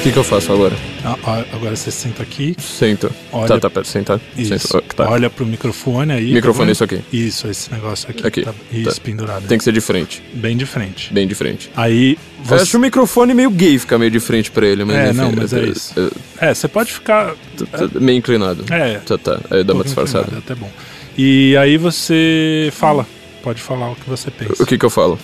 O 0.00 0.02
que, 0.02 0.12
que 0.12 0.18
eu 0.18 0.24
faço 0.24 0.50
agora? 0.50 0.74
Ah, 1.04 1.44
Agora 1.52 1.76
você 1.76 1.90
senta 1.90 2.22
aqui, 2.22 2.56
Sento. 2.58 3.12
Olha- 3.30 3.48
Tá, 3.48 3.60
tá, 3.60 3.70
pera, 3.70 3.84
senta. 3.84 4.18
isso. 4.36 4.58
Sento. 4.58 4.78
Ah, 4.78 4.94
Tá. 4.96 5.10
Olha 5.10 5.28
pro 5.28 5.44
microfone 5.44 6.12
aí. 6.12 6.32
Microfone, 6.32 6.68
tá 6.68 6.72
isso 6.72 6.84
aqui. 6.84 7.00
Isso, 7.12 7.46
esse 7.48 7.70
negócio 7.70 8.08
aqui. 8.10 8.26
Aqui. 8.26 8.42
Tá, 8.42 8.54
isso, 8.72 8.94
Tá. 8.96 9.00
pendurado. 9.04 9.46
Tem 9.46 9.58
que 9.58 9.64
ser 9.64 9.72
de 9.72 9.80
frente. 9.82 10.22
Bem 10.32 10.56
de 10.56 10.64
frente. 10.64 11.12
Bem 11.12 11.26
de 11.28 11.34
frente. 11.34 11.70
Aí 11.76 12.12
Eu 12.38 12.44
você. 12.44 12.54
acho 12.54 12.78
o 12.78 12.80
microfone 12.80 13.34
meio 13.34 13.50
gay 13.50 13.78
ficar 13.78 13.98
meio 13.98 14.10
de 14.10 14.20
frente 14.20 14.50
pra 14.50 14.66
ele, 14.66 14.84
mas 14.86 14.96
É, 14.96 15.08
enfim, 15.10 15.16
não, 15.18 15.32
mas 15.32 15.52
é 15.52 15.58
eu- 15.58 15.70
isso. 15.72 15.92
eu- 15.94 16.12
É, 16.40 16.54
você 16.54 16.66
pode 16.66 16.92
ficar. 16.94 17.34
eu- 17.58 17.90
eu- 17.94 18.00
meio 18.00 18.16
inclinado. 18.18 18.64
É. 18.72 18.94
Tá, 19.00 19.18
tá. 19.18 19.38
Aí 19.50 19.62
dá 19.62 19.74
uma 19.74 19.82
um 19.82 19.84
disfarçada. 19.84 20.28
É 20.34 20.38
até 20.38 20.54
bom. 20.54 20.70
E 21.16 21.54
aí 21.58 21.76
você 21.76 22.70
fala. 22.72 23.06
Pode 23.42 23.60
falar 23.62 23.90
o 23.90 23.96
que 23.96 24.08
você 24.08 24.30
pensa. 24.30 24.62
O 24.62 24.66
que 24.66 24.78
que 24.78 24.84
eu 24.84 24.90
falo? 24.90 25.18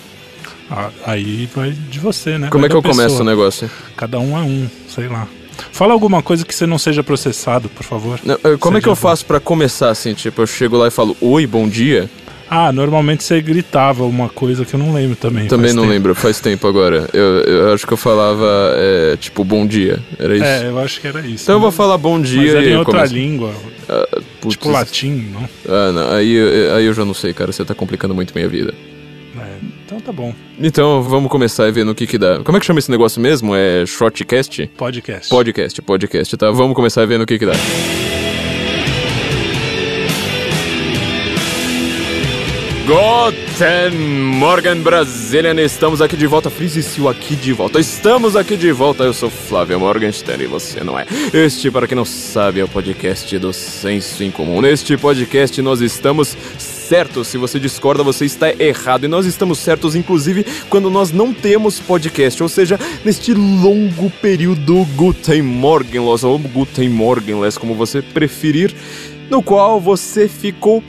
Aí 1.05 1.47
vai 1.55 1.71
de 1.71 1.99
você, 1.99 2.37
né? 2.37 2.49
Como 2.49 2.61
Vai 2.61 2.67
é 2.67 2.69
que 2.71 2.75
eu 2.75 2.81
começo 2.81 3.01
pessoa. 3.09 3.21
o 3.21 3.25
negócio? 3.25 3.71
Cada 3.95 4.19
um 4.19 4.37
é 4.37 4.41
um, 4.41 4.67
sei 4.89 5.07
lá. 5.07 5.27
Fala 5.71 5.93
alguma 5.93 6.21
coisa 6.21 6.45
que 6.45 6.53
você 6.53 6.67
não 6.67 6.77
seja 6.77 7.01
processado, 7.03 7.69
por 7.69 7.83
favor. 7.83 8.19
Não, 8.23 8.35
eh, 8.35 8.57
Como 8.59 8.77
é 8.77 8.79
Seja 8.79 8.83
que 8.83 8.89
eu 8.89 8.95
faço 8.95 9.25
pra 9.25 9.39
começar 9.39 9.89
assim? 9.89 10.13
Tipo, 10.13 10.41
eu 10.41 10.47
chego 10.47 10.77
lá 10.77 10.87
e 10.87 10.91
falo, 10.91 11.15
oi, 11.21 11.47
bom 11.47 11.67
dia? 11.67 12.09
Ah, 12.49 12.71
normalmente 12.71 13.23
você 13.23 13.41
gritava 13.41 14.03
uma 14.05 14.29
coisa 14.29 14.63
que 14.63 14.73
eu 14.73 14.79
não 14.79 14.93
lembro 14.93 15.15
também. 15.15 15.47
Também 15.47 15.73
não 15.73 15.83
tempo. 15.83 15.93
lembro, 15.93 16.15
faz 16.15 16.39
tempo 16.39 16.65
agora. 16.67 17.09
Eu, 17.13 17.23
eu 17.43 17.73
acho 17.73 17.85
que 17.87 17.91
eu 17.93 17.97
falava, 17.97 18.45
é, 18.77 19.17
tipo, 19.17 19.43
bom 19.43 19.65
dia. 19.65 19.99
Era 20.19 20.35
isso? 20.35 20.45
É, 20.45 20.67
eu 20.69 20.79
acho 20.79 21.01
que 21.01 21.07
era 21.07 21.19
isso. 21.21 21.43
Então 21.43 21.55
eu 21.55 21.59
vou 21.59 21.71
falar 21.71 21.97
bom 21.97 22.21
dia 22.21 22.39
Mas 22.41 22.55
era 22.55 22.63
e 22.65 22.69
em 22.73 22.77
outra 22.77 22.93
começo. 22.93 23.13
língua, 23.13 23.51
Ah, 23.89 24.07
tipo 24.47 24.69
latim, 24.69 25.29
não? 25.33 25.49
Ah, 25.67 25.91
não. 25.91 26.11
Aí, 26.15 26.31
eu- 26.33 26.75
aí 26.75 26.85
eu 26.85 26.93
já 26.93 27.03
não 27.03 27.13
sei, 27.13 27.33
cara. 27.33 27.51
Você 27.51 27.65
tá 27.65 27.73
complicando 27.73 28.13
muito 28.15 28.33
minha 28.33 28.47
vida. 28.47 28.73
É, 29.37 29.55
então 29.97 30.01
tá 30.01 30.11
bom. 30.11 30.33
Então, 30.59 31.01
vamos 31.01 31.29
começar 31.29 31.67
e 31.67 31.71
ver 31.71 31.83
no 31.83 31.95
que 31.95 32.07
que 32.07 32.17
dá. 32.17 32.39
Como 32.43 32.57
é 32.57 32.59
que 32.59 32.65
chama 32.65 32.79
esse 32.79 32.91
negócio 32.91 33.19
mesmo? 33.19 33.55
É 33.55 33.85
shortcast? 33.85 34.67
Podcast. 34.77 35.29
Podcast, 35.29 35.81
podcast, 35.81 36.37
tá? 36.37 36.51
Vamos 36.51 36.75
começar 36.75 37.03
e 37.03 37.07
ver 37.07 37.17
no 37.17 37.25
que 37.25 37.39
que 37.39 37.45
dá. 37.45 37.53
Guten 42.87 43.97
Morgen, 43.97 44.81
Brasilian! 44.81 45.59
Estamos 45.61 46.01
aqui 46.01 46.15
de 46.15 46.25
volta, 46.25 46.49
Frizicil 46.49 47.09
aqui 47.09 47.35
de 47.35 47.51
volta. 47.51 47.79
Estamos 47.81 48.37
aqui 48.37 48.55
de 48.55 48.71
volta, 48.71 49.03
eu 49.03 49.13
sou 49.13 49.29
Flávio 49.29 49.77
Morgenstern 49.77 50.41
e 50.41 50.47
você 50.47 50.85
não 50.85 50.97
é. 50.97 51.05
Este, 51.33 51.69
para 51.69 51.85
quem 51.85 51.97
não 51.97 52.05
sabe, 52.05 52.61
é 52.61 52.63
o 52.63 52.67
podcast 52.67 53.37
do 53.39 53.51
Senso 53.51 54.23
em 54.23 54.31
Comum. 54.31 54.61
Neste 54.61 54.95
podcast 54.95 55.61
nós 55.61 55.81
estamos 55.81 56.37
certos. 56.87 57.27
Se 57.27 57.37
você 57.37 57.59
discorda, 57.59 58.03
você 58.03 58.25
está 58.25 58.51
errado. 58.51 59.03
E 59.03 59.07
nós 59.07 59.25
estamos 59.25 59.59
certos, 59.59 59.95
inclusive, 59.95 60.45
quando 60.69 60.89
nós 60.89 61.11
não 61.11 61.33
temos 61.33 61.79
podcast. 61.79 62.41
Ou 62.41 62.49
seja, 62.49 62.79
neste 63.03 63.33
longo 63.33 64.09
período 64.21 64.85
Guten 64.95 65.41
Morgenlos, 65.41 66.23
ou 66.23 66.39
Guten 66.39 66.89
Morgenless, 66.89 67.59
como 67.59 67.75
você 67.75 68.01
preferir, 68.01 68.73
no 69.29 69.43
qual 69.43 69.79
você 69.79 70.27
ficou 70.27 70.83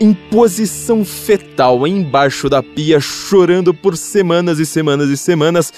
em 0.00 0.12
posição 0.12 1.04
fetal 1.04 1.86
embaixo 1.86 2.48
da 2.48 2.62
pia, 2.62 3.00
chorando 3.00 3.74
por 3.74 3.96
semanas 3.96 4.58
e 4.58 4.66
semanas 4.66 5.08
e 5.08 5.16
semanas 5.16 5.72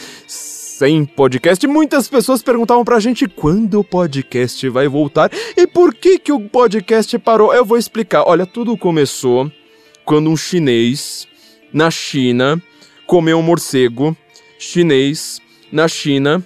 sem 0.80 1.04
podcast. 1.04 1.66
Muitas 1.66 2.08
pessoas 2.08 2.42
perguntavam 2.42 2.86
pra 2.86 2.98
gente 2.98 3.28
quando 3.28 3.80
o 3.80 3.84
podcast 3.84 4.66
vai 4.70 4.88
voltar 4.88 5.30
e 5.54 5.66
por 5.66 5.94
que 5.94 6.18
que 6.18 6.32
o 6.32 6.40
podcast 6.40 7.18
parou. 7.18 7.52
Eu 7.52 7.66
vou 7.66 7.76
explicar. 7.76 8.24
Olha, 8.26 8.46
tudo 8.46 8.78
começou 8.78 9.52
quando 10.06 10.30
um 10.30 10.36
chinês 10.38 11.28
na 11.70 11.90
China 11.90 12.58
comeu 13.06 13.36
um 13.36 13.42
morcego 13.42 14.16
chinês 14.58 15.38
na 15.70 15.86
China. 15.86 16.42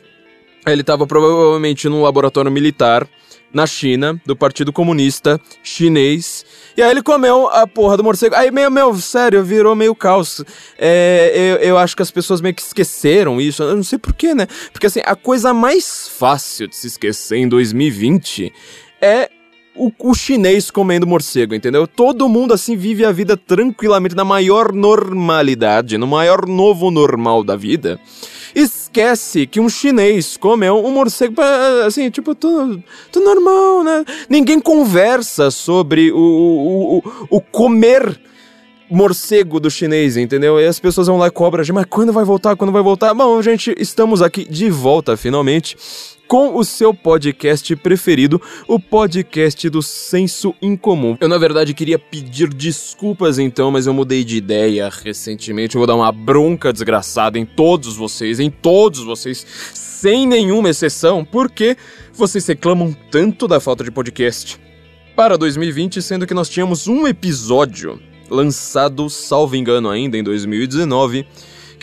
Ele 0.66 0.80
estava 0.80 1.06
provavelmente 1.06 1.88
num 1.88 2.02
laboratório 2.02 2.50
militar 2.50 3.08
na 3.52 3.68
China, 3.68 4.20
do 4.26 4.34
Partido 4.34 4.72
Comunista 4.72 5.40
Chinês. 5.62 6.44
E 6.76 6.82
aí 6.82 6.90
ele 6.90 7.02
comeu 7.02 7.48
a 7.48 7.66
porra 7.66 7.96
do 7.96 8.02
morcego. 8.02 8.34
Aí, 8.34 8.50
meu, 8.50 8.70
meu, 8.70 8.94
sério, 8.96 9.44
virou 9.44 9.76
meio 9.76 9.94
caos. 9.94 10.44
É, 10.76 11.32
eu, 11.34 11.68
eu 11.68 11.78
acho 11.78 11.94
que 11.94 12.02
as 12.02 12.10
pessoas 12.10 12.40
meio 12.40 12.54
que 12.54 12.62
esqueceram 12.62 13.40
isso. 13.40 13.62
Eu 13.62 13.76
não 13.76 13.84
sei 13.84 13.98
porquê, 13.98 14.34
né? 14.34 14.46
Porque 14.72 14.86
assim, 14.86 15.00
a 15.04 15.14
coisa 15.14 15.54
mais 15.54 16.08
fácil 16.08 16.66
de 16.66 16.74
se 16.74 16.88
esquecer 16.88 17.36
em 17.36 17.48
2020 17.48 18.52
é 19.00 19.30
o, 19.76 19.90
o 19.98 20.14
chinês 20.14 20.70
comendo 20.70 21.06
morcego, 21.06 21.54
entendeu? 21.54 21.86
Todo 21.86 22.28
mundo 22.28 22.54
assim 22.54 22.76
vive 22.76 23.04
a 23.04 23.12
vida 23.12 23.36
tranquilamente, 23.36 24.14
na 24.14 24.24
maior 24.24 24.72
normalidade, 24.72 25.98
no 25.98 26.06
maior 26.06 26.46
novo 26.46 26.90
normal 26.90 27.42
da 27.42 27.56
vida. 27.56 28.00
Esquece 28.54 29.46
que 29.46 29.58
um 29.60 29.68
chinês 29.68 30.36
comeu 30.36 30.84
um 30.84 30.90
morcego, 30.92 31.34
pra, 31.34 31.86
assim, 31.86 32.08
tipo, 32.10 32.34
tudo, 32.34 32.82
tudo 33.10 33.24
normal, 33.24 33.82
né? 33.82 34.04
Ninguém 34.28 34.60
conversa 34.60 35.50
sobre 35.50 36.12
o, 36.12 36.16
o, 36.16 36.98
o, 36.98 37.02
o 37.30 37.40
comer 37.40 38.20
morcego 38.90 39.58
do 39.58 39.70
chinês, 39.70 40.16
entendeu? 40.16 40.60
E 40.60 40.66
as 40.66 40.78
pessoas 40.78 41.06
vão 41.06 41.16
lá 41.16 41.28
e 41.28 41.30
cobram, 41.30 41.64
mas 41.72 41.86
quando 41.88 42.12
vai 42.12 42.24
voltar? 42.24 42.56
Quando 42.56 42.72
vai 42.72 42.82
voltar? 42.82 43.14
Bom, 43.14 43.40
gente, 43.42 43.74
estamos 43.78 44.22
aqui 44.22 44.44
de 44.44 44.70
volta 44.70 45.16
finalmente 45.16 45.76
com 46.26 46.56
o 46.56 46.64
seu 46.64 46.94
podcast 46.94 47.76
preferido, 47.76 48.40
o 48.66 48.80
podcast 48.80 49.68
do 49.68 49.82
Senso 49.82 50.54
Incomum. 50.60 51.16
Eu, 51.20 51.28
na 51.28 51.38
verdade, 51.38 51.74
queria 51.74 51.98
pedir 51.98 52.48
desculpas 52.52 53.38
então, 53.38 53.70
mas 53.70 53.86
eu 53.86 53.94
mudei 53.94 54.24
de 54.24 54.36
ideia 54.36 54.90
recentemente. 54.90 55.74
Eu 55.74 55.80
vou 55.80 55.86
dar 55.86 55.94
uma 55.94 56.10
bronca 56.10 56.72
desgraçada 56.72 57.38
em 57.38 57.44
todos 57.44 57.96
vocês, 57.96 58.40
em 58.40 58.50
todos 58.50 59.04
vocês, 59.04 59.46
sem 59.74 60.26
nenhuma 60.26 60.70
exceção, 60.70 61.24
porque 61.24 61.76
vocês 62.12 62.46
reclamam 62.46 62.96
tanto 63.10 63.46
da 63.46 63.60
falta 63.60 63.84
de 63.84 63.90
podcast. 63.90 64.58
Para 65.14 65.36
2020, 65.36 66.02
sendo 66.02 66.26
que 66.26 66.34
nós 66.34 66.48
tínhamos 66.48 66.88
um 66.88 67.06
episódio 67.06 68.00
lançado, 68.30 69.08
salvo 69.08 69.56
engano, 69.56 69.90
ainda 69.90 70.16
em 70.16 70.22
2019, 70.22 71.26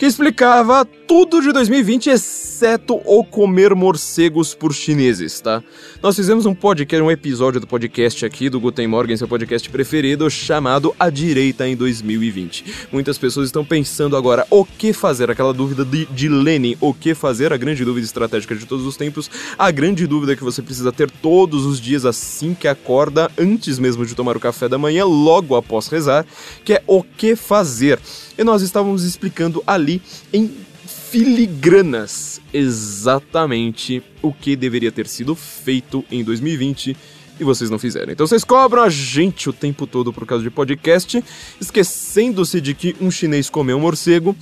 que 0.02 0.06
explicava 0.06 0.84
tudo 0.84 1.40
de 1.40 1.52
2020, 1.52 2.10
exceto 2.10 3.00
o 3.04 3.22
comer 3.22 3.72
morcegos 3.72 4.52
por 4.52 4.74
chineses, 4.74 5.40
tá? 5.40 5.62
Nós 6.02 6.16
fizemos 6.16 6.44
um 6.44 6.52
podcast, 6.52 7.00
um 7.00 7.08
episódio 7.08 7.60
do 7.60 7.68
podcast 7.68 8.26
aqui 8.26 8.50
do 8.50 8.58
Guten 8.58 8.88
Morgen, 8.88 9.16
seu 9.16 9.28
podcast 9.28 9.70
preferido, 9.70 10.28
chamado 10.28 10.92
A 10.98 11.08
Direita 11.08 11.68
em 11.68 11.76
2020. 11.76 12.88
Muitas 12.90 13.16
pessoas 13.16 13.46
estão 13.46 13.64
pensando 13.64 14.16
agora 14.16 14.44
o 14.50 14.64
que 14.64 14.92
fazer, 14.92 15.30
aquela 15.30 15.54
dúvida 15.54 15.84
de, 15.84 16.06
de 16.06 16.28
Lenin, 16.28 16.76
o 16.80 16.92
que 16.92 17.14
fazer, 17.14 17.52
a 17.52 17.56
grande 17.56 17.84
dúvida 17.84 18.04
estratégica 18.04 18.56
de 18.56 18.66
todos 18.66 18.84
os 18.84 18.96
tempos, 18.96 19.30
a 19.56 19.70
grande 19.70 20.04
dúvida 20.08 20.34
que 20.34 20.42
você 20.42 20.60
precisa 20.62 20.90
ter 20.90 21.12
todos 21.12 21.64
os 21.64 21.80
dias 21.80 22.04
assim 22.04 22.54
que 22.54 22.66
acorda, 22.66 23.30
antes 23.38 23.78
mesmo 23.78 24.04
de 24.04 24.16
tomar 24.16 24.36
o 24.36 24.40
café 24.40 24.68
da 24.68 24.78
manhã, 24.78 25.04
logo 25.04 25.54
após 25.54 25.86
rezar, 25.86 26.26
que 26.64 26.72
é 26.72 26.82
o 26.88 27.04
que 27.04 27.36
fazer. 27.36 28.00
E 28.36 28.44
nós 28.44 28.62
estávamos 28.62 29.04
explicando 29.04 29.62
ali 29.66 30.00
em 30.32 30.50
filigranas 30.86 32.40
exatamente 32.52 34.02
o 34.22 34.32
que 34.32 34.56
deveria 34.56 34.90
ter 34.90 35.06
sido 35.06 35.34
feito 35.34 36.04
em 36.10 36.24
2020 36.24 36.96
e 37.38 37.44
vocês 37.44 37.68
não 37.70 37.78
fizeram. 37.78 38.12
Então 38.12 38.26
vocês 38.26 38.44
cobram 38.44 38.82
a 38.82 38.88
gente 38.88 39.48
o 39.48 39.52
tempo 39.52 39.86
todo 39.86 40.12
por 40.12 40.26
causa 40.26 40.42
de 40.42 40.50
podcast, 40.50 41.22
esquecendo-se 41.60 42.60
de 42.60 42.74
que 42.74 42.96
um 43.00 43.10
chinês 43.10 43.50
comeu 43.50 43.76
um 43.76 43.80
morcego 43.80 44.36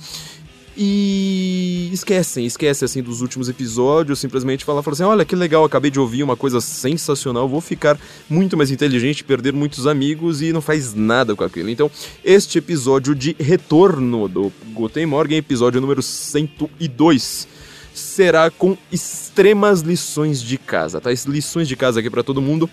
e 0.75 1.89
esquecem, 1.91 2.45
esquecem 2.45 2.85
assim 2.85 3.03
dos 3.03 3.21
últimos 3.21 3.49
episódios, 3.49 4.19
simplesmente 4.19 4.63
falam, 4.63 4.81
falam 4.81 4.93
assim, 4.93 5.03
olha 5.03 5.25
que 5.25 5.35
legal, 5.35 5.65
acabei 5.65 5.91
de 5.91 5.99
ouvir 5.99 6.23
uma 6.23 6.37
coisa 6.37 6.61
sensacional, 6.61 7.47
vou 7.47 7.59
ficar 7.59 7.99
muito 8.29 8.55
mais 8.55 8.71
inteligente, 8.71 9.23
perder 9.23 9.53
muitos 9.53 9.85
amigos 9.85 10.41
e 10.41 10.53
não 10.53 10.61
faz 10.61 10.93
nada 10.93 11.35
com 11.35 11.43
aquilo. 11.43 11.69
Então, 11.69 11.91
este 12.23 12.57
episódio 12.57 13.13
de 13.13 13.35
retorno 13.37 14.27
do 14.27 14.51
Guten 14.73 15.05
Morgen, 15.05 15.37
episódio 15.37 15.81
número 15.81 16.01
102, 16.01 17.47
será 17.93 18.49
com 18.49 18.77
extremas 18.91 19.81
lições 19.81 20.41
de 20.41 20.57
casa, 20.57 21.01
tá? 21.01 21.09
Lições 21.27 21.67
de 21.67 21.75
casa 21.75 21.99
aqui 21.99 22.09
para 22.09 22.23
todo 22.23 22.41
mundo. 22.41 22.69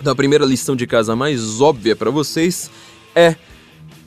Então, 0.00 0.12
a 0.12 0.16
primeira 0.16 0.44
lição 0.44 0.76
de 0.76 0.86
casa 0.86 1.16
mais 1.16 1.60
óbvia 1.60 1.96
para 1.96 2.10
vocês 2.10 2.70
é 3.14 3.36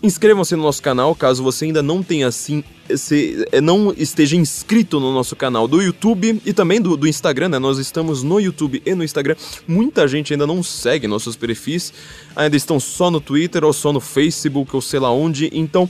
Inscrevam-se 0.01 0.55
no 0.55 0.61
nosso 0.61 0.81
canal, 0.81 1.15
caso 1.15 1.41
você 1.41 1.65
ainda 1.65 1.81
não 1.81 2.03
tenha 2.03 2.27
assim, 2.27 2.63
se, 2.95 3.47
não 3.63 3.91
esteja 3.97 4.35
inscrito 4.35 4.99
no 4.99 5.11
nosso 5.11 5.35
canal 5.35 5.67
do 5.67 5.81
YouTube 5.81 6.39
e 6.45 6.53
também 6.53 6.79
do, 6.79 6.95
do 6.95 7.07
Instagram, 7.07 7.49
né? 7.49 7.57
Nós 7.57 7.79
estamos 7.79 8.21
no 8.21 8.39
YouTube 8.39 8.81
e 8.85 8.93
no 8.93 9.03
Instagram. 9.03 9.35
Muita 9.67 10.07
gente 10.07 10.33
ainda 10.33 10.45
não 10.45 10.61
segue 10.61 11.07
nossos 11.07 11.35
perfis, 11.35 11.91
ainda 12.35 12.55
estão 12.55 12.79
só 12.79 13.09
no 13.09 13.19
Twitter 13.19 13.63
ou 13.63 13.73
só 13.73 13.91
no 13.91 13.99
Facebook 13.99 14.75
ou 14.75 14.81
sei 14.81 14.99
lá 14.99 15.11
onde. 15.11 15.49
Então, 15.51 15.89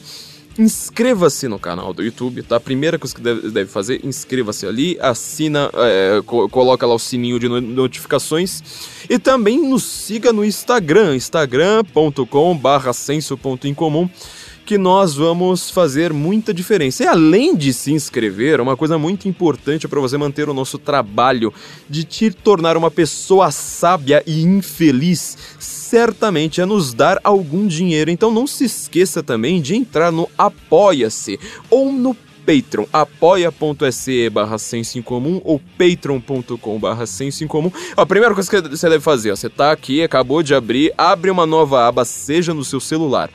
inscreva-se 0.57 1.47
no 1.47 1.59
canal 1.59 1.93
do 1.93 2.03
YouTube, 2.03 2.43
tá? 2.43 2.57
A 2.57 2.59
primeira 2.59 2.97
coisa 2.97 3.13
que 3.13 3.21
deve, 3.21 3.49
deve 3.49 3.69
fazer, 3.69 4.05
inscreva-se 4.05 4.65
ali, 4.65 4.97
assina, 4.99 5.69
é, 5.73 6.21
co 6.25 6.49
coloca 6.49 6.85
lá 6.85 6.95
o 6.95 6.99
sininho 6.99 7.39
de 7.39 7.47
no 7.47 7.61
notificações 7.61 8.63
e 9.09 9.19
também 9.19 9.61
nos 9.61 9.83
siga 9.83 10.33
no 10.33 10.43
Instagram, 10.43 11.15
instagram.com 11.15 12.57
barra 12.57 12.93
senso.incomum 12.93 14.09
que 14.67 14.77
nós 14.77 15.15
vamos 15.15 15.71
fazer 15.71 16.11
muita 16.11 16.53
diferença. 16.53 17.01
E 17.01 17.07
além 17.07 17.55
de 17.55 17.71
se 17.71 17.93
inscrever, 17.93 18.59
uma 18.59 18.75
coisa 18.75 18.97
muito 18.97 19.25
importante 19.25 19.87
para 19.87 20.01
você 20.01 20.17
manter 20.17 20.49
o 20.49 20.53
nosso 20.53 20.77
trabalho 20.77 21.53
de 21.89 22.03
te 22.03 22.29
tornar 22.31 22.75
uma 22.75 22.91
pessoa 22.91 23.49
sábia 23.49 24.21
e 24.27 24.43
infeliz, 24.43 25.37
certamente 25.57 26.59
é 26.59 26.65
nos 26.65 26.93
dar 26.93 27.17
algum 27.23 27.65
dinheiro. 27.65 28.11
Então 28.11 28.29
não 28.29 28.45
se 28.45 28.65
esqueça 28.65 29.23
também 29.23 29.61
de 29.61 29.73
entrar 29.73 30.11
no 30.11 30.29
Apoia-se 30.37 31.39
ou 31.69 31.89
no 31.93 32.13
Patreon, 32.47 32.85
apoia.se 32.93 34.29
barra 34.29 34.57
senso 34.57 34.97
em 34.97 35.01
comum 35.01 35.41
ou 35.43 35.61
patreon.com 35.77 36.79
barra 36.79 37.05
senso 37.05 37.43
em 37.43 37.47
comum. 37.47 37.69
A 37.95 38.05
primeira 38.05 38.33
coisa 38.33 38.49
que 38.49 38.69
você 38.69 38.89
deve 38.89 39.03
fazer, 39.03 39.31
ó, 39.31 39.35
você 39.35 39.49
tá 39.49 39.73
aqui, 39.73 40.01
acabou 40.01 40.41
de 40.41 40.55
abrir, 40.55 40.93
abre 40.97 41.29
uma 41.29 41.45
nova 41.45 41.85
aba, 41.85 42.05
seja 42.05 42.53
no 42.53 42.63
seu 42.63 42.79
celular, 42.79 43.29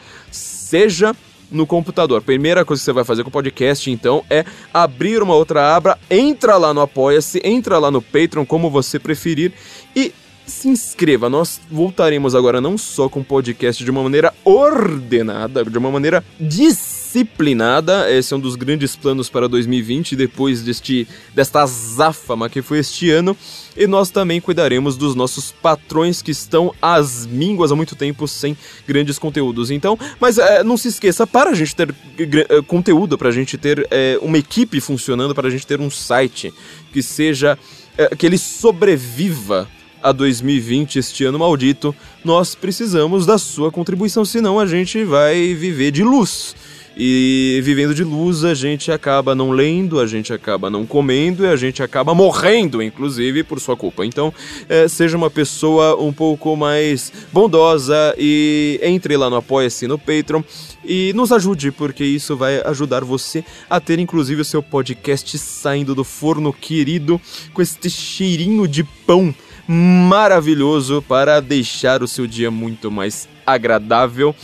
seja 0.73 1.15
no 1.51 1.67
computador. 1.67 2.23
Primeira 2.23 2.65
coisa 2.65 2.81
que 2.81 2.85
você 2.87 2.95
vai 2.95 3.05
fazer 3.05 3.23
com 3.23 3.29
o 3.29 3.33
podcast, 3.33 3.91
então, 3.91 4.25
é 4.31 4.43
abrir 4.73 5.23
uma 5.23 5.35
outra 5.35 5.77
aba, 5.77 5.99
entra 6.11 6.57
lá 6.57 6.73
no 6.73 6.81
Apoia-se, 6.81 7.43
entra 7.45 7.79
lá 7.79 7.91
no 7.91 8.01
Patreon, 8.01 8.47
como 8.47 8.71
você 8.71 8.99
preferir, 8.99 9.53
e 9.95 10.15
se 10.47 10.69
inscreva. 10.69 11.29
Nós 11.29 11.61
voltaremos 11.71 12.35
agora 12.35 12.61
não 12.61 12.77
só 12.77 13.09
com 13.09 13.21
o 13.21 13.25
podcast 13.25 13.83
de 13.83 13.91
uma 13.91 14.03
maneira 14.03 14.33
ordenada, 14.45 15.65
de 15.65 15.79
uma 15.79 15.91
maneira 15.91 16.25
disciplinada. 16.41 18.11
Esse 18.11 18.35
é 18.35 18.37
um 18.37 18.41
dos 18.41 18.57
grandes 18.57 18.97
planos 18.97 19.29
para 19.29 19.49
2020, 19.49 20.17
depois 20.17 20.63
deste 20.63 21.07
desta 21.35 21.63
azáfama 21.63 22.49
que 22.49 22.63
foi 22.63 22.79
este 22.79 23.11
ano. 23.11 23.37
E 23.77 23.87
nós 23.87 24.11
também 24.11 24.41
cuidaremos 24.41 24.97
dos 24.97 25.15
nossos 25.15 25.51
patrões 25.51 26.21
que 26.21 26.31
estão 26.31 26.75
às 26.83 27.25
mínguas 27.27 27.73
há 27.73 27.77
muito 27.77 27.97
tempo 27.97 28.29
sem 28.29 28.57
grandes 28.87 29.19
conteúdos. 29.19 29.71
Então, 29.71 29.99
mas 30.21 30.39
é, 30.39 30.63
não 30.63 30.77
se 30.77 30.89
esqueça, 30.89 31.27
para 31.27 31.51
a 31.51 31.55
gente 31.55 31.75
ter 31.75 31.91
uh, 31.91 32.63
conteúdo, 32.65 33.17
para 33.17 33.29
a 33.29 33.33
gente 33.33 33.57
ter 33.57 33.87
é, 33.91 34.19
uma 34.21 34.39
equipe 34.39 34.81
funcionando, 34.81 35.35
para 35.35 35.49
a 35.49 35.51
gente 35.51 35.67
ter 35.67 35.81
um 35.81 35.91
site 35.91 36.53
que 36.93 37.03
seja. 37.03 37.59
É, 37.95 38.17
que 38.17 38.25
ele 38.25 38.39
sobreviva 38.39 39.69
a 40.03 40.13
2020, 40.13 40.99
este 40.99 41.25
ano 41.25 41.39
maldito, 41.39 41.95
nós 42.25 42.55
precisamos 42.55 43.25
da 43.25 43.39
sua 43.39 43.71
contribuição, 43.71 44.25
senão 44.25 44.59
a 44.59 44.67
gente 44.67 45.05
vai 45.05 45.55
viver 45.55 45.91
de 45.91 46.03
luz. 46.03 46.55
E 46.97 47.61
vivendo 47.65 47.95
de 47.95 48.05
luz, 48.05 48.45
a 48.45 48.53
gente 48.53 48.93
acaba 48.93 49.35
não 49.35 49.51
lendo, 49.51 49.99
a 49.99 50.07
gente 50.07 50.33
acaba 50.33 50.69
não 50.69 50.85
comendo 50.85 51.45
e 51.45 51.47
a 51.47 51.57
gente 51.57 51.83
acaba 51.83 52.15
morrendo, 52.15 52.83
inclusive, 52.83 53.43
por 53.43 53.59
sua 53.59 53.77
culpa. 53.77 54.05
Então, 54.05 54.33
é, 54.69 54.87
seja 54.89 55.17
uma 55.17 55.31
pessoa 55.31 55.97
um 55.97 56.13
pouco 56.13 56.55
mais 56.55 57.11
bondosa 57.33 58.15
e 58.19 58.79
entre 58.83 59.17
lá 59.17 59.31
no 59.31 59.37
Apoia-se 59.37 59.87
no 59.87 59.99
Patreon 59.99 60.43
e 60.85 61.13
nos 61.15 61.33
ajude, 61.33 61.73
porque 61.73 62.05
isso 62.05 62.37
vai 62.37 62.61
ajudar 62.67 63.05
você 63.05 63.43
a 63.71 63.81
ter, 63.81 63.99
inclusive, 63.99 64.43
o 64.43 64.45
seu 64.45 64.63
podcast 64.63 65.39
saindo 65.39 65.95
do 65.95 66.05
forno 66.05 66.53
querido 66.53 67.19
com 67.55 67.63
este 67.63 67.89
cheirinho 67.89 68.69
de 68.69 68.85
pão 68.85 69.35
maravilhoso 69.73 71.03
para 71.09 71.41
deixar 71.41 72.03
o 72.03 72.09
seu 72.09 72.27
dia 72.27 72.51
muito 72.51 72.91
mais 72.91 73.27
agradável 73.47 74.35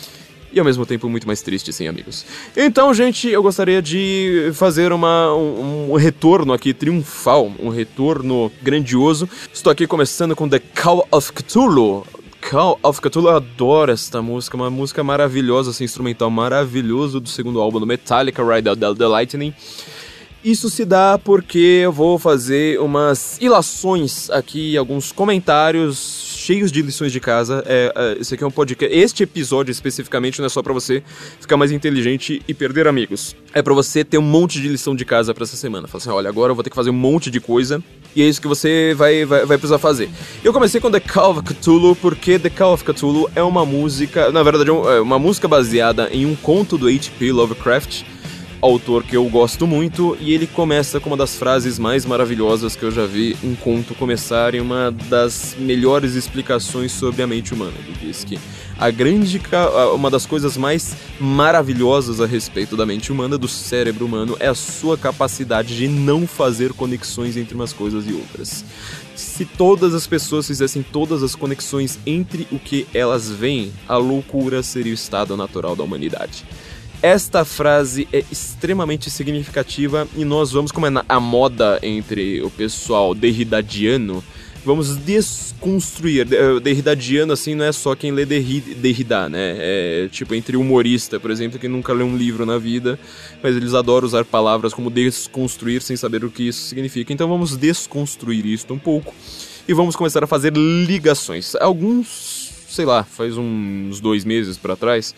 e 0.50 0.58
ao 0.58 0.64
mesmo 0.64 0.86
tempo 0.86 1.08
muito 1.08 1.26
mais 1.26 1.42
triste, 1.42 1.72
sim, 1.72 1.86
amigos. 1.86 2.24
Então, 2.56 2.92
gente, 2.94 3.28
eu 3.28 3.42
gostaria 3.42 3.82
de 3.82 4.50
fazer 4.54 4.92
uma, 4.92 5.34
um, 5.34 5.92
um, 5.92 5.96
retorno 5.96 6.54
aqui 6.54 6.72
triunfal, 6.72 7.52
um 7.60 7.68
retorno 7.68 8.50
grandioso. 8.62 9.28
Estou 9.52 9.70
aqui 9.70 9.86
começando 9.86 10.34
com 10.34 10.48
The 10.48 10.58
Call 10.58 11.06
of 11.12 11.32
Cthulhu. 11.32 12.06
Call 12.40 12.78
of 12.82 13.00
Cthulhu, 13.00 13.28
eu 13.28 13.36
adoro 13.36 13.92
esta 13.92 14.22
música, 14.22 14.56
uma 14.56 14.70
música 14.70 15.04
maravilhosa, 15.04 15.70
assim, 15.70 15.84
instrumental 15.84 16.30
maravilhoso 16.30 17.20
do 17.20 17.28
segundo 17.28 17.60
álbum 17.60 17.78
do 17.78 17.86
Metallica, 17.86 18.42
Ride 18.42 18.68
Out 18.70 18.98
the 18.98 19.06
Lightning. 19.06 19.52
Isso 20.44 20.70
se 20.70 20.84
dá 20.84 21.18
porque 21.18 21.80
eu 21.82 21.92
vou 21.92 22.16
fazer 22.16 22.80
umas 22.80 23.36
ilações 23.40 24.30
aqui, 24.30 24.76
alguns 24.76 25.10
comentários 25.10 26.28
cheios 26.36 26.70
de 26.70 26.80
lições 26.80 27.12
de 27.12 27.18
casa. 27.18 27.62
É, 27.66 27.92
é, 27.94 28.20
esse 28.20 28.34
aqui 28.34 28.44
é 28.44 28.46
um 28.46 28.50
podcast. 28.50 28.96
Este 28.96 29.24
episódio 29.24 29.72
especificamente 29.72 30.38
não 30.38 30.46
é 30.46 30.48
só 30.48 30.62
para 30.62 30.72
você 30.72 31.02
ficar 31.40 31.56
mais 31.56 31.72
inteligente 31.72 32.40
e 32.46 32.54
perder 32.54 32.86
amigos. 32.86 33.34
É 33.52 33.60
para 33.60 33.74
você 33.74 34.04
ter 34.04 34.16
um 34.16 34.22
monte 34.22 34.60
de 34.60 34.68
lição 34.68 34.94
de 34.94 35.04
casa 35.04 35.34
para 35.34 35.42
essa 35.42 35.56
semana. 35.56 35.88
Fala 35.88 36.00
assim: 36.00 36.10
olha, 36.10 36.28
agora 36.28 36.52
eu 36.52 36.54
vou 36.54 36.62
ter 36.62 36.70
que 36.70 36.76
fazer 36.76 36.90
um 36.90 36.94
monte 36.94 37.30
de 37.30 37.40
coisa 37.40 37.82
e 38.14 38.22
é 38.22 38.24
isso 38.24 38.40
que 38.40 38.48
você 38.48 38.94
vai, 38.96 39.24
vai, 39.24 39.44
vai 39.44 39.58
precisar 39.58 39.78
fazer. 39.78 40.08
Eu 40.44 40.52
comecei 40.52 40.80
com 40.80 40.90
The 40.90 41.00
Call 41.00 41.32
of 41.32 41.42
Cthulhu 41.42 41.96
porque 41.96 42.38
The 42.38 42.50
Call 42.50 42.74
of 42.74 42.84
Cthulhu 42.84 43.28
é 43.34 43.42
uma 43.42 43.66
música, 43.66 44.30
na 44.30 44.42
verdade, 44.42 44.70
é 44.70 45.00
uma 45.00 45.18
música 45.18 45.48
baseada 45.48 46.08
em 46.12 46.24
um 46.24 46.36
conto 46.36 46.78
do 46.78 46.86
H.P. 46.86 47.32
Lovecraft 47.32 48.04
autor 48.60 49.04
que 49.04 49.16
eu 49.16 49.24
gosto 49.28 49.66
muito, 49.66 50.16
e 50.20 50.32
ele 50.32 50.46
começa 50.46 50.98
com 50.98 51.10
uma 51.10 51.16
das 51.16 51.36
frases 51.36 51.78
mais 51.78 52.04
maravilhosas 52.04 52.74
que 52.74 52.82
eu 52.82 52.90
já 52.90 53.06
vi 53.06 53.36
um 53.42 53.54
conto 53.54 53.94
começar 53.94 54.54
e 54.54 54.60
uma 54.60 54.90
das 55.08 55.54
melhores 55.58 56.14
explicações 56.14 56.92
sobre 56.92 57.22
a 57.22 57.26
mente 57.26 57.54
humana. 57.54 57.74
Ele 57.78 57.96
diz 58.00 58.24
que 58.24 58.38
a 58.78 58.90
grande 58.90 59.40
uma 59.94 60.08
das 60.10 60.24
coisas 60.24 60.56
mais 60.56 60.96
maravilhosas 61.18 62.20
a 62.20 62.26
respeito 62.26 62.76
da 62.76 62.86
mente 62.86 63.10
humana, 63.10 63.36
do 63.36 63.48
cérebro 63.48 64.06
humano, 64.06 64.36
é 64.38 64.46
a 64.46 64.54
sua 64.54 64.96
capacidade 64.96 65.76
de 65.76 65.88
não 65.88 66.26
fazer 66.26 66.72
conexões 66.72 67.36
entre 67.36 67.54
umas 67.54 67.72
coisas 67.72 68.06
e 68.08 68.12
outras. 68.12 68.64
Se 69.16 69.44
todas 69.44 69.94
as 69.94 70.06
pessoas 70.06 70.46
fizessem 70.46 70.82
todas 70.82 71.24
as 71.24 71.34
conexões 71.34 71.98
entre 72.06 72.46
o 72.52 72.58
que 72.58 72.86
elas 72.94 73.28
veem, 73.28 73.72
a 73.88 73.96
loucura 73.96 74.62
seria 74.62 74.92
o 74.92 74.94
estado 74.94 75.36
natural 75.36 75.74
da 75.74 75.82
humanidade. 75.82 76.44
Esta 77.02 77.44
frase 77.44 78.08
é 78.12 78.24
extremamente 78.30 79.08
significativa 79.08 80.08
e 80.16 80.24
nós 80.24 80.50
vamos, 80.50 80.72
como 80.72 80.86
é 80.86 80.90
a 81.08 81.20
moda 81.20 81.78
entre 81.80 82.42
o 82.42 82.50
pessoal 82.50 83.14
derridadiano, 83.14 84.22
vamos 84.64 84.96
desconstruir. 84.96 86.26
Eh, 86.32 86.58
derridadiano, 86.58 87.32
assim, 87.32 87.54
não 87.54 87.64
é 87.64 87.70
só 87.70 87.94
quem 87.94 88.10
lê 88.10 88.26
Derrida, 88.26 89.28
né? 89.28 89.54
É 89.58 90.08
tipo 90.10 90.34
entre 90.34 90.56
humorista, 90.56 91.20
por 91.20 91.30
exemplo, 91.30 91.56
que 91.56 91.68
nunca 91.68 91.92
lê 91.92 92.02
um 92.02 92.16
livro 92.16 92.44
na 92.44 92.58
vida, 92.58 92.98
mas 93.40 93.54
eles 93.54 93.74
adoram 93.74 94.04
usar 94.04 94.24
palavras 94.24 94.74
como 94.74 94.90
desconstruir 94.90 95.80
sem 95.82 95.96
saber 95.96 96.24
o 96.24 96.30
que 96.30 96.48
isso 96.48 96.62
significa. 96.62 97.12
Então 97.12 97.28
vamos 97.28 97.56
desconstruir 97.56 98.44
isso 98.44 98.66
um 98.74 98.78
pouco 98.78 99.14
e 99.68 99.72
vamos 99.72 99.94
começar 99.94 100.24
a 100.24 100.26
fazer 100.26 100.52
ligações. 100.52 101.54
Alguns, 101.54 102.50
sei 102.68 102.84
lá, 102.84 103.04
faz 103.04 103.38
uns 103.38 104.00
dois 104.00 104.24
meses 104.24 104.58
para 104.58 104.74
trás 104.74 105.14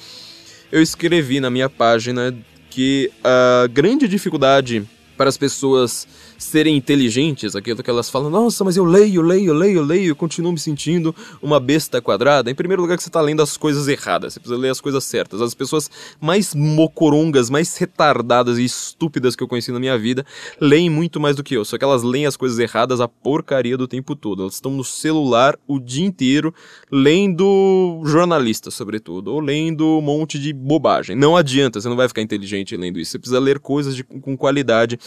eu 0.72 0.82
escrevi 0.82 1.40
na 1.40 1.50
minha 1.50 1.68
página 1.68 2.34
que 2.68 3.10
a 3.22 3.66
grande 3.66 4.06
dificuldade 4.06 4.84
para 5.20 5.28
as 5.28 5.36
pessoas 5.36 6.08
serem 6.38 6.78
inteligentes, 6.78 7.54
aquilo 7.54 7.82
que 7.82 7.90
elas 7.90 8.08
falam, 8.08 8.30
nossa, 8.30 8.64
mas 8.64 8.78
eu 8.78 8.86
leio, 8.86 9.20
leio, 9.20 9.52
leio, 9.52 9.82
leio, 9.82 10.16
continuo 10.16 10.50
me 10.50 10.58
sentindo 10.58 11.14
uma 11.42 11.60
besta 11.60 12.00
quadrada. 12.00 12.50
Em 12.50 12.54
primeiro 12.54 12.80
lugar, 12.80 12.96
que 12.96 13.02
você 13.02 13.10
está 13.10 13.20
lendo 13.20 13.42
as 13.42 13.58
coisas 13.58 13.86
erradas, 13.86 14.32
você 14.32 14.40
precisa 14.40 14.58
ler 14.58 14.70
as 14.70 14.80
coisas 14.80 15.04
certas. 15.04 15.42
As 15.42 15.52
pessoas 15.52 15.90
mais 16.18 16.54
mocorongas, 16.54 17.50
mais 17.50 17.76
retardadas 17.76 18.56
e 18.56 18.64
estúpidas 18.64 19.36
que 19.36 19.42
eu 19.42 19.48
conheci 19.48 19.70
na 19.70 19.78
minha 19.78 19.98
vida 19.98 20.24
leem 20.58 20.88
muito 20.88 21.20
mais 21.20 21.36
do 21.36 21.42
que 21.42 21.54
eu, 21.54 21.66
só 21.66 21.76
que 21.76 21.84
elas 21.84 22.02
leem 22.02 22.24
as 22.24 22.34
coisas 22.34 22.58
erradas 22.58 22.98
a 22.98 23.06
porcaria 23.06 23.76
do 23.76 23.86
tempo 23.86 24.16
todo. 24.16 24.40
Elas 24.40 24.54
estão 24.54 24.72
no 24.72 24.82
celular 24.82 25.54
o 25.68 25.78
dia 25.78 26.06
inteiro 26.06 26.54
lendo 26.90 28.00
jornalistas, 28.06 28.72
sobretudo, 28.72 29.34
ou 29.34 29.40
lendo 29.40 29.86
um 29.98 30.00
monte 30.00 30.38
de 30.38 30.50
bobagem. 30.54 31.14
Não 31.14 31.36
adianta, 31.36 31.78
você 31.78 31.90
não 31.90 31.96
vai 31.96 32.08
ficar 32.08 32.22
inteligente 32.22 32.74
lendo 32.74 32.98
isso. 32.98 33.10
Você 33.10 33.18
precisa 33.18 33.38
ler 33.38 33.58
coisas 33.58 33.94
de, 33.94 34.02
com 34.02 34.34
qualidade. 34.34 34.98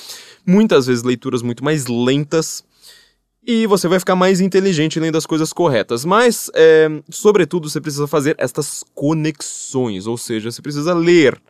Muitas 0.46 0.88
vezes 0.88 1.04
leituras 1.04 1.42
muito 1.42 1.64
mais 1.64 1.88
lentas 1.88 2.64
e 3.46 3.68
você 3.68 3.88
vai 3.88 4.00
ficar 4.00 4.16
mais 4.16 4.40
inteligente 4.40 5.00
lendo 5.00 5.18
as 5.18 5.26
coisas 5.26 5.52
corretas. 5.52 6.06
Mas, 6.06 6.50
é, 6.54 6.90
sobretudo, 7.10 7.70
você 7.70 7.82
precisa 7.82 8.08
fazer 8.08 8.36
estas 8.38 8.84
conexões, 8.94 10.08
ou 10.08 10.18
seja, 10.18 10.52
você 10.52 10.62
precisa 10.62 10.94
ler 10.94 11.42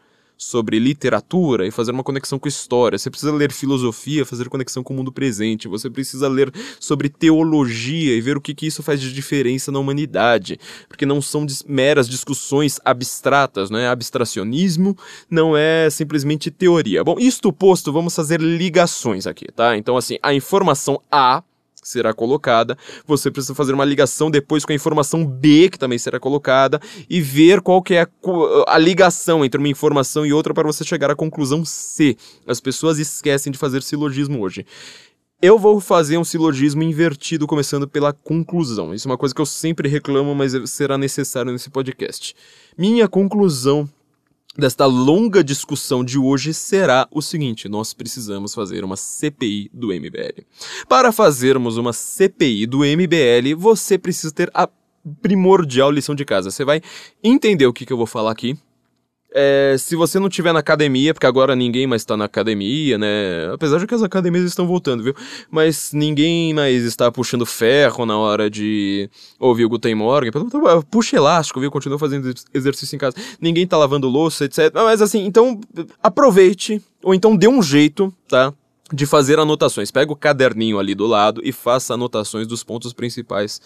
sobre 0.44 0.80
literatura 0.80 1.66
e 1.66 1.72
fazer 1.72 1.92
uma 1.92 2.04
conexão 2.04 2.38
com 2.38 2.48
história. 2.48 2.98
Você 2.98 3.10
precisa 3.10 3.32
ler 3.32 3.52
filosofia, 3.52 4.26
fazer 4.26 4.50
conexão 4.50 4.84
com 4.84 4.94
o 4.94 4.98
mundo 4.98 5.12
presente. 5.12 5.68
Você 5.68 5.90
precisa 5.90 6.28
ler 6.28 6.52
sobre 6.80 7.10
teologia 7.10 8.16
e 8.16 8.22
ver 8.22 8.38
o 8.38 8.42
que, 8.42 8.54
que 8.54 8.68
isso 8.68 8.84
faz 8.84 9.02
de 9.02 9.14
diferença 9.14 9.72
na 9.72 9.80
humanidade. 9.80 10.60
Porque 10.88 11.06
não 11.06 11.22
são 11.22 11.46
meras 11.68 12.08
discussões 12.08 12.80
abstratas, 12.84 13.70
não 13.70 13.80
é 13.80 13.88
abstracionismo, 13.88 14.98
não 15.30 15.56
é 15.56 15.90
simplesmente 15.90 16.52
teoria. 16.52 17.04
Bom, 17.04 17.16
isto 17.20 17.52
posto, 17.52 17.92
vamos 17.92 18.16
fazer 18.16 18.42
ligações 18.42 19.26
aqui, 19.26 19.46
tá? 19.52 19.78
Então, 19.78 19.98
assim, 19.98 20.18
a 20.22 20.34
informação 20.34 21.02
A 21.12 21.44
será 21.84 22.14
colocada. 22.14 22.78
Você 23.06 23.30
precisa 23.32 23.56
fazer 23.56 23.74
uma 23.74 23.86
ligação 23.86 24.30
depois 24.30 24.66
com 24.66 24.72
a 24.72 24.76
informação 24.76 25.26
B, 25.26 25.70
que 25.70 25.80
também 25.80 25.98
será 25.98 26.20
colocada, 26.20 26.80
e 27.10 27.22
ver 27.22 27.62
qual 27.62 27.82
que 27.82 27.96
é 27.96 28.02
a, 28.02 28.08
a, 28.68 28.78
ligação 28.78 29.44
entre 29.44 29.58
uma 29.58 29.68
informação 29.68 30.26
e 30.26 30.34
outra 30.34 30.54
para 30.54 30.68
você 30.68 30.84
chegar 30.84 31.12
à 31.12 31.16
conclusão 31.16 31.64
C. 31.66 32.16
As 32.48 32.60
pessoas 32.60 33.00
esquecem 33.00 33.52
de 33.52 33.58
fazer 33.58 33.84
silogismo 33.84 34.42
hoje. 34.42 34.66
Eu 35.42 35.60
vou 35.60 35.82
fazer 35.82 36.18
um 36.18 36.24
silogismo 36.24 36.84
invertido, 36.84 37.46
começando 37.46 37.86
pela 37.86 38.14
conclusão. 38.14 38.94
Isso 38.94 39.08
é 39.08 39.12
uma 39.12 39.18
coisa 39.18 39.36
que 39.36 39.42
eu 39.42 39.46
sempre 39.46 39.90
reclamo, 39.90 40.34
mas 40.34 40.54
será 40.70 40.98
necessário 40.98 41.52
nesse 41.52 41.70
podcast. 41.70 42.34
Minha 42.78 43.10
conclusão 43.10 43.90
desta 44.58 44.86
longa 44.86 45.44
discussão 45.44 46.04
de 46.04 46.18
hoje 46.18 46.54
será 46.54 47.08
o 47.12 47.22
seguinte: 47.22 47.68
nós 47.68 47.94
precisamos 47.94 48.54
fazer 48.54 48.84
uma 48.84 48.96
CPI 48.96 49.70
do 49.74 49.88
MBL. 49.88 50.44
Para 50.88 51.12
fazermos 51.12 51.78
uma 51.78 51.94
CPI 51.94 52.66
do 52.66 52.80
MBL, 52.80 53.56
você 53.58 53.98
precisa 53.98 54.34
ter 54.34 54.52
a 54.54 54.70
primordial 55.22 55.92
lição 55.92 56.16
de 56.16 56.24
casa. 56.24 56.52
Você 56.52 56.64
vai 56.64 56.82
entender 57.24 57.66
o 57.66 57.74
que, 57.74 57.86
que 57.86 57.94
eu 57.94 57.98
vou 57.98 58.06
falar 58.06 58.32
aqui, 58.32 58.58
é, 59.34 59.76
se 59.80 59.96
você 59.96 60.20
não 60.20 60.30
tiver 60.30 60.54
na 60.54 60.60
academia, 60.60 61.14
porque 61.14 61.26
agora 61.26 61.56
ninguém 61.56 61.88
mais 61.88 62.04
está 62.04 62.16
na 62.16 62.26
academia, 62.26 63.00
né? 63.00 63.52
Apesar 63.52 63.80
de 63.80 63.88
que 63.88 63.96
as 63.96 64.04
academias 64.04 64.46
estão 64.46 64.68
voltando, 64.68 65.04
viu? 65.04 65.16
Mas 65.50 65.92
ninguém 65.92 66.54
mais 66.54 66.84
está 66.84 67.12
puxando 67.12 67.46
ferro 67.46 68.06
na 68.06 68.16
hora 68.16 68.48
de 68.50 69.10
ouvir 69.40 69.66
o 69.66 69.70
Guten 69.70 69.96
Morgen. 69.96 70.32
Puxa 70.92 71.16
elástico, 71.16 71.60
viu? 71.60 71.72
Continua 71.72 71.98
fazendo 71.98 72.32
exercício 72.54 72.96
em 72.96 73.00
casa. 73.00 73.16
Ninguém 73.42 73.66
tá 73.66 73.76
lavando 73.76 74.08
louça, 74.08 74.46
etc. 74.46 74.72
Mas 74.74 75.02
assim, 75.02 75.26
então 75.26 75.60
aproveite, 76.02 76.80
ou 77.02 77.16
então 77.16 77.36
dê 77.36 77.48
um 77.48 77.62
jeito, 77.62 78.14
tá? 78.28 78.54
De 78.94 79.08
fazer 79.08 79.40
anotações. 79.40 79.90
Pega 79.90 80.12
o 80.12 80.16
caderninho 80.16 80.78
ali 80.78 80.94
do 80.94 81.08
lado 81.08 81.42
e 81.44 81.52
faça 81.52 81.96
anotações 81.96 82.46
dos 82.46 82.64
pontos 82.64 82.94
principais 82.94 83.60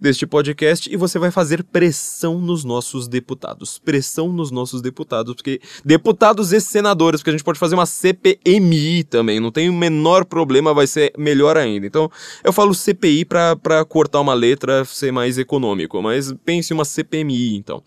deste 0.00 0.26
podcast 0.26 0.92
e 0.92 0.96
você 0.96 1.18
vai 1.18 1.30
fazer 1.30 1.62
pressão 1.64 2.38
nos 2.40 2.64
nossos 2.64 3.08
deputados. 3.08 3.78
Pressão 3.78 4.32
nos 4.32 4.50
nossos 4.50 4.82
deputados, 4.82 5.34
porque 5.34 5.60
deputados 5.84 6.52
e 6.52 6.60
senadores, 6.60 7.20
porque 7.20 7.30
a 7.30 7.32
gente 7.32 7.44
pode 7.44 7.58
fazer 7.58 7.74
uma 7.74 7.86
CPMI 7.86 9.04
também, 9.04 9.40
não 9.40 9.50
tem 9.50 9.68
o 9.68 9.72
menor 9.72 10.24
problema, 10.24 10.74
vai 10.74 10.86
ser 10.86 11.12
melhor 11.16 11.56
ainda. 11.56 11.86
Então, 11.86 12.10
eu 12.42 12.52
falo 12.52 12.74
CPI 12.74 13.24
para 13.24 13.84
cortar 13.88 14.20
uma 14.20 14.34
letra, 14.34 14.84
ser 14.84 15.12
mais 15.12 15.38
econômico, 15.38 16.00
mas 16.02 16.32
pense 16.44 16.72
uma 16.72 16.84
CPMI 16.84 17.56
então. 17.56 17.82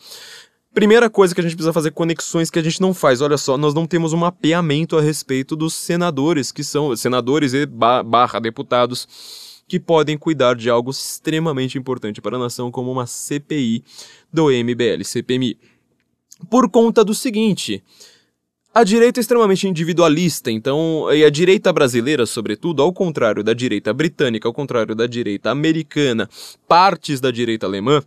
Primeira 0.74 1.10
coisa 1.10 1.34
que 1.34 1.42
a 1.42 1.44
gente 1.44 1.56
precisa 1.56 1.74
fazer 1.74 1.90
conexões 1.90 2.52
que 2.52 2.60
a 2.60 2.62
gente 2.62 2.80
não 2.80 2.94
faz. 2.94 3.20
Olha 3.20 3.38
só, 3.38 3.58
nós 3.58 3.74
não 3.74 3.88
temos 3.88 4.14
um 4.14 4.18
mapeamento 4.18 4.96
a 4.96 5.02
respeito 5.02 5.56
dos 5.56 5.74
senadores, 5.74 6.52
que 6.52 6.64
são 6.64 6.96
senadores 6.96 7.54
e 7.54 7.66
barra 7.66 8.40
deputados 8.40 9.47
que 9.68 9.80
podem 9.80 10.18
cuidar 10.18 10.56
de 10.56 10.70
algo 10.70 10.92
extremamente 10.92 11.78
importante 11.78 12.22
para 12.22 12.38
a 12.38 12.40
nação, 12.40 12.72
como 12.72 12.92
uma 12.92 13.06
CPI 13.06 13.84
do 14.32 14.50
MBL, 14.50 15.04
CPMI. 15.04 15.58
Por 16.50 16.70
conta 16.70 17.04
do 17.04 17.14
seguinte. 17.14 17.84
A 18.74 18.84
direita 18.84 19.20
é 19.20 19.22
extremamente 19.22 19.68
individualista, 19.68 20.52
então, 20.52 21.12
e 21.12 21.26
a 21.26 21.32
direita 21.32 21.74
brasileira, 21.74 22.28
sobretudo, 22.28 22.84
ao 22.84 22.94
contrário 22.94 23.44
da 23.44 23.52
direita 23.52 23.92
britânica, 23.92 24.48
ao 24.48 24.54
contrário 24.54 24.94
da 24.94 25.08
direita 25.08 25.50
americana, 25.50 26.30
partes 26.68 27.20
da 27.20 27.32
direita 27.32 27.66
alemã, 27.66 28.04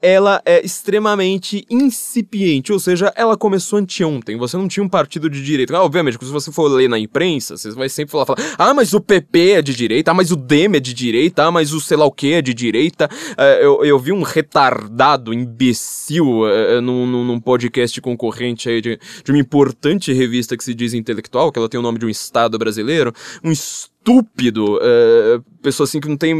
ela 0.00 0.40
é 0.44 0.64
extremamente 0.64 1.66
incipiente, 1.68 2.72
ou 2.72 2.78
seja, 2.78 3.12
ela 3.16 3.36
começou 3.36 3.78
anteontem. 3.78 4.36
Você 4.36 4.56
não 4.56 4.68
tinha 4.68 4.84
um 4.84 4.88
partido 4.88 5.28
de 5.28 5.42
direita. 5.42 5.76
Ah, 5.76 5.82
obviamente, 5.82 6.18
se 6.24 6.30
você 6.30 6.52
for 6.52 6.68
ler 6.68 6.88
na 6.88 6.98
imprensa, 6.98 7.56
você 7.56 7.70
vai 7.72 7.88
sempre 7.88 8.12
falar, 8.12 8.26
falar, 8.26 8.40
ah, 8.56 8.74
mas 8.74 8.92
o 8.94 9.00
PP 9.00 9.50
é 9.52 9.62
de 9.62 9.74
direita, 9.74 10.10
ah, 10.10 10.14
mas 10.14 10.30
o 10.30 10.36
DEM 10.36 10.76
é 10.76 10.80
de 10.80 10.94
direita, 10.94 11.44
ah, 11.44 11.50
mas 11.50 11.72
o 11.72 11.80
sei 11.80 11.96
lá 11.96 12.04
o 12.04 12.12
que 12.12 12.32
é 12.32 12.42
de 12.42 12.54
direita. 12.54 13.08
Uh, 13.32 13.42
eu, 13.60 13.84
eu 13.84 13.98
vi 13.98 14.12
um 14.12 14.22
retardado, 14.22 15.34
imbecil, 15.34 16.42
uh, 16.42 16.80
num, 16.80 17.06
num 17.06 17.40
podcast 17.40 18.00
concorrente 18.00 18.68
aí 18.68 18.80
de, 18.80 18.98
de 19.24 19.32
uma 19.32 19.38
importante 19.38 20.12
revista 20.12 20.56
que 20.56 20.64
se 20.64 20.74
diz 20.74 20.94
intelectual, 20.94 21.50
que 21.50 21.58
ela 21.58 21.68
tem 21.68 21.78
o 21.78 21.82
nome 21.82 21.98
de 21.98 22.06
um 22.06 22.08
estado 22.08 22.58
brasileiro, 22.58 23.12
um 23.42 23.50
estúpido, 23.50 23.97
uh, 24.16 25.44
pessoa 25.62 25.84
assim 25.84 26.00
que 26.00 26.08
não 26.08 26.16
tem, 26.16 26.34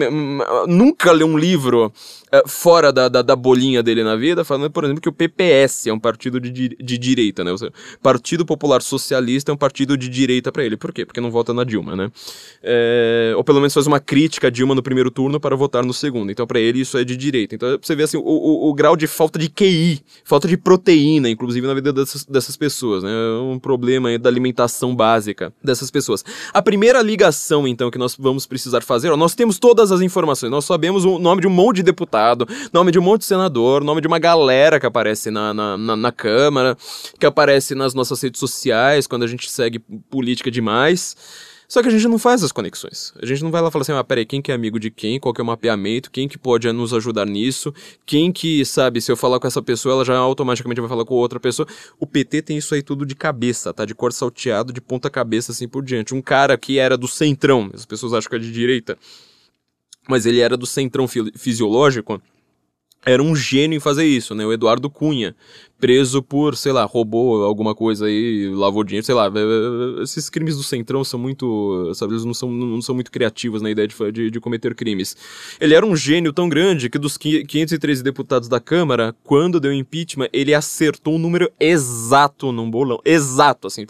nunca 0.66 1.12
leu 1.12 1.26
um 1.26 1.36
livro 1.36 1.92
é, 2.30 2.42
fora 2.46 2.92
da, 2.92 3.08
da, 3.08 3.22
da, 3.22 3.34
bolinha 3.34 3.82
dele 3.82 4.02
na 4.02 4.16
vida, 4.16 4.44
falando, 4.44 4.70
por 4.70 4.84
exemplo, 4.84 5.00
que 5.00 5.08
o 5.08 5.12
PPS 5.12 5.86
é 5.86 5.92
um 5.92 5.98
partido 5.98 6.40
de, 6.40 6.50
de 6.50 6.98
direita, 6.98 7.42
né? 7.42 7.56
Seja, 7.56 7.72
partido 8.02 8.44
Popular 8.44 8.82
Socialista 8.82 9.50
é 9.50 9.54
um 9.54 9.56
partido 9.56 9.96
de 9.96 10.08
direita 10.08 10.52
para 10.52 10.64
ele. 10.64 10.76
Por 10.76 10.92
quê? 10.92 11.04
Porque 11.04 11.20
não 11.20 11.30
vota 11.30 11.52
na 11.52 11.64
Dilma, 11.64 11.96
né? 11.96 12.10
É, 12.62 13.32
ou 13.36 13.42
pelo 13.42 13.58
menos 13.58 13.74
faz 13.74 13.86
uma 13.86 13.98
crítica 13.98 14.48
a 14.48 14.50
Dilma 14.50 14.74
no 14.74 14.82
primeiro 14.82 15.10
turno 15.10 15.40
para 15.40 15.56
votar 15.56 15.84
no 15.84 15.92
segundo. 15.92 16.30
Então, 16.30 16.46
para 16.46 16.60
ele, 16.60 16.80
isso 16.80 16.98
é 16.98 17.04
de 17.04 17.16
direita. 17.16 17.54
Então, 17.54 17.78
você 17.80 17.94
vê 17.94 18.02
assim, 18.02 18.18
o, 18.18 18.22
o, 18.22 18.70
o, 18.70 18.74
grau 18.74 18.96
de 18.96 19.06
falta 19.06 19.38
de 19.38 19.48
QI, 19.48 20.00
falta 20.24 20.46
de 20.46 20.56
proteína, 20.56 21.28
inclusive, 21.28 21.66
na 21.66 21.74
vida 21.74 21.92
dessas, 21.92 22.24
dessas 22.24 22.56
pessoas, 22.56 23.02
né? 23.02 23.10
É 23.10 23.40
um 23.40 23.58
problema 23.58 24.16
da 24.18 24.28
alimentação 24.28 24.94
básica 24.94 25.52
dessas 25.62 25.90
pessoas. 25.90 26.24
A 26.52 26.62
primeira 26.62 27.00
ligação, 27.00 27.57
então, 27.66 27.90
que 27.90 27.98
nós 27.98 28.14
vamos 28.18 28.46
precisar 28.46 28.82
fazer, 28.82 29.10
ó, 29.10 29.16
nós 29.16 29.34
temos 29.34 29.58
todas 29.58 29.90
as 29.90 30.00
informações, 30.00 30.50
nós 30.50 30.64
sabemos 30.64 31.04
o 31.04 31.18
nome 31.18 31.40
de 31.40 31.46
um 31.46 31.50
monte 31.50 31.76
de 31.76 31.82
deputado, 31.82 32.46
nome 32.72 32.92
de 32.92 32.98
um 32.98 33.02
monte 33.02 33.20
de 33.20 33.26
senador, 33.26 33.82
nome 33.82 34.00
de 34.00 34.06
uma 34.06 34.18
galera 34.18 34.78
que 34.78 34.86
aparece 34.86 35.30
na, 35.30 35.52
na, 35.54 35.76
na, 35.76 35.96
na 35.96 36.12
Câmara, 36.12 36.76
que 37.18 37.26
aparece 37.26 37.74
nas 37.74 37.94
nossas 37.94 38.20
redes 38.22 38.38
sociais, 38.38 39.06
quando 39.06 39.22
a 39.22 39.26
gente 39.26 39.50
segue 39.50 39.78
política 40.10 40.50
demais. 40.50 41.16
Só 41.68 41.82
que 41.82 41.88
a 41.88 41.90
gente 41.90 42.08
não 42.08 42.18
faz 42.18 42.42
as 42.42 42.50
conexões. 42.50 43.12
A 43.20 43.26
gente 43.26 43.44
não 43.44 43.50
vai 43.50 43.60
lá 43.60 43.70
falar 43.70 43.82
assim, 43.82 43.92
ah, 43.92 44.02
peraí, 44.02 44.24
quem 44.24 44.40
que 44.40 44.50
é 44.50 44.54
amigo 44.54 44.80
de 44.80 44.90
quem, 44.90 45.20
qual 45.20 45.34
que 45.34 45.40
é 45.40 45.44
o 45.44 45.46
mapeamento, 45.46 46.10
quem 46.10 46.26
que 46.26 46.38
pode 46.38 46.72
nos 46.72 46.94
ajudar 46.94 47.26
nisso, 47.26 47.74
quem 48.06 48.32
que, 48.32 48.64
sabe, 48.64 49.02
se 49.02 49.12
eu 49.12 49.16
falar 49.16 49.38
com 49.38 49.46
essa 49.46 49.60
pessoa, 49.60 49.96
ela 49.96 50.04
já 50.04 50.16
automaticamente 50.16 50.80
vai 50.80 50.88
falar 50.88 51.04
com 51.04 51.14
outra 51.14 51.38
pessoa. 51.38 51.68
O 52.00 52.06
PT 52.06 52.40
tem 52.40 52.56
isso 52.56 52.74
aí 52.74 52.82
tudo 52.82 53.04
de 53.04 53.14
cabeça, 53.14 53.74
tá? 53.74 53.84
De 53.84 53.94
cor 53.94 54.14
salteado, 54.14 54.72
de 54.72 54.80
ponta 54.80 55.10
cabeça, 55.10 55.52
assim 55.52 55.68
por 55.68 55.84
diante. 55.84 56.14
Um 56.14 56.22
cara 56.22 56.56
que 56.56 56.78
era 56.78 56.96
do 56.96 57.06
centrão, 57.06 57.70
as 57.74 57.84
pessoas 57.84 58.14
acham 58.14 58.30
que 58.30 58.36
é 58.36 58.38
de 58.38 58.50
direita, 58.50 58.96
mas 60.08 60.24
ele 60.24 60.40
era 60.40 60.56
do 60.56 60.64
centrão 60.66 61.06
fisiológico, 61.06 62.18
era 63.04 63.22
um 63.22 63.34
gênio 63.34 63.76
em 63.76 63.80
fazer 63.80 64.04
isso, 64.04 64.34
né? 64.34 64.44
O 64.44 64.52
Eduardo 64.52 64.90
Cunha, 64.90 65.34
preso 65.78 66.22
por, 66.22 66.56
sei 66.56 66.72
lá, 66.72 66.84
roubou 66.84 67.44
alguma 67.44 67.74
coisa 67.74 68.06
aí, 68.06 68.50
lavou 68.52 68.82
dinheiro, 68.82 69.06
sei 69.06 69.14
lá. 69.14 69.30
Esses 70.02 70.28
crimes 70.28 70.56
do 70.56 70.62
Centrão 70.62 71.04
são 71.04 71.18
muito, 71.18 71.92
sabe, 71.94 72.12
eles 72.12 72.24
não 72.24 72.34
são, 72.34 72.50
não 72.50 72.82
são 72.82 72.94
muito 72.94 73.10
criativos 73.10 73.62
na 73.62 73.70
ideia 73.70 73.86
de, 73.86 73.94
de, 74.12 74.30
de 74.30 74.40
cometer 74.40 74.74
crimes. 74.74 75.16
Ele 75.60 75.74
era 75.74 75.86
um 75.86 75.96
gênio 75.96 76.32
tão 76.32 76.48
grande 76.48 76.90
que 76.90 76.98
dos 76.98 77.16
513 77.16 78.02
deputados 78.02 78.48
da 78.48 78.60
Câmara, 78.60 79.14
quando 79.22 79.60
deu 79.60 79.72
impeachment, 79.72 80.28
ele 80.32 80.52
acertou 80.52 81.14
um 81.14 81.18
número 81.18 81.50
exato 81.58 82.50
num 82.50 82.68
bolão. 82.70 83.00
Exato, 83.04 83.68
assim, 83.68 83.86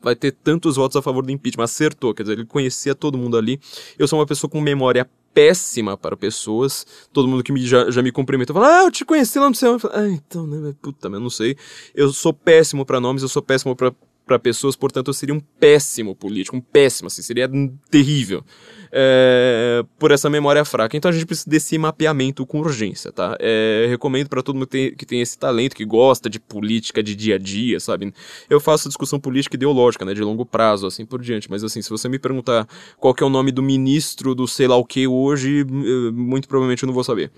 vai 0.00 0.16
ter 0.16 0.32
tantos 0.32 0.76
votos 0.76 0.96
a 0.96 1.02
favor 1.02 1.24
do 1.24 1.30
impeachment. 1.30 1.64
Acertou, 1.64 2.14
quer 2.14 2.22
dizer, 2.22 2.38
ele 2.38 2.46
conhecia 2.46 2.94
todo 2.94 3.18
mundo 3.18 3.36
ali. 3.36 3.60
Eu 3.98 4.08
sou 4.08 4.18
uma 4.18 4.26
pessoa 4.26 4.50
com 4.50 4.60
memória 4.60 5.08
péssima 5.36 5.98
para 5.98 6.16
pessoas. 6.16 6.86
Todo 7.12 7.28
mundo 7.28 7.42
que 7.42 7.52
me, 7.52 7.60
já, 7.60 7.90
já 7.90 8.02
me 8.02 8.10
cumprimenta 8.10 8.54
fala, 8.54 8.78
ah, 8.80 8.84
eu 8.84 8.90
te 8.90 9.04
conheci 9.04 9.38
lá 9.38 9.50
no 9.50 9.54
céu. 9.54 9.76
Ah, 9.92 10.08
então, 10.08 10.46
né, 10.46 10.74
puta, 10.80 11.08
eu 11.08 11.20
não 11.20 11.28
sei. 11.28 11.58
Eu 11.94 12.10
sou 12.10 12.32
péssimo 12.32 12.86
para 12.86 12.98
nomes, 12.98 13.22
eu 13.22 13.28
sou 13.28 13.42
péssimo 13.42 13.76
para 13.76 13.92
para 14.26 14.38
pessoas, 14.38 14.74
portanto 14.74 15.08
eu 15.08 15.14
seria 15.14 15.34
um 15.34 15.40
péssimo 15.40 16.14
político, 16.14 16.56
um 16.56 16.60
péssimo, 16.60 17.06
assim, 17.06 17.22
seria 17.22 17.48
terrível 17.88 18.44
é, 18.92 19.84
por 19.98 20.10
essa 20.10 20.28
memória 20.28 20.64
fraca. 20.64 20.96
Então 20.96 21.08
a 21.08 21.12
gente 21.12 21.26
precisa 21.26 21.48
desse 21.48 21.78
mapeamento 21.78 22.44
com 22.44 22.58
urgência, 22.58 23.12
tá? 23.12 23.36
É, 23.38 23.86
recomendo 23.88 24.28
para 24.28 24.42
todo 24.42 24.56
mundo 24.56 24.66
que 24.66 24.70
tem, 24.70 24.94
que 24.96 25.06
tem 25.06 25.20
esse 25.20 25.38
talento, 25.38 25.76
que 25.76 25.84
gosta 25.84 26.28
de 26.28 26.40
política 26.40 27.02
de 27.02 27.14
dia 27.14 27.36
a 27.36 27.38
dia, 27.38 27.78
sabe? 27.78 28.12
Eu 28.50 28.58
faço 28.58 28.88
discussão 28.88 29.20
política 29.20 29.54
ideológica, 29.54 30.04
né, 30.04 30.12
de 30.12 30.22
longo 30.22 30.44
prazo, 30.44 30.86
assim 30.86 31.06
por 31.06 31.22
diante, 31.22 31.48
mas 31.48 31.62
assim, 31.62 31.80
se 31.80 31.90
você 31.90 32.08
me 32.08 32.18
perguntar 32.18 32.66
qual 32.98 33.14
que 33.14 33.22
é 33.22 33.26
o 33.26 33.30
nome 33.30 33.52
do 33.52 33.62
ministro 33.62 34.34
do 34.34 34.48
sei 34.48 34.66
lá 34.66 34.76
o 34.76 34.84
que 34.84 35.06
hoje, 35.06 35.64
muito 36.12 36.48
provavelmente 36.48 36.82
eu 36.82 36.86
não 36.88 36.94
vou 36.94 37.04
saber 37.04 37.30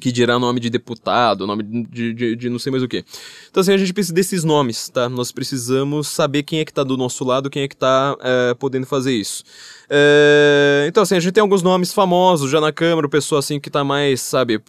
que 0.00 0.10
dirá 0.10 0.38
nome 0.38 0.58
de 0.58 0.70
deputado, 0.70 1.46
nome 1.46 1.62
de, 1.62 2.14
de, 2.14 2.36
de, 2.36 2.48
não 2.48 2.58
sei 2.58 2.70
mais 2.70 2.82
o 2.82 2.88
que. 2.88 3.04
Então 3.50 3.60
assim, 3.60 3.72
a 3.72 3.76
gente 3.76 3.92
precisa 3.92 4.14
desses 4.14 4.42
nomes, 4.42 4.88
tá? 4.88 5.08
Nós 5.08 5.30
precisamos 5.30 6.08
saber 6.08 6.42
quem 6.44 6.60
é 6.60 6.64
que 6.64 6.72
tá 6.72 6.82
do 6.82 6.96
nosso 6.96 7.24
lado, 7.24 7.50
quem 7.50 7.62
é 7.62 7.68
que 7.68 7.76
tá 7.76 8.16
é, 8.20 8.54
podendo 8.54 8.86
fazer 8.86 9.12
isso. 9.12 9.44
É, 9.90 10.86
então 10.88 11.02
assim, 11.02 11.14
a 11.14 11.20
gente 11.20 11.32
tem 11.32 11.42
alguns 11.42 11.62
nomes 11.62 11.92
famosos 11.92 12.50
já 12.50 12.58
na 12.58 12.72
Câmara, 12.72 13.06
o 13.06 13.10
pessoal 13.10 13.38
assim 13.40 13.60
que 13.60 13.68
tá 13.68 13.84
mais, 13.84 14.22
sabe, 14.22 14.62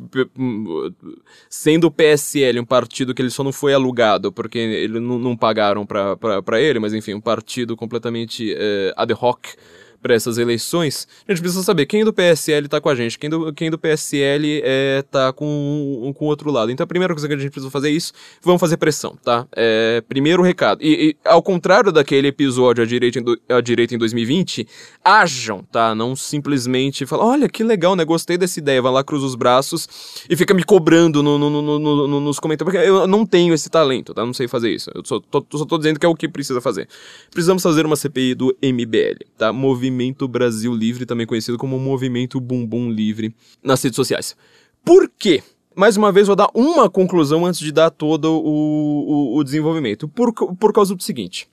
sendo 1.49 1.87
o 1.87 1.91
PSL 1.91 2.59
um 2.59 2.65
partido 2.65 3.13
que 3.13 3.21
ele 3.21 3.29
só 3.29 3.45
não 3.45 3.53
foi 3.53 3.73
alugado, 3.73 4.29
porque 4.29 4.57
ele 4.57 4.99
não, 4.99 5.37
pagaram 5.37 5.85
pra 5.85 6.59
ele, 6.59 6.79
mas 6.79 6.93
enfim, 6.93 7.13
um 7.13 7.21
partido 7.21 7.77
completamente 7.77 8.53
é, 8.57 8.93
ad 8.97 9.13
hoc, 9.13 9.55
para 10.03 10.13
essas 10.13 10.37
eleições, 10.37 11.07
a 11.25 11.31
gente 11.31 11.41
precisa 11.41 11.63
saber 11.63 11.85
quem 11.85 12.03
do 12.03 12.11
PSL 12.11 12.67
tá 12.67 12.81
com 12.81 12.89
a 12.89 12.95
gente, 12.95 13.17
quem 13.17 13.29
do, 13.29 13.53
quem 13.53 13.71
do 13.71 13.79
PSL 13.79 14.61
é, 14.61 15.01
tá 15.09 15.31
com, 15.31 16.01
um, 16.03 16.11
com 16.11 16.25
o 16.25 16.27
outro 16.27 16.51
lado. 16.51 16.71
Então 16.71 16.83
a 16.83 16.87
primeira 16.87 17.13
coisa 17.13 17.25
que 17.25 17.33
a 17.33 17.37
gente 17.37 17.49
precisa 17.49 17.71
fazer 17.71 17.87
é 17.87 17.91
isso, 17.91 18.11
vamos 18.41 18.59
fazer 18.59 18.75
pressão, 18.75 19.17
tá? 19.23 19.47
É, 19.55 20.03
primeiro 20.07 20.43
recado. 20.43 20.83
E, 20.83 21.09
e, 21.09 21.27
ao 21.27 21.41
contrário 21.41 21.89
daquele 21.91 22.27
episódio 22.27 22.83
à 22.83 22.85
direita, 22.85 23.19
em, 23.19 23.23
à 23.49 23.61
direita 23.61 23.95
em 23.95 23.97
2020, 23.97 24.67
ajam, 25.03 25.63
tá? 25.71 25.95
Não 25.95 26.15
simplesmente 26.17 27.05
falar, 27.05 27.25
olha 27.25 27.47
que 27.47 27.63
legal, 27.63 27.95
né? 27.95 28.03
Gostei 28.03 28.37
dessa 28.37 28.59
ideia, 28.59 28.81
vai 28.81 28.91
lá, 28.91 29.03
cruza 29.05 29.25
os 29.25 29.35
braços 29.35 29.87
e 30.29 30.35
fica 30.35 30.53
me 30.53 30.63
cobrando 30.63 31.23
no, 31.23 31.39
no, 31.39 31.79
no 31.79 32.19
nos 32.19 32.39
comentários, 32.39 32.73
porque 32.73 32.89
eu 32.89 33.07
não 33.07 33.25
tenho 33.25 33.53
esse 33.53 33.69
talento, 33.69 34.13
tá? 34.13 34.25
Não 34.25 34.33
sei 34.33 34.49
fazer 34.49 34.69
isso. 34.69 34.91
Eu 34.93 35.01
só 35.05 35.21
tô, 35.21 35.45
só 35.57 35.65
tô 35.65 35.77
dizendo 35.77 35.97
que 35.97 36.05
é 36.05 36.09
o 36.09 36.15
que 36.15 36.27
precisa 36.27 36.59
fazer. 36.59 36.89
Precisamos 37.31 37.63
fazer 37.63 37.85
uma 37.85 37.95
CPI 37.95 38.35
do 38.35 38.55
MBL, 38.61 39.25
tá? 39.37 39.53
Movimento 39.53 39.92
Movimento 39.93 40.27
Brasil 40.27 40.73
Livre, 40.73 41.05
também 41.05 41.27
conhecido 41.27 41.57
como 41.57 41.77
Movimento 41.77 42.41
Bumbum 42.41 42.89
Livre, 42.89 43.35
nas 43.63 43.81
redes 43.83 43.95
sociais. 43.95 44.35
Por 44.83 45.07
quê? 45.07 45.43
mais 45.75 45.97
uma 45.97 46.11
vez, 46.11 46.27
vou 46.27 46.35
dar 46.35 46.49
uma 46.53 46.87
conclusão 46.87 47.47
antes 47.47 47.59
de 47.59 47.71
dar 47.71 47.89
todo 47.89 48.25
o, 48.25 49.33
o, 49.33 49.37
o 49.37 49.43
desenvolvimento. 49.43 50.07
Por, 50.07 50.31
por 50.31 50.71
causa 50.71 50.93
do 50.93 51.01
seguinte. 51.01 51.47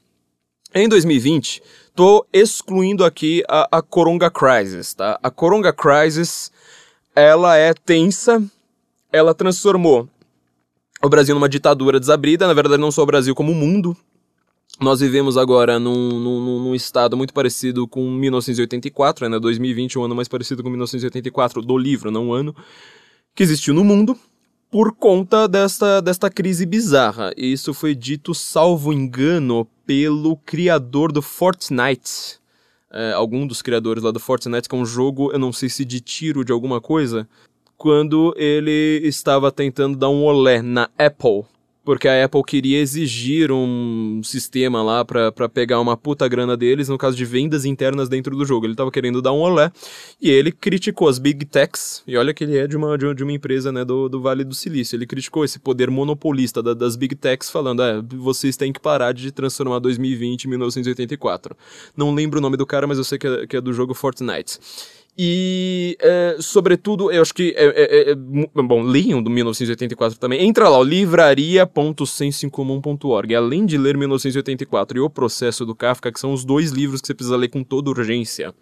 Em 0.74 0.86
2020, 0.88 1.62
tô 1.94 2.26
excluindo 2.30 3.02
aqui 3.02 3.42
a, 3.48 3.78
a 3.78 3.82
Coronga 3.82 4.30
Crisis, 4.30 4.92
tá? 4.92 5.18
A 5.22 5.30
Coronga 5.30 5.72
Crisis, 5.72 6.52
ela 7.14 7.56
é 7.56 7.72
tensa, 7.72 8.42
ela 9.10 9.34
transformou 9.34 10.06
o 11.02 11.08
Brasil 11.08 11.34
numa 11.34 11.48
ditadura 11.48 11.98
desabrida, 11.98 12.46
na 12.46 12.52
verdade 12.52 12.80
não 12.80 12.92
só 12.92 13.02
o 13.02 13.06
Brasil 13.06 13.34
como 13.34 13.52
o 13.52 13.54
mundo. 13.54 13.96
Nós 14.80 15.00
vivemos 15.00 15.36
agora 15.36 15.78
num, 15.78 16.18
num, 16.18 16.64
num 16.64 16.74
estado 16.74 17.14
muito 17.14 17.34
parecido 17.34 17.86
com 17.86 18.10
1984, 18.10 19.28
né? 19.28 19.38
2020 19.38 19.98
um 19.98 20.04
ano 20.04 20.14
mais 20.14 20.26
parecido 20.26 20.62
com 20.62 20.70
1984 20.70 21.60
do 21.60 21.76
livro, 21.76 22.10
não 22.10 22.28
o 22.28 22.32
ano 22.32 22.56
que 23.34 23.42
existiu 23.42 23.74
no 23.74 23.84
mundo 23.84 24.18
por 24.70 24.92
conta 24.92 25.46
desta, 25.46 26.00
desta 26.00 26.30
crise 26.30 26.64
bizarra. 26.64 27.30
Isso 27.36 27.74
foi 27.74 27.94
dito, 27.94 28.34
salvo 28.34 28.90
engano, 28.90 29.68
pelo 29.84 30.36
criador 30.38 31.12
do 31.12 31.20
Fortnite. 31.20 32.40
É, 32.90 33.12
algum 33.12 33.46
dos 33.46 33.60
criadores 33.60 34.02
lá 34.02 34.10
do 34.10 34.18
Fortnite, 34.18 34.66
que 34.66 34.74
é 34.74 34.78
um 34.78 34.86
jogo, 34.86 35.30
eu 35.30 35.38
não 35.38 35.52
sei 35.52 35.68
se 35.68 35.84
de 35.84 36.00
tiro 36.00 36.42
de 36.44 36.52
alguma 36.52 36.80
coisa, 36.80 37.28
quando 37.76 38.34
ele 38.36 39.00
estava 39.04 39.52
tentando 39.52 39.98
dar 39.98 40.08
um 40.08 40.24
olé 40.24 40.62
na 40.62 40.88
Apple 40.98 41.44
porque 41.84 42.06
a 42.06 42.24
Apple 42.24 42.42
queria 42.44 42.78
exigir 42.78 43.50
um 43.50 44.20
sistema 44.22 44.82
lá 44.82 45.04
para 45.04 45.48
pegar 45.48 45.80
uma 45.80 45.96
puta 45.96 46.28
grana 46.28 46.56
deles, 46.56 46.88
no 46.88 46.98
caso 46.98 47.16
de 47.16 47.24
vendas 47.24 47.64
internas 47.64 48.08
dentro 48.08 48.36
do 48.36 48.44
jogo. 48.44 48.66
Ele 48.66 48.74
tava 48.74 48.90
querendo 48.90 49.22
dar 49.22 49.32
um 49.32 49.40
olé 49.40 49.72
e 50.20 50.30
ele 50.30 50.52
criticou 50.52 51.08
as 51.08 51.18
Big 51.18 51.44
Techs, 51.46 52.02
e 52.06 52.16
olha 52.16 52.34
que 52.34 52.44
ele 52.44 52.58
é 52.58 52.66
de 52.66 52.76
uma, 52.76 52.96
de 52.96 53.22
uma 53.22 53.32
empresa 53.32 53.72
né, 53.72 53.84
do, 53.84 54.08
do 54.08 54.20
Vale 54.20 54.44
do 54.44 54.54
Silício. 54.54 54.96
Ele 54.96 55.06
criticou 55.06 55.44
esse 55.44 55.58
poder 55.58 55.90
monopolista 55.90 56.62
da, 56.62 56.74
das 56.74 56.96
Big 56.96 57.14
Techs, 57.14 57.50
falando: 57.50 57.82
é, 57.82 58.00
vocês 58.02 58.56
têm 58.56 58.72
que 58.72 58.80
parar 58.80 59.12
de 59.12 59.32
transformar 59.32 59.78
2020 59.78 60.44
em 60.44 60.48
1984. 60.48 61.56
Não 61.96 62.14
lembro 62.14 62.38
o 62.38 62.42
nome 62.42 62.56
do 62.56 62.66
cara, 62.66 62.86
mas 62.86 62.98
eu 62.98 63.04
sei 63.04 63.18
que 63.18 63.26
é, 63.26 63.46
que 63.46 63.56
é 63.56 63.60
do 63.60 63.72
jogo 63.72 63.94
Fortnite. 63.94 64.58
E, 65.18 65.96
é, 66.00 66.36
sobretudo, 66.40 67.10
eu 67.10 67.20
acho 67.20 67.34
que. 67.34 67.52
É, 67.56 67.66
é, 67.66 68.10
é, 68.10 68.12
é 68.12 68.14
bom, 68.14 68.80
leiam 68.82 69.20
do 69.22 69.28
1984 69.28 70.18
também. 70.18 70.46
Entra 70.46 70.66
lá, 70.68 70.80
livraria.sensoincomum.org. 70.82 73.34
Além 73.34 73.66
de 73.66 73.76
ler 73.76 73.96
1984 73.96 74.98
e 74.98 75.00
O 75.00 75.10
Processo 75.10 75.66
do 75.66 75.74
Kafka, 75.74 76.12
que 76.12 76.20
são 76.20 76.32
os 76.32 76.44
dois 76.44 76.70
livros 76.70 77.00
que 77.00 77.08
você 77.08 77.14
precisa 77.14 77.36
ler 77.36 77.48
com 77.48 77.62
toda 77.62 77.90
urgência 77.90 78.54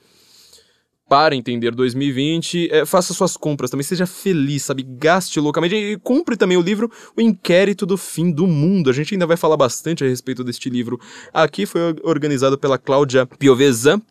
para 1.08 1.34
entender 1.34 1.74
2020, 1.74 2.68
é, 2.70 2.84
faça 2.84 3.14
suas 3.14 3.34
compras 3.34 3.70
também, 3.70 3.82
seja 3.82 4.04
feliz, 4.04 4.64
sabe? 4.64 4.82
Gaste 4.82 5.40
loucamente 5.40 5.74
e 5.74 5.96
compre 5.96 6.36
também 6.36 6.58
o 6.58 6.60
livro 6.60 6.92
O 7.16 7.20
Inquérito 7.20 7.86
do 7.86 7.96
Fim 7.96 8.30
do 8.30 8.46
Mundo. 8.46 8.90
A 8.90 8.92
gente 8.92 9.14
ainda 9.14 9.26
vai 9.26 9.36
falar 9.36 9.56
bastante 9.56 10.04
a 10.04 10.06
respeito 10.06 10.44
deste 10.44 10.68
livro. 10.68 11.00
Aqui 11.32 11.64
foi 11.64 11.96
organizado 12.02 12.58
pela 12.58 12.76
Cláudia 12.76 13.24
Piovesan, 13.24 14.02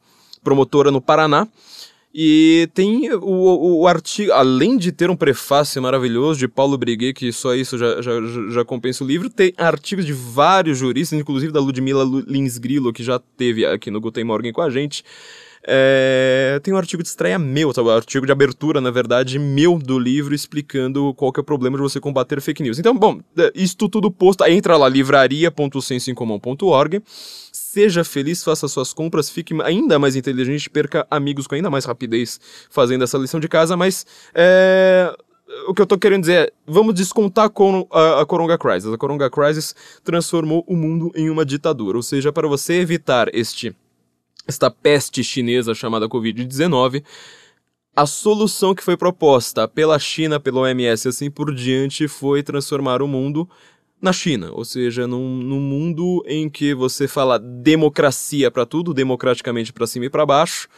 promotora 0.44 0.90
no 0.90 1.00
Paraná. 1.00 1.48
E 2.20 2.68
tem 2.74 3.14
o, 3.14 3.82
o, 3.82 3.88
artigo, 3.88 4.32
além 4.32 4.76
de 4.76 4.92
ter 4.92 5.08
um 5.08 5.16
prefácio 5.16 5.80
maravilhoso 5.80 6.40
de 6.40 6.48
Paulo 6.48 6.76
Briguet, 6.76 7.14
que 7.14 7.32
só 7.32 7.54
isso 7.54 7.78
já, 7.78 8.02
já, 8.02 8.14
já 8.50 8.66
compensa 8.66 9.04
o 9.04 9.08
livro, 9.08 9.30
tem 9.30 9.54
artigos 9.56 10.04
de 10.04 10.14
vários 10.14 10.80
juristas, 10.80 11.20
inclusive 11.20 11.54
da 11.54 11.60
Ludmila 11.60 12.04
Lins 12.26 12.58
Grillo, 12.58 12.92
que 12.92 13.04
já 13.04 13.20
teve 13.20 13.68
aqui 13.68 13.92
no 13.92 14.02
Guten 14.02 14.24
Morgen 14.24 14.52
com 14.52 14.64
a 14.64 14.70
gente. 14.72 15.04
É, 15.70 16.62
tem 16.64 16.74
um 16.74 16.78
artigo 16.78 17.04
de 17.04 17.10
estreia 17.10 17.38
meu, 17.38 17.74
tá? 17.74 17.84
um 17.84 17.90
artigo 17.90 18.26
de 18.26 18.32
abertura, 18.32 18.80
na 18.80 18.90
verdade, 18.90 19.38
meu 19.38 19.78
do 19.78 20.00
livro, 20.00 20.34
explicando 20.34 21.14
qual 21.14 21.34
que 21.34 21.42
é 21.42 21.44
o 21.44 21.44
problema 21.44 21.76
de 21.76 21.84
você 21.84 22.00
combater 22.00 22.40
fake 22.40 22.64
news. 22.64 22.80
Então, 22.80 22.96
bom, 22.96 23.20
é, 23.38 23.52
isto 23.54 23.90
tudo 23.90 24.10
posto, 24.10 24.46
entra 24.46 24.78
lá, 24.78 24.88
livraria.sensoincomum.org 24.88 27.04
seja 27.52 28.04
feliz, 28.04 28.44
faça 28.44 28.68
suas 28.68 28.94
compras, 28.94 29.30
fique 29.30 29.54
ainda 29.62 30.00
mais 30.00 30.16
inteligente, 30.16 30.70
perca 30.70 31.06
amigos 31.12 31.46
com 31.46 31.54
ainda 31.54 31.70
mais 31.70 31.86
rapidez 31.86 32.40
fazendo 32.70 33.04
essa 33.04 33.18
lição 33.18 33.40
de 33.40 33.48
casa, 33.48 33.78
mas 33.78 34.06
é, 34.34 35.14
o 35.68 35.74
que 35.74 35.82
eu 35.82 35.86
tô 35.86 35.98
querendo 35.98 36.22
dizer 36.22 36.48
é, 36.48 36.52
vamos 36.66 36.96
descontar 36.96 37.50
com 37.50 37.88
a, 37.92 38.22
a 38.22 38.26
Coronga 38.26 38.58
Crisis. 38.58 38.92
A 38.92 38.98
Coronga 38.98 39.30
Crisis 39.30 39.76
transformou 40.04 40.64
o 40.68 40.76
mundo 40.76 41.12
em 41.16 41.30
uma 41.30 41.46
ditadura, 41.46 41.98
ou 41.98 42.04
seja, 42.04 42.32
para 42.32 42.48
você 42.48 42.76
evitar 42.76 43.28
este 43.34 43.76
esta 44.48 44.72
peste 44.72 45.24
chinesa 45.24 45.76
chamada 45.76 46.08
Covid-19, 46.08 47.04
a 47.96 48.06
solução 48.06 48.74
que 48.74 48.84
foi 48.84 48.96
proposta 48.96 49.68
pela 49.68 50.00
China, 50.00 50.40
pela 50.40 50.62
OMS 50.62 51.08
assim 51.08 51.30
por 51.30 51.54
diante 51.54 52.08
foi 52.08 52.42
transformar 52.42 53.02
o 53.02 53.08
mundo 53.08 53.50
na 54.00 54.14
China, 54.14 54.52
ou 54.54 54.64
seja, 54.64 55.08
num, 55.08 55.38
num 55.38 55.60
mundo 55.60 56.24
em 56.28 56.48
que 56.50 56.74
você 56.74 57.08
fala 57.08 57.40
democracia 57.40 58.52
para 58.52 58.66
tudo, 58.66 58.94
democraticamente 58.94 59.74
para 59.74 59.88
cima 59.88 60.06
e 60.06 60.10
para 60.10 60.26
baixo, 60.26 60.70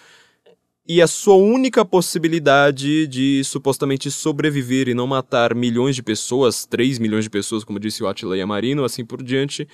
e 0.87 1.01
a 1.01 1.07
sua 1.07 1.35
única 1.35 1.85
possibilidade 1.85 3.05
de 3.05 3.43
supostamente 3.43 4.09
sobreviver 4.09 4.87
e 4.87 4.93
não 4.93 5.05
matar 5.05 5.53
milhões 5.53 5.95
de 5.95 6.01
pessoas, 6.01 6.65
3 6.65 6.97
milhões 6.97 7.25
de 7.25 7.29
pessoas, 7.29 7.63
como 7.63 7.79
disse 7.79 8.01
o 8.01 8.07
Attila 8.07 8.35
Yamarino, 8.35 8.83
assim 8.83 9.05
por 9.05 9.21
diante, 9.21 9.67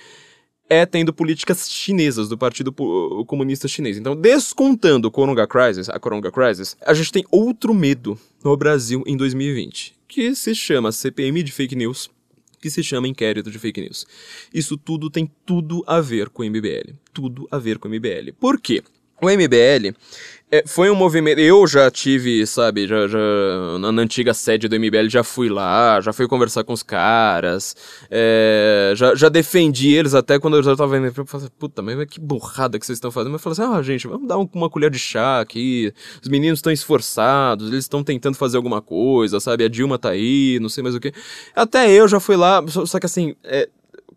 é 0.68 0.84
tendo 0.84 1.12
políticas 1.12 1.70
chinesas 1.70 2.28
do 2.28 2.36
Partido 2.36 2.72
Comunista 3.26 3.68
Chinês. 3.68 3.96
Então, 3.96 4.16
descontando 4.16 5.08
o 5.08 5.10
Coronga 5.10 5.46
Crisis, 5.46 5.88
a 5.88 5.98
Coronga 5.98 6.30
Crisis, 6.30 6.76
a 6.84 6.92
gente 6.92 7.12
tem 7.12 7.24
outro 7.30 7.72
medo 7.72 8.18
no 8.42 8.56
Brasil 8.56 9.02
em 9.06 9.16
2020, 9.16 9.94
que 10.08 10.34
se 10.34 10.54
chama 10.54 10.92
CPM 10.92 11.42
de 11.42 11.52
fake 11.52 11.76
news, 11.76 12.10
que 12.60 12.70
se 12.70 12.82
chama 12.82 13.06
inquérito 13.06 13.50
de 13.50 13.58
fake 13.58 13.80
news. 13.80 14.06
Isso 14.52 14.76
tudo 14.76 15.08
tem 15.08 15.30
tudo 15.44 15.84
a 15.86 16.00
ver 16.00 16.30
com 16.30 16.42
o 16.42 16.46
MBL. 16.46 16.94
Tudo 17.12 17.46
a 17.50 17.58
ver 17.58 17.78
com 17.78 17.86
o 17.86 17.90
MBL. 17.90 18.32
Por 18.40 18.60
quê? 18.60 18.82
O 19.20 19.30
MBL 19.30 19.94
é, 20.48 20.62
foi 20.64 20.88
um 20.90 20.94
movimento. 20.94 21.40
Eu 21.40 21.66
já 21.66 21.90
tive, 21.90 22.46
sabe, 22.46 22.86
já, 22.86 23.08
já 23.08 23.18
na, 23.80 23.90
na, 23.90 24.02
antiga 24.02 24.32
sede 24.32 24.68
do 24.68 24.78
MBL 24.78 25.08
já 25.08 25.24
fui 25.24 25.48
lá, 25.48 26.00
já 26.00 26.12
fui 26.12 26.28
conversar 26.28 26.62
com 26.62 26.72
os 26.72 26.84
caras, 26.84 27.74
é, 28.08 28.92
já, 28.94 29.16
já 29.16 29.28
defendi 29.28 29.92
eles 29.92 30.14
até 30.14 30.38
quando 30.38 30.62
já 30.62 30.76
tava 30.76 30.92
vendo. 30.92 31.12
Eu 31.16 31.26
falei, 31.26 31.48
puta, 31.58 31.82
mas 31.82 32.04
que 32.06 32.20
burrada 32.20 32.78
que 32.78 32.86
vocês 32.86 32.96
estão 32.96 33.10
fazendo. 33.10 33.32
Mas 33.32 33.44
eu 33.44 33.52
falei 33.52 33.70
assim: 33.70 33.78
ah, 33.78 33.82
gente, 33.82 34.06
vamos 34.06 34.28
dar 34.28 34.38
um, 34.38 34.48
uma 34.54 34.70
colher 34.70 34.88
de 34.88 35.00
chá 35.00 35.40
aqui. 35.40 35.92
Os 36.22 36.28
meninos 36.28 36.58
estão 36.58 36.72
esforçados, 36.72 37.72
eles 37.72 37.84
estão 37.84 38.04
tentando 38.04 38.36
fazer 38.36 38.56
alguma 38.56 38.80
coisa, 38.80 39.40
sabe? 39.40 39.64
A 39.64 39.68
Dilma 39.68 39.98
tá 39.98 40.10
aí, 40.10 40.58
não 40.60 40.68
sei 40.68 40.80
mais 40.80 40.94
o 40.94 41.00
que. 41.00 41.12
Até 41.56 41.90
eu 41.90 42.06
já 42.06 42.20
fui 42.20 42.36
lá, 42.36 42.64
só, 42.68 42.86
só 42.86 43.00
que 43.00 43.06
assim, 43.06 43.34
é, 43.42 43.68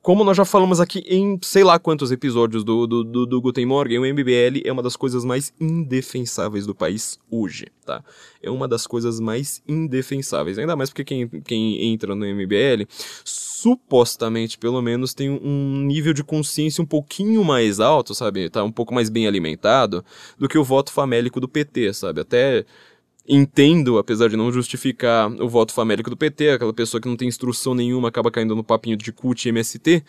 como 0.02 0.24
nós 0.24 0.38
já 0.38 0.46
falamos 0.46 0.80
aqui 0.80 1.00
em 1.08 1.38
sei 1.42 1.64
lá 1.64 1.78
quantos 1.78 2.12
episódios 2.12 2.64
do, 2.64 2.88
do, 2.88 3.04
do, 3.04 3.26
do 3.26 3.42
Guten 3.42 3.66
Morgen, 3.66 4.00
o 4.00 4.14
MBL 4.14 4.62
é 4.64 4.72
uma 4.72 4.82
das 4.82 4.96
coisas 4.96 5.26
mais 5.26 5.54
indefensáveis 5.60 6.66
do 6.66 6.74
país 6.74 7.20
hoje, 7.30 7.68
tá? 7.86 8.04
É 8.42 8.50
uma 8.50 8.68
das 8.68 8.88
coisas 8.88 9.20
mais 9.20 9.62
indefensáveis. 9.68 10.58
Ainda 10.58 10.76
mais 10.76 10.90
porque 10.90 11.04
quem, 11.04 11.28
quem 11.42 11.92
entra 11.92 12.16
no 12.16 12.26
MBL, 12.26 12.88
supostamente, 13.26 14.58
pelo 14.58 14.82
menos, 14.82 15.14
tem 15.14 15.30
um 15.30 15.82
nível 15.86 16.14
de 16.14 16.24
consciência 16.24 16.82
um 16.82 16.88
pouquinho 16.88 17.44
mais 17.44 17.82
alto, 17.82 18.16
sabe? 18.16 18.50
Tá 18.50 18.64
um 18.64 18.72
pouco 18.72 18.94
mais 18.94 19.10
bem 19.10 19.28
alimentado 19.28 20.04
do 20.38 20.48
que 20.48 20.58
o 20.58 20.64
voto 20.64 20.94
famélico 20.94 21.42
do 21.42 21.48
PT, 21.48 21.94
sabe? 21.94 22.22
Até 22.22 22.66
entendo, 23.28 23.98
apesar 23.98 24.30
de 24.30 24.38
não 24.38 24.52
justificar 24.52 25.32
o 25.32 25.48
voto 25.48 25.74
famélico 25.74 26.10
do 26.10 26.18
PT, 26.18 26.52
aquela 26.52 26.74
pessoa 26.74 27.00
que 27.00 27.08
não 27.08 27.16
tem 27.16 27.28
instrução 27.28 27.76
nenhuma 27.76 28.08
acaba 28.08 28.32
caindo 28.32 28.56
no 28.56 28.64
papinho 28.64 28.98
de 28.98 29.12
CUT 29.12 29.46
e 29.46 29.50
MST, 29.50 30.04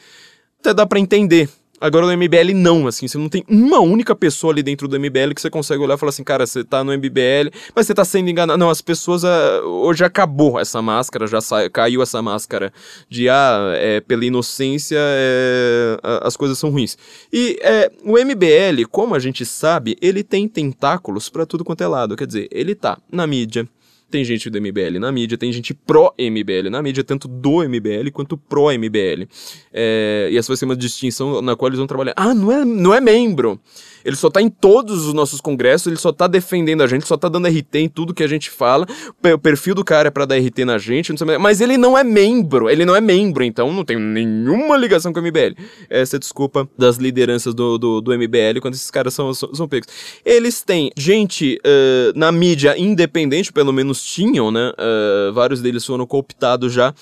até 0.58 0.72
dá 0.72 0.86
para 0.86 1.00
entender 1.00 1.48
Agora 1.80 2.06
no 2.06 2.12
MBL 2.12 2.52
não, 2.54 2.86
assim, 2.86 3.08
você 3.08 3.16
não 3.16 3.28
tem 3.28 3.42
uma 3.48 3.80
única 3.80 4.14
pessoa 4.14 4.52
ali 4.52 4.62
dentro 4.62 4.86
do 4.86 5.00
MBL 5.00 5.32
que 5.34 5.40
você 5.40 5.48
consegue 5.48 5.82
olhar 5.82 5.94
e 5.94 5.98
falar 5.98 6.10
assim, 6.10 6.22
cara, 6.22 6.46
você 6.46 6.62
tá 6.62 6.84
no 6.84 6.92
MBL, 6.92 7.50
mas 7.74 7.86
você 7.86 7.94
tá 7.94 8.04
sendo 8.04 8.28
enganado. 8.28 8.58
Não, 8.58 8.68
as 8.68 8.82
pessoas, 8.82 9.24
uh, 9.24 9.64
hoje 9.64 10.04
acabou 10.04 10.60
essa 10.60 10.82
máscara, 10.82 11.26
já 11.26 11.40
sa... 11.40 11.70
caiu 11.70 12.02
essa 12.02 12.20
máscara 12.20 12.70
de, 13.08 13.28
ah, 13.30 13.72
é, 13.76 14.00
pela 14.00 14.24
inocência, 14.24 14.98
é, 15.00 15.98
as 16.22 16.36
coisas 16.36 16.58
são 16.58 16.70
ruins. 16.70 16.98
E 17.32 17.58
é, 17.62 17.90
o 18.04 18.12
MBL, 18.12 18.86
como 18.90 19.14
a 19.14 19.18
gente 19.18 19.46
sabe, 19.46 19.96
ele 20.02 20.22
tem 20.22 20.46
tentáculos 20.46 21.30
para 21.30 21.46
tudo 21.46 21.64
quanto 21.64 21.82
é 21.82 21.86
lado, 21.86 22.16
quer 22.16 22.26
dizer, 22.26 22.48
ele 22.50 22.74
tá 22.74 22.98
na 23.10 23.26
mídia, 23.26 23.66
tem 24.10 24.24
gente 24.24 24.50
do 24.50 24.60
MBL 24.60 24.98
na 24.98 25.10
mídia, 25.10 25.38
tem 25.38 25.52
gente 25.52 25.72
pró-MBL 25.72 26.68
na 26.70 26.82
mídia, 26.82 27.04
tanto 27.04 27.28
do 27.28 27.62
MBL 27.68 28.10
quanto 28.12 28.36
pró-MBL. 28.36 29.26
É, 29.72 30.28
e 30.30 30.36
essa 30.36 30.48
vai 30.48 30.56
ser 30.56 30.64
uma 30.64 30.76
distinção 30.76 31.40
na 31.40 31.56
qual 31.56 31.68
eles 31.68 31.78
vão 31.78 31.86
trabalhar. 31.86 32.14
Ah, 32.16 32.34
não 32.34 32.52
é, 32.52 32.64
não 32.64 32.94
é 32.94 33.00
membro. 33.00 33.60
Ele 34.04 34.16
só 34.16 34.30
tá 34.30 34.40
em 34.40 34.48
todos 34.48 35.06
os 35.06 35.14
nossos 35.14 35.40
congressos, 35.40 35.86
ele 35.86 35.96
só 35.96 36.12
tá 36.12 36.26
defendendo 36.26 36.82
a 36.82 36.86
gente, 36.86 37.06
só 37.06 37.16
tá 37.16 37.28
dando 37.28 37.48
RT 37.48 37.74
em 37.74 37.88
tudo 37.88 38.14
que 38.14 38.22
a 38.22 38.26
gente 38.26 38.50
fala. 38.50 38.86
O 39.34 39.38
perfil 39.38 39.74
do 39.74 39.84
cara 39.84 40.08
é 40.08 40.10
pra 40.10 40.24
dar 40.24 40.36
RT 40.36 40.64
na 40.64 40.78
gente, 40.78 41.12
mas 41.38 41.60
ele 41.60 41.76
não 41.76 41.96
é 41.96 42.02
membro, 42.02 42.70
ele 42.70 42.84
não 42.84 42.96
é 42.96 43.00
membro, 43.00 43.44
então 43.44 43.72
não 43.72 43.84
tem 43.84 43.98
nenhuma 43.98 44.76
ligação 44.76 45.12
com 45.12 45.20
o 45.20 45.22
MBL. 45.22 45.54
Essa 45.88 46.16
é 46.16 46.18
a 46.18 46.20
desculpa 46.20 46.68
das 46.78 46.96
lideranças 46.96 47.54
do, 47.54 47.78
do, 47.78 48.00
do 48.00 48.18
MBL 48.18 48.60
quando 48.60 48.74
esses 48.74 48.90
caras 48.90 49.14
são, 49.14 49.32
são, 49.34 49.54
são 49.54 49.68
pegos. 49.68 49.88
Eles 50.24 50.62
têm 50.62 50.90
gente 50.96 51.58
uh, 51.58 52.18
na 52.18 52.32
mídia 52.32 52.74
independente, 52.78 53.52
pelo 53.52 53.72
menos 53.72 53.99
outros 54.00 54.04
tinham, 54.04 54.50
né? 54.50 54.72
Uh, 54.72 55.32
vários 55.32 55.60
deles 55.60 55.84
foram 55.84 56.06
cooptados 56.06 56.72
já. 56.72 56.94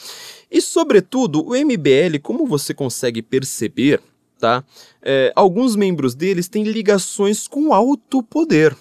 E, 0.50 0.61
sobretudo, 0.61 1.46
o 1.46 1.54
MBL, 1.54 2.18
como 2.22 2.46
você 2.46 2.74
consegue 2.74 3.22
perceber, 3.22 4.00
tá? 4.38 4.64
É, 5.02 5.32
alguns 5.37 5.76
membros 5.76 6.14
deles 6.14 6.48
têm 6.48 6.64
ligações 6.64 7.46
com 7.46 7.72
alto 7.72 8.22
poder. 8.22 8.74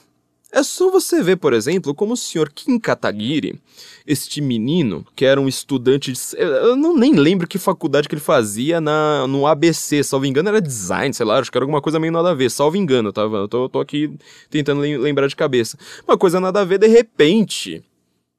É 0.49 0.63
só 0.63 0.89
você 0.89 1.21
ver, 1.21 1.35
por 1.35 1.51
exemplo, 1.51 1.93
como 1.93 2.13
o 2.13 2.17
senhor 2.17 2.49
Kim 2.49 2.79
Kataguiri, 2.79 3.59
este 4.05 4.39
menino, 4.39 5.05
que 5.13 5.25
era 5.25 5.41
um 5.41 5.47
estudante 5.47 6.13
de. 6.13 6.19
Eu 6.37 6.77
não 6.77 6.95
nem 6.95 7.13
lembro 7.13 7.45
que 7.45 7.57
faculdade 7.59 8.07
que 8.07 8.15
ele 8.15 8.21
fazia 8.21 8.79
na, 8.79 9.27
no 9.27 9.45
ABC, 9.45 10.01
salvo 10.03 10.25
engano, 10.25 10.47
era 10.47 10.61
design, 10.61 11.13
sei 11.13 11.25
lá, 11.25 11.37
acho 11.37 11.51
que 11.51 11.57
era 11.57 11.65
alguma 11.65 11.81
coisa 11.81 11.99
meio 11.99 12.13
nada 12.13 12.31
a 12.31 12.33
ver, 12.33 12.49
salvo 12.49 12.77
engano, 12.77 13.11
tá? 13.11 13.23
Eu 13.23 13.47
tô, 13.49 13.67
tô 13.67 13.81
aqui 13.81 14.09
tentando 14.49 14.79
lembrar 14.79 15.27
de 15.27 15.35
cabeça. 15.35 15.77
Uma 16.07 16.17
coisa 16.17 16.39
nada 16.39 16.61
a 16.61 16.65
ver, 16.65 16.79
de 16.79 16.87
repente, 16.87 17.83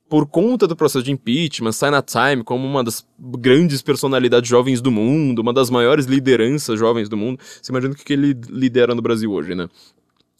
por 0.08 0.26
conta 0.26 0.66
do 0.66 0.74
processo 0.74 1.04
de 1.04 1.12
impeachment, 1.12 1.72
sai 1.72 1.90
na 1.90 2.02
Time 2.02 2.42
como 2.42 2.66
uma 2.66 2.82
das 2.82 3.06
grandes 3.18 3.82
personalidades 3.82 4.48
jovens 4.48 4.80
do 4.80 4.90
mundo, 4.90 5.40
uma 5.40 5.52
das 5.52 5.68
maiores 5.70 6.06
lideranças 6.06 6.78
jovens 6.78 7.08
do 7.08 7.16
mundo. 7.16 7.38
Você 7.60 7.70
imagina 7.70 7.92
o 7.92 7.96
que 7.96 8.12
ele 8.12 8.34
lidera 8.48 8.94
no 8.94 9.02
Brasil 9.02 9.30
hoje, 9.30 9.54
né? 9.54 9.68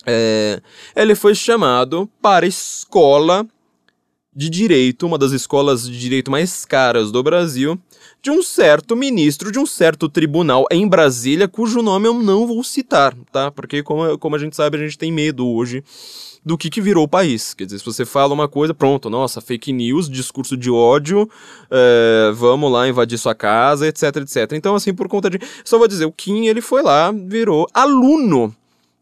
É, 0.07 0.63
ele 0.97 1.15
foi 1.15 1.35
chamado 1.35 2.09
para 2.23 2.47
a 2.47 2.49
escola 2.49 3.47
de 4.39 4.49
direito, 4.49 5.05
uma 5.05 5.19
das 5.19 5.33
escolas 5.33 5.91
de 5.91 5.99
direito 5.99 6.31
mais 6.31 6.65
caras 6.65 7.11
do 7.11 7.21
Brasil, 7.25 7.77
de 8.23 8.31
um 8.31 8.41
certo 8.41 8.95
ministro 8.95 9.51
de 9.51 9.59
um 9.59 9.67
certo 9.67 10.09
tribunal 10.09 10.65
em 10.71 10.87
Brasília, 10.87 11.49
cujo 11.49 11.83
nome 11.83 12.07
eu 12.07 12.15
não 12.15 12.47
vou 12.47 12.63
citar, 12.63 13.17
tá? 13.33 13.51
Porque, 13.51 13.83
como, 13.83 14.17
como 14.17 14.37
a 14.37 14.39
gente 14.39 14.55
sabe, 14.55 14.77
a 14.77 14.81
gente 14.81 14.97
tem 14.97 15.11
medo 15.11 15.45
hoje 15.45 15.83
do 16.47 16.57
que, 16.57 16.71
que 16.71 16.81
virou 16.81 17.03
o 17.03 17.09
país. 17.09 17.53
Quer 17.53 17.65
dizer, 17.65 17.81
se 17.81 17.85
você 17.85 18.05
fala 18.05 18.33
uma 18.33 18.47
coisa, 18.47 18.73
pronto, 18.73 19.11
nossa, 19.11 19.41
fake 19.41 19.73
news, 19.73 20.09
discurso 20.09 20.57
de 20.57 20.71
ódio, 20.71 21.29
é, 21.69 22.31
vamos 22.33 22.71
lá 22.71 22.89
invadir 22.89 23.19
sua 23.19 23.35
casa, 23.35 23.89
etc, 23.89 24.19
etc. 24.19 24.53
Então, 24.53 24.77
assim, 24.77 24.95
por 24.95 25.09
conta 25.09 25.29
de. 25.29 25.41
Só 25.65 25.79
vou 25.79 25.89
dizer, 25.89 26.05
o 26.05 26.13
Kim, 26.13 26.47
ele 26.47 26.61
foi 26.61 26.81
lá, 26.81 27.11
virou 27.11 27.67
aluno 27.75 28.55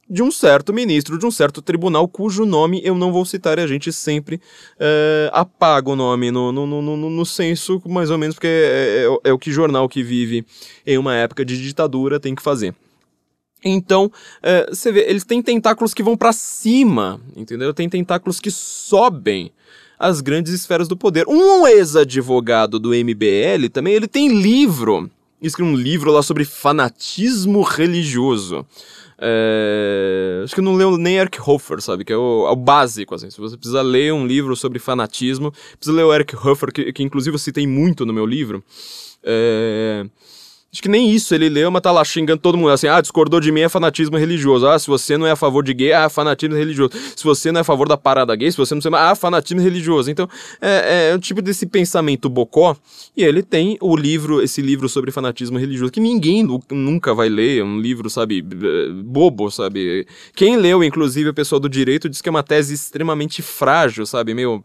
de 0.09 0.23
um 0.23 0.31
certo 0.31 0.73
ministro, 0.73 1.19
de 1.19 1.27
um 1.27 1.31
certo 1.31 1.61
tribunal, 1.61 2.07
cujo 2.07 2.45
nome 2.45 2.81
eu 2.85 2.95
não 2.95 3.13
vou 3.13 3.25
citar 3.25 3.59
e 3.59 3.63
a 3.63 3.67
gente 3.67 3.93
sempre 3.93 4.41
é, 4.79 5.29
apaga 5.33 5.91
o 5.91 5.97
nome 5.97 6.31
no, 6.31 6.53
no, 6.53 6.67
no, 6.67 6.83
no, 6.83 7.11
no 7.11 7.27
censo, 7.27 7.83
mais 7.87 8.11
ou 8.11 8.19
menos, 8.19 8.37
porque 8.37 8.47
é, 8.47 9.05
é, 9.05 9.31
é, 9.31 9.33
o 9.33 9.39
que 9.39 9.51
jornal 9.51 9.89
que 9.89 10.03
vive 10.03 10.47
em 10.87 10.97
uma 10.97 11.15
época 11.15 11.45
de 11.45 11.61
ditadura 11.61 12.21
tem 12.21 12.35
que 12.35 12.43
fazer. 12.43 12.75
Então, 13.65 14.13
é, 14.43 14.67
você 14.69 14.93
vê, 14.93 15.01
eles 15.09 15.25
têm 15.25 15.43
tentáculos 15.43 15.93
que 15.93 16.03
vão 16.03 16.17
para 16.17 16.33
cima, 16.33 17.21
entendeu? 17.35 17.75
Tem 17.75 17.89
tentáculos 17.89 18.39
que 18.39 18.51
sobem 18.51 19.51
as 19.99 20.21
grandes 20.21 20.53
esferas 20.53 20.87
do 20.87 20.97
poder. 20.97 21.27
Um 21.27 21.67
ex-advogado 21.67 22.79
do 22.79 22.91
MBL 22.91 23.69
também, 23.73 23.95
ele 23.95 24.07
tem 24.07 24.29
livro, 24.41 25.11
escreveu 25.43 25.73
um 25.73 25.77
livro 25.77 26.13
lá 26.13 26.23
sobre 26.23 26.45
fanatismo 26.45 27.63
religioso. 27.63 28.65
É... 29.19 30.43
Acho 30.45 30.55
que 30.55 30.61
eu 30.61 30.65
não 30.65 30.75
leio 30.75 30.97
nem 30.97 31.17
Eric 31.17 31.39
Hoffer, 31.41 31.81
sabe? 31.81 32.05
Que 32.05 32.13
é 32.13 32.17
o, 32.17 32.47
é 32.47 32.51
o, 32.51 32.57
básico, 32.57 33.15
assim. 33.15 33.31
Se 33.31 33.41
você 33.41 33.57
precisa 33.57 33.83
ler 33.83 34.13
um 34.13 34.27
livro 34.27 34.55
sobre 34.55 34.79
fanatismo, 34.79 35.53
precisa 35.79 35.97
ler 35.97 36.05
o 36.05 36.13
Eric 36.13 36.37
Hoffer, 36.37 36.73
que, 36.73 36.93
que 36.93 37.03
inclusive 37.03 37.35
eu 37.35 37.39
citei 37.39 37.67
muito 37.67 38.05
no 38.05 38.13
meu 38.13 38.27
livro. 38.27 38.63
É... 39.23 40.07
Acho 40.73 40.83
que 40.83 40.89
nem 40.89 41.11
isso 41.11 41.35
ele 41.35 41.49
leu, 41.49 41.71
mas 41.71 41.81
tá 41.81 41.91
lá 41.91 42.05
xingando 42.05 42.43
todo 42.43 42.59
mundo. 42.59 42.71
Assim, 42.71 42.87
ah, 42.87 43.01
discordou 43.01 43.41
de 43.41 43.51
mim 43.51 43.61
é 43.61 43.69
fanatismo 43.69 44.19
religioso. 44.19 44.67
Ah, 44.67 44.79
se 44.79 44.87
você 44.87 45.17
não 45.17 45.27
é 45.27 45.31
a 45.31 45.37
favor 45.37 45.65
de 45.65 45.73
gay, 45.73 45.93
ah, 45.93 46.09
fanatismo 46.09 46.55
religioso. 46.55 46.93
Se 47.15 47.25
você 47.25 47.51
não 47.51 47.59
é 47.59 47.63
a 47.63 47.65
favor 47.65 47.89
da 47.89 47.97
parada 47.97 48.35
gay, 48.37 48.51
se 48.51 48.59
você 48.59 48.75
não 48.75 48.83
sei 48.83 48.91
ah, 48.95 49.15
fanatismo 49.15 49.63
religioso. 49.63 50.11
Então, 50.11 50.29
é, 50.61 51.11
é 51.11 51.15
um 51.15 51.19
tipo 51.19 51.41
desse 51.41 51.67
pensamento 51.67 52.29
bocó. 52.29 52.77
E 53.17 53.25
ele 53.25 53.43
tem 53.43 53.79
o 53.81 53.97
livro, 53.97 54.43
esse 54.43 54.61
livro 54.61 54.89
sobre 54.89 55.11
fanatismo 55.11 55.59
religioso, 55.59 55.91
que 55.91 56.01
ninguém 56.01 56.47
nunca 56.71 57.15
vai 57.15 57.29
ler. 57.29 57.61
É 57.61 57.65
um 57.65 57.81
livro, 57.81 58.11
sabe, 58.11 58.43
bobo, 58.43 59.51
sabe? 59.51 60.07
Quem 60.35 60.59
leu, 60.59 60.85
inclusive, 60.85 61.31
o 61.31 61.35
pessoal 61.35 61.59
do 61.59 61.71
direito, 61.71 62.09
diz 62.09 62.21
que 62.21 62.29
é 62.29 62.31
uma 62.31 62.43
tese 62.43 62.75
extremamente 62.75 63.41
frágil, 63.41 64.05
sabe? 64.05 64.35
Meio 64.35 64.63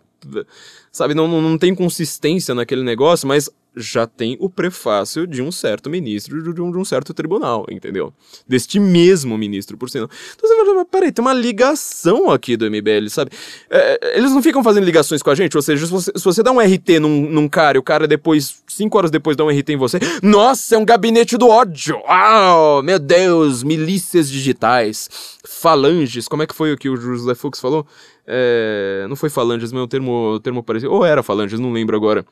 sabe, 0.92 1.14
não, 1.14 1.28
não 1.28 1.58
tem 1.58 1.74
consistência 1.74 2.54
naquele 2.54 2.84
negócio, 2.84 3.28
mas 3.28 3.50
já 3.76 4.06
tem 4.06 4.36
o 4.40 4.50
prefácio 4.50 5.26
de 5.26 5.42
um 5.42 5.52
certo 5.52 5.90
ministro 5.90 6.54
de 6.54 6.62
um, 6.62 6.72
de 6.72 6.78
um 6.78 6.84
certo 6.84 7.14
tribunal, 7.14 7.66
entendeu? 7.70 8.14
Deste 8.48 8.80
mesmo 8.80 9.38
ministro, 9.38 9.78
por 9.78 9.90
sinal. 9.90 10.10
Então 10.36 10.50
você 10.50 10.66
fala, 10.66 10.86
peraí, 10.86 11.12
tem 11.12 11.24
uma 11.24 11.34
ligação 11.34 12.30
aqui 12.30 12.58
do 12.58 12.70
MBL, 12.70 13.10
sabe? 13.10 13.32
É, 13.70 14.00
é, 14.02 14.18
eles 14.18 14.32
não 14.32 14.44
ficam 14.44 14.64
fazendo 14.64 14.84
ligações 14.84 15.24
com 15.24 15.30
a 15.30 15.36
gente, 15.36 15.56
ou 15.56 15.62
seja, 15.62 15.86
se 15.86 15.92
você, 15.92 16.12
se 16.16 16.24
você 16.24 16.44
dá 16.44 16.52
um 16.52 16.60
RT 16.60 17.00
num, 17.00 17.30
num 17.30 17.48
cara 17.48 17.78
e 17.78 17.80
o 17.80 17.84
cara 17.84 18.08
depois, 18.08 18.62
cinco 18.68 18.98
horas 18.98 19.10
depois, 19.10 19.38
dá 19.38 19.46
um 19.46 19.50
RT 19.50 19.70
em 19.70 19.78
você, 19.78 20.00
nossa, 20.22 20.76
é 20.76 20.78
um 20.78 20.86
gabinete 20.86 21.38
do 21.38 21.48
ódio! 21.48 21.98
Uau, 22.08 22.84
meu 22.84 23.00
Deus, 23.00 23.64
milícias 23.64 24.30
digitais, 24.30 25.10
falanges, 25.46 26.28
como 26.28 26.44
é 26.44 26.48
que 26.48 26.56
foi 26.56 26.74
o 26.74 26.78
que 26.78 26.90
o 26.90 26.98
José 26.98 27.36
Fux 27.36 27.60
falou? 27.60 27.88
É, 28.28 29.06
não 29.08 29.16
foi 29.16 29.30
falanges, 29.30 29.72
mas 29.72 29.82
o 29.82 29.88
termo, 29.88 30.34
o 30.34 30.40
termo 30.40 30.62
parecia, 30.62 30.90
ou 30.90 31.06
era 31.06 31.24
falanges, 31.24 31.60
não 31.60 31.72
lembro 31.72 31.96
agora. 31.96 32.26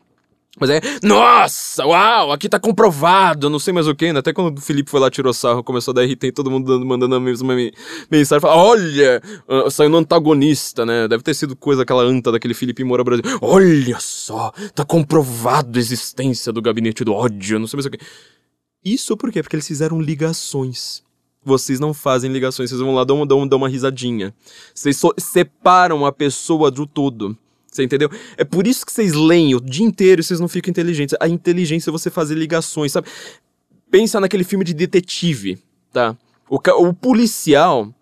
Mas 0.58 0.70
é, 0.72 0.82
nossa, 1.04 1.86
uau, 1.86 2.32
aqui 2.32 2.50
tá 2.50 2.60
comprovado, 2.60 3.50
não 3.50 3.60
sei 3.60 3.72
mais 3.72 3.88
o 3.88 3.94
que, 3.94 4.12
né? 4.12 4.20
Até 4.20 4.34
quando 4.34 4.58
o 4.58 4.62
Felipe 4.62 4.90
foi 4.90 5.00
lá, 5.00 5.10
tirou 5.10 5.32
sarro, 5.32 5.64
começou 5.64 5.92
a 5.92 5.96
dar 5.96 6.04
RT, 6.04 6.32
todo 6.34 6.50
mundo 6.50 6.66
dando, 6.66 6.86
mandando 6.86 7.16
a 7.16 7.20
mesma 7.20 7.56
mensagem, 8.10 8.42
falando, 8.42 8.60
olha, 8.60 9.22
saiu 9.70 9.90
no 9.90 9.98
antagonista, 9.98 10.86
né? 10.86 11.08
Deve 11.08 11.22
ter 11.24 11.36
sido 11.36 11.56
coisa 11.56 11.84
aquela 11.84 12.04
anta 12.04 12.32
daquele 12.32 12.56
Felipe 12.56 12.84
Moura 12.84 13.04
Brasil. 13.04 13.24
Olha 13.42 14.00
só, 14.00 14.52
tá 14.74 14.84
comprovado 14.84 15.78
a 15.78 15.80
existência 15.80 16.52
do 16.52 16.62
gabinete 16.62 17.04
do 17.04 17.14
ódio, 17.14 17.60
não 17.60 17.68
sei 17.68 17.78
mais 17.78 17.86
o 17.86 17.92
que. 17.92 18.00
Isso 18.84 19.16
por 19.16 19.32
quê? 19.32 19.44
Porque 19.44 19.56
eles 19.56 19.68
fizeram 19.68 20.02
ligações. 20.02 21.04
Vocês 21.44 21.80
não 21.80 21.94
fazem 21.94 22.32
ligações, 22.32 22.70
vocês 22.70 22.82
vão 22.82 22.96
lá, 22.96 23.04
dão, 23.04 23.26
dão, 23.26 23.48
dão 23.48 23.58
uma 23.60 23.70
risadinha. 23.70 24.34
Vocês 24.74 24.98
so 24.98 25.14
separam 25.18 26.06
a 26.06 26.12
pessoa 26.12 26.72
do 26.72 26.86
todo. 26.88 27.38
Você 27.72 27.84
entendeu? 27.84 28.10
É 28.36 28.44
por 28.44 28.66
isso 28.66 28.86
que 28.86 28.92
vocês 28.92 29.14
leem 29.14 29.54
o 29.56 29.60
dia 29.60 29.86
inteiro 29.86 30.22
e 30.22 30.24
vocês 30.24 30.40
não 30.40 30.48
ficam 30.48 30.72
inteligentes. 30.72 31.16
A 31.20 31.28
inteligência 31.28 31.90
é 31.90 31.92
você 31.92 32.10
fazer 32.10 32.36
ligações, 32.36 32.92
sabe? 32.92 33.08
Pensa 33.92 34.20
naquele 34.20 34.44
filme 34.44 34.66
de 34.66 34.74
detetive, 34.74 35.60
tá? 35.92 36.18
O, 36.50 36.58
o 36.58 36.94
policial, 36.94 37.94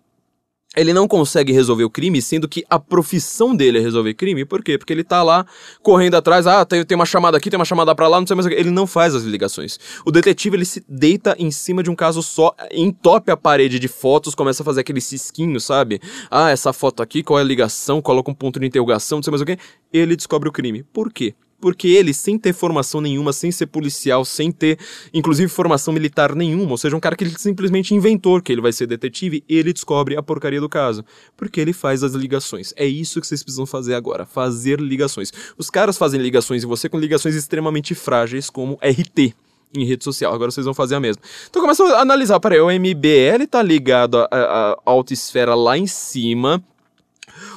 ele 0.80 0.92
não 0.92 1.08
consegue 1.08 1.52
resolver 1.52 1.84
o 1.84 1.90
crime, 1.90 2.22
sendo 2.22 2.48
que 2.48 2.64
a 2.68 2.78
profissão 2.78 3.54
dele 3.54 3.78
é 3.78 3.80
resolver 3.80 4.14
crime. 4.14 4.44
Por 4.44 4.62
quê? 4.62 4.78
Porque 4.78 4.92
ele 4.92 5.04
tá 5.04 5.22
lá 5.22 5.44
correndo 5.82 6.14
atrás, 6.14 6.46
ah, 6.46 6.64
tem, 6.64 6.84
tem 6.84 6.94
uma 6.94 7.06
chamada 7.06 7.36
aqui, 7.36 7.50
tem 7.50 7.58
uma 7.58 7.64
chamada 7.64 7.94
para 7.94 8.06
lá, 8.08 8.20
não 8.20 8.26
sei 8.26 8.36
mais 8.36 8.46
o 8.46 8.48
que. 8.48 8.54
Ele 8.54 8.70
não 8.70 8.86
faz 8.86 9.14
as 9.14 9.24
ligações. 9.24 9.78
O 10.04 10.10
detetive, 10.10 10.56
ele 10.56 10.64
se 10.64 10.84
deita 10.88 11.34
em 11.38 11.50
cima 11.50 11.82
de 11.82 11.90
um 11.90 11.94
caso 11.94 12.22
só, 12.22 12.54
entope 12.72 13.30
a 13.30 13.36
parede 13.36 13.78
de 13.78 13.88
fotos, 13.88 14.34
começa 14.34 14.62
a 14.62 14.64
fazer 14.64 14.80
aquele 14.80 15.00
cisquinho, 15.00 15.60
sabe? 15.60 16.00
Ah, 16.30 16.50
essa 16.50 16.72
foto 16.72 17.02
aqui, 17.02 17.22
qual 17.22 17.38
é 17.38 17.42
a 17.42 17.44
ligação? 17.44 18.00
Coloca 18.00 18.30
um 18.30 18.34
ponto 18.34 18.60
de 18.60 18.66
interrogação, 18.66 19.18
não 19.18 19.22
sei 19.22 19.30
mais 19.30 19.42
o 19.42 19.46
que. 19.46 19.58
Ele 19.92 20.14
descobre 20.14 20.48
o 20.48 20.52
crime. 20.52 20.82
Por 20.82 21.12
quê? 21.12 21.34
Porque 21.60 21.88
ele, 21.88 22.14
sem 22.14 22.38
ter 22.38 22.52
formação 22.52 23.00
nenhuma, 23.00 23.32
sem 23.32 23.50
ser 23.50 23.66
policial, 23.66 24.24
sem 24.24 24.52
ter, 24.52 24.78
inclusive, 25.12 25.48
formação 25.48 25.92
militar 25.92 26.34
nenhuma, 26.34 26.70
ou 26.70 26.78
seja, 26.78 26.96
um 26.96 27.00
cara 27.00 27.16
que 27.16 27.24
ele 27.24 27.36
simplesmente 27.38 27.94
inventou 27.94 28.40
que 28.40 28.52
ele 28.52 28.60
vai 28.60 28.72
ser 28.72 28.86
detetive, 28.86 29.42
ele 29.48 29.72
descobre 29.72 30.16
a 30.16 30.22
porcaria 30.22 30.60
do 30.60 30.68
caso. 30.68 31.04
Porque 31.36 31.60
ele 31.60 31.72
faz 31.72 32.02
as 32.02 32.12
ligações. 32.12 32.72
É 32.76 32.86
isso 32.86 33.20
que 33.20 33.26
vocês 33.26 33.42
precisam 33.42 33.66
fazer 33.66 33.94
agora, 33.94 34.24
fazer 34.24 34.80
ligações. 34.80 35.32
Os 35.56 35.70
caras 35.70 35.98
fazem 35.98 36.20
ligações 36.20 36.62
e 36.62 36.66
você 36.66 36.88
com 36.88 36.98
ligações 36.98 37.34
extremamente 37.34 37.94
frágeis, 37.94 38.48
como 38.50 38.78
RT 38.82 39.34
em 39.74 39.84
rede 39.84 40.04
social. 40.04 40.32
Agora 40.32 40.50
vocês 40.50 40.64
vão 40.64 40.74
fazer 40.74 40.94
a 40.94 41.00
mesma. 41.00 41.22
Então 41.48 41.60
começa 41.60 41.84
a 41.84 42.00
analisar, 42.00 42.40
peraí, 42.40 42.60
o 42.60 42.70
MBL 42.70 43.46
tá 43.50 43.62
ligado 43.62 44.18
à 44.30 44.78
alta 44.84 45.12
esfera 45.12 45.54
lá 45.54 45.76
em 45.76 45.86
cima. 45.86 46.62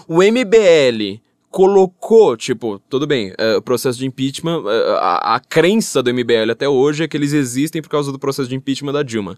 O 0.07 0.17
MBL 0.21 1.21
colocou, 1.51 2.37
tipo, 2.37 2.79
tudo 2.89 3.05
bem, 3.05 3.33
é, 3.37 3.57
o 3.57 3.61
processo 3.61 3.99
de 3.99 4.07
impeachment, 4.07 4.63
é, 4.65 4.91
a, 4.93 5.35
a, 5.35 5.39
crença 5.39 6.01
do 6.01 6.11
MBL 6.13 6.49
até 6.49 6.67
hoje 6.67 7.03
é 7.03 7.07
que 7.07 7.17
eles 7.17 7.33
existem 7.33 7.81
por 7.81 7.89
causa 7.89 8.11
do 8.11 8.17
processo 8.17 8.47
de 8.47 8.55
impeachment 8.55 8.93
da 8.93 9.03
Dilma. 9.03 9.37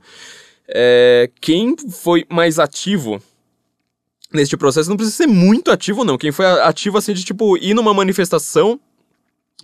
É, 0.68 1.30
quem 1.42 1.76
foi 1.76 2.24
mais 2.30 2.60
ativo 2.60 3.20
neste 4.32 4.56
processo 4.56 4.90
não 4.90 4.96
precisa 4.96 5.18
ser 5.18 5.28
muito 5.28 5.72
ativo, 5.72 6.06
não. 6.06 6.18
Quem 6.18 6.32
foi 6.32 6.46
ativo, 6.46 6.98
assim, 6.98 7.14
de, 7.14 7.24
tipo, 7.24 7.58
ir 7.58 7.74
numa 7.74 7.94
manifestação 7.94 8.80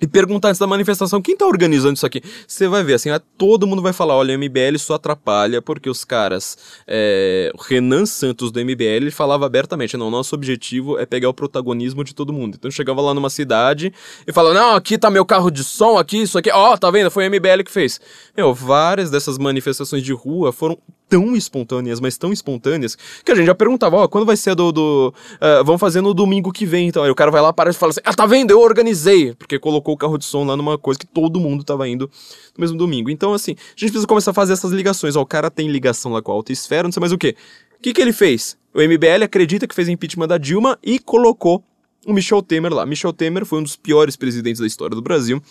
e 0.02 0.08
perguntar 0.08 0.50
antes 0.50 0.60
da 0.60 0.68
manifestação 0.68 1.22
quem 1.22 1.36
tá 1.36 1.46
organizando 1.46 1.96
isso 1.96 2.06
aqui. 2.06 2.22
Você 2.48 2.68
vai 2.68 2.84
ver, 2.84 2.94
assim, 2.94 3.10
todo 3.38 3.68
mundo 3.68 3.82
vai 3.82 3.94
falar: 3.94 4.16
olha, 4.16 4.36
o 4.36 4.40
MBL 4.40 4.78
só 4.78 4.96
atrapalha 4.96 5.62
porque 5.62 5.90
os 5.90 6.04
caras. 6.04 6.58
É, 6.88 7.52
Renan 7.68 8.06
Santos 8.06 8.52
do 8.52 8.60
MBL 8.64 8.84
ele 8.84 9.12
falava 9.12 9.46
abertamente: 9.46 9.98
não, 9.98 10.10
nosso 10.10 10.36
objetivo 10.36 10.98
é 10.98 11.06
pegar 11.06 11.30
o 11.30 11.34
protagonismo 11.34 12.04
de 12.04 12.14
todo 12.14 12.34
mundo. 12.34 12.56
Então 12.58 12.72
chegava 12.72 13.02
lá 13.02 13.14
numa 13.14 13.30
cidade 13.30 13.94
e 14.26 14.32
falava: 14.32 14.56
não, 14.56 14.76
aqui 14.76 14.98
tá 14.98 15.10
meu 15.10 15.26
carro 15.26 15.52
de 15.52 15.64
som, 15.64 15.98
aqui, 15.98 16.22
isso 16.22 16.38
aqui, 16.38 16.50
ó, 16.52 16.74
oh, 16.74 16.78
tá 16.78 16.90
vendo? 16.92 17.12
Foi 17.12 17.28
o 17.28 17.30
MBL 17.30 17.64
que 17.66 17.72
fez. 17.72 18.00
Meu, 18.36 18.54
várias 18.54 19.12
dessas 19.12 19.38
manifestações 19.38 20.04
de 20.04 20.14
rua 20.14 20.52
foram 20.52 20.78
tão 21.10 21.36
espontâneas, 21.36 22.00
mas 22.00 22.18
tão 22.18 22.32
espontâneas, 22.32 22.96
que 23.26 23.32
a 23.32 23.36
gente 23.36 23.48
já 23.48 23.56
perguntava, 23.56 23.98
ó, 23.98 24.08
quando 24.08 24.26
vai 24.26 24.38
ser 24.38 24.54
do. 24.56 24.72
do 24.72 25.14
uh, 25.36 25.64
vamos 25.66 25.82
fazer 25.82 26.02
no 26.02 26.14
domingo 26.14 26.52
que 26.52 26.66
vem, 26.66 26.88
então. 26.88 27.04
Aí 27.04 27.10
o 27.10 27.16
cara 27.16 27.32
vai 27.32 27.42
lá, 27.42 27.52
para 27.52 27.72
e 27.72 27.74
fala 27.74 27.90
assim, 27.90 28.02
ah, 28.04 28.14
tá 28.14 28.26
vendo? 28.26 28.52
Eu 28.52 28.62
organizei. 28.62 29.34
Porque 29.34 29.58
colocou 29.58 29.96
o 29.96 29.98
carro 29.98 30.18
de 30.18 30.26
som 30.26 30.46
lá 30.46 30.56
numa 30.56 30.78
coisa 30.78 31.00
que 31.00 31.08
todo 31.08 31.40
mundo 31.40 31.64
tava 31.64 31.88
indo 31.90 32.10
no 32.56 32.62
mesmo 32.62 32.78
domingo. 32.78 33.10
Então, 33.10 33.34
assim, 33.34 33.54
a 33.54 33.72
gente 33.72 33.90
precisa 33.90 34.08
começar 34.08 34.32
a 34.32 34.34
fazer 34.34 34.54
essas 34.54 34.72
ligações. 34.72 35.16
Ó, 35.16 35.22
o 35.22 35.26
cara 35.26 35.50
tem 35.50 35.68
ligação 35.68 36.12
lá 36.14 36.22
com 36.22 36.32
a 36.32 36.36
alta 36.36 36.52
esfera, 36.52 36.84
não 36.84 36.92
sei 36.92 37.02
mais 37.02 37.12
o 37.12 37.18
quê. 37.18 37.36
O 37.78 37.82
que, 37.82 37.94
que 37.94 38.02
ele 38.02 38.14
fez? 38.14 38.58
O 38.74 38.80
MBL 38.80 39.24
acredita 39.24 39.68
que 39.68 39.74
fez 39.74 39.90
impeachment 39.90 40.28
da 40.28 40.38
Dilma 40.38 40.78
e 40.84 41.00
colocou 41.00 41.64
o 42.06 42.14
Michel 42.14 42.42
Temer 42.42 42.74
lá. 42.74 42.86
Michel 42.86 43.14
Temer 43.14 43.46
foi 43.46 43.60
um 43.60 43.64
dos 43.64 43.76
piores 43.76 44.16
presidentes 44.16 44.60
da 44.60 44.68
história 44.68 44.96
do 44.96 45.02
Brasil. 45.02 45.42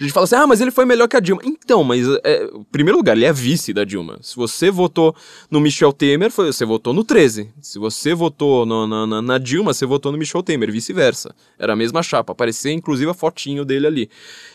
A 0.00 0.02
gente 0.02 0.14
fala 0.14 0.24
assim, 0.24 0.34
ah, 0.34 0.46
mas 0.46 0.62
ele 0.62 0.70
foi 0.70 0.86
melhor 0.86 1.06
que 1.06 1.16
a 1.16 1.20
Dilma. 1.20 1.42
Então, 1.44 1.84
mas, 1.84 2.06
é, 2.24 2.44
em 2.44 2.64
primeiro 2.72 2.96
lugar, 2.96 3.14
ele 3.14 3.26
é 3.26 3.32
vice 3.34 3.70
da 3.74 3.84
Dilma. 3.84 4.18
Se 4.22 4.34
você 4.34 4.70
votou 4.70 5.14
no 5.50 5.60
Michel 5.60 5.92
Temer, 5.92 6.30
foi, 6.30 6.46
você 6.46 6.64
votou 6.64 6.94
no 6.94 7.04
13. 7.04 7.50
Se 7.60 7.78
você 7.78 8.14
votou 8.14 8.64
no, 8.64 8.86
na, 8.86 9.06
na, 9.06 9.20
na, 9.20 9.36
Dilma, 9.36 9.74
você 9.74 9.84
votou 9.84 10.10
no 10.10 10.16
Michel 10.16 10.42
Temer, 10.42 10.72
vice-versa. 10.72 11.34
Era 11.58 11.74
a 11.74 11.76
mesma 11.76 12.02
chapa. 12.02 12.32
Aparecia, 12.32 12.72
inclusive, 12.72 13.10
a 13.10 13.14
fotinho 13.14 13.62
dele 13.62 13.86
ali. 13.86 14.10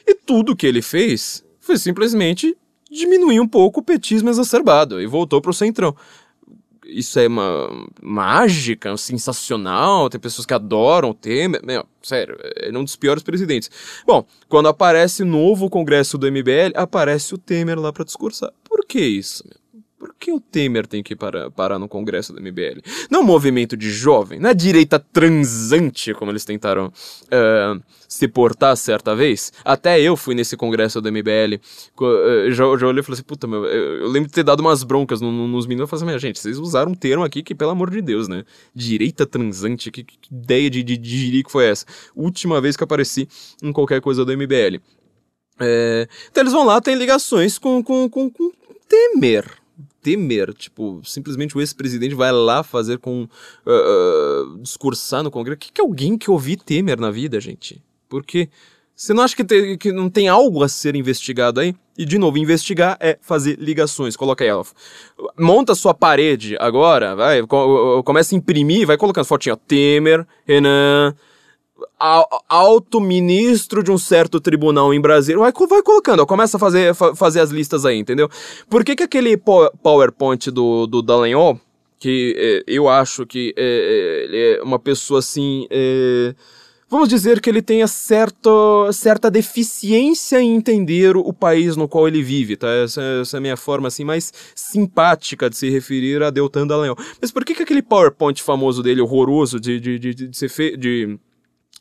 E 0.08 0.15
tudo 0.15 0.55
que 0.55 0.65
ele 0.65 0.81
fez 0.81 1.45
foi 1.60 1.77
simplesmente 1.77 2.58
diminuir 2.89 3.39
um 3.39 3.47
pouco 3.47 3.81
o 3.81 3.84
petismo 3.84 4.29
exacerbado 4.29 4.99
e 4.99 5.05
voltou 5.05 5.39
pro 5.41 5.53
centrão 5.53 5.95
isso 6.86 7.19
é 7.19 7.28
uma 7.28 7.88
mágica, 8.02 8.95
sensacional, 8.98 10.10
tem 10.10 10.19
pessoas 10.19 10.45
que 10.45 10.54
adoram 10.54 11.10
o 11.10 11.13
Temer, 11.13 11.62
meu, 11.65 11.86
sério, 12.02 12.38
é 12.58 12.69
um 12.78 12.84
dos 12.84 12.95
piores 12.95 13.24
presidentes. 13.24 13.69
Bom, 14.06 14.26
quando 14.48 14.67
aparece 14.67 15.24
o 15.24 15.26
novo 15.26 15.69
congresso 15.69 16.17
do 16.17 16.32
MBL, 16.32 16.74
aparece 16.76 17.34
o 17.34 17.38
Temer 17.38 17.80
lá 17.80 17.91
para 17.91 18.06
discursar. 18.06 18.52
Por 18.63 18.86
que 18.86 19.00
isso, 19.00 19.43
meu? 19.48 19.64
Por 20.06 20.13
que 20.20 20.32
o 20.32 20.39
Temer 20.39 20.86
tem 20.86 21.02
que 21.02 21.15
parar, 21.15 21.50
parar 21.50 21.80
no 21.80 21.89
Congresso 21.89 22.32
do 22.32 22.39
MBL? 22.39 22.80
Não 23.10 23.22
é 23.22 23.24
movimento 23.24 23.76
de 23.76 23.89
jovem, 23.89 24.39
não 24.39 24.52
é 24.52 24.54
direita 24.54 25.00
transante, 25.00 26.13
como 26.13 26.32
eles 26.32 26.46
tentaram 26.46 26.88
uh, 26.88 27.84
se 28.08 28.28
portar 28.28 28.78
certa 28.78 29.15
vez. 29.15 29.52
Até 29.63 30.00
eu 30.00 30.15
fui 30.15 30.36
nesse 30.36 30.56
Congresso 30.56 31.02
do 31.02 31.12
MBL, 31.12 31.56
uh, 32.00 32.52
já, 32.52 32.63
já 32.78 32.86
olhei 32.86 33.00
e 33.00 33.04
falei 33.04 33.15
assim, 33.15 33.24
puta, 33.24 33.48
meu, 33.48 33.65
eu, 33.65 34.08
lembro 34.10 34.28
de 34.28 34.36
ter 34.36 34.44
dado 34.44 34.60
umas 34.60 34.84
broncas 34.84 35.22
no, 35.22 35.32
no, 35.32 35.48
nos 35.48 35.65
meninos. 35.65 35.82
Eu 35.82 35.88
falei 35.88 36.02
assim, 36.02 36.06
minha 36.06 36.20
gente, 36.20 36.38
vocês 36.38 36.60
usaram 36.60 36.91
um 36.91 36.96
termo 36.96 37.24
aqui 37.24 37.41
que, 37.41 37.56
pelo 37.56 37.72
amor 37.72 37.89
de 37.89 38.00
Deus, 38.00 38.28
né? 38.28 38.44
Direita 38.76 39.26
transante, 39.26 39.89
que, 39.89 40.04
que 40.04 40.18
ideia 40.32 40.70
de, 40.70 40.84
de, 40.84 41.00
jirico 41.04 41.50
foi 41.50 41.65
essa? 41.65 41.84
Última 42.15 42.62
vez 42.62 42.78
que 42.78 42.84
apareci 42.84 43.28
em 43.63 43.74
qualquer 43.74 44.02
coisa 44.02 44.24
do 44.24 44.32
MBL. 44.38 44.80
É, 45.60 46.08
então 46.30 46.44
eles 46.44 46.54
vão 46.54 46.63
lá, 46.63 46.80
tem 46.80 46.94
ligações 46.94 47.58
com, 47.58 47.82
com, 47.82 48.08
com, 48.08 48.30
com 48.30 48.52
Temer, 48.88 49.64
Temer, 50.02 50.54
tipo, 50.54 51.02
simplesmente 51.04 51.58
o 51.58 51.62
ex-presidente 51.62 52.16
vai 52.16 52.32
lá 52.32 52.64
fazer 52.64 53.00
com. 53.00 53.28
Uh, 53.66 54.54
uh, 54.54 54.60
discursar 54.60 55.24
no 55.24 55.32
Congresso. 55.32 55.58
O 55.58 55.60
que, 55.60 55.82
é 55.82 55.84
alguém 55.84 56.18
que 56.18 56.30
ouvir 56.30 56.58
Temer 56.58 57.00
na 57.00 57.12
vida, 57.12 57.40
gente? 57.40 57.84
Porque. 58.10 58.50
Você 58.96 59.14
não 59.14 59.24
acha 59.24 59.36
que, 59.36 59.44
te, 59.44 59.76
que 59.76 59.92
não 59.92 60.10
tem 60.10 60.30
algo 60.30 60.64
a 60.64 60.70
ser 60.70 60.96
investigado 60.96 61.60
aí? 61.60 61.76
E, 61.98 62.06
de 62.06 62.18
novo, 62.18 62.38
investigar 62.38 62.98
é 63.02 63.18
fazer 63.22 63.58
ligações. 63.60 64.16
Coloca 64.16 64.42
aí, 64.42 64.50
ó. 64.50 64.64
Monta 65.38 65.76
sua 65.76 65.94
parede 65.94 66.56
agora, 66.62 67.14
vai. 67.14 67.42
Começa 68.06 68.34
a 68.34 68.38
imprimir, 68.38 68.88
vai 68.88 68.96
colocando 68.96 69.26
fotinha. 69.26 69.58
Temer, 69.58 70.26
Renan, 70.46 71.14
alto 72.00 73.02
ministro 73.02 73.84
de 73.84 73.92
um 73.92 73.98
certo 73.98 74.40
tribunal 74.40 74.94
em 74.94 75.02
Brasília. 75.02 75.40
Vai, 75.40 75.52
vai 75.52 75.82
colocando, 75.82 76.22
ó, 76.22 76.26
começa 76.26 76.58
a 76.58 76.60
fazer, 76.60 76.94
fa 76.94 77.16
fazer 77.16 77.42
as 77.42 77.52
listas 77.52 77.86
aí, 77.86 77.98
entendeu? 77.98 78.30
Por 78.70 78.84
que, 78.84 78.96
que 78.96 79.04
aquele 79.04 79.38
PowerPoint 79.38 80.52
do, 80.52 80.88
do 80.88 81.02
Dallagnol, 81.02 81.60
que 82.00 82.36
é, 82.38 82.64
eu 82.68 82.88
acho 82.88 83.26
que 83.26 83.54
é, 83.58 83.64
é, 83.64 84.24
ele 84.26 84.38
é 84.38 84.64
uma 84.64 84.80
pessoa 84.80 85.20
assim. 85.20 85.68
É, 85.70 86.36
vamos 86.90 87.10
dizer 87.10 87.42
que 87.42 87.50
ele 87.50 87.62
tenha 87.62 87.88
certo, 87.88 88.92
certa 88.94 89.30
deficiência 89.32 90.40
em 90.42 90.56
entender 90.56 91.18
o 91.18 91.34
país 91.34 91.76
no 91.76 91.88
qual 91.88 92.08
ele 92.08 92.22
vive, 92.22 92.56
tá? 92.56 92.68
Essa, 92.68 93.02
essa 93.22 93.38
é 93.38 93.40
a 93.40 93.42
minha 93.42 93.58
forma 93.58 93.88
assim 93.88 94.04
mais 94.04 94.32
simpática 94.54 95.50
de 95.50 95.58
se 95.58 95.70
referir 95.70 96.22
a 96.24 96.30
Deltan 96.30 96.68
Dallagnol. 96.68 96.98
Mas 97.20 97.32
por 97.32 97.44
que, 97.44 97.56
que 97.56 97.64
aquele 97.64 97.82
PowerPoint 97.82 98.42
famoso 98.42 98.84
dele, 98.84 99.02
horroroso, 99.02 99.60
de, 99.60 99.80
de, 99.80 100.00
de, 100.00 100.14
de 100.14 100.38
ser 100.38 100.50
feito. 100.50 100.78
De, 100.78 101.18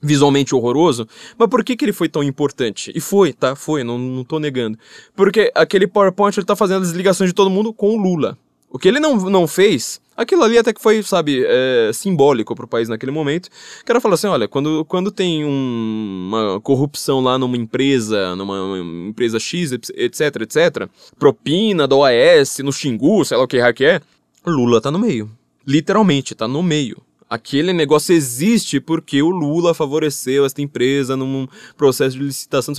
visualmente 0.02 0.54
horroroso, 0.54 1.08
mas 1.38 1.48
por 1.48 1.64
que, 1.64 1.76
que 1.76 1.84
ele 1.84 1.92
foi 1.92 2.08
tão 2.08 2.22
importante? 2.22 2.92
E 2.94 3.00
foi, 3.00 3.32
tá? 3.32 3.56
Foi, 3.56 3.82
não, 3.82 3.98
não 3.98 4.24
tô 4.24 4.38
negando. 4.38 4.78
Porque 5.16 5.50
aquele 5.54 5.86
PowerPoint 5.86 6.38
ele 6.38 6.46
tá 6.46 6.54
fazendo 6.54 6.82
as 6.82 6.90
ligações 6.90 7.30
de 7.30 7.34
todo 7.34 7.50
mundo 7.50 7.72
com 7.72 7.96
o 7.96 7.96
Lula. 7.96 8.36
O 8.70 8.78
que 8.78 8.88
ele 8.88 8.98
não, 8.98 9.14
não 9.16 9.46
fez, 9.46 10.00
aquilo 10.16 10.42
ali 10.42 10.58
até 10.58 10.72
que 10.72 10.82
foi, 10.82 11.00
sabe, 11.02 11.44
é, 11.46 11.92
simbólico 11.94 12.56
pro 12.56 12.66
país 12.66 12.88
naquele 12.88 13.12
momento, 13.12 13.48
que 13.84 13.92
era 13.92 14.00
falar 14.00 14.16
assim, 14.16 14.26
olha, 14.26 14.48
quando, 14.48 14.84
quando 14.86 15.12
tem 15.12 15.44
um, 15.44 16.26
uma 16.28 16.60
corrupção 16.60 17.20
lá 17.20 17.38
numa 17.38 17.56
empresa, 17.56 18.34
numa 18.34 18.76
empresa 19.08 19.38
X, 19.38 19.70
etc, 19.72 20.42
etc, 20.42 20.88
propina 21.16 21.86
da 21.86 21.94
OAS, 21.94 22.58
no 22.64 22.72
Xingu, 22.72 23.24
sei 23.24 23.36
lá 23.36 23.44
o 23.44 23.46
que 23.46 23.58
é, 23.58 24.00
Lula 24.44 24.80
tá 24.80 24.90
no 24.90 24.98
meio. 24.98 25.30
Literalmente, 25.64 26.34
tá 26.34 26.48
no 26.48 26.60
meio. 26.60 27.00
Aquele 27.28 27.72
negócio 27.72 28.14
existe 28.14 28.78
porque 28.78 29.22
o 29.22 29.30
Lula 29.30 29.72
favoreceu 29.72 30.44
esta 30.44 30.60
empresa 30.60 31.16
num 31.16 31.48
processo 31.76 32.16
de 32.16 32.22
licitação. 32.22 32.74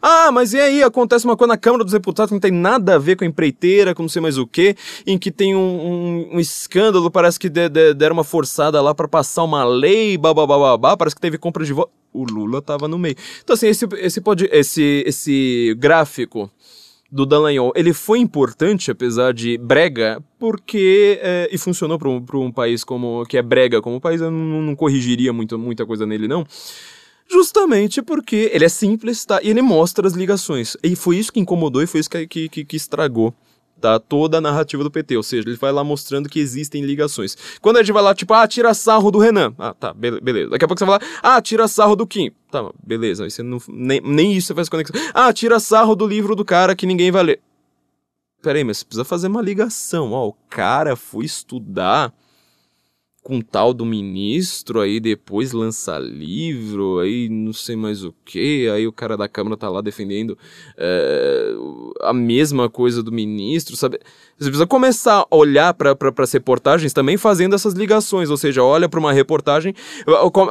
Ah, 0.00 0.32
mas 0.32 0.54
e 0.54 0.58
aí? 0.58 0.82
Acontece 0.82 1.26
uma 1.26 1.36
coisa 1.36 1.52
na 1.52 1.58
Câmara 1.58 1.84
dos 1.84 1.92
Deputados 1.92 2.30
que 2.30 2.34
não 2.34 2.40
tem 2.40 2.50
nada 2.50 2.94
a 2.94 2.98
ver 2.98 3.16
com 3.16 3.24
a 3.24 3.26
empreiteira, 3.26 3.94
com 3.94 4.02
não 4.02 4.08
sei 4.08 4.22
mais 4.22 4.38
o 4.38 4.46
que, 4.46 4.74
em 5.06 5.18
que 5.18 5.30
tem 5.30 5.54
um, 5.54 5.60
um, 5.60 6.36
um 6.36 6.40
escândalo, 6.40 7.10
parece 7.10 7.38
que 7.38 7.48
de, 7.48 7.68
de, 7.68 7.94
deram 7.94 8.14
uma 8.14 8.24
forçada 8.24 8.80
lá 8.80 8.94
para 8.94 9.06
passar 9.06 9.44
uma 9.44 9.64
lei, 9.64 10.16
babá, 10.16 10.96
parece 10.96 11.14
que 11.14 11.20
teve 11.20 11.36
compra 11.36 11.64
de 11.64 11.72
voto. 11.72 11.92
O 12.12 12.24
Lula 12.24 12.60
tava 12.60 12.88
no 12.88 12.98
meio. 12.98 13.14
Então, 13.44 13.54
assim, 13.54 13.68
esse, 13.68 13.86
esse, 13.98 14.20
pode, 14.20 14.48
esse, 14.50 15.04
esse 15.06 15.76
gráfico 15.78 16.50
do 17.10 17.26
Dallagnol, 17.26 17.72
ele 17.74 17.92
foi 17.92 18.20
importante, 18.20 18.90
apesar 18.90 19.34
de 19.34 19.58
brega, 19.58 20.22
porque, 20.38 21.18
é, 21.20 21.48
e 21.50 21.58
funcionou 21.58 21.98
para 21.98 22.08
um, 22.08 22.24
um 22.34 22.52
país 22.52 22.84
como 22.84 23.24
que 23.26 23.36
é 23.36 23.42
brega 23.42 23.82
como 23.82 24.00
país, 24.00 24.20
eu 24.20 24.30
não, 24.30 24.62
não 24.62 24.76
corrigiria 24.76 25.32
muito, 25.32 25.58
muita 25.58 25.84
coisa 25.84 26.06
nele 26.06 26.28
não, 26.28 26.46
justamente 27.28 28.00
porque 28.00 28.50
ele 28.52 28.64
é 28.64 28.68
simples, 28.68 29.24
tá, 29.24 29.40
e 29.42 29.50
ele 29.50 29.62
mostra 29.62 30.06
as 30.06 30.14
ligações, 30.14 30.76
e 30.82 30.94
foi 30.94 31.16
isso 31.16 31.32
que 31.32 31.40
incomodou 31.40 31.82
e 31.82 31.86
foi 31.86 32.00
isso 32.00 32.10
que, 32.10 32.48
que, 32.48 32.64
que 32.64 32.76
estragou 32.76 33.34
tá? 33.80 33.98
Toda 33.98 34.38
a 34.38 34.40
narrativa 34.40 34.84
do 34.84 34.90
PT, 34.90 35.16
ou 35.16 35.22
seja, 35.22 35.48
ele 35.48 35.56
vai 35.56 35.72
lá 35.72 35.82
mostrando 35.82 36.28
que 36.28 36.38
existem 36.38 36.84
ligações. 36.84 37.36
Quando 37.60 37.78
a 37.78 37.82
gente 37.82 37.92
vai 37.92 38.02
lá, 38.02 38.14
tipo, 38.14 38.32
ah, 38.34 38.46
tira 38.46 38.72
sarro 38.74 39.10
do 39.10 39.18
Renan. 39.18 39.54
Ah, 39.58 39.74
tá, 39.74 39.92
be 39.92 40.20
beleza. 40.20 40.50
Daqui 40.50 40.64
a 40.64 40.68
pouco 40.68 40.78
você 40.78 40.84
vai 40.84 40.98
lá, 40.98 41.06
ah, 41.22 41.40
tira 41.40 41.66
sarro 41.66 41.96
do 41.96 42.06
Kim. 42.06 42.30
Tá, 42.50 42.70
beleza. 42.84 43.28
Você 43.28 43.42
não, 43.42 43.58
nem, 43.68 44.00
nem 44.00 44.32
isso 44.34 44.48
você 44.48 44.54
faz 44.54 44.68
conexão. 44.68 45.00
Ah, 45.14 45.32
tira 45.32 45.58
sarro 45.58 45.96
do 45.96 46.06
livro 46.06 46.36
do 46.36 46.44
cara 46.44 46.76
que 46.76 46.86
ninguém 46.86 47.10
vai 47.10 47.22
ler. 47.22 47.40
Pera 48.42 48.58
aí, 48.58 48.64
mas 48.64 48.78
você 48.78 48.84
precisa 48.84 49.04
fazer 49.04 49.28
uma 49.28 49.42
ligação. 49.42 50.12
Ó, 50.12 50.28
o 50.28 50.36
cara 50.48 50.96
foi 50.96 51.24
estudar 51.24 52.12
com 53.22 53.40
tal 53.40 53.74
do 53.74 53.84
ministro, 53.84 54.80
aí 54.80 54.98
depois 54.98 55.52
lança 55.52 55.98
livro, 55.98 57.00
aí 57.00 57.28
não 57.28 57.52
sei 57.52 57.76
mais 57.76 58.02
o 58.02 58.14
que, 58.24 58.68
aí 58.70 58.86
o 58.86 58.92
cara 58.92 59.14
da 59.14 59.28
Câmara 59.28 59.58
tá 59.58 59.68
lá 59.68 59.82
defendendo 59.82 60.38
é, 60.76 61.52
a 62.00 62.14
mesma 62.14 62.70
coisa 62.70 63.02
do 63.02 63.12
ministro, 63.12 63.76
sabe? 63.76 64.00
Você 64.38 64.46
precisa 64.46 64.66
começar 64.66 65.26
a 65.30 65.36
olhar 65.36 65.74
para 65.74 65.94
as 66.18 66.32
reportagens 66.32 66.94
também 66.94 67.18
fazendo 67.18 67.54
essas 67.54 67.74
ligações, 67.74 68.30
ou 68.30 68.38
seja, 68.38 68.62
olha 68.62 68.88
para 68.88 68.98
uma 68.98 69.12
reportagem, 69.12 69.74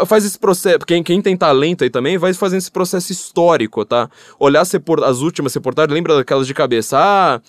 faz 0.06 0.24
esse 0.24 0.38
processo, 0.38 0.80
quem, 0.86 1.02
quem 1.02 1.22
tem 1.24 1.36
talento 1.36 1.84
aí 1.84 1.90
também 1.90 2.20
vai 2.20 2.34
fazendo 2.34 2.60
esse 2.60 2.72
processo 2.72 3.12
histórico, 3.12 3.84
tá? 3.84 4.10
Olhar 4.40 4.62
as, 4.62 4.72
as 5.04 5.22
últimas 5.22 5.56
reportagens, 5.56 5.94
lembra 5.94 6.16
daquelas 6.16 6.46
de 6.46 6.54
cabeça, 6.54 7.00
ah, 7.00 7.42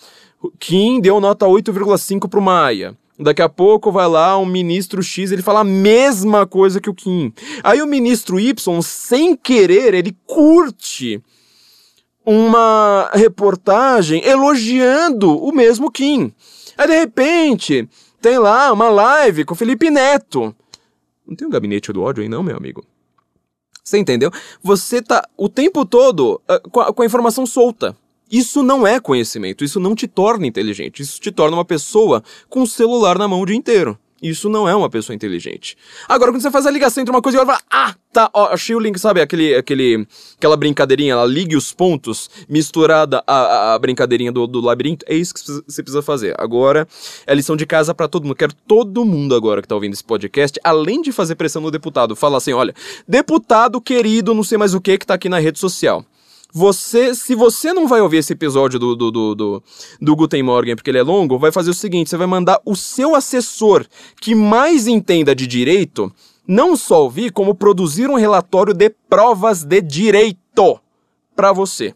Kim 0.59 0.99
deu 0.99 1.19
nota 1.21 1.45
8,5 1.45 2.27
pro 2.27 2.41
Maia. 2.41 2.97
Daqui 3.21 3.41
a 3.41 3.49
pouco 3.49 3.91
vai 3.91 4.07
lá 4.07 4.35
um 4.39 4.45
ministro 4.45 5.03
X, 5.03 5.31
ele 5.31 5.43
fala 5.43 5.59
a 5.59 5.63
mesma 5.63 6.47
coisa 6.47 6.81
que 6.81 6.89
o 6.89 6.93
Kim. 6.93 7.31
Aí 7.63 7.79
o 7.79 7.85
ministro 7.85 8.39
Y, 8.39 8.81
sem 8.81 9.35
querer, 9.35 9.93
ele 9.93 10.17
curte 10.25 11.21
uma 12.25 13.11
reportagem 13.13 14.25
elogiando 14.25 15.37
o 15.37 15.53
mesmo 15.53 15.91
Kim. 15.91 16.33
Aí 16.75 16.87
de 16.87 16.97
repente, 16.97 17.87
tem 18.19 18.39
lá 18.39 18.73
uma 18.73 18.89
live 18.89 19.45
com 19.45 19.53
o 19.53 19.57
Felipe 19.57 19.91
Neto. 19.91 20.55
Não 21.27 21.35
tem 21.35 21.47
um 21.47 21.51
gabinete 21.51 21.93
do 21.93 22.01
ódio 22.01 22.23
aí 22.23 22.29
não, 22.29 22.41
meu 22.41 22.57
amigo. 22.57 22.83
Você 23.83 23.99
entendeu? 23.99 24.31
Você 24.63 24.99
tá 24.99 25.27
o 25.37 25.47
tempo 25.47 25.85
todo 25.85 26.41
uh, 26.49 26.69
com, 26.71 26.79
a, 26.79 26.91
com 26.91 27.03
a 27.03 27.05
informação 27.05 27.45
solta. 27.45 27.95
Isso 28.31 28.63
não 28.63 28.87
é 28.87 28.99
conhecimento, 28.99 29.63
isso 29.63 29.79
não 29.79 29.93
te 29.93 30.07
torna 30.07 30.47
inteligente, 30.47 31.01
isso 31.01 31.19
te 31.19 31.31
torna 31.31 31.57
uma 31.57 31.65
pessoa 31.65 32.23
com 32.49 32.61
o 32.61 32.67
celular 32.67 33.17
na 33.17 33.27
mão 33.27 33.41
o 33.41 33.45
dia 33.45 33.55
inteiro. 33.55 33.99
Isso 34.21 34.47
não 34.49 34.69
é 34.69 34.75
uma 34.75 34.87
pessoa 34.87 35.15
inteligente. 35.15 35.75
Agora, 36.07 36.31
quando 36.31 36.43
você 36.43 36.51
faz 36.51 36.67
a 36.67 36.71
ligação 36.71 37.01
entre 37.01 37.11
uma 37.11 37.23
coisa 37.23 37.39
e 37.39 37.41
outra, 37.41 37.59
ah, 37.71 37.95
tá, 38.13 38.29
ó, 38.33 38.49
achei 38.53 38.75
o 38.75 38.79
link, 38.79 38.99
sabe? 38.99 39.19
Aquele, 39.19 39.55
aquele, 39.55 40.05
aquela 40.37 40.55
brincadeirinha, 40.55 41.13
ela 41.13 41.25
ligue 41.25 41.55
os 41.55 41.73
pontos, 41.73 42.29
misturada 42.47 43.23
a, 43.25 43.73
a 43.73 43.79
brincadeirinha 43.79 44.31
do, 44.31 44.45
do 44.45 44.61
labirinto, 44.61 45.03
é 45.09 45.15
isso 45.15 45.33
que 45.33 45.41
você 45.41 45.81
precisa 45.81 46.03
fazer. 46.03 46.35
Agora, 46.37 46.87
é 47.25 47.33
lição 47.33 47.55
de 47.55 47.65
casa 47.65 47.95
para 47.95 48.07
todo 48.07 48.23
mundo. 48.25 48.35
Quero 48.35 48.53
todo 48.67 49.03
mundo 49.03 49.33
agora 49.33 49.59
que 49.59 49.67
tá 49.67 49.73
ouvindo 49.73 49.93
esse 49.93 50.03
podcast, 50.03 50.59
além 50.63 51.01
de 51.01 51.11
fazer 51.11 51.33
pressão 51.33 51.59
no 51.59 51.71
deputado, 51.71 52.15
falar 52.15 52.37
assim, 52.37 52.53
olha, 52.53 52.75
deputado 53.07 53.81
querido, 53.81 54.35
não 54.35 54.43
sei 54.43 54.57
mais 54.57 54.75
o 54.75 54.79
que, 54.79 54.99
que 54.99 55.05
tá 55.05 55.15
aqui 55.15 55.29
na 55.29 55.39
rede 55.39 55.57
social. 55.57 56.05
Você, 56.53 57.15
se 57.15 57.33
você 57.33 57.71
não 57.71 57.87
vai 57.87 58.01
ouvir 58.01 58.17
esse 58.17 58.33
episódio 58.33 58.77
do, 58.77 58.95
do, 58.95 59.11
do, 59.11 59.35
do, 59.35 59.63
do 60.01 60.15
Guten 60.15 60.43
Morgen 60.43 60.75
porque 60.75 60.89
ele 60.89 60.97
é 60.97 61.03
longo, 61.03 61.39
vai 61.39 61.51
fazer 61.51 61.69
o 61.69 61.73
seguinte: 61.73 62.09
você 62.09 62.17
vai 62.17 62.27
mandar 62.27 62.59
o 62.65 62.75
seu 62.75 63.15
assessor 63.15 63.85
que 64.19 64.35
mais 64.35 64.87
entenda 64.87 65.33
de 65.33 65.47
direito, 65.47 66.11
não 66.47 66.75
só 66.75 67.03
ouvir, 67.03 67.31
como 67.31 67.55
produzir 67.55 68.09
um 68.09 68.15
relatório 68.15 68.73
de 68.73 68.89
provas 69.09 69.63
de 69.63 69.81
direito 69.81 70.79
para 71.35 71.53
você. 71.53 71.95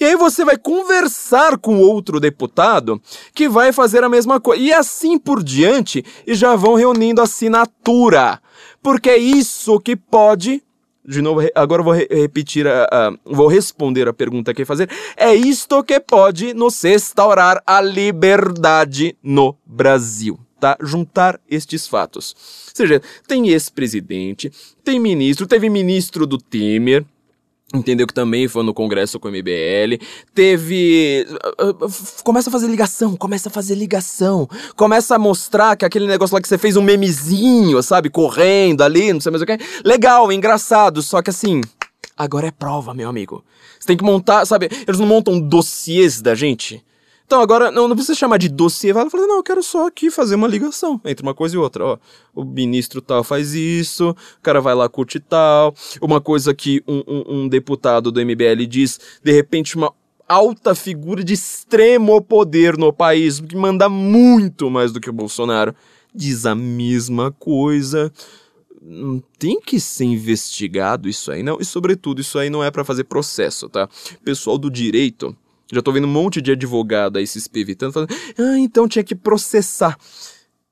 E 0.00 0.04
aí 0.04 0.16
você 0.16 0.44
vai 0.44 0.56
conversar 0.56 1.58
com 1.58 1.78
outro 1.78 2.18
deputado 2.18 3.00
que 3.34 3.48
vai 3.48 3.72
fazer 3.72 4.02
a 4.02 4.08
mesma 4.08 4.40
coisa. 4.40 4.62
E 4.62 4.72
assim 4.72 5.18
por 5.18 5.42
diante, 5.42 6.04
e 6.26 6.34
já 6.34 6.56
vão 6.56 6.74
reunindo 6.74 7.22
assinatura. 7.22 8.40
Porque 8.82 9.08
é 9.10 9.16
isso 9.16 9.78
que 9.80 9.94
pode 9.94 10.62
de 11.06 11.20
novo, 11.20 11.40
agora 11.54 11.82
vou 11.82 11.92
re 11.92 12.06
repetir, 12.10 12.66
a, 12.66 12.84
a, 12.90 13.12
vou 13.24 13.46
responder 13.46 14.08
a 14.08 14.12
pergunta 14.12 14.54
que 14.54 14.64
fazer. 14.64 14.88
É 15.16 15.34
isto 15.34 15.82
que 15.84 16.00
pode 16.00 16.54
nos 16.54 16.80
restaurar 16.82 17.62
a 17.66 17.80
liberdade 17.80 19.16
no 19.22 19.56
Brasil, 19.66 20.38
tá? 20.58 20.76
Juntar 20.80 21.38
estes 21.48 21.86
fatos. 21.86 22.34
Ou 22.68 22.74
seja, 22.74 23.02
tem 23.26 23.48
ex-presidente, 23.48 24.50
tem 24.82 24.98
ministro, 24.98 25.46
teve 25.46 25.68
ministro 25.68 26.26
do 26.26 26.38
Temer, 26.38 27.04
Entendeu 27.74 28.06
que 28.06 28.14
também 28.14 28.46
foi 28.46 28.62
no 28.62 28.72
congresso 28.72 29.18
com 29.18 29.26
o 29.26 29.30
MBL. 29.32 29.98
Teve. 30.32 31.26
Começa 32.22 32.48
a 32.48 32.52
fazer 32.52 32.68
ligação, 32.68 33.16
começa 33.16 33.48
a 33.48 33.52
fazer 33.52 33.74
ligação. 33.74 34.48
Começa 34.76 35.16
a 35.16 35.18
mostrar 35.18 35.76
que 35.76 35.84
aquele 35.84 36.06
negócio 36.06 36.34
lá 36.34 36.40
que 36.40 36.46
você 36.46 36.56
fez 36.56 36.76
um 36.76 36.82
memezinho, 36.82 37.82
sabe? 37.82 38.08
Correndo 38.08 38.82
ali, 38.82 39.12
não 39.12 39.20
sei 39.20 39.32
mais 39.32 39.42
o 39.42 39.46
que. 39.46 39.58
Legal, 39.84 40.30
engraçado, 40.30 41.02
só 41.02 41.20
que 41.20 41.30
assim. 41.30 41.60
Agora 42.16 42.46
é 42.46 42.52
prova, 42.52 42.94
meu 42.94 43.08
amigo. 43.08 43.44
Você 43.78 43.88
tem 43.88 43.96
que 43.96 44.04
montar, 44.04 44.46
sabe? 44.46 44.68
Eles 44.86 45.00
não 45.00 45.06
montam 45.06 45.40
dossiês 45.40 46.22
da 46.22 46.34
gente. 46.34 46.80
Então 47.26 47.40
agora 47.40 47.70
não, 47.70 47.88
não 47.88 47.96
precisa 47.96 48.18
chamar 48.18 48.36
de 48.36 48.48
dossiê, 48.48 48.92
vai 48.92 49.04
não, 49.04 49.36
eu 49.36 49.42
quero 49.42 49.62
só 49.62 49.86
aqui 49.86 50.10
fazer 50.10 50.34
uma 50.34 50.46
ligação 50.46 51.00
entre 51.04 51.22
uma 51.22 51.34
coisa 51.34 51.56
e 51.56 51.58
outra. 51.58 51.84
Ó, 51.84 51.98
o 52.34 52.44
ministro 52.44 53.00
tal 53.00 53.24
faz 53.24 53.54
isso, 53.54 54.10
o 54.10 54.42
cara 54.42 54.60
vai 54.60 54.74
lá 54.74 54.88
curte 54.88 55.18
tal. 55.18 55.74
Uma 56.02 56.20
coisa 56.20 56.54
que 56.54 56.82
um, 56.86 57.02
um, 57.06 57.24
um 57.38 57.48
deputado 57.48 58.12
do 58.12 58.20
MBL 58.20 58.66
diz, 58.68 59.00
de 59.22 59.32
repente 59.32 59.74
uma 59.76 59.92
alta 60.28 60.74
figura 60.74 61.24
de 61.24 61.32
extremo 61.32 62.20
poder 62.20 62.76
no 62.76 62.92
país, 62.92 63.40
que 63.40 63.56
manda 63.56 63.88
muito 63.88 64.70
mais 64.70 64.92
do 64.92 65.00
que 65.00 65.08
o 65.08 65.12
Bolsonaro, 65.12 65.74
diz 66.14 66.44
a 66.44 66.54
mesma 66.54 67.32
coisa. 67.32 68.12
Não 68.82 69.22
tem 69.38 69.58
que 69.60 69.80
ser 69.80 70.04
investigado 70.04 71.08
isso 71.08 71.32
aí, 71.32 71.42
não. 71.42 71.56
E 71.58 71.64
sobretudo, 71.64 72.20
isso 72.20 72.38
aí 72.38 72.50
não 72.50 72.62
é 72.62 72.70
para 72.70 72.84
fazer 72.84 73.04
processo, 73.04 73.66
tá? 73.66 73.88
Pessoal 74.22 74.58
do 74.58 74.70
direito 74.70 75.34
já 75.72 75.82
tô 75.82 75.92
vendo 75.92 76.06
um 76.06 76.10
monte 76.10 76.40
de 76.40 76.52
advogado 76.52 77.18
aí 77.18 77.26
se 77.26 77.38
espevitando, 77.38 77.92
falando, 77.92 78.14
ah, 78.38 78.58
então 78.58 78.88
tinha 78.88 79.04
que 79.04 79.14
processar. 79.14 79.98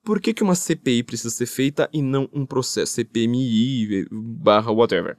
Por 0.04 0.20
que, 0.20 0.34
que 0.34 0.42
uma 0.42 0.54
CPI 0.54 1.02
precisa 1.02 1.30
ser 1.30 1.46
feita 1.46 1.88
e 1.92 2.02
não 2.02 2.28
um 2.32 2.44
processo? 2.44 2.92
CPMI 2.92 4.06
barra 4.10 4.72
whatever. 4.72 5.16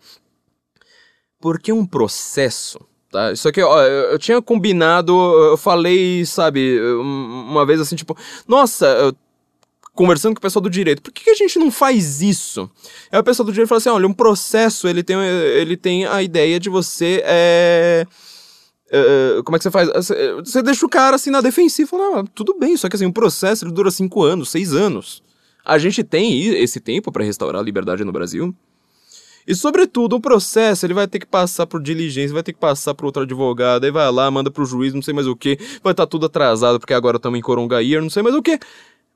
Porque 1.39 1.71
um 1.71 1.85
processo, 1.85 2.79
tá? 3.09 3.31
Isso 3.31 3.47
aqui, 3.47 3.61
ó, 3.61 3.81
eu 3.81 4.19
tinha 4.19 4.41
combinado, 4.41 5.13
eu 5.13 5.57
falei, 5.57 6.25
sabe, 6.25 6.79
uma 6.99 7.65
vez 7.65 7.79
assim, 7.79 7.95
tipo, 7.95 8.17
nossa, 8.47 8.85
eu 8.85 9.15
conversando 9.93 10.33
com 10.33 10.39
o 10.39 10.41
pessoal 10.41 10.63
do 10.63 10.69
direito, 10.69 11.01
por 11.01 11.11
que, 11.11 11.23
que 11.23 11.29
a 11.29 11.35
gente 11.35 11.59
não 11.59 11.69
faz 11.69 12.21
isso? 12.21 12.69
Aí 13.11 13.19
o 13.19 13.23
pessoal 13.23 13.45
do 13.45 13.51
direito 13.51 13.69
fala 13.69 13.77
assim, 13.77 13.89
olha, 13.89 14.07
um 14.07 14.13
processo, 14.13 14.87
ele 14.87 15.03
tem, 15.03 15.17
ele 15.21 15.77
tem 15.77 16.05
a 16.05 16.23
ideia 16.23 16.59
de 16.59 16.69
você, 16.69 17.21
é 17.23 18.07
Uh, 18.93 19.43
como 19.43 19.55
é 19.55 19.59
que 19.59 19.63
você 19.63 19.71
faz? 19.71 19.89
Você 19.89 20.61
deixa 20.61 20.85
o 20.85 20.89
cara 20.89 21.15
assim 21.15 21.31
na 21.31 21.41
defensiva 21.41 21.89
fala, 21.89 22.19
ah, 22.19 22.23
tudo 22.35 22.55
bem, 22.59 22.77
só 22.77 22.87
que 22.87 22.95
assim, 22.95 23.07
um 23.07 23.11
processo 23.11 23.65
dura 23.71 23.89
cinco 23.89 24.23
anos, 24.23 24.49
seis 24.49 24.71
anos. 24.73 25.23
A 25.65 25.79
gente 25.79 26.03
tem 26.03 26.45
esse 26.61 26.79
tempo 26.79 27.11
para 27.11 27.23
restaurar 27.23 27.59
a 27.59 27.63
liberdade 27.65 28.03
no 28.03 28.11
Brasil. 28.11 28.53
E 29.47 29.55
sobretudo, 29.55 30.15
o 30.15 30.21
processo 30.21 30.85
ele 30.85 30.93
vai 30.93 31.07
ter 31.07 31.19
que 31.19 31.25
passar 31.25 31.65
por 31.65 31.81
diligência, 31.81 32.33
vai 32.33 32.43
ter 32.43 32.53
que 32.53 32.59
passar 32.59 32.93
por 32.93 33.05
outro 33.05 33.23
advogado, 33.23 33.83
aí 33.83 33.91
vai 33.91 34.09
lá, 34.11 34.29
manda 34.29 34.51
pro 34.51 34.65
juiz, 34.65 34.93
não 34.93 35.01
sei 35.01 35.13
mais 35.13 35.27
o 35.27 35.35
que, 35.35 35.57
vai 35.83 35.91
estar 35.91 36.05
tá 36.05 36.07
tudo 36.07 36.27
atrasado 36.27 36.79
porque 36.79 36.93
agora 36.93 37.17
estamos 37.17 37.37
em 37.37 37.41
Corongair, 37.41 38.01
não 38.01 38.09
sei 38.09 38.21
mais 38.21 38.35
o 38.35 38.41
que. 38.41 38.59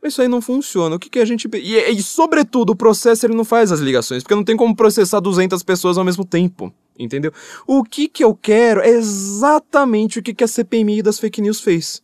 Isso 0.03 0.21
aí 0.21 0.27
não 0.27 0.41
funciona. 0.41 0.95
O 0.95 0.99
que, 0.99 1.09
que 1.09 1.19
a 1.19 1.25
gente. 1.25 1.47
E, 1.53 1.75
e, 1.75 2.01
sobretudo, 2.01 2.71
o 2.71 2.75
processo 2.75 3.25
ele 3.25 3.35
não 3.35 3.43
faz 3.43 3.71
as 3.71 3.79
ligações, 3.79 4.23
porque 4.23 4.35
não 4.35 4.43
tem 4.43 4.55
como 4.55 4.75
processar 4.75 5.19
200 5.19 5.61
pessoas 5.63 5.97
ao 5.97 6.05
mesmo 6.05 6.23
tempo. 6.23 6.73
Entendeu? 6.97 7.31
O 7.65 7.83
que, 7.83 8.07
que 8.07 8.23
eu 8.23 8.36
quero 8.36 8.81
é 8.81 8.89
exatamente 8.89 10.19
o 10.19 10.23
que, 10.23 10.33
que 10.33 10.43
a 10.43 10.47
CPMI 10.47 11.01
das 11.01 11.19
fake 11.19 11.41
news 11.41 11.62
fez. 11.62 12.01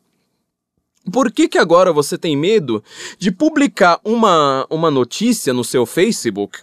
Por 1.11 1.31
que, 1.31 1.49
que 1.49 1.57
agora 1.57 1.91
você 1.91 2.17
tem 2.17 2.37
medo 2.37 2.83
de 3.17 3.31
publicar 3.31 3.99
uma, 4.05 4.65
uma 4.69 4.89
notícia 4.89 5.53
no 5.53 5.63
seu 5.63 5.85
Facebook 5.85 6.59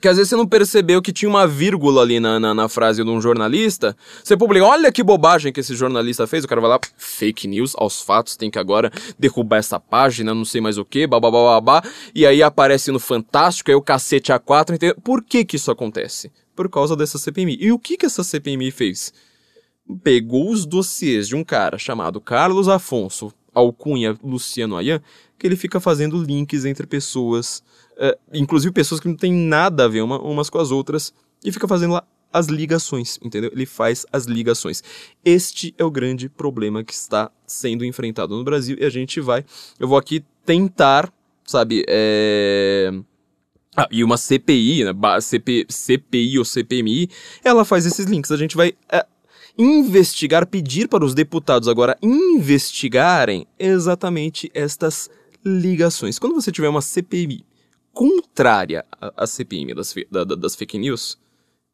que 0.00 0.08
às 0.08 0.16
vezes 0.18 0.30
você 0.30 0.36
não 0.36 0.46
percebeu 0.46 1.00
que 1.00 1.12
tinha 1.12 1.28
uma 1.28 1.46
vírgula 1.46 2.02
ali 2.02 2.20
na, 2.20 2.38
na, 2.38 2.54
na, 2.54 2.68
frase 2.68 3.02
de 3.02 3.10
um 3.10 3.20
jornalista. 3.20 3.96
Você 4.22 4.36
publica, 4.36 4.64
olha 4.64 4.92
que 4.92 5.02
bobagem 5.02 5.52
que 5.52 5.60
esse 5.60 5.74
jornalista 5.74 6.26
fez. 6.26 6.44
O 6.44 6.48
cara 6.48 6.60
vai 6.60 6.70
lá, 6.70 6.78
fake 6.96 7.48
news, 7.48 7.74
aos 7.76 8.00
fatos, 8.02 8.36
tem 8.36 8.50
que 8.50 8.58
agora 8.58 8.92
derrubar 9.18 9.56
essa 9.56 9.80
página, 9.80 10.34
não 10.34 10.44
sei 10.44 10.60
mais 10.60 10.76
o 10.76 10.84
que, 10.84 11.06
babá. 11.06 11.82
E 12.14 12.26
aí 12.26 12.42
aparece 12.42 12.92
no 12.92 13.00
Fantástico, 13.00 13.70
aí 13.70 13.74
o 13.74 13.82
cacete 13.82 14.32
A4. 14.32 14.74
Entendeu? 14.74 14.96
Por 15.02 15.24
que 15.24 15.44
que 15.44 15.56
isso 15.56 15.70
acontece? 15.70 16.30
Por 16.56 16.68
causa 16.68 16.96
dessa 16.96 17.18
CPMI. 17.18 17.58
E 17.60 17.70
o 17.70 17.78
que 17.78 17.96
que 17.96 18.06
essa 18.06 18.24
CPMI 18.24 18.72
fez? 18.72 19.12
Pegou 20.02 20.50
os 20.50 20.66
dossiês 20.66 21.28
de 21.28 21.36
um 21.36 21.44
cara 21.44 21.78
chamado 21.78 22.20
Carlos 22.20 22.68
Afonso, 22.68 23.32
alcunha 23.54 24.18
Luciano 24.24 24.76
Ayan, 24.76 25.00
que 25.38 25.46
ele 25.46 25.54
fica 25.54 25.78
fazendo 25.78 26.20
links 26.20 26.64
entre 26.64 26.86
pessoas 26.86 27.62
uh, 27.96 28.18
inclusive 28.32 28.72
pessoas 28.72 29.00
que 29.00 29.08
não 29.08 29.16
têm 29.16 29.32
nada 29.32 29.84
a 29.84 29.88
ver 29.88 30.02
uma, 30.02 30.20
umas 30.20 30.50
com 30.50 30.58
as 30.58 30.70
outras, 30.70 31.12
e 31.44 31.50
fica 31.50 31.66
fazendo 31.66 31.94
lá 31.94 32.06
as 32.32 32.46
ligações, 32.46 33.18
entendeu? 33.22 33.50
Ele 33.52 33.64
faz 33.64 34.04
as 34.12 34.24
ligações. 34.24 34.82
Este 35.24 35.74
é 35.78 35.84
o 35.84 35.90
grande 35.90 36.28
problema 36.28 36.84
que 36.84 36.92
está 36.92 37.30
sendo 37.46 37.84
enfrentado 37.84 38.36
no 38.36 38.44
Brasil 38.44 38.76
e 38.78 38.84
a 38.84 38.90
gente 38.90 39.20
vai. 39.20 39.44
Eu 39.78 39.88
vou 39.88 39.96
aqui 39.96 40.24
tentar, 40.44 41.10
sabe, 41.44 41.84
é. 41.88 42.92
Ah, 43.76 43.88
e 43.90 44.02
uma 44.02 44.16
CPI, 44.16 44.84
né? 44.84 44.92
CP, 45.20 45.66
CPI 45.68 46.38
ou 46.38 46.44
CPMI, 46.44 47.10
ela 47.44 47.64
faz 47.64 47.84
esses 47.84 48.06
links. 48.06 48.32
A 48.32 48.36
gente 48.36 48.56
vai 48.56 48.72
é, 48.90 49.04
investigar, 49.58 50.46
pedir 50.46 50.88
para 50.88 51.04
os 51.04 51.14
deputados 51.14 51.68
agora 51.68 51.96
investigarem 52.02 53.46
exatamente 53.58 54.50
estas 54.54 55.10
ligações. 55.44 56.18
Quando 56.18 56.34
você 56.34 56.50
tiver 56.50 56.68
uma 56.68 56.80
CPI 56.80 57.44
contrária 57.92 58.84
à 59.16 59.26
CPMI 59.26 59.74
das, 59.74 59.94
da, 60.10 60.24
das 60.24 60.54
fake 60.54 60.78
news, 60.78 61.18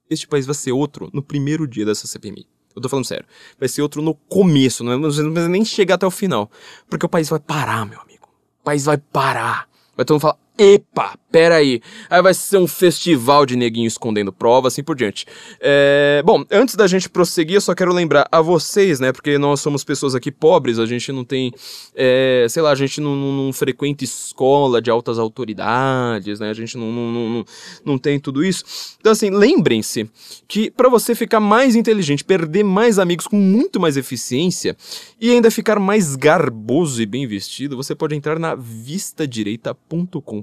este 0.08 0.28
país 0.28 0.46
vai 0.46 0.54
ser 0.54 0.72
outro 0.72 1.10
no 1.12 1.22
primeiro 1.22 1.66
dia 1.66 1.84
dessa 1.84 2.06
CPMI. 2.06 2.46
Eu 2.74 2.80
tô 2.80 2.88
falando 2.88 3.04
sério. 3.04 3.26
Vai 3.58 3.68
ser 3.68 3.82
outro 3.82 4.00
no 4.00 4.14
começo, 4.14 4.82
não 4.82 5.10
vai 5.32 5.48
nem 5.48 5.64
chegar 5.64 5.96
até 5.96 6.06
o 6.06 6.10
final. 6.10 6.50
Porque 6.88 7.04
o 7.04 7.08
país 7.08 7.28
vai 7.28 7.40
parar, 7.40 7.84
meu 7.86 8.00
amigo. 8.00 8.28
O 8.60 8.64
país 8.64 8.84
vai 8.84 8.98
parar. 8.98 9.68
Vai 9.96 10.04
todo 10.04 10.14
mundo 10.14 10.22
falar, 10.22 10.38
Epa, 10.56 11.18
pera 11.32 11.56
aí. 11.56 11.80
Aí 12.10 12.20
vai 12.20 12.34
ser 12.34 12.58
um 12.58 12.68
festival 12.68 13.46
de 13.46 13.56
neguinho 13.56 13.88
escondendo 13.88 14.30
prova, 14.30 14.68
assim 14.68 14.84
por 14.84 14.94
diante. 14.94 15.24
É... 15.58 16.22
Bom, 16.24 16.44
antes 16.50 16.76
da 16.76 16.86
gente 16.86 17.08
prosseguir, 17.08 17.56
eu 17.56 17.60
só 17.60 17.74
quero 17.74 17.92
lembrar 17.92 18.28
a 18.30 18.42
vocês, 18.42 19.00
né? 19.00 19.10
Porque 19.10 19.38
nós 19.38 19.60
somos 19.60 19.82
pessoas 19.82 20.14
aqui 20.14 20.30
pobres, 20.30 20.78
a 20.78 20.84
gente 20.84 21.10
não 21.10 21.24
tem, 21.24 21.52
é... 21.94 22.46
sei 22.50 22.62
lá, 22.62 22.70
a 22.70 22.74
gente 22.74 23.00
não, 23.00 23.16
não, 23.16 23.32
não, 23.32 23.52
frequenta 23.52 24.04
escola 24.04 24.82
de 24.82 24.90
altas 24.90 25.18
autoridades, 25.18 26.38
né? 26.38 26.50
A 26.50 26.54
gente 26.54 26.76
não, 26.76 26.92
não, 26.92 27.10
não, 27.10 27.44
não 27.84 27.98
tem 27.98 28.20
tudo 28.20 28.44
isso. 28.44 28.64
Então, 29.00 29.12
assim, 29.12 29.30
lembrem-se 29.30 30.08
que 30.46 30.70
para 30.70 30.90
você 30.90 31.14
ficar 31.14 31.40
mais 31.40 31.74
inteligente, 31.74 32.22
perder 32.22 32.62
mais 32.62 32.98
amigos 32.98 33.26
com 33.26 33.36
muito 33.36 33.80
mais 33.80 33.96
eficiência 33.96 34.76
e 35.18 35.30
ainda 35.30 35.50
ficar 35.50 35.78
mais 35.78 36.14
garboso 36.14 37.00
e 37.00 37.06
bem 37.06 37.26
vestido, 37.26 37.76
você 37.76 37.94
pode 37.94 38.14
entrar 38.14 38.38
na 38.38 38.54
vistadireita.com 38.54 40.42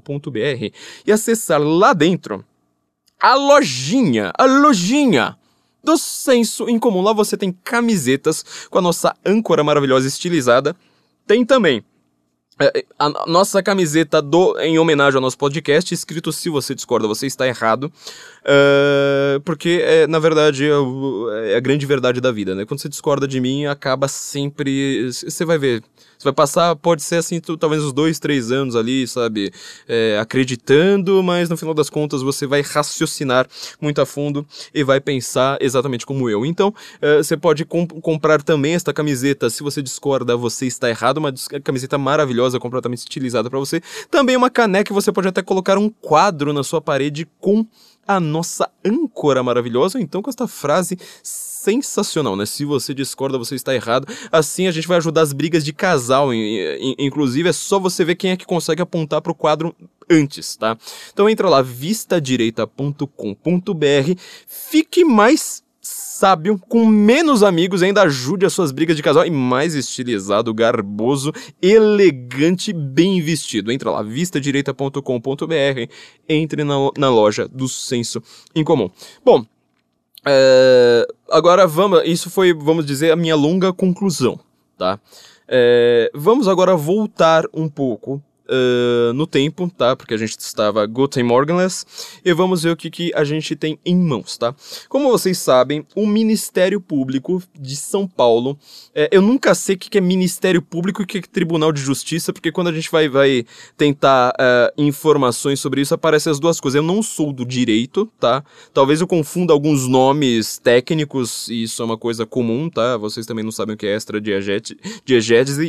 e 1.05 1.11
acessar 1.11 1.61
lá 1.61 1.93
dentro 1.93 2.45
a 3.19 3.35
lojinha, 3.35 4.31
a 4.37 4.45
lojinha 4.45 5.37
do 5.83 5.97
Senso 5.97 6.69
em 6.69 6.79
Comum. 6.79 7.01
Lá 7.01 7.13
você 7.13 7.35
tem 7.37 7.51
camisetas 7.63 8.67
com 8.69 8.77
a 8.77 8.81
nossa 8.81 9.15
âncora 9.25 9.63
maravilhosa 9.63 10.07
estilizada. 10.07 10.75
Tem 11.27 11.45
também 11.45 11.83
É, 12.61 12.83
a 12.99 13.09
nossa 13.25 13.63
camiseta 13.63 14.21
do, 14.21 14.59
em 14.59 14.77
homenagem 14.77 15.15
ao 15.15 15.21
nosso 15.21 15.37
podcast, 15.37 15.93
escrito 15.93 16.29
se 16.33 16.49
você 16.49 16.75
discorda, 16.75 17.07
você 17.07 17.25
está 17.25 17.47
errado. 17.47 17.85
Uh, 18.43 19.39
porque, 19.45 19.79
é, 19.81 20.05
na 20.07 20.19
verdade, 20.19 20.65
é, 20.65 21.53
é, 21.53 21.55
a 21.55 21.59
grande 21.61 21.85
verdade 21.85 22.19
da 22.19 22.33
vida, 22.33 22.53
né? 22.55 22.65
Quando 22.65 22.81
você 22.81 22.89
discorda 22.89 23.25
de 23.25 23.39
mim, 23.39 23.65
acaba 23.65 24.09
sempre. 24.09 25.09
Você 25.09 25.45
vai 25.45 25.57
ver. 25.57 25.81
Você 26.19 26.25
vai 26.25 26.33
passar, 26.33 26.75
pode 26.75 27.01
ser 27.01 27.15
assim, 27.15 27.39
tu, 27.39 27.55
talvez 27.55 27.81
uns 27.81 27.93
dois, 27.93 28.19
três 28.19 28.51
anos 28.51 28.75
ali, 28.75 29.07
sabe? 29.07 29.53
É, 29.87 30.19
acreditando, 30.19 31.23
mas 31.23 31.49
no 31.49 31.55
final 31.55 31.73
das 31.73 31.89
contas 31.89 32.21
você 32.21 32.45
vai 32.45 32.61
raciocinar 32.61 33.47
muito 33.79 34.01
a 34.01 34.05
fundo 34.05 34.45
e 34.73 34.83
vai 34.83 34.99
pensar 34.99 35.57
exatamente 35.61 36.05
como 36.05 36.29
eu. 36.29 36.45
Então, 36.45 36.73
uh, 37.01 37.23
você 37.23 37.37
pode 37.37 37.63
comp 37.63 37.93
comprar 38.01 38.43
também 38.43 38.73
esta 38.73 38.91
camiseta. 38.91 39.49
Se 39.49 39.63
você 39.63 39.81
discorda, 39.81 40.35
você 40.35 40.65
está 40.65 40.89
errado. 40.89 41.19
Uma 41.19 41.33
camiseta 41.63 41.97
maravilhosa, 41.97 42.59
completamente 42.59 42.99
estilizada 42.99 43.49
para 43.49 43.57
você. 43.57 43.81
Também 44.11 44.35
uma 44.35 44.49
caneca, 44.49 44.93
você 44.93 45.13
pode 45.13 45.29
até 45.29 45.41
colocar 45.41 45.77
um 45.77 45.89
quadro 45.89 46.51
na 46.51 46.65
sua 46.65 46.81
parede 46.81 47.25
com 47.39 47.65
a 48.09 48.19
nossa 48.19 48.67
âncora 48.83 49.43
maravilhosa, 49.43 50.01
então 50.01 50.19
com 50.19 50.31
esta 50.31 50.47
frase 50.47 50.97
sensacional, 51.21 52.35
né? 52.35 52.43
Se 52.43 52.65
você 52.65 52.91
discorda, 52.91 53.37
você 53.37 53.53
está 53.53 53.75
errado. 53.75 54.11
Assim 54.31 54.65
a 54.65 54.71
gente 54.71 54.87
vai 54.87 54.97
ajudar 54.97 55.21
as 55.21 55.31
brigas 55.31 55.63
de 55.63 55.71
casal, 55.71 56.33
inclusive 56.33 57.49
é 57.49 57.53
só 57.53 57.77
você 57.77 58.03
ver 58.03 58.15
quem 58.15 58.31
é 58.31 58.37
que 58.37 58.47
consegue 58.47 58.81
apontar 58.81 59.21
para 59.21 59.31
o 59.31 59.35
quadro 59.35 59.75
antes, 60.09 60.55
tá? 60.55 60.75
Então 61.13 61.29
entra 61.29 61.47
lá 61.47 61.61
vistadireita.com.br, 61.61 64.19
fique 64.47 65.05
mais 65.05 65.63
sábio, 66.19 66.59
com 66.59 66.85
menos 66.85 67.43
amigos, 67.43 67.81
ainda 67.81 68.01
ajude 68.01 68.45
as 68.45 68.51
suas 68.51 68.73
brigas 68.73 68.97
de 68.97 69.01
casal 69.01 69.25
e 69.25 69.31
mais 69.31 69.73
estilizado, 69.73 70.53
garboso, 70.53 71.31
elegante, 71.61 72.73
bem 72.73 73.21
vestido. 73.21 73.71
Entra 73.71 73.89
lá, 73.89 74.03
vistadireita.com.br, 74.03 75.91
entre 76.27 76.63
na, 76.65 76.75
na 76.97 77.09
loja 77.09 77.47
do 77.47 77.69
Senso 77.69 78.21
em 78.53 78.65
Comum. 78.65 78.89
Bom, 79.23 79.45
é, 80.25 81.07
agora 81.31 81.65
vamos, 81.65 82.01
isso 82.05 82.29
foi, 82.29 82.53
vamos 82.53 82.85
dizer, 82.85 83.11
a 83.11 83.15
minha 83.15 83.35
longa 83.35 83.71
conclusão, 83.71 84.37
tá? 84.77 84.99
É, 85.47 86.11
vamos 86.13 86.49
agora 86.49 86.75
voltar 86.75 87.45
um 87.53 87.69
pouco 87.69 88.21
uh, 88.49 89.13
no 89.13 89.27
tempo, 89.27 89.71
tá? 89.77 89.95
Porque 89.95 90.13
a 90.13 90.17
gente 90.17 90.37
estava 90.39 90.85
Guten 90.85 91.23
Morgenless. 91.23 91.85
E 92.25 92.33
vamos 92.33 92.63
ver 92.63 92.71
o 92.71 92.75
que, 92.75 92.89
que 92.89 93.11
a 93.13 93.23
gente 93.23 93.55
tem 93.55 93.79
em 93.85 93.95
mãos, 93.95 94.37
tá? 94.37 94.55
Como 94.89 95.09
vocês 95.09 95.37
sabem, 95.37 95.85
o 95.95 96.05
Ministério 96.05 96.81
Público 96.81 97.41
de 97.57 97.75
São 97.75 98.07
Paulo. 98.07 98.57
É, 98.93 99.09
eu 99.11 99.21
nunca 99.21 99.53
sei 99.53 99.75
o 99.75 99.77
que, 99.77 99.89
que 99.89 99.97
é 99.97 100.01
Ministério 100.01 100.61
Público 100.61 101.01
e 101.01 101.03
o 101.03 101.07
que 101.07 101.19
é 101.19 101.21
Tribunal 101.21 101.71
de 101.71 101.81
Justiça, 101.81 102.33
porque 102.33 102.51
quando 102.51 102.67
a 102.67 102.71
gente 102.71 102.89
vai, 102.91 103.07
vai 103.07 103.45
tentar 103.77 104.31
uh, 104.31 104.73
informações 104.81 105.59
sobre 105.59 105.81
isso, 105.81 105.93
aparecem 105.93 106.31
as 106.31 106.39
duas 106.39 106.59
coisas. 106.59 106.77
Eu 106.77 106.83
não 106.83 107.03
sou 107.03 107.31
do 107.31 107.45
direito, 107.45 108.11
tá? 108.19 108.43
Talvez 108.73 109.01
eu 109.01 109.07
confunda 109.07 109.53
alguns 109.53 109.87
nomes 109.87 110.57
técnicos, 110.57 111.47
e 111.49 111.63
isso 111.63 111.81
é 111.81 111.85
uma 111.85 111.97
coisa 111.97 112.25
comum, 112.25 112.69
tá? 112.69 112.97
Vocês 112.97 113.25
também 113.25 113.43
não 113.43 113.51
sabem 113.51 113.75
o 113.75 113.77
que 113.77 113.85
é 113.85 113.95
extra-diegese, 113.95 114.79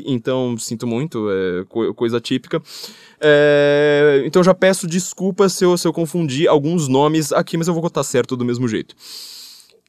então 0.06 0.56
sinto 0.58 0.86
muito, 0.86 1.28
é 1.30 1.64
coisa 1.94 2.20
típica. 2.20 2.62
É, 3.20 4.22
então 4.24 4.42
já 4.42 4.54
peço 4.54 4.86
desculpas 4.86 5.52
se 5.52 5.64
eu, 5.64 5.76
se 5.76 5.86
eu 5.86 5.92
confundi 5.92 6.48
alguns 6.48 6.88
nomes 6.88 7.32
aqui, 7.32 7.56
mas 7.56 7.68
eu 7.68 7.74
vou 7.74 7.82
contar 7.82 8.02
certo 8.02 8.36
do 8.36 8.44
mesmo 8.44 8.66
jeito. 8.66 8.94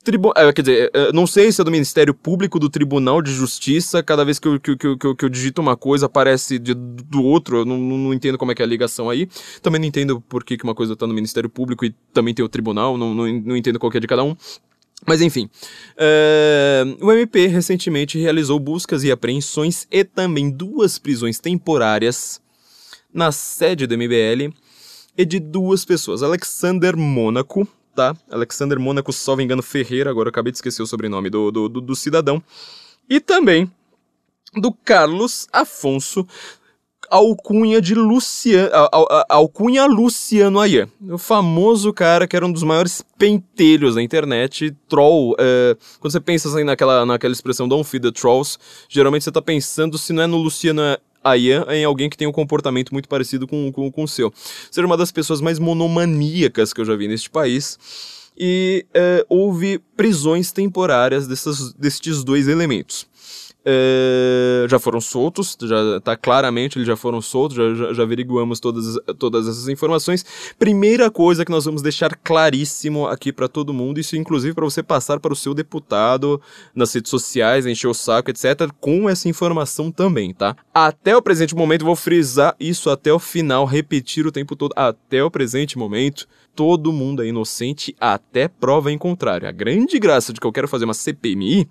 Tribu 0.03 0.34
é, 0.36 0.51
quer 0.51 0.61
dizer, 0.63 0.91
é, 0.93 1.11
não 1.13 1.27
sei 1.27 1.51
se 1.51 1.61
é 1.61 1.63
do 1.63 1.69
Ministério 1.69 2.13
Público, 2.13 2.59
do 2.59 2.69
Tribunal 2.69 3.21
de 3.21 3.32
Justiça, 3.32 4.01
cada 4.01 4.25
vez 4.25 4.39
que 4.39 4.47
eu, 4.47 4.59
que, 4.59 4.75
que, 4.75 4.97
que, 4.97 5.15
que 5.15 5.25
eu 5.25 5.29
digito 5.29 5.61
uma 5.61 5.77
coisa 5.77 6.07
aparece 6.07 6.57
de, 6.57 6.73
do 6.73 7.23
outro, 7.23 7.57
eu 7.57 7.65
não, 7.65 7.77
não, 7.77 8.13
entendo 8.13 8.38
como 8.38 8.51
é 8.51 8.55
que 8.55 8.63
é 8.63 8.65
a 8.65 8.67
ligação 8.67 9.09
aí. 9.09 9.29
Também 9.61 9.79
não 9.79 9.88
entendo 9.88 10.19
por 10.19 10.43
que, 10.43 10.57
que 10.57 10.63
uma 10.63 10.73
coisa 10.73 10.95
tá 10.95 11.05
no 11.05 11.13
Ministério 11.13 11.49
Público 11.49 11.86
e 11.86 11.93
também 12.11 12.34
tem 12.34 12.43
o 12.43 12.49
Tribunal, 12.49 12.97
não, 12.97 13.13
não, 13.13 13.27
não 13.27 13.55
entendo 13.55 13.77
qual 13.77 13.91
que 13.91 13.97
é 13.97 14.01
de 14.01 14.07
cada 14.07 14.23
um. 14.23 14.36
Mas 15.05 15.21
enfim, 15.21 15.49
uh, 15.97 17.05
o 17.05 17.11
MP 17.11 17.47
recentemente 17.47 18.19
realizou 18.19 18.59
buscas 18.59 19.03
e 19.03 19.11
apreensões 19.11 19.88
e 19.91 20.03
também 20.03 20.49
duas 20.49 20.99
prisões 20.99 21.39
temporárias 21.39 22.41
na 23.14 23.32
sede 23.32 23.88
do 23.88 23.97
MBL 23.97 24.53
e 25.18 25.26
de 25.26 25.39
duas 25.39 25.84
pessoas, 25.86 26.24
Alexander 26.24 26.95
Mônaco, 26.95 27.68
tá? 27.95 28.16
Alexander 28.30 28.80
Mônaco, 28.80 29.12
salvo 29.12 29.41
engano, 29.41 29.62
Ferreira, 29.62 30.09
agora 30.09 30.28
eu 30.28 30.32
acabei 30.32 30.51
de 30.51 30.57
esquecer 30.57 30.82
o 30.82 30.88
sobrenome 30.88 31.30
do, 31.30 31.51
do, 31.51 31.70
do, 31.70 31.82
do 31.82 31.95
cidadão, 31.95 32.41
e 33.09 33.20
também 33.20 33.70
do 34.55 34.72
Carlos 34.72 35.47
Afonso 35.51 36.26
alcunha 37.12 37.82
de 37.82 37.93
Luciano, 37.93 38.72
alcunha 39.28 39.86
Luciano 39.86 40.62
Ayan, 40.62 40.88
o 41.09 41.18
famoso 41.18 41.91
cara 41.91 42.26
que 42.26 42.38
era 42.38 42.45
um 42.45 42.51
dos 42.51 42.64
maiores 42.64 43.03
pentelhos 43.18 43.95
da 43.95 44.01
internet, 44.01 44.74
troll, 44.88 45.36
é, 45.38 45.76
quando 45.99 46.14
você 46.14 46.22
pensa 46.22 46.47
assim 46.47 46.64
naquela, 46.64 47.05
naquela 47.05 47.34
expressão 47.34 47.68
don't 47.68 47.88
feed 47.88 48.09
the 48.09 48.18
trolls, 48.18 48.57
geralmente 48.88 49.26
você 49.26 49.32
tá 49.32 49.41
pensando 49.41 49.97
se 49.97 50.14
não 50.14 50.24
é 50.24 50.28
no 50.28 50.38
Luciano 50.38 50.82
Ayan 51.24 51.65
em 51.69 51.84
alguém 51.84 52.09
que 52.09 52.17
tem 52.17 52.28
um 52.28 52.32
comportamento 52.32 52.91
muito 52.91 53.07
parecido 53.07 53.47
com, 53.47 53.72
com, 53.72 53.91
com 53.91 54.03
o 54.03 54.07
seu. 54.07 54.34
Ser 54.69 54.86
uma 54.86 54.97
das 54.97 55.11
pessoas 55.11 55.41
mais 55.41 55.59
monomaníacas 55.59 56.74
que 56.74 56.82
eu 56.82 56.86
já 56.86 56.95
vi 56.95 57.07
neste 57.07 57.30
país. 57.30 57.78
E 58.38 58.86
é, 58.93 59.26
houve 59.30 59.80
prisões 59.95 60.51
temporárias 60.51 61.28
dessas, 61.28 61.74
destes 61.74 62.24
dois 62.24 62.47
elementos. 62.47 63.05
É, 63.64 64.66
já 64.68 64.80
foram 64.80 64.99
soltos, 64.99 65.55
já 65.62 65.99
tá 66.01 66.18
claramente 66.18 66.80
eles 66.80 66.88
já 66.88 66.95
foram 66.95 67.22
soltos, 67.22 67.55
já, 67.55 67.74
já, 67.76 67.93
já, 67.93 68.03
averiguamos 68.03 68.59
todas, 68.59 68.97
todas 69.20 69.47
essas 69.47 69.68
informações. 69.68 70.26
Primeira 70.57 71.12
coisa 71.12 71.45
que 71.45 71.51
nós 71.51 71.66
vamos 71.66 71.84
deixar 71.84 72.16
claríssimo 72.16 73.05
aqui 73.07 73.32
para 73.32 73.47
todo 73.47 73.74
mundo, 73.74 73.99
isso 73.99 74.16
inclusive 74.16 74.55
para 74.55 74.66
você 74.66 74.82
passar 74.82 75.20
para 75.20 75.32
o 75.32 75.36
seu 75.36 75.53
deputado 75.53 76.41
nas 76.74 76.91
redes 76.93 77.12
sociais, 77.12 77.68
encher 77.68 77.88
o 77.88 77.93
saco, 77.93 78.32
etc, 78.32 78.72
com 78.80 79.07
essa 79.07 79.30
informação 79.30 79.91
também, 79.91 80.34
tá? 80.34 80.55
Até 80.74 81.16
o 81.16 81.22
presente 81.22 81.53
momento, 81.53 81.86
vou 81.86 81.95
frisar 81.95 82.55
isso 82.59 82.89
até 82.89 83.14
o 83.14 83.20
final, 83.20 83.66
repetir 83.66 84.26
o 84.26 84.32
tempo 84.32 84.55
todo, 84.55 84.74
até 84.76 85.24
o 85.24 85.30
presente 85.30 85.78
momento, 85.78 86.28
todo 86.55 86.91
mundo 86.91 87.24
é 87.24 87.28
inocente 87.28 87.95
até 87.99 88.47
prova 88.47 88.91
em 88.91 88.97
contrário. 88.97 89.47
A 89.47 89.51
grande 89.51 89.99
graça 89.99 90.34
de 90.34 90.39
que 90.39 90.47
eu 90.47 90.51
quero 90.51 90.68
fazer 90.68 90.86
uma 90.86 90.93
CPMI 90.93 91.68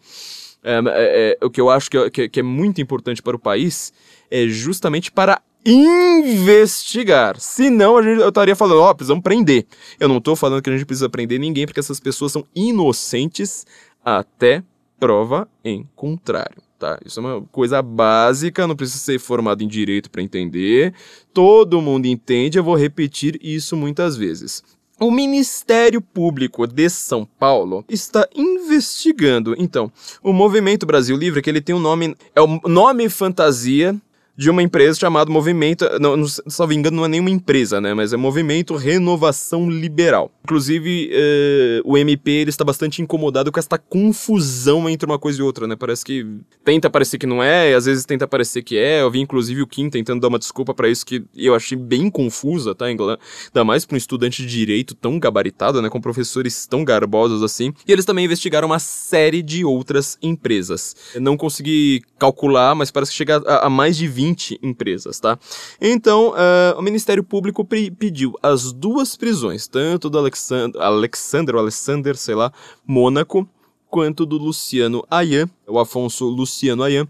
é, 0.62 0.74
é, 0.74 1.38
é, 1.40 1.44
o 1.44 1.50
que 1.50 1.61
eu 1.61 1.70
acho 1.70 1.90
que, 1.90 2.11
que, 2.11 2.28
que 2.28 2.40
é 2.40 2.42
muito 2.42 2.80
importante 2.80 3.22
para 3.22 3.36
o 3.36 3.38
país 3.38 3.92
é 4.30 4.46
justamente 4.46 5.11
para 5.11 5.40
investigar. 5.64 7.38
Senão 7.38 7.96
a 7.96 8.02
gente, 8.02 8.20
eu 8.20 8.28
estaria 8.28 8.56
falando, 8.56 8.80
ó, 8.80 8.90
oh, 8.90 8.94
precisamos 8.94 9.22
prender. 9.22 9.66
Eu 9.98 10.08
não 10.08 10.18
estou 10.18 10.36
falando 10.36 10.62
que 10.62 10.70
a 10.70 10.72
gente 10.72 10.86
precisa 10.86 11.08
prender 11.08 11.38
ninguém, 11.38 11.66
porque 11.66 11.80
essas 11.80 12.00
pessoas 12.00 12.32
são 12.32 12.44
inocentes 12.54 13.66
até 14.04 14.62
prova 14.98 15.48
em 15.64 15.86
contrário. 15.94 16.62
Tá? 16.78 16.98
Isso 17.04 17.20
é 17.20 17.22
uma 17.22 17.42
coisa 17.52 17.82
básica, 17.82 18.66
não 18.66 18.74
precisa 18.74 18.98
ser 18.98 19.18
formado 19.18 19.62
em 19.62 19.68
direito 19.68 20.11
para 20.11 20.22
entender. 20.22 20.94
Todo 21.32 21.80
mundo 21.82 22.06
entende, 22.06 22.58
eu 22.58 22.64
vou 22.64 22.74
repetir 22.74 23.38
isso 23.42 23.76
muitas 23.76 24.16
vezes. 24.16 24.62
O 25.03 25.11
Ministério 25.11 26.03
Público 26.03 26.66
de 26.66 26.90
São 26.90 27.24
Paulo 27.24 27.82
está 27.88 28.28
investigando. 28.34 29.55
Então, 29.57 29.90
o 30.22 30.30
Movimento 30.30 30.84
Brasil 30.84 31.16
Livre, 31.16 31.40
que 31.40 31.48
ele 31.48 31.62
tem 31.62 31.74
um 31.74 31.78
nome, 31.78 32.14
é 32.36 32.40
o 32.42 32.61
nome 32.68 33.09
fantasia 33.09 33.96
de 34.36 34.50
uma 34.50 34.62
empresa 34.62 34.98
chamada 34.98 35.30
Movimento, 35.30 35.84
não, 36.00 36.16
não 36.16 36.66
me 36.66 36.74
engano, 36.74 36.96
não 36.96 37.04
é 37.04 37.08
nenhuma 37.08 37.30
empresa, 37.30 37.80
né, 37.80 37.94
mas 37.94 38.12
é 38.12 38.16
Movimento 38.16 38.74
Renovação 38.74 39.68
Liberal. 39.70 40.30
Inclusive, 40.44 41.10
uh, 41.12 41.90
o 41.90 41.96
MP 41.96 42.30
ele 42.30 42.50
está 42.50 42.64
bastante 42.64 43.02
incomodado 43.02 43.52
com 43.52 43.60
esta 43.60 43.78
confusão 43.78 44.88
entre 44.88 45.06
uma 45.06 45.18
coisa 45.18 45.40
e 45.40 45.42
outra, 45.42 45.66
né? 45.66 45.76
Parece 45.76 46.04
que 46.04 46.26
tenta 46.64 46.90
parecer 46.90 47.18
que 47.18 47.26
não 47.26 47.42
é, 47.42 47.70
e 47.70 47.74
às 47.74 47.84
vezes 47.84 48.04
tenta 48.04 48.26
parecer 48.26 48.62
que 48.62 48.76
é. 48.76 49.02
Eu 49.02 49.10
vi 49.10 49.20
inclusive 49.20 49.62
o 49.62 49.66
Kim 49.66 49.88
tentando 49.88 50.20
dar 50.20 50.28
uma 50.28 50.38
desculpa 50.38 50.74
para 50.74 50.88
isso 50.88 51.04
que 51.06 51.22
eu 51.36 51.54
achei 51.54 51.76
bem 51.76 52.10
confusa, 52.10 52.74
tá? 52.74 52.86
Ainda 52.86 53.18
mais 53.64 53.84
para 53.84 53.94
um 53.94 53.98
estudante 53.98 54.42
de 54.42 54.48
direito 54.48 54.94
tão 54.94 55.18
gabaritado, 55.18 55.80
né, 55.80 55.88
com 55.88 56.00
professores 56.00 56.66
tão 56.66 56.84
garbosos 56.84 57.42
assim. 57.42 57.72
E 57.86 57.92
eles 57.92 58.04
também 58.04 58.24
investigaram 58.24 58.66
uma 58.66 58.78
série 58.78 59.42
de 59.42 59.64
outras 59.64 60.18
empresas. 60.22 60.96
Eu 61.14 61.20
não 61.20 61.36
consegui 61.36 62.02
calcular, 62.18 62.74
mas 62.74 62.90
parece 62.90 63.12
que 63.12 63.18
chega 63.18 63.36
a, 63.46 63.66
a 63.66 63.70
mais 63.70 63.96
de 63.96 64.08
20 64.08 64.29
20 64.30 64.60
empresas, 64.62 65.18
tá? 65.18 65.38
Então, 65.80 66.30
uh, 66.30 66.78
o 66.78 66.82
Ministério 66.82 67.22
Público 67.22 67.64
pediu 67.64 68.34
as 68.42 68.72
duas 68.72 69.16
prisões, 69.16 69.66
tanto 69.66 70.08
do 70.08 70.18
Alexander, 70.18 70.80
Alexander, 70.80 71.54
Alexander, 71.56 72.16
sei 72.16 72.34
lá, 72.34 72.52
Mônaco, 72.86 73.48
quanto 73.88 74.24
do 74.24 74.38
Luciano 74.38 75.04
Ayan, 75.10 75.50
o 75.66 75.78
Afonso 75.78 76.26
Luciano 76.26 76.82
Ayan, 76.82 77.08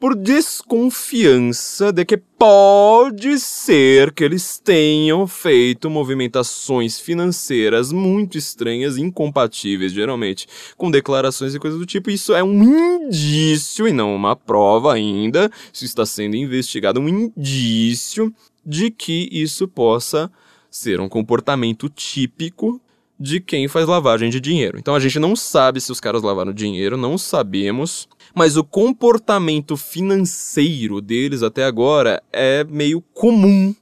por 0.00 0.14
desconfiança 0.14 1.92
de 1.92 2.04
que 2.04 2.16
pode 2.16 3.38
ser 3.40 4.12
que 4.12 4.22
eles 4.22 4.58
tenham 4.58 5.26
feito 5.26 5.90
movimentações 5.90 7.00
financeiras 7.00 7.92
muito 7.92 8.38
estranhas, 8.38 8.96
incompatíveis, 8.96 9.92
geralmente, 9.92 10.46
com 10.76 10.90
declarações 10.90 11.54
e 11.54 11.58
coisas 11.58 11.78
do 11.78 11.86
tipo. 11.86 12.10
Isso 12.10 12.32
é 12.32 12.44
um 12.44 12.62
indício 13.06 13.88
e 13.88 13.92
não 13.92 14.14
uma 14.14 14.36
prova 14.36 14.94
ainda. 14.94 15.50
Isso 15.72 15.84
está 15.84 16.06
sendo 16.06 16.36
investigado, 16.36 17.00
um 17.00 17.08
indício 17.08 18.32
de 18.64 18.90
que 18.90 19.28
isso 19.32 19.66
possa 19.66 20.30
ser 20.70 21.00
um 21.00 21.08
comportamento 21.08 21.88
típico 21.88 22.80
de 23.18 23.40
quem 23.40 23.66
faz 23.66 23.86
lavagem 23.86 24.30
de 24.30 24.40
dinheiro. 24.40 24.78
Então 24.78 24.94
a 24.94 25.00
gente 25.00 25.18
não 25.18 25.34
sabe 25.34 25.80
se 25.80 25.90
os 25.90 25.98
caras 25.98 26.22
lavaram 26.22 26.52
dinheiro, 26.52 26.96
não 26.96 27.18
sabemos 27.18 28.08
mas 28.34 28.56
o 28.56 28.64
comportamento 28.64 29.76
financeiro 29.76 31.00
deles 31.00 31.42
até 31.42 31.64
agora 31.64 32.22
é 32.32 32.64
meio 32.64 33.00
comum 33.12 33.74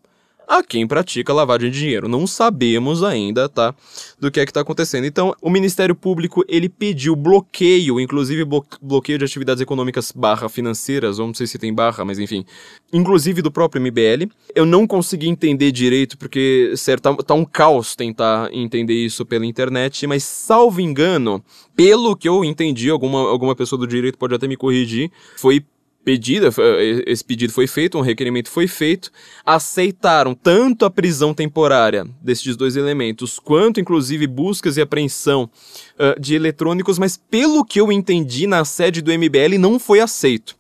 a 0.47 0.63
quem 0.63 0.87
pratica 0.87 1.33
lavagem 1.33 1.71
de 1.71 1.79
dinheiro. 1.79 2.09
Não 2.09 2.27
sabemos 2.27 3.03
ainda, 3.03 3.49
tá, 3.49 3.75
do 4.19 4.31
que 4.31 4.41
é 4.41 4.45
que 4.45 4.51
está 4.51 4.61
acontecendo. 4.61 5.05
Então, 5.05 5.35
o 5.43 5.51
Ministério 5.51 5.95
Público, 5.95 6.45
ele 6.49 6.69
pediu 6.69 7.17
bloqueio, 7.17 7.99
inclusive 8.01 8.45
bloqueio 8.81 9.19
de 9.19 9.25
atividades 9.25 9.61
econômicas 9.61 10.13
barra 10.13 10.49
financeiras, 10.49 11.19
ou 11.19 11.27
não 11.27 11.35
sei 11.35 11.47
se 11.47 11.59
tem 11.59 11.75
barra, 11.75 12.05
mas 12.05 12.19
enfim, 12.19 12.45
inclusive 12.93 13.43
do 13.43 13.51
próprio 13.51 13.83
MBL. 13.83 14.31
Eu 14.55 14.65
não 14.65 14.87
consegui 14.87 15.29
entender 15.29 15.73
direito, 15.73 16.17
porque, 16.17 16.73
certo, 16.77 17.03
tá, 17.03 17.15
tá 17.23 17.35
um 17.35 17.45
caos 17.45 17.97
tentar 17.97 18.49
entender 18.53 18.95
isso 18.95 19.25
pela 19.25 19.45
internet, 19.45 20.07
mas 20.07 20.23
salvo 20.23 20.81
engano, 20.81 21.45
pelo 21.75 22.17
que 22.17 22.29
eu 22.29 22.45
entendi, 22.45 22.89
alguma, 22.89 23.29
alguma 23.29 23.57
pessoa 23.57 23.79
do 23.79 23.87
direito 23.87 24.19
pode 24.19 24.35
até 24.35 24.47
me 24.47 24.57
corrigir, 24.57 25.11
foi 25.37 25.65
pedida, 26.07 26.51
esse 27.05 27.25
pedido 27.25 27.53
foi 27.53 27.67
feito, 27.67 27.99
um 27.99 28.01
requerimento 28.01 28.49
foi 28.49 28.69
feito, 28.69 29.11
aceitaram 29.45 30.37
tanto 30.37 30.85
a 30.85 30.91
prisão 30.91 31.35
temporária 31.35 32.07
desses 32.23 32.55
dois 32.55 32.77
elementos, 32.77 33.41
quanto 33.41 33.81
inclusive 33.81 34.25
buscas 34.29 34.77
e 34.77 34.81
apreensão 34.81 35.51
uh, 35.99 36.21
de 36.21 36.37
eletrônicos, 36.37 36.97
mas 36.97 37.17
pelo 37.17 37.65
que 37.65 37.81
eu 37.81 37.91
entendi 37.91 38.47
na 38.47 38.65
sede 38.65 39.03
do 39.03 39.11
MBL 39.11 39.59
não 39.59 39.81
foi 39.81 39.99
aceito. 39.99 40.55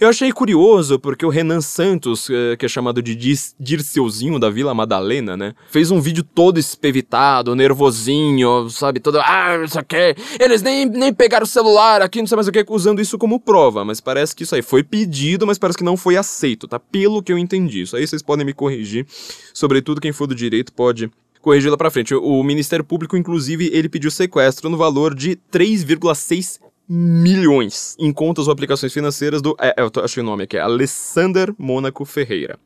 Eu 0.00 0.08
achei 0.08 0.32
curioso 0.32 0.98
porque 0.98 1.24
o 1.24 1.28
Renan 1.28 1.60
Santos, 1.60 2.28
eh, 2.30 2.56
que 2.56 2.66
é 2.66 2.68
chamado 2.68 3.02
de 3.02 3.14
Dirceuzinho 3.58 4.38
da 4.38 4.50
Vila 4.50 4.74
Madalena, 4.74 5.36
né? 5.36 5.54
Fez 5.70 5.90
um 5.90 6.00
vídeo 6.00 6.24
todo 6.24 6.58
espevitado, 6.58 7.54
nervosinho, 7.54 8.68
sabe? 8.70 9.00
Todo, 9.00 9.20
ah, 9.20 9.60
isso 9.64 9.78
aqui. 9.78 10.14
Eles 10.38 10.62
nem, 10.62 10.86
nem 10.86 11.12
pegaram 11.12 11.44
o 11.44 11.48
celular 11.48 12.02
aqui, 12.02 12.20
não 12.20 12.26
sei 12.26 12.36
mais 12.36 12.48
o 12.48 12.52
que, 12.52 12.64
usando 12.68 13.00
isso 13.00 13.18
como 13.18 13.38
prova. 13.38 13.84
Mas 13.84 14.00
parece 14.00 14.34
que 14.34 14.42
isso 14.42 14.54
aí 14.54 14.62
foi 14.62 14.82
pedido, 14.82 15.46
mas 15.46 15.58
parece 15.58 15.78
que 15.78 15.84
não 15.84 15.96
foi 15.96 16.16
aceito, 16.16 16.66
tá? 16.66 16.78
Pelo 16.78 17.22
que 17.22 17.32
eu 17.32 17.38
entendi. 17.38 17.82
Isso 17.82 17.96
aí 17.96 18.06
vocês 18.06 18.22
podem 18.22 18.46
me 18.46 18.54
corrigir. 18.54 19.06
Sobretudo 19.52 20.00
quem 20.00 20.12
for 20.12 20.26
do 20.26 20.34
direito 20.34 20.72
pode 20.72 21.10
corrigir 21.40 21.70
lá 21.70 21.76
pra 21.76 21.90
frente. 21.90 22.14
O 22.14 22.42
Ministério 22.42 22.84
Público, 22.84 23.16
inclusive, 23.16 23.70
ele 23.72 23.88
pediu 23.88 24.10
sequestro 24.10 24.68
no 24.68 24.76
valor 24.76 25.14
de 25.14 25.36
3,6 25.52 26.60
milhões 26.92 27.94
em 28.00 28.12
contas 28.12 28.48
ou 28.48 28.52
aplicações 28.52 28.92
financeiras 28.92 29.40
do. 29.40 29.56
É, 29.60 29.72
eu 29.78 29.88
achei 30.02 30.20
o 30.20 30.26
nome 30.26 30.42
aqui, 30.42 30.56
é 30.56 30.60
Alessander 30.60 31.54
Mônaco 31.56 32.04
Ferreira. 32.04 32.58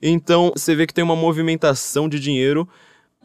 Então, 0.00 0.50
você 0.56 0.74
vê 0.74 0.86
que 0.86 0.94
tem 0.94 1.04
uma 1.04 1.14
movimentação 1.14 2.08
de 2.08 2.18
dinheiro 2.18 2.66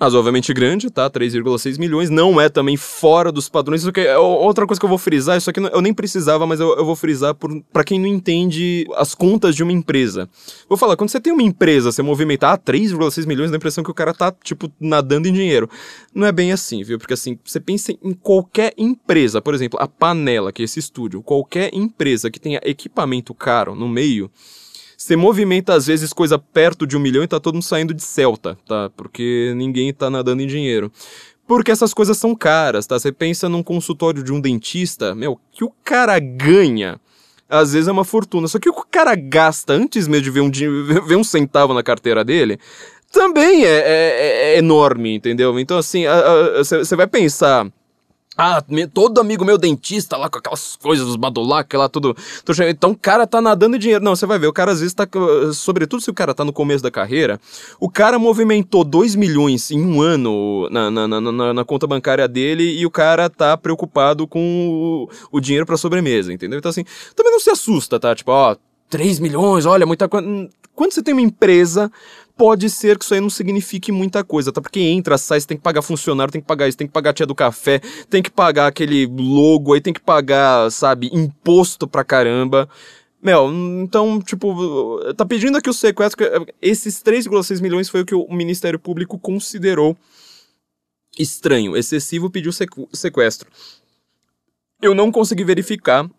razoavelmente 0.02 0.52
grande, 0.52 0.90
tá? 0.90 1.08
3,6 1.08 1.78
milhões. 1.78 2.10
Não 2.10 2.42
é 2.42 2.50
também 2.50 2.76
fora 2.76 3.32
dos 3.32 3.48
padrões. 3.48 3.82
Isso 3.82 3.90
aqui 3.92 4.02
é 4.02 4.18
outra 4.18 4.66
coisa 4.66 4.80
que 4.80 4.86
eu 4.86 4.90
vou 4.90 4.98
frisar, 4.98 5.38
isso 5.38 5.48
aqui 5.48 5.60
eu 5.60 5.80
nem 5.80 5.94
precisava, 5.94 6.48
mas 6.48 6.60
eu, 6.60 6.76
eu 6.76 6.84
vou 6.84 6.96
frisar 6.96 7.36
para 7.72 7.84
quem 7.84 8.00
não 8.00 8.08
entende 8.08 8.88
as 8.96 9.14
contas 9.14 9.56
de 9.56 9.62
uma 9.62 9.72
empresa. 9.72 10.28
Vou 10.68 10.76
falar, 10.76 10.98
quando 10.98 11.12
você 11.12 11.20
tem 11.20 11.32
uma 11.32 11.44
empresa, 11.44 11.92
você 11.92 12.02
movimentar 12.02 12.58
3,6 12.58 13.28
milhões, 13.28 13.52
dá 13.52 13.58
a 13.58 13.60
impressão 13.60 13.84
que 13.84 13.92
o 13.92 13.94
cara 13.94 14.12
tá, 14.12 14.34
tipo, 14.44 14.72
nadando 14.80 15.28
em 15.28 15.34
dinheiro. 15.34 15.70
Não 16.16 16.26
é 16.26 16.32
bem 16.32 16.52
assim, 16.52 16.84
viu? 16.84 16.98
Porque 16.98 17.14
assim, 17.14 17.38
você 17.46 17.60
pensa 17.60 17.92
em 17.92 18.14
qualquer 18.14 18.74
empresa, 18.76 19.40
por 19.40 19.54
exemplo, 19.54 19.80
a 19.80 19.88
Panela, 19.88 20.52
que 20.52 20.64
é 20.64 20.66
esse 20.66 20.80
estúdio, 20.80 21.22
qualquer 21.22 21.70
empresa 21.76 22.32
que 22.32 22.40
tenha 22.40 22.60
equipamento 22.64 23.36
caro 23.36 23.76
no 23.76 23.88
meio, 23.88 24.32
você 25.02 25.16
movimenta 25.16 25.74
às 25.74 25.88
vezes 25.88 26.14
coisa 26.14 26.38
perto 26.38 26.86
de 26.86 26.96
um 26.96 27.00
milhão 27.00 27.24
e 27.24 27.28
tá 27.28 27.40
todo 27.40 27.56
mundo 27.56 27.64
saindo 27.64 27.94
de 27.94 28.04
Celta, 28.04 28.56
tá? 28.68 28.92
Porque 28.96 29.52
ninguém 29.56 29.92
tá 29.92 30.10
nadando 30.10 30.44
em 30.44 30.48
dinheiro. 30.48 30.92
Porque 31.48 31.72
essas 31.72 31.92
coisas 31.92 32.18
são 32.18 32.36
caras, 32.36 32.86
tá? 32.86 33.00
Você 33.00 33.12
pensa 33.12 33.50
num 33.50 33.64
consultório 33.64 34.24
de 34.24 34.32
um 34.32 34.40
dentista, 34.40 35.16
meu, 35.16 35.40
que 35.52 35.64
o 35.64 35.72
cara 35.84 36.20
ganha 36.20 37.00
às 37.50 37.74
vezes 37.74 37.88
é 37.88 37.92
uma 37.92 38.06
fortuna. 38.06 38.48
Só 38.48 38.60
que 38.60 38.70
o 38.70 38.86
cara 38.90 39.16
gasta 39.16 39.74
antes 39.74 40.08
mesmo 40.08 40.24
de 40.24 40.30
ver 40.30 40.42
um, 40.42 40.52
ver 41.06 41.16
um 41.16 41.24
centavo 41.24 41.74
na 41.74 41.82
carteira 41.82 42.24
dele, 42.24 42.60
também 43.12 43.66
é, 43.66 43.70
é, 43.70 44.54
é 44.54 44.58
enorme, 44.60 45.16
entendeu? 45.16 45.60
Então, 45.60 45.78
assim, 45.78 46.04
você 46.64 46.96
vai 46.96 47.08
pensar 47.08 47.68
ah, 48.42 48.64
todo 48.92 49.22
amigo 49.22 49.46
meu 49.46 49.56
dentista 49.56 50.18
lá 50.18 50.28
com 50.28 50.40
aquelas 50.40 50.76
coisas 50.76 51.06
dos 51.06 51.16
badulac 51.16 51.78
lá, 51.78 51.88
tudo. 51.88 52.16
Então 52.68 52.92
o 52.92 52.98
cara 52.98 53.28
tá 53.28 53.40
nadando 53.40 53.78
dinheiro. 53.78 54.04
Não, 54.04 54.16
você 54.16 54.26
vai 54.26 54.40
ver, 54.40 54.48
o 54.48 54.54
cara 54.54 54.72
às 54.72 54.80
vezes 54.80 54.96
tá. 54.96 55.08
Sobretudo 55.54 56.02
se 56.02 56.10
o 56.10 56.14
cara 56.14 56.34
tá 56.34 56.44
no 56.44 56.52
começo 56.52 56.84
da 56.84 56.90
carreira, 56.90 57.40
o 57.80 57.88
cara 57.88 58.18
movimentou 58.18 58.84
2 58.84 59.14
milhões 59.16 59.70
em 59.70 59.80
um 59.84 60.02
ano 60.02 60.68
na, 60.72 60.90
na, 60.90 61.08
na, 61.08 61.54
na, 61.54 61.66
conta 61.66 61.86
bancária 61.86 62.28
dele 62.28 62.80
e 62.80 62.84
o 62.84 62.90
cara 62.90 63.30
tá 63.30 63.56
preocupado 63.56 64.26
com 64.26 65.08
o, 65.32 65.38
o 65.38 65.40
dinheiro 65.40 65.66
pra 65.66 65.78
sobremesa, 65.78 66.34
entendeu? 66.34 66.58
Então 66.58 66.70
assim, 66.70 66.84
também 67.16 67.32
não 67.32 67.40
se 67.40 67.52
assusta, 67.52 68.00
tá? 68.00 68.16
Tipo, 68.16 68.32
ó, 68.32 68.56
3 68.90 69.20
milhões, 69.20 69.68
olha, 69.68 69.86
muita 69.86 70.10
coisa. 70.10 70.50
Quando 70.74 70.94
você 70.94 71.04
tem 71.04 71.14
uma 71.14 71.22
empresa 71.22 71.92
pode 72.42 72.72
ser 72.72 72.98
que 72.98 73.06
isso 73.06 73.14
aí 73.14 73.22
não 73.22 73.30
signifique 73.30 73.92
muita 73.92 74.24
coisa, 74.24 74.52
tá? 74.52 74.60
Porque 74.60 74.80
entra, 74.80 75.16
sai, 75.16 75.40
você 75.40 75.46
tem 75.46 75.58
que 75.58 75.62
pagar 75.62 75.84
funcionário, 75.84 76.32
tem 76.32 76.42
que 76.42 76.48
pagar 76.48 76.68
isso, 76.68 76.76
tem 76.76 76.88
que 76.88 76.94
pagar 76.94 77.12
a 77.12 77.14
tia 77.14 77.28
do 77.28 77.36
café, 77.36 77.80
tem 78.10 78.24
que 78.24 78.32
pagar 78.32 78.66
aquele 78.66 79.06
logo 79.06 79.76
aí, 79.76 79.80
tem 79.80 79.94
que 79.94 80.00
pagar, 80.00 80.72
sabe, 80.72 81.12
imposto 81.14 81.88
pra 81.88 82.04
caramba. 82.04 82.68
Meu, 83.22 83.48
então, 83.84 84.20
tipo, 84.20 85.00
tá 85.16 85.24
pedindo 85.24 85.56
aqui 85.56 85.70
o 85.70 85.74
sequestro. 85.74 86.26
Esses 86.60 87.04
3,6 87.04 87.62
milhões 87.62 87.90
foi 87.90 88.02
o 88.02 88.06
que 88.08 88.16
o 88.16 88.34
Ministério 88.34 88.80
Público 88.80 89.20
considerou 89.20 89.96
estranho, 91.20 91.78
excessivo, 91.78 92.32
pediu 92.32 92.52
sequestro. 92.92 93.52
Eu 94.82 94.96
não 94.96 95.12
consegui 95.12 95.44
verificar, 95.44 96.10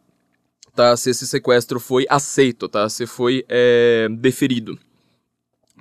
tá? 0.72 0.96
Se 0.96 1.10
esse 1.10 1.26
sequestro 1.26 1.80
foi 1.80 2.06
aceito, 2.08 2.68
tá? 2.68 2.88
Se 2.88 3.08
foi 3.08 3.44
é, 3.48 4.06
deferido. 4.08 4.78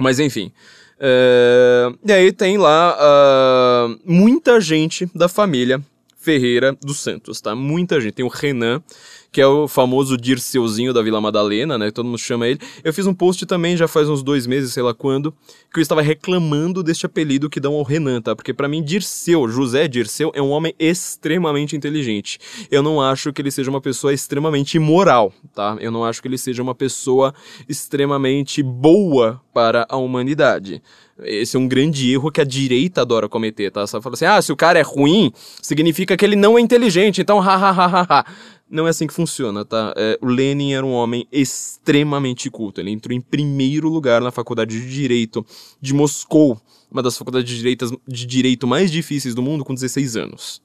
Mas 0.02 0.20
enfim. 0.20 0.52
Uh, 0.98 1.98
e 2.06 2.12
aí 2.12 2.32
tem 2.32 2.58
lá 2.58 2.96
uh, 2.96 4.00
muita 4.06 4.60
gente 4.62 5.10
da 5.16 5.28
família 5.28 5.82
Ferreira 6.18 6.78
dos 6.80 7.00
Santos, 7.00 7.42
tá? 7.42 7.56
Muita 7.56 8.00
gente. 8.00 8.14
Tem 8.14 8.26
o 8.26 8.30
Renan, 8.30 8.84
que 9.32 9.40
é 9.40 9.48
o 9.48 9.66
famoso 9.66 10.18
Dirceuzinho 10.18 10.94
da 10.94 11.02
Vila 11.02 11.22
Madalena, 11.22 11.78
né? 11.78 11.90
Todo 11.90 12.06
mundo 12.06 12.18
chama 12.18 12.48
ele. 12.48 12.60
Eu 12.84 12.94
fiz 12.94 13.08
um 13.08 13.14
post 13.14 13.46
também 13.46 13.78
já 13.78 13.88
faz 13.88 14.10
uns 14.10 14.22
dois 14.22 14.46
meses, 14.46 14.74
sei 14.74 14.84
lá 14.84 14.94
quando, 14.94 15.34
que 15.74 15.80
eu 15.80 15.82
estava 15.82 16.02
reclamando 16.02 16.84
deste 16.84 17.06
apelido 17.06 17.50
que 17.50 17.60
dão 17.60 17.76
ao 17.76 17.84
Renan, 17.84 18.22
tá? 18.22 18.36
Porque 18.36 18.54
para 18.54 18.68
mim, 18.68 18.84
Dirceu, 18.84 19.48
José 19.48 19.88
Dirceu, 19.88 20.34
é 20.36 20.42
um 20.42 20.50
homem 20.50 20.76
extremamente 20.78 21.78
inteligente. 21.78 22.40
Eu 22.70 22.84
não 22.84 23.02
acho 23.02 23.32
que 23.32 23.42
ele 23.42 23.52
seja 23.52 23.70
uma 23.70 23.80
pessoa 23.80 24.14
extremamente 24.14 24.76
imoral, 24.76 25.32
tá? 25.56 25.78
Eu 25.80 25.92
não 25.92 26.04
acho 26.04 26.22
que 26.22 26.28
ele 26.28 26.38
seja 26.38 26.62
uma 26.62 26.76
pessoa 26.76 27.34
extremamente 27.70 28.62
boa 28.62 29.42
para 29.54 29.86
a 29.88 29.96
humanidade. 29.96 30.82
Esse 31.24 31.56
é 31.56 31.60
um 31.60 31.68
grande 31.68 32.12
erro 32.12 32.32
que 32.32 32.42
a 32.42 32.46
direita 32.46 33.02
adora 33.02 33.30
cometer, 33.30 33.72
tá? 33.72 33.86
Só 33.88 34.02
fala 34.02 34.16
assim, 34.16 34.26
ah, 34.26 34.42
se 34.42 34.52
o 34.52 34.56
cara 34.58 34.80
é 34.80 34.82
ruim, 34.82 35.32
significa 35.62 36.18
que 36.18 36.26
ele 36.26 36.36
não 36.36 36.58
é 36.58 36.62
inteligente, 36.62 37.22
então 37.22 37.40
ha, 37.40 37.56
ha, 37.56 37.70
ha, 37.70 37.86
ha, 37.86 38.08
ha. 38.10 38.26
Não 38.72 38.88
é 38.88 38.90
assim 38.90 39.06
que 39.06 39.14
funciona, 39.14 39.66
tá? 39.66 39.94
É, 39.98 40.18
o 40.22 40.28
Lenin 40.28 40.72
era 40.72 40.86
um 40.86 40.94
homem 40.94 41.28
extremamente 41.30 42.50
culto. 42.50 42.80
Ele 42.80 42.90
entrou 42.90 43.14
em 43.14 43.20
primeiro 43.20 43.90
lugar 43.90 44.22
na 44.22 44.32
faculdade 44.32 44.80
de 44.80 44.90
Direito 44.90 45.46
de 45.82 45.94
Moscou, 45.94 46.60
uma 46.90 47.04
das 47.04 47.18
faculdades 47.18 47.54
de, 47.54 47.76
de 48.08 48.26
direito 48.26 48.66
mais 48.66 48.90
difíceis 48.90 49.36
do 49.36 49.42
mundo, 49.42 49.66
com 49.66 49.74
16 49.74 50.16
anos. 50.16 50.62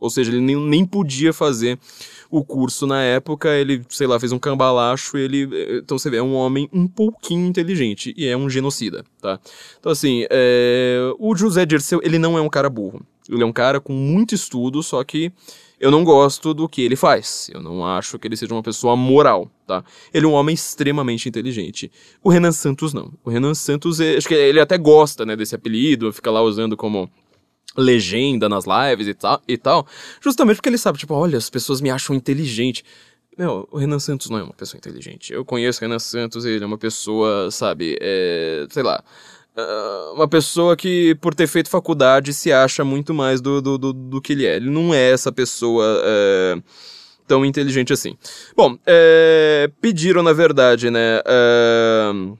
Ou 0.00 0.10
seja, 0.10 0.32
ele 0.32 0.40
nem, 0.40 0.56
nem 0.56 0.84
podia 0.84 1.32
fazer 1.32 1.78
o 2.30 2.42
curso 2.42 2.86
na 2.86 3.02
época, 3.02 3.50
ele, 3.50 3.82
sei 3.88 4.06
lá, 4.06 4.18
fez 4.18 4.32
um 4.32 4.38
cambalacho, 4.38 5.16
ele. 5.18 5.48
Então 5.78 5.98
você 5.98 6.08
vê, 6.08 6.16
é 6.16 6.22
um 6.22 6.34
homem 6.34 6.68
um 6.72 6.88
pouquinho 6.88 7.46
inteligente 7.46 8.14
e 8.16 8.26
é 8.26 8.36
um 8.36 8.48
genocida, 8.50 9.04
tá? 9.20 9.38
Então, 9.78 9.92
assim, 9.92 10.26
é, 10.30 10.98
o 11.18 11.36
José 11.36 11.66
Dirceu, 11.66 12.00
ele 12.02 12.18
não 12.18 12.36
é 12.36 12.40
um 12.40 12.48
cara 12.48 12.68
burro. 12.70 13.00
Ele 13.28 13.42
é 13.42 13.46
um 13.46 13.52
cara 13.52 13.80
com 13.80 13.92
muito 13.92 14.34
estudo, 14.34 14.82
só 14.82 15.04
que 15.04 15.30
eu 15.82 15.90
não 15.90 16.04
gosto 16.04 16.54
do 16.54 16.68
que 16.68 16.80
ele 16.80 16.94
faz. 16.94 17.50
Eu 17.52 17.60
não 17.60 17.84
acho 17.84 18.16
que 18.16 18.28
ele 18.28 18.36
seja 18.36 18.54
uma 18.54 18.62
pessoa 18.62 18.94
moral, 18.94 19.50
tá? 19.66 19.84
Ele 20.14 20.26
é 20.26 20.28
um 20.28 20.32
homem 20.32 20.54
extremamente 20.54 21.28
inteligente. 21.28 21.90
O 22.22 22.30
Renan 22.30 22.52
Santos 22.52 22.94
não. 22.94 23.12
O 23.24 23.30
Renan 23.30 23.52
Santos, 23.52 23.98
é, 23.98 24.16
acho 24.16 24.28
que 24.28 24.34
ele 24.34 24.60
até 24.60 24.78
gosta, 24.78 25.26
né, 25.26 25.34
desse 25.34 25.56
apelido, 25.56 26.12
fica 26.12 26.30
lá 26.30 26.40
usando 26.40 26.76
como 26.76 27.10
legenda 27.76 28.48
nas 28.48 28.64
lives 28.64 29.08
e 29.08 29.14
tal, 29.14 29.42
e 29.48 29.58
tal, 29.58 29.86
justamente 30.20 30.56
porque 30.56 30.68
ele 30.68 30.78
sabe, 30.78 30.98
tipo, 30.98 31.14
olha, 31.14 31.36
as 31.36 31.50
pessoas 31.50 31.80
me 31.80 31.90
acham 31.90 32.14
inteligente. 32.14 32.84
Meu, 33.36 33.66
o 33.72 33.78
Renan 33.78 33.98
Santos 33.98 34.30
não 34.30 34.38
é 34.38 34.42
uma 34.44 34.52
pessoa 34.52 34.78
inteligente. 34.78 35.32
Eu 35.32 35.44
conheço 35.44 35.80
o 35.80 35.82
Renan 35.82 35.98
Santos, 35.98 36.44
ele 36.44 36.62
é 36.62 36.66
uma 36.66 36.78
pessoa, 36.78 37.50
sabe, 37.50 37.98
é, 38.00 38.66
sei 38.70 38.84
lá, 38.84 39.02
uma 40.14 40.28
pessoa 40.28 40.76
que, 40.76 41.14
por 41.16 41.34
ter 41.34 41.46
feito 41.46 41.68
faculdade, 41.68 42.32
se 42.32 42.52
acha 42.52 42.84
muito 42.84 43.12
mais 43.12 43.40
do, 43.40 43.60
do, 43.60 43.78
do, 43.78 43.92
do 43.92 44.20
que 44.20 44.32
ele 44.32 44.46
é. 44.46 44.56
Ele 44.56 44.70
não 44.70 44.94
é 44.94 45.10
essa 45.10 45.30
pessoa. 45.30 45.84
Uh, 45.84 46.62
tão 47.26 47.44
inteligente 47.46 47.92
assim. 47.92 48.16
Bom, 48.54 48.76
é, 48.84 49.70
pediram, 49.80 50.22
na 50.22 50.32
verdade, 50.32 50.90
né? 50.90 51.20
Uh, 51.20 52.36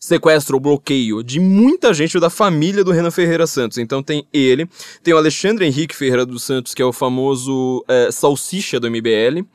sequestro 0.00 0.56
ou 0.56 0.60
bloqueio 0.60 1.22
de 1.22 1.38
muita 1.38 1.92
gente 1.92 2.18
da 2.18 2.30
família 2.30 2.82
do 2.82 2.90
Renan 2.90 3.10
Ferreira 3.10 3.46
Santos. 3.46 3.78
Então 3.78 4.02
tem 4.02 4.26
ele, 4.32 4.66
tem 5.02 5.12
o 5.12 5.18
Alexandre 5.18 5.66
Henrique 5.66 5.94
Ferreira 5.94 6.24
dos 6.24 6.42
Santos, 6.42 6.74
que 6.74 6.80
é 6.82 6.84
o 6.84 6.92
famoso 6.92 7.84
é, 7.86 8.10
salsicha 8.10 8.80
do 8.80 8.90
MBL. 8.90 9.46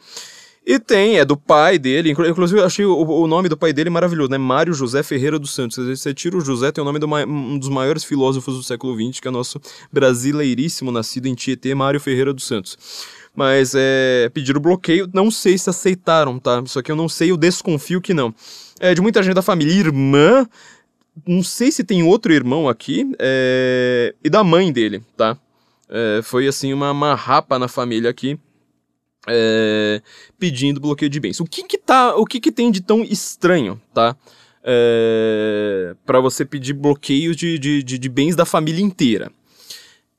E 0.65 0.79
tem, 0.79 1.19
é 1.19 1.25
do 1.25 1.37
pai 1.37 1.77
dele, 1.77 2.09
inclusive 2.11 2.59
eu 2.59 2.65
achei 2.65 2.85
o, 2.85 2.97
o, 2.97 3.27
nome 3.27 3.47
do 3.47 3.55
pai 3.55 3.71
dele 3.71 3.89
maravilhoso, 3.89 4.31
né? 4.31 4.37
Mário 4.37 4.73
José 4.73 5.03
Ferreira 5.03 5.37
dos 5.37 5.53
Santos. 5.53 5.77
Você 5.77 6.11
tira 6.11 6.35
o 6.35 6.41
José, 6.41 6.71
tem 6.71 6.81
o 6.81 6.85
nome 6.85 6.97
de 6.97 7.05
um 7.05 7.59
dos 7.59 7.69
maiores 7.69 8.03
filósofos 8.03 8.55
do 8.55 8.63
século 8.63 8.95
XX, 8.95 9.19
que 9.19 9.27
é 9.27 9.31
nosso 9.31 9.61
brasileiríssimo, 9.91 10.91
nascido 10.91 11.27
em 11.27 11.35
Tietê, 11.35 11.75
Mário 11.75 11.99
Ferreira 11.99 12.33
dos 12.33 12.45
Santos. 12.45 12.77
Mas 13.35 13.73
é, 13.75 14.29
pediram 14.33 14.59
bloqueio, 14.59 15.07
não 15.13 15.29
sei 15.29 15.57
se 15.57 15.69
aceitaram, 15.69 16.39
tá? 16.39 16.63
Isso 16.65 16.79
aqui 16.79 16.91
eu 16.91 16.95
não 16.95 17.07
sei, 17.07 17.29
eu 17.29 17.37
desconfio 17.37 18.01
que 18.01 18.13
não 18.13 18.33
é, 18.79 18.93
de 18.93 19.01
muita 19.01 19.21
gente 19.23 19.33
da 19.33 19.41
família, 19.41 19.73
irmã, 19.73 20.47
não 21.25 21.43
sei 21.43 21.71
se 21.71 21.83
tem 21.83 22.03
outro 22.03 22.33
irmão 22.33 22.67
aqui, 22.67 23.09
é, 23.19 24.13
e 24.23 24.29
da 24.29 24.43
mãe 24.43 24.71
dele, 24.71 25.01
tá? 25.15 25.37
É, 25.89 26.21
foi 26.23 26.47
assim 26.47 26.73
uma, 26.73 26.91
uma 26.91 27.15
rapa 27.15 27.57
na 27.59 27.67
família 27.67 28.09
aqui. 28.09 28.39
É, 29.27 30.01
pedindo 30.37 30.79
bloqueio 30.79 31.09
de 31.09 31.19
bens. 31.19 31.39
O 31.39 31.45
que 31.45 31.63
que 31.63 31.77
tá, 31.77 32.15
o 32.15 32.25
que 32.25 32.39
que 32.39 32.51
tem 32.51 32.71
de 32.71 32.81
tão 32.81 33.03
estranho, 33.03 33.81
tá? 33.93 34.15
É, 34.63 35.95
para 36.05 36.19
você 36.19 36.43
pedir 36.43 36.73
bloqueio 36.73 37.35
de, 37.35 37.57
de, 37.59 37.83
de, 37.83 37.97
de 37.97 38.09
bens 38.09 38.35
da 38.35 38.45
família 38.45 38.81
inteira. 38.81 39.31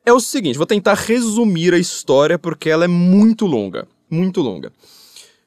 É 0.04 0.12
o 0.12 0.20
seguinte, 0.20 0.56
vou 0.56 0.66
tentar 0.66 0.94
resumir 0.94 1.74
a 1.74 1.78
história 1.78 2.38
porque 2.38 2.70
ela 2.70 2.84
é 2.84 2.88
muito 2.88 3.44
longa, 3.44 3.88
muito 4.08 4.40
longa. 4.40 4.72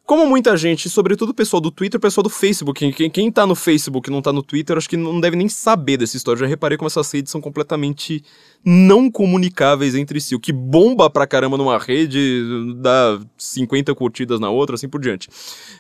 Como 0.10 0.26
muita 0.26 0.58
gente, 0.58 0.90
sobretudo 0.90 1.30
o 1.30 1.34
pessoal 1.36 1.62
do 1.62 1.70
Twitter, 1.70 2.00
o 2.00 2.02
pessoal 2.02 2.24
do 2.24 2.32
Facebook, 2.32 2.92
quem, 2.94 3.12
quem 3.12 3.32
tá 3.32 3.46
no 3.46 3.54
Facebook 3.54 4.10
e 4.10 4.12
não 4.12 4.24
tá 4.24 4.34
no 4.34 4.42
Twitter, 4.42 4.76
acho 4.76 4.90
que 4.90 4.98
não 4.98 5.22
deve 5.22 5.36
nem 5.36 5.48
saber 5.48 5.98
dessa 5.98 6.18
história. 6.18 6.40
Já 6.40 6.48
reparei 6.48 6.80
como 6.80 6.88
essas 6.88 7.12
redes 7.12 7.32
são 7.32 7.40
completamente 7.40 8.24
não 8.66 9.12
comunicáveis 9.12 9.94
entre 9.94 10.20
si. 10.20 10.34
O 10.34 10.40
que 10.40 10.52
bomba 10.52 11.12
pra 11.12 11.28
caramba 11.28 11.58
numa 11.58 11.78
rede 11.78 12.42
dá 12.78 13.20
50 13.38 13.94
curtidas 13.94 14.40
na 14.40 14.50
outra, 14.50 14.74
assim 14.74 14.90
por 14.90 15.00
diante. 15.00 15.30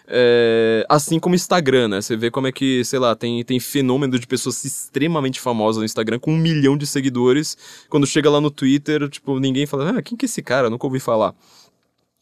É, 0.07 0.85
assim 0.87 1.17
como 1.17 1.33
Instagram, 1.33 1.87
né? 1.87 1.99
Você 1.99 2.15
vê 2.15 2.29
como 2.29 2.45
é 2.45 2.51
que, 2.51 2.85
sei 2.85 2.99
lá, 2.99 3.15
tem, 3.15 3.43
tem 3.43 3.59
fenômeno 3.59 4.19
de 4.19 4.27
pessoas 4.27 4.63
extremamente 4.63 5.39
famosas 5.39 5.79
no 5.79 5.85
Instagram 5.85 6.19
com 6.19 6.31
um 6.31 6.37
milhão 6.37 6.77
de 6.77 6.85
seguidores. 6.85 7.57
Quando 7.89 8.05
chega 8.05 8.29
lá 8.29 8.39
no 8.39 8.51
Twitter, 8.51 9.09
tipo, 9.09 9.39
ninguém 9.39 9.65
fala, 9.65 9.97
ah, 9.97 10.01
quem 10.03 10.15
que 10.15 10.25
é 10.25 10.27
esse 10.27 10.43
cara? 10.43 10.69
Nunca 10.69 10.85
ouvi 10.85 10.99
falar. 10.99 11.33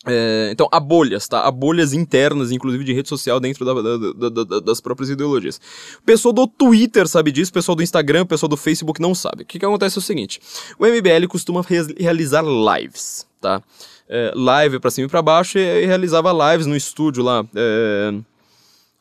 É, 0.07 0.49
então, 0.51 0.67
há 0.71 0.79
bolhas, 0.79 1.27
tá? 1.27 1.41
Há 1.41 1.51
bolhas 1.51 1.93
internas, 1.93 2.51
inclusive 2.51 2.83
de 2.83 2.93
rede 2.93 3.09
social, 3.09 3.39
dentro 3.39 3.65
da, 3.65 3.73
da, 3.73 4.29
da, 4.29 4.59
das 4.59 4.79
próprias 4.79 5.09
ideologias. 5.09 5.59
O 5.99 6.03
pessoal 6.03 6.33
do 6.33 6.47
Twitter 6.47 7.07
sabe 7.07 7.31
disso, 7.31 7.51
o 7.51 7.53
pessoal 7.53 7.75
do 7.75 7.83
Instagram, 7.83 8.23
o 8.23 8.25
pessoal 8.25 8.49
do 8.49 8.57
Facebook 8.57 9.01
não 9.01 9.13
sabe. 9.13 9.43
O 9.43 9.45
que, 9.45 9.59
que 9.59 9.65
acontece 9.65 9.97
é 9.97 9.99
o 9.99 10.03
seguinte: 10.03 10.39
o 10.79 10.85
MBL 10.85 11.27
costuma 11.27 11.61
re 11.61 11.77
realizar 11.99 12.43
lives, 12.43 13.27
tá? 13.41 13.61
É, 14.09 14.31
live 14.33 14.79
pra 14.79 14.89
cima 14.89 15.07
e 15.07 15.09
pra 15.09 15.21
baixo, 15.21 15.57
e, 15.57 15.83
e 15.83 15.85
realizava 15.85 16.31
lives 16.51 16.65
no 16.65 16.75
estúdio 16.75 17.23
lá. 17.23 17.45
É, 17.55 18.13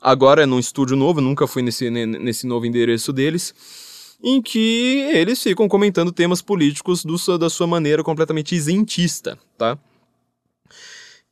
agora 0.00 0.42
é 0.42 0.46
num 0.46 0.58
estúdio 0.58 0.96
novo, 0.96 1.20
nunca 1.20 1.46
fui 1.46 1.62
nesse, 1.62 1.88
nesse 1.88 2.46
novo 2.46 2.66
endereço 2.66 3.12
deles 3.12 3.54
em 4.22 4.40
que 4.40 5.08
eles 5.12 5.42
ficam 5.42 5.68
comentando 5.68 6.10
temas 6.10 6.40
políticos 6.40 7.04
do, 7.04 7.38
da 7.38 7.50
sua 7.50 7.66
maneira 7.66 8.02
completamente 8.02 8.54
isentista, 8.54 9.38
tá? 9.58 9.78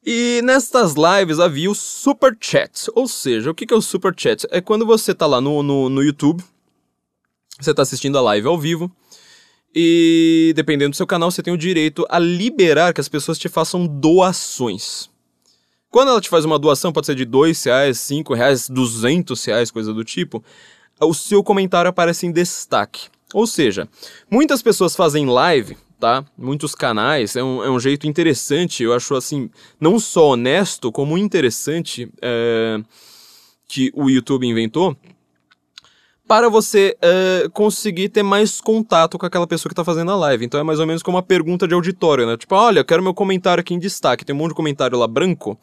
E 0.07 0.43
nestas 0.43 0.95
lives 0.95 1.41
havia 1.41 1.71
o 1.71 1.75
Super 1.75 2.37
Chat. 2.39 2.91
Ou 2.95 3.09
seja, 3.09 3.51
o 3.51 3.55
que 3.55 3.73
é 3.73 3.77
o 3.77 3.81
Super 3.81 4.15
Chat? 4.17 4.47
É 4.51 4.61
quando 4.61 4.85
você 4.85 5.15
tá 5.15 5.27
lá 5.27 5.41
no, 5.41 5.63
no, 5.63 5.89
no 5.89 6.03
YouTube, 6.03 6.45
você 7.59 7.73
tá 7.73 7.83
assistindo 7.83 8.19
a 8.19 8.21
live 8.21 8.47
ao 8.47 8.59
vivo, 8.59 8.93
e 9.75 10.53
dependendo 10.55 10.91
do 10.91 10.97
seu 10.97 11.07
canal, 11.07 11.31
você 11.31 11.43
tem 11.43 11.53
o 11.53 11.59
direito 11.59 12.07
a 12.09 12.19
liberar 12.19 12.93
que 12.93 13.01
as 13.01 13.09
pessoas 13.09 13.39
te 13.39 13.49
façam 13.49 13.87
doações. 13.87 15.09
Quando 15.91 16.11
ela 16.11 16.21
te 16.21 16.29
faz 16.29 16.45
uma 16.45 16.59
doação, 16.59 16.93
pode 16.93 17.07
ser 17.07 17.15
de 17.15 17.25
2 17.25 17.65
reais, 17.65 17.99
5 18.01 18.35
reais, 18.35 18.69
200 18.69 19.45
reais, 19.45 19.71
coisa 19.71 19.95
do 19.95 20.05
tipo, 20.05 20.45
o 21.01 21.15
seu 21.15 21.43
comentário 21.43 21.89
aparece 21.89 22.27
em 22.27 22.33
destaque. 22.33 23.09
Ou 23.33 23.47
seja, 23.47 23.89
muitas 24.31 24.61
pessoas 24.63 24.95
fazem 24.95 25.27
live 25.27 25.77
tá? 25.99 26.25
Muitos 26.37 26.75
canais, 26.75 27.37
é 27.37 27.43
um, 27.43 27.65
é 27.65 27.71
um 27.71 27.81
jeito 27.81 28.07
interessante, 28.07 28.83
eu 28.83 28.93
acho 28.93 29.15
assim, 29.15 29.51
não 29.81 29.99
só 29.99 30.31
honesto, 30.31 30.93
como 30.93 31.17
interessante 31.17 32.11
é, 32.21 32.81
que 33.67 33.91
o 33.95 34.11
YouTube 34.11 34.47
inventou, 34.47 34.97
para 36.27 36.49
você 36.49 36.97
é, 37.03 37.49
conseguir 37.53 38.09
ter 38.09 38.23
mais 38.23 38.61
contato 38.61 39.19
com 39.19 39.27
aquela 39.27 39.47
pessoa 39.47 39.69
que 39.69 39.75
está 39.75 39.85
fazendo 39.85 40.11
a 40.11 40.17
live. 40.17 40.45
Então 40.45 40.59
é 40.59 40.63
mais 40.63 40.81
ou 40.81 40.87
menos 40.87 41.03
como 41.03 41.17
uma 41.17 41.23
pergunta 41.23 41.69
de 41.69 41.75
auditório, 41.75 42.27
né? 42.27 42.37
Tipo, 42.37 42.55
olha, 42.55 42.81
eu 42.81 42.85
quero 42.85 43.03
meu 43.03 43.13
comentário 43.13 43.61
aqui 43.61 43.75
em 43.75 43.79
destaque. 43.79 44.25
Tem 44.25 44.35
um 44.35 44.39
monte 44.39 44.51
de 44.51 44.55
comentário 44.55 44.99
lá 44.99 45.07
branco. 45.07 45.59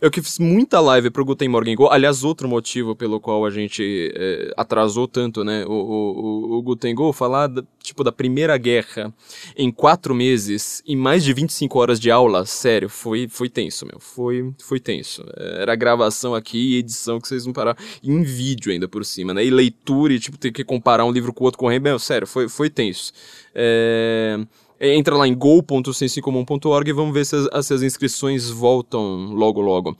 Eu 0.00 0.10
que 0.10 0.20
fiz 0.20 0.38
muita 0.38 0.80
live 0.80 1.10
pro 1.10 1.24
Guten 1.24 1.48
Morgen 1.48 1.76
Go. 1.76 1.88
Aliás, 1.88 2.24
outro 2.24 2.48
motivo 2.48 2.96
pelo 2.96 3.20
qual 3.20 3.44
a 3.46 3.50
gente 3.50 4.12
é, 4.16 4.52
atrasou 4.56 5.06
tanto, 5.06 5.44
né? 5.44 5.64
O, 5.66 5.72
o, 5.72 6.58
o 6.58 6.62
Guten 6.62 6.94
Go, 6.94 7.12
falar, 7.12 7.48
tipo, 7.82 8.04
da 8.04 8.12
Primeira 8.12 8.56
Guerra 8.56 9.12
em 9.56 9.70
quatro 9.70 10.14
meses 10.14 10.82
e 10.86 10.94
mais 10.94 11.24
de 11.24 11.32
25 11.32 11.78
horas 11.78 12.00
de 12.00 12.10
aula, 12.10 12.46
sério, 12.46 12.88
foi, 12.88 13.28
foi 13.28 13.48
tenso, 13.48 13.86
meu. 13.86 13.98
Foi, 13.98 14.52
foi 14.62 14.80
tenso. 14.80 15.24
Era 15.36 15.74
gravação 15.74 16.34
aqui 16.34 16.76
edição 16.76 17.20
que 17.20 17.28
vocês 17.28 17.46
não 17.46 17.52
pararam. 17.52 17.78
E 18.02 18.10
em 18.10 18.22
vídeo 18.22 18.72
ainda 18.72 18.88
por 18.88 19.04
cima, 19.04 19.34
né? 19.34 19.44
E 19.44 19.50
leitura 19.50 20.12
e, 20.12 20.18
tipo, 20.18 20.38
ter 20.38 20.52
que 20.52 20.64
comparar 20.64 21.04
um 21.04 21.12
livro 21.12 21.32
com 21.32 21.44
o 21.44 21.46
outro 21.46 21.58
correndo. 21.58 21.82
Meu, 21.82 21.98
sério, 21.98 22.26
foi, 22.26 22.48
foi 22.48 22.70
tenso. 22.70 23.12
É, 23.54 24.38
entra 24.80 25.16
lá 25.16 25.28
em 25.28 25.34
go.sensicomum.org 25.34 26.88
e 26.88 26.92
vamos 26.92 27.12
ver 27.12 27.26
se 27.26 27.36
as, 27.52 27.66
se 27.66 27.74
as, 27.74 27.82
inscrições 27.82 28.48
voltam 28.48 29.34
logo 29.34 29.60
logo. 29.60 29.96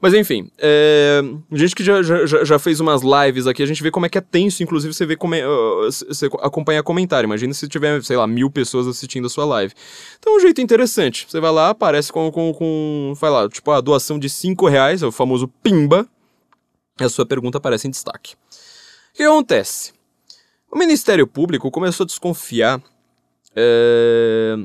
Mas 0.00 0.14
enfim, 0.14 0.50
é, 0.56 1.20
gente 1.52 1.74
que 1.74 1.84
já, 1.84 2.02
já, 2.02 2.42
já 2.42 2.58
fez 2.58 2.80
umas 2.80 3.02
lives 3.02 3.46
aqui, 3.46 3.62
a 3.62 3.66
gente 3.66 3.82
vê 3.82 3.90
como 3.90 4.06
é 4.06 4.08
que 4.08 4.16
é 4.16 4.20
tenso, 4.20 4.62
inclusive 4.62 4.94
você 4.94 5.04
vê 5.04 5.14
como 5.14 5.34
é, 5.34 5.42
você 5.86 6.26
acompanha 6.40 6.82
comentário. 6.82 7.26
Imagina 7.26 7.52
se 7.52 7.68
tiver, 7.68 8.02
sei 8.02 8.16
lá, 8.16 8.26
mil 8.26 8.50
pessoas 8.50 8.86
assistindo 8.86 9.26
a 9.26 9.30
sua 9.30 9.44
live. 9.44 9.74
Então 10.18 10.32
é 10.32 10.36
um 10.36 10.40
jeito 10.40 10.60
interessante. 10.60 11.26
Você 11.28 11.38
vai 11.38 11.52
lá, 11.52 11.70
aparece 11.70 12.10
com, 12.10 12.30
com, 12.32 12.52
com 12.54 13.12
vai 13.20 13.30
lá, 13.30 13.48
tipo 13.48 13.70
a 13.70 13.80
doação 13.80 14.18
de 14.18 14.30
5 14.30 14.66
reais, 14.68 15.02
é 15.02 15.06
o 15.06 15.12
famoso 15.12 15.46
PIMBA, 15.62 16.08
e 16.98 17.04
a 17.04 17.08
sua 17.08 17.26
pergunta 17.26 17.58
aparece 17.58 17.86
em 17.86 17.90
destaque. 17.90 18.34
O 19.12 19.16
que 19.16 19.22
acontece? 19.22 19.92
O 20.70 20.78
Ministério 20.78 21.26
Público 21.26 21.70
começou 21.70 22.04
a 22.04 22.06
desconfiar 22.06 22.80
é... 23.54 24.56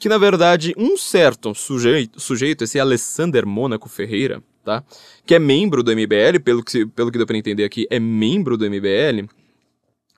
Que 0.00 0.08
na 0.08 0.18
verdade 0.18 0.74
um 0.76 0.96
certo 0.96 1.54
sujeito, 1.54 2.18
sujeito 2.18 2.64
esse 2.64 2.80
Alessander 2.80 3.46
Mônaco 3.46 3.88
Ferreira, 3.88 4.42
tá? 4.64 4.82
Que 5.26 5.34
é 5.34 5.38
membro 5.38 5.82
do 5.82 5.92
MBL, 5.92 6.40
pelo 6.42 6.64
que, 6.64 6.86
pelo 6.86 7.12
que 7.12 7.18
deu 7.18 7.26
pra 7.26 7.36
entender 7.36 7.64
aqui, 7.64 7.86
é 7.90 8.00
membro 8.00 8.56
do 8.56 8.64
MBL. 8.64 9.28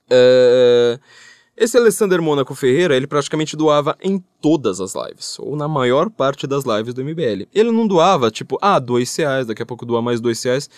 É... 0.09 0.99
Esse 1.57 1.77
Alessander 1.77 2.23
Mônaco 2.23 2.55
Ferreira, 2.55 2.97
ele 2.97 3.07
praticamente 3.07 3.57
doava 3.57 3.97
em 4.03 4.23
todas 4.41 4.81
as 4.81 4.95
lives, 4.95 5.39
ou 5.39 5.55
na 5.55 5.69
maior 5.69 6.09
parte 6.09 6.47
das 6.47 6.65
lives 6.65 6.95
do 6.95 7.05
MBL. 7.05 7.47
Ele 7.53 7.71
não 7.71 7.87
doava, 7.87 8.31
tipo, 8.31 8.57
ah, 8.63 8.79
dois 8.79 9.15
reais, 9.17 9.47
daqui 9.47 9.63
a 9.63 9.67
pouco 9.67 9.85
doa 9.85 10.01
mais 10.01 10.21
dois 10.21 10.43
reais. 10.43 10.71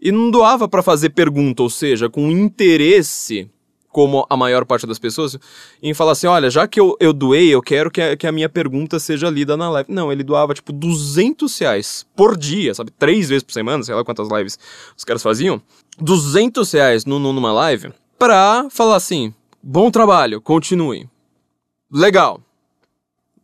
E 0.00 0.10
não 0.10 0.30
doava 0.30 0.68
para 0.68 0.82
fazer 0.82 1.10
pergunta, 1.10 1.62
ou 1.62 1.70
seja, 1.70 2.08
com 2.08 2.30
interesse 2.30 3.50
como 3.92 4.26
a 4.28 4.36
maior 4.36 4.64
parte 4.64 4.86
das 4.86 4.98
pessoas, 4.98 5.38
em 5.82 5.92
falar 5.92 6.12
assim, 6.12 6.26
olha, 6.26 6.50
já 6.50 6.66
que 6.66 6.80
eu, 6.80 6.96
eu 6.98 7.12
doei, 7.12 7.48
eu 7.48 7.60
quero 7.60 7.90
que 7.90 8.00
a, 8.00 8.16
que 8.16 8.26
a 8.26 8.32
minha 8.32 8.48
pergunta 8.48 8.98
seja 8.98 9.28
lida 9.28 9.56
na 9.56 9.70
live. 9.70 9.92
Não, 9.92 10.10
ele 10.10 10.24
doava, 10.24 10.54
tipo, 10.54 10.72
200 10.72 11.56
reais 11.58 12.06
por 12.16 12.36
dia, 12.36 12.74
sabe? 12.74 12.90
Três 12.90 13.28
vezes 13.28 13.42
por 13.42 13.52
semana, 13.52 13.84
sei 13.84 13.94
lá 13.94 14.02
quantas 14.02 14.28
lives 14.28 14.58
os 14.96 15.04
caras 15.04 15.22
faziam. 15.22 15.60
200 15.98 16.72
reais 16.72 17.04
no, 17.04 17.18
numa 17.18 17.52
live 17.52 17.92
pra 18.18 18.68
falar 18.70 18.96
assim, 18.96 19.34
bom 19.62 19.90
trabalho, 19.90 20.40
continue. 20.40 21.08
Legal. 21.92 22.40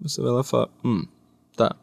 Você 0.01 0.23
vai 0.23 0.31
lá 0.31 0.41
e 0.41 0.45
fala, 0.45 0.71
hum, 0.83 1.07
tá. 1.55 1.77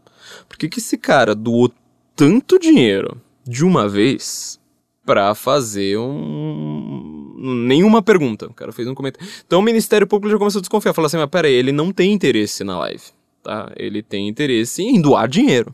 Por 0.49 0.57
que 0.57 0.68
que 0.68 0.80
esse 0.80 0.97
cara 0.97 1.36
doou 1.36 1.72
tanto 2.16 2.57
dinheiro 2.57 3.22
de 3.45 3.63
uma 3.63 3.88
vez 3.88 4.59
pra 5.05 5.35
fazer 5.35 5.97
um. 5.97 7.35
nenhuma 7.37 8.01
pergunta. 8.01 8.47
O 8.47 8.53
cara 8.53 8.71
fez 8.71 8.87
um 8.87 8.95
comentário. 8.95 9.27
Então 9.45 9.59
o 9.59 9.63
Ministério 9.63 10.07
Público 10.07 10.31
já 10.31 10.37
começou 10.37 10.59
a 10.59 10.61
desconfiar. 10.61 10.93
Falou 10.93 11.07
assim: 11.07 11.17
mas 11.17 11.29
peraí, 11.29 11.53
ele 11.53 11.71
não 11.71 11.91
tem 11.91 12.11
interesse 12.11 12.63
na 12.63 12.79
live. 12.79 13.03
Tá? 13.43 13.71
Ele 13.75 14.01
tem 14.01 14.27
interesse 14.27 14.81
em 14.81 14.99
doar 14.99 15.27
dinheiro. 15.27 15.73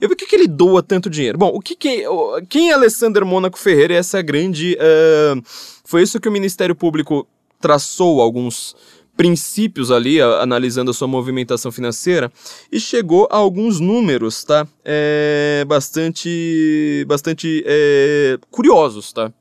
E 0.00 0.08
por 0.08 0.16
que, 0.16 0.26
que 0.26 0.34
ele 0.34 0.48
doa 0.48 0.82
tanto 0.82 1.08
dinheiro? 1.08 1.38
Bom, 1.38 1.52
o 1.54 1.60
que, 1.60 1.76
que 1.76 2.04
quem 2.48 2.70
é 2.70 2.72
Alessander 2.72 3.24
Mônaco 3.24 3.56
Ferreira? 3.56 3.94
Essa 3.94 4.18
é 4.18 4.22
grande. 4.22 4.76
Uh, 4.76 5.40
foi 5.84 6.02
isso 6.02 6.18
que 6.18 6.28
o 6.28 6.32
Ministério 6.32 6.74
Público 6.74 7.24
traçou 7.60 8.20
alguns 8.20 8.74
princípios 9.22 9.92
ali, 9.92 10.20
a, 10.20 10.42
analisando 10.42 10.90
a 10.90 10.94
sua 10.94 11.06
movimentação 11.06 11.70
financeira, 11.70 12.32
e 12.72 12.80
chegou 12.80 13.28
a 13.30 13.36
alguns 13.36 13.78
números, 13.78 14.42
tá? 14.42 14.66
É, 14.84 15.64
bastante, 15.64 17.04
bastante 17.06 17.62
é, 17.64 18.36
curiosos, 18.50 19.12
tá? 19.12 19.32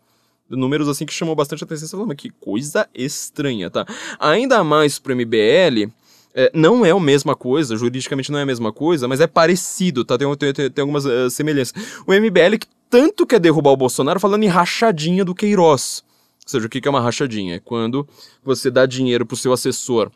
Números 0.47 0.88
assim 0.88 1.03
que 1.03 1.11
chamou 1.11 1.36
bastante 1.36 1.63
atenção. 1.63 1.88
Você 1.88 1.91
falou, 1.91 2.05
mas 2.05 2.17
que 2.17 2.29
coisa 2.29 2.88
estranha, 2.93 3.71
tá? 3.71 3.84
Ainda 4.19 4.63
mais 4.63 4.99
pro 4.99 5.15
MBL, 5.15 5.89
é, 6.36 6.51
não 6.53 6.86
é 6.86 6.91
a 6.91 6.99
mesma 6.99 7.36
coisa, 7.36 7.75
juridicamente 7.75 8.32
não 8.32 8.38
é 8.38 8.43
a 8.43 8.45
mesma 8.45 8.71
coisa, 8.71 9.07
mas 9.07 9.19
é 9.19 9.25
parecido, 9.25 10.05
tá? 10.05 10.15
Tem, 10.15 10.27
tem, 10.36 10.53
tem 10.53 10.82
algumas 10.84 11.05
uh, 11.05 11.27
semelhanças. 11.32 11.73
O 12.05 12.13
MBL 12.13 12.59
que 12.59 12.67
tanto 12.88 13.25
quer 13.25 13.39
derrubar 13.39 13.71
o 13.71 13.77
Bolsonaro 13.77 14.19
falando 14.19 14.43
em 14.43 14.47
rachadinha 14.47 15.25
do 15.25 15.34
Queiroz. 15.34 16.03
Ou 16.46 16.50
seja, 16.50 16.66
o 16.66 16.70
que 16.70 16.88
é 16.88 16.89
uma 16.92 17.02
rachadinha? 17.02 17.56
É 17.56 17.60
quando 17.60 18.08
você 18.44 18.70
dá 18.70 18.86
dinheiro 18.86 19.26
para 19.26 19.36
o 19.36 19.38
seu 19.38 19.54
assessor 19.54 20.12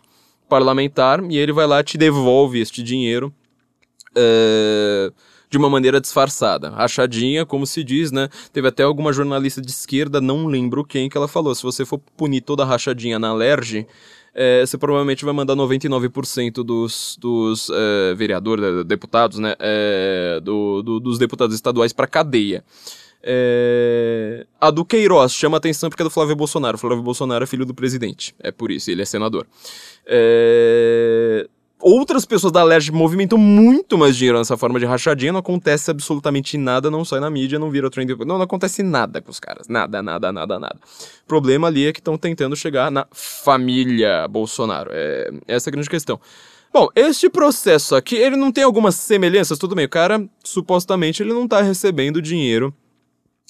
parlamentar 0.50 1.24
e 1.30 1.38
ele 1.38 1.52
vai 1.52 1.66
lá 1.66 1.84
te 1.84 1.98
devolve 1.98 2.60
este 2.60 2.84
dinheiro 2.84 3.34
uh, 4.12 5.14
de 5.50 5.58
uma 5.58 5.70
maneira 5.70 6.02
disfarçada. 6.02 6.70
Rachadinha, 6.70 7.46
como 7.46 7.66
se 7.66 7.84
diz, 7.84 8.12
né? 8.12 8.30
Teve 8.52 8.68
até 8.68 8.84
alguma 8.84 9.14
jornalista 9.14 9.62
de 9.62 9.72
esquerda, 9.72 10.20
não 10.20 10.48
lembro 10.48 10.84
quem, 10.84 11.10
que 11.10 11.18
ela 11.18 11.28
falou: 11.28 11.54
se 11.56 11.64
você 11.64 11.86
for 11.86 12.00
punir 12.18 12.42
toda 12.42 12.64
a 12.64 12.66
rachadinha 12.66 13.18
na 13.20 13.34
Lerge, 13.34 13.88
é, 14.34 14.66
você 14.66 14.78
provavelmente 14.78 15.24
vai 15.24 15.34
mandar 15.34 15.56
99% 15.56 16.64
dos, 16.64 17.18
dos 17.20 17.70
é, 17.70 18.14
vereadores, 18.16 18.84
deputados, 18.86 19.40
né? 19.40 19.56
É, 19.60 20.42
do, 20.44 20.82
do, 20.82 21.00
dos 21.00 21.18
deputados 21.18 21.56
estaduais 21.56 21.94
para 21.94 22.08
cadeia. 22.08 22.64
É... 23.28 24.46
A 24.62 24.70
do 24.70 24.86
Queiroz 24.86 25.34
chama 25.34 25.58
atenção 25.58 25.90
porque 25.90 26.04
é 26.04 26.06
do 26.06 26.12
Flávio 26.12 26.36
Bolsonaro. 26.36 26.78
Flávio 26.78 27.02
Bolsonaro 27.02 27.44
é 27.44 27.48
filho 27.48 27.66
do 27.66 27.74
presidente. 27.74 28.36
É 28.40 28.52
por 28.52 28.70
isso, 28.70 28.92
ele 28.92 29.02
é 29.02 29.06
senador. 29.06 29.48
É... 30.06 31.48
Outras 31.82 32.24
pessoas 32.24 32.54
da 32.54 32.64
LERJ 32.64 32.92
movimentam 32.92 33.38
muito 33.38 33.98
mais 33.98 34.16
dinheiro 34.16 34.38
nessa 34.38 34.56
forma 34.56 34.80
de 34.80 34.86
rachadinha. 34.86 35.32
Não 35.32 35.40
acontece 35.40 35.90
absolutamente 35.90 36.58
nada, 36.58 36.90
não 36.90 37.04
sai 37.04 37.20
na 37.20 37.30
mídia, 37.30 37.58
não 37.58 37.70
vira 37.70 37.90
trend. 37.90 38.16
Não, 38.20 38.38
não 38.38 38.42
acontece 38.42 38.84
nada 38.84 39.20
com 39.22 39.32
os 39.32 39.40
caras. 39.40 39.68
Nada, 39.68 40.02
nada, 40.04 40.32
nada, 40.32 40.60
nada. 40.60 40.80
O 41.24 41.28
problema 41.28 41.68
ali 41.68 41.88
é 41.88 41.92
que 41.92 42.00
estão 42.00 42.18
tentando 42.18 42.56
chegar 42.56 42.92
na 42.92 43.08
família 43.12 44.28
Bolsonaro. 44.28 44.92
É... 44.94 45.32
Essa 45.48 45.70
é 45.70 45.72
a 45.72 45.74
grande 45.74 45.90
questão. 45.90 46.20
Bom, 46.72 46.90
este 46.96 47.30
processo 47.30 47.96
aqui, 47.96 48.16
ele 48.16 48.36
não 48.36 48.52
tem 48.52 48.64
algumas 48.64 48.96
semelhanças, 48.96 49.58
tudo 49.58 49.76
bem. 49.76 49.86
O 49.86 49.90
cara, 49.90 50.28
supostamente, 50.44 51.24
ele 51.24 51.34
não 51.34 51.48
tá 51.48 51.62
recebendo 51.62 52.22
dinheiro 52.22 52.74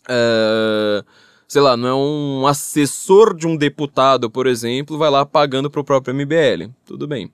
Uh, 0.09 1.05
sei 1.47 1.61
lá, 1.61 1.77
não 1.77 1.87
é 1.87 1.93
um 1.93 2.47
assessor 2.47 3.35
de 3.35 3.47
um 3.47 3.55
deputado, 3.55 4.29
por 4.29 4.47
exemplo, 4.47 4.97
vai 4.97 5.09
lá 5.09 5.25
pagando 5.25 5.69
pro 5.69 5.83
próprio 5.83 6.13
MBL. 6.13 6.71
Tudo 6.85 7.07
bem. 7.07 7.31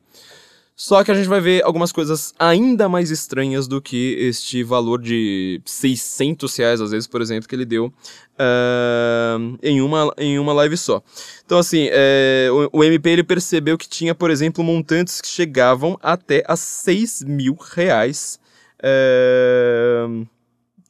Só 0.76 1.04
que 1.04 1.12
a 1.12 1.14
gente 1.14 1.28
vai 1.28 1.40
ver 1.40 1.64
algumas 1.64 1.92
coisas 1.92 2.34
ainda 2.40 2.90
mais 2.90 3.12
estranhas 3.12 3.68
do 3.68 3.80
que 3.80 4.16
este 4.20 4.64
valor 4.64 5.00
de 5.00 5.62
600 5.64 6.56
reais, 6.58 6.82
às 6.82 6.90
vezes, 6.90 7.08
por 7.08 7.22
exemplo, 7.22 7.48
que 7.48 7.54
ele 7.54 7.66
deu 7.66 7.86
uh, 7.86 9.58
em, 9.62 9.80
uma, 9.80 10.12
em 10.18 10.40
uma 10.40 10.54
live 10.54 10.76
só. 10.76 11.04
Então, 11.46 11.60
assim, 11.60 11.88
é, 11.92 12.50
o, 12.52 12.80
o, 12.80 12.84
MP 12.84 13.12
ele 13.12 13.24
percebeu 13.24 13.78
que 13.78 13.88
tinha, 13.88 14.16
por 14.16 14.32
exemplo, 14.32 14.64
montantes 14.64 15.22
que 15.22 15.28
chegavam 15.28 16.00
até 16.02 16.44
a 16.48 16.56
6 16.56 17.26
mil 17.28 17.56
reais. 17.56 18.40
Uh, 18.80 20.26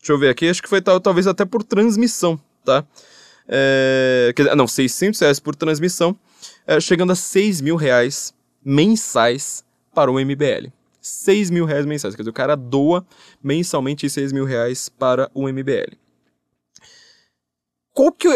Deixa 0.01 0.13
eu 0.13 0.17
ver 0.17 0.29
aqui, 0.29 0.49
acho 0.49 0.63
que 0.63 0.69
foi 0.69 0.81
talvez 0.81 1.27
até 1.27 1.45
por 1.45 1.63
transmissão, 1.63 2.39
tá? 2.65 2.83
É, 3.47 4.33
não, 4.55 4.67
600 4.67 5.19
reais 5.19 5.39
por 5.39 5.55
transmissão, 5.55 6.17
é, 6.65 6.79
chegando 6.79 7.11
a 7.11 7.15
6 7.15 7.61
mil 7.61 7.75
reais 7.75 8.33
mensais 8.65 9.63
para 9.93 10.11
o 10.11 10.19
MBL. 10.19 10.71
6 10.99 11.49
mil 11.51 11.65
reais 11.65 11.85
mensais, 11.85 12.15
quer 12.15 12.23
dizer, 12.23 12.31
o 12.31 12.33
cara 12.33 12.55
doa 12.55 13.05
mensalmente 13.43 14.09
6 14.09 14.31
mil 14.31 14.45
reais 14.45 14.89
para 14.89 15.29
o 15.33 15.47
MBL. 15.47 15.95
Qual 17.93 18.11
que, 18.11 18.27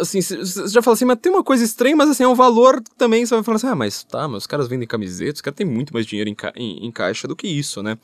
assim, 0.00 0.22
você 0.22 0.68
já 0.68 0.80
fala 0.80 0.94
assim, 0.94 1.04
mas 1.04 1.18
tem 1.20 1.30
uma 1.30 1.44
coisa 1.44 1.62
estranha, 1.62 1.94
mas 1.94 2.08
assim, 2.08 2.24
é 2.24 2.28
um 2.28 2.34
valor 2.34 2.82
também, 2.96 3.26
você 3.26 3.34
vai 3.34 3.44
falar 3.44 3.56
assim, 3.56 3.66
ah, 3.66 3.74
mas 3.74 4.02
tá, 4.04 4.26
mas 4.26 4.38
os 4.38 4.46
caras 4.46 4.68
vendem 4.68 4.88
camisetas, 4.88 5.36
os 5.36 5.40
caras 5.42 5.56
têm 5.56 5.66
muito 5.66 5.92
mais 5.92 6.06
dinheiro 6.06 6.30
em, 6.30 6.34
ca 6.34 6.52
em, 6.56 6.86
em 6.86 6.90
caixa 6.90 7.28
do 7.28 7.36
que 7.36 7.46
isso, 7.46 7.82
né? 7.82 7.98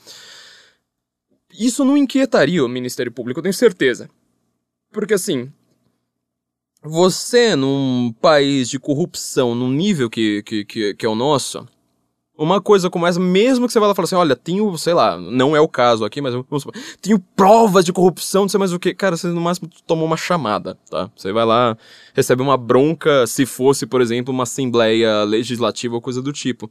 Isso 1.53 1.85
não 1.85 1.97
inquietaria 1.97 2.65
o 2.65 2.69
Ministério 2.69 3.13
Público, 3.13 3.39
eu 3.39 3.43
tenho 3.43 3.55
certeza. 3.55 4.09
Porque 4.93 5.15
assim, 5.15 5.53
você 6.83 7.57
num 7.57 8.13
país 8.21 8.69
de 8.69 8.79
corrupção 8.79 9.55
num 9.55 9.71
nível 9.71 10.09
que, 10.09 10.43
que, 10.43 10.65
que, 10.65 10.95
que 10.95 11.07
é 11.07 11.09
o 11.09 11.15
nosso, 11.15 11.67
uma 12.39 12.61
coisa 12.61 12.89
como 12.89 13.05
essa, 13.05 13.19
mesmo 13.19 13.67
que 13.67 13.73
você 13.73 13.81
vá 13.81 13.87
lá 13.87 13.93
e 13.93 13.97
fale 13.97 14.05
assim, 14.05 14.15
olha, 14.15 14.37
tenho, 14.37 14.79
sei 14.79 14.95
lá, 14.95 15.19
não 15.19 15.57
é 15.57 15.61
o 15.61 15.67
caso 15.67 16.05
aqui, 16.05 16.21
mas 16.21 16.33
vamos 16.33 16.63
supor, 16.63 16.81
tenho 17.03 17.19
provas 17.19 17.85
de 17.85 17.93
corrupção, 17.93 18.43
não 18.43 18.49
sei 18.49 18.59
mais 18.59 18.73
o 18.73 18.79
que. 18.79 18.95
Cara, 18.95 19.17
você 19.17 19.27
no 19.27 19.41
máximo 19.41 19.69
tomou 19.85 20.07
uma 20.07 20.17
chamada, 20.17 20.77
tá? 20.89 21.11
Você 21.17 21.33
vai 21.33 21.45
lá, 21.45 21.77
recebe 22.15 22.41
uma 22.41 22.57
bronca 22.57 23.27
se 23.27 23.45
fosse, 23.45 23.87
por 23.87 24.01
exemplo, 24.01 24.33
uma 24.33 24.45
assembleia 24.45 25.25
legislativa 25.25 25.97
ou 25.97 26.01
coisa 26.01 26.23
do 26.23 26.33
tipo. 26.33 26.71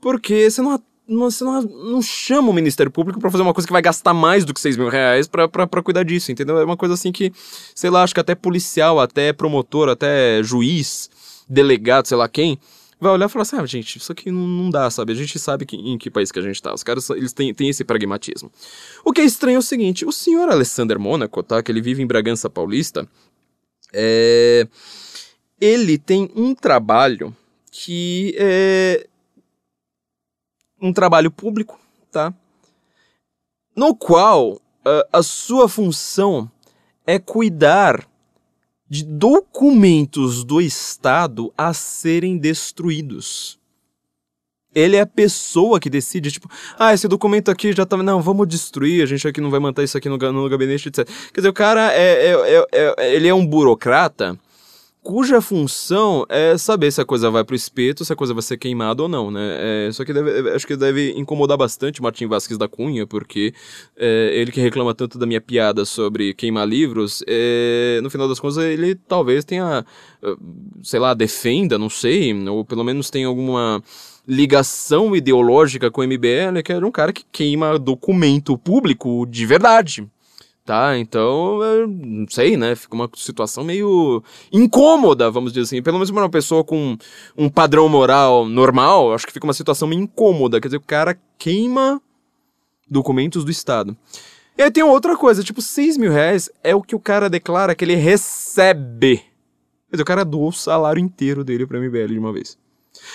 Porque 0.00 0.50
você 0.50 0.62
não 0.62 0.72
você 1.18 1.44
não, 1.44 1.62
não 1.62 2.02
chama 2.02 2.50
o 2.50 2.52
Ministério 2.52 2.90
Público 2.90 3.20
para 3.20 3.30
fazer 3.30 3.42
uma 3.42 3.54
coisa 3.54 3.66
que 3.66 3.72
vai 3.72 3.82
gastar 3.82 4.14
mais 4.14 4.44
do 4.44 4.54
que 4.54 4.60
6 4.60 4.76
mil 4.76 4.88
reais 4.88 5.26
pra, 5.28 5.48
pra, 5.48 5.66
pra 5.66 5.82
cuidar 5.82 6.02
disso, 6.02 6.32
entendeu? 6.32 6.58
É 6.58 6.64
uma 6.64 6.76
coisa 6.76 6.94
assim 6.94 7.12
que, 7.12 7.32
sei 7.74 7.90
lá, 7.90 8.02
acho 8.02 8.14
que 8.14 8.20
até 8.20 8.34
policial, 8.34 9.00
até 9.00 9.32
promotor, 9.32 9.88
até 9.88 10.42
juiz, 10.42 11.10
delegado, 11.48 12.06
sei 12.06 12.16
lá 12.16 12.28
quem, 12.28 12.58
vai 13.00 13.12
olhar 13.12 13.26
e 13.26 13.28
falar 13.28 13.42
assim, 13.42 13.56
ah, 13.56 13.66
gente, 13.66 13.98
isso 13.98 14.12
aqui 14.12 14.30
não, 14.30 14.46
não 14.46 14.70
dá, 14.70 14.88
sabe? 14.90 15.12
A 15.12 15.16
gente 15.16 15.38
sabe 15.38 15.66
que, 15.66 15.76
em 15.76 15.98
que 15.98 16.10
país 16.10 16.30
que 16.30 16.38
a 16.38 16.42
gente 16.42 16.62
tá. 16.62 16.72
Os 16.72 16.82
caras, 16.82 17.10
eles 17.10 17.32
têm, 17.32 17.52
têm 17.52 17.68
esse 17.68 17.84
pragmatismo. 17.84 18.50
O 19.04 19.12
que 19.12 19.20
é 19.20 19.24
estranho 19.24 19.56
é 19.56 19.58
o 19.58 19.62
seguinte, 19.62 20.04
o 20.04 20.12
senhor 20.12 20.48
Alessander 20.48 20.98
Mônaco, 20.98 21.42
tá? 21.42 21.62
Que 21.62 21.72
ele 21.72 21.80
vive 21.80 22.02
em 22.02 22.06
Bragança 22.06 22.48
Paulista, 22.48 23.08
é... 23.92 24.66
Ele 25.60 25.96
tem 25.96 26.30
um 26.34 26.54
trabalho 26.54 27.36
que 27.70 28.34
é 28.36 29.06
um 30.82 30.92
trabalho 30.92 31.30
público, 31.30 31.78
tá? 32.10 32.34
No 33.74 33.94
qual 33.94 34.54
uh, 34.54 34.60
a 35.12 35.22
sua 35.22 35.68
função 35.68 36.50
é 37.06 37.18
cuidar 37.18 38.06
de 38.88 39.04
documentos 39.04 40.44
do 40.44 40.60
Estado 40.60 41.52
a 41.56 41.72
serem 41.72 42.36
destruídos. 42.36 43.58
Ele 44.74 44.96
é 44.96 45.00
a 45.00 45.06
pessoa 45.06 45.78
que 45.78 45.88
decide, 45.88 46.30
tipo, 46.30 46.48
ah, 46.78 46.92
esse 46.92 47.06
documento 47.06 47.50
aqui 47.50 47.72
já 47.72 47.86
tá. 47.86 47.96
Não, 47.96 48.20
vamos 48.20 48.48
destruir, 48.48 49.02
a 49.02 49.06
gente 49.06 49.26
aqui 49.26 49.40
não 49.40 49.50
vai 49.50 49.60
manter 49.60 49.84
isso 49.84 49.96
aqui 49.96 50.08
no, 50.08 50.16
no 50.16 50.48
gabinete, 50.48 50.88
etc. 50.88 51.06
Quer 51.32 51.40
dizer, 51.40 51.48
o 51.48 51.54
cara 51.54 51.92
é, 51.92 52.26
é, 52.26 52.66
é, 52.72 52.94
é 52.96 53.14
ele 53.14 53.28
é 53.28 53.34
um 53.34 53.46
burocrata 53.46 54.38
cuja 55.02 55.40
função 55.40 56.24
é 56.28 56.56
saber 56.56 56.92
se 56.92 57.00
a 57.00 57.04
coisa 57.04 57.28
vai 57.28 57.42
pro 57.42 57.56
espeto, 57.56 58.04
se 58.04 58.12
a 58.12 58.16
coisa 58.16 58.32
vai 58.32 58.42
ser 58.42 58.56
queimada 58.56 59.02
ou 59.02 59.08
não, 59.08 59.30
né? 59.30 59.56
É, 59.58 59.88
isso 59.88 60.00
aqui 60.00 60.12
deve, 60.12 60.50
acho 60.50 60.66
que 60.66 60.76
deve 60.76 61.12
incomodar 61.16 61.58
bastante 61.58 62.00
o 62.00 62.02
Martin 62.04 62.26
Vasquez 62.26 62.56
da 62.56 62.68
Cunha, 62.68 63.06
porque 63.06 63.52
é, 63.96 64.30
ele 64.32 64.52
que 64.52 64.60
reclama 64.60 64.94
tanto 64.94 65.18
da 65.18 65.26
minha 65.26 65.40
piada 65.40 65.84
sobre 65.84 66.32
queimar 66.34 66.68
livros, 66.68 67.24
é, 67.26 68.00
no 68.02 68.10
final 68.10 68.28
das 68.28 68.38
contas 68.38 68.58
ele 68.58 68.94
talvez 68.94 69.44
tenha, 69.44 69.84
sei 70.84 71.00
lá, 71.00 71.14
defenda, 71.14 71.76
não 71.76 71.90
sei, 71.90 72.32
ou 72.48 72.64
pelo 72.64 72.84
menos 72.84 73.10
tenha 73.10 73.26
alguma 73.26 73.82
ligação 74.26 75.16
ideológica 75.16 75.90
com 75.90 76.00
o 76.00 76.04
MBL, 76.04 76.62
que 76.64 76.72
era 76.72 76.86
um 76.86 76.92
cara 76.92 77.12
que 77.12 77.24
queima 77.32 77.76
documento 77.76 78.56
público 78.56 79.26
de 79.26 79.44
verdade 79.44 80.08
tá? 80.64 80.96
Então, 80.98 81.58
não 81.86 82.26
sei, 82.28 82.56
né? 82.56 82.74
Fica 82.74 82.94
uma 82.94 83.08
situação 83.14 83.64
meio 83.64 84.22
incômoda, 84.52 85.30
vamos 85.30 85.52
dizer 85.52 85.64
assim. 85.64 85.82
Pelo 85.82 85.98
menos 85.98 86.10
para 86.10 86.22
uma 86.22 86.30
pessoa 86.30 86.64
com 86.64 86.96
um 87.36 87.48
padrão 87.48 87.88
moral 87.88 88.46
normal, 88.46 89.12
acho 89.12 89.26
que 89.26 89.32
fica 89.32 89.46
uma 89.46 89.52
situação 89.52 89.88
meio 89.88 90.02
incômoda. 90.02 90.60
Quer 90.60 90.68
dizer, 90.68 90.78
o 90.78 90.82
cara 90.82 91.18
queima 91.38 92.00
documentos 92.88 93.44
do 93.44 93.50
Estado. 93.50 93.96
E 94.56 94.62
aí 94.62 94.70
tem 94.70 94.82
outra 94.82 95.16
coisa, 95.16 95.42
tipo, 95.42 95.62
6 95.62 95.96
mil 95.96 96.12
reais 96.12 96.50
é 96.62 96.74
o 96.74 96.82
que 96.82 96.94
o 96.94 97.00
cara 97.00 97.30
declara 97.30 97.74
que 97.74 97.84
ele 97.84 97.94
recebe. 97.94 99.16
Quer 99.16 99.96
dizer, 99.96 100.02
o 100.02 100.06
cara 100.06 100.24
doou 100.24 100.48
o 100.48 100.52
salário 100.52 101.00
inteiro 101.00 101.42
dele 101.42 101.66
pra 101.66 101.80
MBL 101.80 102.12
de 102.12 102.18
uma 102.18 102.32
vez. 102.32 102.58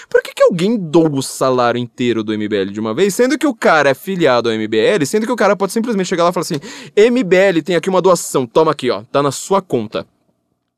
Por 0.10 0.22
que, 0.22 0.34
que 0.34 0.44
alguém 0.44 0.78
doa 0.78 1.10
o 1.10 1.22
salário 1.22 1.80
inteiro 1.80 2.24
do 2.24 2.38
MBL 2.38 2.72
de 2.72 2.80
uma 2.80 2.94
vez, 2.94 3.14
sendo 3.14 3.38
que 3.38 3.46
o 3.46 3.54
cara 3.54 3.90
é 3.90 3.94
filiado 3.94 4.50
ao 4.50 4.56
MBL, 4.56 5.06
sendo 5.06 5.26
que 5.26 5.32
o 5.32 5.36
cara 5.36 5.56
pode 5.56 5.74
simplesmente 5.74 6.08
chegar 6.08 6.24
lá 6.24 6.30
e 6.30 6.34
falar 6.34 6.44
assim: 6.44 6.60
MBL 6.96 7.62
tem 7.64 7.76
aqui 7.76 7.90
uma 7.90 8.02
doação, 8.02 8.46
toma 8.46 8.72
aqui, 8.72 8.90
ó, 8.90 9.04
tá 9.04 9.22
na 9.22 9.32
sua 9.32 9.62
conta. 9.62 10.08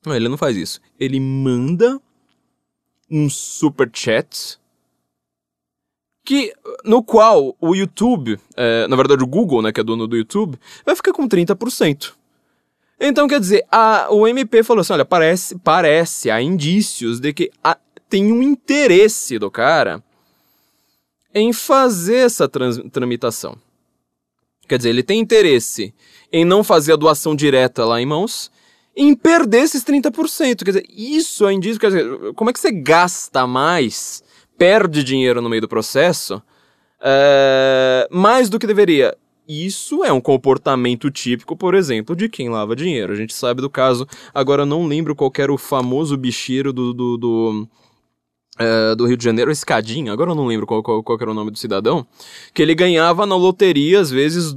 Não, 0.06 0.16
ele 0.16 0.30
não 0.30 0.38
faz 0.38 0.56
isso. 0.56 0.82
Ele 1.00 1.20
manda 1.20 2.00
um 3.10 3.30
super 3.30 3.90
chat 3.94 4.60
que 6.24 6.54
no 6.86 7.02
qual 7.02 7.56
o 7.60 7.76
YouTube, 7.76 8.40
é, 8.56 8.88
na 8.88 8.96
verdade 8.96 9.24
o 9.24 9.28
Google, 9.28 9.62
né, 9.62 9.72
que 9.72 9.80
é 9.80 9.84
dono 9.84 10.08
do 10.08 10.16
YouTube, 10.16 10.60
vai 10.86 10.96
ficar 10.96 11.12
com 11.12 11.28
30%. 11.28 12.14
Então, 13.00 13.28
quer 13.28 13.40
dizer, 13.40 13.66
a, 13.72 14.08
o 14.12 14.28
MP 14.28 14.62
falou 14.62 14.82
assim: 14.82 14.94
olha, 14.94 15.06
parece, 15.06 15.58
parece, 15.60 16.30
há 16.30 16.42
indícios 16.42 17.20
de 17.20 17.34
que 17.34 17.50
a, 17.64 17.78
tem 18.10 18.32
um 18.32 18.42
interesse 18.42 19.38
do 19.38 19.52
cara 19.52 20.04
em 21.34 21.54
fazer 21.54 22.18
essa 22.18 22.50
tramitação. 22.50 23.56
Quer 24.68 24.78
dizer, 24.78 24.90
ele 24.90 25.04
tem 25.04 25.20
interesse 25.20 25.94
em 26.32 26.44
não 26.44 26.64
fazer 26.64 26.94
a 26.94 26.96
doação 26.96 27.36
direta 27.36 27.86
lá 27.86 28.02
em 28.02 28.06
mãos, 28.06 28.52
em 28.96 29.16
perder 29.16 29.64
esses 29.64 29.84
30%. 29.84 30.64
Quer 30.64 30.72
dizer, 30.72 30.86
isso 30.90 31.48
é 31.48 31.54
indício. 31.54 31.80
Quer 31.80 31.88
dizer, 31.88 32.34
como 32.36 32.50
é 32.50 32.54
que 32.54 32.60
você 32.60 32.72
gasta 32.72 33.48
mais, 33.48 34.24
perde 34.58 35.04
dinheiro 35.04 35.42
no 35.42 35.50
meio 35.50 35.62
do 35.62 35.68
processo, 35.68 36.42
é, 37.02 38.08
mais 38.12 38.50
do 38.50 38.60
que 38.60 38.68
deveria? 38.68 39.16
Isso 39.48 40.04
é 40.04 40.14
um 40.14 40.22
comportamento 40.22 41.10
típico, 41.10 41.58
por 41.58 41.74
exemplo, 41.74 42.16
de 42.16 42.30
quem 42.30 42.50
lava 42.50 42.76
dinheiro. 42.76 43.12
A 43.12 43.16
gente 43.16 43.34
sabe 43.34 43.62
do 43.62 43.70
caso, 43.70 44.08
agora 44.32 44.64
não 44.64 44.86
lembro 44.86 45.16
qual 45.16 45.32
era 45.40 45.52
o 45.52 45.58
famoso 45.58 46.16
bicheiro 46.16 46.72
do, 46.72 46.94
do, 46.94 47.18
do 47.18 47.68
Uh, 48.62 48.94
do 48.94 49.06
Rio 49.06 49.16
de 49.16 49.24
Janeiro, 49.24 49.50
Escadinha, 49.52 50.12
agora 50.12 50.32
eu 50.32 50.36
não 50.36 50.46
lembro 50.46 50.68
qual, 50.68 50.84
qual, 50.84 51.02
qual, 51.02 51.18
era 51.22 51.32
o 51.32 51.34
nome 51.34 51.50
do 51.50 51.58
cidadão, 51.58 52.06
que 52.54 52.62
ele 52.62 52.76
ganhava 52.76 53.26
na 53.26 53.38
loteria, 53.38 54.02
às 54.02 54.12
vezes, 54.12 54.54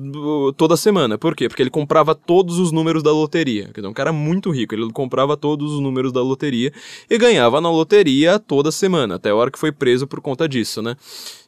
toda 0.56 0.76
semana. 0.76 1.16
Por 1.16 1.36
quê? 1.36 1.48
Porque 1.48 1.62
ele 1.62 1.70
comprava 1.70 2.12
todos 2.12 2.58
os 2.58 2.72
números 2.72 3.00
da 3.00 3.12
loteria. 3.12 3.66
Quer 3.66 3.80
dizer, 3.80 3.86
um 3.86 3.92
cara 3.92 4.12
muito 4.12 4.50
rico, 4.50 4.74
ele 4.74 4.90
comprava 4.90 5.36
todos 5.36 5.74
os 5.74 5.80
números 5.80 6.10
da 6.10 6.20
loteria 6.20 6.72
e 7.08 7.16
ganhava 7.16 7.60
na 7.60 7.70
loteria 7.70 8.40
toda 8.40 8.72
semana, 8.72 9.14
até 9.14 9.30
a 9.30 9.36
hora 9.36 9.52
que 9.52 9.58
foi 9.58 9.70
preso 9.70 10.04
por 10.04 10.20
conta 10.20 10.48
disso, 10.48 10.82
né? 10.82 10.96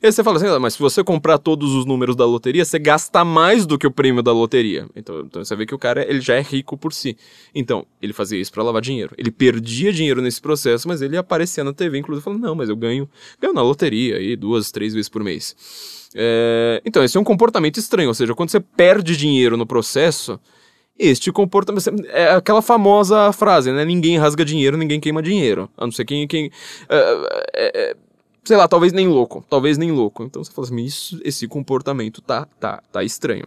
E 0.00 0.06
aí 0.06 0.12
você 0.12 0.22
fala 0.22 0.36
assim, 0.36 0.46
ah, 0.46 0.60
mas 0.60 0.74
se 0.74 0.78
você 0.78 1.02
comprar 1.02 1.38
todos 1.38 1.72
os 1.72 1.86
números 1.86 2.14
da 2.14 2.26
loteria, 2.26 2.64
você 2.64 2.78
gasta 2.78 3.24
mais 3.24 3.64
do 3.66 3.78
que 3.78 3.86
o 3.86 3.90
prêmio 3.90 4.22
da 4.22 4.32
loteria. 4.32 4.86
Então, 4.94 5.20
então 5.20 5.42
você 5.42 5.56
vê 5.56 5.64
que 5.64 5.74
o 5.74 5.78
cara, 5.78 6.08
ele 6.08 6.20
já 6.20 6.34
é 6.34 6.42
rico 6.42 6.76
por 6.76 6.92
si. 6.92 7.16
Então, 7.54 7.86
ele 8.02 8.12
fazia 8.12 8.38
isso 8.38 8.52
para 8.52 8.62
lavar 8.62 8.82
dinheiro. 8.82 9.14
Ele 9.16 9.30
perdia 9.30 9.92
dinheiro 9.92 10.20
nesse 10.20 10.40
processo, 10.40 10.86
mas 10.86 11.00
ele 11.00 11.16
aparecia 11.16 11.64
na 11.64 11.72
TV, 11.72 11.98
inclusive, 11.98 12.22
falando, 12.22 12.43
não, 12.44 12.54
mas 12.54 12.68
eu 12.68 12.76
ganho, 12.76 13.08
ganho 13.40 13.54
na 13.54 13.62
loteria 13.62 14.16
aí 14.16 14.36
duas, 14.36 14.70
três 14.70 14.94
vezes 14.94 15.08
por 15.08 15.24
mês. 15.24 15.56
É, 16.14 16.80
então, 16.84 17.02
esse 17.02 17.16
é 17.16 17.20
um 17.20 17.24
comportamento 17.24 17.78
estranho, 17.78 18.08
ou 18.08 18.14
seja, 18.14 18.34
quando 18.34 18.50
você 18.50 18.60
perde 18.60 19.16
dinheiro 19.16 19.56
no 19.56 19.66
processo, 19.66 20.38
este 20.98 21.32
comportamento. 21.32 21.90
É 22.08 22.30
aquela 22.30 22.62
famosa 22.62 23.32
frase, 23.32 23.72
né? 23.72 23.84
Ninguém 23.84 24.16
rasga 24.16 24.44
dinheiro, 24.44 24.76
ninguém 24.76 25.00
queima 25.00 25.22
dinheiro. 25.22 25.68
A 25.76 25.84
não 25.84 25.92
ser 25.92 26.04
quem. 26.04 26.26
quem 26.26 26.50
é, 26.88 27.42
é, 27.52 27.90
é 27.90 27.96
sei 28.44 28.56
lá, 28.56 28.68
talvez 28.68 28.92
nem 28.92 29.08
louco. 29.08 29.44
Talvez 29.48 29.78
nem 29.78 29.90
louco. 29.90 30.22
Então 30.22 30.44
você 30.44 30.52
fala 30.52 30.66
assim, 30.66 30.84
isso, 30.84 31.20
esse 31.24 31.48
comportamento 31.48 32.20
tá, 32.20 32.46
tá, 32.60 32.82
tá 32.92 33.02
estranho. 33.02 33.46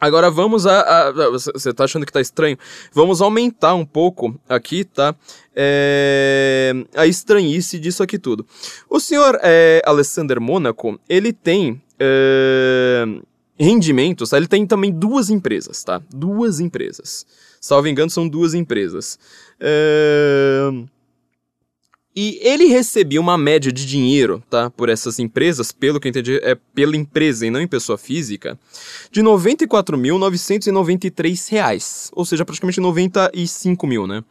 Agora 0.00 0.30
vamos 0.30 0.66
a. 0.66 1.12
Você 1.32 1.72
tá 1.72 1.84
achando 1.84 2.04
que 2.04 2.12
tá 2.12 2.20
estranho? 2.20 2.58
Vamos 2.92 3.20
aumentar 3.20 3.74
um 3.74 3.86
pouco 3.86 4.38
aqui, 4.48 4.84
tá? 4.84 5.14
É, 5.54 6.72
a 6.94 7.06
estranhice 7.06 7.78
disso 7.78 8.02
aqui 8.02 8.18
tudo. 8.18 8.46
O 8.90 9.00
senhor 9.00 9.38
é, 9.42 9.82
Alessander 9.84 10.40
Mônaco, 10.40 10.98
ele 11.08 11.32
tem. 11.32 11.80
É, 11.98 13.04
rendimentos, 13.58 14.30
tá? 14.30 14.36
ele 14.36 14.48
tem 14.48 14.66
também 14.66 14.90
duas 14.92 15.30
empresas, 15.30 15.82
tá? 15.84 16.02
Duas 16.10 16.58
empresas. 16.60 17.24
Salvo 17.60 17.88
engano, 17.88 18.10
são 18.10 18.28
duas 18.28 18.52
empresas. 18.52 19.18
É, 19.60 20.70
e 22.16 22.38
ele 22.42 22.66
recebia 22.66 23.20
uma 23.20 23.36
média 23.36 23.72
de 23.72 23.84
dinheiro, 23.84 24.40
tá? 24.48 24.70
Por 24.70 24.88
essas 24.88 25.18
empresas, 25.18 25.72
pelo 25.72 25.98
que 25.98 26.06
eu 26.06 26.10
entendi, 26.10 26.38
é 26.42 26.56
pela 26.74 26.96
empresa 26.96 27.44
e 27.46 27.50
não 27.50 27.60
em 27.60 27.66
pessoa 27.66 27.98
física, 27.98 28.56
de 29.10 29.20
94.993 29.20 31.50
reais. 31.50 32.12
Ou 32.14 32.24
seja, 32.24 32.44
praticamente 32.44 32.80
95 32.80 33.84
mil, 33.86 34.06
né? 34.06 34.22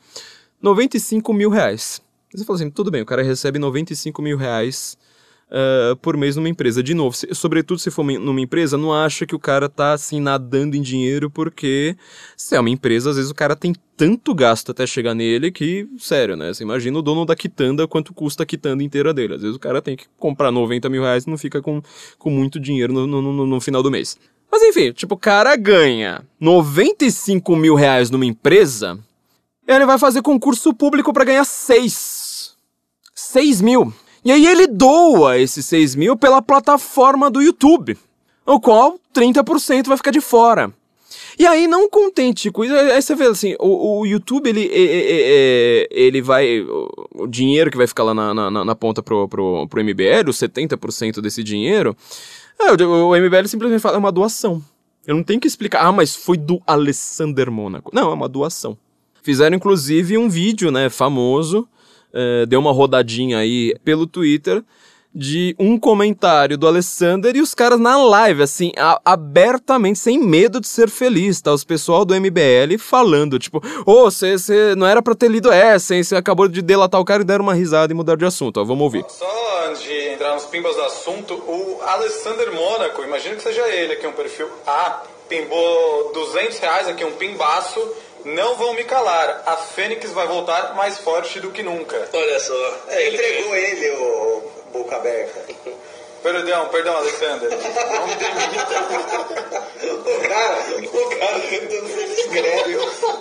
95 0.61 1.33
mil 1.33 1.49
reais. 1.49 2.01
Você 2.33 2.45
fala 2.45 2.57
assim, 2.57 2.69
tudo 2.69 2.89
bem, 2.89 3.01
o 3.01 3.05
cara 3.05 3.21
recebe 3.21 3.59
95 3.59 4.21
mil 4.21 4.37
reais 4.37 4.97
uh, 5.49 5.95
por 5.97 6.17
mês 6.17 6.35
numa 6.35 6.49
empresa. 6.49 6.81
De 6.81 6.93
novo, 6.93 7.15
se, 7.15 7.27
sobretudo 7.33 7.79
se 7.79 7.91
for 7.91 8.03
numa 8.03 8.41
empresa, 8.41 8.77
não 8.77 8.93
acha 8.93 9.25
que 9.25 9.35
o 9.35 9.39
cara 9.39 9.69
tá 9.69 9.93
assim 9.93 10.19
nadando 10.19 10.75
em 10.75 10.81
dinheiro, 10.81 11.29
porque 11.29 11.95
se 12.35 12.55
é 12.55 12.59
uma 12.59 12.69
empresa, 12.69 13.09
às 13.09 13.15
vezes 13.15 13.31
o 13.31 13.35
cara 13.35 13.55
tem 13.55 13.73
tanto 13.95 14.33
gasto 14.33 14.71
até 14.71 14.85
chegar 14.87 15.13
nele 15.13 15.51
que, 15.51 15.87
sério, 15.99 16.35
né? 16.35 16.53
Você 16.53 16.63
imagina 16.63 16.97
o 16.97 17.01
dono 17.01 17.25
da 17.25 17.35
quitanda, 17.35 17.87
quanto 17.87 18.13
custa 18.13 18.43
a 18.43 18.45
quitanda 18.45 18.83
inteira 18.83 19.13
dele. 19.13 19.35
Às 19.35 19.41
vezes 19.41 19.55
o 19.55 19.59
cara 19.59 19.81
tem 19.81 19.95
que 19.95 20.05
comprar 20.17 20.51
90 20.51 20.89
mil 20.89 21.03
reais 21.03 21.25
e 21.25 21.29
não 21.29 21.37
fica 21.37 21.61
com, 21.61 21.81
com 22.17 22.29
muito 22.29 22.59
dinheiro 22.59 22.91
no, 22.91 23.05
no, 23.05 23.21
no, 23.21 23.45
no 23.45 23.61
final 23.61 23.83
do 23.83 23.91
mês. 23.91 24.17
Mas 24.51 24.61
enfim, 24.61 24.91
tipo, 24.91 25.15
o 25.15 25.17
cara 25.17 25.55
ganha 25.55 26.23
95 26.39 27.55
mil 27.55 27.73
reais 27.73 28.11
numa 28.11 28.25
empresa, 28.25 28.99
ele 29.67 29.85
vai 29.85 29.97
fazer 29.97 30.21
concurso 30.21 30.73
público 30.73 31.11
para 31.11 31.25
ganhar 31.25 31.43
6. 31.43 32.55
6 33.15 33.61
mil. 33.61 33.93
E 34.25 34.31
aí 34.31 34.45
ele 34.45 34.67
doa 34.67 35.37
esses 35.37 35.65
6 35.65 35.95
mil 35.95 36.15
pela 36.15 36.41
plataforma 36.41 37.29
do 37.29 37.41
YouTube, 37.41 37.97
o 38.45 38.59
qual 38.59 38.99
30% 39.13 39.87
vai 39.87 39.97
ficar 39.97 40.11
de 40.11 40.21
fora. 40.21 40.73
E 41.37 41.47
aí, 41.47 41.67
não 41.67 41.89
contente 41.89 42.51
com 42.51 42.63
isso, 42.63 42.73
aí 42.75 43.01
você 43.01 43.15
vê 43.15 43.25
assim, 43.25 43.55
o, 43.59 44.01
o 44.01 44.05
YouTube, 44.05 44.47
ele, 44.47 44.65
ele, 44.65 45.87
ele 45.89 46.21
vai, 46.21 46.61
o 46.61 47.27
dinheiro 47.27 47.71
que 47.71 47.77
vai 47.77 47.87
ficar 47.87 48.03
lá 48.03 48.13
na, 48.13 48.33
na, 48.33 48.65
na 48.65 48.75
ponta 48.75 49.01
pro, 49.01 49.27
pro, 49.27 49.67
pro 49.67 49.83
MBL, 49.83 50.29
os 50.29 50.37
70% 50.37 51.21
desse 51.21 51.43
dinheiro, 51.43 51.95
é, 52.59 52.71
o, 52.71 53.09
o 53.09 53.15
MBL 53.15 53.47
simplesmente 53.47 53.81
fala, 53.81 53.95
é 53.95 53.99
uma 53.99 54.11
doação. 54.11 54.63
Eu 55.05 55.15
não 55.15 55.23
tenho 55.23 55.39
que 55.39 55.47
explicar, 55.47 55.85
ah, 55.85 55.91
mas 55.91 56.15
foi 56.15 56.37
do 56.37 56.61
Alessander 56.65 57.51
Mônaco. 57.51 57.91
Não, 57.93 58.11
é 58.11 58.13
uma 58.13 58.29
doação. 58.29 58.77
Fizeram, 59.21 59.55
inclusive, 59.55 60.17
um 60.17 60.29
vídeo, 60.29 60.71
né, 60.71 60.89
famoso, 60.89 61.67
uh, 62.13 62.45
deu 62.45 62.59
uma 62.59 62.71
rodadinha 62.71 63.39
aí 63.39 63.75
pelo 63.83 64.07
Twitter 64.07 64.63
de 65.15 65.55
um 65.59 65.77
comentário 65.77 66.57
do 66.57 66.67
Alessander 66.67 67.35
e 67.35 67.41
os 67.41 67.53
caras 67.53 67.79
na 67.79 68.03
live, 68.03 68.41
assim, 68.41 68.71
a, 68.75 68.99
abertamente, 69.05 69.99
sem 69.99 70.17
medo 70.17 70.59
de 70.59 70.67
ser 70.67 70.89
feliz, 70.89 71.39
tá? 71.39 71.53
Os 71.53 71.63
pessoal 71.63 72.03
do 72.03 72.15
MBL 72.19 72.77
falando, 72.79 73.37
tipo, 73.37 73.61
ô, 73.85 74.05
oh, 74.05 74.11
você 74.11 74.35
não 74.75 74.87
era 74.87 75.03
pra 75.03 75.13
ter 75.13 75.29
lido 75.29 75.51
essa, 75.51 75.93
hein? 75.93 76.03
Você 76.03 76.15
acabou 76.15 76.47
de 76.47 76.61
delatar 76.61 76.99
o 76.99 77.05
cara 77.05 77.21
e 77.21 77.25
deram 77.25 77.43
uma 77.43 77.53
risada 77.53 77.93
e 77.93 77.95
mudar 77.95 78.17
de 78.17 78.25
assunto, 78.25 78.59
ó, 78.59 78.63
vamos 78.63 78.83
ouvir. 78.83 79.05
Só 79.07 79.67
antes 79.69 79.83
de 79.83 79.93
entrar 80.09 80.33
nos 80.33 80.45
pimbas 80.45 80.75
do 80.75 80.81
assunto, 80.81 81.35
o 81.35 81.79
Alessander 81.83 82.51
Mônaco, 82.51 83.03
imagino 83.03 83.35
que 83.35 83.43
seja 83.43 83.67
ele 83.67 83.93
aqui, 83.93 84.07
um 84.07 84.13
perfil 84.13 84.47
A, 84.65 85.03
pimbou 85.29 86.11
200 86.13 86.57
reais 86.57 86.87
aqui, 86.87 87.05
um 87.05 87.11
pimbaço, 87.13 87.79
não 88.25 88.55
vão 88.55 88.73
me 88.73 88.83
calar. 88.83 89.43
A 89.45 89.57
Fênix 89.57 90.11
vai 90.11 90.27
voltar 90.27 90.75
mais 90.75 90.97
forte 90.97 91.39
do 91.39 91.51
que 91.51 91.63
nunca. 91.63 92.09
Olha 92.13 92.39
só. 92.39 92.79
É, 92.89 93.09
entregou 93.09 93.55
ele, 93.55 93.89
o 93.91 94.51
boca 94.71 94.95
aberta. 94.95 95.53
Perdão, 96.23 96.69
perdão, 96.69 96.95
Alexander. 96.95 97.49
Não 97.49 98.07
me 98.07 98.15
demita. 98.15 98.63
o 99.91 100.27
cara, 100.27 100.57
o 100.81 101.19
cara 101.19 101.39
tentando 101.39 101.87
ser 101.87 102.29
greve. 102.29 102.77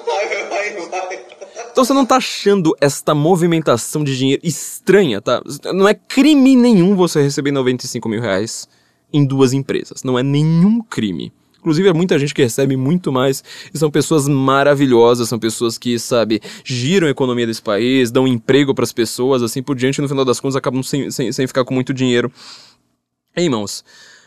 Vai, 0.06 0.46
vai, 0.46 0.88
vai. 0.88 1.26
Então 1.72 1.84
você 1.84 1.92
não 1.92 2.06
tá 2.06 2.16
achando 2.16 2.76
esta 2.80 3.14
movimentação 3.14 4.04
de 4.04 4.16
dinheiro 4.16 4.42
estranha, 4.44 5.20
tá? 5.20 5.42
Não 5.74 5.88
é 5.88 5.94
crime 5.94 6.54
nenhum 6.54 6.94
você 6.94 7.20
receber 7.20 7.50
95 7.50 8.08
mil 8.08 8.20
reais 8.20 8.68
em 9.12 9.24
duas 9.24 9.52
empresas. 9.52 10.04
Não 10.04 10.18
é 10.18 10.22
nenhum 10.22 10.80
crime. 10.82 11.32
Inclusive, 11.62 11.88
é 11.88 11.92
muita 11.92 12.18
gente 12.18 12.34
que 12.34 12.42
recebe 12.42 12.76
muito 12.76 13.12
mais 13.12 13.44
e 13.72 13.78
são 13.78 13.88
pessoas 13.88 14.26
maravilhosas, 14.26 15.28
são 15.28 15.38
pessoas 15.38 15.78
que, 15.78 15.96
sabe, 15.96 16.42
giram 16.64 17.06
a 17.06 17.10
economia 17.10 17.46
desse 17.46 17.62
país, 17.62 18.10
dão 18.10 18.26
emprego 18.26 18.74
para 18.74 18.82
as 18.82 18.92
pessoas, 18.92 19.44
assim 19.44 19.62
por 19.62 19.76
diante, 19.76 20.02
no 20.02 20.08
final 20.08 20.24
das 20.24 20.40
contas 20.40 20.56
acabam 20.56 20.82
sem, 20.82 21.08
sem, 21.12 21.30
sem 21.30 21.46
ficar 21.46 21.64
com 21.64 21.72
muito 21.72 21.94
dinheiro 21.94 22.32
em 23.36 23.48
mãos. 23.48 23.84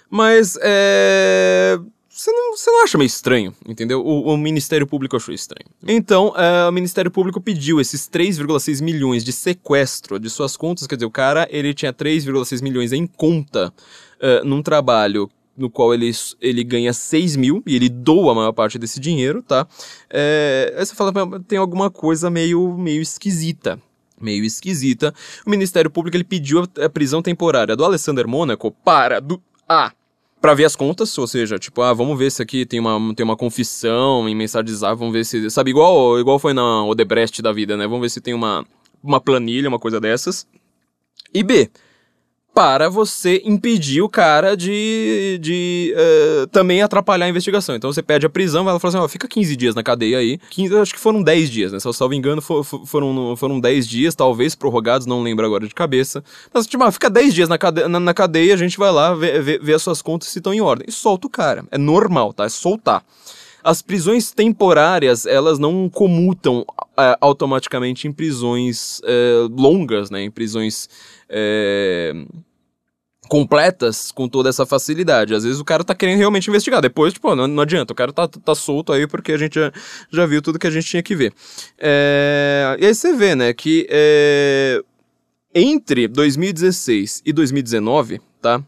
Mas, 0.09 0.57
é. 0.61 1.77
Você 2.07 2.31
não, 2.31 2.55
você 2.55 2.71
não 2.71 2.81
acha 2.81 2.97
meio 2.97 3.07
estranho, 3.07 3.53
entendeu? 3.67 3.99
O, 3.99 4.33
o 4.33 4.37
Ministério 4.37 4.87
Público 4.87 5.17
achou 5.17 5.35
estranho. 5.35 5.67
Então, 5.85 6.33
é, 6.37 6.69
o 6.69 6.71
Ministério 6.71 7.11
Público 7.11 7.41
pediu 7.41 7.81
esses 7.81 8.07
3,6 8.07 8.81
milhões 8.81 9.21
de 9.21 9.33
sequestro 9.33 10.17
de 10.17 10.29
suas 10.29 10.55
contas. 10.55 10.87
Quer 10.87 10.95
dizer, 10.95 11.05
o 11.05 11.11
cara 11.11 11.45
ele 11.51 11.73
tinha 11.73 11.91
3,6 11.91 12.61
milhões 12.63 12.93
em 12.93 13.05
conta 13.05 13.73
uh, 14.21 14.45
num 14.45 14.63
trabalho 14.63 15.29
no 15.57 15.69
qual 15.69 15.93
ele, 15.93 16.11
ele 16.41 16.63
ganha 16.63 16.91
6 16.93 17.35
mil 17.35 17.63
e 17.65 17.75
ele 17.75 17.89
doa 17.89 18.31
a 18.31 18.35
maior 18.35 18.51
parte 18.51 18.77
desse 18.77 18.99
dinheiro, 18.99 19.41
tá? 19.41 19.67
É, 20.09 20.75
aí 20.77 20.85
você 20.85 20.93
fala, 20.93 21.13
tem 21.47 21.57
alguma 21.57 21.89
coisa 21.89 22.29
meio, 22.29 22.77
meio 22.77 23.01
esquisita. 23.01 23.79
Meio 24.19 24.43
esquisita. 24.43 25.13
O 25.45 25.49
Ministério 25.49 25.89
Público 25.89 26.15
ele 26.15 26.23
pediu 26.23 26.63
a, 26.79 26.89
prisão 26.89 27.21
temporária 27.21 27.75
do 27.75 27.83
Alessander 27.83 28.27
Mônaco 28.27 28.71
para 28.71 29.19
do 29.19 29.41
A. 29.67 29.91
Pra 30.41 30.53
ver 30.53 30.65
as 30.65 30.75
contas, 30.75 31.17
ou 31.17 31.25
seja, 31.25 31.57
tipo, 31.57 31.81
ah, 31.81 31.93
vamos 31.93 32.17
ver 32.19 32.31
se 32.31 32.41
aqui 32.41 32.65
tem 32.65 32.79
uma, 32.79 33.15
tem 33.15 33.23
uma 33.23 33.35
confissão 33.35 34.29
em 34.29 34.47
zap, 34.47 34.97
vamos 34.97 35.13
ver 35.13 35.25
se. 35.25 35.49
Sabe, 35.49 35.71
igual, 35.71 36.19
igual 36.19 36.37
foi 36.37 36.53
na 36.53 36.85
Odebrecht 36.85 37.41
da 37.41 37.51
vida, 37.51 37.75
né? 37.75 37.87
Vamos 37.87 38.01
ver 38.01 38.09
se 38.09 38.21
tem 38.21 38.33
uma, 38.33 38.63
uma 39.01 39.19
planilha, 39.19 39.67
uma 39.67 39.79
coisa 39.79 39.99
dessas. 39.99 40.45
E 41.33 41.41
B, 41.41 41.69
para 42.55 42.87
você 42.87 43.41
impedir 43.43 44.01
o 44.01 44.07
cara 44.07 44.55
de, 44.55 45.37
de 45.41 45.93
uh, 45.93 46.47
também 46.47 46.81
atrapalhar 46.81 47.25
a 47.25 47.29
investigação. 47.29 47.75
Então 47.75 47.91
você 47.91 48.01
pede 48.01 48.25
a 48.25 48.29
prisão, 48.29 48.69
ela 48.69 48.79
fala 48.79 48.93
assim, 48.93 49.03
ó, 49.03 49.07
fica 49.09 49.27
15 49.27 49.57
dias 49.57 49.75
na 49.75 49.83
cadeia 49.83 50.19
aí. 50.19 50.39
15, 50.51 50.77
acho 50.77 50.93
que 50.93 50.99
foram 50.99 51.21
10 51.21 51.49
dias, 51.49 51.73
né? 51.73 51.81
Se 51.81 51.87
eu 51.87 51.91
salvo 51.91 52.13
engano, 52.13 52.41
for, 52.41 52.63
for, 52.63 52.85
foram, 52.85 53.35
foram 53.35 53.59
10 53.59 53.85
dias, 53.85 54.15
talvez 54.15 54.55
prorrogados, 54.55 55.05
não 55.05 55.21
lembro 55.21 55.45
agora 55.45 55.67
de 55.67 55.75
cabeça. 55.75 56.23
Mas, 56.53 56.65
tipo, 56.65 56.81
ah, 56.81 56.91
fica 56.93 57.09
10 57.09 57.33
dias 57.33 57.49
na 57.49 57.57
cadeia, 57.57 57.89
na, 57.89 57.99
na 57.99 58.13
cadeia, 58.13 58.53
a 58.53 58.57
gente 58.57 58.77
vai 58.77 58.89
lá 58.89 59.13
ver, 59.13 59.41
ver, 59.43 59.61
ver 59.61 59.73
as 59.73 59.81
suas 59.81 60.01
contas 60.01 60.29
se 60.29 60.39
estão 60.39 60.53
em 60.53 60.61
ordem. 60.61 60.87
E 60.87 60.93
solta 60.93 61.27
o 61.27 61.29
cara. 61.29 61.65
É 61.71 61.77
normal, 61.77 62.31
tá? 62.31 62.45
É 62.45 62.49
soltar 62.49 63.03
as 63.65 63.81
prisões 63.81 64.31
temporárias 64.31 65.25
elas 65.25 65.57
não 65.57 65.89
comutam 65.89 66.63
é, 66.95 67.17
automaticamente 67.19 68.07
em 68.07 68.11
prisões 68.11 69.01
é, 69.03 69.47
longas, 69.49 70.11
né? 70.11 70.21
Em 70.21 70.29
prisões 70.29 70.87
é, 71.29 72.13
completas 73.27 74.11
com 74.11 74.27
toda 74.27 74.49
essa 74.49 74.65
facilidade. 74.65 75.33
Às 75.33 75.43
vezes 75.43 75.59
o 75.59 75.65
cara 75.65 75.83
tá 75.83 75.95
querendo 75.95 76.17
realmente 76.17 76.49
investigar. 76.49 76.81
Depois, 76.81 77.13
tipo, 77.13 77.35
não, 77.35 77.47
não 77.47 77.63
adianta. 77.63 77.93
O 77.93 77.95
cara 77.95 78.11
tá, 78.13 78.27
tá 78.27 78.55
solto 78.55 78.93
aí 78.93 79.07
porque 79.07 79.31
a 79.31 79.37
gente 79.37 79.55
já, 79.55 79.71
já 80.11 80.25
viu 80.25 80.41
tudo 80.41 80.59
que 80.59 80.67
a 80.67 80.71
gente 80.71 80.87
tinha 80.87 81.03
que 81.03 81.15
ver. 81.15 81.33
É, 81.77 82.77
e 82.79 82.85
aí 82.85 82.93
você 82.93 83.13
vê, 83.13 83.35
né, 83.35 83.53
que 83.53 83.87
é, 83.89 84.81
entre 85.53 86.07
2016 86.07 87.21
e 87.25 87.33
2019, 87.33 88.21
tá? 88.41 88.63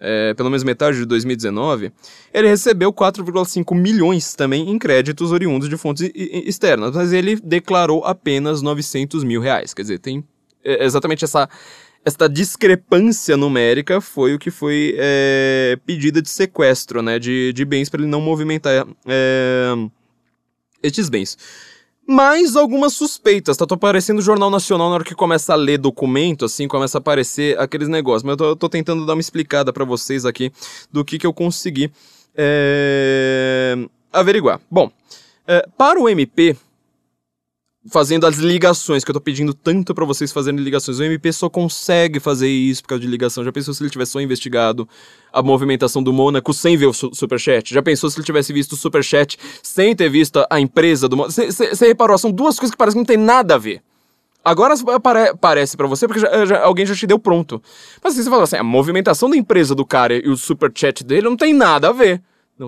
é, 0.00 0.32
pelo 0.32 0.48
menos 0.48 0.64
metade 0.64 0.96
de 0.96 1.04
2019, 1.04 1.92
ele 2.32 2.48
recebeu 2.48 2.90
4,5 2.92 3.76
milhões 3.76 4.34
também 4.34 4.70
em 4.70 4.78
créditos 4.78 5.30
oriundos 5.30 5.68
de 5.68 5.76
fontes 5.76 6.10
externas, 6.14 6.96
mas 6.96 7.12
ele 7.12 7.36
declarou 7.36 8.04
apenas 8.04 8.62
900 8.62 9.22
mil 9.22 9.42
reais. 9.42 9.74
Quer 9.74 9.82
dizer, 9.82 9.98
tem 9.98 10.24
é, 10.64 10.84
exatamente 10.84 11.24
essa, 11.24 11.48
essa 12.10 12.28
discrepância 12.28 13.36
numérica 13.36 14.00
foi 14.00 14.34
o 14.34 14.38
que 14.38 14.50
foi 14.50 14.94
é, 14.98 15.78
pedida 15.86 16.20
de 16.20 16.28
sequestro 16.28 17.02
né, 17.02 17.18
de, 17.18 17.52
de 17.52 17.64
bens 17.64 17.88
para 17.88 18.00
ele 18.00 18.10
não 18.10 18.20
movimentar 18.20 18.86
é, 19.06 19.74
estes 20.82 21.08
bens 21.08 21.36
mais 22.10 22.56
algumas 22.56 22.92
suspeitas. 22.92 23.56
Tá 23.56 23.64
tô 23.64 23.74
aparecendo 23.74 24.18
o 24.18 24.22
Jornal 24.22 24.50
Nacional 24.50 24.88
na 24.88 24.96
hora 24.96 25.04
que 25.04 25.14
começa 25.14 25.52
a 25.52 25.56
ler 25.56 25.78
documento, 25.78 26.44
assim, 26.44 26.66
começa 26.66 26.98
a 26.98 27.00
aparecer 27.00 27.56
aqueles 27.58 27.88
negócios. 27.88 28.24
Mas 28.24 28.32
eu 28.32 28.36
tô, 28.36 28.56
tô 28.56 28.68
tentando 28.68 29.06
dar 29.06 29.14
uma 29.14 29.20
explicada 29.20 29.72
para 29.72 29.84
vocês 29.84 30.26
aqui 30.26 30.52
do 30.90 31.04
que, 31.04 31.18
que 31.18 31.26
eu 31.26 31.32
consegui 31.32 31.90
é, 32.34 33.76
averiguar. 34.12 34.60
Bom, 34.68 34.90
é, 35.46 35.66
para 35.78 36.00
o 36.00 36.08
MP, 36.08 36.56
fazendo 37.88 38.26
as 38.26 38.36
ligações, 38.36 39.02
que 39.02 39.10
eu 39.10 39.14
tô 39.14 39.20
pedindo 39.20 39.54
tanto 39.54 39.94
para 39.94 40.04
vocês 40.04 40.32
fazerem 40.32 40.60
ligações. 40.60 40.98
O 40.98 41.02
MP 41.02 41.32
só 41.32 41.48
consegue 41.48 42.20
fazer 42.20 42.48
isso 42.48 42.82
por 42.82 42.88
causa 42.88 43.02
de 43.02 43.08
ligação. 43.08 43.42
Já 43.42 43.50
pensou 43.50 43.72
se 43.72 43.82
ele 43.82 43.90
tivesse 43.90 44.12
só 44.12 44.20
investigado 44.20 44.88
a 45.32 45.42
movimentação 45.42 46.02
do 46.02 46.12
Mônaco 46.12 46.52
sem 46.52 46.76
ver 46.76 46.86
o 46.86 46.92
su 46.92 47.10
Superchat? 47.14 47.72
Já 47.72 47.82
pensou 47.82 48.10
se 48.10 48.18
ele 48.18 48.26
tivesse 48.26 48.52
visto 48.52 48.72
o 48.72 48.76
Superchat 48.76 49.38
sem 49.62 49.96
ter 49.96 50.10
visto 50.10 50.44
a 50.50 50.60
empresa 50.60 51.08
do 51.08 51.16
Mônaco? 51.16 51.32
Você 51.32 51.86
reparou, 51.86 52.18
são 52.18 52.30
duas 52.30 52.58
coisas 52.58 52.72
que 52.72 52.78
parecem 52.78 53.02
que 53.02 53.12
não 53.12 53.16
tem 53.16 53.24
nada 53.24 53.54
a 53.54 53.58
ver. 53.58 53.82
Agora 54.44 54.74
pare 55.02 55.34
parece 55.38 55.76
para 55.76 55.86
você 55.86 56.06
porque 56.06 56.20
já, 56.20 56.46
já, 56.46 56.62
alguém 56.62 56.86
já 56.86 56.94
te 56.94 57.06
deu 57.06 57.18
pronto. 57.18 57.62
Mas 58.02 58.14
se 58.14 58.22
você 58.22 58.30
fala 58.30 58.44
assim, 58.44 58.56
a 58.56 58.62
movimentação 58.62 59.28
da 59.28 59.36
empresa 59.36 59.74
do 59.74 59.84
cara 59.84 60.14
e 60.14 60.28
o 60.28 60.36
superchat 60.36 61.04
dele 61.04 61.28
não 61.28 61.36
tem 61.36 61.52
nada 61.52 61.88
a 61.88 61.92
ver. 61.92 62.22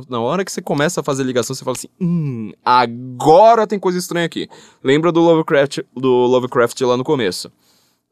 Na 0.09 0.20
hora 0.20 0.45
que 0.45 0.51
você 0.51 0.62
começa 0.62 1.01
a 1.01 1.05
fazer 1.05 1.22
ligação, 1.22 1.55
você 1.55 1.64
fala 1.64 1.76
assim: 1.76 1.88
hum, 2.01 2.53
agora 2.64 3.66
tem 3.66 3.78
coisa 3.78 3.99
estranha 3.99 4.26
aqui. 4.26 4.49
Lembra 4.82 5.12
do 5.12 5.20
Lovecraft, 5.20 5.80
do 5.95 6.09
Lovecraft 6.09 6.80
lá 6.82 6.97
no 6.97 7.05
começo? 7.05 7.53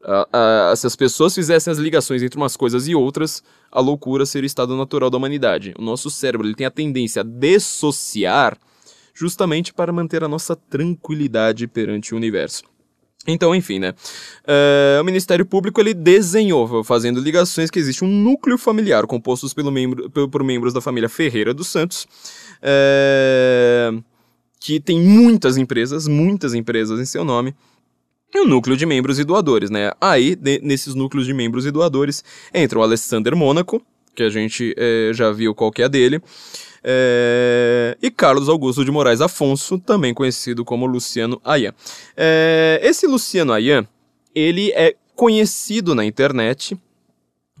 Uh, 0.03 0.73
uh, 0.73 0.75
se 0.75 0.87
as 0.87 0.95
pessoas 0.95 1.33
fizessem 1.35 1.71
as 1.71 1.77
ligações 1.77 2.23
entre 2.23 2.37
umas 2.37 2.57
coisas 2.57 2.87
e 2.87 2.95
outras, 2.95 3.43
a 3.71 3.79
loucura 3.79 4.25
seria 4.25 4.45
o 4.45 4.47
estado 4.47 4.75
natural 4.75 5.09
da 5.09 5.17
humanidade. 5.17 5.73
O 5.77 5.81
nosso 5.81 6.09
cérebro 6.09 6.47
ele 6.47 6.55
tem 6.55 6.65
a 6.65 6.71
tendência 6.71 7.21
a 7.21 7.23
dissociar 7.23 8.57
justamente 9.13 9.73
para 9.73 9.91
manter 9.91 10.23
a 10.23 10.27
nossa 10.27 10.55
tranquilidade 10.55 11.67
perante 11.67 12.13
o 12.13 12.17
universo. 12.17 12.63
Então, 13.27 13.53
enfim, 13.53 13.79
né? 13.79 13.93
Uh, 14.43 15.01
o 15.01 15.03
Ministério 15.03 15.45
Público 15.45 15.79
ele 15.79 15.93
desenhou, 15.93 16.83
fazendo 16.83 17.19
ligações, 17.19 17.69
que 17.69 17.77
existe 17.77 18.03
um 18.03 18.07
núcleo 18.07 18.57
familiar 18.57 19.05
composto 19.05 19.53
pelo 19.53 19.71
membro, 19.71 20.09
por 20.09 20.43
membros 20.43 20.73
da 20.73 20.81
família 20.81 21.07
Ferreira 21.07 21.53
dos 21.53 21.67
Santos, 21.67 22.07
uh, 22.63 24.03
que 24.59 24.79
tem 24.79 24.99
muitas 24.99 25.57
empresas, 25.57 26.07
muitas 26.07 26.53
empresas 26.53 26.99
em 26.99 27.05
seu 27.05 27.23
nome, 27.23 27.53
e 28.33 28.39
um 28.39 28.47
núcleo 28.47 28.77
de 28.77 28.85
membros 28.85 29.19
e 29.19 29.23
doadores, 29.23 29.69
né? 29.69 29.91
Aí, 29.99 30.35
de, 30.35 30.59
nesses 30.63 30.95
núcleos 30.95 31.27
de 31.27 31.33
membros 31.33 31.65
e 31.65 31.71
doadores, 31.71 32.23
entra 32.53 32.79
o 32.79 32.81
Alessander 32.81 33.35
Mônaco, 33.35 33.81
que 34.15 34.23
a 34.23 34.29
gente 34.29 34.73
uh, 34.77 35.13
já 35.13 35.31
viu 35.31 35.53
qual 35.53 35.71
que 35.71 35.83
é 35.83 35.89
dele, 35.89 36.21
é... 36.83 37.97
E 38.01 38.09
Carlos 38.09 38.49
Augusto 38.49 38.83
de 38.83 38.91
Moraes 38.91 39.21
Afonso, 39.21 39.77
também 39.77 40.13
conhecido 40.13 40.65
como 40.65 40.85
Luciano 40.85 41.41
Ayan. 41.43 41.73
É... 42.15 42.79
Esse 42.83 43.07
Luciano 43.07 43.53
Ayan, 43.53 43.87
ele 44.33 44.71
é 44.71 44.95
conhecido 45.15 45.93
na 45.93 46.05
internet 46.05 46.77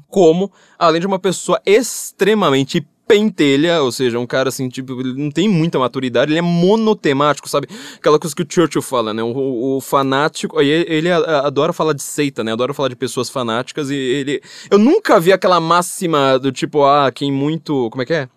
como, 0.09 0.51
além 0.77 0.99
de 0.99 1.07
uma 1.07 1.19
pessoa 1.19 1.61
extremamente 1.65 2.85
pentelha, 3.07 3.81
ou 3.81 3.91
seja, 3.91 4.17
um 4.17 4.25
cara 4.25 4.47
assim, 4.47 4.69
tipo, 4.69 4.97
ele 5.01 5.21
não 5.21 5.29
tem 5.29 5.45
muita 5.45 5.77
maturidade, 5.77 6.31
ele 6.31 6.39
é 6.39 6.41
monotemático, 6.41 7.49
sabe? 7.49 7.67
Aquela 7.97 8.17
coisa 8.17 8.33
que 8.33 8.41
o 8.41 8.47
Churchill 8.49 8.81
fala, 8.81 9.13
né? 9.13 9.21
O, 9.21 9.75
o 9.75 9.81
fanático, 9.81 10.61
ele 10.61 11.11
adora 11.11 11.73
falar 11.73 11.91
de 11.91 12.03
seita, 12.03 12.41
né? 12.41 12.53
Adora 12.53 12.73
falar 12.73 12.87
de 12.87 12.95
pessoas 12.95 13.29
fanáticas 13.29 13.89
e 13.89 13.95
ele... 13.95 14.41
Eu 14.69 14.77
nunca 14.77 15.19
vi 15.19 15.33
aquela 15.33 15.59
máxima 15.59 16.39
do 16.39 16.53
tipo, 16.53 16.85
ah, 16.85 17.11
quem 17.13 17.33
muito... 17.33 17.89
Como 17.89 18.01
é 18.01 18.05
que 18.05 18.13
é? 18.13 18.29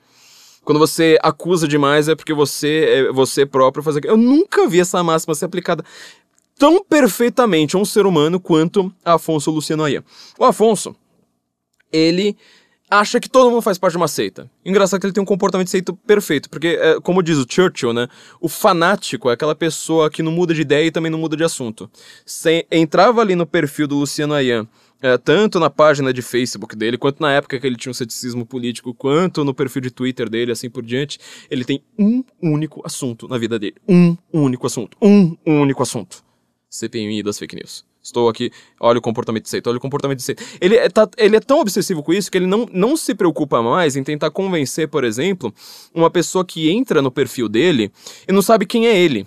Quando 0.64 0.78
você 0.78 1.18
acusa 1.22 1.68
demais 1.68 2.08
é 2.08 2.14
porque 2.14 2.32
você 2.32 2.84
é 3.08 3.12
você 3.12 3.44
próprio 3.44 3.82
fazer. 3.82 4.04
Eu 4.04 4.16
nunca 4.16 4.66
vi 4.66 4.80
essa 4.80 5.02
máxima 5.02 5.34
ser 5.34 5.44
aplicada 5.44 5.84
tão 6.58 6.82
perfeitamente 6.84 7.76
a 7.76 7.78
um 7.78 7.84
ser 7.84 8.06
humano 8.06 8.40
quanto 8.40 8.92
Afonso 9.04 9.50
Luciano 9.50 9.84
Ayan. 9.84 10.02
O 10.38 10.44
Afonso, 10.44 10.94
ele 11.92 12.36
acha 12.90 13.18
que 13.18 13.28
todo 13.28 13.50
mundo 13.50 13.62
faz 13.62 13.78
parte 13.78 13.92
de 13.92 13.96
uma 13.98 14.08
seita. 14.08 14.50
Engraçado 14.64 15.00
que 15.00 15.06
ele 15.06 15.12
tem 15.12 15.22
um 15.22 15.26
comportamento 15.26 15.66
de 15.66 15.70
seita 15.70 15.92
perfeito, 16.06 16.48
porque, 16.48 16.78
é, 16.80 17.00
como 17.00 17.22
diz 17.22 17.38
o 17.38 17.46
Churchill, 17.48 17.92
né, 17.92 18.08
o 18.40 18.48
fanático 18.48 19.30
é 19.30 19.32
aquela 19.32 19.54
pessoa 19.54 20.10
que 20.10 20.22
não 20.22 20.30
muda 20.30 20.54
de 20.54 20.60
ideia 20.60 20.86
e 20.86 20.90
também 20.90 21.10
não 21.10 21.18
muda 21.18 21.36
de 21.36 21.44
assunto. 21.44 21.90
Se 22.24 22.66
entrava 22.70 23.20
ali 23.20 23.34
no 23.34 23.46
perfil 23.46 23.86
do 23.86 23.96
Luciano 23.96 24.34
Ayan 24.34 24.68
é, 25.02 25.18
tanto 25.18 25.60
na 25.60 25.68
página 25.68 26.12
de 26.12 26.22
Facebook 26.22 26.74
dele, 26.74 26.96
quanto 26.96 27.20
na 27.20 27.32
época 27.32 27.58
que 27.58 27.66
ele 27.66 27.76
tinha 27.76 27.90
um 27.90 27.94
ceticismo 27.94 28.46
político, 28.46 28.94
quanto 28.94 29.44
no 29.44 29.52
perfil 29.54 29.82
de 29.82 29.90
Twitter 29.90 30.28
dele, 30.28 30.52
assim 30.52 30.70
por 30.70 30.82
diante, 30.82 31.18
ele 31.50 31.64
tem 31.64 31.82
um 31.98 32.24
único 32.40 32.82
assunto 32.84 33.28
na 33.28 33.36
vida 33.36 33.58
dele. 33.58 33.76
Um 33.88 34.16
único 34.32 34.66
assunto. 34.66 34.96
Um 35.00 35.36
único 35.44 35.82
assunto. 35.82 36.24
CPMI 36.70 37.22
das 37.22 37.38
fake 37.38 37.54
news. 37.54 37.84
Estou 38.04 38.28
aqui, 38.28 38.50
olha 38.78 38.98
o 38.98 39.02
comportamento 39.02 39.44
de 39.44 39.48
seita, 39.48 39.70
olha 39.70 39.78
o 39.78 39.80
comportamento 39.80 40.18
de 40.18 40.24
seita. 40.24 40.44
Ele 40.60 40.76
é, 40.76 40.90
tá, 40.90 41.08
ele 41.16 41.36
é 41.36 41.40
tão 41.40 41.60
obsessivo 41.60 42.02
com 42.02 42.12
isso 42.12 42.30
que 42.30 42.36
ele 42.36 42.46
não, 42.46 42.68
não 42.70 42.98
se 42.98 43.14
preocupa 43.14 43.62
mais 43.62 43.96
em 43.96 44.04
tentar 44.04 44.30
convencer, 44.30 44.88
por 44.88 45.04
exemplo, 45.04 45.54
uma 45.94 46.10
pessoa 46.10 46.44
que 46.44 46.70
entra 46.70 47.00
no 47.00 47.10
perfil 47.10 47.48
dele 47.48 47.90
e 48.28 48.32
não 48.32 48.42
sabe 48.42 48.66
quem 48.66 48.86
é 48.86 48.94
ele. 48.94 49.26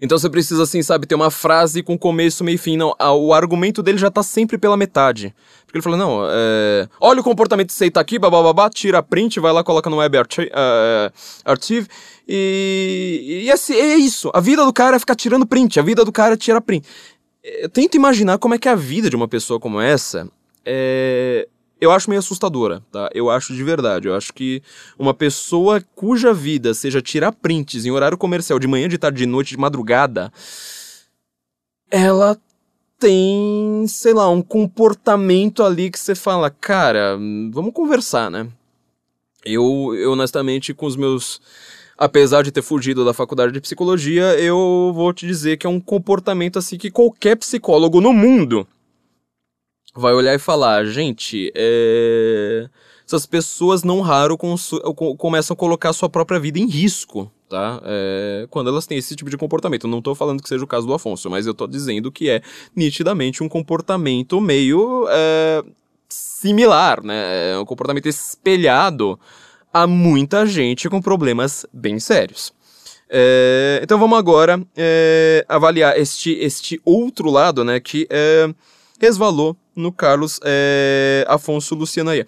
Então 0.00 0.16
você 0.16 0.30
precisa, 0.30 0.62
assim, 0.62 0.82
sabe, 0.82 1.06
ter 1.06 1.14
uma 1.14 1.30
frase 1.30 1.82
com 1.82 1.98
começo, 1.98 2.44
meio 2.44 2.54
e 2.54 2.58
fim. 2.58 2.76
Não, 2.76 2.94
o 2.98 3.34
argumento 3.34 3.82
dele 3.82 3.98
já 3.98 4.10
tá 4.10 4.22
sempre 4.22 4.56
pela 4.56 4.76
metade. 4.76 5.34
Porque 5.64 5.78
ele 5.78 5.82
fala, 5.82 5.96
não, 5.96 6.20
é... 6.24 6.88
olha 7.00 7.20
o 7.20 7.24
comportamento 7.24 7.68
de 7.68 7.74
seita 7.74 8.00
aqui, 8.00 8.18
babá, 8.18 8.70
tira 8.70 9.02
print, 9.02 9.40
vai 9.40 9.52
lá, 9.52 9.64
coloca 9.64 9.90
no 9.90 9.96
Web 9.96 10.18
uh, 10.18 10.22
archive 11.44 11.88
e, 12.26 13.42
e 13.44 13.50
assim, 13.50 13.74
é 13.74 13.96
isso. 13.96 14.30
A 14.32 14.40
vida 14.40 14.64
do 14.64 14.72
cara 14.72 14.96
é 14.96 14.98
ficar 14.98 15.14
tirando 15.14 15.46
print, 15.46 15.80
a 15.80 15.82
vida 15.82 16.04
do 16.04 16.12
cara 16.12 16.34
é 16.34 16.36
tirar 16.36 16.60
print. 16.60 16.86
Eu 17.42 17.68
tento 17.68 17.96
imaginar 17.96 18.38
como 18.38 18.54
é 18.54 18.58
que 18.58 18.68
é 18.68 18.72
a 18.72 18.76
vida 18.76 19.08
de 19.10 19.16
uma 19.16 19.26
pessoa 19.26 19.58
como 19.58 19.80
essa 19.80 20.28
é 20.64 21.48
eu 21.80 21.90
acho 21.92 22.10
meio 22.10 22.18
assustadora, 22.18 22.82
tá? 22.90 23.08
Eu 23.14 23.30
acho 23.30 23.54
de 23.54 23.62
verdade. 23.62 24.08
Eu 24.08 24.14
acho 24.14 24.32
que 24.32 24.62
uma 24.98 25.14
pessoa 25.14 25.82
cuja 25.94 26.34
vida 26.34 26.74
seja 26.74 27.00
tirar 27.00 27.32
prints 27.32 27.84
em 27.84 27.90
horário 27.90 28.18
comercial 28.18 28.58
de 28.58 28.66
manhã, 28.66 28.88
de 28.88 28.98
tarde, 28.98 29.18
de 29.18 29.26
noite, 29.26 29.50
de 29.50 29.58
madrugada, 29.58 30.32
ela 31.90 32.36
tem, 32.98 33.86
sei 33.86 34.12
lá, 34.12 34.28
um 34.28 34.42
comportamento 34.42 35.62
ali 35.62 35.90
que 35.90 35.98
você 35.98 36.14
fala, 36.14 36.50
cara, 36.50 37.16
vamos 37.52 37.72
conversar, 37.72 38.30
né? 38.30 38.48
Eu, 39.44 39.94
eu 39.96 40.12
honestamente, 40.12 40.74
com 40.74 40.86
os 40.86 40.96
meus. 40.96 41.40
Apesar 41.96 42.42
de 42.42 42.52
ter 42.52 42.62
fugido 42.62 43.04
da 43.04 43.12
faculdade 43.12 43.52
de 43.52 43.60
psicologia, 43.60 44.38
eu 44.38 44.92
vou 44.94 45.12
te 45.12 45.26
dizer 45.26 45.56
que 45.56 45.66
é 45.66 45.70
um 45.70 45.80
comportamento 45.80 46.56
assim 46.56 46.78
que 46.78 46.92
qualquer 46.92 47.36
psicólogo 47.36 48.00
no 48.00 48.12
mundo 48.12 48.66
vai 49.98 50.14
olhar 50.14 50.34
e 50.34 50.38
falar, 50.38 50.86
gente, 50.86 51.52
é... 51.54 52.68
essas 53.04 53.26
pessoas 53.26 53.82
não 53.82 54.00
raro 54.00 54.38
começam 55.18 55.54
a 55.54 55.56
colocar 55.56 55.90
a 55.90 55.92
sua 55.92 56.08
própria 56.08 56.38
vida 56.38 56.58
em 56.58 56.66
risco, 56.66 57.30
tá? 57.48 57.80
É... 57.84 58.46
Quando 58.50 58.68
elas 58.68 58.86
têm 58.86 58.96
esse 58.96 59.16
tipo 59.16 59.30
de 59.30 59.36
comportamento. 59.36 59.88
Não 59.88 60.00
tô 60.00 60.14
falando 60.14 60.42
que 60.42 60.48
seja 60.48 60.64
o 60.64 60.68
caso 60.68 60.86
do 60.86 60.94
Afonso, 60.94 61.28
mas 61.28 61.46
eu 61.46 61.54
tô 61.54 61.66
dizendo 61.66 62.12
que 62.12 62.30
é 62.30 62.40
nitidamente 62.74 63.42
um 63.42 63.48
comportamento 63.48 64.40
meio. 64.40 65.06
É... 65.10 65.64
similar, 66.08 67.02
né? 67.02 67.52
É 67.52 67.58
um 67.58 67.64
comportamento 67.64 68.06
espelhado 68.06 69.18
a 69.72 69.86
muita 69.86 70.46
gente 70.46 70.88
com 70.88 71.02
problemas 71.02 71.66
bem 71.72 71.98
sérios. 71.98 72.52
É, 73.10 73.80
então 73.82 73.98
vamos 73.98 74.18
agora 74.18 74.62
é, 74.76 75.44
avaliar 75.48 75.98
este, 75.98 76.32
este 76.32 76.80
outro 76.84 77.30
lado, 77.30 77.64
né, 77.64 77.80
que 77.80 78.06
é, 78.10 78.52
resvalou 79.00 79.56
no 79.78 79.92
Carlos 79.92 80.40
é, 80.44 81.24
Afonso 81.28 81.74
Lucianaia. 81.74 82.26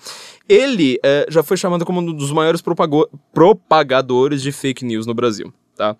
Ele 0.49 0.99
é, 1.03 1.27
já 1.29 1.43
foi 1.43 1.57
chamado 1.57 1.85
como 1.85 2.01
um 2.01 2.15
dos 2.15 2.33
maiores 2.33 2.63
propagadores 3.33 4.41
de 4.41 4.53
fake 4.53 4.85
news 4.85 5.07
no 5.07 5.15
Brasil, 5.15 5.53
tá? 5.77 5.97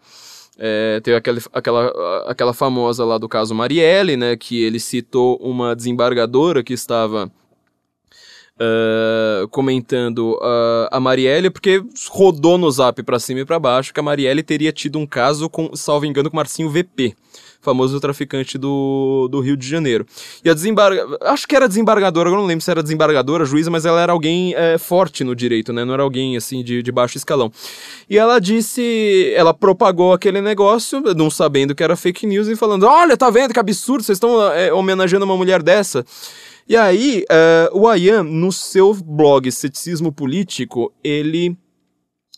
É, 0.63 1.01
teve 1.01 1.17
aquele, 1.17 1.41
aquela, 1.53 2.25
aquela 2.27 2.53
famosa 2.53 3.03
lá 3.05 3.17
do 3.17 3.29
caso 3.29 3.55
Marielle, 3.55 4.15
né, 4.15 4.37
que 4.37 4.63
ele 4.63 4.79
citou 4.79 5.37
uma 5.37 5.75
desembargadora 5.75 6.63
que 6.63 6.73
estava 6.73 7.31
Uh, 8.63 9.49
comentando 9.49 10.35
uh, 10.35 10.87
a 10.93 11.01
Marielle, 11.01 11.49
porque 11.49 11.83
rodou 12.11 12.59
no 12.59 12.71
zap 12.71 13.03
pra 13.05 13.19
cima 13.19 13.41
e 13.41 13.45
pra 13.47 13.59
baixo 13.59 13.95
que 13.95 13.99
a 13.99 14.03
Marielle 14.03 14.43
teria 14.43 14.71
tido 14.71 14.99
um 14.99 15.07
caso 15.07 15.49
com, 15.49 15.75
salvo 15.75 16.05
engano, 16.05 16.29
com 16.29 16.37
Marcinho 16.37 16.69
VP, 16.69 17.17
famoso 17.61 18.01
traficante 18.01 18.57
do, 18.57 19.29
do 19.31 19.41
Rio 19.41 19.57
de 19.57 19.69
Janeiro. 19.69 20.07
E 20.45 20.51
a 20.51 20.55
desembargadora, 20.55 21.19
acho 21.23 21.47
que 21.47 21.55
era 21.55 21.69
desembargadora, 21.69 22.31
eu 22.31 22.35
não 22.35 22.47
lembro 22.47 22.65
se 22.65 22.71
era 22.71 22.83
desembargadora, 22.83 23.45
juíza, 23.45 23.71
mas 23.71 23.85
ela 23.85 24.01
era 24.01 24.13
alguém 24.13 24.55
é, 24.55 24.79
forte 24.79 25.23
no 25.23 25.35
direito, 25.35 25.73
né? 25.73 25.85
Não 25.85 25.95
era 25.95 26.03
alguém, 26.03 26.37
assim, 26.37 26.65
de, 26.65 26.83
de 26.83 26.93
baixo 26.93 27.17
escalão. 27.17 27.53
E 28.09 28.17
ela 28.17 28.39
disse, 28.39 29.33
ela 29.37 29.53
propagou 29.53 30.13
aquele 30.13 30.41
negócio, 30.41 31.01
não 31.15 31.31
sabendo 31.31 31.75
que 31.75 31.83
era 31.83 31.97
fake 31.97 32.27
news, 32.27 32.49
e 32.49 32.57
falando, 32.57 32.85
olha, 32.87 33.17
tá 33.17 33.31
vendo 33.31 33.53
que 33.53 33.61
absurdo, 33.61 34.03
vocês 34.03 34.17
estão 34.17 34.43
é, 34.53 34.73
homenageando 34.73 35.25
uma 35.25 35.37
mulher 35.37 35.63
dessa. 35.63 36.05
E 36.69 36.77
aí, 36.77 37.25
uh, 37.73 37.79
o 37.79 37.89
Ayan, 37.89 38.23
no 38.23 38.53
seu 38.53 38.95
blog 38.95 39.51
Ceticismo 39.51 40.13
Político, 40.13 40.93
ele 41.03 41.57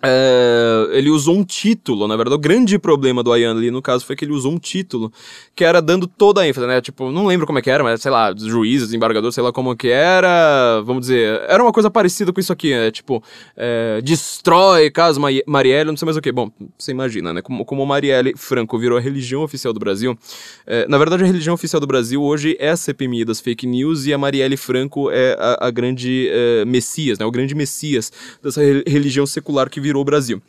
é, 0.04 0.88
ele 0.92 1.10
usou 1.10 1.36
um 1.36 1.44
título, 1.44 2.08
na 2.08 2.16
verdade, 2.16 2.34
o 2.34 2.38
grande 2.38 2.76
problema 2.76 3.22
do 3.22 3.32
Ayan 3.32 3.52
ali, 3.52 3.70
no 3.70 3.80
caso, 3.80 4.04
foi 4.04 4.16
que 4.16 4.24
ele 4.24 4.32
usou 4.32 4.52
um 4.52 4.58
título 4.58 5.12
que 5.54 5.64
era 5.64 5.80
dando 5.80 6.08
toda 6.08 6.40
a 6.40 6.48
ênfase, 6.48 6.66
né? 6.66 6.80
Tipo, 6.80 7.12
não 7.12 7.26
lembro 7.26 7.46
como 7.46 7.60
é 7.60 7.62
que 7.62 7.70
era, 7.70 7.84
mas 7.84 8.02
sei 8.02 8.10
lá, 8.10 8.34
juízes, 8.36 8.88
desembargadores, 8.88 9.34
sei 9.34 9.44
lá 9.44 9.52
como 9.52 9.76
que 9.76 9.88
era, 9.88 10.80
vamos 10.84 11.02
dizer, 11.02 11.42
era 11.48 11.62
uma 11.62 11.72
coisa 11.72 11.88
parecida 11.88 12.32
com 12.32 12.40
isso 12.40 12.52
aqui, 12.52 12.70
né? 12.70 12.90
Tipo, 12.90 13.22
é, 13.56 14.00
destrói 14.02 14.90
caso 14.90 15.20
Marielle, 15.46 15.90
não 15.90 15.96
sei 15.96 16.06
mais 16.06 16.16
o 16.16 16.20
que. 16.20 16.32
Bom, 16.32 16.50
você 16.76 16.90
imagina, 16.90 17.32
né? 17.32 17.40
Como, 17.40 17.64
como 17.64 17.86
Marielle 17.86 18.34
Franco 18.36 18.76
virou 18.78 18.98
a 18.98 19.00
religião 19.00 19.42
oficial 19.42 19.72
do 19.72 19.78
Brasil, 19.78 20.18
é, 20.66 20.86
na 20.88 20.98
verdade, 20.98 21.22
a 21.22 21.26
religião 21.26 21.54
oficial 21.54 21.78
do 21.78 21.86
Brasil 21.86 22.20
hoje 22.20 22.56
é 22.58 22.70
a 22.70 22.76
CPMI 22.76 23.24
das 23.24 23.40
fake 23.40 23.66
news 23.68 24.04
e 24.06 24.12
a 24.12 24.18
Marielle 24.18 24.56
Franco 24.56 25.10
é 25.12 25.36
a, 25.38 25.68
a 25.68 25.70
grande 25.70 26.28
é, 26.28 26.64
messias, 26.64 27.20
né? 27.20 27.24
O 27.24 27.30
grande 27.30 27.54
messias 27.54 28.10
dessa 28.42 28.60
religião 28.60 29.26
secular 29.26 29.70
que 29.70 29.80
virou 29.80 29.91
virou 29.92 30.04
Brasil. 30.04 30.42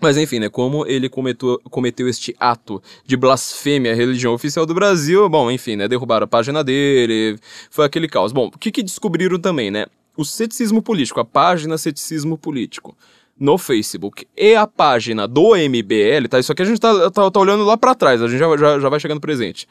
Mas 0.00 0.18
enfim, 0.18 0.38
né, 0.38 0.48
como 0.50 0.86
ele 0.86 1.08
cometeu, 1.08 1.58
cometeu 1.70 2.06
este 2.06 2.36
ato 2.38 2.82
de 3.04 3.16
blasfêmia 3.16 3.92
à 3.92 3.94
religião 3.94 4.34
oficial 4.34 4.66
do 4.66 4.74
Brasil, 4.74 5.26
bom, 5.28 5.50
enfim, 5.50 5.76
né, 5.76 5.88
derrubaram 5.88 6.24
a 6.24 6.28
página 6.28 6.62
dele, 6.62 7.38
foi 7.70 7.86
aquele 7.86 8.06
caos. 8.06 8.32
Bom, 8.32 8.48
o 8.48 8.58
que, 8.58 8.70
que 8.70 8.82
descobriram 8.82 9.38
também, 9.38 9.70
né? 9.70 9.86
O 10.14 10.24
ceticismo 10.24 10.82
político, 10.82 11.20
a 11.20 11.24
página 11.24 11.78
ceticismo 11.78 12.36
político 12.36 12.94
no 13.38 13.56
Facebook 13.56 14.26
e 14.36 14.54
a 14.54 14.66
página 14.66 15.26
do 15.26 15.54
MBL, 15.56 16.28
tá? 16.28 16.38
Isso 16.38 16.52
aqui 16.52 16.62
a 16.62 16.66
gente 16.66 16.80
tá, 16.80 17.10
tá, 17.10 17.30
tá 17.30 17.40
olhando 17.40 17.64
lá 17.64 17.76
para 17.76 17.94
trás, 17.94 18.20
a 18.20 18.28
gente 18.28 18.38
já, 18.38 18.56
já, 18.56 18.80
já 18.80 18.88
vai 18.90 19.00
chegando 19.00 19.20
presente. 19.20 19.66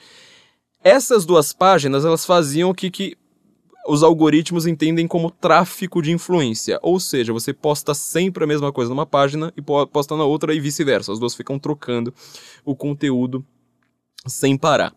Essas 0.83 1.25
duas 1.25 1.51
páginas, 1.53 2.05
elas 2.05 2.25
faziam 2.25 2.69
o 2.69 2.73
que, 2.73 2.89
que 2.89 3.17
os 3.87 4.03
algoritmos 4.03 4.65
entendem 4.65 5.07
como 5.07 5.31
tráfico 5.31 6.01
de 6.01 6.11
influência. 6.11 6.79
Ou 6.81 6.99
seja, 6.99 7.31
você 7.31 7.53
posta 7.53 7.93
sempre 7.93 8.43
a 8.43 8.47
mesma 8.47 8.71
coisa 8.71 8.89
numa 8.89 9.05
página 9.05 9.53
e 9.55 9.61
posta 9.61 10.15
na 10.15 10.23
outra 10.23 10.53
e 10.53 10.59
vice-versa. 10.59 11.11
As 11.11 11.19
duas 11.19 11.35
ficam 11.35 11.59
trocando 11.59 12.13
o 12.63 12.75
conteúdo 12.75 13.45
sem 14.25 14.57
parar. 14.57 14.93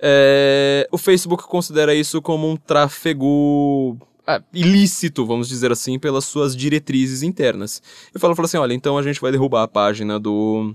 É, 0.00 0.88
o 0.92 0.98
Facebook 0.98 1.44
considera 1.44 1.94
isso 1.94 2.22
como 2.22 2.48
um 2.48 2.56
tráfego 2.56 3.96
ah, 4.26 4.42
ilícito, 4.52 5.26
vamos 5.26 5.48
dizer 5.48 5.72
assim, 5.72 5.98
pelas 5.98 6.24
suas 6.24 6.54
diretrizes 6.54 7.22
internas. 7.22 7.82
Eu 8.14 8.20
falo, 8.20 8.36
falo 8.36 8.46
assim, 8.46 8.58
olha, 8.58 8.74
então 8.74 8.98
a 8.98 9.02
gente 9.02 9.20
vai 9.20 9.32
derrubar 9.32 9.62
a 9.62 9.68
página 9.68 10.20
do 10.20 10.74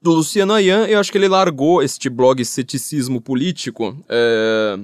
do 0.00 0.12
Luciano 0.12 0.52
Ayan, 0.52 0.86
eu 0.86 1.00
acho 1.00 1.10
que 1.10 1.16
ele 1.16 1.28
largou 1.28 1.82
este 1.82 2.10
blog 2.10 2.44
ceticismo 2.44 3.22
político 3.22 3.96
é, 4.06 4.78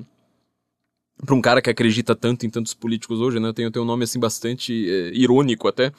para 1.25 1.35
um 1.35 1.41
cara 1.41 1.61
que 1.61 1.71
acredita 1.71 2.14
tanto 2.14 2.47
em 2.47 2.51
tantos 2.51 2.75
políticos 2.75 3.21
hoje, 3.21 3.39
né? 3.39 3.53
Tem, 3.53 3.66
um 3.66 3.85
nome 3.85 4.05
assim 4.05 4.18
bastante 4.18 4.89
é, 4.89 5.11
irônico 5.14 5.68
até. 5.68 5.93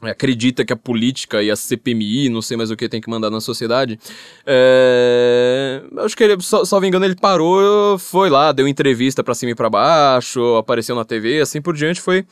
Acredita 0.00 0.64
que 0.64 0.72
a 0.72 0.76
política 0.76 1.42
e 1.42 1.50
a 1.50 1.56
CPMI, 1.56 2.28
não 2.28 2.40
sei 2.40 2.56
mais 2.56 2.70
o 2.70 2.76
que, 2.76 2.88
tem 2.88 3.00
que 3.00 3.10
mandar 3.10 3.30
na 3.30 3.40
sociedade. 3.40 3.98
É... 4.46 5.82
Acho 5.98 6.16
que 6.16 6.22
ele, 6.22 6.36
me 6.80 6.86
engano, 6.86 7.04
ele 7.04 7.16
parou, 7.16 7.98
foi 7.98 8.30
lá, 8.30 8.52
deu 8.52 8.68
entrevista 8.68 9.24
para 9.24 9.34
cima 9.34 9.50
e 9.50 9.54
para 9.56 9.68
baixo, 9.68 10.54
apareceu 10.54 10.94
na 10.94 11.04
TV, 11.04 11.40
assim 11.40 11.60
por 11.60 11.74
diante. 11.74 12.00
Foi 12.00 12.24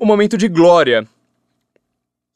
um 0.00 0.06
momento 0.06 0.38
de 0.38 0.48
glória 0.48 1.06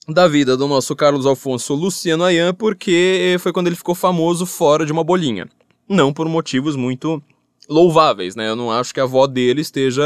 da 0.07 0.29
vida 0.29 0.55
do 0.55 0.69
nosso 0.69 0.95
Carlos 0.95 1.25
Alfonso 1.25 1.73
Luciano 1.75 2.23
Ayan, 2.23 2.53
porque 2.53 3.37
foi 3.41 3.55
quando 3.55 3.69
ele 3.69 3.77
ficou 3.77 3.95
famoso 3.95 4.45
fora 4.45 4.85
de 4.85 4.93
uma 4.93 5.03
bolinha. 5.03 5.49
Não 5.89 6.13
por 6.13 6.29
motivos 6.29 6.77
muito 6.77 7.23
louváveis, 7.69 8.37
né? 8.37 8.49
Eu 8.49 8.57
não 8.57 8.71
acho 8.71 8.93
que 8.93 9.01
a 9.01 9.05
avó 9.05 9.27
dele 9.27 9.61
esteja, 9.61 10.05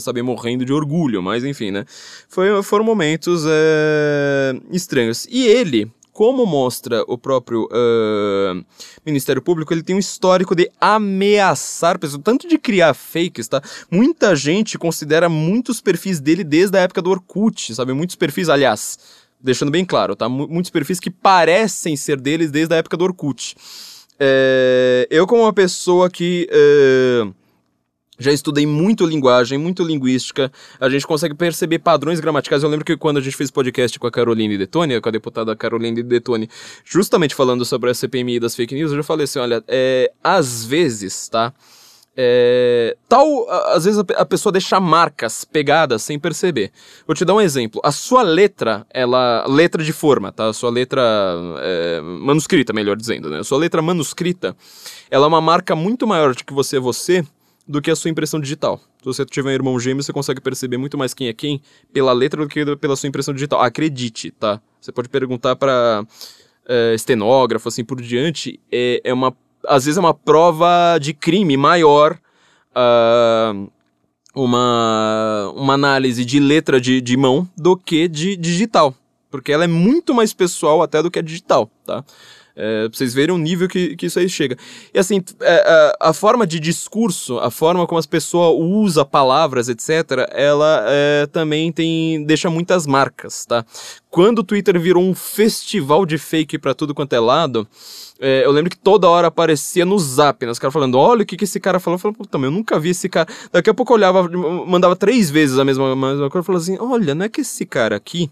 sabe, 0.00 0.22
morrendo 0.22 0.64
de 0.64 0.72
orgulho, 0.72 1.22
mas 1.22 1.44
enfim, 1.44 1.70
né? 1.70 1.84
Foi, 2.28 2.62
foram 2.62 2.84
momentos 2.84 3.44
é, 3.46 4.54
estranhos. 4.70 5.26
E 5.30 5.46
ele, 5.46 5.90
como 6.12 6.46
mostra 6.46 7.02
o 7.08 7.16
próprio 7.16 7.64
uh, 7.64 8.64
Ministério 9.04 9.42
Público, 9.42 9.72
ele 9.72 9.82
tem 9.82 9.96
um 9.96 9.98
histórico 9.98 10.54
de 10.54 10.70
ameaçar 10.80 11.98
pessoas, 11.98 12.20
tanto 12.22 12.46
de 12.46 12.58
criar 12.58 12.94
fakes, 12.94 13.48
tá? 13.48 13.62
Muita 13.90 14.36
gente 14.36 14.78
considera 14.78 15.28
muitos 15.28 15.80
perfis 15.80 16.20
dele 16.20 16.44
desde 16.44 16.76
a 16.76 16.82
época 16.82 17.02
do 17.02 17.10
Orkut, 17.10 17.74
sabe? 17.74 17.92
Muitos 17.92 18.14
perfis, 18.14 18.48
aliás, 18.48 18.98
deixando 19.40 19.72
bem 19.72 19.84
claro, 19.84 20.14
tá? 20.14 20.28
Muitos 20.28 20.70
perfis 20.70 21.00
que 21.00 21.10
parecem 21.10 21.96
ser 21.96 22.20
deles 22.20 22.50
desde 22.50 22.74
a 22.74 22.78
época 22.78 22.96
do 22.96 23.04
Orkut. 23.04 23.56
É, 24.24 25.08
eu, 25.10 25.26
como 25.26 25.42
uma 25.42 25.52
pessoa 25.52 26.08
que 26.08 26.46
é, 26.48 27.26
já 28.20 28.30
estudei 28.30 28.64
muito 28.64 29.04
linguagem, 29.04 29.58
muito 29.58 29.82
linguística, 29.82 30.52
a 30.78 30.88
gente 30.88 31.04
consegue 31.04 31.34
perceber 31.34 31.80
padrões 31.80 32.20
gramaticais. 32.20 32.62
Eu 32.62 32.68
lembro 32.68 32.84
que 32.84 32.96
quando 32.96 33.16
a 33.16 33.20
gente 33.20 33.36
fez 33.36 33.50
podcast 33.50 33.98
com 33.98 34.06
a 34.06 34.12
Caroline 34.12 34.56
Detone, 34.56 35.00
com 35.00 35.08
a 35.08 35.12
deputada 35.12 35.56
Caroline 35.56 36.04
Detone, 36.04 36.48
justamente 36.84 37.34
falando 37.34 37.64
sobre 37.64 37.90
a 37.90 37.94
CPMI 37.94 38.38
das 38.38 38.54
fake 38.54 38.76
news, 38.76 38.92
eu 38.92 38.98
já 38.98 39.02
falei 39.02 39.24
assim: 39.24 39.40
olha, 39.40 39.64
é, 39.66 40.12
às 40.22 40.64
vezes, 40.64 41.28
tá? 41.28 41.52
É, 42.14 42.94
tal, 43.08 43.48
às 43.68 43.84
vezes 43.84 43.98
a 44.16 44.26
pessoa 44.26 44.52
deixa 44.52 44.78
marcas 44.78 45.44
pegadas 45.44 46.02
sem 46.02 46.18
perceber. 46.18 46.70
Vou 47.06 47.16
te 47.16 47.24
dar 47.24 47.34
um 47.34 47.40
exemplo. 47.40 47.80
A 47.82 47.90
sua 47.90 48.22
letra, 48.22 48.86
ela. 48.90 49.46
Letra 49.46 49.82
de 49.82 49.92
forma, 49.92 50.30
tá? 50.30 50.48
A 50.48 50.52
sua 50.52 50.70
letra. 50.70 51.02
É, 51.60 52.00
manuscrita, 52.02 52.72
melhor 52.72 52.96
dizendo, 52.96 53.30
né? 53.30 53.38
A 53.38 53.44
sua 53.44 53.58
letra 53.58 53.80
manuscrita, 53.80 54.54
ela 55.10 55.24
é 55.24 55.28
uma 55.28 55.40
marca 55.40 55.74
muito 55.74 56.06
maior 56.06 56.34
de 56.34 56.44
que 56.44 56.52
você 56.52 56.76
é 56.76 56.80
você 56.80 57.24
do 57.66 57.80
que 57.80 57.90
a 57.90 57.96
sua 57.96 58.10
impressão 58.10 58.40
digital. 58.40 58.78
Se 58.98 59.04
você 59.06 59.24
tiver 59.24 59.50
um 59.50 59.52
irmão 59.52 59.80
gêmeo, 59.80 60.02
você 60.02 60.12
consegue 60.12 60.40
perceber 60.40 60.76
muito 60.76 60.98
mais 60.98 61.14
quem 61.14 61.28
é 61.28 61.32
quem 61.32 61.62
pela 61.92 62.12
letra 62.12 62.42
do 62.42 62.48
que 62.48 62.76
pela 62.76 62.96
sua 62.96 63.08
impressão 63.08 63.32
digital. 63.32 63.60
Acredite, 63.60 64.30
tá? 64.32 64.60
Você 64.80 64.92
pode 64.92 65.08
perguntar 65.08 65.56
para 65.56 66.04
é, 66.68 66.94
estenógrafo, 66.94 67.68
assim 67.68 67.84
por 67.84 68.00
diante. 68.02 68.60
É, 68.70 69.00
é 69.02 69.12
uma 69.14 69.34
às 69.66 69.84
vezes 69.84 69.96
é 69.96 70.00
uma 70.00 70.14
prova 70.14 70.98
de 71.00 71.12
crime 71.12 71.56
maior 71.56 72.18
uh, 72.72 73.70
uma, 74.34 75.52
uma 75.54 75.74
análise 75.74 76.24
de 76.24 76.40
letra 76.40 76.80
de, 76.80 77.00
de 77.00 77.16
mão 77.16 77.48
do 77.56 77.76
que 77.76 78.08
de 78.08 78.36
digital. 78.36 78.94
Porque 79.30 79.52
ela 79.52 79.64
é 79.64 79.68
muito 79.68 80.14
mais 80.14 80.34
pessoal 80.34 80.82
até 80.82 81.02
do 81.02 81.10
que 81.10 81.18
a 81.18 81.22
digital, 81.22 81.70
tá? 81.86 82.04
É, 82.54 82.88
pra 82.88 82.96
vocês 82.96 83.14
verem 83.14 83.34
o 83.34 83.38
nível 83.38 83.66
que, 83.68 83.96
que 83.96 84.06
isso 84.06 84.18
aí 84.18 84.28
chega. 84.28 84.56
E 84.92 84.98
assim, 84.98 85.22
é, 85.40 85.94
a, 86.00 86.10
a, 86.10 86.12
forma 86.12 86.46
de 86.46 86.60
discurso, 86.60 87.38
a 87.38 87.50
forma 87.50 87.86
como 87.86 87.98
as 87.98 88.06
pessoas 88.06 88.54
usam 88.58 89.04
palavras, 89.06 89.68
etc., 89.68 90.28
ela 90.30 90.84
é, 90.86 91.26
também 91.26 91.72
tem 91.72 92.24
deixa 92.24 92.50
muitas 92.50 92.86
marcas, 92.86 93.46
tá? 93.46 93.64
Quando 94.10 94.40
o 94.40 94.44
Twitter 94.44 94.78
virou 94.78 95.02
um 95.02 95.14
festival 95.14 96.04
de 96.04 96.18
fake 96.18 96.58
para 96.58 96.74
tudo 96.74 96.94
quanto 96.94 97.14
é 97.14 97.20
lado, 97.20 97.66
é, 98.20 98.44
eu 98.44 98.52
lembro 98.52 98.70
que 98.70 98.78
toda 98.78 99.08
hora 99.08 99.26
aparecia 99.26 99.84
no 99.84 99.98
zap, 99.98 100.46
né? 100.46 100.52
Os 100.52 100.58
caras 100.58 100.72
falando, 100.72 100.96
olha 100.96 101.22
o 101.22 101.26
que, 101.26 101.36
que 101.36 101.42
esse 101.44 101.58
cara 101.58 101.80
falou. 101.80 101.96
Eu 101.96 101.98
falei, 101.98 102.16
puta, 102.16 102.38
eu 102.38 102.50
nunca 102.50 102.78
vi 102.78 102.90
esse 102.90 103.08
cara. 103.08 103.26
Daqui 103.50 103.68
a 103.68 103.74
pouco 103.74 103.92
eu 103.92 103.96
olhava, 103.96 104.28
mandava 104.66 104.94
três 104.94 105.28
vezes 105.28 105.58
a 105.58 105.64
mesma, 105.64 105.92
a 105.92 105.96
mesma 105.96 106.30
coisa. 106.30 106.38
Eu 106.38 106.44
falava 106.44 106.62
assim, 106.62 106.76
olha, 106.78 107.16
não 107.16 107.24
é 107.24 107.28
que 107.28 107.40
esse 107.40 107.66
cara 107.66 107.96
aqui, 107.96 108.30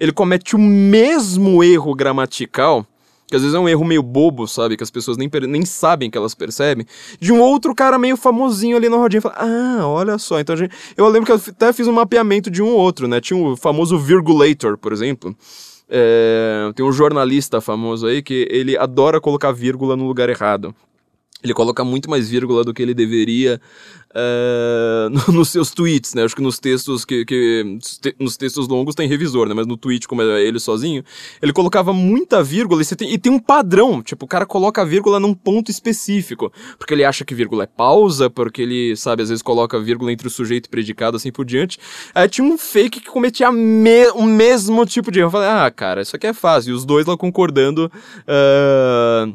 ele 0.00 0.10
comete 0.10 0.56
o 0.56 0.58
mesmo 0.58 1.62
erro 1.62 1.94
gramatical 1.94 2.84
que 3.28 3.36
às 3.36 3.42
vezes 3.42 3.54
é 3.54 3.58
um 3.58 3.68
erro 3.68 3.84
meio 3.84 4.02
bobo, 4.02 4.48
sabe? 4.48 4.76
Que 4.76 4.82
as 4.82 4.90
pessoas 4.90 5.18
nem, 5.18 5.30
nem 5.46 5.64
sabem 5.64 6.10
que 6.10 6.16
elas 6.16 6.34
percebem. 6.34 6.86
De 7.20 7.30
um 7.30 7.40
outro 7.40 7.74
cara 7.74 7.98
meio 7.98 8.16
famosinho 8.16 8.76
ali 8.76 8.88
na 8.88 8.96
rodinha. 8.96 9.20
Fala, 9.20 9.36
ah, 9.38 9.86
olha 9.86 10.16
só. 10.16 10.40
Então 10.40 10.56
gente, 10.56 10.74
eu 10.96 11.06
lembro 11.08 11.26
que 11.26 11.32
eu 11.32 11.36
até 11.36 11.72
fiz 11.72 11.86
um 11.86 11.92
mapeamento 11.92 12.50
de 12.50 12.62
um 12.62 12.68
ou 12.68 12.78
outro, 12.78 13.06
né? 13.06 13.20
Tinha 13.20 13.38
o 13.38 13.56
famoso 13.56 13.98
Virgulator, 13.98 14.78
por 14.78 14.92
exemplo. 14.92 15.36
É, 15.90 16.70
tem 16.74 16.84
um 16.84 16.92
jornalista 16.92 17.60
famoso 17.60 18.06
aí 18.06 18.22
que 18.22 18.46
ele 18.50 18.76
adora 18.76 19.20
colocar 19.20 19.52
vírgula 19.52 19.96
no 19.96 20.06
lugar 20.06 20.28
errado. 20.28 20.74
Ele 21.42 21.54
coloca 21.54 21.84
muito 21.84 22.10
mais 22.10 22.28
vírgula 22.28 22.64
do 22.64 22.74
que 22.74 22.82
ele 22.82 22.92
deveria 22.92 23.60
é, 24.14 25.08
no- 25.28 25.34
nos 25.34 25.50
seus 25.50 25.70
tweets, 25.70 26.14
né? 26.14 26.24
Acho 26.24 26.34
que 26.34 26.42
nos 26.42 26.58
textos 26.58 27.04
que, 27.04 27.24
que- 27.24 27.78
nos 28.18 28.36
textos 28.36 28.66
longos 28.66 28.94
tem 28.94 29.08
revisor, 29.08 29.46
né? 29.48 29.54
Mas 29.54 29.66
no 29.66 29.76
tweet, 29.76 30.08
como 30.08 30.20
é 30.22 30.42
ele 30.42 30.58
sozinho, 30.58 31.04
ele 31.40 31.52
colocava 31.52 31.92
muita 31.92 32.42
vírgula 32.42 32.82
e, 32.82 32.96
tem, 32.96 33.12
e 33.12 33.18
tem 33.18 33.30
um 33.30 33.38
padrão. 33.38 34.02
Tipo, 34.02 34.24
o 34.24 34.28
cara 34.28 34.44
coloca 34.46 34.82
a 34.82 34.84
vírgula 34.84 35.20
num 35.20 35.32
ponto 35.32 35.70
específico. 35.70 36.52
Porque 36.76 36.92
ele 36.92 37.04
acha 37.04 37.24
que 37.24 37.34
vírgula 37.34 37.64
é 37.64 37.66
pausa, 37.68 38.28
porque 38.28 38.62
ele, 38.62 38.96
sabe, 38.96 39.22
às 39.22 39.28
vezes 39.28 39.42
coloca 39.42 39.78
vírgula 39.78 40.10
entre 40.10 40.26
o 40.26 40.30
sujeito 40.30 40.66
e 40.66 40.70
predicado, 40.70 41.16
assim 41.16 41.30
por 41.30 41.44
diante. 41.44 41.78
Aí 42.14 42.28
tinha 42.28 42.44
um 42.46 42.58
fake 42.58 43.00
que 43.00 43.06
cometia 43.10 43.52
me- 43.52 44.08
o 44.14 44.24
mesmo 44.24 44.84
tipo 44.84 45.12
de 45.12 45.20
erro. 45.20 45.28
Eu 45.28 45.32
falei, 45.32 45.48
ah, 45.48 45.70
cara, 45.70 46.02
isso 46.02 46.16
aqui 46.16 46.26
é 46.26 46.32
fácil. 46.34 46.70
E 46.70 46.72
os 46.74 46.84
dois 46.84 47.06
lá 47.06 47.16
concordando. 47.16 47.92
ah, 48.26 49.28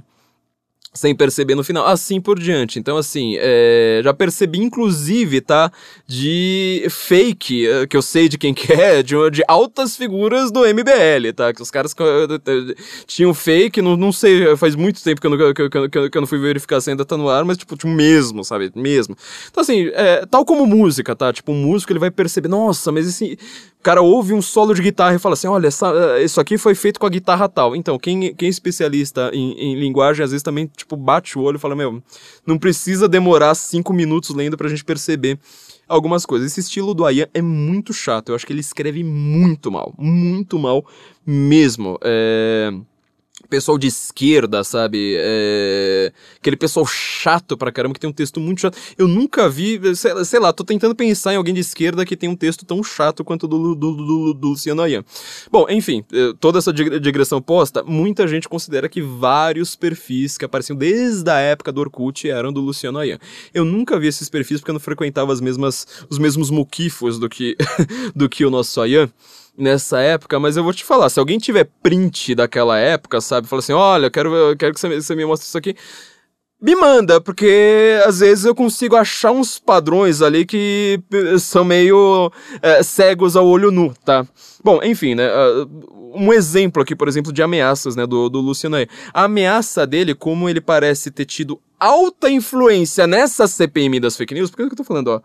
sem 0.94 1.15
perceber 1.15 1.56
no 1.56 1.64
final, 1.64 1.88
assim 1.88 2.22
por 2.22 2.38
diante. 2.40 2.78
Então, 2.78 2.98
assim, 2.98 3.36
é, 3.40 4.02
já 4.03 4.14
percebi, 4.14 4.60
inclusive, 4.60 5.41
tá, 5.41 5.72
de 6.07 6.86
fake, 6.90 7.68
eh, 7.68 7.88
que 7.88 7.98
eu 7.98 8.02
sei 8.02 8.30
de 8.30 8.38
quem 8.38 8.53
que 8.53 8.72
é, 8.72 9.02
de, 9.02 9.15
de 9.32 9.44
altas 9.48 9.98
figuras 9.98 10.52
do 10.52 10.64
MBL, 10.65 11.34
tá, 11.36 11.52
que 11.52 11.61
os 11.61 11.72
caras 11.72 11.95
eh, 11.99 12.36
eh, 12.45 12.76
tinham 13.07 13.34
fake, 13.34 13.82
não, 13.82 13.98
não 13.98 14.11
sei, 14.11 14.56
faz 14.56 14.76
muito 14.76 15.02
tempo 15.03 15.20
que 15.20 15.26
eu, 15.28 15.32
não, 15.32 15.38
que, 15.53 15.70
que 15.70 15.90
que 16.10 16.18
eu- 16.18 16.22
não 16.22 16.28
fui 16.28 16.38
verificar 16.40 16.80
se 16.80 16.91
ainda 16.91 17.03
tá 17.03 17.18
no 17.18 17.28
ar, 17.28 17.44
mas, 17.44 17.57
tipo, 17.57 17.76
tinha 17.76 17.91
o 17.91 17.95
mesmo, 17.95 18.44
sabe, 18.44 18.72
mesmo. 18.76 19.15
Então, 19.49 19.61
assim, 19.61 19.88
é, 19.94 20.26
tal 20.28 20.45
como 20.45 20.65
música, 20.65 21.15
tá, 21.15 21.34
tipo, 21.34 21.52
um 21.52 21.56
músico, 21.56 21.91
ele 21.91 21.99
vai 21.99 22.11
perceber, 22.11 22.48
nossa, 22.49 22.91
mas 22.91 23.07
esse... 23.07 23.38
Cara 23.82 24.02
ouve 24.02 24.34
um 24.34 24.41
solo 24.41 24.74
de 24.74 24.82
guitarra 24.82 25.14
e 25.14 25.20
fala 25.20 25.34
assim, 25.34 25.45
olha, 25.48 25.68
essa, 25.68 25.88
eh, 26.18 26.24
isso 26.24 26.40
aqui 26.40 26.57
foi 26.57 26.74
feito 26.74 26.98
com 26.98 27.06
a 27.06 27.10
guitarra 27.10 27.49
tal. 27.49 27.76
Então, 27.76 27.99
quem, 27.99 28.34
quem 28.34 28.48
é 28.48 28.49
especialista 28.49 29.30
em, 29.34 29.52
em 29.60 29.76
linguagem, 29.78 30.24
às 30.24 30.32
vezes 30.32 30.41
também, 30.41 30.68
tipo, 30.68 30.82
bate 30.95 31.38
o 31.38 31.41
olho 31.41 31.57
e 31.57 31.60
fala, 31.60 31.76
meu, 31.76 32.01
não 32.45 32.57
precisa 32.57 33.07
demorar 33.07 33.55
cinco 33.55 33.93
minutos 33.93 34.30
lendo 34.31 34.57
pra 34.57 34.69
gente 34.69 34.84
perceber 34.84 35.39
algumas 35.88 36.26
coisas. 36.26 36.51
Esse 36.51 36.61
estilo 36.61 36.93
do 36.93 37.05
Ayan 37.05 37.27
é 37.34 37.41
muito 37.41 37.93
chato. 37.93 38.30
Eu 38.30 38.35
acho 38.35 38.45
que 38.45 38.53
ele 38.53 38.61
escreve 38.61 39.03
muito 39.03 39.72
mal. 39.72 39.93
Muito 39.97 40.57
mal 40.57 40.85
mesmo. 41.26 41.97
É 42.03 42.72
pessoal 43.49 43.77
de 43.77 43.88
esquerda, 43.88 44.64
sabe? 44.64 45.15
É... 45.18 46.11
Aquele 46.38 46.55
pessoal 46.55 46.85
chato 46.85 47.57
pra 47.57 47.72
caramba 47.72 47.93
que 47.93 47.99
tem 47.99 48.10
um 48.10 48.14
texto 48.14 48.39
muito 48.39 48.61
chato. 48.61 48.77
Eu 48.97 49.07
nunca 49.07 49.49
vi, 49.49 49.80
sei, 49.95 50.39
lá, 50.39 50.53
tô 50.53 50.64
tentando 50.64 50.95
pensar 50.95 51.34
em 51.34 51.38
alguém 51.38 51.53
de 51.53 51.60
esquerda 51.60 52.05
que 52.05 52.15
tem 52.15 52.30
um 52.30 52.35
texto 52.35 52.65
tão 52.65 52.84
chato 52.84 53.23
quanto 53.23 53.43
o 53.43 53.47
do, 53.47 53.76
do, 53.76 53.93
do, 53.93 54.34
do 54.34 54.47
Luciano 54.49 54.81
Ayan. 54.81 55.03
Bom, 55.51 55.65
enfim, 55.69 56.03
eh, 56.11 56.34
toda 56.39 56.60
essa 56.60 56.72
dig- 56.72 56.99
digressão 56.99 57.41
posta, 57.41 57.84
muita 57.84 58.27
gente 58.27 58.47
considera 58.47 58.89
que 58.89 59.01
vários 59.01 59.76
perfis 59.76 60.38
que 60.38 60.45
apareciam 60.45 60.76
desde 60.76 61.30
a 61.30 61.39
época 61.39 61.72
do 61.72 61.81
Orkut 61.81 62.30
eram 62.30 62.51
do 62.51 62.61
Luciano 62.61 62.99
Ayan. 62.99 63.19
Eu 63.53 63.65
nunca 63.65 63.99
vi 63.99 64.07
esses 64.07 64.30
perfis 64.30 64.60
porque 64.60 64.72
eu 64.72 64.73
não 64.73 64.80
frequentava 64.80 65.31
as 65.31 65.41
mesmas, 65.41 65.88
os 66.10 66.18
mesmos 66.18 66.49
muquifos 66.49 67.19
do 67.19 67.30
que, 67.30 67.55
do 68.15 68.30
que 68.30 68.45
o 68.45 68.49
nosso 68.49 68.80
Ayan 68.81 69.10
nessa 69.57 69.99
época, 69.99 70.39
mas 70.39 70.57
eu 70.57 70.63
vou 70.63 70.73
te 70.73 70.84
falar, 70.84 71.09
se 71.09 71.19
alguém 71.19 71.38
tiver 71.38 71.69
print 71.81 72.34
daquela 72.35 72.77
época, 72.80 73.21
sabe, 73.21 73.47
fala 73.47 73.59
assim, 73.59 73.73
olha, 73.73 74.07
eu 74.07 74.11
quero, 74.11 74.34
eu 74.35 74.57
quero 74.57 74.73
que 74.73 74.80
você, 74.80 74.89
me- 74.89 75.01
você 75.01 75.15
me 75.15 75.25
mostre 75.25 75.47
isso 75.47 75.57
aqui, 75.57 75.75
me 76.61 76.75
manda, 76.75 77.19
porque 77.19 77.99
às 78.05 78.19
vezes 78.19 78.45
eu 78.45 78.55
consigo 78.55 78.95
achar 78.95 79.31
uns 79.31 79.59
padrões 79.59 80.21
ali 80.21 80.45
que 80.45 80.97
são 81.39 81.63
meio 81.65 82.31
eh, 82.61 82.81
cegos 82.81 83.35
ao 83.35 83.45
olho 83.45 83.69
nu, 83.69 83.93
tá? 84.05 84.25
Bom, 84.63 84.80
enfim, 84.81 85.13
né? 85.13 85.27
ah, 85.27 85.67
um 86.15 86.31
exemplo 86.31 86.81
aqui, 86.81 86.95
por 86.95 87.07
exemplo, 87.09 87.34
de 87.34 87.43
ameaças, 87.43 87.95
né, 87.97 88.05
do, 88.07 88.30
do 88.30 88.39
Luciano 88.39 88.77
aí. 88.77 88.88
A 89.13 89.23
ameaça 89.25 89.85
dele, 89.85 90.15
como 90.15 90.47
ele 90.47 90.61
parece 90.61 91.11
ter 91.11 91.25
tido 91.25 91.59
alta 91.77 92.30
influência 92.30 93.05
nessa 93.05 93.45
CPMI 93.45 93.99
das 93.99 94.15
fake 94.15 94.34
news, 94.34 94.49
porque 94.49 94.63
é 94.63 94.67
que 94.67 94.73
eu 94.73 94.77
tô 94.77 94.84
falando, 94.85 95.07
ó. 95.09 95.21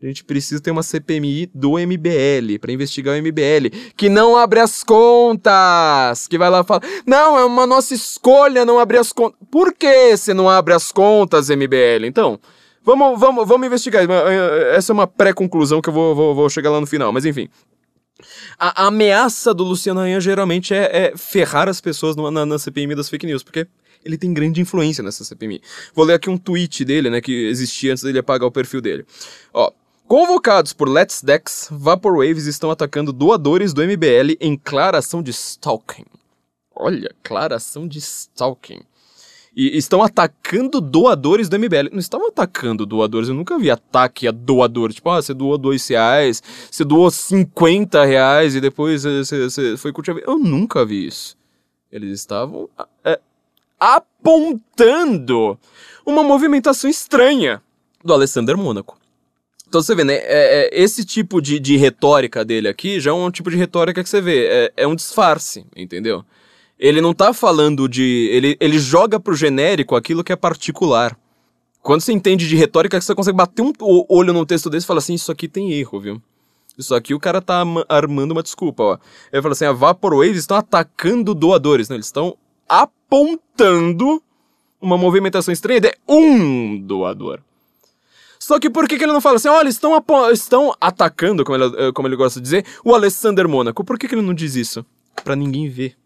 A 0.00 0.06
gente 0.06 0.22
precisa 0.22 0.62
ter 0.62 0.70
uma 0.70 0.82
CPMI 0.84 1.50
do 1.52 1.72
MBL, 1.76 2.58
pra 2.60 2.70
investigar 2.72 3.16
o 3.16 3.18
MBL, 3.20 3.68
que 3.96 4.08
não 4.08 4.36
abre 4.36 4.60
as 4.60 4.84
contas, 4.84 6.26
que 6.28 6.38
vai 6.38 6.48
lá 6.50 6.60
e 6.60 6.64
fala, 6.64 6.82
não, 7.04 7.36
é 7.38 7.44
uma 7.44 7.66
nossa 7.66 7.94
escolha 7.94 8.64
não 8.64 8.78
abrir 8.78 8.98
as 8.98 9.12
contas. 9.12 9.38
Por 9.50 9.72
que 9.74 10.16
você 10.16 10.32
não 10.32 10.48
abre 10.48 10.72
as 10.74 10.92
contas, 10.92 11.48
MBL? 11.50 12.04
Então, 12.06 12.38
vamos, 12.84 13.18
vamos, 13.18 13.46
vamos 13.48 13.66
investigar. 13.66 14.04
Eh, 14.08 14.76
Essa 14.76 14.92
é 14.92 14.94
uma 14.94 15.06
pré-conclusão 15.06 15.80
que 15.80 15.88
eu 15.88 15.92
vou, 15.92 16.14
vou, 16.14 16.34
vou 16.34 16.48
chegar 16.48 16.70
lá 16.70 16.80
no 16.80 16.86
final, 16.86 17.12
mas 17.12 17.24
enfim. 17.24 17.48
A, 18.58 18.84
a 18.84 18.86
ameaça 18.86 19.52
do 19.54 19.64
Luciano 19.64 20.00
Ayan 20.00 20.20
geralmente 20.20 20.74
é, 20.74 21.08
é 21.08 21.16
ferrar 21.16 21.68
as 21.68 21.80
pessoas 21.80 22.14
numa- 22.16 22.30
na, 22.30 22.44
na 22.46 22.58
CPMI 22.58 22.94
das 22.94 23.08
fake 23.08 23.26
news, 23.26 23.42
porque 23.42 23.66
ele 24.04 24.16
tem 24.16 24.32
grande 24.32 24.60
influência 24.60 25.02
nessa 25.02 25.24
CPMI. 25.24 25.60
Vou 25.94 26.04
ler 26.04 26.14
aqui 26.14 26.30
um 26.30 26.38
tweet 26.38 26.84
dele, 26.84 27.10
né, 27.10 27.20
que 27.20 27.32
existia 27.48 27.90
antes 27.92 28.02
dele 28.04 28.18
apagar 28.20 28.46
o 28.46 28.52
perfil 28.52 28.80
dele. 28.80 29.04
Ó. 29.52 29.72
Convocados 30.08 30.72
por 30.72 30.88
Let's 30.88 31.20
Dex, 31.20 31.68
Vaporwaves 31.70 32.46
estão 32.46 32.70
atacando 32.70 33.12
doadores 33.12 33.74
do 33.74 33.82
MBL 33.82 34.38
em 34.40 34.56
clara 34.56 34.96
ação 34.96 35.22
de 35.22 35.32
stalking. 35.32 36.06
Olha, 36.74 37.14
clara 37.22 37.56
ação 37.56 37.86
de 37.86 37.98
stalking. 37.98 38.80
E 39.54 39.76
estão 39.76 40.02
atacando 40.02 40.80
doadores 40.80 41.50
do 41.50 41.58
MBL. 41.58 41.90
Não 41.92 41.98
estavam 41.98 42.28
atacando 42.28 42.86
doadores, 42.86 43.28
eu 43.28 43.34
nunca 43.34 43.58
vi 43.58 43.70
ataque 43.70 44.26
a 44.26 44.30
doador. 44.30 44.94
Tipo, 44.94 45.10
ah, 45.10 45.20
você 45.20 45.34
doou 45.34 45.58
dois 45.58 45.86
reais, 45.86 46.42
você 46.70 46.86
doou 46.86 47.10
50 47.10 48.02
reais 48.06 48.54
e 48.54 48.62
depois 48.62 49.02
você, 49.02 49.44
você 49.44 49.76
foi 49.76 49.92
curtir 49.92 50.12
a 50.12 50.14
vida. 50.14 50.26
Eu 50.26 50.38
nunca 50.38 50.86
vi 50.86 51.06
isso. 51.06 51.36
Eles 51.92 52.18
estavam 52.18 52.66
é, 53.04 53.20
apontando 53.78 55.58
uma 56.06 56.22
movimentação 56.22 56.88
estranha 56.88 57.60
do 58.02 58.14
Alessander 58.14 58.56
Mônaco. 58.56 58.97
Então 59.68 59.82
você 59.82 59.94
vê, 59.94 60.02
né? 60.02 60.14
é- 60.14 60.20
é, 60.22 60.82
esse 60.82 61.04
tipo 61.04 61.42
de, 61.42 61.60
de 61.60 61.76
retórica 61.76 62.42
dele 62.44 62.68
aqui 62.68 62.98
já 62.98 63.10
é 63.10 63.14
um 63.14 63.30
tipo 63.30 63.50
de 63.50 63.56
retórica 63.56 64.02
que 64.02 64.08
você 64.08 64.20
vê. 64.20 64.46
É, 64.46 64.72
é 64.78 64.86
um 64.86 64.94
disfarce, 64.94 65.66
entendeu? 65.76 66.24
Ele 66.78 67.00
não 67.00 67.12
tá 67.12 67.34
falando 67.34 67.88
de. 67.88 68.28
Ele, 68.32 68.56
ele 68.60 68.78
joga 68.78 69.20
pro 69.20 69.34
genérico 69.34 69.94
aquilo 69.94 70.24
que 70.24 70.32
é 70.32 70.36
particular. 70.36 71.18
Quando 71.82 72.00
você 72.00 72.12
entende 72.12 72.48
de 72.48 72.56
retórica, 72.56 73.00
você 73.00 73.14
consegue 73.14 73.36
bater 73.36 73.62
um 73.62 73.72
olho 74.08 74.32
num 74.32 74.44
texto 74.44 74.70
desse 74.70 74.84
e 74.84 74.86
fala 74.86 74.98
assim: 75.00 75.14
Isso 75.14 75.30
aqui 75.30 75.48
tem 75.48 75.72
erro, 75.72 76.00
viu? 76.00 76.22
Isso 76.78 76.94
aqui 76.94 77.12
o 77.12 77.18
cara 77.20 77.42
tá 77.42 77.64
armando 77.88 78.32
uma 78.32 78.42
desculpa, 78.42 78.82
ó. 78.82 78.98
Ele 79.32 79.42
fala 79.42 79.52
assim: 79.52 79.64
a 79.64 79.72
Vaporwaves 79.72 80.38
estão 80.38 80.56
atacando 80.56 81.34
doadores, 81.34 81.88
né? 81.88 81.96
Eles 81.96 82.06
estão 82.06 82.36
apontando 82.68 84.22
uma 84.80 84.96
movimentação 84.96 85.52
estranha 85.52 85.80
de 85.80 85.92
um 86.06 86.78
doador. 86.80 87.40
Só 88.38 88.58
que 88.58 88.70
por 88.70 88.88
que, 88.88 88.96
que 88.96 89.04
ele 89.04 89.12
não 89.12 89.20
fala 89.20 89.36
assim, 89.36 89.48
olha, 89.48 89.68
estão, 89.68 89.92
estão 90.32 90.74
atacando, 90.80 91.44
como 91.44 91.62
ele, 91.62 91.76
eh, 91.76 91.92
como 91.92 92.08
ele 92.08 92.16
gosta 92.16 92.40
de 92.40 92.44
dizer, 92.44 92.64
o 92.84 92.94
Alessander 92.94 93.48
Mônaco? 93.48 93.84
Por 93.84 93.98
que, 93.98 94.06
que 94.06 94.14
ele 94.14 94.22
não 94.22 94.34
diz 94.34 94.54
isso? 94.54 94.84
Pra 95.24 95.34
ninguém 95.34 95.68
ver. 95.68 95.96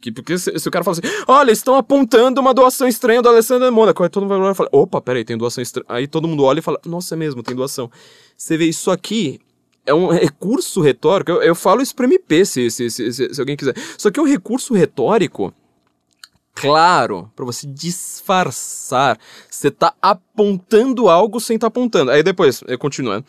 Que, 0.00 0.12
porque 0.12 0.38
se, 0.38 0.58
se 0.58 0.68
o 0.68 0.70
cara 0.70 0.84
fala 0.84 0.98
assim, 0.98 1.24
olha, 1.26 1.50
estão 1.50 1.76
apontando 1.76 2.40
uma 2.40 2.52
doação 2.52 2.86
estranha 2.86 3.22
do 3.22 3.28
Alessander 3.28 3.72
Mônaco, 3.72 4.02
aí 4.02 4.08
todo 4.08 4.22
mundo 4.22 4.30
vai 4.30 4.38
olhar 4.38 4.52
e 4.52 4.54
fala, 4.54 4.68
opa, 4.72 5.00
peraí, 5.00 5.24
tem 5.24 5.38
doação 5.38 5.62
estranha. 5.62 5.86
Aí 5.88 6.06
todo 6.06 6.28
mundo 6.28 6.44
olha 6.44 6.58
e 6.58 6.62
fala, 6.62 6.78
nossa, 6.84 7.14
é 7.14 7.16
mesmo, 7.16 7.42
tem 7.42 7.56
doação. 7.56 7.90
Você 8.36 8.56
vê 8.56 8.66
isso 8.66 8.90
aqui, 8.90 9.40
é 9.86 9.94
um 9.94 10.08
recurso 10.08 10.80
retórico, 10.80 11.30
eu, 11.30 11.42
eu 11.42 11.54
falo 11.54 11.80
isso 11.80 11.94
pra 11.94 12.06
MP, 12.06 12.44
se, 12.44 12.70
se, 12.70 12.90
se, 12.90 13.12
se 13.12 13.40
alguém 13.40 13.56
quiser. 13.56 13.74
Só 13.96 14.10
que 14.10 14.20
é 14.20 14.22
um 14.22 14.26
recurso 14.26 14.74
retórico 14.74 15.54
claro, 16.56 17.30
pra 17.36 17.44
você 17.44 17.66
disfarçar. 17.66 19.18
Você 19.50 19.70
tá 19.70 19.94
apontando 20.00 21.08
algo 21.08 21.40
sem 21.40 21.58
tá 21.58 21.66
apontando. 21.68 22.10
Aí 22.10 22.22
depois, 22.22 22.62
eh, 22.66 22.76
continua. 22.76 23.24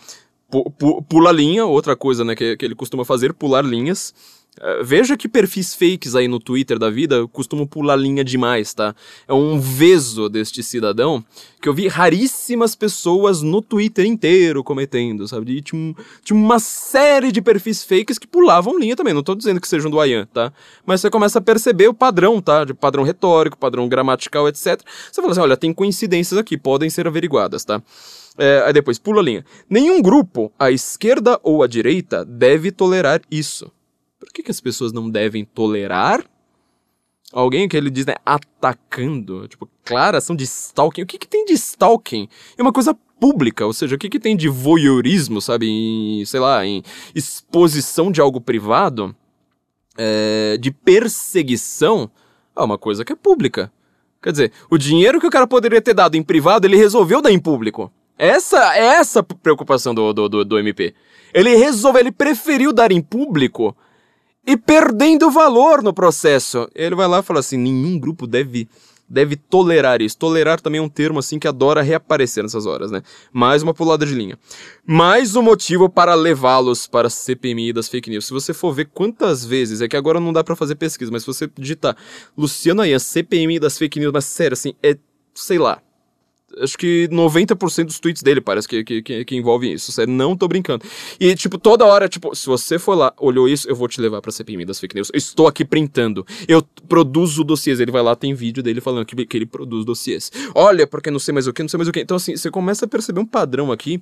Pu- 0.49 1.01
Pula 1.03 1.29
a 1.29 1.33
linha, 1.33 1.65
outra 1.65 1.95
coisa, 1.95 2.23
né, 2.23 2.33
que, 2.35 2.55
que 2.55 2.65
ele 2.65 2.73
costuma 2.75 3.03
fazer, 3.03 3.33
pular 3.33 3.63
linhas. 3.63 4.13
Eh, 4.59 4.83
veja 4.83 5.15
que 5.15 5.27
perfis 5.27 5.73
fakes 5.75 6.15
aí 6.15 6.27
no 6.27 6.39
Twitter 6.39 6.79
da 6.79 6.89
vida 6.89 7.27
costumam 7.27 7.65
pular 7.67 7.95
linha 7.95 8.23
demais, 8.23 8.73
tá? 8.73 8.95
É 9.27 9.33
um 9.33 9.59
veso 9.59 10.27
deste 10.29 10.63
cidadão 10.63 11.23
que 11.61 11.67
eu 11.69 11.73
vi 11.73 11.87
raríssimas 11.87 12.75
pessoas 12.75 13.41
no 13.41 13.61
Twitter 13.61 14.05
inteiro 14.05 14.63
cometendo, 14.63 15.27
sabe? 15.27 15.57
E 15.57 15.61
tinha, 15.61 15.79
um- 15.81 15.95
tinha 16.23 16.37
uma 16.37 16.59
série 16.59 17.31
de 17.31 17.41
perfis 17.41 17.83
fakes 17.83 18.17
que 18.17 18.27
pulavam 18.27 18.77
linha 18.79 18.95
também. 18.95 19.13
Não 19.13 19.23
tô 19.23 19.35
dizendo 19.35 19.59
que 19.61 19.67
sejam 19.67 19.89
do 19.91 19.99
Ayan, 19.99 20.27
tá? 20.33 20.51
Mas 20.85 21.01
você 21.01 21.09
começa 21.09 21.39
a 21.39 21.41
perceber 21.41 21.87
o 21.87 21.93
padrão, 21.93 22.41
tá? 22.41 22.63
De 22.65 22.73
padrão 22.73 23.03
retórico, 23.03 23.57
padrão 23.57 23.87
gramatical, 23.87 24.47
etc. 24.47 24.81
Você 25.11 25.21
fala 25.21 25.31
assim: 25.31 25.41
olha, 25.41 25.57
tem 25.57 25.73
coincidências 25.73 26.37
aqui, 26.39 26.57
podem 26.57 26.89
ser 26.89 27.07
averiguadas, 27.07 27.63
tá? 27.65 27.81
É, 28.37 28.61
aí 28.65 28.73
depois, 28.73 28.99
pula 28.99 29.19
a 29.19 29.23
linha. 29.23 29.43
Nenhum 29.67 29.99
grupo, 30.01 30.51
à 30.59 30.69
esquerda 30.71 31.39
ou 31.41 31.63
à 31.63 31.67
direita, 31.67 32.23
deve 32.23 32.71
tolerar 32.71 33.19
isso. 33.31 33.71
Por 34.19 34.29
que, 34.29 34.43
que 34.43 34.51
as 34.51 34.59
pessoas 34.59 34.91
não 34.91 35.09
devem 35.09 35.45
tolerar 35.45 36.23
Alguém 37.31 37.67
que 37.67 37.75
ele 37.75 37.89
diz, 37.89 38.05
né, 38.05 38.15
atacando, 38.25 39.47
tipo, 39.49 39.69
clara 39.83 40.19
ação 40.19 40.35
de 40.35 40.45
stalking. 40.45 41.01
O 41.01 41.05
que 41.05 41.17
que 41.17 41.27
tem 41.27 41.43
de 41.43 41.53
stalking? 41.53 42.29
É 42.57 42.61
uma 42.61 42.71
coisa 42.71 42.97
pública, 43.19 43.65
ou 43.65 43.73
seja, 43.73 43.95
o 43.95 43.97
que 43.97 44.09
que 44.09 44.19
tem 44.19 44.37
de 44.37 44.47
voyeurismo, 44.47 45.41
sabe, 45.41 45.67
em, 45.67 46.23
sei 46.23 46.39
lá, 46.39 46.65
em 46.65 46.81
exposição 47.13 48.11
de 48.11 48.21
algo 48.21 48.39
privado, 48.39 49.13
é, 49.97 50.57
de 50.57 50.71
perseguição, 50.71 52.09
é 52.55 52.61
uma 52.61 52.77
coisa 52.77 53.03
que 53.03 53.11
é 53.11 53.15
pública. 53.15 53.71
Quer 54.21 54.31
dizer, 54.31 54.51
o 54.69 54.77
dinheiro 54.77 55.19
que 55.19 55.27
o 55.27 55.31
cara 55.31 55.45
poderia 55.45 55.81
ter 55.81 55.93
dado 55.93 56.15
em 56.15 56.23
privado, 56.23 56.65
ele 56.65 56.77
resolveu 56.77 57.21
dar 57.21 57.31
em 57.31 57.39
público. 57.39 57.91
Essa 58.17 58.75
é 58.77 58.85
essa 58.85 59.21
preocupação 59.21 59.93
do, 59.93 60.13
do, 60.13 60.29
do, 60.29 60.45
do 60.45 60.59
MP. 60.59 60.95
Ele 61.33 61.55
resolveu, 61.55 62.01
ele 62.01 62.11
preferiu 62.11 62.71
dar 62.71 62.91
em 62.91 63.01
público 63.01 63.75
e 64.47 64.55
perdendo 64.55 65.29
valor 65.29 65.83
no 65.83 65.93
processo. 65.93 66.69
Ele 66.73 66.95
vai 66.95 67.07
lá 67.07 67.19
e 67.19 67.23
fala 67.23 67.41
assim: 67.41 67.57
nenhum 67.57 67.99
grupo 67.99 68.25
deve 68.25 68.69
deve 69.09 69.35
tolerar 69.35 70.01
isso. 70.01 70.17
Tolerar 70.17 70.59
também 70.59 70.79
é 70.79 70.81
um 70.81 70.89
termo 70.89 71.19
assim 71.19 71.39
que 71.39 71.47
adora 71.47 71.81
reaparecer 71.81 72.43
nessas 72.43 72.65
horas, 72.65 72.91
né? 72.91 73.01
Mais 73.31 73.63
uma 73.63 73.73
pulada 73.73 74.05
de 74.05 74.13
linha. 74.13 74.37
Mais 74.85 75.35
um 75.35 75.41
motivo 75.41 75.89
para 75.89 76.13
levá-los 76.13 76.87
para 76.87 77.07
a 77.07 77.09
CPMI 77.09 77.71
das 77.71 77.87
fake 77.87 78.09
news. 78.09 78.25
Se 78.25 78.33
você 78.33 78.53
for 78.53 78.73
ver 78.73 78.89
quantas 78.93 79.45
vezes, 79.45 79.81
é 79.81 79.87
que 79.87 79.95
agora 79.95 80.19
não 80.19 80.33
dá 80.33 80.43
para 80.43 80.55
fazer 80.55 80.75
pesquisa, 80.75 81.11
mas 81.11 81.23
se 81.23 81.27
você 81.27 81.49
digitar 81.57 81.95
Luciano 82.37 82.81
Ayan, 82.81 82.99
CPMI 82.99 83.59
das 83.59 83.77
fake 83.77 83.99
news, 83.99 84.11
mas 84.11 84.25
sério, 84.25 84.53
assim, 84.53 84.73
é, 84.83 84.97
sei 85.33 85.57
lá, 85.57 85.81
acho 86.61 86.77
que 86.77 87.07
90% 87.11 87.85
dos 87.85 87.99
tweets 87.99 88.21
dele 88.21 88.41
parece 88.41 88.67
que, 88.67 88.83
que, 88.83 89.01
que, 89.01 89.25
que 89.25 89.35
envolvem 89.35 89.73
isso. 89.73 89.91
Sério, 89.91 90.13
não 90.13 90.35
tô 90.35 90.47
brincando. 90.47 90.85
E, 91.19 91.35
tipo, 91.35 91.57
toda 91.57 91.85
hora, 91.85 92.07
tipo, 92.07 92.35
se 92.35 92.45
você 92.45 92.77
for 92.79 92.95
lá, 92.95 93.13
olhou 93.17 93.47
isso, 93.47 93.69
eu 93.69 93.75
vou 93.75 93.87
te 93.87 93.99
levar 93.99 94.21
pra 94.21 94.31
CPMI 94.31 94.65
das 94.65 94.79
fake 94.79 94.95
news. 94.95 95.09
Eu 95.13 95.17
estou 95.17 95.47
aqui 95.47 95.63
printando. 95.63 96.25
Eu 96.47 96.61
produzo 96.87 97.43
dossiês. 97.43 97.79
Ele 97.79 97.91
vai 97.91 98.01
lá, 98.01 98.15
tem 98.15 98.33
vídeo 98.33 98.61
dele 98.63 98.81
falando 98.81 99.05
que, 99.05 99.25
que 99.25 99.37
ele 99.37 99.45
produz 99.45 99.85
dossiês. 99.85 100.31
Olha, 100.53 100.85
porque 100.87 101.11
não 101.11 101.19
sei 101.19 101.33
mais 101.33 101.47
o 101.47 101.53
que, 101.53 101.61
não 101.61 101.69
sei 101.69 101.77
mais 101.77 101.87
o 101.87 101.91
que. 101.91 102.01
Então, 102.01 102.17
assim, 102.17 102.35
você 102.35 102.49
começa 102.49 102.85
a 102.85 102.87
perceber 102.87 103.19
um 103.19 103.25
padrão 103.25 103.71
aqui 103.71 104.01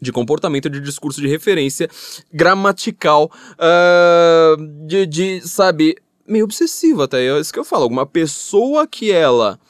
de 0.00 0.10
comportamento, 0.10 0.68
de 0.68 0.80
discurso, 0.80 1.20
de 1.20 1.28
referência, 1.28 1.88
gramatical, 2.32 3.30
uh, 3.54 4.86
de, 4.86 5.06
de, 5.06 5.40
sabe, 5.48 5.96
meio 6.26 6.44
obsessivo 6.44 7.02
até. 7.02 7.24
É 7.24 7.38
isso 7.38 7.52
que 7.52 7.58
eu 7.58 7.64
falo. 7.64 7.84
Alguma 7.84 8.04
pessoa 8.04 8.86
que 8.86 9.12
ela 9.12 9.60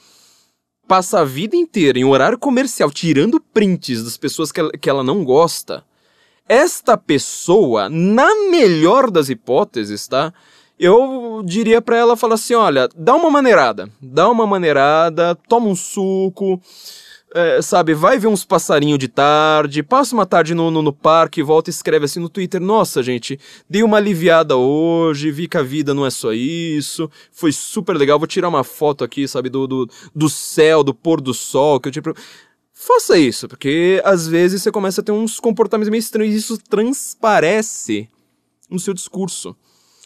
passa 0.93 1.21
a 1.21 1.25
vida 1.25 1.57
inteira 1.57 1.99
em 1.99 2.05
horário 2.05 2.39
comercial 2.39 2.91
tirando 2.91 3.41
prints 3.41 4.05
das 4.05 4.19
pessoas 4.19 4.53
que 4.53 4.61
ela, 4.61 4.71
que 4.73 4.91
ela 4.91 5.03
não 5.03 5.25
gosta, 5.25 5.83
esta 6.47 6.99
pessoa, 6.99 7.89
na 7.89 8.51
melhor 8.51 9.11
das 9.11 9.31
hipóteses, 9.31 10.07
tá? 10.07 10.35
Eu 10.79 11.43
diria 11.47 11.81
para 11.81 11.97
ela 11.97 12.15
falar 12.15 12.35
assim: 12.35 12.53
olha, 12.53 12.91
dá 12.95 13.15
uma 13.15 13.31
maneirada, 13.31 13.89
dá 14.03 14.29
uma 14.29 14.47
maneirada, 14.47 15.35
toma 15.49 15.67
um 15.67 15.75
suco, 15.75 16.61
é, 17.35 17.63
sabe, 17.63 17.95
vai 17.95 18.19
ver 18.19 18.27
uns 18.27 18.45
passarinhos 18.45 18.99
de 18.99 19.09
tarde, 19.09 19.83
passa 19.83 20.15
uma 20.15 20.27
tarde 20.27 20.55
no, 20.55 20.71
no, 20.71 20.83
no, 20.83 20.93
parque, 20.93 21.43
volta 21.43 21.71
e 21.71 21.73
escreve 21.73 22.05
assim 22.05 22.21
no 22.21 22.29
Twitter: 22.29 22.61
Nossa, 22.61 23.03
gente, 23.03 23.39
dei 23.69 23.83
uma 23.83 23.97
aliviada 23.97 24.57
hoje, 24.57 25.31
vi 25.31 25.49
que 25.49 25.57
a 25.57 25.63
vida 25.63 25.95
não 25.95 26.05
é 26.05 26.11
só 26.11 26.33
isso, 26.33 27.11
foi 27.31 27.53
super 27.53 27.97
legal. 27.97 28.19
Vou 28.19 28.29
tirar 28.29 28.49
uma 28.49 28.65
foto 28.65 29.03
aqui, 29.03 29.27
sabe, 29.27 29.49
do, 29.49 29.67
do, 29.67 29.91
do 30.15 30.29
céu, 30.29 30.85
do 30.85 30.95
pôr 30.95 31.21
do 31.21 31.33
sol, 31.33 31.81
que 31.81 31.89
eu 31.89 31.93
tipo. 31.93 32.15
Faça 32.75 33.17
isso, 33.17 33.47
porque 33.47 34.03
às 34.05 34.27
vezes 34.27 34.61
você 34.61 34.73
começa 34.73 35.01
a 35.01 35.05
ter 35.05 35.13
uns 35.13 35.39
comportamentos 35.39 35.89
meio 35.89 36.01
estranhos 36.01 36.35
e 36.35 36.39
isso 36.39 36.59
transparece 36.59 38.09
no 38.69 38.81
seu 38.81 38.93
discurso. 38.93 39.57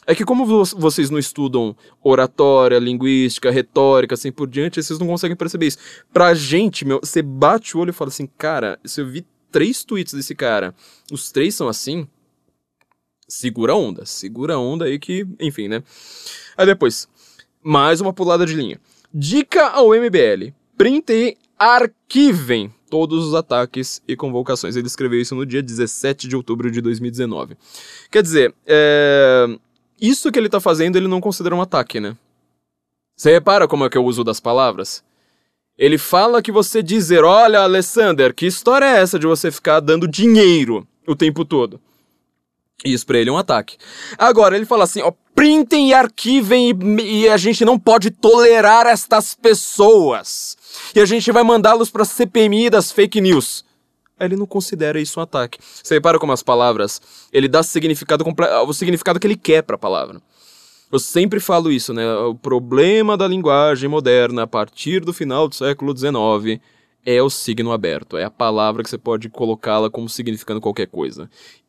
É 0.07 0.15
que 0.15 0.25
como 0.25 0.47
vocês 0.65 1.11
não 1.11 1.19
estudam 1.19 1.77
oratória, 2.01 2.79
linguística, 2.79 3.51
retórica, 3.51 4.15
assim 4.15 4.31
por 4.31 4.49
diante, 4.49 4.81
vocês 4.81 5.01
não 5.01 5.07
conseguem 5.07 5.37
perceber 5.37 5.67
isso. 5.67 5.79
Pra 6.13 6.33
gente, 6.33 6.85
meu, 6.85 7.01
você 7.03 7.21
bate 7.21 7.77
o 7.77 7.81
olho 7.81 7.91
e 7.91 7.93
fala 7.93 8.09
assim, 8.09 8.29
cara, 8.39 8.79
se 8.85 9.01
eu 9.01 9.07
vi 9.09 9.27
três 9.51 9.83
tweets 9.83 10.15
desse 10.15 10.35
cara, 10.35 10.73
os 11.11 11.33
três 11.33 11.57
são 11.57 11.67
assim, 11.67 12.07
segura 13.27 13.73
a 13.73 13.77
onda, 13.77 14.07
segura 14.07 14.55
a 14.55 14.59
onda 14.59 14.85
aí 14.85 14.97
que, 14.97 15.27
enfim, 15.41 15.67
né? 15.67 15.83
Aí 16.57 16.67
depois, 16.67 17.09
mais 17.61 18.01
uma 18.01 18.13
pulada 18.13 18.47
de 18.47 18.55
linha. 18.55 18.81
Dica 19.13 19.71
ao 19.71 19.89
MBL, 19.89 20.53
printem 20.77 21.31
e 21.31 21.37
arquivem 21.59 22.73
todos 22.89 23.27
os 23.27 23.35
ataques 23.35 24.01
e 24.07 24.15
convocações. 24.15 24.77
Ele 24.77 24.87
escreveu 24.87 25.21
isso 25.21 25.35
no 25.35 25.45
dia 25.45 25.63
17 25.63 26.29
de 26.29 26.37
outubro 26.37 26.71
de 26.71 26.81
2019. 26.81 27.57
Quer 28.09 28.23
dizer, 28.23 28.55
é 28.65 29.59
isso 30.01 30.31
que 30.31 30.39
ele 30.39 30.49
tá 30.49 30.61
fazendo 30.61 30.97
ele 30.97 31.09
não 31.09 31.21
considera 31.21 31.55
um 31.55 31.61
ataque, 31.61 32.01
né? 32.01 32.17
Você 33.17 33.33
repara 33.33 33.67
como 33.67 33.85
é 33.85 33.91
que 33.91 33.97
eu 33.97 34.05
uso 34.05 34.23
das 34.23 34.41
palavras? 34.41 35.03
Ele 35.79 35.99
fala 35.99 36.43
que 36.43 36.53
você 36.53 36.83
dizer, 36.83 37.25
olha, 37.25 37.61
Alessander, 37.61 38.35
que 38.35 38.47
história 38.47 38.87
é 38.87 39.01
essa 39.01 39.19
de 39.19 39.27
você 39.27 39.51
ficar 39.51 39.81
dando 39.81 40.09
dinheiro 40.09 40.87
o 41.07 41.15
tempo 41.15 41.45
todo? 41.45 41.81
Isso 42.85 43.07
pra 43.07 43.19
ele 43.19 43.31
é 43.31 43.33
um 43.33 43.39
ataque. 43.39 43.77
Agora, 44.19 44.55
ele 44.55 44.67
fala 44.67 44.85
assim, 44.85 45.01
ó, 45.01 45.13
printem 45.35 45.91
e 45.91 45.95
arquivem 45.95 46.71
e, 46.71 47.23
e 47.23 47.29
a 47.29 47.37
gente 47.37 47.65
não 47.65 47.79
pode 47.79 48.11
tolerar 48.11 48.87
estas 48.87 49.35
pessoas. 49.35 50.57
E 50.95 51.01
a 51.01 51.07
gente 51.07 51.33
vai 51.33 51.43
mandá-los 51.43 51.91
pra 51.91 52.05
CPMI 52.05 52.71
das 52.71 52.93
fake 52.93 53.21
news 53.21 53.66
ele 54.19 54.37
não 54.37 54.47
considera 54.47 55.01
isso 55.01 55.21
um 55.21 55.23
ataque. 55.23 55.59
Você 55.61 55.95
repara 55.95 56.19
como 56.19 56.33
as 56.33 56.43
palavras, 56.43 57.01
ele 57.33 57.49
dá 57.49 57.63
significado 57.63 58.25
o 58.67 58.73
significado 58.73 59.21
que 59.21 59.27
ele 59.27 59.37
quer 59.37 59.63
para 59.63 59.77
a 59.77 59.79
palavra. 59.79 60.21
Eu 60.91 60.99
sempre 60.99 61.41
falo 61.41 61.71
isso, 61.71 61.93
né? 61.93 62.09
O 62.15 62.35
problema 62.35 63.17
da 63.17 63.27
linguagem 63.27 63.89
moderna 63.89 64.45
a 64.45 64.47
partir 64.47 65.01
do 65.01 65.13
final 65.13 65.49
do 65.49 65.55
século 65.55 65.97
XIX 65.97 66.61
é 67.05 67.21
o 67.21 67.29
signo 67.29 67.73
aberto. 67.73 68.17
É 68.17 68.25
a 68.25 68.31
palavra 68.31 68.83
que 68.83 68.91
você 68.91 68.99
pode 68.99 69.29
colocá-la 69.29 69.91
como 69.91 70.09
significando 70.09 70.61
qualquer 70.61 70.87
coisa 70.87 71.29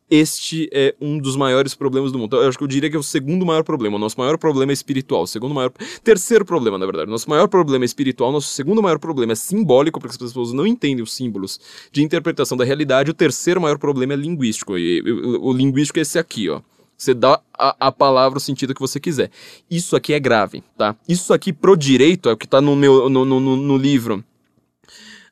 este 0.10 0.70
é 0.72 0.96
um 1.02 1.18
dos 1.18 1.36
maiores 1.36 1.76
problemas 1.76 2.14
do 2.14 2.18
mundo. 2.18 2.38
Eu 2.38 2.48
acho 2.48 2.58
que 2.58 2.64
eu 2.64 2.68
diria 2.68 2.90
que 2.90 2.96
é 2.96 3.00
o 3.00 3.04
segundo 3.04 3.46
maior 3.46 3.64
problema. 3.64 3.98
O 3.98 4.00
nosso 4.00 4.18
maior 4.18 4.38
problema 4.38 4.72
é 4.72 4.74
espiritual. 4.74 5.24
O 5.24 5.28
segundo 5.28 5.54
maior. 5.54 5.70
Terceiro 6.02 6.46
problema, 6.46 6.78
na 6.78 6.86
verdade. 6.86 7.12
Nosso 7.12 7.30
maior 7.30 7.48
problema 7.48 7.84
é 7.84 7.88
espiritual. 7.88 8.32
Nosso 8.32 8.48
segundo 8.48 8.82
maior 8.82 9.00
problema 9.00 9.34
é 9.34 9.36
simbólico, 9.36 10.00
porque 10.00 10.14
as 10.14 10.18
pessoas 10.18 10.54
não 10.54 10.66
entendem 10.66 11.04
os 11.04 11.14
símbolos 11.14 11.60
de 11.92 12.02
interpretação 12.02 12.58
da 12.58 12.64
realidade. 12.64 13.12
O 13.12 13.14
terceiro 13.14 13.60
maior 13.60 13.78
problema 13.78 14.14
é 14.14 14.16
linguístico. 14.16 14.78
E, 14.78 15.02
o, 15.02 15.48
o, 15.48 15.54
linguístico 15.54 16.00
é 16.00 16.04
esse 16.04 16.18
aqui, 16.18 16.50
ó. 16.50 16.62
Você 16.98 17.14
dá 17.14 17.42
a, 17.54 17.76
a, 17.88 17.92
palavra 17.92 18.38
o 18.38 18.42
sentido 18.42 18.74
que 18.74 18.80
você 18.80 19.00
quiser. 19.02 19.30
Isso 19.70 19.96
aqui 19.96 20.14
é 20.14 20.20
grave, 20.20 20.64
tá? 20.78 20.96
Isso 21.08 21.34
aqui 21.34 21.52
pro 21.52 21.76
direito, 21.76 22.30
é 22.30 22.34
o 22.34 22.38
que 22.38 22.48
tá 22.48 22.62
no 22.62 22.76
meu 22.76 23.08
no, 23.08 23.24
no, 23.24 23.40
no 23.40 23.78
livro 23.78 24.24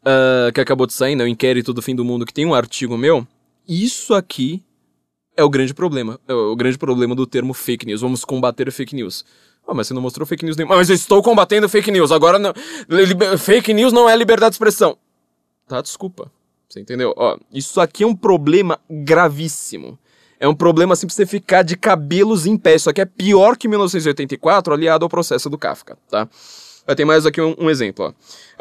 uh, 0.01 0.51
que 0.53 0.61
acabou 0.61 0.85
de 0.85 0.93
sair, 0.93 1.15
né? 1.15 1.23
O 1.23 1.27
Inquérito 1.27 1.73
do 1.73 1.81
Fim 1.81 1.95
do 1.95 2.05
Mundo, 2.05 2.23
que 2.23 2.33
tem 2.33 2.45
um 2.45 2.53
artigo 2.53 2.95
meu 2.95 3.25
isso 3.67 4.13
aqui 4.13 4.61
é 5.35 5.43
o 5.43 5.49
grande 5.49 5.73
problema. 5.73 6.19
É 6.27 6.33
o 6.33 6.55
grande 6.55 6.77
problema 6.77 7.15
do 7.15 7.25
termo 7.25 7.53
fake 7.53 7.85
news. 7.85 8.01
Vamos 8.01 8.23
combater 8.23 8.71
fake 8.71 8.95
news. 8.95 9.25
Ah, 9.67 9.73
mas 9.73 9.87
você 9.87 9.93
não 9.93 10.01
mostrou 10.01 10.25
fake 10.25 10.45
news 10.45 10.55
nenhuma. 10.55 10.75
Mas 10.75 10.89
eu 10.89 10.95
estou 10.95 11.21
combatendo 11.21 11.67
fake 11.67 11.91
news. 11.91 12.11
Agora 12.11 12.37
não. 12.37 12.53
Fake 13.37 13.73
news 13.73 13.91
não 13.91 14.09
é 14.09 14.15
liberdade 14.15 14.51
de 14.51 14.55
expressão. 14.55 14.97
Tá, 15.67 15.81
desculpa. 15.81 16.31
Você 16.69 16.79
entendeu? 16.79 17.13
Ó, 17.15 17.37
isso 17.51 17.81
aqui 17.81 18.03
é 18.03 18.07
um 18.07 18.15
problema 18.15 18.79
gravíssimo. 18.89 19.97
É 20.39 20.47
um 20.47 20.55
problema 20.55 20.93
assim 20.93 21.07
pra 21.07 21.15
você 21.15 21.25
ficar 21.25 21.63
de 21.63 21.77
cabelos 21.77 22.45
em 22.45 22.57
pé. 22.57 22.75
Isso 22.75 22.89
aqui 22.89 23.01
é 23.01 23.05
pior 23.05 23.57
que 23.57 23.67
1984 23.67 24.73
aliado 24.73 25.05
ao 25.05 25.09
processo 25.09 25.49
do 25.49 25.57
Kafka, 25.57 25.97
tá? 26.09 26.27
Tem 26.95 27.05
mais 27.05 27.25
aqui 27.25 27.41
um, 27.41 27.55
um 27.57 27.69
exemplo, 27.69 28.05
ó. 28.05 28.13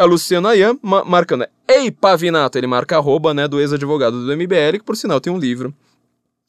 A 0.03 0.07
Luciana 0.07 0.51
Ayan 0.51 0.79
ma 0.81 1.05
marcando, 1.05 1.47
Ei, 1.69 1.91
Pavinato, 1.91 2.57
ele 2.57 2.67
marca 2.67 2.97
arroba, 2.97 3.35
né, 3.35 3.47
do 3.47 3.61
ex-advogado 3.61 4.25
do 4.25 4.35
MBL, 4.35 4.79
que 4.79 4.85
por 4.85 4.97
sinal 4.97 5.21
tem 5.21 5.31
um 5.31 5.39
livro 5.39 5.75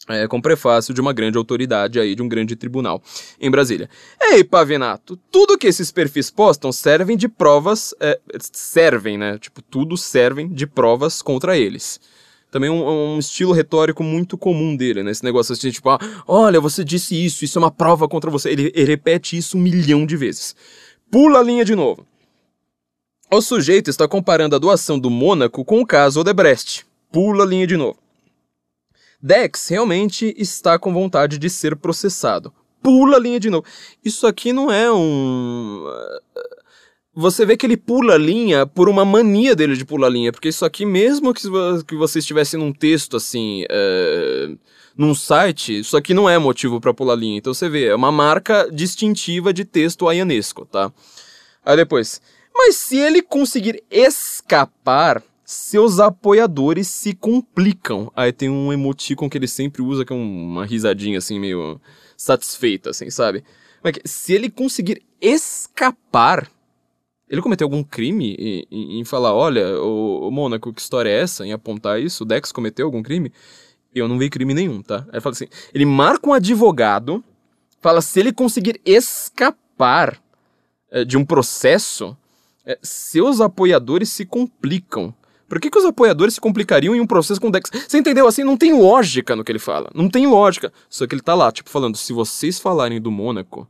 é, 0.09 0.27
com 0.27 0.39
prefácio 0.39 0.93
de 0.93 1.01
uma 1.01 1.13
grande 1.13 1.37
autoridade 1.37 1.99
aí, 1.99 2.15
de 2.15 2.21
um 2.21 2.27
grande 2.27 2.55
tribunal 2.55 3.01
em 3.39 3.49
Brasília. 3.49 3.89
Ei, 4.21 4.43
Pavinato, 4.43 5.17
tudo 5.31 5.57
que 5.57 5.67
esses 5.67 5.91
perfis 5.91 6.29
postam 6.29 6.71
servem 6.71 7.17
de 7.17 7.27
provas, 7.27 7.93
é, 7.99 8.19
servem, 8.51 9.17
né, 9.17 9.37
tipo, 9.37 9.61
tudo 9.61 9.97
servem 9.97 10.47
de 10.47 10.67
provas 10.67 11.21
contra 11.21 11.57
eles. 11.57 11.99
Também 12.51 12.69
um, 12.69 13.15
um 13.15 13.19
estilo 13.19 13.51
retórico 13.51 14.03
muito 14.03 14.37
comum 14.37 14.75
dele, 14.75 15.03
né, 15.03 15.11
esse 15.11 15.23
negócio 15.23 15.53
assim, 15.53 15.71
tipo, 15.71 15.89
ah, 15.89 15.99
olha, 16.27 16.61
você 16.61 16.83
disse 16.83 17.15
isso, 17.25 17.43
isso 17.43 17.57
é 17.57 17.61
uma 17.61 17.71
prova 17.71 18.07
contra 18.07 18.29
você. 18.29 18.49
Ele, 18.49 18.71
ele 18.75 18.85
repete 18.85 19.35
isso 19.37 19.57
um 19.57 19.61
milhão 19.61 20.05
de 20.05 20.15
vezes. 20.15 20.55
Pula 21.11 21.39
a 21.39 21.43
linha 21.43 21.65
de 21.65 21.75
novo. 21.75 22.05
O 23.31 23.41
sujeito 23.41 23.89
está 23.89 24.07
comparando 24.07 24.55
a 24.55 24.59
doação 24.59 24.99
do 24.99 25.09
Mônaco 25.09 25.65
com 25.65 25.81
o 25.81 25.85
caso 25.85 26.21
Odebrecht. 26.21 26.85
Pula 27.11 27.43
a 27.43 27.47
linha 27.47 27.65
de 27.65 27.75
novo. 27.75 28.04
Dex 29.25 29.69
realmente 29.69 30.35
está 30.37 30.77
com 30.77 30.93
vontade 30.93 31.39
de 31.39 31.49
ser 31.49 31.75
processado. 31.75 32.53
Pula 32.79 33.17
a 33.17 33.19
linha 33.19 33.39
de 33.39 33.49
novo. 33.49 33.65
Isso 34.03 34.27
aqui 34.27 34.53
não 34.53 34.71
é 34.71 34.93
um. 34.93 35.83
você 37.11 37.43
vê 37.43 37.57
que 37.57 37.65
ele 37.65 37.75
pula 37.75 38.13
a 38.13 38.17
linha 38.19 38.67
por 38.67 38.87
uma 38.87 39.03
mania 39.03 39.55
dele 39.55 39.75
de 39.75 39.83
pular 39.83 40.09
a 40.09 40.11
linha, 40.11 40.31
porque 40.31 40.49
isso 40.49 40.63
aqui, 40.63 40.85
mesmo 40.85 41.33
que, 41.33 41.95
você 41.95 42.19
estivesse 42.19 42.55
num 42.55 42.71
texto 42.71 43.17
assim, 43.17 43.65
é, 43.67 44.51
num 44.95 45.15
site, 45.15 45.79
isso 45.79 45.97
aqui 45.97 46.13
não 46.13 46.29
é 46.29 46.37
motivo 46.37 46.79
para 46.79 46.93
pular 46.93 47.13
a 47.13 47.17
linha. 47.17 47.39
Então 47.39 47.51
você 47.51 47.67
vê, 47.67 47.85
é 47.85 47.95
uma 47.95 48.11
marca 48.11 48.69
distintiva 48.71 49.51
de 49.51 49.65
texto 49.65 50.07
aianesco, 50.07 50.67
tá? 50.67 50.93
Aí 51.65 51.75
depois, 51.75 52.21
mas 52.53 52.75
se 52.75 52.95
ele 52.97 53.23
conseguir 53.23 53.83
escapar, 53.89 55.23
seus 55.45 55.99
apoiadores 55.99 56.87
se 56.87 57.13
complicam. 57.13 58.11
Aí 58.15 58.33
tem 58.33 58.49
um 58.49 58.73
emoticon 58.73 59.29
que 59.29 59.37
ele 59.37 59.47
sempre 59.47 59.83
usa, 59.83 60.03
que 60.03 60.11
é 60.11 60.15
uma 60.15 60.65
risadinha 60.65 61.19
assim, 61.19 61.39
meio 61.39 61.79
satisfeita, 62.17 62.89
assim, 62.89 63.09
sabe? 63.11 63.43
Se 64.03 64.33
ele 64.33 64.49
conseguir 64.49 65.03
escapar, 65.21 66.49
ele 67.29 67.41
cometeu 67.41 67.65
algum 67.65 67.83
crime 67.83 68.35
em, 68.71 68.99
em, 68.99 69.05
falar, 69.05 69.33
olha, 69.35 69.79
o, 69.79 70.27
o 70.27 70.31
Mônaco, 70.31 70.73
que 70.73 70.81
história 70.81 71.09
é 71.09 71.21
essa? 71.21 71.45
Em 71.45 71.53
apontar 71.53 72.01
isso? 72.01 72.23
O 72.23 72.25
Dex 72.25 72.51
cometeu 72.51 72.87
algum 72.87 73.03
crime? 73.03 73.31
Eu 73.93 74.07
não 74.07 74.17
vi 74.17 74.29
crime 74.29 74.53
nenhum, 74.53 74.81
tá? 74.81 75.05
Aí 75.07 75.13
ele 75.13 75.21
fala 75.21 75.33
assim, 75.33 75.47
ele 75.73 75.85
marca 75.85 76.27
um 76.27 76.33
advogado, 76.33 77.23
fala, 77.79 78.01
se 78.01 78.19
ele 78.19 78.33
conseguir 78.33 78.81
escapar 78.83 80.19
é, 80.89 81.05
de 81.05 81.17
um 81.17 81.23
processo, 81.23 82.17
é, 82.65 82.79
seus 82.81 83.39
apoiadores 83.39 84.09
se 84.09 84.25
complicam. 84.25 85.13
Por 85.47 85.59
que, 85.59 85.69
que 85.69 85.77
os 85.77 85.85
apoiadores 85.85 86.35
se 86.35 86.41
complicariam 86.41 86.95
em 86.95 86.99
um 86.99 87.07
processo 87.07 87.39
com 87.39 87.51
Dex? 87.51 87.69
Você 87.87 87.97
entendeu? 87.97 88.27
Assim, 88.27 88.43
não 88.43 88.57
tem 88.57 88.73
lógica 88.73 89.35
no 89.35 89.43
que 89.43 89.51
ele 89.51 89.59
fala. 89.59 89.89
Não 89.93 90.09
tem 90.09 90.25
lógica. 90.25 90.73
Só 90.89 91.05
que 91.05 91.13
ele 91.13 91.21
tá 91.21 91.35
lá, 91.35 91.51
tipo, 91.51 91.69
falando, 91.69 91.95
se 91.95 92.11
vocês 92.13 92.59
falarem 92.59 92.99
do 92.99 93.11
Mônaco, 93.11 93.67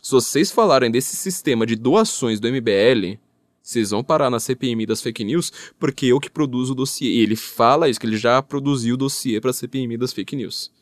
se 0.00 0.12
vocês 0.12 0.50
falarem 0.50 0.90
desse 0.90 1.16
sistema 1.16 1.66
de 1.66 1.76
doações 1.76 2.40
do 2.40 2.48
MBL, 2.48 3.18
vocês 3.62 3.90
vão 3.90 4.02
parar 4.02 4.30
na 4.30 4.40
CPMI 4.40 4.86
das 4.86 5.02
fake 5.02 5.22
news, 5.22 5.52
porque 5.78 6.06
eu 6.06 6.18
que 6.18 6.30
produzo 6.30 6.72
o 6.72 6.76
dossiê. 6.76 7.10
E 7.10 7.20
ele 7.20 7.36
fala 7.36 7.88
isso, 7.88 8.00
que 8.00 8.06
ele 8.06 8.16
já 8.16 8.40
produziu 8.40 8.94
o 8.94 8.98
dossiê 8.98 9.40
pra 9.40 9.52
CPMI 9.52 9.98
das 9.98 10.12
fake 10.12 10.34
news. 10.34 10.72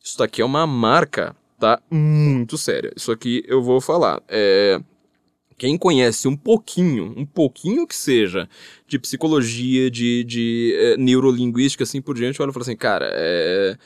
Isso 0.00 0.16
daqui 0.16 0.40
é 0.40 0.44
uma 0.44 0.66
marca, 0.66 1.34
tá? 1.58 1.80
Muito 1.90 2.56
séria. 2.56 2.92
Isso 2.96 3.10
aqui 3.10 3.42
eu 3.48 3.60
vou 3.62 3.80
falar. 3.80 4.22
É 4.28 4.80
quem 5.56 5.76
conhece 5.76 6.26
um 6.28 6.36
pouquinho, 6.36 7.14
um 7.16 7.26
pouquinho 7.26 7.86
que 7.86 7.94
seja, 7.96 8.48
de 8.86 8.98
psicologia, 8.98 9.90
de, 9.90 10.24
de 10.24 10.74
é, 10.78 10.96
neurolinguística, 10.96 11.84
assim 11.84 12.00
por 12.00 12.14
diante, 12.14 12.40
olha 12.40 12.50
e 12.50 12.52
fala 12.52 12.62
assim, 12.62 12.76
cara, 12.76 13.10
é, 13.12 13.76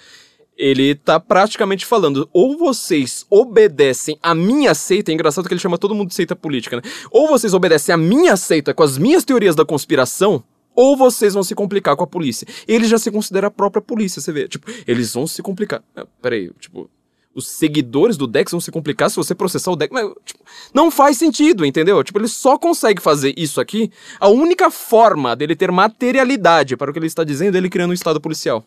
ele 0.56 0.94
tá 0.94 1.20
praticamente 1.20 1.84
falando, 1.84 2.28
ou 2.32 2.56
vocês 2.56 3.26
obedecem 3.28 4.18
a 4.22 4.34
minha 4.34 4.74
seita, 4.74 5.10
é 5.10 5.14
engraçado 5.14 5.46
que 5.46 5.54
ele 5.54 5.60
chama 5.60 5.78
todo 5.78 5.94
mundo 5.94 6.08
de 6.08 6.14
seita 6.14 6.34
política, 6.34 6.76
né? 6.76 6.82
Ou 7.10 7.28
vocês 7.28 7.52
obedecem 7.52 7.94
a 7.94 7.98
minha 7.98 8.36
seita 8.36 8.72
com 8.72 8.82
as 8.82 8.96
minhas 8.96 9.24
teorias 9.24 9.54
da 9.54 9.64
conspiração, 9.64 10.42
ou 10.74 10.96
vocês 10.96 11.34
vão 11.34 11.42
se 11.42 11.54
complicar 11.54 11.96
com 11.96 12.04
a 12.04 12.06
polícia. 12.06 12.46
Ele 12.68 12.86
já 12.86 12.98
se 12.98 13.10
considera 13.10 13.46
a 13.46 13.50
própria 13.50 13.80
polícia, 13.82 14.20
você 14.20 14.30
vê. 14.30 14.46
Tipo, 14.46 14.70
eles 14.86 15.12
vão 15.14 15.26
se 15.26 15.42
complicar. 15.42 15.82
Ah, 15.96 16.06
peraí, 16.20 16.50
tipo, 16.60 16.90
os 17.36 17.46
seguidores 17.46 18.16
do 18.16 18.26
Dex 18.26 18.50
vão 18.50 18.60
se 18.60 18.72
complicar 18.72 19.10
se 19.10 19.16
você 19.16 19.34
processar 19.34 19.70
o 19.70 19.76
Dex. 19.76 19.92
Mas, 19.92 20.10
tipo, 20.24 20.42
não 20.72 20.90
faz 20.90 21.18
sentido, 21.18 21.66
entendeu? 21.66 22.02
Tipo, 22.02 22.18
ele 22.18 22.28
só 22.28 22.56
consegue 22.56 23.00
fazer 23.00 23.34
isso 23.36 23.60
aqui. 23.60 23.92
A 24.18 24.28
única 24.28 24.70
forma 24.70 25.36
dele 25.36 25.54
ter 25.54 25.70
materialidade 25.70 26.76
para 26.76 26.90
o 26.90 26.94
que 26.94 26.98
ele 26.98 27.06
está 27.06 27.22
dizendo 27.22 27.54
é 27.54 27.58
ele 27.58 27.68
criando 27.68 27.90
um 27.90 27.94
estado 27.94 28.18
policial. 28.20 28.64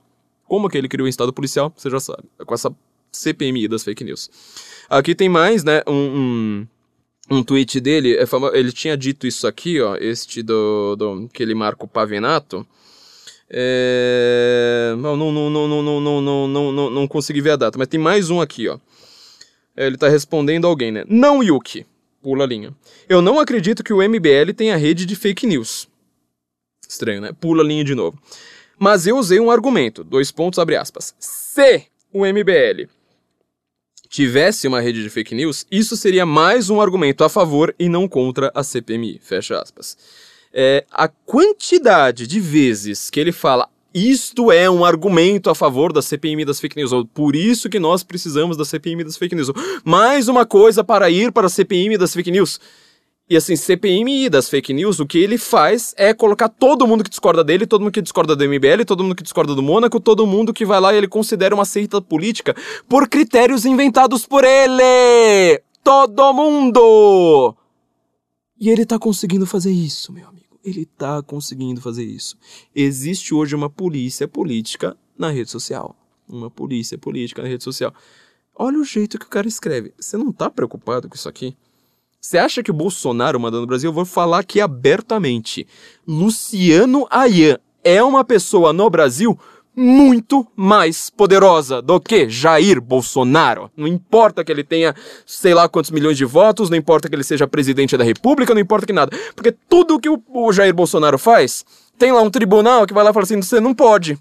Como 0.47 0.69
que 0.69 0.77
ele 0.77 0.87
criou 0.87 1.07
um 1.07 1.09
estado 1.09 1.33
policial? 1.33 1.73
Você 1.75 1.89
já 1.89 1.99
sabe. 1.99 2.23
Com 2.45 2.53
essa 2.53 2.71
CPMI 3.11 3.67
das 3.67 3.83
fake 3.83 4.03
news. 4.03 4.29
Aqui 4.87 5.15
tem 5.15 5.27
mais, 5.27 5.63
né? 5.63 5.81
Um, 5.87 6.67
um, 7.31 7.37
um 7.37 7.43
tweet 7.43 7.79
dele. 7.79 8.17
É 8.17 8.25
ele 8.53 8.71
tinha 8.71 8.95
dito 8.95 9.25
isso 9.25 9.47
aqui, 9.47 9.81
ó. 9.81 9.95
Este 9.95 10.43
do, 10.43 10.95
do 10.95 11.29
que 11.33 11.41
ele 11.41 11.55
marca 11.55 11.85
o 11.85 11.87
Pavenato. 11.87 12.65
É... 13.51 14.93
Não, 14.99 15.17
não, 15.17 15.31
não, 15.31 15.49
não, 15.49 15.67
não, 15.67 15.81
não, 15.81 16.21
não, 16.21 16.47
não, 16.47 16.71
não, 16.71 16.89
não, 16.89 17.07
consegui 17.07 17.41
ver 17.41 17.51
a 17.51 17.55
data, 17.55 17.77
mas 17.77 17.87
tem 17.87 17.99
mais 17.99 18.29
um 18.29 18.39
aqui, 18.39 18.67
ó. 18.67 18.77
É, 19.75 19.87
ele 19.87 19.97
tá 19.97 20.07
respondendo 20.07 20.67
alguém, 20.67 20.91
né? 20.91 21.03
Não, 21.07 21.43
Yuki. 21.43 21.85
Pula 22.21 22.43
a 22.43 22.47
linha. 22.47 22.75
Eu 23.07 23.21
não 23.21 23.39
acredito 23.39 23.83
que 23.83 23.93
o 23.93 24.07
MBL 24.07 24.53
tenha 24.55 24.75
rede 24.75 25.05
de 25.05 25.15
fake 25.15 25.47
news. 25.47 25.87
Estranho, 26.87 27.21
né? 27.21 27.31
Pula 27.39 27.63
a 27.63 27.65
linha 27.65 27.83
de 27.83 27.95
novo. 27.95 28.21
Mas 28.77 29.07
eu 29.07 29.17
usei 29.17 29.39
um 29.39 29.49
argumento. 29.49 30.03
Dois 30.03 30.31
pontos, 30.31 30.59
abre 30.59 30.75
aspas. 30.75 31.15
Se 31.17 31.85
o 32.11 32.25
MBL 32.25 32.89
tivesse 34.09 34.67
uma 34.67 34.81
rede 34.81 35.01
de 35.01 35.09
fake 35.09 35.33
news, 35.33 35.65
isso 35.71 35.95
seria 35.95 36.25
mais 36.25 36.69
um 36.69 36.81
argumento 36.81 37.23
a 37.23 37.29
favor 37.29 37.73
e 37.79 37.87
não 37.87 38.07
contra 38.07 38.51
a 38.53 38.63
CPMI. 38.63 39.19
Fecha 39.23 39.61
aspas 39.61 39.95
é, 40.53 40.85
a 40.91 41.07
quantidade 41.07 42.25
de 42.27 42.39
vezes 42.39 43.09
que 43.09 43.19
ele 43.19 43.31
fala 43.31 43.69
isto 43.93 44.51
é 44.51 44.69
um 44.69 44.85
argumento 44.85 45.49
a 45.49 45.55
favor 45.55 45.91
da 45.91 46.01
CPMI 46.01 46.45
das 46.45 46.59
fake 46.59 46.77
news, 46.77 46.91
ou 46.91 47.05
por 47.05 47.35
isso 47.35 47.67
que 47.67 47.79
nós 47.79 48.03
precisamos 48.03 48.55
da 48.55 48.63
CPMI 48.63 49.03
das 49.03 49.17
fake 49.17 49.33
news. 49.33 49.51
Mais 49.83 50.27
uma 50.27 50.45
coisa 50.45 50.83
para 50.83 51.09
ir 51.09 51.31
para 51.31 51.47
a 51.47 51.49
CPMI 51.49 51.97
das 51.97 52.13
fake 52.13 52.29
news. 52.29 52.59
E 53.27 53.35
assim, 53.35 53.55
CPMI 53.55 54.29
das 54.29 54.47
fake 54.47 54.73
news, 54.73 54.99
o 54.99 55.05
que 55.05 55.17
ele 55.17 55.37
faz 55.37 55.93
é 55.97 56.13
colocar 56.13 56.49
todo 56.49 56.87
mundo 56.87 57.03
que 57.03 57.09
discorda 57.09 57.43
dele, 57.43 57.65
todo 57.65 57.81
mundo 57.81 57.91
que 57.91 58.01
discorda 58.01 58.35
do 58.35 58.43
MBL, 58.43 58.85
todo 58.85 59.03
mundo 59.03 59.15
que 59.15 59.23
discorda 59.23 59.53
do 59.55 59.61
Mônaco, 59.61 59.99
todo 59.99 60.25
mundo 60.25 60.53
que 60.53 60.65
vai 60.65 60.79
lá 60.79 60.93
e 60.93 60.97
ele 60.97 61.07
considera 61.07 61.53
uma 61.53 61.65
seita 61.65 62.01
política 62.01 62.55
por 62.87 63.07
critérios 63.07 63.65
inventados 63.65 64.25
por 64.25 64.43
ele! 64.43 65.61
Todo 65.83 66.33
mundo! 66.33 67.55
E 68.59 68.69
ele 68.69 68.85
tá 68.85 68.99
conseguindo 68.99 69.45
fazer 69.45 69.71
isso, 69.71 70.11
meu 70.11 70.27
amigo 70.27 70.49
ele 70.63 70.81
está 70.81 71.21
conseguindo 71.21 71.81
fazer 71.81 72.03
isso. 72.03 72.37
Existe 72.75 73.33
hoje 73.33 73.55
uma 73.55 73.69
polícia 73.69 74.27
política 74.27 74.95
na 75.17 75.29
rede 75.29 75.49
social. 75.49 75.95
Uma 76.27 76.49
polícia 76.49 76.97
política 76.97 77.41
na 77.41 77.47
rede 77.47 77.63
social. 77.63 77.93
Olha 78.55 78.77
o 78.77 78.83
jeito 78.83 79.17
que 79.17 79.25
o 79.25 79.29
cara 79.29 79.47
escreve. 79.47 79.93
Você 79.99 80.17
não 80.17 80.29
está 80.29 80.49
preocupado 80.49 81.07
com 81.07 81.15
isso 81.15 81.29
aqui? 81.29 81.55
Você 82.19 82.37
acha 82.37 82.61
que 82.61 82.71
o 82.71 82.73
Bolsonaro 82.73 83.39
mandando 83.39 83.61
no 83.61 83.67
Brasil? 83.67 83.89
Eu 83.89 83.93
vou 83.93 84.05
falar 84.05 84.39
aqui 84.39 84.59
abertamente. 84.59 85.65
Luciano 86.05 87.07
Ayan 87.09 87.57
é 87.83 88.03
uma 88.03 88.25
pessoa 88.25 88.73
no 88.73 88.89
Brasil 88.89 89.39
muito 89.79 90.45
mais 90.57 91.09
poderosa 91.09 91.81
do 91.81 91.99
que 92.01 92.29
Jair 92.29 92.81
Bolsonaro. 92.81 93.71
Não 93.77 93.87
importa 93.87 94.43
que 94.43 94.51
ele 94.51 94.63
tenha 94.63 94.93
sei 95.25 95.53
lá 95.53 95.69
quantos 95.69 95.89
milhões 95.89 96.17
de 96.17 96.25
votos, 96.25 96.69
não 96.69 96.77
importa 96.77 97.07
que 97.07 97.15
ele 97.15 97.23
seja 97.23 97.47
presidente 97.47 97.95
da 97.95 98.03
república, 98.03 98.53
não 98.53 98.59
importa 98.59 98.85
que 98.85 98.91
nada. 98.91 99.17
Porque 99.33 99.53
tudo 99.69 99.99
que 99.99 100.09
o, 100.09 100.21
o 100.27 100.51
Jair 100.51 100.73
Bolsonaro 100.73 101.17
faz, 101.17 101.63
tem 101.97 102.11
lá 102.11 102.21
um 102.21 102.29
tribunal 102.29 102.85
que 102.85 102.93
vai 102.93 103.03
lá 103.03 103.11
e 103.11 103.13
fala 103.13 103.23
assim: 103.23 103.41
você 103.41 103.61
não 103.61 103.73
pode. 103.73 104.17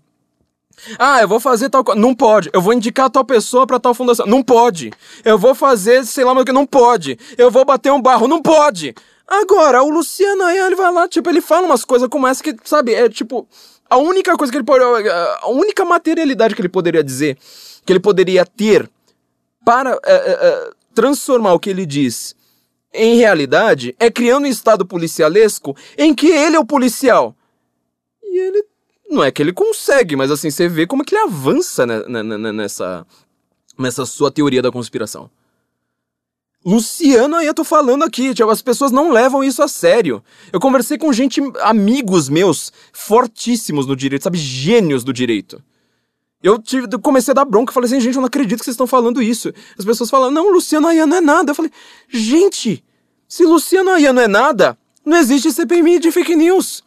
Ah, 0.97 1.21
eu 1.21 1.27
vou 1.27 1.41
fazer 1.41 1.69
tal 1.69 1.83
coisa. 1.83 2.01
Não 2.01 2.15
pode. 2.15 2.49
Eu 2.53 2.63
vou 2.63 2.73
indicar 2.73 3.11
tal 3.11 3.25
pessoa 3.25 3.67
para 3.67 3.81
tal 3.81 3.95
fundação. 3.95 4.27
Não 4.27 4.45
pode. 4.45 4.93
Eu 5.25 5.37
vou 5.37 5.57
fazer, 5.57 6.05
sei 6.05 6.25
lá, 6.25 6.33
o 6.33 6.45
que. 6.45 6.53
Não 6.53 6.67
pode. 6.67 7.19
Eu 7.37 7.51
vou 7.51 7.65
bater 7.65 7.93
um 7.93 8.01
barro. 8.01 8.29
Não 8.29 8.41
pode. 8.41 8.95
Agora, 9.27 9.83
o 9.83 9.91
Luciano 9.91 10.45
aí, 10.45 10.57
ele 10.57 10.75
vai 10.75 10.91
lá, 10.91 11.07
tipo, 11.07 11.29
ele 11.29 11.43
fala 11.43 11.67
umas 11.67 11.85
coisas 11.85 12.09
como 12.09 12.27
essa 12.27 12.43
que, 12.43 12.57
sabe, 12.65 12.95
é 12.95 13.11
tipo 13.11 13.47
a 13.91 13.97
única 13.97 14.37
coisa 14.37 14.51
que 14.51 14.59
ele 14.59 14.65
pode. 14.65 14.83
A 15.09 15.49
única 15.49 15.85
materialidade 15.85 16.55
que 16.55 16.61
ele 16.61 16.69
poderia 16.69 17.03
dizer, 17.03 17.39
que 17.85 17.93
ele 17.93 18.01
poderia 18.01 18.45
ter 18.45 18.89
para 19.65 19.99
é, 20.05 20.15
é, 20.15 20.71
transformar 20.95 21.55
o 21.55 21.61
que 21.61 21.71
ele 21.71 21.87
diz 21.87 22.35
em 22.93 23.17
realidade 23.17 23.95
é 23.99 24.11
criando 24.11 24.45
um 24.45 24.49
estado 24.49 24.85
policialesco 24.85 25.77
em 25.97 26.15
que 26.15 26.29
ele 26.29 26.57
é 26.57 26.61
o 26.61 26.67
policial. 26.67 27.35
E 28.23 28.39
ele. 28.39 28.65
Não 29.11 29.25
é 29.25 29.31
que 29.31 29.41
ele 29.41 29.55
consegue, 29.55 30.17
mas 30.17 30.31
assim, 30.31 30.51
você 30.51 30.69
vê 30.69 30.87
como 30.87 31.03
que 31.03 31.15
ele 31.15 31.25
avança 31.25 31.87
nessa, 31.87 33.07
nessa 33.79 34.05
sua 34.05 34.31
teoria 34.31 34.61
da 34.61 34.71
conspiração. 34.71 35.31
Luciano, 36.65 37.37
tô 37.55 37.63
falando 37.65 38.03
aqui, 38.03 38.35
tipo, 38.35 38.51
as 38.51 38.61
pessoas 38.61 38.91
não 38.91 39.11
levam 39.11 39.45
isso 39.45 39.63
a 39.63 39.69
sério. 39.69 40.23
Eu 40.53 40.61
conversei 40.61 40.99
com 40.99 41.13
gente, 41.13 41.41
amigos 41.61 42.29
meus, 42.29 42.73
fortíssimos 42.93 43.87
no 43.87 43.95
direito, 43.95 44.25
sabe, 44.25 44.39
gênios 44.39 45.05
do 45.05 45.13
direito. 45.13 45.63
Eu 46.43 46.59
tive, 46.61 46.87
comecei 46.99 47.33
a 47.33 47.35
dar 47.35 47.45
bronca, 47.45 47.73
falei 47.73 47.89
assim, 47.89 48.01
gente, 48.01 48.15
eu 48.15 48.21
não 48.21 48.27
acredito 48.27 48.59
que 48.59 48.65
vocês 48.65 48.75
estão 48.75 48.87
falando 48.87 49.23
isso. 49.23 49.53
As 49.79 49.85
pessoas 49.85 50.11
falam, 50.11 50.31
não, 50.31 50.53
Luciano 50.53 50.87
Ayan 50.87 51.07
não 51.07 51.17
é 51.17 51.21
nada. 51.21 51.51
Eu 51.51 51.55
falei, 51.55 51.71
gente, 52.09 52.85
se 53.27 53.45
Luciano 53.45 53.91
Ayan 53.91 54.13
não 54.13 54.23
é 54.23 54.29
nada, 54.29 54.79
não 55.05 55.17
existe 55.17 55.53
CPMI 55.53 55.99
de 55.99 56.13
fake 56.13 56.37
news. 56.37 56.85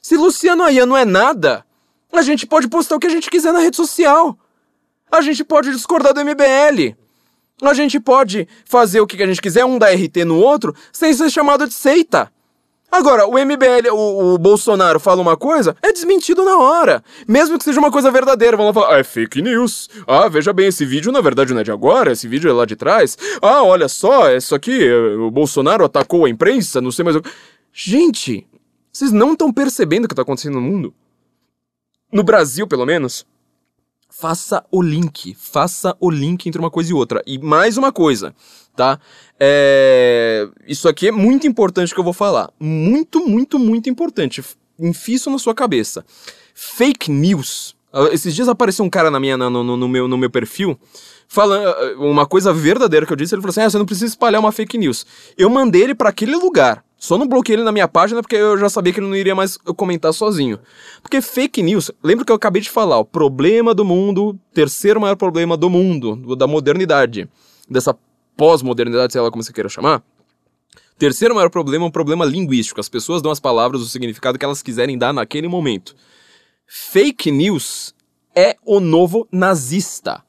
Se 0.00 0.16
Luciano 0.16 0.62
Ayan 0.62 0.86
não 0.86 0.96
é 0.96 1.04
nada, 1.04 1.64
a 2.12 2.22
gente 2.22 2.46
pode 2.46 2.68
postar 2.68 2.96
o 2.96 3.00
que 3.00 3.06
a 3.06 3.10
gente 3.10 3.30
quiser 3.30 3.52
na 3.52 3.60
rede 3.60 3.76
social. 3.76 4.38
A 5.10 5.20
gente 5.20 5.42
pode 5.42 5.72
discordar 5.72 6.14
do 6.14 6.20
MBL. 6.20 6.96
A 7.62 7.74
gente 7.74 8.00
pode 8.00 8.48
fazer 8.64 9.00
o 9.00 9.06
que 9.06 9.22
a 9.22 9.26
gente 9.26 9.40
quiser, 9.40 9.64
um 9.64 9.78
dar 9.78 9.94
RT 9.94 10.24
no 10.26 10.36
outro, 10.36 10.74
sem 10.92 11.14
ser 11.14 11.30
chamado 11.30 11.66
de 11.66 11.74
seita. 11.74 12.30
Agora, 12.90 13.26
o 13.26 13.38
MBL, 13.38 13.90
o, 13.90 14.34
o 14.34 14.38
Bolsonaro 14.38 15.00
fala 15.00 15.22
uma 15.22 15.34
coisa, 15.34 15.74
é 15.80 15.92
desmentido 15.92 16.44
na 16.44 16.58
hora. 16.58 17.02
Mesmo 17.26 17.56
que 17.56 17.64
seja 17.64 17.80
uma 17.80 17.90
coisa 17.90 18.10
verdadeira. 18.10 18.54
Vão 18.54 18.66
lá 18.66 18.72
falar, 18.74 18.96
ah, 18.96 18.98
é 18.98 19.04
fake 19.04 19.40
news. 19.40 19.88
Ah, 20.06 20.28
veja 20.28 20.52
bem, 20.52 20.66
esse 20.66 20.84
vídeo 20.84 21.10
na 21.10 21.22
verdade 21.22 21.54
não 21.54 21.60
é 21.60 21.64
de 21.64 21.70
agora, 21.70 22.12
esse 22.12 22.28
vídeo 22.28 22.50
é 22.50 22.52
lá 22.52 22.66
de 22.66 22.76
trás. 22.76 23.16
Ah, 23.40 23.62
olha 23.62 23.88
só, 23.88 24.30
isso 24.30 24.54
aqui, 24.54 24.92
o 24.92 25.30
Bolsonaro 25.30 25.84
atacou 25.84 26.26
a 26.26 26.28
imprensa, 26.28 26.82
não 26.82 26.90
sei 26.90 27.04
mais 27.04 27.16
o 27.16 27.22
Gente, 27.72 28.46
vocês 28.92 29.10
não 29.10 29.32
estão 29.32 29.50
percebendo 29.50 30.04
o 30.04 30.08
que 30.08 30.12
está 30.12 30.20
acontecendo 30.20 30.54
no 30.54 30.60
mundo? 30.60 30.92
No 32.12 32.22
Brasil, 32.22 32.66
pelo 32.66 32.84
menos. 32.84 33.24
Faça 34.12 34.62
o 34.70 34.82
link. 34.82 35.34
Faça 35.34 35.96
o 35.98 36.10
link 36.10 36.46
entre 36.46 36.60
uma 36.60 36.70
coisa 36.70 36.90
e 36.90 36.94
outra. 36.94 37.22
E 37.26 37.38
mais 37.38 37.78
uma 37.78 37.90
coisa, 37.90 38.34
tá? 38.76 39.00
É... 39.40 40.46
Isso 40.68 40.86
aqui 40.86 41.08
é 41.08 41.12
muito 41.12 41.46
importante 41.46 41.94
que 41.94 41.98
eu 41.98 42.04
vou 42.04 42.12
falar. 42.12 42.50
Muito, 42.60 43.26
muito, 43.26 43.58
muito 43.58 43.88
importante. 43.88 44.44
Enfie 44.78 45.14
isso 45.14 45.30
na 45.30 45.38
sua 45.38 45.54
cabeça. 45.54 46.04
Fake 46.54 47.10
news. 47.10 47.74
Ah, 47.90 48.10
esses 48.12 48.34
dias 48.34 48.48
apareceu 48.48 48.84
um 48.84 48.90
cara 48.90 49.10
na 49.10 49.18
minha, 49.18 49.36
no, 49.36 49.50
no, 49.50 49.76
no 49.76 49.88
meu, 49.88 50.06
no 50.06 50.18
meu 50.18 50.30
perfil 50.30 50.78
falando 51.26 51.66
ah, 51.66 51.94
uma 51.96 52.26
coisa 52.26 52.52
verdadeira 52.52 53.06
que 53.06 53.12
eu 53.12 53.16
disse. 53.16 53.34
Ele 53.34 53.40
falou 53.40 53.50
assim: 53.50 53.62
ah, 53.62 53.70
você 53.70 53.78
não 53.78 53.86
precisa 53.86 54.06
espalhar 54.06 54.40
uma 54.40 54.52
fake 54.52 54.76
news. 54.76 55.06
Eu 55.38 55.48
mandei 55.48 55.82
ele 55.82 55.94
para 55.94 56.10
aquele 56.10 56.36
lugar. 56.36 56.84
Só 57.02 57.18
não 57.18 57.26
bloqueei 57.26 57.56
ele 57.56 57.64
na 57.64 57.72
minha 57.72 57.88
página 57.88 58.22
porque 58.22 58.36
eu 58.36 58.56
já 58.56 58.68
sabia 58.68 58.92
que 58.92 59.00
ele 59.00 59.08
não 59.08 59.16
iria 59.16 59.34
mais 59.34 59.56
comentar 59.56 60.14
sozinho. 60.14 60.60
Porque 61.02 61.20
fake 61.20 61.60
news, 61.60 61.90
lembra 62.00 62.24
que 62.24 62.30
eu 62.30 62.36
acabei 62.36 62.62
de 62.62 62.70
falar, 62.70 63.00
o 63.00 63.04
problema 63.04 63.74
do 63.74 63.84
mundo, 63.84 64.38
terceiro 64.54 65.00
maior 65.00 65.16
problema 65.16 65.56
do 65.56 65.68
mundo, 65.68 66.36
da 66.36 66.46
modernidade, 66.46 67.28
dessa 67.68 67.92
pós-modernidade, 68.36 69.14
sei 69.14 69.20
lá 69.20 69.32
como 69.32 69.42
você 69.42 69.52
queira 69.52 69.68
chamar. 69.68 70.00
Terceiro 70.96 71.34
maior 71.34 71.50
problema 71.50 71.84
é 71.84 71.88
um 71.88 71.90
problema 71.90 72.24
linguístico. 72.24 72.78
As 72.78 72.88
pessoas 72.88 73.20
dão 73.20 73.32
as 73.32 73.40
palavras 73.40 73.82
o 73.82 73.88
significado 73.88 74.38
que 74.38 74.44
elas 74.44 74.62
quiserem 74.62 74.96
dar 74.96 75.12
naquele 75.12 75.48
momento. 75.48 75.96
Fake 76.68 77.32
news 77.32 77.92
é 78.32 78.56
o 78.64 78.78
novo 78.78 79.26
nazista 79.32 80.22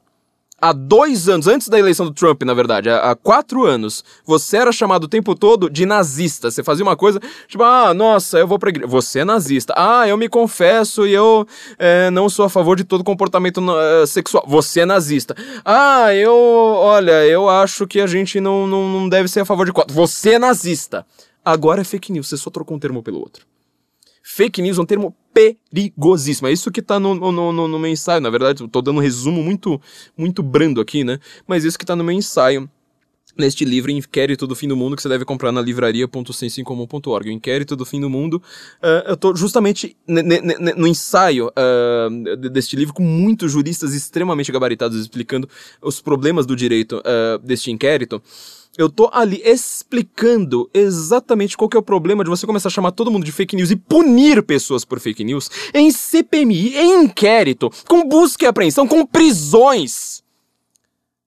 há 0.64 0.72
dois 0.72 1.28
anos, 1.28 1.46
antes 1.46 1.68
da 1.68 1.78
eleição 1.78 2.06
do 2.06 2.12
Trump, 2.12 2.42
na 2.42 2.54
verdade, 2.54 2.88
há, 2.88 3.14
quatro 3.14 3.64
anos, 3.64 4.02
você 4.24 4.56
era 4.56 4.72
chamado 4.72 5.04
o 5.04 5.08
tempo 5.08 5.34
todo 5.34 5.68
de 5.68 5.84
nazista. 5.84 6.50
Você 6.50 6.64
fazia 6.64 6.82
uma 6.82 6.96
coisa, 6.96 7.20
tipo, 7.46 7.62
ah, 7.62 7.92
nossa, 7.92 8.38
eu 8.38 8.46
vou 8.46 8.58
pra 8.58 8.70
igreja. 8.70 8.88
Você 8.88 9.18
é 9.18 9.24
nazista. 9.24 9.74
Ah, 9.76 10.08
eu 10.08 10.16
me 10.16 10.26
confesso 10.26 11.06
e 11.06 11.12
eu 11.12 11.46
é, 11.78 12.10
não 12.10 12.30
sou 12.30 12.46
a 12.46 12.48
favor 12.48 12.76
de 12.76 12.84
todo 12.84 13.04
comportamento 13.04 13.58
uh, 13.58 14.06
sexual. 14.06 14.44
Você 14.48 14.80
é 14.80 14.86
nazista. 14.86 15.36
Ah, 15.62 16.14
eu, 16.14 16.34
olha, 16.34 17.26
eu 17.26 17.46
acho 17.46 17.86
que 17.86 18.00
a 18.00 18.06
gente 18.06 18.40
não, 18.40 18.66
não, 18.66 18.88
não 18.88 19.08
deve 19.08 19.28
ser 19.28 19.40
a 19.40 19.44
favor 19.44 19.66
de 19.66 19.72
quatro. 19.72 19.94
Você 19.94 20.30
é 20.30 20.38
nazista. 20.38 21.04
Agora 21.44 21.82
é 21.82 21.84
fake 21.84 22.10
news, 22.10 22.28
você 22.28 22.38
só 22.38 22.48
trocou 22.48 22.74
um 22.74 22.80
termo 22.80 23.02
pelo 23.02 23.18
outro. 23.18 23.44
Fake 24.22 24.62
news 24.62 24.78
é 24.78 24.80
um 24.80 24.86
termo 24.86 25.14
perigosíssimo. 25.34 26.48
É 26.48 26.52
isso 26.52 26.70
que 26.70 26.80
tá 26.80 27.00
no, 27.00 27.14
no, 27.14 27.52
no, 27.52 27.68
no 27.68 27.78
meu 27.78 27.90
ensaio. 27.90 28.20
Na 28.20 28.30
verdade, 28.30 28.62
eu 28.62 28.68
tô 28.68 28.80
dando 28.80 28.98
um 28.98 29.02
resumo 29.02 29.42
muito, 29.42 29.80
muito 30.16 30.42
brando 30.42 30.80
aqui, 30.80 31.02
né? 31.02 31.18
Mas 31.46 31.64
isso 31.64 31.78
que 31.78 31.84
tá 31.84 31.96
no 31.96 32.04
meu 32.04 32.14
ensaio 32.14 32.70
neste 33.36 33.64
livro 33.64 33.90
Inquérito 33.90 34.46
do 34.46 34.54
Fim 34.54 34.68
do 34.68 34.76
Mundo 34.76 34.96
que 34.96 35.02
você 35.02 35.08
deve 35.08 35.24
comprar 35.24 35.52
na 35.52 35.60
livraria.sensincomum.org. 35.60 37.28
O 37.28 37.32
Inquérito 37.32 37.76
do 37.76 37.84
Fim 37.84 38.00
do 38.00 38.10
Mundo, 38.10 38.42
uh, 38.82 39.08
eu 39.08 39.16
tô 39.16 39.34
justamente 39.34 39.96
no 40.06 40.86
ensaio 40.86 41.48
uh, 41.48 42.36
deste 42.50 42.76
livro 42.76 42.94
com 42.94 43.02
muitos 43.02 43.52
juristas 43.52 43.94
extremamente 43.94 44.50
gabaritados 44.50 45.00
explicando 45.00 45.48
os 45.82 46.00
problemas 46.00 46.46
do 46.46 46.56
direito 46.56 46.98
uh, 46.98 47.38
deste 47.38 47.70
inquérito. 47.70 48.22
Eu 48.76 48.88
tô 48.88 49.08
ali 49.12 49.40
explicando 49.44 50.68
exatamente 50.74 51.56
qual 51.56 51.68
que 51.68 51.76
é 51.76 51.80
o 51.80 51.82
problema 51.82 52.24
de 52.24 52.30
você 52.30 52.44
começar 52.44 52.68
a 52.68 52.72
chamar 52.72 52.90
todo 52.90 53.08
mundo 53.08 53.24
de 53.24 53.30
fake 53.30 53.54
news 53.54 53.70
e 53.70 53.76
punir 53.76 54.42
pessoas 54.42 54.84
por 54.84 54.98
fake 54.98 55.22
news 55.22 55.48
em 55.72 55.92
CPMI, 55.92 56.76
em 56.76 57.04
inquérito, 57.04 57.70
com 57.86 58.08
busca 58.08 58.44
e 58.44 58.48
apreensão, 58.48 58.88
com 58.88 59.06
prisões. 59.06 60.23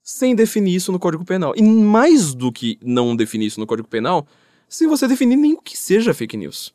Sem 0.09 0.33
definir 0.33 0.73
isso 0.73 0.89
no 0.89 0.97
Código 0.97 1.25
Penal. 1.25 1.53
E 1.53 1.61
mais 1.61 2.33
do 2.33 2.49
que 2.49 2.79
não 2.81 3.13
definir 3.13 3.47
isso 3.47 3.59
no 3.59 3.67
Código 3.67 3.89
Penal, 3.89 4.25
sem 4.69 4.87
você 4.87 5.05
definir 5.05 5.35
nem 5.35 5.51
o 5.51 5.61
que 5.61 5.77
seja 5.77 6.13
fake 6.13 6.37
news 6.37 6.73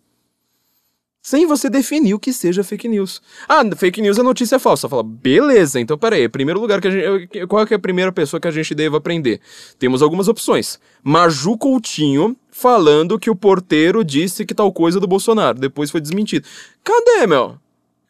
sem 1.22 1.46
você 1.46 1.70
definir 1.70 2.14
o 2.14 2.18
que 2.18 2.32
seja 2.32 2.64
fake 2.64 2.88
news. 2.88 3.22
Ah, 3.48 3.62
fake 3.76 4.02
news 4.02 4.18
é 4.18 4.22
notícia 4.24 4.58
falsa. 4.58 4.88
Fala, 4.88 5.04
beleza, 5.04 5.78
então 5.78 5.96
peraí, 5.96 6.28
primeiro 6.28 6.60
lugar 6.60 6.80
que 6.80 6.88
a 6.88 6.90
gente. 6.90 7.46
Qual 7.46 7.64
é 7.64 7.74
a 7.74 7.78
primeira 7.78 8.10
pessoa 8.10 8.40
que 8.40 8.48
a 8.48 8.50
gente 8.50 8.74
deve 8.74 8.96
aprender? 8.96 9.40
Temos 9.78 10.02
algumas 10.02 10.26
opções. 10.26 10.80
Maju 11.00 11.56
Coutinho 11.56 12.36
falando 12.50 13.20
que 13.20 13.30
o 13.30 13.36
porteiro 13.36 14.04
disse 14.04 14.44
que 14.44 14.52
tal 14.52 14.72
coisa 14.72 14.98
do 14.98 15.06
Bolsonaro. 15.06 15.60
Depois 15.60 15.92
foi 15.92 16.00
desmentido. 16.00 16.46
Cadê, 16.82 17.24
meu? 17.28 17.56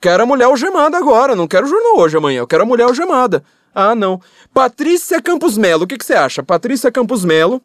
Quero 0.00 0.22
a 0.22 0.26
mulher 0.26 0.46
algemada 0.46 0.96
agora, 0.96 1.36
não 1.36 1.46
quero 1.46 1.66
jornal 1.66 1.98
hoje 1.98 2.16
amanhã, 2.16 2.40
eu 2.40 2.46
quero 2.46 2.64
a 2.64 2.66
mulher 2.66 2.84
algemada. 2.84 3.44
Ah, 3.74 3.94
não. 3.94 4.20
Patrícia 4.52 5.20
Campos 5.20 5.56
Melo, 5.56 5.84
o 5.84 5.86
que, 5.86 5.96
que 5.96 6.04
você 6.04 6.14
acha? 6.14 6.42
Patrícia 6.42 6.92
Campos 6.92 7.24
Melo 7.24 7.62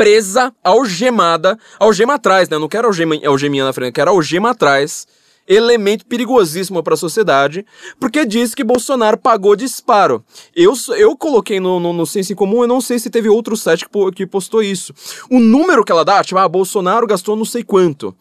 presa, 0.00 0.50
algemada, 0.64 1.58
algema 1.78 2.14
atrás, 2.14 2.48
né? 2.48 2.56
Eu 2.56 2.60
não 2.60 2.70
quero 2.70 2.86
algema, 2.86 3.14
algeminha 3.22 3.66
na 3.66 3.72
frente, 3.74 3.88
eu 3.88 3.92
quero 3.92 4.10
algema 4.10 4.52
atrás. 4.52 5.06
Elemento 5.46 6.06
perigosíssimo 6.06 6.82
para 6.82 6.94
a 6.94 6.96
sociedade, 6.96 7.66
porque 7.98 8.24
diz 8.24 8.54
que 8.54 8.64
Bolsonaro 8.64 9.18
pagou 9.18 9.54
disparo. 9.54 10.24
Eu, 10.56 10.72
eu 10.96 11.14
coloquei 11.14 11.60
no, 11.60 11.78
no, 11.78 11.92
no 11.92 12.06
Senso 12.06 12.32
em 12.32 12.36
Comum, 12.36 12.62
eu 12.62 12.68
não 12.68 12.80
sei 12.80 12.98
se 12.98 13.10
teve 13.10 13.28
outro 13.28 13.54
site 13.58 13.86
que, 13.86 14.12
que 14.12 14.26
postou 14.26 14.62
isso. 14.62 14.94
O 15.28 15.38
número 15.38 15.84
que 15.84 15.92
ela 15.92 16.04
dá, 16.04 16.24
tipo, 16.24 16.38
ah, 16.38 16.48
Bolsonaro 16.48 17.06
gastou 17.06 17.36
não 17.36 17.44
sei 17.44 17.62
quanto. 17.62 18.16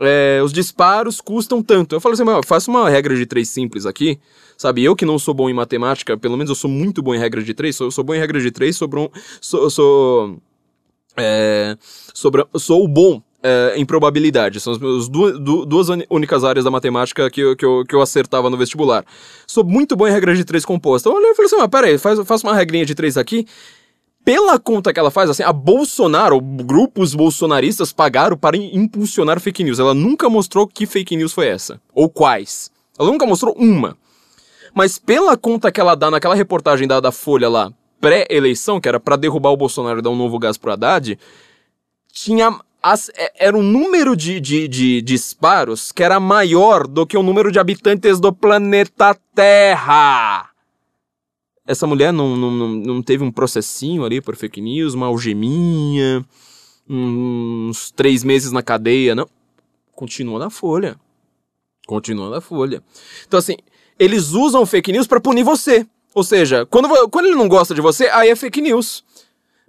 É, 0.00 0.40
os 0.42 0.52
disparos 0.52 1.20
custam 1.20 1.62
tanto. 1.62 1.94
Eu 1.94 2.00
falo 2.00 2.14
assim, 2.14 2.22
eu 2.22 2.42
faço 2.46 2.70
uma 2.70 2.88
regra 2.88 3.14
de 3.14 3.26
três 3.26 3.50
simples 3.50 3.84
aqui, 3.84 4.18
sabe? 4.58 4.84
Eu 4.84 4.94
que 4.94 5.06
não 5.06 5.18
sou 5.18 5.32
bom 5.32 5.48
em 5.48 5.54
matemática, 5.54 6.18
pelo 6.18 6.36
menos 6.36 6.50
eu 6.50 6.56
sou 6.56 6.68
muito 6.68 7.00
bom 7.00 7.14
em 7.14 7.18
regra 7.18 7.42
de 7.42 7.54
três, 7.54 7.78
eu 7.78 7.90
sou 7.90 8.04
bom 8.04 8.14
em 8.14 8.18
regra 8.18 8.40
de 8.40 8.50
três, 8.50 8.76
sobre 8.76 8.98
um, 8.98 9.08
sou, 9.40 9.70
sou 9.70 10.38
é, 11.16 11.76
sobre, 12.12 12.44
sou 12.56 12.86
bom 12.86 13.22
é, 13.42 13.74
em 13.76 13.86
probabilidade. 13.86 14.60
São 14.60 14.72
as 14.72 15.08
duas, 15.08 15.38
duas 15.38 15.88
únicas 16.10 16.44
áreas 16.44 16.64
da 16.64 16.70
matemática 16.70 17.30
que 17.30 17.40
eu, 17.40 17.56
que, 17.56 17.64
eu, 17.64 17.84
que 17.86 17.94
eu 17.94 18.02
acertava 18.02 18.50
no 18.50 18.56
vestibular. 18.56 19.04
Sou 19.46 19.64
muito 19.64 19.96
bom 19.96 20.06
em 20.06 20.12
regra 20.12 20.34
de 20.34 20.44
três 20.44 20.64
composta. 20.64 21.08
Eu 21.08 21.14
olhei 21.14 21.30
e 21.30 21.34
falei 21.34 21.46
assim, 21.46 21.56
mas 21.56 21.68
peraí, 21.68 21.98
faz, 21.98 22.18
faço 22.26 22.46
uma 22.46 22.54
regrinha 22.54 22.84
de 22.84 22.94
três 22.94 23.16
aqui. 23.16 23.46
Pela 24.24 24.58
conta 24.58 24.92
que 24.92 25.00
ela 25.00 25.10
faz, 25.10 25.30
assim, 25.30 25.42
a 25.42 25.52
Bolsonaro, 25.52 26.38
grupos 26.40 27.14
bolsonaristas 27.14 27.92
pagaram 27.92 28.36
para 28.36 28.56
impulsionar 28.56 29.40
fake 29.40 29.64
news. 29.64 29.78
Ela 29.78 29.94
nunca 29.94 30.28
mostrou 30.28 30.66
que 30.66 30.84
fake 30.84 31.16
news 31.16 31.32
foi 31.32 31.46
essa. 31.46 31.80
Ou 31.94 32.10
quais. 32.10 32.70
Ela 32.98 33.10
nunca 33.10 33.24
mostrou 33.24 33.54
uma. 33.56 33.96
Mas 34.78 34.96
pela 34.96 35.36
conta 35.36 35.72
que 35.72 35.80
ela 35.80 35.96
dá 35.96 36.08
naquela 36.08 36.36
reportagem 36.36 36.86
da, 36.86 37.00
da 37.00 37.10
Folha 37.10 37.48
lá, 37.48 37.72
pré-eleição, 38.00 38.80
que 38.80 38.88
era 38.88 39.00
para 39.00 39.16
derrubar 39.16 39.50
o 39.50 39.56
Bolsonaro 39.56 39.98
e 39.98 40.02
dar 40.02 40.10
um 40.10 40.14
novo 40.14 40.38
gás 40.38 40.56
pro 40.56 40.70
Haddad, 40.70 41.18
tinha 42.12 42.56
as, 42.80 43.08
é, 43.16 43.32
era 43.48 43.58
um 43.58 43.62
número 43.64 44.14
de, 44.14 44.38
de, 44.38 44.68
de, 44.68 45.02
disparos 45.02 45.90
que 45.90 46.00
era 46.00 46.20
maior 46.20 46.86
do 46.86 47.04
que 47.04 47.18
o 47.18 47.24
número 47.24 47.50
de 47.50 47.58
habitantes 47.58 48.20
do 48.20 48.32
planeta 48.32 49.18
Terra. 49.34 50.48
Essa 51.66 51.84
mulher 51.84 52.12
não, 52.12 52.36
não, 52.36 52.68
não 52.68 53.02
teve 53.02 53.24
um 53.24 53.32
processinho 53.32 54.04
ali 54.04 54.20
por 54.20 54.36
fake 54.36 54.60
news, 54.60 54.94
uma 54.94 55.06
algeminha, 55.06 56.24
uns 56.88 57.90
três 57.90 58.22
meses 58.22 58.52
na 58.52 58.62
cadeia, 58.62 59.16
não. 59.16 59.28
Continua 59.92 60.38
na 60.38 60.50
folha. 60.50 60.96
Continua 61.84 62.30
na 62.30 62.40
folha. 62.40 62.80
Então, 63.26 63.40
assim, 63.40 63.56
eles 63.98 64.32
usam 64.32 64.64
fake 64.64 64.92
news 64.92 65.06
para 65.06 65.20
punir 65.20 65.42
você. 65.42 65.86
Ou 66.14 66.24
seja, 66.24 66.66
quando, 66.66 66.88
quando 67.08 67.26
ele 67.26 67.36
não 67.36 67.48
gosta 67.48 67.74
de 67.74 67.80
você, 67.80 68.06
aí 68.08 68.30
é 68.30 68.36
fake 68.36 68.60
news. 68.60 69.04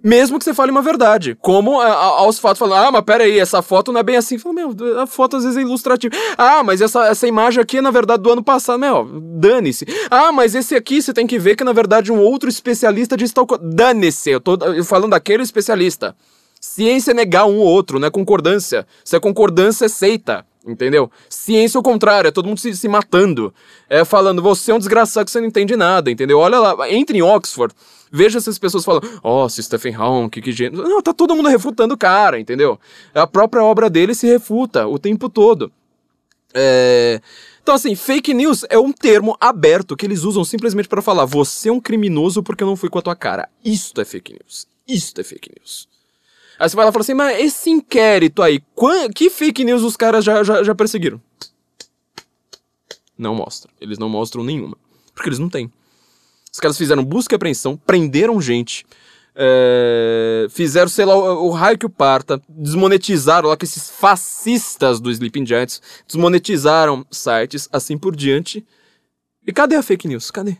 Mesmo 0.02 0.38
que 0.38 0.44
você 0.44 0.54
fale 0.54 0.70
uma 0.70 0.80
verdade. 0.80 1.36
Como 1.40 1.78
a, 1.78 1.86
a, 1.86 2.04
aos 2.20 2.38
fatos 2.38 2.58
falando, 2.58 2.86
ah, 2.86 2.90
mas 2.90 3.02
peraí, 3.02 3.38
essa 3.38 3.60
foto 3.60 3.92
não 3.92 4.00
é 4.00 4.02
bem 4.02 4.16
assim. 4.16 4.38
Fala, 4.38 4.54
meu, 4.54 4.74
a 4.98 5.06
foto 5.06 5.36
às 5.36 5.44
vezes 5.44 5.58
é 5.58 5.60
ilustrativa. 5.60 6.14
Ah, 6.38 6.62
mas 6.64 6.80
essa, 6.80 7.06
essa 7.06 7.28
imagem 7.28 7.62
aqui 7.62 7.78
é 7.78 7.82
na 7.82 7.90
verdade 7.90 8.22
do 8.22 8.32
ano 8.32 8.42
passado. 8.42 8.78
Meu, 8.78 9.04
dane-se. 9.04 9.86
Ah, 10.10 10.32
mas 10.32 10.54
esse 10.54 10.74
aqui 10.74 11.02
você 11.02 11.12
tem 11.12 11.26
que 11.26 11.38
ver 11.38 11.54
que 11.54 11.64
na 11.64 11.72
verdade 11.72 12.10
um 12.10 12.18
outro 12.18 12.48
especialista 12.48 13.16
disse 13.16 13.34
tal 13.34 13.46
coisa. 13.46 13.62
Dane-se, 13.62 14.30
eu 14.30 14.40
tô 14.40 14.56
falando 14.84 15.10
daquele 15.10 15.42
especialista. 15.42 16.16
Ciência 16.58 17.10
é 17.10 17.14
negar 17.14 17.46
um 17.46 17.58
ou 17.58 17.66
outro, 17.66 17.98
não 17.98 18.08
é 18.08 18.10
concordância. 18.10 18.86
Se 19.04 19.16
é 19.16 19.20
concordância, 19.20 19.84
é 19.84 19.88
seita. 19.88 20.46
Entendeu? 20.66 21.10
Ciência 21.28 21.78
é 21.78 21.80
o 21.80 21.82
contrário, 21.82 22.28
é 22.28 22.30
todo 22.30 22.46
mundo 22.46 22.58
se, 22.58 22.74
se 22.76 22.86
matando. 22.86 23.52
É 23.88 24.04
falando, 24.04 24.42
você 24.42 24.70
é 24.70 24.74
um 24.74 24.78
desgraçado 24.78 25.24
que 25.24 25.30
você 25.30 25.40
não 25.40 25.48
entende 25.48 25.74
nada, 25.74 26.10
entendeu? 26.10 26.38
Olha 26.38 26.58
lá, 26.58 26.90
entre 26.90 27.16
em 27.16 27.22
Oxford, 27.22 27.74
veja 28.12 28.38
essas 28.38 28.58
pessoas 28.58 28.84
falando, 28.84 29.08
ó, 29.22 29.44
oh, 29.44 29.48
Stephen 29.48 29.94
Hawking, 29.94 30.40
que 30.40 30.52
gênio. 30.52 30.82
Não, 30.82 31.00
tá 31.00 31.14
todo 31.14 31.34
mundo 31.34 31.48
refutando 31.48 31.94
o 31.94 31.98
cara, 31.98 32.38
entendeu? 32.38 32.78
A 33.14 33.26
própria 33.26 33.64
obra 33.64 33.88
dele 33.88 34.14
se 34.14 34.26
refuta 34.26 34.86
o 34.86 34.98
tempo 34.98 35.30
todo. 35.30 35.72
É... 36.52 37.20
Então, 37.62 37.74
assim, 37.74 37.94
fake 37.94 38.34
news 38.34 38.64
é 38.68 38.78
um 38.78 38.92
termo 38.92 39.36
aberto 39.40 39.96
que 39.96 40.04
eles 40.04 40.24
usam 40.24 40.44
simplesmente 40.44 40.88
para 40.88 41.00
falar, 41.00 41.24
você 41.24 41.68
é 41.68 41.72
um 41.72 41.80
criminoso 41.80 42.42
porque 42.42 42.62
eu 42.62 42.66
não 42.66 42.76
fui 42.76 42.88
com 42.88 42.98
a 42.98 43.02
tua 43.02 43.16
cara. 43.16 43.48
Isto 43.64 44.00
é 44.00 44.04
fake 44.04 44.32
news. 44.32 44.66
Isto 44.86 45.20
é 45.20 45.24
fake 45.24 45.50
news. 45.56 45.89
Aí 46.60 46.68
você 46.68 46.76
vai 46.76 46.84
lá 46.84 46.90
e 46.90 46.92
fala 46.92 47.02
assim, 47.02 47.14
mas 47.14 47.40
esse 47.40 47.70
inquérito 47.70 48.42
aí, 48.42 48.62
que 49.14 49.30
fake 49.30 49.64
news 49.64 49.82
os 49.82 49.96
caras 49.96 50.22
já, 50.22 50.44
já, 50.44 50.62
já 50.62 50.74
perseguiram? 50.74 51.18
Não 53.16 53.34
mostra. 53.34 53.70
Eles 53.80 53.96
não 53.96 54.10
mostram 54.10 54.44
nenhuma. 54.44 54.76
Porque 55.14 55.30
eles 55.30 55.38
não 55.38 55.48
têm. 55.48 55.72
Os 56.52 56.60
caras 56.60 56.76
fizeram 56.76 57.02
busca 57.02 57.34
e 57.34 57.36
apreensão, 57.36 57.78
prenderam 57.78 58.38
gente, 58.42 58.84
é, 59.34 60.48
fizeram, 60.50 60.88
sei 60.90 61.06
lá, 61.06 61.16
o, 61.16 61.46
o 61.46 61.50
raio 61.50 61.78
que 61.78 61.86
o 61.86 61.90
parta, 61.90 62.42
desmonetizaram 62.46 63.48
lá 63.48 63.56
com 63.56 63.64
esses 63.64 63.88
fascistas 63.88 65.00
do 65.00 65.10
Sleeping 65.10 65.46
Giants, 65.46 65.80
desmonetizaram 66.06 67.06
sites, 67.10 67.70
assim 67.72 67.96
por 67.96 68.14
diante. 68.14 68.66
E 69.46 69.50
cadê 69.50 69.76
a 69.76 69.82
fake 69.82 70.06
news? 70.06 70.30
Cadê? 70.30 70.58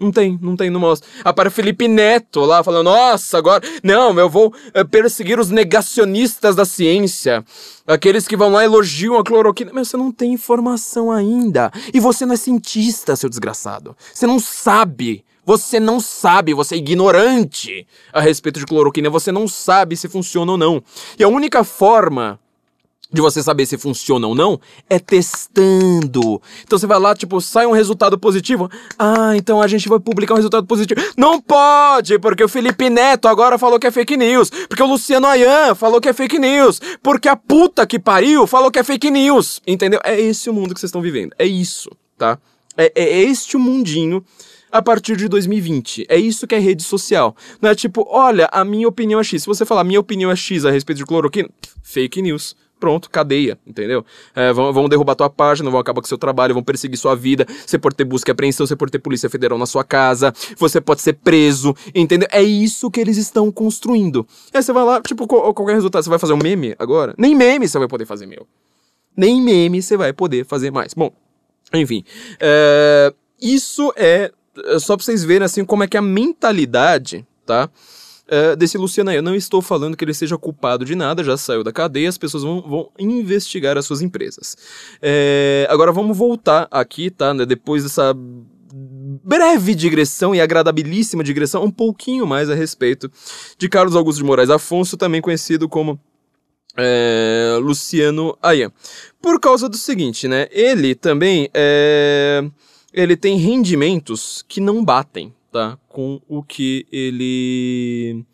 Não 0.00 0.12
tem, 0.12 0.38
não 0.40 0.56
tem, 0.56 0.70
não 0.70 0.78
mostra. 0.78 1.08
Para 1.32 1.50
Felipe 1.50 1.88
Neto 1.88 2.40
lá 2.40 2.62
falando, 2.62 2.86
nossa, 2.86 3.36
agora, 3.36 3.62
não, 3.82 4.16
eu 4.18 4.28
vou 4.28 4.54
eh, 4.72 4.84
perseguir 4.84 5.40
os 5.40 5.50
negacionistas 5.50 6.54
da 6.54 6.64
ciência. 6.64 7.44
Aqueles 7.86 8.28
que 8.28 8.36
vão 8.36 8.50
lá 8.50 8.62
e 8.62 8.66
elogiam 8.66 9.18
a 9.18 9.24
cloroquina. 9.24 9.72
Mas 9.74 9.88
você 9.88 9.96
não 9.96 10.12
tem 10.12 10.32
informação 10.32 11.10
ainda. 11.10 11.72
E 11.92 11.98
você 11.98 12.24
não 12.24 12.34
é 12.34 12.36
cientista, 12.36 13.16
seu 13.16 13.28
desgraçado. 13.28 13.96
Você 14.12 14.26
não 14.26 14.38
sabe. 14.38 15.24
Você 15.44 15.80
não 15.80 15.98
sabe, 15.98 16.52
você 16.52 16.74
é 16.74 16.78
ignorante 16.78 17.86
a 18.12 18.20
respeito 18.20 18.60
de 18.60 18.66
cloroquina. 18.66 19.08
Você 19.08 19.32
não 19.32 19.48
sabe 19.48 19.96
se 19.96 20.06
funciona 20.06 20.52
ou 20.52 20.58
não. 20.58 20.82
E 21.18 21.24
a 21.24 21.28
única 21.28 21.64
forma 21.64 22.38
de 23.10 23.20
você 23.20 23.42
saber 23.42 23.64
se 23.66 23.78
funciona 23.78 24.26
ou 24.26 24.34
não 24.34 24.60
é 24.88 24.98
testando. 24.98 26.42
Então 26.62 26.78
você 26.78 26.86
vai 26.86 26.98
lá, 26.98 27.14
tipo, 27.14 27.40
sai 27.40 27.66
um 27.66 27.72
resultado 27.72 28.18
positivo. 28.18 28.70
Ah, 28.98 29.36
então 29.36 29.62
a 29.62 29.66
gente 29.66 29.88
vai 29.88 29.98
publicar 29.98 30.34
um 30.34 30.36
resultado 30.36 30.66
positivo. 30.66 31.00
Não 31.16 31.40
pode, 31.40 32.18
porque 32.18 32.44
o 32.44 32.48
Felipe 32.48 32.90
Neto 32.90 33.26
agora 33.26 33.58
falou 33.58 33.78
que 33.78 33.86
é 33.86 33.90
fake 33.90 34.16
news. 34.16 34.50
Porque 34.68 34.82
o 34.82 34.86
Luciano 34.86 35.26
Ayan 35.26 35.74
falou 35.74 36.00
que 36.00 36.08
é 36.08 36.12
fake 36.12 36.38
news. 36.38 36.80
Porque 37.02 37.28
a 37.28 37.36
puta 37.36 37.86
que 37.86 37.98
pariu 37.98 38.46
falou 38.46 38.70
que 38.70 38.78
é 38.78 38.84
fake 38.84 39.10
news. 39.10 39.62
Entendeu? 39.66 40.00
É 40.04 40.20
esse 40.20 40.50
o 40.50 40.52
mundo 40.52 40.74
que 40.74 40.80
vocês 40.80 40.88
estão 40.88 41.00
vivendo. 41.00 41.34
É 41.38 41.46
isso, 41.46 41.90
tá? 42.16 42.38
É, 42.76 42.92
é 42.94 43.22
este 43.22 43.56
o 43.56 43.60
mundinho 43.60 44.22
a 44.70 44.82
partir 44.82 45.16
de 45.16 45.28
2020. 45.28 46.06
É 46.08 46.16
isso 46.16 46.46
que 46.46 46.54
é 46.54 46.58
rede 46.58 46.82
social. 46.82 47.34
Não 47.60 47.70
é 47.70 47.74
tipo, 47.74 48.06
olha, 48.08 48.48
a 48.52 48.64
minha 48.64 48.86
opinião 48.86 49.18
é 49.18 49.24
X. 49.24 49.42
Se 49.42 49.46
você 49.46 49.64
falar 49.64 49.82
minha 49.82 50.00
opinião 50.00 50.30
é 50.30 50.36
X 50.36 50.64
a 50.66 50.70
respeito 50.70 50.98
de 50.98 51.06
cloroquina, 51.06 51.48
fake 51.82 52.20
news. 52.20 52.54
Pronto, 52.78 53.10
cadeia, 53.10 53.58
entendeu? 53.66 54.04
É, 54.34 54.52
vão, 54.52 54.72
vão 54.72 54.88
derrubar 54.88 55.14
tua 55.16 55.28
página, 55.28 55.68
vão 55.68 55.80
acabar 55.80 56.00
com 56.00 56.06
seu 56.06 56.16
trabalho, 56.18 56.54
vão 56.54 56.62
perseguir 56.62 56.96
sua 56.96 57.16
vida. 57.16 57.44
Você 57.66 57.76
pode 57.78 57.96
ter 57.96 58.04
busca 58.04 58.30
e 58.30 58.32
apreensão, 58.32 58.66
você 58.66 58.76
pode 58.76 58.92
ter 58.92 59.00
polícia 59.00 59.28
federal 59.28 59.58
na 59.58 59.66
sua 59.66 59.82
casa, 59.82 60.32
você 60.56 60.80
pode 60.80 61.00
ser 61.02 61.14
preso, 61.14 61.74
entendeu? 61.94 62.28
É 62.30 62.42
isso 62.42 62.90
que 62.90 63.00
eles 63.00 63.16
estão 63.16 63.50
construindo. 63.50 64.26
Aí 64.54 64.62
você 64.62 64.72
vai 64.72 64.84
lá, 64.84 65.00
tipo, 65.00 65.26
qual- 65.26 65.52
qualquer 65.52 65.74
resultado, 65.74 66.04
você 66.04 66.10
vai 66.10 66.18
fazer 66.20 66.32
um 66.34 66.38
meme 66.38 66.74
agora? 66.78 67.14
Nem 67.18 67.34
meme 67.34 67.66
você 67.66 67.78
vai 67.78 67.88
poder 67.88 68.06
fazer, 68.06 68.26
meu. 68.26 68.46
Nem 69.16 69.42
meme 69.42 69.82
você 69.82 69.96
vai 69.96 70.12
poder 70.12 70.44
fazer 70.46 70.70
mais. 70.70 70.94
Bom, 70.94 71.10
enfim. 71.74 72.04
é, 72.38 73.12
isso 73.40 73.92
é 73.96 74.30
é 74.66 74.78
só 74.80 74.96
pra 74.96 75.04
vocês 75.04 75.22
verem 75.22 75.44
assim 75.44 75.64
como 75.64 75.84
é 75.84 75.86
que 75.86 75.96
a 75.96 76.02
mentalidade, 76.02 77.24
tá? 77.46 77.68
É, 78.28 78.54
desse 78.54 78.78
Luciano 78.78 79.10
aí. 79.10 79.16
Eu 79.16 79.22
não 79.22 79.34
estou 79.34 79.60
falando 79.60 79.96
que 79.96 80.04
ele 80.04 80.14
seja 80.14 80.38
culpado 80.38 80.84
de 80.84 80.94
nada, 80.94 81.24
já 81.24 81.36
saiu 81.36 81.64
da 81.64 81.72
cadeia, 81.72 82.08
as 82.08 82.18
pessoas 82.18 82.42
vão, 82.42 82.60
vão 82.62 82.90
investigar 82.98 83.76
as 83.76 83.86
suas 83.86 84.00
empresas. 84.00 84.56
É, 85.00 85.66
agora 85.70 85.92
vamos 85.92 86.16
voltar 86.16 86.68
aqui, 86.70 87.10
tá? 87.10 87.34
né, 87.34 87.44
Depois 87.44 87.82
dessa 87.82 88.14
breve 89.24 89.74
digressão 89.74 90.34
e 90.34 90.40
agradabilíssima 90.40 91.24
digressão, 91.24 91.64
um 91.64 91.70
pouquinho 91.70 92.26
mais 92.26 92.50
a 92.50 92.54
respeito 92.54 93.10
de 93.56 93.68
Carlos 93.68 93.96
Augusto 93.96 94.18
de 94.18 94.24
Moraes 94.24 94.50
Afonso, 94.50 94.96
também 94.96 95.20
conhecido 95.20 95.68
como 95.68 95.98
é, 96.76 97.58
Luciano 97.60 98.36
Ayan. 98.42 98.70
Por 99.20 99.40
causa 99.40 99.68
do 99.68 99.76
seguinte, 99.76 100.28
né? 100.28 100.46
Ele 100.50 100.94
também 100.94 101.48
é, 101.52 102.44
ele 102.92 103.16
tem 103.16 103.36
rendimentos 103.36 104.44
que 104.48 104.60
não 104.60 104.84
batem, 104.84 105.34
tá? 105.52 105.78
Com 105.88 106.20
o 106.28 106.42
que 106.42 106.86
ele 106.90 108.24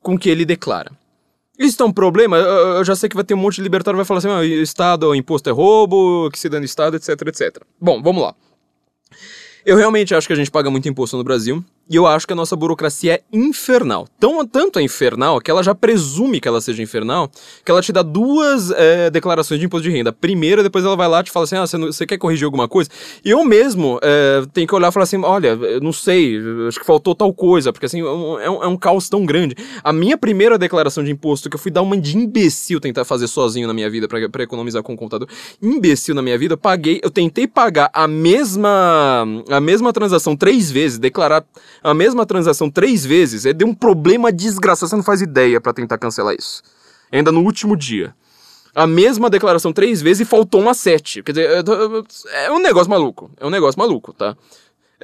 com 0.00 0.14
o 0.14 0.18
que 0.18 0.28
ele 0.28 0.44
declara. 0.44 0.90
Isso 1.58 1.80
é 1.82 1.86
um 1.86 1.92
problema? 1.92 2.36
Eu, 2.36 2.84
já 2.84 2.96
sei 2.96 3.08
que 3.08 3.14
vai 3.14 3.24
ter 3.24 3.34
um 3.34 3.38
monte 3.38 3.56
de 3.56 3.62
libertário 3.62 3.96
vai 3.96 4.04
falar 4.04 4.18
assim, 4.18 4.28
ah, 4.28 4.44
Estado, 4.44 5.14
imposto 5.14 5.48
é 5.48 5.52
roubo, 5.52 6.28
que 6.30 6.38
se 6.38 6.48
dá 6.48 6.58
no 6.58 6.64
Estado, 6.64 6.96
etc, 6.96 7.10
etc. 7.28 7.62
Bom, 7.80 8.02
vamos 8.02 8.22
lá. 8.22 8.34
Eu 9.64 9.76
realmente 9.76 10.12
acho 10.14 10.26
que 10.26 10.32
a 10.32 10.36
gente 10.36 10.50
paga 10.50 10.70
muito 10.70 10.88
imposto 10.88 11.16
no 11.16 11.22
Brasil. 11.22 11.64
E 11.90 11.96
eu 11.96 12.06
acho 12.06 12.26
que 12.26 12.32
a 12.32 12.36
nossa 12.36 12.56
burocracia 12.56 13.14
é 13.14 13.22
infernal. 13.32 14.08
Tão, 14.18 14.46
tanto 14.46 14.78
é 14.78 14.82
infernal 14.82 15.40
que 15.40 15.50
ela 15.50 15.62
já 15.62 15.74
presume 15.74 16.40
que 16.40 16.48
ela 16.48 16.60
seja 16.60 16.82
infernal, 16.82 17.30
que 17.64 17.70
ela 17.70 17.82
te 17.82 17.92
dá 17.92 18.02
duas 18.02 18.70
é, 18.70 19.10
declarações 19.10 19.60
de 19.60 19.66
imposto 19.66 19.82
de 19.88 19.94
renda. 19.94 20.12
Primeira, 20.12 20.62
depois 20.62 20.84
ela 20.84 20.96
vai 20.96 21.08
lá 21.08 21.20
e 21.20 21.24
te 21.24 21.30
fala 21.30 21.44
assim: 21.44 21.56
ah, 21.56 21.66
você, 21.66 21.76
não- 21.76 21.88
você 21.92 22.06
quer 22.06 22.16
corrigir 22.18 22.44
alguma 22.46 22.66
coisa? 22.68 22.88
E 23.24 23.30
eu 23.30 23.44
mesmo 23.44 23.98
é, 24.02 24.42
tenho 24.54 24.66
que 24.66 24.74
olhar 24.74 24.88
e 24.88 24.92
falar 24.92 25.04
assim: 25.04 25.20
olha, 25.22 25.56
não 25.80 25.92
sei, 25.92 26.38
acho 26.68 26.78
que 26.80 26.86
faltou 26.86 27.14
tal 27.14 27.32
coisa, 27.34 27.72
porque 27.72 27.86
assim, 27.86 28.00
é 28.00 28.04
um, 28.04 28.38
é 28.40 28.50
um- 28.50 28.64
é 28.64 28.66
um 28.68 28.76
caos 28.76 29.08
tão 29.08 29.26
grande. 29.26 29.54
A 29.84 29.92
minha 29.92 30.16
primeira 30.16 30.56
declaração 30.56 31.02
de 31.04 31.10
imposto, 31.10 31.50
que 31.50 31.56
eu 31.56 31.60
fui 31.60 31.70
dar 31.70 31.82
uma 31.82 31.96
de 31.96 32.16
imbecil 32.16 32.80
tentar 32.80 33.04
fazer 33.04 33.26
sozinho 33.26 33.66
na 33.66 33.74
minha 33.74 33.90
vida 33.90 34.08
pra 34.08 34.42
economizar 34.42 34.82
com 34.82 34.94
o 34.94 34.96
computador, 34.96 35.28
imbecil 35.60 36.14
na 36.14 36.22
minha 36.22 36.38
vida, 36.38 36.54
eu 36.54 36.58
paguei, 36.58 37.00
eu 37.02 37.10
tentei 37.10 37.46
pagar 37.46 37.90
a 37.92 38.06
mesma 38.08 39.26
a 39.50 39.60
mesma 39.60 39.92
transação 39.92 40.36
três 40.36 40.70
vezes, 40.70 40.98
declarar 40.98 41.44
a 41.82 41.94
mesma 41.94 42.24
transação 42.24 42.70
três 42.70 43.04
vezes, 43.04 43.44
é 43.44 43.52
deu 43.52 43.66
um 43.66 43.74
problema 43.74 44.32
desgraçado, 44.32 44.88
você 44.88 44.96
não 44.96 45.02
faz 45.02 45.20
ideia 45.20 45.60
pra 45.60 45.72
tentar 45.72 45.98
cancelar 45.98 46.34
isso. 46.34 46.62
Ainda 47.10 47.32
no 47.32 47.42
último 47.42 47.76
dia. 47.76 48.14
A 48.74 48.86
mesma 48.86 49.28
declaração 49.28 49.72
três 49.72 50.00
vezes 50.00 50.20
e 50.20 50.24
faltou 50.24 50.60
uma 50.60 50.72
sete. 50.72 51.22
Quer 51.22 51.32
dizer, 51.32 51.64
é 52.32 52.50
um 52.50 52.58
negócio 52.58 52.88
maluco. 52.88 53.30
É 53.38 53.46
um 53.46 53.50
negócio 53.50 53.78
maluco, 53.78 54.14
tá? 54.14 54.34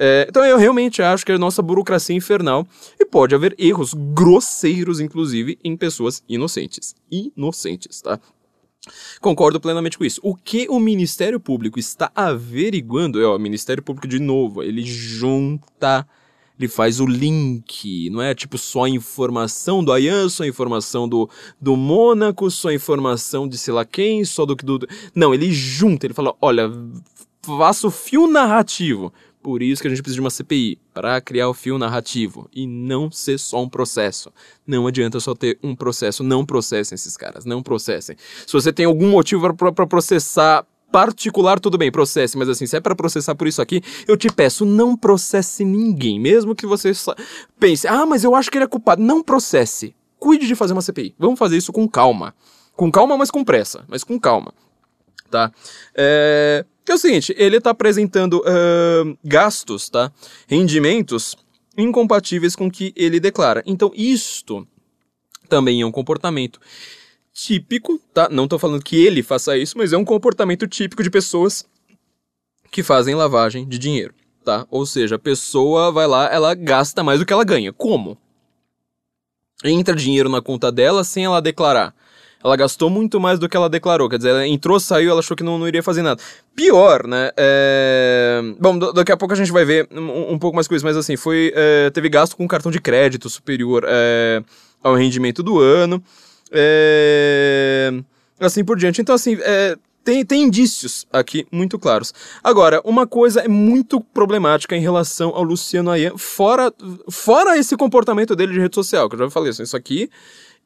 É, 0.01 0.25
então 0.29 0.45
eu 0.45 0.57
realmente 0.57 1.01
acho 1.01 1.25
que 1.25 1.31
a 1.33 1.37
nossa 1.37 1.61
burocracia 1.61 2.15
é 2.15 2.17
infernal 2.17 2.65
e 2.97 3.05
pode 3.05 3.35
haver 3.35 3.53
erros 3.59 3.93
grosseiros, 3.93 5.01
inclusive, 5.01 5.59
em 5.61 5.75
pessoas 5.75 6.23
inocentes. 6.27 6.95
Inocentes, 7.11 8.01
tá? 8.01 8.17
Concordo 9.19 9.59
plenamente 9.59 9.97
com 9.97 10.05
isso. 10.05 10.21
O 10.23 10.33
que 10.33 10.67
o 10.69 10.79
Ministério 10.79 11.39
Público 11.39 11.77
está 11.77 12.09
averiguando 12.15 13.21
é, 13.21 13.27
o 13.27 13.37
Ministério 13.37 13.83
Público 13.83 14.07
de 14.07 14.19
novo, 14.19 14.63
ele 14.63 14.83
junta, 14.83 16.07
ele 16.59 16.67
faz 16.67 16.99
o 16.99 17.05
link, 17.05 18.09
não 18.09 18.21
é 18.21 18.35
tipo 18.35 18.57
só 18.57 18.83
a 18.83 18.89
informação 18.89 19.83
do 19.83 19.93
Ayan, 19.93 20.27
só 20.27 20.43
a 20.43 20.47
informação 20.47 21.07
do, 21.07 21.29
do 21.59 21.77
Mônaco, 21.77 22.51
só 22.51 22.67
a 22.67 22.73
informação 22.73 23.47
de 23.47 23.57
sei 23.57 23.73
lá 23.73 23.85
quem, 23.85 24.25
só 24.25 24.45
do 24.45 24.55
que 24.55 24.65
do... 24.65 24.85
Não, 25.15 25.33
ele 25.33 25.51
junta, 25.53 26.05
ele 26.05 26.13
fala, 26.13 26.35
olha, 26.41 26.69
faça 27.41 27.87
o 27.87 27.91
fio 27.91 28.27
narrativo. 28.27 29.13
Por 29.41 29.63
isso 29.63 29.81
que 29.81 29.87
a 29.87 29.89
gente 29.89 30.01
precisa 30.01 30.15
de 30.15 30.21
uma 30.21 30.29
CPI, 30.29 30.77
para 30.93 31.21
criar 31.21 31.47
o 31.47 31.53
fio 31.53 31.77
narrativo 31.77 32.49
e 32.53 32.67
não 32.67 33.09
ser 33.09 33.37
só 33.37 33.63
um 33.63 33.69
processo. 33.69 34.33
Não 34.67 34.85
adianta 34.85 35.17
só 35.21 35.33
ter 35.33 35.57
um 35.63 35.73
processo, 35.73 36.23
não 36.23 36.45
processem 36.45 36.93
esses 36.93 37.15
caras, 37.15 37.45
não 37.45 37.63
processem. 37.63 38.17
Se 38.45 38.51
você 38.51 38.73
tem 38.73 38.85
algum 38.85 39.09
motivo 39.09 39.53
para 39.53 39.87
processar 39.87 40.67
particular, 40.91 41.59
tudo 41.59 41.77
bem, 41.77 41.91
processe, 41.91 42.37
mas 42.37 42.49
assim, 42.49 42.65
se 42.65 42.75
é 42.75 42.79
para 42.79 42.95
processar 42.95 43.35
por 43.35 43.47
isso 43.47 43.61
aqui, 43.61 43.81
eu 44.07 44.17
te 44.17 44.29
peço, 44.29 44.65
não 44.65 44.95
processe 44.95 45.63
ninguém, 45.63 46.19
mesmo 46.19 46.55
que 46.55 46.65
você 46.65 46.91
pense, 47.59 47.87
ah, 47.87 48.05
mas 48.05 48.23
eu 48.23 48.35
acho 48.35 48.49
que 48.49 48.57
ele 48.57 48.65
é 48.65 48.67
culpado. 48.67 49.01
Não 49.01 49.23
processe. 49.23 49.95
Cuide 50.17 50.47
de 50.47 50.55
fazer 50.55 50.73
uma 50.73 50.81
CPI. 50.81 51.15
Vamos 51.17 51.39
fazer 51.39 51.57
isso 51.57 51.71
com 51.71 51.87
calma. 51.87 52.35
Com 52.75 52.91
calma, 52.91 53.17
mas 53.17 53.31
com 53.31 53.43
pressa, 53.43 53.85
mas 53.87 54.03
com 54.03 54.19
calma 54.19 54.53
tá? 55.29 55.51
É, 55.95 56.65
é 56.87 56.93
o 56.93 56.97
seguinte, 56.97 57.33
ele 57.37 57.57
está 57.57 57.69
apresentando 57.69 58.43
ahn, 58.45 59.15
gastos, 59.23 59.89
tá? 59.89 60.11
Rendimentos 60.47 61.35
incompatíveis 61.77 62.55
com 62.55 62.67
o 62.67 62.71
que 62.71 62.91
ele 62.95 63.19
declara. 63.19 63.63
Então, 63.65 63.91
isto 63.95 64.67
também 65.47 65.81
é 65.81 65.85
um 65.85 65.91
comportamento 65.91 66.59
típico, 67.41 67.99
tá? 68.13 68.27
Não 68.29 68.43
estou 68.43 68.59
falando 68.59 68.83
que 68.83 68.95
ele 69.05 69.23
faça 69.23 69.57
isso, 69.57 69.77
mas 69.77 69.93
é 69.93 69.97
um 69.97 70.05
comportamento 70.05 70.67
típico 70.67 71.01
de 71.01 71.09
pessoas 71.09 71.65
que 72.71 72.83
fazem 72.83 73.15
lavagem 73.15 73.67
de 73.67 73.77
dinheiro, 73.77 74.13
tá? 74.43 74.65
Ou 74.69 74.85
seja, 74.85 75.15
a 75.15 75.19
pessoa 75.19 75.91
vai 75.91 76.07
lá, 76.07 76.31
ela 76.31 76.53
gasta 76.53 77.03
mais 77.03 77.19
do 77.19 77.25
que 77.25 77.33
ela 77.33 77.43
ganha. 77.43 77.71
Como? 77.71 78.17
Entra 79.63 79.95
dinheiro 79.95 80.29
na 80.29 80.41
conta 80.41 80.71
dela 80.71 81.03
sem 81.03 81.25
ela 81.25 81.41
declarar. 81.41 81.93
Ela 82.41 82.55
gastou 82.55 82.89
muito 82.89 83.19
mais 83.19 83.37
do 83.37 83.49
que 83.49 83.57
ela 83.57 83.69
declarou. 83.69 84.09
Quer 84.09 84.17
dizer, 84.17 84.29
ela 84.29 84.47
entrou, 84.47 84.79
saiu, 84.79 85.11
ela 85.11 85.19
achou 85.19 85.35
que 85.35 85.43
não, 85.43 85.57
não 85.57 85.67
iria 85.67 85.83
fazer 85.83 86.01
nada. 86.01 86.21
Pior, 86.55 87.05
né? 87.05 87.31
É... 87.35 88.41
Bom, 88.57 88.79
daqui 88.93 89.11
a 89.11 89.17
pouco 89.17 89.33
a 89.33 89.37
gente 89.37 89.51
vai 89.51 89.65
ver 89.65 89.89
um, 89.91 90.33
um 90.33 90.39
pouco 90.39 90.55
mais 90.55 90.67
coisa, 90.67 90.85
mas 90.85 90.95
assim, 90.95 91.17
foi. 91.17 91.51
é, 91.53 91.89
teve 91.89 92.07
gasto 92.07 92.37
com 92.37 92.47
cartão 92.47 92.71
de 92.71 92.79
crédito 92.79 93.29
superior 93.29 93.83
é, 93.85 94.41
ao 94.81 94.95
rendimento 94.95 95.43
do 95.43 95.59
ano. 95.59 96.01
É... 96.51 97.91
Assim 98.39 98.63
por 98.63 98.77
diante. 98.77 99.01
Então, 99.01 99.15
assim, 99.15 99.37
é, 99.41 99.75
tem, 100.03 100.25
tem 100.25 100.43
indícios 100.43 101.05
aqui 101.11 101.45
muito 101.51 101.77
claros. 101.77 102.13
Agora, 102.43 102.81
uma 102.85 103.05
coisa 103.05 103.41
é 103.41 103.47
muito 103.47 103.99
problemática 103.99 104.75
em 104.75 104.81
relação 104.81 105.29
ao 105.35 105.43
Luciano 105.43 105.91
Ayan, 105.91 106.17
fora, 106.17 106.73
fora 107.09 107.57
esse 107.57 107.75
comportamento 107.75 108.35
dele 108.35 108.53
de 108.53 108.59
rede 108.59 108.75
social, 108.75 109.09
que 109.09 109.15
eu 109.15 109.19
já 109.19 109.29
falei, 109.29 109.49
assim, 109.49 109.63
isso 109.63 109.75
aqui 109.75 110.09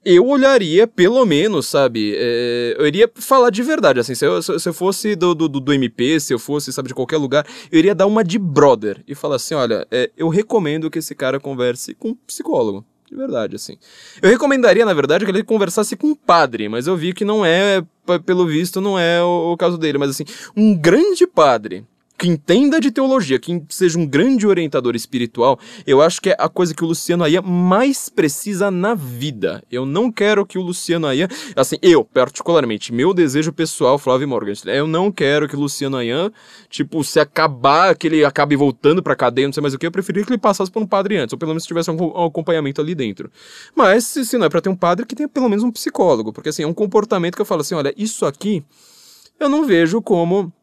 eu 0.06 0.28
olharia, 0.28 0.86
pelo 0.86 1.26
menos, 1.26 1.68
sabe? 1.68 2.14
É, 2.18 2.76
eu 2.78 2.86
iria 2.86 3.10
falar 3.16 3.50
de 3.50 3.64
verdade, 3.64 4.00
assim, 4.00 4.14
se 4.14 4.26
eu, 4.26 4.42
se 4.42 4.68
eu 4.68 4.74
fosse 4.74 5.16
do, 5.16 5.34
do, 5.34 5.48
do 5.48 5.74
MP, 5.74 6.20
se 6.20 6.34
eu 6.34 6.40
fosse, 6.40 6.74
sabe, 6.74 6.90
de 6.90 6.94
qualquer 6.94 7.18
lugar, 7.18 7.48
eu 7.72 7.80
iria 7.80 7.96
dar 7.96 8.06
uma 8.06 8.24
de 8.24 8.38
brother 8.38 9.02
e 9.08 9.16
falar 9.16 9.38
assim: 9.38 9.54
olha, 9.54 9.88
é, 9.90 10.12
eu 10.18 10.28
recomendo 10.28 10.90
que 10.90 11.00
esse 11.00 11.16
cara 11.16 11.40
converse 11.40 11.94
com 11.96 12.10
um 12.10 12.16
psicólogo. 12.16 12.86
De 13.14 13.18
verdade, 13.20 13.56
assim. 13.56 13.78
Eu 14.24 14.30
recomendaria, 14.32 14.84
na 14.84 14.94
verdade, 14.94 15.24
que 15.24 15.30
ele 15.30 15.44
conversasse 15.44 15.96
com 15.96 16.08
um 16.08 16.16
padre, 16.16 16.68
mas 16.68 16.88
eu 16.88 16.98
vi 16.98 17.14
que 17.14 17.24
não 17.24 17.46
é, 17.46 17.84
pelo 18.26 18.48
visto, 18.48 18.82
não 18.82 18.98
é 18.98 19.22
o, 19.22 19.52
o 19.52 19.58
caso 19.58 19.78
dele. 19.78 20.00
Mas, 20.00 20.10
assim, 20.10 20.26
um 20.58 20.76
grande 20.76 21.28
padre 21.28 21.86
que 22.18 22.28
entenda 22.28 22.80
de 22.80 22.92
teologia, 22.92 23.40
que 23.40 23.64
seja 23.70 23.98
um 23.98 24.06
grande 24.06 24.46
orientador 24.46 24.96
espiritual, 24.96 25.60
eu 25.86 26.02
acho 26.02 26.22
que 26.22 26.30
é 26.30 26.36
a 26.38 26.48
coisa 26.48 26.74
que 26.74 26.84
o 26.84 26.88
Luciano 26.88 27.24
Ayan 27.24 27.42
mais 27.42 28.08
precisa 28.08 28.70
na 28.70 28.94
vida. 28.94 29.64
Eu 29.72 29.86
não 29.86 30.12
quero 30.12 30.46
que 30.46 30.58
o 30.58 30.62
Luciano 30.62 31.08
Ayan, 31.08 31.28
assim, 31.56 31.78
eu, 31.82 32.06
particularmente, 32.06 32.94
meu 32.94 33.14
desejo 33.14 33.52
pessoal, 33.52 33.98
Flávio 33.98 34.28
Morgan, 34.28 34.54
eu 34.66 34.88
não 34.88 35.12
quero 35.12 35.48
que 35.48 35.56
o 35.56 35.60
Luciano 35.60 35.98
Ayan, 35.98 36.32
tipo, 36.70 37.04
se 37.04 37.20
acabar, 37.20 37.96
que 37.96 38.08
ele 38.08 38.24
acabe 38.24 38.56
voltando 38.56 39.02
pra 39.02 39.16
cadeia, 39.16 39.48
não 39.48 39.54
sei 39.54 39.62
mais 39.62 39.74
o 39.74 39.80
que, 39.80 39.86
eu 39.86 39.92
preferia 39.92 40.24
que 40.24 40.32
ele 40.32 40.38
passasse 40.38 40.72
por 40.72 40.82
um 40.82 40.88
padre 40.88 41.18
antes, 41.18 41.34
ou 41.34 41.40
pelo 41.40 41.50
menos 41.50 41.66
tivesse 41.66 41.90
um, 41.90 42.26
acompanhamento 42.26 42.80
ali 42.80 42.94
dentro. 42.96 43.32
Mas, 43.76 44.06
se 44.06 44.38
não 44.38 44.46
é 44.46 44.50
pra 44.50 44.62
ter 44.62 44.70
um 44.70 44.76
padre, 44.76 45.06
que 45.06 45.16
tenha 45.16 45.28
pelo 45.28 45.50
menos 45.50 45.64
um 45.64 45.72
psicólogo, 45.72 46.32
porque 46.32 46.50
assim, 46.50 46.64
é 46.64 46.68
um 46.68 46.74
comportamento 46.74 47.36
que 47.36 47.42
eu 47.42 47.46
falo 47.46 47.62
assim, 47.62 47.76
olha, 47.76 47.94
isso 47.98 48.26
aqui, 48.26 48.64
eu 49.40 49.50
não 49.50 49.66
vejo 49.66 50.02
como 50.02 50.54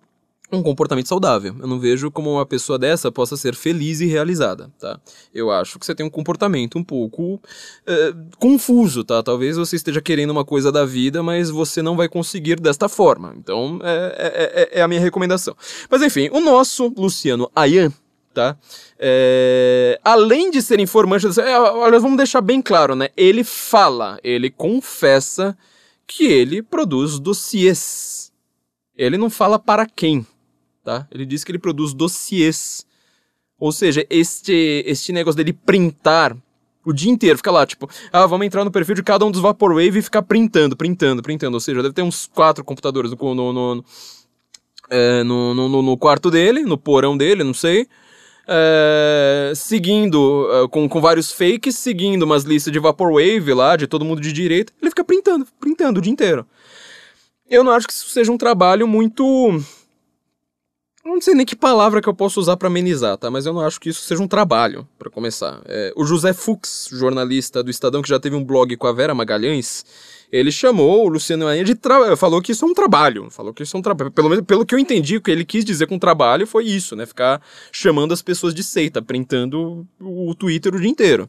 um 0.52 0.62
comportamento 0.62 1.08
saudável. 1.08 1.54
Eu 1.58 1.66
não 1.66 1.78
vejo 1.78 2.10
como 2.10 2.32
uma 2.32 2.46
pessoa 2.46 2.78
dessa 2.78 3.10
possa 3.10 3.36
ser 3.36 3.54
feliz 3.54 4.00
e 4.00 4.06
realizada, 4.06 4.70
tá? 4.78 4.98
Eu 5.34 5.50
acho 5.50 5.78
que 5.78 5.86
você 5.86 5.94
tem 5.94 6.04
um 6.04 6.10
comportamento 6.10 6.78
um 6.78 6.84
pouco 6.84 7.40
é, 7.86 8.12
confuso, 8.38 9.04
tá? 9.04 9.22
Talvez 9.22 9.56
você 9.56 9.76
esteja 9.76 10.00
querendo 10.00 10.30
uma 10.30 10.44
coisa 10.44 10.72
da 10.72 10.84
vida, 10.84 11.22
mas 11.22 11.50
você 11.50 11.82
não 11.82 11.96
vai 11.96 12.08
conseguir 12.08 12.60
desta 12.60 12.88
forma. 12.88 13.34
Então, 13.36 13.80
é, 13.82 14.70
é, 14.72 14.78
é 14.80 14.82
a 14.82 14.88
minha 14.88 15.00
recomendação. 15.00 15.56
Mas 15.88 16.02
enfim, 16.02 16.28
o 16.32 16.40
nosso 16.40 16.92
Luciano 16.96 17.50
Ayan, 17.54 17.92
tá? 18.32 18.56
É, 18.98 20.00
além 20.04 20.50
de 20.50 20.62
ser 20.62 20.80
informante, 20.80 21.26
é, 21.40 21.58
olha, 21.58 21.98
vamos 21.98 22.16
deixar 22.16 22.40
bem 22.40 22.60
claro, 22.60 22.94
né? 22.94 23.08
Ele 23.16 23.44
fala, 23.44 24.18
ele 24.22 24.50
confessa 24.50 25.56
que 26.06 26.24
ele 26.24 26.62
produz 26.62 27.18
dossiês. 27.18 28.32
Ele 28.96 29.16
não 29.16 29.30
fala 29.30 29.58
para 29.58 29.86
quem, 29.86 30.26
tá? 30.84 31.06
Ele 31.10 31.26
diz 31.26 31.44
que 31.44 31.50
ele 31.50 31.58
produz 31.58 31.94
dossiês. 31.94 32.86
Ou 33.58 33.72
seja, 33.72 34.06
este, 34.08 34.82
este 34.86 35.12
negócio 35.12 35.36
dele 35.36 35.52
printar 35.52 36.36
o 36.84 36.92
dia 36.92 37.10
inteiro, 37.10 37.36
fica 37.36 37.50
lá, 37.50 37.66
tipo, 37.66 37.88
ah, 38.10 38.26
vamos 38.26 38.46
entrar 38.46 38.64
no 38.64 38.70
perfil 38.70 38.94
de 38.94 39.02
cada 39.02 39.24
um 39.24 39.30
dos 39.30 39.40
Vaporwave 39.40 39.98
e 39.98 40.02
ficar 40.02 40.22
printando, 40.22 40.76
printando, 40.76 41.22
printando. 41.22 41.56
Ou 41.56 41.60
seja, 41.60 41.82
deve 41.82 41.94
ter 41.94 42.02
uns 42.02 42.26
quatro 42.26 42.64
computadores 42.64 43.12
no, 43.12 43.34
no, 43.34 43.52
no, 43.52 43.84
é, 44.88 45.22
no, 45.22 45.54
no, 45.54 45.82
no 45.82 45.96
quarto 45.96 46.30
dele, 46.30 46.62
no 46.62 46.78
porão 46.78 47.16
dele, 47.16 47.44
não 47.44 47.54
sei. 47.54 47.86
É, 48.48 49.52
seguindo, 49.54 50.48
é, 50.50 50.68
com, 50.68 50.88
com 50.88 51.00
vários 51.00 51.30
fakes, 51.30 51.76
seguindo 51.76 52.22
umas 52.22 52.44
listas 52.44 52.72
de 52.72 52.78
Vaporwave 52.78 53.52
lá, 53.52 53.76
de 53.76 53.86
todo 53.86 54.04
mundo 54.04 54.20
de 54.20 54.32
direita. 54.32 54.72
Ele 54.80 54.90
fica 54.90 55.04
printando, 55.04 55.46
printando 55.60 56.00
o 56.00 56.02
dia 56.02 56.12
inteiro. 56.12 56.46
Eu 57.48 57.62
não 57.62 57.72
acho 57.72 57.86
que 57.86 57.92
isso 57.92 58.08
seja 58.08 58.32
um 58.32 58.38
trabalho 58.38 58.88
muito 58.88 59.62
não 61.04 61.20
sei 61.20 61.34
nem 61.34 61.46
que 61.46 61.56
palavra 61.56 62.00
que 62.00 62.08
eu 62.08 62.14
posso 62.14 62.38
usar 62.40 62.56
para 62.56 62.68
amenizar, 62.68 63.16
tá? 63.16 63.30
Mas 63.30 63.46
eu 63.46 63.52
não 63.52 63.60
acho 63.60 63.80
que 63.80 63.88
isso 63.88 64.02
seja 64.02 64.22
um 64.22 64.28
trabalho, 64.28 64.86
para 64.98 65.10
começar. 65.10 65.60
É, 65.66 65.92
o 65.96 66.04
José 66.04 66.32
Fux, 66.32 66.88
jornalista 66.92 67.62
do 67.62 67.70
Estadão, 67.70 68.02
que 68.02 68.08
já 68.08 68.20
teve 68.20 68.36
um 68.36 68.44
blog 68.44 68.76
com 68.76 68.86
a 68.86 68.92
Vera 68.92 69.14
Magalhães, 69.14 69.84
ele 70.30 70.52
chamou 70.52 71.06
o 71.06 71.08
Luciano 71.08 71.46
Ayan 71.46 71.64
de 71.64 71.74
tra... 71.74 72.16
falou 72.16 72.40
que 72.40 72.52
isso 72.52 72.64
é 72.64 72.68
um 72.68 72.74
trabalho, 72.74 73.30
falou 73.30 73.52
que 73.52 73.62
isso 73.62 73.76
é 73.76 73.80
um 73.80 73.82
trabalho. 73.82 74.10
Pelo 74.10 74.28
menos 74.28 74.44
pelo 74.44 74.64
que 74.64 74.74
eu 74.74 74.78
entendi, 74.78 75.16
o 75.16 75.20
que 75.20 75.30
ele 75.30 75.44
quis 75.44 75.64
dizer 75.64 75.86
com 75.86 75.98
trabalho 75.98 76.46
foi 76.46 76.64
isso, 76.64 76.94
né? 76.94 77.04
Ficar 77.04 77.42
chamando 77.72 78.12
as 78.12 78.22
pessoas 78.22 78.54
de 78.54 78.62
seita, 78.62 79.02
printando 79.02 79.86
o 80.00 80.34
Twitter 80.34 80.74
o 80.74 80.80
dia 80.80 80.88
inteiro. 80.88 81.28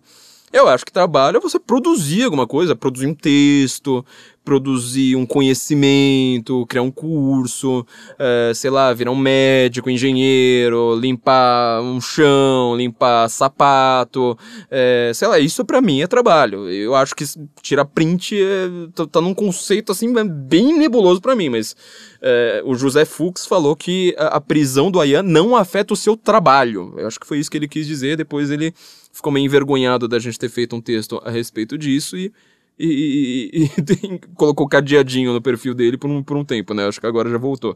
Eu 0.53 0.67
acho 0.67 0.85
que 0.85 0.91
trabalho 0.91 1.37
é 1.37 1.39
você 1.39 1.57
produzir 1.57 2.23
alguma 2.23 2.45
coisa, 2.45 2.75
produzir 2.75 3.07
um 3.07 3.13
texto, 3.13 4.05
produzir 4.43 5.15
um 5.15 5.25
conhecimento, 5.25 6.65
criar 6.65 6.81
um 6.81 6.91
curso, 6.91 7.85
é, 8.19 8.51
sei 8.53 8.69
lá, 8.69 8.91
virar 8.93 9.11
um 9.11 9.15
médico, 9.15 9.89
engenheiro, 9.89 10.95
limpar 10.95 11.81
um 11.81 12.01
chão, 12.01 12.75
limpar 12.75 13.29
sapato, 13.29 14.37
é, 14.69 15.11
sei 15.13 15.27
lá, 15.29 15.39
isso 15.39 15.63
para 15.63 15.79
mim 15.79 16.01
é 16.01 16.07
trabalho. 16.07 16.69
Eu 16.69 16.95
acho 16.95 17.15
que 17.15 17.23
tirar 17.61 17.85
print 17.85 18.35
é, 18.41 18.67
tá, 18.93 19.07
tá 19.07 19.21
num 19.21 19.33
conceito 19.33 19.93
assim 19.93 20.13
bem 20.27 20.77
nebuloso 20.77 21.21
para 21.21 21.35
mim, 21.35 21.47
mas 21.47 21.75
é, 22.21 22.61
o 22.65 22.75
José 22.75 23.05
Fux 23.05 23.45
falou 23.45 23.73
que 23.75 24.13
a, 24.17 24.37
a 24.37 24.41
prisão 24.41 24.91
do 24.91 24.99
Ayan 24.99 25.23
não 25.23 25.55
afeta 25.55 25.93
o 25.93 25.97
seu 25.97 26.17
trabalho. 26.17 26.93
Eu 26.97 27.07
acho 27.07 27.19
que 27.19 27.27
foi 27.27 27.39
isso 27.39 27.49
que 27.49 27.57
ele 27.57 27.67
quis 27.67 27.87
dizer, 27.87 28.17
depois 28.17 28.51
ele 28.51 28.73
ficou 29.11 29.31
meio 29.31 29.45
envergonhado 29.45 30.07
da 30.07 30.19
gente 30.19 30.39
ter 30.39 30.49
feito 30.49 30.75
um 30.75 30.81
texto 30.81 31.21
a 31.23 31.29
respeito 31.29 31.77
disso 31.77 32.17
e 32.17 32.31
e, 32.79 33.51
e, 33.53 33.83
e 33.83 34.19
colocou 34.35 34.67
cadeadinho 34.67 35.33
no 35.33 35.41
perfil 35.41 35.73
dele 35.73 35.97
por 35.97 36.09
um, 36.09 36.23
por 36.23 36.35
um 36.35 36.43
tempo, 36.43 36.73
né? 36.73 36.87
Acho 36.87 36.99
que 36.99 37.05
agora 37.05 37.29
já 37.29 37.37
voltou. 37.37 37.75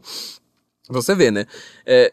Você 0.88 1.14
vê, 1.14 1.30
né? 1.30 1.46
É, 1.84 2.12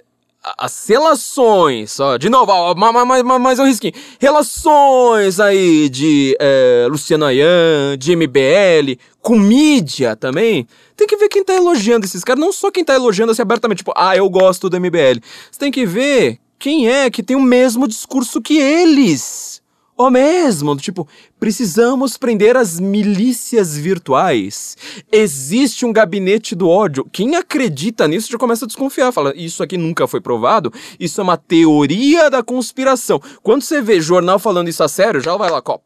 as 0.57 0.87
relações, 0.87 1.99
ó, 1.99 2.17
de 2.17 2.29
novo, 2.29 2.51
ó, 2.51 2.75
mais, 2.75 3.07
mais, 3.07 3.23
mais 3.23 3.59
um 3.59 3.65
risquinho. 3.65 3.93
Relações 4.19 5.39
aí 5.39 5.89
de 5.89 6.35
é, 6.39 6.85
Luciano 6.89 7.25
Ayan, 7.25 7.97
de 7.97 8.15
MBL, 8.15 8.99
com 9.21 9.39
mídia 9.39 10.15
também. 10.15 10.67
Tem 10.95 11.07
que 11.07 11.17
ver 11.17 11.29
quem 11.29 11.43
tá 11.43 11.53
elogiando 11.53 12.05
esses 12.05 12.23
caras, 12.23 12.41
não 12.41 12.51
só 12.51 12.69
quem 12.69 12.83
tá 12.83 12.93
elogiando 12.93 13.31
assim 13.31 13.41
abertamente, 13.41 13.79
tipo, 13.79 13.93
ah, 13.95 14.15
eu 14.15 14.29
gosto 14.29 14.69
do 14.69 14.79
MBL. 14.79 15.19
Você 15.49 15.59
tem 15.59 15.71
que 15.71 15.85
ver 15.85 16.39
quem 16.63 16.87
é 16.87 17.11
que 17.11 17.21
tem 17.21 17.35
o 17.35 17.41
mesmo 17.41 17.85
discurso 17.89 18.41
que 18.41 18.57
eles. 18.57 19.61
O 19.97 20.09
mesmo, 20.09 20.77
tipo, 20.77 21.05
precisamos 21.37 22.15
prender 22.15 22.55
as 22.55 22.79
milícias 22.79 23.75
virtuais. 23.75 24.77
Existe 25.11 25.85
um 25.85 25.91
gabinete 25.91 26.55
do 26.55 26.69
ódio. 26.69 27.05
Quem 27.11 27.35
acredita 27.35 28.07
nisso 28.07 28.31
já 28.31 28.37
começa 28.37 28.63
a 28.63 28.67
desconfiar. 28.67 29.11
Fala, 29.11 29.33
isso 29.35 29.61
aqui 29.61 29.77
nunca 29.77 30.07
foi 30.07 30.21
provado. 30.21 30.71
Isso 30.97 31.19
é 31.19 31.23
uma 31.25 31.35
teoria 31.35 32.29
da 32.29 32.41
conspiração. 32.41 33.21
Quando 33.41 33.63
você 33.63 33.81
vê 33.81 33.99
jornal 33.99 34.39
falando 34.39 34.69
isso 34.69 34.85
a 34.85 34.87
sério, 34.87 35.19
já 35.19 35.35
vai 35.35 35.51
lá, 35.51 35.61
ó, 35.67 35.79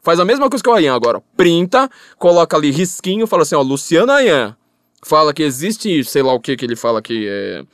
faz 0.00 0.20
a 0.20 0.24
mesma 0.24 0.48
coisa 0.48 0.62
que 0.62 0.70
o 0.70 0.72
Ayan 0.72 0.94
agora. 0.94 1.20
Printa, 1.36 1.90
coloca 2.20 2.56
ali 2.56 2.70
risquinho, 2.70 3.26
fala 3.26 3.42
assim, 3.42 3.56
ó, 3.56 3.62
Luciano 3.62 4.12
Ayan. 4.12 4.56
Fala 5.02 5.34
que 5.34 5.42
existe, 5.42 6.04
sei 6.04 6.22
lá 6.22 6.32
o 6.32 6.38
que 6.38 6.56
que 6.56 6.64
ele 6.64 6.76
fala 6.76 7.02
que 7.02 7.26
é 7.28 7.64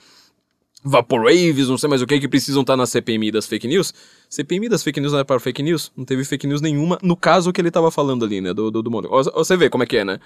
Vaporaves, 0.89 1.69
não 1.69 1.77
sei 1.77 1.89
mais 1.89 2.01
o 2.01 2.07
que, 2.07 2.21
que 2.21 2.29
precisam 2.29 2.61
estar 2.61 2.77
na 2.77 2.87
CPMI 2.87 3.33
das 3.33 3.45
fake 3.45 3.67
news. 3.67 3.93
CPMI 4.31 4.69
das 4.69 4.85
fake 4.85 5.01
news 5.01 5.13
não 5.13 5.19
é 5.19 5.25
para 5.25 5.41
fake 5.41 5.61
news? 5.61 5.91
Não 5.97 6.05
teve 6.05 6.25
fake 6.25 6.47
news 6.47 6.61
nenhuma 6.61 6.97
no 7.03 7.17
caso 7.17 7.53
que 7.53 7.61
ele 7.61 7.73
tava 7.73 7.91
falando 7.91 8.25
ali, 8.25 8.41
né? 8.41 8.55
Do, 8.55 8.71
do, 8.71 8.85
do 8.85 8.91
mundo. 8.91 9.09
Você 9.09 9.57
vê 9.57 9.69
como 9.69 9.83
é 9.83 9.87
que 9.87 9.97
é, 9.97 10.05
né? 10.05 10.21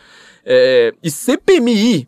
É, 0.44 0.92
e 1.02 1.10
CPMI, 1.10 2.06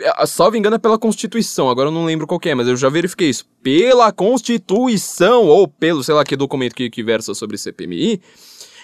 é, 0.00 0.24
salvo 0.26 0.56
engano, 0.56 0.76
é 0.76 0.78
pela 0.78 0.96
Constituição. 0.96 1.68
Agora 1.68 1.88
eu 1.88 1.92
não 1.92 2.04
lembro 2.04 2.28
qual 2.28 2.40
é, 2.44 2.54
mas 2.54 2.68
eu 2.68 2.76
já 2.76 2.88
verifiquei 2.88 3.28
isso. 3.28 3.44
Pela 3.60 4.12
Constituição, 4.12 5.48
ou 5.48 5.66
pelo, 5.66 6.04
sei 6.04 6.14
lá 6.14 6.22
que 6.22 6.36
documento 6.36 6.76
que, 6.76 6.88
que 6.88 7.02
versa 7.02 7.34
sobre 7.34 7.58
CPMI, 7.58 8.20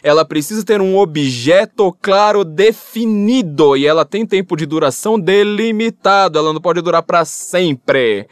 ela 0.03 0.25
precisa 0.25 0.65
ter 0.65 0.81
um 0.81 0.99
objeto 0.99 1.97
claro 2.03 2.45
definido 2.45 3.77
e 3.77 3.87
ela 3.87 4.05
tem 4.05 4.27
tempo 4.27 4.57
de 4.57 4.67
duração 4.67 5.17
delimitado. 5.17 6.41
Ela 6.41 6.53
não 6.53 6.61
pode 6.61 6.81
durar 6.81 7.05
para 7.05 7.25
sempre. 7.25 8.27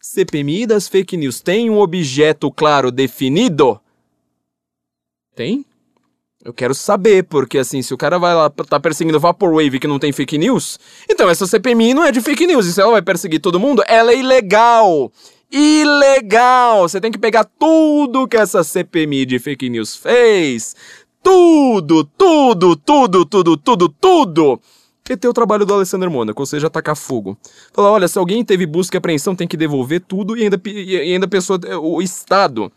CPMI 0.00 0.66
das 0.66 0.88
fake 0.88 1.16
news 1.16 1.40
tem 1.40 1.68
um 1.68 1.78
objeto 1.78 2.50
claro 2.50 2.90
definido? 2.90 3.78
Tem? 5.34 5.64
Eu 6.42 6.54
quero 6.54 6.74
saber, 6.74 7.24
porque 7.24 7.58
assim, 7.58 7.82
se 7.82 7.92
o 7.92 7.98
cara 7.98 8.18
vai 8.18 8.34
lá, 8.34 8.48
tá 8.48 8.80
perseguindo 8.80 9.20
Vaporwave 9.20 9.78
que 9.78 9.86
não 9.86 9.98
tem 9.98 10.10
fake 10.10 10.38
news, 10.38 10.80
então 11.08 11.28
essa 11.28 11.46
CPMI 11.46 11.92
não 11.92 12.02
é 12.02 12.10
de 12.10 12.22
fake 12.22 12.46
news, 12.46 12.64
e 12.64 12.72
se 12.72 12.80
ela 12.80 12.92
vai 12.92 13.02
perseguir 13.02 13.40
todo 13.40 13.60
mundo, 13.60 13.82
ela 13.86 14.10
é 14.10 14.18
ilegal! 14.18 15.12
Ilegal! 15.52 16.88
Você 16.88 16.98
tem 16.98 17.12
que 17.12 17.18
pegar 17.18 17.44
tudo 17.44 18.26
que 18.26 18.38
essa 18.38 18.64
CPMI 18.64 19.26
de 19.26 19.38
fake 19.38 19.68
news 19.68 19.94
fez, 19.94 20.74
tudo, 21.22 22.04
tudo, 22.04 22.74
tudo, 22.74 23.26
tudo, 23.26 23.56
tudo, 23.58 23.88
tudo, 23.90 24.60
e 25.12 25.28
o 25.28 25.32
trabalho 25.32 25.66
do 25.66 25.74
Alessandro 25.74 26.10
Mônaco, 26.10 26.40
ou 26.40 26.46
seja, 26.46 26.66
atacar 26.66 26.96
fogo. 26.96 27.36
Falar, 27.72 27.92
olha, 27.92 28.08
se 28.08 28.18
alguém 28.18 28.44
teve 28.44 28.66
busca 28.66 28.96
e 28.96 28.98
apreensão, 28.98 29.34
tem 29.34 29.48
que 29.48 29.56
devolver 29.56 30.00
tudo 30.00 30.36
e 30.36 30.44
ainda, 30.44 30.60
e 30.64 30.96
ainda 30.96 31.26
a 31.26 31.28
pessoa, 31.28 31.58
o 31.80 32.00
Estado 32.00 32.70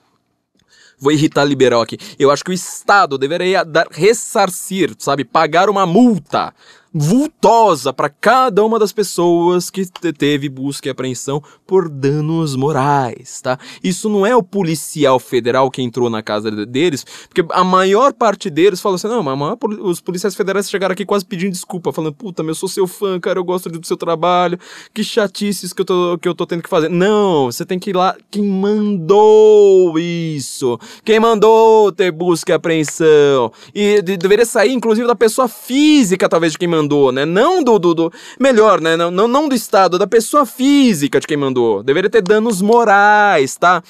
vou 0.99 1.11
irritar 1.11 1.43
liberal 1.43 1.81
aqui. 1.81 1.97
Eu 2.17 2.31
acho 2.31 2.43
que 2.43 2.51
o 2.51 2.53
Estado 2.53 3.17
deveria 3.17 3.63
dar, 3.63 3.87
ressarcir, 3.91 4.95
sabe, 4.97 5.25
pagar 5.25 5.69
uma 5.69 5.85
multa 5.85 6.53
vultosa 6.93 7.91
para 7.91 8.09
cada 8.09 8.63
uma 8.63 8.77
das 8.77 8.91
pessoas 8.91 9.69
que 9.69 9.85
teve 10.13 10.47
busca 10.47 10.87
e 10.87 10.91
apreensão 10.91 11.41
por 11.65 11.89
danos 11.89 12.55
morais, 12.55 13.41
tá? 13.41 13.57
Isso 13.83 14.07
não 14.09 14.25
é 14.25 14.35
o 14.35 14.43
policial 14.43 15.19
federal 15.19 15.71
que 15.71 15.81
entrou 15.81 16.09
na 16.09 16.21
casa 16.21 16.51
deles, 16.65 17.05
porque 17.27 17.43
a 17.49 17.63
maior 17.63 18.13
parte 18.13 18.49
deles 18.49 18.79
falou 18.79 18.95
assim: 18.95 19.07
não, 19.07 19.23
mas 19.23 19.37
maior, 19.37 19.57
os 19.81 19.99
policiais 19.99 20.35
federais 20.35 20.69
chegaram 20.69 20.93
aqui 20.93 21.05
quase 21.05 21.25
pedindo 21.25 21.51
desculpa, 21.51 21.91
falando: 21.91 22.13
puta, 22.13 22.43
eu 22.43 22.55
sou 22.55 22.69
seu 22.69 22.85
fã, 22.85 23.19
cara, 23.19 23.39
eu 23.39 23.43
gosto 23.43 23.69
do 23.69 23.85
seu 23.85 23.97
trabalho, 23.97 24.59
que 24.93 25.03
chatices 25.03 25.73
que 25.73 25.81
eu 25.81 25.85
tô, 25.85 26.17
que 26.19 26.27
eu 26.27 26.35
tô 26.35 26.45
tendo 26.45 26.61
que 26.61 26.69
fazer. 26.69 26.89
Não, 26.89 27.45
você 27.45 27.65
tem 27.65 27.79
que 27.79 27.89
ir 27.89 27.95
lá. 27.95 28.15
Quem 28.29 28.43
mandou 28.43 29.97
isso? 29.97 30.79
Quem 31.03 31.19
mandou 31.19 31.91
ter 31.91 32.11
busca 32.11 32.51
e 32.51 32.55
apreensão? 32.55 33.51
E 33.73 34.01
deveria 34.01 34.45
sair, 34.45 34.73
inclusive, 34.73 35.07
da 35.07 35.15
pessoa 35.15 35.47
física, 35.47 36.29
talvez, 36.29 36.53
de 36.53 36.57
quem 36.57 36.67
mandou, 36.67 36.82
né? 37.11 37.25
Não 37.25 37.63
do. 37.63 37.79
do, 37.79 37.93
do 37.93 38.13
melhor, 38.39 38.81
né? 38.81 38.95
Não, 38.95 39.11
não, 39.11 39.27
não 39.27 39.47
do 39.47 39.55
Estado, 39.55 39.97
da 39.97 40.07
pessoa 40.07 40.45
física 40.45 41.19
de 41.19 41.27
quem 41.27 41.37
mandou. 41.37 41.83
Deveria 41.83 42.09
ter 42.09 42.21
danos 42.21 42.61
morais, 42.61 43.55
tá? 43.55 43.83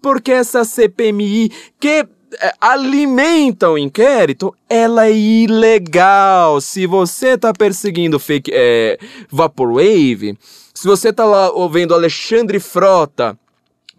Porque 0.00 0.32
essa 0.32 0.64
CPMI 0.64 1.50
que 1.78 2.06
é, 2.40 2.54
alimenta 2.60 3.68
o 3.68 3.76
inquérito, 3.76 4.54
ela 4.68 5.06
é 5.06 5.12
ilegal. 5.12 6.60
Se 6.60 6.86
você 6.86 7.36
tá 7.36 7.52
perseguindo 7.52 8.18
fake 8.18 8.50
é, 8.54 8.98
Vaporwave, 9.30 10.38
se 10.72 10.86
você 10.86 11.12
tá 11.12 11.24
lá 11.24 11.50
ouvindo 11.50 11.94
Alexandre 11.94 12.60
Frota 12.60 13.38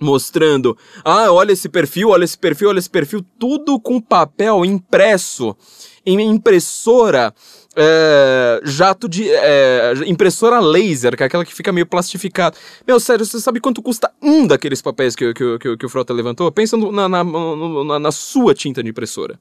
mostrando, 0.02 0.78
ah, 1.06 1.32
olha 1.32 1.52
esse 1.52 1.70
perfil, 1.70 2.10
olha 2.10 2.24
esse 2.24 2.38
perfil, 2.38 2.70
olha 2.70 2.80
esse 2.80 2.90
perfil, 2.90 3.24
tudo 3.40 3.80
com 3.80 4.02
papel 4.02 4.66
impresso 4.66 5.56
em 6.06 6.20
impressora 6.22 7.34
é, 7.76 8.62
jato 8.64 9.08
de. 9.08 9.30
É, 9.30 9.94
impressora 10.08 10.60
laser, 10.60 11.16
que 11.16 11.24
é 11.24 11.26
aquela 11.26 11.46
que 11.46 11.54
fica 11.54 11.72
meio 11.72 11.86
plastificada. 11.86 12.56
Meu, 12.86 13.00
sério, 13.00 13.26
você 13.26 13.40
sabe 13.40 13.60
quanto 13.60 13.82
custa 13.82 14.12
um 14.22 14.46
daqueles 14.46 14.82
papéis 14.82 15.16
que, 15.16 15.34
que, 15.34 15.60
que, 15.60 15.78
que 15.78 15.86
o 15.86 15.90
Frota 15.90 16.14
levantou? 16.14 16.52
Pensa 16.52 16.76
na, 16.76 17.08
na, 17.08 17.24
na, 17.24 18.00
na 18.00 18.12
sua 18.12 18.54
tinta 18.54 18.84
de 18.84 18.90
impressora. 18.90 19.40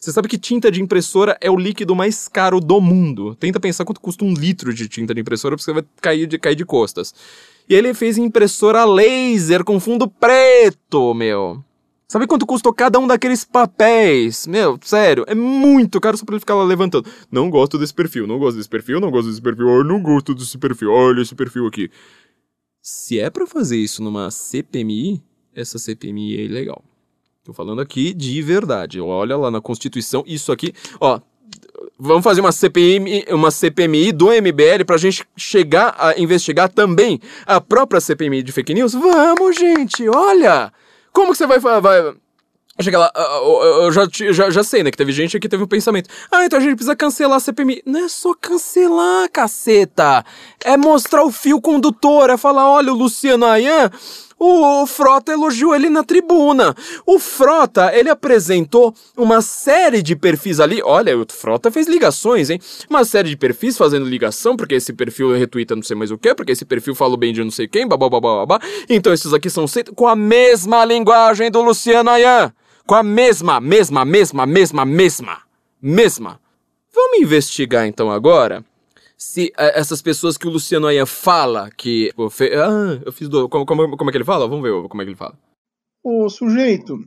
Você 0.00 0.12
sabe 0.12 0.28
que 0.28 0.38
tinta 0.38 0.70
de 0.70 0.80
impressora 0.80 1.36
é 1.40 1.50
o 1.50 1.56
líquido 1.56 1.94
mais 1.96 2.28
caro 2.28 2.60
do 2.60 2.80
mundo. 2.80 3.34
Tenta 3.34 3.58
pensar 3.58 3.84
quanto 3.84 4.00
custa 4.00 4.24
um 4.24 4.32
litro 4.32 4.72
de 4.72 4.88
tinta 4.88 5.12
de 5.14 5.20
impressora, 5.20 5.56
porque 5.56 5.64
você 5.64 5.72
vai 5.72 5.84
cair 6.00 6.26
de, 6.26 6.38
cair 6.38 6.54
de 6.54 6.64
costas. 6.64 7.12
E 7.68 7.74
ele 7.74 7.92
fez 7.94 8.16
impressora 8.16 8.84
laser 8.84 9.64
com 9.64 9.80
fundo 9.80 10.08
preto, 10.08 11.12
meu. 11.14 11.64
Sabe 12.08 12.28
quanto 12.28 12.46
custou 12.46 12.72
cada 12.72 13.00
um 13.00 13.06
daqueles 13.06 13.44
papéis? 13.44 14.46
Meu, 14.46 14.78
sério, 14.82 15.24
é 15.26 15.34
muito 15.34 16.00
caro 16.00 16.16
só 16.16 16.24
pra 16.24 16.34
ele 16.34 16.40
ficar 16.40 16.54
lá 16.54 16.62
levantando. 16.62 17.10
Não 17.30 17.50
gosto 17.50 17.76
desse 17.76 17.92
perfil, 17.92 18.28
não 18.28 18.38
gosto 18.38 18.56
desse 18.56 18.68
perfil, 18.68 19.00
não 19.00 19.10
gosto 19.10 19.28
desse 19.28 19.42
perfil, 19.42 19.68
eu 19.68 19.84
não 19.84 20.00
gosto 20.00 20.32
desse 20.32 20.56
perfil, 20.56 20.92
olha 20.92 21.20
esse 21.20 21.34
perfil 21.34 21.66
aqui. 21.66 21.90
Se 22.80 23.18
é 23.18 23.28
para 23.28 23.44
fazer 23.44 23.76
isso 23.76 24.04
numa 24.04 24.30
CPMI, 24.30 25.20
essa 25.52 25.76
CPMI 25.76 26.36
é 26.36 26.44
ilegal. 26.44 26.84
Tô 27.42 27.52
falando 27.52 27.80
aqui 27.80 28.14
de 28.14 28.40
verdade. 28.40 29.00
Olha 29.00 29.36
lá 29.36 29.50
na 29.50 29.60
Constituição, 29.60 30.22
isso 30.24 30.52
aqui, 30.52 30.72
ó, 31.00 31.20
vamos 31.98 32.24
fazer 32.24 32.40
uma 32.40 32.52
CPMI, 32.52 33.26
uma 33.30 33.50
CPMI 33.50 34.12
do 34.12 34.26
MBL 34.26 34.84
pra 34.86 34.96
gente 34.96 35.24
chegar 35.36 35.94
a 35.98 36.18
investigar 36.18 36.68
também 36.68 37.20
a 37.46 37.60
própria 37.60 38.00
CPMI 38.00 38.42
de 38.42 38.52
fake 38.52 38.74
news? 38.74 38.92
Vamos, 38.92 39.56
gente, 39.56 40.08
olha! 40.08 40.72
Como 41.12 41.32
que 41.32 41.38
você 41.38 41.46
vai. 41.46 41.58
vai 41.58 42.14
Chega 42.78 42.98
lá, 42.98 43.10
eu 43.16 43.90
já, 43.90 44.06
já, 44.10 44.50
já 44.50 44.62
sei, 44.62 44.82
né? 44.82 44.90
Que 44.90 44.98
teve 44.98 45.10
gente 45.10 45.40
que 45.40 45.48
teve 45.48 45.64
um 45.64 45.66
pensamento. 45.66 46.10
Ah, 46.30 46.44
então 46.44 46.58
a 46.58 46.62
gente 46.62 46.74
precisa 46.74 46.94
cancelar 46.94 47.38
a 47.38 47.40
CPMI. 47.40 47.82
Não 47.86 48.04
é 48.04 48.08
só 48.08 48.34
cancelar, 48.34 49.30
caceta. 49.30 50.22
É 50.62 50.76
mostrar 50.76 51.24
o 51.24 51.32
fio 51.32 51.58
condutor, 51.58 52.28
é 52.28 52.36
falar: 52.36 52.70
olha, 52.70 52.92
o 52.92 52.96
Luciano 52.96 53.46
Ayan 53.46 53.90
o 54.38 54.86
Frota 54.86 55.32
elogiou 55.32 55.74
ele 55.74 55.88
na 55.88 56.04
tribuna. 56.04 56.74
O 57.06 57.18
Frota, 57.18 57.90
ele 57.94 58.10
apresentou 58.10 58.94
uma 59.16 59.40
série 59.40 60.02
de 60.02 60.14
perfis 60.14 60.60
ali. 60.60 60.82
Olha, 60.82 61.16
o 61.18 61.24
Frota 61.28 61.70
fez 61.70 61.86
ligações, 61.86 62.50
hein? 62.50 62.60
Uma 62.88 63.04
série 63.04 63.30
de 63.30 63.36
perfis 63.36 63.78
fazendo 63.78 64.04
ligação, 64.04 64.54
porque 64.54 64.74
esse 64.74 64.92
perfil 64.92 65.32
retuita 65.32 65.74
não 65.74 65.82
sei 65.82 65.96
mais 65.96 66.10
o 66.10 66.18
que, 66.18 66.34
porque 66.34 66.52
esse 66.52 66.66
perfil 66.66 66.94
falou 66.94 67.16
bem 67.16 67.32
de 67.32 67.42
não 67.42 67.50
sei 67.50 67.66
quem, 67.66 67.88
babá, 67.88 68.60
Então 68.88 69.12
esses 69.12 69.32
aqui 69.32 69.48
são 69.48 69.64
com 69.94 70.06
a 70.06 70.14
mesma 70.14 70.84
linguagem 70.84 71.50
do 71.50 71.62
Luciano 71.62 72.10
Ayan. 72.10 72.52
Com 72.86 72.94
a 72.94 73.02
mesma, 73.02 73.58
mesma, 73.58 74.04
mesma, 74.04 74.46
mesma, 74.46 74.84
mesma, 74.84 75.38
mesma. 75.80 76.40
Vamos 76.94 77.20
investigar 77.20 77.86
então 77.86 78.10
agora 78.10 78.64
se 79.16 79.52
é, 79.56 79.78
essas 79.78 80.02
pessoas 80.02 80.36
que 80.36 80.46
o 80.46 80.50
Luciano 80.50 80.86
Ayan 80.86 81.06
fala 81.06 81.70
que. 81.70 82.08
Tipo, 82.08 82.28
fe... 82.28 82.50
Ah, 82.54 83.00
eu 83.04 83.12
fiz 83.12 83.28
do. 83.28 83.48
Como, 83.48 83.64
como, 83.64 83.96
como 83.96 84.10
é 84.10 84.12
que 84.12 84.18
ele 84.18 84.24
fala? 84.24 84.46
Vamos 84.46 84.62
ver 84.62 84.88
como 84.88 85.02
é 85.02 85.04
que 85.04 85.10
ele 85.10 85.16
fala. 85.16 85.38
O 86.02 86.28
sujeito, 86.28 86.98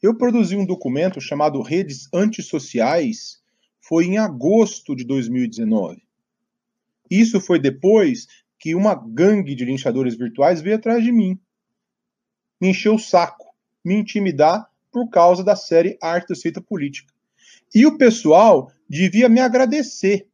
eu 0.00 0.16
produzi 0.16 0.56
um 0.56 0.64
documento 0.64 1.20
chamado 1.20 1.60
Redes 1.60 2.08
Antissociais, 2.14 3.40
foi 3.80 4.06
em 4.06 4.18
agosto 4.18 4.94
de 4.94 5.04
2019. 5.04 6.02
Isso 7.10 7.40
foi 7.40 7.58
depois 7.58 8.28
que 8.58 8.74
uma 8.74 8.94
gangue 8.94 9.54
de 9.54 9.64
linchadores 9.64 10.16
virtuais 10.16 10.60
veio 10.60 10.76
atrás 10.76 11.02
de 11.02 11.10
mim. 11.10 11.38
Me 12.60 12.68
encheu 12.68 12.94
o 12.94 12.98
saco, 12.98 13.46
me 13.84 13.94
intimidar 13.94 14.68
por 14.92 15.08
causa 15.08 15.42
da 15.44 15.56
série 15.56 15.98
Arte 16.00 16.28
da 16.28 16.34
Seita 16.34 16.60
Política. 16.60 17.12
E 17.74 17.86
o 17.86 17.98
pessoal 17.98 18.70
devia 18.88 19.28
me 19.28 19.40
agradecer 19.40 20.27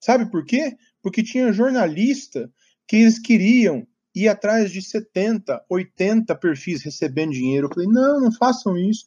Sabe 0.00 0.30
por 0.30 0.44
quê? 0.44 0.76
Porque 1.02 1.22
tinha 1.22 1.52
jornalista 1.52 2.50
que 2.86 2.96
eles 2.96 3.18
queriam 3.18 3.86
ir 4.14 4.28
atrás 4.28 4.70
de 4.70 4.80
70, 4.80 5.64
80 5.68 6.34
perfis 6.36 6.82
recebendo 6.82 7.32
dinheiro. 7.32 7.66
Eu 7.66 7.74
falei, 7.74 7.88
não, 7.88 8.20
não 8.20 8.32
façam 8.32 8.76
isso. 8.76 9.06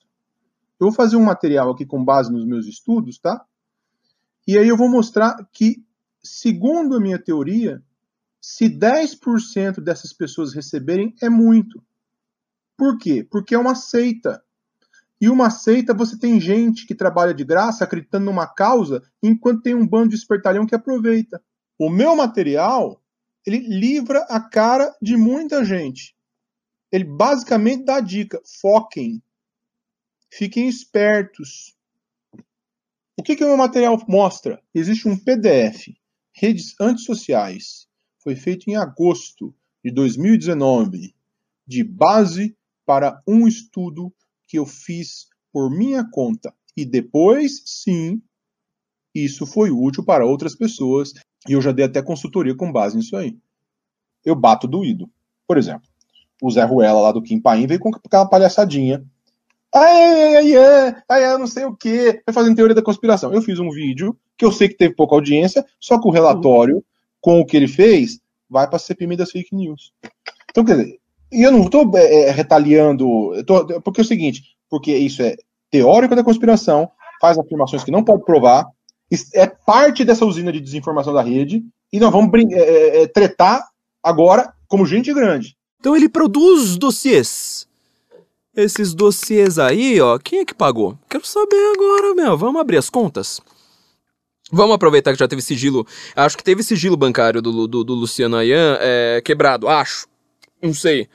Eu 0.80 0.88
vou 0.88 0.92
fazer 0.92 1.16
um 1.16 1.24
material 1.24 1.72
aqui 1.72 1.86
com 1.86 2.04
base 2.04 2.32
nos 2.32 2.46
meus 2.46 2.68
estudos, 2.68 3.18
tá? 3.18 3.44
E 4.48 4.58
aí 4.58 4.68
eu 4.68 4.78
vou 4.78 4.90
mostrar 4.90 5.36
que, 5.52 5.84
segundo 6.24 6.96
a 6.96 7.00
minha 7.00 7.20
teoria, 7.20 7.84
se 8.42 8.70
10% 8.70 9.82
dessas 9.82 10.14
pessoas 10.14 10.54
receberem, 10.54 11.14
é 11.22 11.30
muito. 11.30 11.84
Por 12.78 12.98
quê? 12.98 13.28
Porque 13.30 13.54
é 13.54 13.60
uma 13.60 13.76
seita. 13.76 14.42
E 15.22 15.30
uma 15.30 15.50
seita, 15.50 15.94
você 15.94 16.18
tem 16.18 16.40
gente 16.40 16.88
que 16.88 16.96
trabalha 16.96 17.34
de 17.34 17.44
graça 17.44 17.84
acreditando 17.84 18.26
numa 18.26 18.48
causa, 18.48 19.04
enquanto 19.22 19.62
tem 19.62 19.76
um 19.76 19.86
bando 19.86 20.10
de 20.10 20.16
espertalhão 20.16 20.66
que 20.66 20.76
aproveita. 20.76 21.44
O 21.78 21.90
meu 21.90 22.16
material, 22.16 23.04
ele 23.46 23.60
livra 23.60 24.20
a 24.30 24.40
cara 24.40 24.96
de 25.02 25.18
muita 25.18 25.66
gente. 25.66 26.16
Ele 26.92 27.04
basicamente 27.04 27.84
dá 27.84 27.98
a 27.98 28.02
dica: 28.02 28.42
foquem, 28.62 29.22
fiquem 30.32 30.70
espertos. 30.70 31.76
O 33.18 33.24
que, 33.24 33.36
que 33.36 33.44
o 33.44 33.48
meu 33.48 33.58
material 33.58 34.02
mostra? 34.08 34.62
Existe 34.74 35.08
um 35.08 35.18
PDF, 35.18 35.90
Redes 36.34 36.74
Antissociais, 36.80 37.88
foi 38.24 38.36
feito 38.36 38.70
em 38.70 38.78
agosto 38.78 39.54
de 39.84 39.92
2019, 39.92 41.14
de 41.68 41.84
base 41.84 42.58
para 42.86 43.22
um 43.28 43.46
estudo 43.46 44.14
que 44.50 44.58
eu 44.58 44.66
fiz 44.66 45.28
por 45.54 45.70
minha 45.70 46.04
conta 46.12 46.54
e 46.76 46.84
depois, 46.84 47.62
sim, 47.66 48.22
isso 49.14 49.46
foi 49.46 49.70
útil 49.70 50.04
para 50.04 50.26
outras 50.26 50.56
pessoas 50.56 51.14
e 51.48 51.54
eu 51.54 51.62
já 51.62 51.72
dei 51.72 51.86
até 51.86 52.02
consultoria 52.02 52.56
com 52.56 52.72
base 52.72 52.98
nisso 52.98 53.16
aí. 53.16 53.38
Eu 54.26 54.36
bato 54.36 54.68
doído. 54.68 55.10
Por 55.48 55.58
exemplo, 55.58 55.88
o 56.42 56.50
Zé 56.52 56.64
Ruela 56.64 57.00
lá 57.00 57.12
do 57.12 57.22
Kim 57.22 57.40
Paim 57.40 57.68
veio 57.68 57.80
com 57.80 57.90
aquela 57.90 58.26
palhaçadinha. 58.26 59.06
Ai, 59.74 60.36
ai, 60.36 60.56
ai, 60.56 60.96
ai, 61.08 61.24
ai, 61.26 61.38
não 61.38 61.48
sei 61.48 61.66
o 61.66 61.76
que. 61.76 62.22
Vai 62.26 62.34
fazendo 62.34 62.56
teoria 62.56 62.76
da 62.76 62.82
conspiração. 62.82 63.34
Eu 63.34 63.42
fiz 63.42 63.60
um 63.60 63.70
vídeo 63.70 64.18
que 64.36 64.44
eu 64.44 64.52
sei 64.52 64.68
que 64.68 64.78
teve 64.78 64.96
pouca 64.96 65.16
audiência, 65.16 65.66
só 65.80 66.02
que 66.02 66.08
o 66.08 66.12
relatório 66.12 66.84
com 67.22 67.40
o 67.40 67.46
que 67.46 67.56
ele 67.56 67.68
fez 67.68 68.20
vai 68.50 68.68
para 68.68 68.78
a 68.78 68.80
CPMI 68.80 69.16
das 69.16 69.32
fake 69.32 69.56
news. 69.56 69.94
Então, 70.50 70.66
quer 70.66 70.78
dizer, 70.78 71.00
e 71.32 71.44
eu 71.44 71.52
não 71.52 71.64
estou 71.64 71.90
é, 71.96 72.30
é, 72.30 72.32
retaliando, 72.32 73.44
tô, 73.46 73.82
porque 73.82 74.02
é 74.02 74.04
o 74.04 74.08
seguinte, 74.08 74.44
porque 74.70 74.96
isso 74.96 75.22
é 75.22 75.36
teórico 75.72 76.16
da 76.16 76.24
conspiração, 76.24 76.90
faz 77.22 77.38
afirmações 77.38 77.84
que 77.84 77.92
não 77.92 78.04
pode 78.04 78.24
provar, 78.24 78.66
é 79.34 79.48
parte 79.48 80.06
dessa 80.06 80.26
usina 80.26 80.52
de 80.52 80.60
desinformação 80.60 81.14
da 81.14 81.22
rede, 81.22 81.64
e 81.92 82.00
nós 82.00 82.12
vamos 82.12 82.32
é, 82.52 82.56
é, 82.56 83.02
é, 83.04 83.08
tretar 83.08 83.68
agora 84.04 84.54
como 84.68 84.86
gente 84.86 85.14
grande. 85.14 85.56
Então 85.80 85.96
ele 85.96 86.10
produz 86.10 86.78
dossiês. 86.78 87.68
Esses 88.56 88.94
dossiês 88.94 89.58
aí, 89.58 90.00
ó, 90.02 90.18
quem 90.18 90.40
é 90.40 90.46
que 90.46 90.54
pagou? 90.54 90.98
Quero 91.10 91.26
saber 91.26 91.74
agora, 91.74 92.14
meu. 92.14 92.38
Vamos 92.38 92.60
abrir 92.60 92.78
as 92.78 92.90
contas. 92.90 93.40
Vamos 94.52 94.76
aproveitar 94.76 95.14
que 95.14 95.20
já 95.20 95.28
teve 95.28 95.42
sigilo. 95.42 95.86
Acho 96.16 96.36
que 96.36 96.44
teve 96.44 96.64
sigilo 96.64 96.98
bancário 96.98 97.42
do, 97.42 97.68
do, 97.68 97.84
do 97.84 97.94
Luciano 97.94 98.36
Ayan 98.36 98.78
é, 98.82 99.22
quebrado, 99.24 99.68
acho. 99.68 100.08
Não 100.62 100.74
sei. 100.74 101.08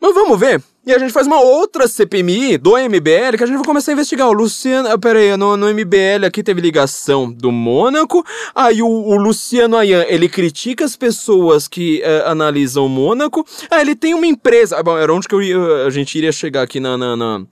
Mas 0.00 0.14
vamos 0.14 0.38
ver. 0.38 0.60
E 0.84 0.92
a 0.92 0.98
gente 0.98 1.12
faz 1.12 1.28
uma 1.28 1.40
outra 1.40 1.86
CPMI 1.86 2.58
do 2.58 2.76
MBL 2.76 3.36
que 3.36 3.44
a 3.44 3.46
gente 3.46 3.54
vai 3.56 3.64
começar 3.64 3.92
a 3.92 3.94
investigar. 3.94 4.28
O 4.28 4.32
Luciano. 4.32 4.88
ah, 4.88 4.98
Pera 4.98 5.20
aí, 5.20 5.36
no, 5.36 5.56
no 5.56 5.72
MBL 5.72 6.26
aqui 6.26 6.42
teve 6.42 6.60
ligação 6.60 7.30
do 7.32 7.52
Mônaco. 7.52 8.24
Aí 8.52 8.82
o, 8.82 8.88
o 8.88 9.14
Luciano 9.16 9.76
Ayan, 9.76 10.04
ele 10.08 10.28
critica 10.28 10.84
as 10.84 10.96
pessoas 10.96 11.68
que 11.68 12.02
eh, 12.02 12.24
analisam 12.26 12.84
o 12.86 12.88
Mônaco. 12.88 13.46
Ah, 13.70 13.80
ele 13.80 13.94
tem 13.94 14.12
uma 14.12 14.26
empresa. 14.26 14.76
Ah, 14.76 14.82
bom, 14.82 14.98
era 14.98 15.14
onde 15.14 15.28
que 15.28 15.34
eu 15.36 15.40
ia- 15.42 15.86
a 15.86 15.90
gente 15.90 16.18
iria 16.18 16.32
chegar 16.32 16.62
aqui 16.62 16.80
na- 16.80 16.98
na- 16.98 17.16
na, 17.16 17.46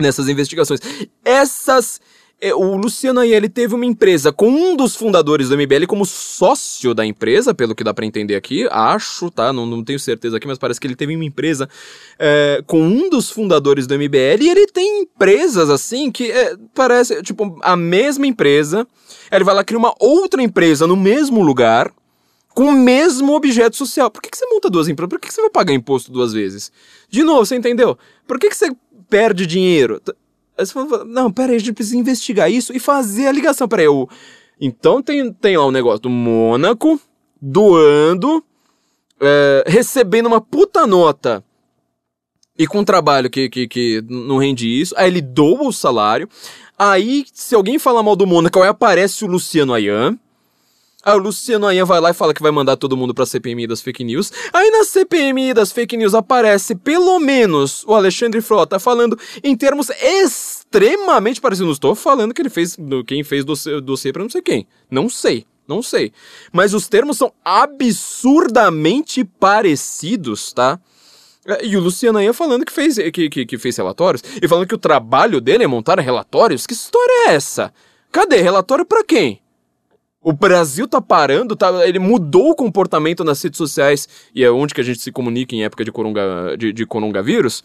nessas 0.00 0.26
investigações. 0.26 0.80
Essas. 1.22 2.00
É, 2.48 2.54
O 2.54 2.76
Luciano 2.76 3.20
aí, 3.20 3.32
ele 3.32 3.48
teve 3.48 3.74
uma 3.74 3.86
empresa 3.86 4.32
com 4.32 4.48
um 4.48 4.76
dos 4.76 4.94
fundadores 4.94 5.48
do 5.48 5.56
MBL 5.56 5.86
como 5.86 6.04
sócio 6.04 6.94
da 6.94 7.04
empresa, 7.04 7.54
pelo 7.54 7.74
que 7.74 7.82
dá 7.82 7.94
pra 7.94 8.04
entender 8.04 8.36
aqui, 8.36 8.68
acho, 8.70 9.30
tá? 9.30 9.52
Não, 9.52 9.64
não 9.64 9.82
tenho 9.82 9.98
certeza 9.98 10.36
aqui, 10.36 10.46
mas 10.46 10.58
parece 10.58 10.80
que 10.80 10.86
ele 10.86 10.94
teve 10.94 11.14
uma 11.14 11.24
empresa 11.24 11.68
é, 12.18 12.62
com 12.66 12.80
um 12.80 13.08
dos 13.08 13.30
fundadores 13.30 13.86
do 13.86 13.94
MBL 13.94 14.42
e 14.42 14.48
ele 14.48 14.66
tem 14.66 15.02
empresas 15.02 15.70
assim 15.70 16.10
que 16.10 16.30
é, 16.30 16.56
parece, 16.74 17.22
tipo, 17.22 17.58
a 17.62 17.76
mesma 17.76 18.26
empresa. 18.26 18.86
Ele 19.32 19.44
vai 19.44 19.54
lá 19.54 19.64
criar 19.64 19.78
uma 19.78 19.94
outra 19.98 20.42
empresa 20.42 20.86
no 20.86 20.96
mesmo 20.96 21.42
lugar 21.42 21.90
com 22.54 22.66
o 22.66 22.72
mesmo 22.72 23.34
objeto 23.34 23.76
social. 23.76 24.10
Por 24.10 24.22
que, 24.22 24.30
que 24.30 24.36
você 24.36 24.46
monta 24.46 24.70
duas 24.70 24.88
empresas? 24.88 25.08
Por 25.08 25.18
que, 25.18 25.28
que 25.28 25.34
você 25.34 25.40
vai 25.40 25.50
pagar 25.50 25.72
imposto 25.72 26.12
duas 26.12 26.32
vezes? 26.32 26.70
De 27.08 27.22
novo, 27.22 27.44
você 27.44 27.56
entendeu? 27.56 27.98
Por 28.26 28.38
que, 28.38 28.48
que 28.48 28.56
você 28.56 28.70
perde 29.08 29.46
dinheiro? 29.46 30.00
Aí 30.56 30.66
você 30.66 30.72
fala, 30.72 31.04
não, 31.04 31.32
pera 31.32 31.50
aí, 31.50 31.56
a 31.56 31.58
gente 31.58 31.72
precisa 31.72 31.96
investigar 31.96 32.50
isso 32.50 32.72
e 32.74 32.78
fazer 32.78 33.26
a 33.26 33.32
ligação. 33.32 33.68
Pera 33.68 33.82
aí, 33.82 33.88
o... 33.88 34.08
então 34.60 35.02
tem, 35.02 35.32
tem 35.32 35.56
lá 35.56 35.66
o 35.66 35.72
negócio 35.72 36.00
do 36.00 36.10
Mônaco 36.10 37.00
doando, 37.40 38.42
é, 39.20 39.64
recebendo 39.66 40.26
uma 40.26 40.40
puta 40.40 40.86
nota 40.86 41.44
e 42.58 42.66
com 42.66 42.78
um 42.78 42.84
trabalho 42.84 43.28
que, 43.28 43.48
que, 43.48 43.66
que 43.66 44.04
não 44.08 44.38
rende 44.38 44.68
isso, 44.68 44.94
aí 44.96 45.08
ele 45.08 45.20
doa 45.20 45.66
o 45.66 45.72
salário, 45.72 46.28
aí 46.78 47.24
se 47.32 47.54
alguém 47.54 47.78
falar 47.78 48.02
mal 48.02 48.14
do 48.14 48.26
Mônaco, 48.26 48.60
aí 48.60 48.68
aparece 48.68 49.24
o 49.24 49.28
Luciano 49.28 49.74
Ayan, 49.74 50.18
Aí 51.04 51.14
o 51.14 51.18
Luciano 51.18 51.66
Ayan 51.66 51.84
vai 51.84 52.00
lá 52.00 52.10
e 52.10 52.14
fala 52.14 52.32
que 52.32 52.42
vai 52.42 52.50
mandar 52.50 52.76
todo 52.76 52.96
mundo 52.96 53.12
pra 53.14 53.26
CPMI 53.26 53.66
das 53.66 53.82
fake 53.82 54.02
news. 54.02 54.32
Aí 54.52 54.70
na 54.70 54.84
CPMI 54.84 55.52
das 55.52 55.70
fake 55.70 55.96
news 55.96 56.14
aparece 56.14 56.74
pelo 56.74 57.18
menos 57.18 57.84
o 57.86 57.94
Alexandre 57.94 58.40
Frota 58.40 58.78
falando 58.78 59.18
em 59.42 59.54
termos 59.56 59.90
extremamente 59.90 61.40
parecidos. 61.40 61.66
Não 61.66 61.72
estou 61.72 61.94
falando 61.94 62.32
que 62.32 62.40
ele 62.40 62.48
fez, 62.50 62.76
do- 62.76 63.04
quem 63.04 63.22
fez 63.22 63.44
dossiê, 63.44 63.80
dossiê 63.80 64.12
pra 64.12 64.22
não 64.22 64.30
sei 64.30 64.40
quem. 64.42 64.66
Não 64.90 65.08
sei, 65.10 65.44
não 65.68 65.82
sei. 65.82 66.12
Mas 66.52 66.72
os 66.72 66.88
termos 66.88 67.18
são 67.18 67.32
absurdamente 67.44 69.24
parecidos, 69.24 70.52
tá? 70.52 70.78
E 71.62 71.76
o 71.76 71.80
Luciano 71.80 72.18
Ayan 72.18 72.32
falando 72.32 72.64
que 72.64 72.72
fez, 72.72 72.96
que, 73.12 73.28
que, 73.28 73.44
que 73.44 73.58
fez 73.58 73.76
relatórios. 73.76 74.22
E 74.40 74.48
falando 74.48 74.66
que 74.66 74.74
o 74.74 74.78
trabalho 74.78 75.40
dele 75.42 75.64
é 75.64 75.66
montar 75.66 75.98
relatórios. 76.00 76.66
Que 76.66 76.72
história 76.72 77.28
é 77.28 77.34
essa? 77.34 77.72
Cadê? 78.10 78.40
Relatório 78.40 78.86
pra 78.86 79.04
quem? 79.04 79.42
O 80.26 80.32
Brasil 80.32 80.88
tá 80.88 81.02
parando, 81.02 81.54
tá, 81.54 81.86
ele 81.86 81.98
mudou 81.98 82.48
o 82.48 82.54
comportamento 82.54 83.22
nas 83.22 83.42
redes 83.42 83.58
sociais, 83.58 84.08
e 84.34 84.42
é 84.42 84.50
onde 84.50 84.72
que 84.72 84.80
a 84.80 84.84
gente 84.84 84.98
se 84.98 85.12
comunica 85.12 85.54
em 85.54 85.64
época 85.64 85.84
de, 85.84 85.92
coronga, 85.92 86.56
de, 86.56 86.72
de 86.72 86.86
coronavírus, 86.86 87.62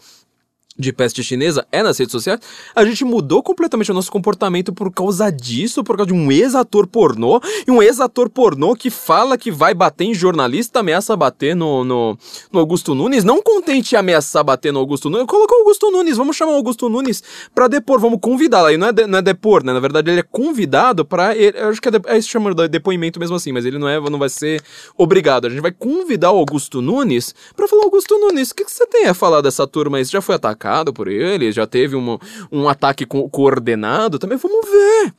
de 0.78 0.92
peste 0.92 1.22
chinesa, 1.22 1.66
é 1.70 1.82
nas 1.82 1.98
redes 1.98 2.12
sociais. 2.12 2.40
A 2.74 2.84
gente 2.86 3.04
mudou 3.04 3.42
completamente 3.42 3.90
o 3.90 3.94
nosso 3.94 4.10
comportamento 4.10 4.72
por 4.72 4.90
causa 4.90 5.30
disso, 5.30 5.84
por 5.84 5.94
causa 5.96 6.06
de 6.06 6.14
um 6.18 6.32
ex-ator 6.32 6.86
pornô, 6.86 7.38
e 7.66 7.70
um 7.70 7.82
ex-ator 7.82 8.30
pornô 8.30 8.74
que 8.74 8.88
fala 8.88 9.36
que 9.36 9.50
vai 9.50 9.74
bater 9.74 10.04
em 10.04 10.14
jornalista, 10.14 10.80
ameaça 10.80 11.14
bater 11.16 11.54
no, 11.54 11.84
no, 11.84 12.18
no 12.50 12.60
Augusto 12.60 12.94
Nunes. 12.94 13.24
Não 13.24 13.42
contente 13.42 13.94
ameaçar 13.94 14.42
bater 14.42 14.72
no 14.72 14.78
Augusto 14.78 15.10
Nunes, 15.10 15.26
colocou 15.26 15.58
o 15.58 15.60
Augusto 15.60 15.90
Nunes, 15.90 16.16
vamos 16.16 16.34
chamar 16.36 16.52
o 16.52 16.56
Augusto 16.56 16.88
Nunes 16.88 17.22
pra 17.54 17.68
depor, 17.68 18.00
vamos 18.00 18.18
convidá-lo. 18.22 18.68
Aí 18.68 18.78
não 18.78 18.86
é, 18.86 18.92
de- 18.92 19.06
não 19.06 19.18
é 19.18 19.22
depor, 19.22 19.62
né? 19.62 19.74
Na 19.74 19.80
verdade, 19.80 20.10
ele 20.10 20.20
é 20.20 20.24
convidado 20.24 21.04
pra. 21.04 21.36
ele- 21.36 21.58
Eu 21.58 21.68
acho 21.68 21.80
que 21.82 21.88
é, 21.88 21.90
de, 21.90 22.00
é 22.06 22.20
chama 22.22 22.54
de 22.54 22.68
depoimento 22.68 23.20
mesmo 23.20 23.36
assim, 23.36 23.52
mas 23.52 23.66
ele 23.66 23.78
não, 23.78 23.88
é, 23.88 24.00
não 24.08 24.18
vai 24.18 24.28
ser 24.30 24.62
obrigado. 24.96 25.46
A 25.46 25.50
gente 25.50 25.60
vai 25.60 25.72
convidar 25.72 26.30
o 26.32 26.38
Augusto 26.38 26.80
Nunes 26.80 27.34
pra 27.54 27.68
falar: 27.68 27.82
Augusto 27.84 28.18
Nunes, 28.18 28.50
o 28.50 28.54
que, 28.54 28.64
que 28.64 28.72
você 28.72 28.86
tem 28.86 29.06
a 29.08 29.14
falar 29.14 29.40
dessa 29.42 29.66
turma 29.66 29.98
aí? 29.98 30.04
Você 30.04 30.12
já 30.12 30.22
foi 30.22 30.36
atacado 30.36 30.59
por 30.92 31.08
ele? 31.08 31.52
Já 31.52 31.66
teve 31.66 31.96
um, 31.96 32.18
um 32.50 32.68
ataque 32.68 33.06
co- 33.06 33.28
coordenado 33.28 34.18
também? 34.18 34.38
Vamos 34.38 34.68
ver. 34.68 35.14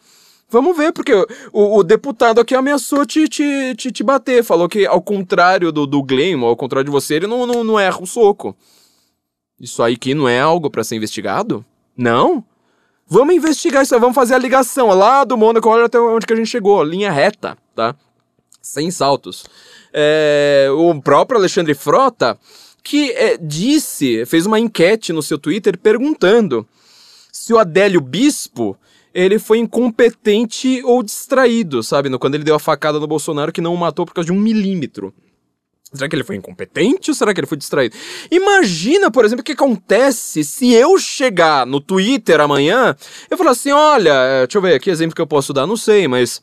Vamos 0.50 0.76
ver, 0.76 0.92
porque 0.92 1.14
o, 1.54 1.78
o 1.78 1.84
deputado 1.84 2.42
aqui 2.42 2.54
ameaçou 2.54 3.06
te, 3.06 3.28
te, 3.30 3.74
te, 3.76 3.92
te 3.92 4.04
bater. 4.04 4.44
Falou 4.44 4.68
que, 4.68 4.86
ao 4.86 5.02
contrário 5.02 5.72
do, 5.72 5.88
do 5.88 6.04
Glenn, 6.04 6.44
ao 6.44 6.58
contrário 6.58 6.86
de 6.86 6.92
você, 6.92 7.16
ele 7.16 7.28
não, 7.28 7.46
não, 7.46 7.64
não 7.64 7.80
erra 7.80 8.02
o 8.02 8.06
soco. 8.06 8.56
Isso 9.60 9.82
aí 9.82 9.96
que 9.96 10.14
não 10.14 10.28
é 10.28 10.42
algo 10.42 10.70
pra 10.70 10.84
ser 10.84 10.96
investigado? 10.96 11.64
Não? 11.96 12.44
Vamos 13.08 13.36
investigar 13.36 13.84
isso, 13.84 13.98
vamos 14.00 14.16
fazer 14.16 14.34
a 14.34 14.38
ligação 14.38 14.88
lá 14.90 15.24
do 15.24 15.38
Mônaco, 15.38 15.68
olha 15.70 15.86
até 15.86 16.00
onde 16.00 16.26
que 16.26 16.34
a 16.34 16.36
gente 16.36 16.50
chegou, 16.50 16.82
linha 16.84 17.12
reta, 17.12 17.58
tá? 17.76 17.94
Sem 18.62 18.90
saltos. 18.90 19.46
É, 19.94 20.68
o 20.72 21.02
próprio 21.02 21.38
Alexandre 21.38 21.74
Frota, 21.74 22.38
que 22.84 23.12
é, 23.12 23.38
disse, 23.38 24.26
fez 24.26 24.46
uma 24.46 24.60
enquete 24.60 25.14
no 25.14 25.22
seu 25.22 25.38
Twitter 25.38 25.78
perguntando 25.78 26.68
se 27.32 27.54
o 27.54 27.60
Adélio 27.60 28.02
Bispo 28.02 28.78
ele 29.14 29.38
foi 29.40 29.58
incompetente 29.58 30.82
ou 30.84 31.04
distraído, 31.04 31.84
sabe? 31.84 32.10
Quando 32.18 32.36
ele 32.36 32.44
deu 32.44 32.56
a 32.56 32.60
facada 32.60 33.00
no 33.00 33.08
Bolsonaro 33.08 33.52
que 33.52 33.62
não 33.62 33.74
o 33.74 33.78
matou 33.78 34.06
por 34.06 34.14
causa 34.14 34.28
de 34.28 34.32
um 34.32 34.40
milímetro. 34.40 35.14
Será 35.94 36.08
que 36.08 36.16
ele 36.16 36.24
foi 36.24 36.38
incompetente 36.38 37.12
ou 37.12 37.16
será 37.16 37.34
que 37.34 37.42
ele 37.42 37.48
foi 37.48 37.58
distraído? 37.58 37.98
Imagina, 38.32 39.12
por 39.12 39.26
exemplo, 39.26 39.42
o 39.42 39.44
que 39.44 39.52
acontece 39.52 40.42
se 40.44 40.72
eu 40.72 40.98
chegar 40.98 41.66
no 41.66 41.82
Twitter 41.82 42.40
amanhã 42.40 42.96
e 43.30 43.36
falar 43.36 43.52
assim: 43.52 43.72
olha, 43.72 44.14
é, 44.14 44.48
deixa 44.48 44.58
eu 44.58 44.62
ver 44.62 44.76
aqui 44.76 44.90
exemplo 44.90 45.14
que 45.14 45.22
eu 45.22 45.28
posso 45.28 45.52
dar, 45.52 45.68
não 45.68 45.76
sei, 45.76 46.08
mas. 46.08 46.42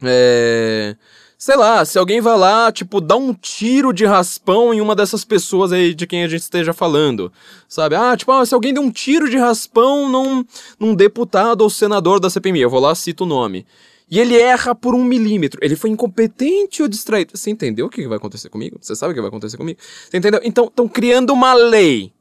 É. 0.00 0.94
Sei 1.44 1.56
lá, 1.56 1.84
se 1.84 1.98
alguém 1.98 2.20
vai 2.20 2.38
lá, 2.38 2.70
tipo, 2.70 3.00
dar 3.00 3.16
um 3.16 3.34
tiro 3.34 3.92
de 3.92 4.04
raspão 4.04 4.72
em 4.72 4.80
uma 4.80 4.94
dessas 4.94 5.24
pessoas 5.24 5.72
aí 5.72 5.92
de 5.92 6.06
quem 6.06 6.22
a 6.22 6.28
gente 6.28 6.42
esteja 6.42 6.72
falando. 6.72 7.32
Sabe? 7.68 7.96
Ah, 7.96 8.16
tipo, 8.16 8.30
ah, 8.30 8.46
se 8.46 8.54
alguém 8.54 8.72
der 8.72 8.78
um 8.78 8.92
tiro 8.92 9.28
de 9.28 9.36
raspão 9.36 10.08
num, 10.08 10.44
num 10.78 10.94
deputado 10.94 11.62
ou 11.62 11.68
senador 11.68 12.20
da 12.20 12.30
CPMI, 12.30 12.60
eu 12.60 12.70
vou 12.70 12.78
lá, 12.78 12.94
cito 12.94 13.24
o 13.24 13.26
nome. 13.26 13.66
E 14.08 14.20
ele 14.20 14.38
erra 14.38 14.72
por 14.72 14.94
um 14.94 15.02
milímetro. 15.02 15.58
Ele 15.64 15.74
foi 15.74 15.90
incompetente 15.90 16.80
ou 16.80 16.86
distraído? 16.86 17.36
Você 17.36 17.50
entendeu 17.50 17.86
o 17.86 17.90
que 17.90 18.06
vai 18.06 18.18
acontecer 18.18 18.48
comigo? 18.48 18.78
Você 18.80 18.94
sabe 18.94 19.10
o 19.10 19.14
que 19.16 19.20
vai 19.20 19.26
acontecer 19.26 19.56
comigo? 19.56 19.80
Você 20.08 20.18
entendeu? 20.18 20.40
Então, 20.44 20.66
estão 20.66 20.86
criando 20.86 21.32
uma 21.32 21.54
lei 21.54 22.12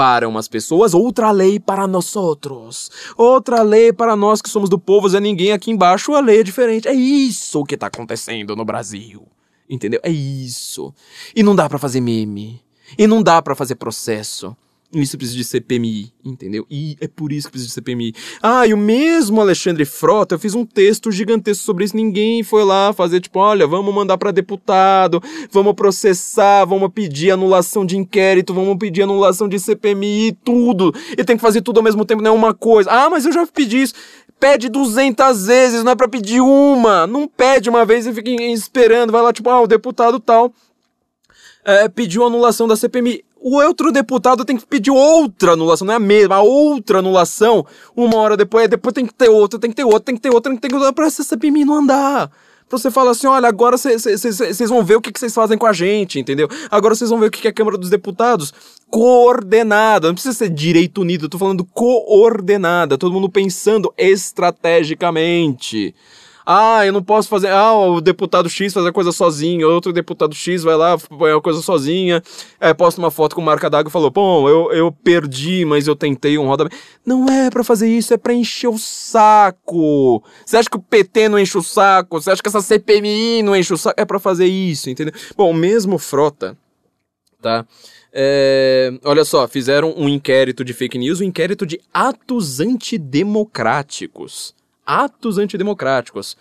para 0.00 0.26
umas 0.26 0.48
pessoas, 0.48 0.94
outra 0.94 1.30
lei 1.30 1.60
para 1.60 1.86
nós 1.86 2.16
outros. 2.16 2.90
Outra 3.18 3.60
lei 3.60 3.92
para 3.92 4.16
nós 4.16 4.40
que 4.40 4.48
somos 4.48 4.70
do 4.70 4.78
povo, 4.78 5.06
Zé 5.06 5.20
Ninguém 5.20 5.52
aqui 5.52 5.70
embaixo, 5.70 6.14
a 6.14 6.20
lei 6.20 6.40
é 6.40 6.42
diferente. 6.42 6.88
É 6.88 6.94
isso 6.94 7.66
que 7.66 7.76
tá 7.76 7.88
acontecendo 7.88 8.56
no 8.56 8.64
Brasil. 8.64 9.28
Entendeu? 9.68 10.00
É 10.02 10.10
isso. 10.10 10.94
E 11.36 11.42
não 11.42 11.54
dá 11.54 11.68
para 11.68 11.78
fazer 11.78 12.00
meme. 12.00 12.62
E 12.96 13.06
não 13.06 13.22
dá 13.22 13.42
para 13.42 13.54
fazer 13.54 13.74
processo. 13.74 14.56
Isso 14.92 15.16
precisa 15.16 15.38
de 15.38 15.44
CPMI, 15.44 16.12
entendeu? 16.24 16.66
E 16.68 16.96
é 17.00 17.06
por 17.06 17.30
isso 17.30 17.46
que 17.46 17.52
precisa 17.52 17.68
de 17.68 17.74
CPMI. 17.74 18.12
Ah, 18.42 18.66
e 18.66 18.74
o 18.74 18.76
mesmo 18.76 19.40
Alexandre 19.40 19.84
Frota, 19.84 20.34
eu 20.34 20.38
fiz 20.38 20.52
um 20.52 20.66
texto 20.66 21.12
gigantesco 21.12 21.62
sobre 21.62 21.84
isso. 21.84 21.94
Ninguém 21.94 22.42
foi 22.42 22.64
lá 22.64 22.92
fazer, 22.92 23.20
tipo, 23.20 23.38
olha, 23.38 23.68
vamos 23.68 23.94
mandar 23.94 24.18
para 24.18 24.32
deputado, 24.32 25.22
vamos 25.52 25.74
processar, 25.74 26.64
vamos 26.64 26.90
pedir 26.92 27.30
anulação 27.30 27.86
de 27.86 27.96
inquérito, 27.96 28.52
vamos 28.52 28.76
pedir 28.78 29.02
anulação 29.02 29.48
de 29.48 29.60
CPMI, 29.60 30.36
tudo. 30.44 30.92
E 31.16 31.22
tem 31.22 31.36
que 31.36 31.42
fazer 31.42 31.62
tudo 31.62 31.76
ao 31.76 31.84
mesmo 31.84 32.04
tempo, 32.04 32.20
não 32.20 32.32
é 32.32 32.34
uma 32.34 32.52
coisa. 32.52 32.90
Ah, 32.90 33.08
mas 33.08 33.24
eu 33.24 33.32
já 33.32 33.46
pedi 33.46 33.82
isso. 33.82 33.94
Pede 34.40 34.68
200 34.68 35.46
vezes, 35.46 35.84
não 35.84 35.92
é 35.92 35.94
pra 35.94 36.08
pedir 36.08 36.40
uma. 36.40 37.06
Não 37.06 37.28
pede 37.28 37.70
uma 37.70 37.84
vez 37.84 38.06
e 38.06 38.12
fica 38.12 38.30
esperando. 38.30 39.12
Vai 39.12 39.22
lá, 39.22 39.32
tipo, 39.32 39.48
ah, 39.50 39.60
o 39.60 39.68
deputado 39.68 40.18
tal 40.18 40.52
é, 41.64 41.88
pediu 41.88 42.24
anulação 42.24 42.66
da 42.66 42.76
CPMI. 42.76 43.24
O 43.42 43.56
outro 43.56 43.90
deputado 43.90 44.44
tem 44.44 44.58
que 44.58 44.66
pedir 44.66 44.90
outra 44.90 45.52
anulação, 45.52 45.86
não 45.86 45.94
é 45.94 45.96
a 45.96 46.00
mesma, 46.00 46.34
a 46.36 46.42
outra 46.42 46.98
anulação, 46.98 47.64
uma 47.96 48.16
hora 48.18 48.36
depois, 48.36 48.68
depois 48.68 48.92
tem 48.92 49.06
que 49.06 49.14
ter 49.14 49.30
outra, 49.30 49.58
tem 49.58 49.70
que 49.70 49.76
ter 49.76 49.84
outra, 49.84 50.00
tem 50.00 50.14
que 50.14 50.20
ter 50.20 50.28
outra, 50.28 50.52
tem 50.52 50.60
que 50.60 50.68
ter 50.68 50.74
outra, 50.74 50.92
pra 50.92 51.06
essa 51.06 51.24
não 51.64 51.74
andar. 51.74 52.30
Pra 52.68 52.78
você 52.78 52.90
falar 52.90 53.12
assim, 53.12 53.26
olha, 53.26 53.48
agora 53.48 53.78
vocês 53.78 54.68
vão 54.68 54.84
ver 54.84 54.96
o 54.96 55.00
que 55.00 55.10
vocês 55.18 55.34
fazem 55.34 55.56
com 55.58 55.66
a 55.66 55.72
gente, 55.72 56.20
entendeu? 56.20 56.48
Agora 56.70 56.94
vocês 56.94 57.08
vão 57.08 57.18
ver 57.18 57.26
o 57.26 57.30
que 57.30 57.48
é 57.48 57.50
a 57.50 57.54
Câmara 57.54 57.78
dos 57.78 57.90
Deputados 57.90 58.52
coordenada, 58.88 60.06
não 60.08 60.14
precisa 60.14 60.36
ser 60.36 60.50
direito 60.50 61.00
unido, 61.00 61.24
eu 61.24 61.28
tô 61.28 61.38
falando 61.38 61.64
coordenada, 61.64 62.98
todo 62.98 63.12
mundo 63.12 63.28
pensando 63.28 63.92
estrategicamente. 63.96 65.94
Ah, 66.52 66.84
eu 66.84 66.92
não 66.92 67.00
posso 67.00 67.28
fazer. 67.28 67.46
Ah, 67.46 67.72
o 67.74 68.00
deputado 68.00 68.50
X 68.50 68.72
faz 68.72 68.84
a 68.84 68.90
coisa 68.90 69.12
sozinho, 69.12 69.70
outro 69.70 69.92
deputado 69.92 70.34
X 70.34 70.64
vai 70.64 70.74
lá, 70.74 70.98
põe 70.98 71.30
a 71.30 71.40
coisa 71.40 71.62
sozinha, 71.62 72.20
é, 72.58 72.74
posta 72.74 73.00
uma 73.00 73.08
foto 73.08 73.36
com 73.36 73.40
marca 73.40 73.70
d'água 73.70 73.88
e 73.88 73.92
falou: 73.92 74.10
Bom, 74.10 74.48
eu, 74.48 74.72
eu 74.72 74.90
perdi, 74.90 75.64
mas 75.64 75.86
eu 75.86 75.94
tentei 75.94 76.36
um 76.38 76.48
roda. 76.48 76.68
Não 77.06 77.28
é 77.28 77.50
pra 77.50 77.62
fazer 77.62 77.88
isso, 77.88 78.12
é 78.12 78.16
pra 78.16 78.34
encher 78.34 78.66
o 78.66 78.78
saco. 78.78 80.24
Você 80.44 80.56
acha 80.56 80.68
que 80.68 80.76
o 80.76 80.82
PT 80.82 81.28
não 81.28 81.38
enche 81.38 81.56
o 81.56 81.62
saco? 81.62 82.20
Você 82.20 82.32
acha 82.32 82.42
que 82.42 82.48
essa 82.48 82.60
CPMI 82.60 83.44
não 83.44 83.54
enche 83.54 83.72
o 83.72 83.78
saco? 83.78 84.00
É 84.00 84.04
pra 84.04 84.18
fazer 84.18 84.46
isso, 84.46 84.90
entendeu? 84.90 85.14
Bom, 85.36 85.52
mesmo 85.52 85.98
Frota, 85.98 86.58
tá? 87.40 87.64
É, 88.12 88.92
olha 89.04 89.24
só, 89.24 89.46
fizeram 89.46 89.94
um 89.96 90.08
inquérito 90.08 90.64
de 90.64 90.72
fake 90.72 90.98
news, 90.98 91.20
um 91.20 91.24
inquérito 91.24 91.64
de 91.64 91.80
atos 91.94 92.58
antidemocráticos. 92.58 94.58
Atos 94.90 95.38
antidemocráticos. 95.38 96.36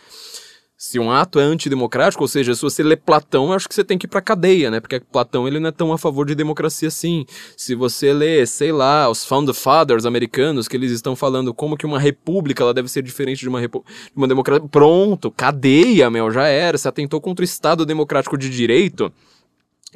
Se 0.75 0.97
um 0.97 1.11
ato 1.11 1.39
é 1.39 1.43
antidemocrático, 1.43 2.23
ou 2.23 2.27
seja, 2.27 2.55
se 2.55 2.61
você 2.61 2.81
lê 2.81 2.95
Platão, 2.95 3.47
eu 3.47 3.53
acho 3.53 3.67
que 3.67 3.75
você 3.75 3.83
tem 3.83 3.97
que 3.97 4.05
ir 4.05 4.09
pra 4.09 4.21
cadeia, 4.21 4.71
né? 4.71 4.79
Porque 4.79 4.99
Platão 5.01 5.45
ele 5.45 5.59
não 5.59 5.67
é 5.67 5.71
tão 5.73 5.91
a 5.91 5.97
favor 5.97 6.25
de 6.25 6.33
democracia 6.33 6.87
assim. 6.87 7.25
Se 7.57 7.75
você 7.75 8.13
lê, 8.13 8.45
sei 8.45 8.71
lá, 8.71 9.09
os 9.09 9.25
Founder 9.25 9.53
Fathers 9.53 10.05
americanos, 10.05 10.69
que 10.69 10.77
eles 10.77 10.91
estão 10.91 11.17
falando 11.17 11.53
como 11.53 11.75
que 11.75 11.85
uma 11.85 11.99
república 11.99 12.63
ela 12.63 12.73
deve 12.73 12.87
ser 12.87 13.03
diferente 13.03 13.41
de 13.41 13.49
uma, 13.49 13.59
de 13.61 13.69
uma 14.15 14.27
democracia. 14.27 14.67
Pronto, 14.69 15.29
cadeia, 15.29 16.09
meu, 16.09 16.31
já 16.31 16.47
era. 16.47 16.77
Você 16.77 16.87
atentou 16.87 17.19
contra 17.19 17.43
o 17.43 17.45
Estado 17.45 17.85
democrático 17.85 18.37
de 18.37 18.49
direito 18.49 19.11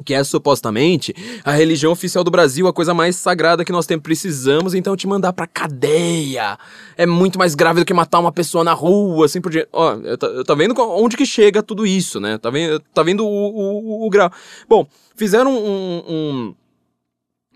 que 0.02 0.12
é 0.12 0.24
supostamente 0.24 1.14
a 1.44 1.52
religião 1.52 1.92
oficial 1.92 2.24
do 2.24 2.30
Brasil, 2.30 2.66
a 2.66 2.72
coisa 2.72 2.92
mais 2.92 3.16
sagrada 3.16 3.64
que 3.64 3.70
nós 3.70 3.86
temos, 3.86 4.02
precisamos 4.02 4.74
então 4.74 4.96
te 4.96 5.06
mandar 5.06 5.32
pra 5.32 5.46
cadeia. 5.46 6.58
É 6.96 7.06
muito 7.06 7.38
mais 7.38 7.54
grave 7.54 7.80
do 7.80 7.86
que 7.86 7.94
matar 7.94 8.18
uma 8.18 8.32
pessoa 8.32 8.64
na 8.64 8.72
rua, 8.72 9.26
assim 9.26 9.40
por 9.40 9.52
diante. 9.52 9.68
Ó, 9.72 9.96
tá, 10.16 10.44
tá 10.44 10.54
vendo 10.54 10.74
onde 10.80 11.16
que 11.16 11.24
chega 11.24 11.62
tudo 11.62 11.86
isso, 11.86 12.18
né? 12.18 12.38
Tá 12.38 12.50
vendo, 12.50 12.80
tá 12.92 13.02
vendo 13.02 13.24
o, 13.24 13.28
o, 13.28 14.06
o, 14.06 14.10
grau. 14.10 14.32
Bom, 14.68 14.86
fizeram 15.14 15.52
um, 15.54 16.02
um, 16.08 16.54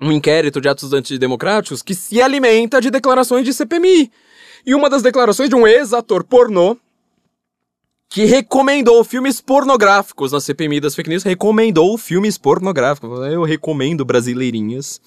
um 0.03 0.13
inquérito 0.13 0.61
de 0.61 0.69
atos 0.69 0.93
antidemocráticos 0.93 1.83
que 1.83 1.95
se 1.95 2.23
alimenta 2.23 2.81
de 2.81 2.91
declarações 2.91 3.45
de 3.45 3.53
CPMI. 3.53 4.13
E 4.65 4.75
uma 4.75 4.89
das 4.89 5.03
declarações 5.03 5.49
de 5.49 5.57
um 5.57 5.67
ex-ator 5.67 6.23
pornô, 6.23 6.77
que 8.09 8.25
recomendou 8.25 9.05
filmes 9.05 9.41
pornográficos 9.41 10.33
na 10.33 10.41
CPMI 10.41 10.81
das 10.81 10.95
fake 10.95 11.11
news, 11.11 11.23
recomendou 11.23 11.99
filmes 11.99 12.39
pornográficos. 12.39 13.11
Eu 13.31 13.43
recomendo 13.43 14.05
brasileirinhas. 14.05 15.01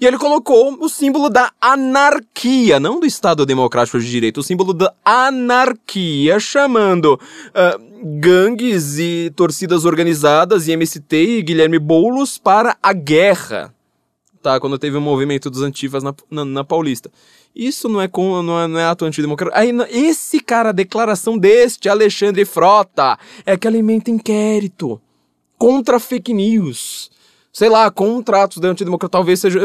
E 0.00 0.06
ele 0.06 0.18
colocou 0.18 0.76
o 0.80 0.88
símbolo 0.88 1.28
da 1.28 1.52
anarquia, 1.60 2.80
não 2.80 2.98
do 2.98 3.06
Estado 3.06 3.46
Democrático 3.46 4.00
de 4.00 4.10
Direito, 4.10 4.40
o 4.40 4.42
símbolo 4.42 4.72
da 4.72 4.92
anarquia, 5.04 6.40
chamando 6.40 7.14
uh, 7.14 8.18
gangues 8.18 8.98
e 8.98 9.30
torcidas 9.36 9.84
organizadas 9.84 10.66
e 10.66 10.72
MST 10.72 11.16
e 11.16 11.42
Guilherme 11.42 11.78
Boulos 11.78 12.36
para 12.36 12.76
a 12.82 12.92
guerra. 12.92 13.72
Tá, 14.42 14.58
quando 14.58 14.76
teve 14.78 14.96
o 14.96 14.98
um 14.98 15.02
movimento 15.02 15.48
dos 15.48 15.62
antifas 15.62 16.02
na, 16.02 16.12
na, 16.28 16.44
na 16.44 16.64
Paulista. 16.64 17.10
Isso 17.54 17.88
não 17.88 18.00
é, 18.00 18.08
com, 18.08 18.42
não 18.42 18.60
é, 18.60 18.66
não 18.66 18.80
é 18.80 18.84
ato 18.84 19.04
antidemocrático. 19.04 19.58
Aí, 19.58 19.70
esse 19.90 20.40
cara, 20.40 20.70
a 20.70 20.72
declaração 20.72 21.38
deste 21.38 21.88
Alexandre 21.88 22.44
Frota, 22.44 23.18
é 23.46 23.56
que 23.56 23.68
alimenta 23.68 24.10
inquérito 24.10 25.00
contra 25.56 26.00
fake 26.00 26.34
news. 26.34 27.10
Sei 27.52 27.68
lá, 27.68 27.90
contratos 27.90 28.58
de 28.58 28.66
antidemocracia. 28.66 29.10
Talvez 29.10 29.40
seja. 29.40 29.60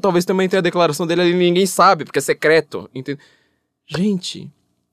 Talvez 0.00 0.24
também 0.24 0.48
tenha 0.48 0.58
a 0.58 0.62
declaração 0.62 1.06
dele 1.06 1.22
ali, 1.22 1.32
ninguém 1.34 1.66
sabe, 1.66 2.04
porque 2.04 2.18
é 2.18 2.22
secreto. 2.22 2.90
Entende? 2.94 3.20
Gente, 3.86 4.50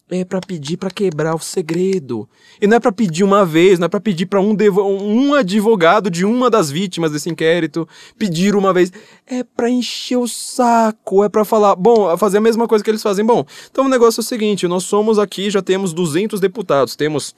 é 0.10 0.24
para 0.24 0.40
pedir 0.40 0.78
para 0.78 0.92
quebrar 0.92 1.34
o 1.34 1.40
segredo. 1.40 2.30
E 2.62 2.68
não 2.68 2.78
é 2.78 2.80
para 2.80 2.92
pedir 2.92 3.24
uma 3.24 3.44
vez, 3.44 3.80
não 3.80 3.86
é 3.86 3.90
para 3.90 4.00
pedir 4.00 4.28
para 4.28 4.40
um, 4.40 4.56
um 4.92 5.34
advogado 5.34 6.10
de 6.10 6.24
uma 6.24 6.50
das 6.50 6.70
vítimas 6.70 7.12
desse 7.12 7.30
inquérito 7.30 7.88
pedir 8.18 8.56
uma 8.56 8.72
vez. 8.72 8.92
É 9.26 9.44
para 9.44 9.70
encher 9.70 10.18
o 10.18 10.28
saco, 10.28 11.24
é 11.24 11.30
para 11.30 11.44
falar, 11.44 11.76
bom, 11.76 12.16
fazer 12.18 12.38
a 12.38 12.42
mesma 12.42 12.68
coisa 12.68 12.84
que 12.84 12.92
eles 12.92 13.02
fazem. 13.02 13.26
Bom, 13.26 13.46
então 13.70 13.86
o 13.86 13.90
negócio 13.90 14.20
é 14.20 14.24
o 14.24 14.26
seguinte, 14.26 14.68
nós 14.68 14.84
somos 14.84 15.18
aqui, 15.18 15.50
já 15.50 15.62
temos 15.62 15.92
200 15.92 16.40
deputados, 16.40 16.96
temos 16.96 17.34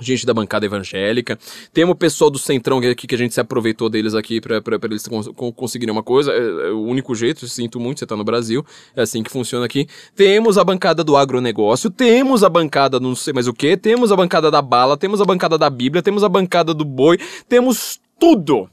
gente 0.00 0.24
da 0.24 0.32
bancada 0.32 0.64
evangélica. 0.64 1.38
Temos 1.72 1.92
o 1.92 1.96
pessoal 1.96 2.30
do 2.30 2.38
Centrão 2.38 2.78
aqui 2.78 3.06
que 3.06 3.14
a 3.14 3.18
gente 3.18 3.34
se 3.34 3.40
aproveitou 3.40 3.90
deles 3.90 4.14
aqui 4.14 4.40
para 4.40 4.60
eles 4.84 5.06
cons 5.06 5.28
conseguirem 5.54 5.92
uma 5.92 6.02
coisa. 6.02 6.32
É, 6.32 6.36
é, 6.36 6.70
o 6.70 6.82
único 6.82 7.14
jeito, 7.14 7.46
sinto 7.46 7.78
muito, 7.78 7.98
você 7.98 8.06
tá 8.06 8.16
no 8.16 8.24
Brasil. 8.24 8.64
É 8.96 9.02
assim 9.02 9.22
que 9.22 9.30
funciona 9.30 9.66
aqui. 9.66 9.86
Temos 10.14 10.56
a 10.56 10.64
bancada 10.64 11.04
do 11.04 11.16
agronegócio, 11.16 11.90
temos 11.90 12.42
a 12.42 12.48
bancada 12.48 12.98
do 12.98 13.08
não 13.08 13.16
sei 13.16 13.32
mais 13.32 13.46
o 13.46 13.52
que, 13.52 13.76
temos 13.76 14.10
a 14.10 14.16
bancada 14.16 14.50
da 14.50 14.62
bala, 14.62 14.96
temos 14.96 15.20
a 15.20 15.24
bancada 15.24 15.58
da 15.58 15.68
Bíblia, 15.68 16.02
temos 16.02 16.24
a 16.24 16.28
bancada 16.28 16.72
do 16.72 16.84
boi, 16.84 17.18
temos 17.48 18.00
tudo. 18.18 18.68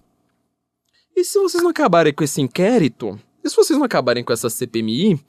E 1.15 1.23
se 1.23 1.37
vocês 1.37 1.61
não 1.61 1.71
acabarem 1.71 2.13
com 2.13 2.23
esse 2.23 2.41
inquérito, 2.41 3.19
e 3.43 3.49
se 3.49 3.55
vocês 3.55 3.77
não 3.77 3.85
acabarem 3.85 4.23
com 4.23 4.31
essa 4.31 4.49
CPMI, 4.49 5.19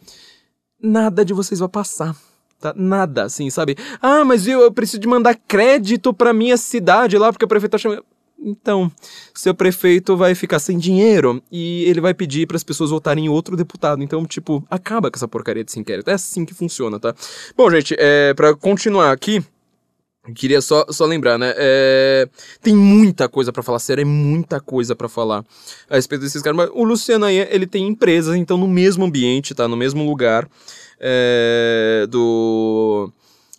nada 0.81 1.25
de 1.25 1.35
vocês 1.35 1.59
vai 1.59 1.69
passar. 1.69 2.17
Tá? 2.61 2.74
Nada, 2.77 3.24
assim, 3.24 3.49
sabe? 3.49 3.74
Ah, 4.03 4.24
mas 4.24 4.47
eu, 4.47 4.61
eu 4.61 4.70
preciso 4.73 4.99
de 4.99 5.09
mandar 5.09 5.35
crédito 5.35 6.12
pra 6.12 6.32
minha 6.32 6.57
cidade 6.57 7.16
lá, 7.16 7.32
porque 7.32 7.45
o 7.45 7.49
prefeito 7.49 7.73
tá 7.73 7.78
chamando. 7.78 8.05
Então, 8.43 8.91
seu 9.35 9.55
prefeito 9.55 10.16
vai 10.16 10.35
ficar 10.35 10.59
sem 10.59 10.78
dinheiro 10.78 11.43
e 11.53 11.85
ele 11.85 12.01
vai 12.01 12.15
pedir 12.15 12.47
para 12.47 12.57
as 12.57 12.65
pessoas 12.65 12.91
votarem 12.91 13.27
em 13.27 13.28
outro 13.28 13.57
deputado. 13.57 14.03
Então, 14.03 14.24
tipo, 14.24 14.65
acaba 14.70 15.11
com 15.11 15.16
essa 15.16 15.28
porcaria 15.28 15.62
desse 15.62 15.78
inquérito. 15.78 16.09
É 16.11 16.15
assim 16.15 16.45
que 16.45 16.55
funciona, 16.55 16.99
tá? 16.99 17.15
Bom, 17.57 17.70
gente, 17.70 17.95
é, 17.99 18.32
para 18.32 18.55
continuar 18.55 19.12
aqui, 19.12 19.45
queria 20.35 20.61
só, 20.61 20.85
só 20.90 21.05
lembrar, 21.07 21.39
né? 21.39 21.52
É, 21.57 22.28
tem 22.62 22.74
muita 22.74 23.28
coisa 23.28 23.52
para 23.52 23.62
falar, 23.62 23.78
sério, 23.78 24.02
é 24.02 24.05
muita 24.05 24.61
coisa 24.61 24.94
para 24.94 25.09
falar 25.09 25.44
a 25.89 25.97
respeito 25.97 26.23
desses 26.23 26.43
caras. 26.43 26.57
Mas 26.57 26.70
o 26.73 26.85
Luciano 26.85 27.24
aí, 27.24 27.36
ele 27.51 27.66
tem 27.66 27.86
empresas, 27.86 28.36
então, 28.36 28.57
no 28.57 28.69
mesmo 28.69 29.05
ambiente, 29.05 29.55
tá? 29.55 29.69
No 29.69 29.77
mesmo 29.77 30.05
lugar 30.05 30.48
é, 31.01 32.07
do 32.09 33.11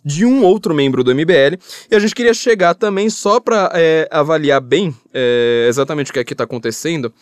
de 0.04 0.24
um 0.24 0.42
outro 0.44 0.74
membro 0.74 1.04
do 1.04 1.14
MBL. 1.14 1.58
E 1.90 1.94
a 1.94 1.98
gente 1.98 2.14
queria 2.14 2.34
chegar 2.34 2.74
também 2.74 3.08
só 3.08 3.38
para 3.38 3.70
é, 3.74 4.08
avaliar 4.10 4.60
bem 4.60 4.94
é, 5.14 5.66
exatamente 5.68 6.10
o 6.10 6.14
que 6.14 6.18
é 6.18 6.24
que 6.24 6.34
está 6.34 6.44
acontecendo. 6.44 7.12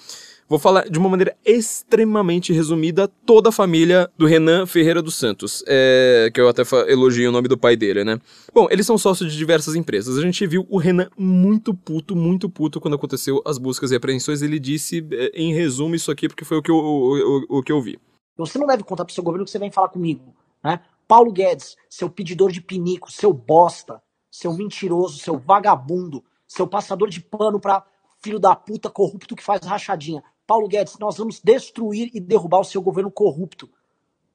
Vou 0.50 0.58
falar 0.58 0.90
de 0.90 0.98
uma 0.98 1.08
maneira 1.08 1.36
extremamente 1.44 2.52
resumida 2.52 3.06
toda 3.06 3.50
a 3.50 3.52
família 3.52 4.10
do 4.18 4.26
Renan 4.26 4.66
Ferreira 4.66 5.00
dos 5.00 5.14
Santos, 5.14 5.62
é, 5.64 6.28
que 6.34 6.40
eu 6.40 6.48
até 6.48 6.62
elogio 6.88 7.28
o 7.28 7.32
nome 7.32 7.46
do 7.46 7.56
pai 7.56 7.76
dele, 7.76 8.02
né? 8.02 8.18
Bom, 8.52 8.66
eles 8.68 8.84
são 8.84 8.98
sócios 8.98 9.30
de 9.30 9.38
diversas 9.38 9.76
empresas. 9.76 10.18
A 10.18 10.22
gente 10.22 10.44
viu 10.48 10.66
o 10.68 10.76
Renan 10.76 11.08
muito 11.16 11.72
puto, 11.72 12.16
muito 12.16 12.50
puto 12.50 12.80
quando 12.80 12.94
aconteceu 12.94 13.40
as 13.46 13.58
buscas 13.58 13.92
e 13.92 13.94
apreensões. 13.94 14.42
Ele 14.42 14.58
disse, 14.58 15.06
é, 15.12 15.30
em 15.40 15.54
resumo, 15.54 15.94
isso 15.94 16.10
aqui 16.10 16.26
porque 16.26 16.44
foi 16.44 16.56
o 16.56 16.62
que 16.62 16.72
eu, 16.72 16.74
o, 16.74 17.44
o, 17.52 17.58
o 17.58 17.62
que 17.62 17.70
eu 17.70 17.80
vi. 17.80 18.00
Você 18.36 18.58
não 18.58 18.66
deve 18.66 18.82
contar 18.82 19.04
pro 19.04 19.14
seu 19.14 19.22
governo 19.22 19.44
que 19.44 19.52
você 19.52 19.58
vem 19.60 19.70
falar 19.70 19.90
comigo, 19.90 20.34
né? 20.64 20.80
Paulo 21.06 21.30
Guedes, 21.30 21.76
seu 21.88 22.10
pedidor 22.10 22.50
de 22.50 22.60
pinico, 22.60 23.12
seu 23.12 23.32
bosta, 23.32 24.02
seu 24.28 24.52
mentiroso, 24.52 25.20
seu 25.20 25.38
vagabundo, 25.38 26.24
seu 26.48 26.66
passador 26.66 27.08
de 27.08 27.20
pano 27.20 27.60
pra 27.60 27.84
filho 28.20 28.40
da 28.40 28.56
puta 28.56 28.90
corrupto 28.90 29.36
que 29.36 29.44
faz 29.44 29.64
rachadinha. 29.64 30.24
Paulo 30.50 30.66
Guedes, 30.66 30.98
nós 30.98 31.16
vamos 31.16 31.38
destruir 31.38 32.10
e 32.12 32.18
derrubar 32.18 32.58
o 32.58 32.64
seu 32.64 32.82
governo 32.82 33.08
corrupto. 33.08 33.70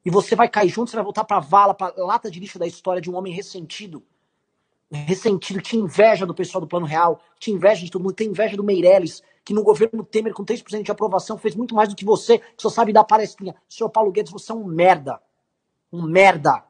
E 0.05 0.09
você 0.09 0.33
vai 0.33 0.47
cair 0.47 0.69
junto, 0.69 0.89
você 0.89 0.95
vai 0.95 1.03
voltar 1.03 1.25
pra 1.25 1.41
vala, 1.41 1.73
pra 1.73 1.93
lata 1.97 2.31
de 2.31 2.39
lixo 2.39 2.57
da 2.57 2.65
história 2.65 3.01
de 3.01 3.11
um 3.11 3.17
homem 3.17 3.33
ressentido. 3.33 4.01
Ressentido, 4.89 5.61
que 5.61 5.75
inveja 5.75 6.25
do 6.25 6.33
pessoal 6.33 6.61
do 6.61 6.67
Plano 6.69 6.85
Real, 6.85 7.19
que 7.37 7.51
inveja 7.51 7.83
de 7.83 7.91
todo 7.91 8.01
mundo, 8.01 8.13
tem 8.13 8.29
inveja 8.29 8.55
do 8.55 8.63
Meirelles, 8.63 9.21
que 9.43 9.53
no 9.53 9.61
governo 9.61 10.05
Temer, 10.05 10.33
com 10.33 10.45
3% 10.45 10.83
de 10.83 10.89
aprovação, 10.89 11.37
fez 11.37 11.53
muito 11.53 11.75
mais 11.75 11.89
do 11.89 11.95
que 11.97 12.05
você, 12.05 12.39
que 12.39 12.61
só 12.61 12.69
sabe 12.69 12.93
dar 12.93 13.03
palestrinha. 13.03 13.53
Senhor 13.67 13.89
Paulo 13.89 14.09
Guedes, 14.09 14.31
você 14.31 14.53
é 14.53 14.55
um 14.55 14.63
merda. 14.63 15.21
Um 15.91 16.01
merda. 16.01 16.63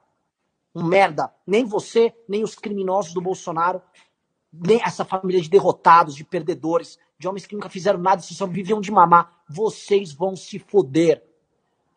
Um 0.73 0.83
merda. 0.83 1.31
Nem 1.45 1.65
você, 1.65 2.11
nem 2.27 2.43
os 2.43 2.55
criminosos 2.55 3.13
do 3.13 3.21
Bolsonaro, 3.21 3.79
nem 4.51 4.81
essa 4.81 5.05
família 5.05 5.39
de 5.39 5.51
derrotados, 5.51 6.15
de 6.15 6.23
perdedores, 6.23 6.97
de 7.17 7.27
homens 7.27 7.45
que 7.45 7.55
nunca 7.55 7.69
fizeram 7.69 7.99
nada, 7.99 8.21
e 8.21 8.33
só 8.33 8.45
viviam 8.45 8.81
de 8.81 8.91
mamar. 8.91 9.43
Vocês 9.47 10.11
vão 10.11 10.35
se 10.35 10.59
foder. 10.59 11.23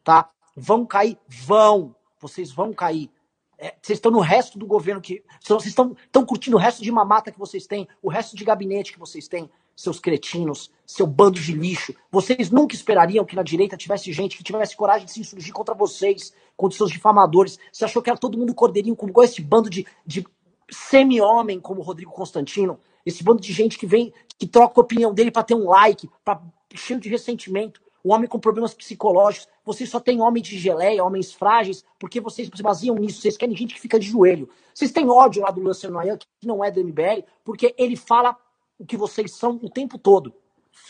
Tá? 0.05 0.31
Vão 0.57 0.87
cair? 0.87 1.19
Vão. 1.29 1.95
Vocês 2.21 2.53
vão 2.53 2.73
cair. 2.73 3.11
É, 3.59 3.75
vocês 3.83 3.97
estão 3.97 4.13
no 4.13 4.21
resto 4.21 4.59
do 4.59 4.67
governo 4.67 5.01
que. 5.01 5.25
Vocês 5.43 5.67
estão, 5.67 5.97
estão 6.05 6.25
curtindo 6.25 6.57
o 6.57 6.61
resto 6.61 6.83
de 6.83 6.93
mamata 6.93 7.33
que 7.33 7.39
vocês 7.39 7.67
têm, 7.67 7.89
o 8.01 8.09
resto 8.09 8.37
de 8.37 8.45
gabinete 8.45 8.93
que 8.93 8.99
vocês 8.99 9.27
têm 9.27 9.51
seus 9.75 10.01
cretinos, 10.01 10.73
seu 10.85 11.07
bando 11.07 11.39
de 11.39 11.53
lixo. 11.53 11.95
Vocês 12.11 12.51
nunca 12.51 12.75
esperariam 12.75 13.25
que 13.25 13.37
na 13.37 13.45
direita 13.45 13.77
tivesse 13.77 14.13
gente 14.13 14.37
que 14.37 14.43
tivesse 14.43 14.77
coragem 14.77 15.07
de 15.07 15.13
se 15.13 15.21
insurgir 15.21 15.53
contra 15.53 15.73
vocês, 15.73 16.33
contra 16.57 16.77
seus 16.77 16.91
difamadores. 16.91 17.59
Você 17.73 17.85
achou 17.85 18.03
que 18.03 18.11
era 18.11 18.19
todo 18.19 18.37
mundo 18.37 18.55
cordeirinho, 18.55 18.97
como 18.97 19.11
igual 19.11 19.25
esse 19.25 19.41
bando 19.41 19.71
de, 19.71 19.87
de 20.05 20.27
semi-homem 20.69 21.61
como 21.61 21.81
Rodrigo 21.81 22.11
Constantino, 22.11 22.79
esse 23.05 23.23
bando 23.23 23.41
de 23.41 23.53
gente 23.53 23.79
que 23.79 23.87
vem, 23.87 24.13
que 24.39 24.47
troca 24.47 24.81
a 24.81 24.83
opinião 24.83 25.13
dele 25.13 25.31
para 25.31 25.43
ter 25.43 25.55
um 25.55 25.69
like, 25.69 26.09
para 26.25 26.41
cheio 26.75 27.01
de 27.01 27.09
ressentimento, 27.09 27.81
o 28.03 28.13
homem 28.13 28.29
com 28.29 28.39
problemas 28.39 28.75
psicológicos. 28.75 29.49
Vocês 29.65 29.91
só 29.91 30.01
têm 30.01 30.21
homem 30.21 30.43
de 30.43 30.59
geleia, 30.59 31.05
homens 31.05 31.33
frágeis, 31.33 31.85
porque 31.99 32.21
vocês 32.21 32.49
se 32.55 32.63
baseiam 32.63 32.95
nisso. 32.97 33.21
Vocês 33.21 33.37
querem 33.37 33.57
gente 33.57 33.75
que 33.75 33.81
fica 33.81 33.99
de 33.99 34.09
joelho. 34.09 34.49
Vocês 34.73 34.93
têm 34.93 35.09
ódio 35.09 35.43
lá 35.43 35.51
do 35.51 35.61
Luciano 35.61 35.99
Ayan, 35.99 36.17
que 36.17 36.47
não 36.47 36.65
é 36.65 36.71
do 36.71 36.83
MBL, 36.83 37.25
porque 37.45 37.75
ele 37.77 37.97
fala 37.97 38.37
o 38.79 38.87
que 38.87 38.97
vocês 38.97 39.33
são 39.33 39.59
o 39.63 39.69
tempo 39.69 39.99
todo. 39.99 40.33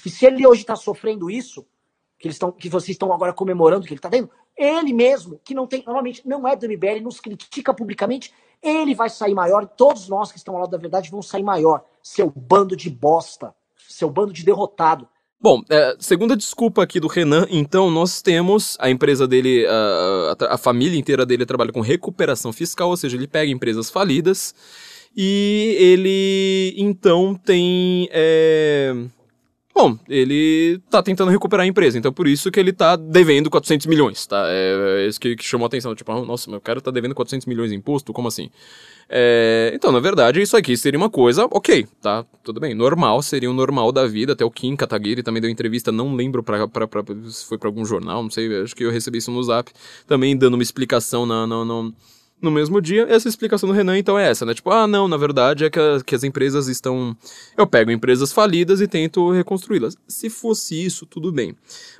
E 0.04 0.10
se 0.10 0.26
ele 0.26 0.46
hoje 0.46 0.60
está 0.60 0.76
sofrendo 0.76 1.30
isso, 1.30 1.66
que, 2.18 2.26
eles 2.26 2.34
estão, 2.34 2.52
que 2.52 2.68
vocês 2.68 2.90
estão 2.90 3.12
agora 3.12 3.32
comemorando 3.32 3.86
que 3.86 3.92
ele 3.92 3.98
está 3.98 4.10
tendo, 4.10 4.30
ele 4.56 4.92
mesmo, 4.92 5.40
que 5.42 5.54
não 5.54 5.66
tem, 5.66 5.82
normalmente 5.84 6.26
não 6.26 6.46
é 6.46 6.54
do 6.54 6.68
MBL, 6.68 7.00
nos 7.02 7.20
critica 7.20 7.72
publicamente, 7.72 8.32
ele 8.62 8.94
vai 8.94 9.08
sair 9.08 9.34
maior, 9.34 9.66
todos 9.66 10.08
nós 10.08 10.30
que 10.32 10.38
estão 10.38 10.54
ao 10.54 10.60
lado 10.60 10.70
da 10.70 10.78
verdade 10.78 11.10
vão 11.10 11.22
sair 11.22 11.42
maior. 11.42 11.84
Seu 12.02 12.32
bando 12.34 12.76
de 12.76 12.90
bosta, 12.90 13.54
seu 13.88 14.10
bando 14.10 14.32
de 14.32 14.44
derrotado. 14.44 15.08
Bom, 15.40 15.62
é, 15.70 15.94
segunda 16.00 16.36
desculpa 16.36 16.82
aqui 16.82 16.98
do 16.98 17.06
Renan, 17.06 17.46
então 17.48 17.90
nós 17.92 18.20
temos 18.20 18.76
a 18.80 18.90
empresa 18.90 19.26
dele, 19.26 19.64
a, 19.66 20.36
a, 20.40 20.54
a 20.54 20.58
família 20.58 20.98
inteira 20.98 21.24
dele 21.24 21.46
trabalha 21.46 21.72
com 21.72 21.80
recuperação 21.80 22.52
fiscal, 22.52 22.88
ou 22.88 22.96
seja, 22.96 23.16
ele 23.16 23.28
pega 23.28 23.50
empresas 23.50 23.88
falidas 23.88 24.52
e 25.16 25.76
ele 25.78 26.74
então 26.76 27.34
tem. 27.34 28.08
É... 28.10 28.94
Bom, 29.78 29.96
ele 30.08 30.80
tá 30.90 31.00
tentando 31.00 31.30
recuperar 31.30 31.62
a 31.62 31.68
empresa, 31.68 31.96
então 31.96 32.12
por 32.12 32.26
isso 32.26 32.50
que 32.50 32.58
ele 32.58 32.72
tá 32.72 32.96
devendo 32.96 33.48
400 33.48 33.86
milhões, 33.86 34.26
tá? 34.26 34.44
É, 34.48 35.04
é 35.04 35.06
isso 35.06 35.20
que, 35.20 35.36
que 35.36 35.44
chamou 35.44 35.66
a 35.66 35.68
atenção. 35.68 35.94
Tipo, 35.94 36.10
ah, 36.10 36.24
nossa, 36.24 36.50
meu 36.50 36.60
cara 36.60 36.80
tá 36.80 36.90
devendo 36.90 37.14
400 37.14 37.46
milhões 37.46 37.70
de 37.70 37.76
imposto? 37.76 38.12
Como 38.12 38.26
assim? 38.26 38.50
É, 39.08 39.70
então, 39.72 39.92
na 39.92 40.00
verdade, 40.00 40.42
isso 40.42 40.56
aqui 40.56 40.76
seria 40.76 40.98
uma 40.98 41.08
coisa, 41.08 41.46
ok, 41.52 41.86
tá, 42.02 42.26
tudo 42.42 42.58
bem, 42.58 42.74
normal, 42.74 43.22
seria 43.22 43.48
o 43.48 43.54
normal 43.54 43.92
da 43.92 44.04
vida, 44.04 44.32
até 44.32 44.44
o 44.44 44.50
Kim 44.50 44.74
Kataguiri 44.74 45.22
também 45.22 45.40
deu 45.40 45.48
entrevista, 45.48 45.92
não 45.92 46.12
lembro 46.12 46.42
pra, 46.42 46.66
pra, 46.66 46.88
pra, 46.88 47.02
se 47.30 47.46
foi 47.46 47.56
pra 47.56 47.68
algum 47.68 47.84
jornal, 47.86 48.22
não 48.22 48.30
sei, 48.30 48.60
acho 48.60 48.74
que 48.74 48.84
eu 48.84 48.90
recebi 48.90 49.18
isso 49.18 49.30
no 49.30 49.42
zap, 49.42 49.72
também 50.06 50.36
dando 50.36 50.54
uma 50.54 50.62
explicação 50.62 51.24
na, 51.24 51.46
na, 51.46 51.64
na 51.64 51.92
no 52.40 52.50
mesmo 52.50 52.80
dia. 52.80 53.06
Essa 53.08 53.28
explicação 53.28 53.68
do 53.68 53.74
Renan, 53.74 53.98
então, 53.98 54.18
é 54.18 54.28
essa, 54.28 54.44
né? 54.44 54.54
Tipo, 54.54 54.70
ah, 54.70 54.86
não, 54.86 55.08
na 55.08 55.16
verdade 55.16 55.64
é 55.64 55.70
que, 55.70 55.78
a, 55.78 56.00
que 56.04 56.14
as 56.14 56.24
empresas 56.24 56.68
estão. 56.68 57.16
Eu 57.56 57.66
pego 57.66 57.90
empresas 57.90 58.32
falidas 58.32 58.80
e 58.80 58.86
tento 58.86 59.30
reconstruí-las. 59.30 59.96
Se 60.06 60.30
fosse 60.30 60.84
isso, 60.84 61.06
tudo 61.06 61.32
bem. 61.32 61.54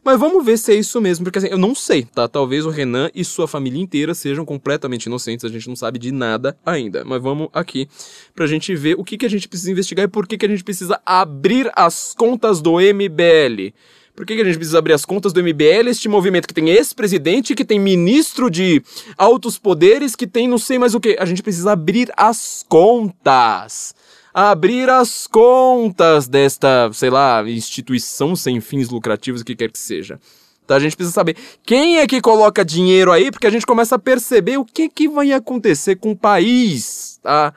Mas 0.05 0.19
vamos 0.19 0.45
ver 0.45 0.59
se 0.59 0.73
é 0.73 0.75
isso 0.77 1.01
mesmo, 1.01 1.25
porque 1.25 1.39
assim, 1.39 1.49
eu 1.49 1.59
não 1.59 1.75
sei, 1.75 2.05
tá? 2.05 2.29
Talvez 2.29 2.65
o 2.65 2.71
Renan 2.71 3.11
e 3.15 3.25
sua 3.25 3.49
família 3.49 3.81
inteira 3.81 4.15
sejam 4.15 4.45
completamente 4.45 5.07
inocentes, 5.07 5.45
a 5.45 5.49
gente 5.49 5.69
não 5.69 5.77
sabe 5.77 5.99
de 5.99 6.13
nada 6.13 6.57
ainda. 6.65 7.05
Mas 7.05 7.23
vamos 7.23 7.49
aqui 7.53 7.89
pra 8.35 8.47
gente 8.47 8.75
ver 8.75 8.95
o 8.99 9.05
que, 9.05 9.19
que 9.19 9.27
a 9.27 9.31
gente 9.31 9.49
precisa 9.49 9.71
investigar 9.71 10.05
e 10.05 10.09
por 10.09 10.27
que, 10.27 10.39
que 10.39 10.47
a 10.47 10.49
gente 10.49 10.65
precisa 10.65 11.01
abrir 11.05 11.71
as 11.75 12.15
contas 12.17 12.61
do 12.61 12.79
MBL. 12.79 13.73
Por 14.19 14.27
que, 14.27 14.35
que 14.35 14.43
a 14.43 14.45
gente 14.45 14.57
precisa 14.57 14.81
abrir 14.81 14.95
as 14.95 15.05
contas 15.05 15.33
do 15.33 15.41
MBL, 15.41 15.89
este 15.89 16.09
movimento 16.09 16.49
que 16.49 16.53
tem 16.53 16.71
ex-presidente, 16.71 17.55
que 17.55 17.65
tem 17.65 17.79
ministro 17.79 18.51
de 18.51 18.83
altos 19.17 19.57
poderes, 19.57 20.17
que 20.17 20.27
tem 20.27 20.49
não 20.49 20.59
sei 20.59 20.77
mais 20.77 20.93
o 20.93 20.99
que? 20.99 21.17
A 21.21 21.25
gente 21.25 21.41
precisa 21.41 21.71
abrir 21.71 22.11
as 22.17 22.65
contas. 22.69 23.95
Abrir 24.35 24.91
as 24.91 25.29
contas 25.29 26.27
desta, 26.27 26.91
sei 26.93 27.11
lá, 27.11 27.49
instituição 27.49 28.35
sem 28.35 28.61
fins 28.61 28.89
lucrativos, 28.89 29.43
o 29.43 29.45
que 29.45 29.55
quer 29.55 29.71
que 29.71 29.79
seja. 29.79 30.19
Tá? 30.67 30.75
A 30.75 30.81
gente 30.81 30.97
precisa 30.97 31.15
saber 31.15 31.37
quem 31.65 31.99
é 31.99 32.07
que 32.09 32.21
coloca 32.21 32.65
dinheiro 32.65 33.13
aí, 33.13 33.31
porque 33.31 33.47
a 33.47 33.51
gente 33.51 33.65
começa 33.65 33.95
a 33.95 34.01
perceber 34.01 34.57
o 34.57 34.65
que, 34.65 34.89
que 34.89 35.09
vai 35.09 35.31
acontecer 35.31 35.95
com 35.95 36.11
o 36.11 36.17
país, 36.17 37.21
tá? 37.23 37.55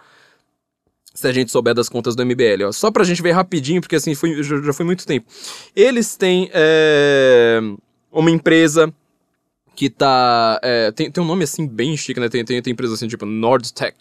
Se 1.22 1.28
a 1.28 1.32
gente 1.32 1.52
souber 1.52 1.74
das 1.74 1.88
contas 1.88 2.16
do 2.16 2.26
MBL. 2.26 2.66
Ó. 2.68 2.72
Só 2.72 2.90
pra 2.90 3.04
gente 3.04 3.22
ver 3.22 3.32
rapidinho, 3.32 3.80
porque 3.80 3.96
assim, 3.96 4.16
foi, 4.16 4.42
já, 4.42 4.74
foi 4.74 4.86
muito 4.86 5.06
tempo. 5.06 5.28
Eles 5.76 6.16
têm 6.16 6.50
é, 6.52 7.62
uma 8.12 8.32
empresa 8.32 8.92
que 9.76 9.90
tá. 9.90 10.60
É, 10.64 10.92
tem, 10.92 11.12
tem 11.12 11.24
um 11.24 11.28
nome 11.28 11.44
assim 11.44 11.68
bem 11.68 11.96
chique, 11.96 12.20
né? 12.20 12.28
Tem, 12.28 12.44
tem, 12.44 12.62
tem 12.62 12.74
empresa 12.74 12.96
assim, 12.96 13.08
tipo 13.08 13.26
Nordtech. 13.26 13.96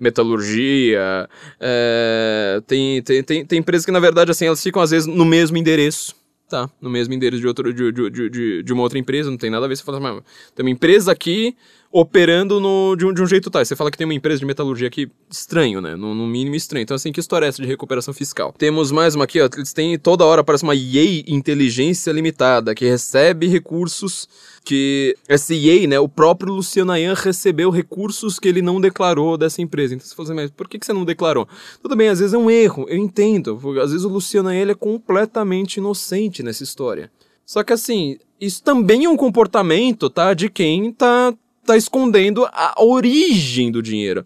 Metalurgia, 0.00 1.28
é, 1.58 2.62
tem, 2.68 3.02
tem, 3.02 3.20
tem, 3.20 3.44
tem 3.44 3.58
empresas 3.58 3.84
que, 3.84 3.90
na 3.90 3.98
verdade, 3.98 4.30
assim, 4.30 4.46
elas 4.46 4.62
ficam 4.62 4.80
às 4.80 4.92
vezes 4.92 5.08
no 5.08 5.24
mesmo 5.24 5.56
endereço, 5.56 6.14
tá? 6.48 6.70
No 6.80 6.88
mesmo 6.88 7.14
endereço 7.14 7.40
de, 7.40 7.48
outro, 7.48 7.74
de, 7.74 7.90
de, 7.90 8.30
de, 8.30 8.62
de 8.62 8.72
uma 8.72 8.84
outra 8.84 8.96
empresa, 8.96 9.28
não 9.28 9.36
tem 9.36 9.50
nada 9.50 9.66
a 9.66 9.68
ver. 9.68 9.76
Você 9.76 9.82
fala, 9.82 9.98
mas 9.98 10.22
tem 10.54 10.64
uma 10.64 10.70
empresa 10.70 11.10
aqui 11.10 11.56
operando 11.90 12.60
no, 12.60 12.94
de, 12.96 13.06
um, 13.06 13.12
de 13.12 13.22
um 13.22 13.26
jeito 13.26 13.50
tal. 13.50 13.64
Você 13.64 13.74
fala 13.74 13.90
que 13.90 13.96
tem 13.96 14.04
uma 14.04 14.14
empresa 14.14 14.40
de 14.40 14.44
metalurgia 14.44 14.88
aqui, 14.88 15.10
estranho, 15.30 15.80
né? 15.80 15.96
No, 15.96 16.14
no, 16.14 16.26
mínimo 16.26 16.54
estranho. 16.54 16.82
Então, 16.82 16.94
assim, 16.94 17.10
que 17.10 17.20
história 17.20 17.46
é 17.46 17.48
essa 17.48 17.62
de 17.62 17.68
recuperação 17.68 18.12
fiscal? 18.12 18.54
Temos 18.56 18.92
mais 18.92 19.14
uma 19.14 19.24
aqui, 19.24 19.40
ó. 19.40 19.48
Eles 19.56 19.72
têm 19.72 19.98
toda 19.98 20.24
hora, 20.24 20.44
parece 20.44 20.64
uma 20.64 20.74
EA 20.74 21.24
Inteligência 21.26 22.12
Limitada, 22.12 22.74
que 22.74 22.84
recebe 22.84 23.46
recursos 23.46 24.28
que 24.64 25.16
essa 25.26 25.54
EA, 25.54 25.86
né, 25.88 25.98
o 25.98 26.08
próprio 26.08 26.52
Luciano 26.52 26.92
Ayan 26.92 27.14
recebeu 27.14 27.70
recursos 27.70 28.38
que 28.38 28.46
ele 28.46 28.60
não 28.60 28.78
declarou 28.78 29.38
dessa 29.38 29.62
empresa. 29.62 29.94
Então 29.94 30.06
você 30.06 30.14
fala 30.14 30.28
assim, 30.28 30.36
mas 30.36 30.50
por 30.50 30.68
que, 30.68 30.78
que 30.78 30.84
você 30.84 30.92
não 30.92 31.06
declarou? 31.06 31.48
Tudo 31.80 31.96
bem, 31.96 32.08
às 32.08 32.18
vezes 32.18 32.34
é 32.34 32.38
um 32.38 32.50
erro, 32.50 32.84
eu 32.86 32.98
entendo. 32.98 33.58
Às 33.80 33.92
vezes 33.92 34.04
o 34.04 34.10
Luciano 34.10 34.50
Ayan 34.50 34.70
é 34.70 34.74
completamente 34.74 35.78
inocente 35.78 36.42
nessa 36.42 36.64
história. 36.64 37.10
Só 37.46 37.62
que 37.62 37.72
assim, 37.72 38.18
isso 38.38 38.62
também 38.62 39.06
é 39.06 39.08
um 39.08 39.16
comportamento, 39.16 40.10
tá, 40.10 40.34
de 40.34 40.50
quem 40.50 40.92
tá 40.92 41.32
tá 41.68 41.76
escondendo 41.76 42.46
a 42.52 42.74
origem 42.78 43.70
do 43.70 43.82
dinheiro. 43.82 44.24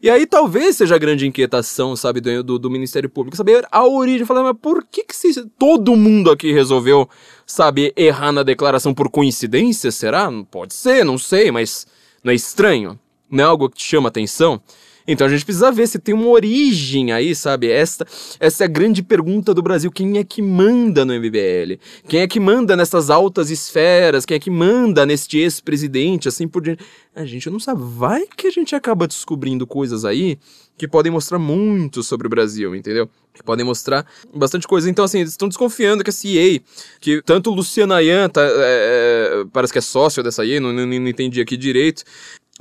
E 0.00 0.08
aí 0.08 0.26
talvez 0.26 0.76
seja 0.76 0.94
a 0.94 0.98
grande 0.98 1.26
inquietação, 1.26 1.96
sabe, 1.96 2.20
do, 2.20 2.42
do, 2.42 2.58
do 2.58 2.70
Ministério 2.70 3.08
Público, 3.08 3.36
saber 3.36 3.66
a 3.70 3.84
origem, 3.84 4.26
falar, 4.26 4.42
mas 4.42 4.56
por 4.60 4.84
que 4.84 5.04
que 5.04 5.16
se, 5.16 5.44
todo 5.58 5.96
mundo 5.96 6.30
aqui 6.30 6.52
resolveu, 6.52 7.08
sabe, 7.46 7.92
errar 7.96 8.32
na 8.32 8.42
declaração 8.42 8.94
por 8.94 9.10
coincidência, 9.10 9.90
será? 9.90 10.30
Pode 10.50 10.74
ser, 10.74 11.04
não 11.04 11.18
sei, 11.18 11.50
mas 11.50 11.86
não 12.22 12.32
é 12.32 12.34
estranho? 12.34 12.98
Não 13.30 13.44
é 13.44 13.46
algo 13.46 13.68
que 13.68 13.76
te 13.76 13.84
chama 13.84 14.08
atenção? 14.08 14.60
Então 15.06 15.26
a 15.26 15.30
gente 15.30 15.44
precisa 15.44 15.70
ver 15.70 15.86
se 15.86 15.98
tem 15.98 16.14
uma 16.14 16.28
origem 16.28 17.12
aí, 17.12 17.34
sabe? 17.34 17.70
Esta, 17.70 18.06
essa 18.40 18.64
é 18.64 18.66
a 18.66 18.68
grande 18.68 19.02
pergunta 19.02 19.52
do 19.52 19.62
Brasil. 19.62 19.90
Quem 19.90 20.18
é 20.18 20.24
que 20.24 20.40
manda 20.40 21.04
no 21.04 21.12
MBL? 21.12 21.78
Quem 22.08 22.20
é 22.20 22.26
que 22.26 22.40
manda 22.40 22.74
nessas 22.74 23.10
altas 23.10 23.50
esferas? 23.50 24.24
Quem 24.24 24.36
é 24.36 24.40
que 24.40 24.50
manda 24.50 25.04
neste 25.04 25.38
ex-presidente? 25.38 26.28
Assim 26.28 26.48
por 26.48 26.62
diante. 26.62 26.82
A 27.14 27.24
gente 27.24 27.48
não 27.50 27.60
sabe. 27.60 27.82
Vai 27.84 28.26
que 28.26 28.46
a 28.46 28.50
gente 28.50 28.74
acaba 28.74 29.06
descobrindo 29.06 29.66
coisas 29.66 30.04
aí 30.04 30.38
que 30.76 30.88
podem 30.88 31.12
mostrar 31.12 31.38
muito 31.38 32.02
sobre 32.02 32.26
o 32.26 32.30
Brasil, 32.30 32.74
entendeu? 32.74 33.08
Que 33.32 33.42
podem 33.42 33.64
mostrar 33.64 34.04
bastante 34.34 34.66
coisa. 34.66 34.90
Então, 34.90 35.04
assim, 35.04 35.20
eles 35.20 35.30
estão 35.30 35.48
desconfiando 35.48 36.02
que 36.02 36.10
a 36.10 36.12
CIE, 36.12 36.62
que 37.00 37.22
tanto 37.22 37.50
o 37.50 37.54
Luciano 37.54 37.94
Ayan 37.94 38.28
tá, 38.28 38.42
é, 38.42 38.48
é, 38.48 39.44
parece 39.52 39.72
que 39.72 39.78
é 39.78 39.82
sócio 39.82 40.22
dessa 40.22 40.44
IE, 40.44 40.58
não, 40.58 40.72
não, 40.72 40.86
não 40.86 41.08
entendi 41.08 41.40
aqui 41.40 41.56
direito, 41.56 42.02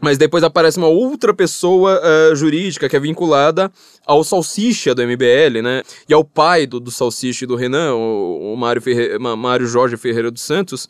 mas 0.02 0.18
depois 0.18 0.44
aparece 0.44 0.78
uma 0.78 0.88
outra 0.88 1.34
pessoa 1.34 2.02
uh, 2.02 2.36
jurídica 2.36 2.90
que 2.90 2.96
é 2.96 3.00
vinculada 3.00 3.72
ao 4.06 4.24
Salsicha 4.24 4.94
do 4.94 5.04
MBL, 5.04 5.62
né? 5.62 5.84
E 6.10 6.14
ao 6.14 6.24
pai 6.24 6.66
do, 6.66 6.80
do 6.80 6.92
Salsicha 6.92 7.46
e 7.46 7.48
do 7.48 7.56
Renan, 7.56 7.94
o, 7.94 8.54
o 8.54 8.58
Mário, 8.58 8.82
Ferre... 8.82 9.18
Mário 9.20 9.68
Jorge 9.68 9.96
Ferreira 9.96 10.32
dos 10.32 10.42
Santos. 10.42 10.90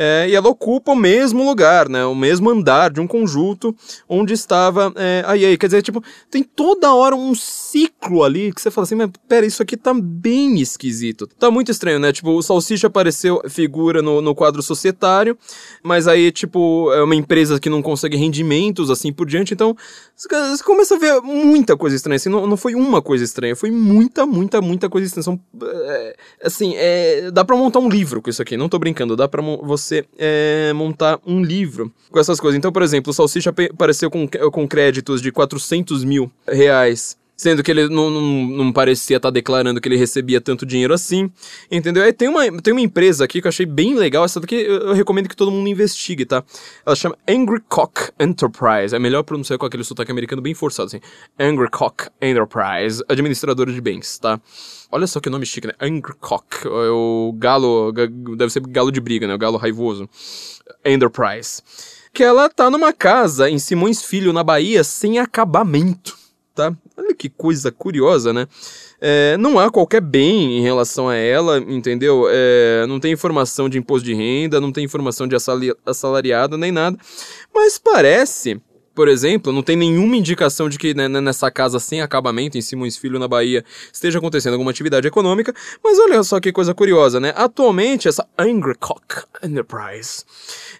É, 0.00 0.28
e 0.28 0.34
ela 0.36 0.48
ocupa 0.48 0.92
o 0.92 0.96
mesmo 0.96 1.44
lugar, 1.44 1.88
né? 1.88 2.04
O 2.04 2.14
mesmo 2.14 2.48
andar 2.48 2.88
de 2.88 3.00
um 3.00 3.06
conjunto 3.06 3.74
onde 4.08 4.32
estava 4.32 4.92
é, 4.94 5.24
a 5.26 5.36
EA. 5.36 5.58
Quer 5.58 5.66
dizer, 5.66 5.82
tipo, 5.82 6.00
tem 6.30 6.44
toda 6.44 6.94
hora 6.94 7.16
um 7.16 7.34
ciclo 7.34 8.22
ali 8.22 8.52
que 8.52 8.62
você 8.62 8.70
fala 8.70 8.84
assim, 8.84 8.94
mas 8.94 9.10
pera, 9.26 9.44
isso 9.44 9.60
aqui 9.60 9.76
tá 9.76 9.92
bem 9.92 10.60
esquisito. 10.60 11.26
Tá 11.26 11.50
muito 11.50 11.72
estranho, 11.72 11.98
né? 11.98 12.12
Tipo, 12.12 12.30
o 12.30 12.42
Salsicha 12.42 12.86
apareceu, 12.86 13.42
figura 13.48 14.00
no, 14.00 14.20
no 14.20 14.36
quadro 14.36 14.62
societário, 14.62 15.36
mas 15.82 16.06
aí, 16.06 16.30
tipo, 16.30 16.92
é 16.92 17.02
uma 17.02 17.16
empresa 17.16 17.58
que 17.58 17.68
não 17.68 17.82
consegue 17.82 18.16
rendimentos, 18.16 18.90
assim 18.90 19.12
por 19.12 19.26
diante. 19.26 19.52
Então, 19.52 19.76
você 20.14 20.62
começa 20.62 20.94
a 20.94 20.98
ver 20.98 21.20
muita 21.22 21.76
coisa 21.76 21.96
estranha. 21.96 22.14
Assim, 22.14 22.28
não, 22.28 22.46
não 22.46 22.56
foi 22.56 22.76
uma 22.76 23.02
coisa 23.02 23.24
estranha, 23.24 23.56
foi 23.56 23.72
muita, 23.72 24.24
muita, 24.24 24.60
muita 24.60 24.88
coisa 24.88 25.08
estranha. 25.08 25.24
São, 25.24 25.40
é, 25.60 26.16
assim, 26.44 26.74
é, 26.76 27.32
dá 27.32 27.44
pra 27.44 27.56
montar 27.56 27.80
um 27.80 27.88
livro 27.88 28.22
com 28.22 28.30
isso 28.30 28.40
aqui, 28.40 28.56
não 28.56 28.68
tô 28.68 28.78
brincando. 28.78 29.16
Dá 29.16 29.26
pra 29.26 29.42
você 29.42 29.87
é, 30.18 30.72
montar 30.74 31.18
um 31.26 31.42
livro 31.42 31.92
com 32.10 32.18
essas 32.18 32.40
coisas. 32.40 32.56
Então, 32.56 32.72
por 32.72 32.82
exemplo, 32.82 33.10
o 33.10 33.14
Salsicha 33.14 33.50
apareceu 33.50 34.10
com, 34.10 34.26
com 34.26 34.68
créditos 34.68 35.20
de 35.20 35.30
400 35.30 36.04
mil 36.04 36.30
reais 36.46 37.16
sendo 37.38 37.62
que 37.62 37.70
ele 37.70 37.88
não, 37.88 38.10
não, 38.10 38.46
não 38.48 38.72
parecia 38.72 39.16
estar 39.16 39.28
tá 39.28 39.32
declarando 39.32 39.80
que 39.80 39.88
ele 39.88 39.96
recebia 39.96 40.40
tanto 40.40 40.66
dinheiro 40.66 40.92
assim, 40.92 41.30
entendeu? 41.70 42.02
Aí 42.02 42.12
tem 42.12 42.28
uma, 42.28 42.60
tem 42.60 42.72
uma 42.72 42.80
empresa 42.80 43.24
aqui 43.24 43.40
que 43.40 43.46
eu 43.46 43.48
achei 43.48 43.64
bem 43.64 43.94
legal, 43.94 44.24
essa 44.24 44.40
daqui 44.40 44.56
eu, 44.56 44.88
eu 44.88 44.92
recomendo 44.92 45.28
que 45.28 45.36
todo 45.36 45.52
mundo 45.52 45.68
investigue, 45.68 46.26
tá? 46.26 46.42
Ela 46.84 46.96
chama 46.96 47.16
Angry 47.28 47.62
Cock 47.68 48.10
Enterprise, 48.18 48.94
é 48.94 48.98
melhor 48.98 49.22
pronunciar 49.22 49.56
com 49.56 49.64
aquele 49.64 49.84
sotaque 49.84 50.10
americano 50.10 50.42
bem 50.42 50.52
forçado, 50.52 50.88
assim. 50.88 51.00
Angry 51.38 51.70
Cock 51.70 52.08
Enterprise, 52.20 53.04
administradora 53.08 53.72
de 53.72 53.80
bens, 53.80 54.18
tá? 54.18 54.40
Olha 54.90 55.06
só 55.06 55.20
que 55.20 55.30
nome 55.30 55.46
chique, 55.46 55.68
né? 55.68 55.74
Angry 55.80 56.14
Cock, 56.18 56.66
é 56.66 56.90
o 56.90 57.32
galo, 57.38 57.92
deve 58.36 58.50
ser 58.50 58.60
galo 58.66 58.90
de 58.90 59.00
briga, 59.00 59.28
né? 59.28 59.34
O 59.34 59.38
galo 59.38 59.56
raivoso. 59.56 60.08
Enterprise. 60.84 61.62
Que 62.12 62.24
ela 62.24 62.48
tá 62.48 62.68
numa 62.68 62.92
casa 62.92 63.48
em 63.48 63.60
Simões 63.60 64.02
Filho, 64.02 64.32
na 64.32 64.42
Bahia, 64.42 64.82
sem 64.82 65.20
acabamento 65.20 66.18
tá? 66.58 66.76
Olha 66.96 67.14
que 67.14 67.28
coisa 67.28 67.70
curiosa, 67.70 68.32
né? 68.32 68.48
É, 69.00 69.36
não 69.36 69.60
há 69.60 69.70
qualquer 69.70 70.00
bem 70.00 70.58
em 70.58 70.60
relação 70.60 71.08
a 71.08 71.14
ela, 71.14 71.58
entendeu? 71.58 72.26
É, 72.28 72.84
não 72.88 72.98
tem 72.98 73.12
informação 73.12 73.68
de 73.68 73.78
imposto 73.78 74.04
de 74.04 74.12
renda, 74.12 74.60
não 74.60 74.72
tem 74.72 74.84
informação 74.84 75.28
de 75.28 75.36
assalariado, 75.86 76.58
nem 76.58 76.72
nada. 76.72 76.98
Mas 77.54 77.78
parece 77.78 78.60
por 78.92 79.06
exemplo, 79.06 79.52
não 79.52 79.62
tem 79.62 79.76
nenhuma 79.76 80.16
indicação 80.16 80.68
de 80.68 80.76
que 80.76 80.92
né, 80.92 81.06
nessa 81.06 81.48
casa 81.52 81.78
sem 81.78 82.00
acabamento, 82.00 82.58
em 82.58 82.60
Simões 82.60 82.96
Filho, 82.96 83.16
na 83.16 83.28
Bahia, 83.28 83.64
esteja 83.92 84.18
acontecendo 84.18 84.54
alguma 84.54 84.72
atividade 84.72 85.06
econômica. 85.06 85.54
Mas 85.84 86.00
olha 86.00 86.20
só 86.24 86.40
que 86.40 86.50
coisa 86.50 86.74
curiosa, 86.74 87.20
né? 87.20 87.32
Atualmente, 87.36 88.08
essa 88.08 88.26
Angry 88.36 88.74
Cock 88.74 89.22
Enterprise, 89.40 90.24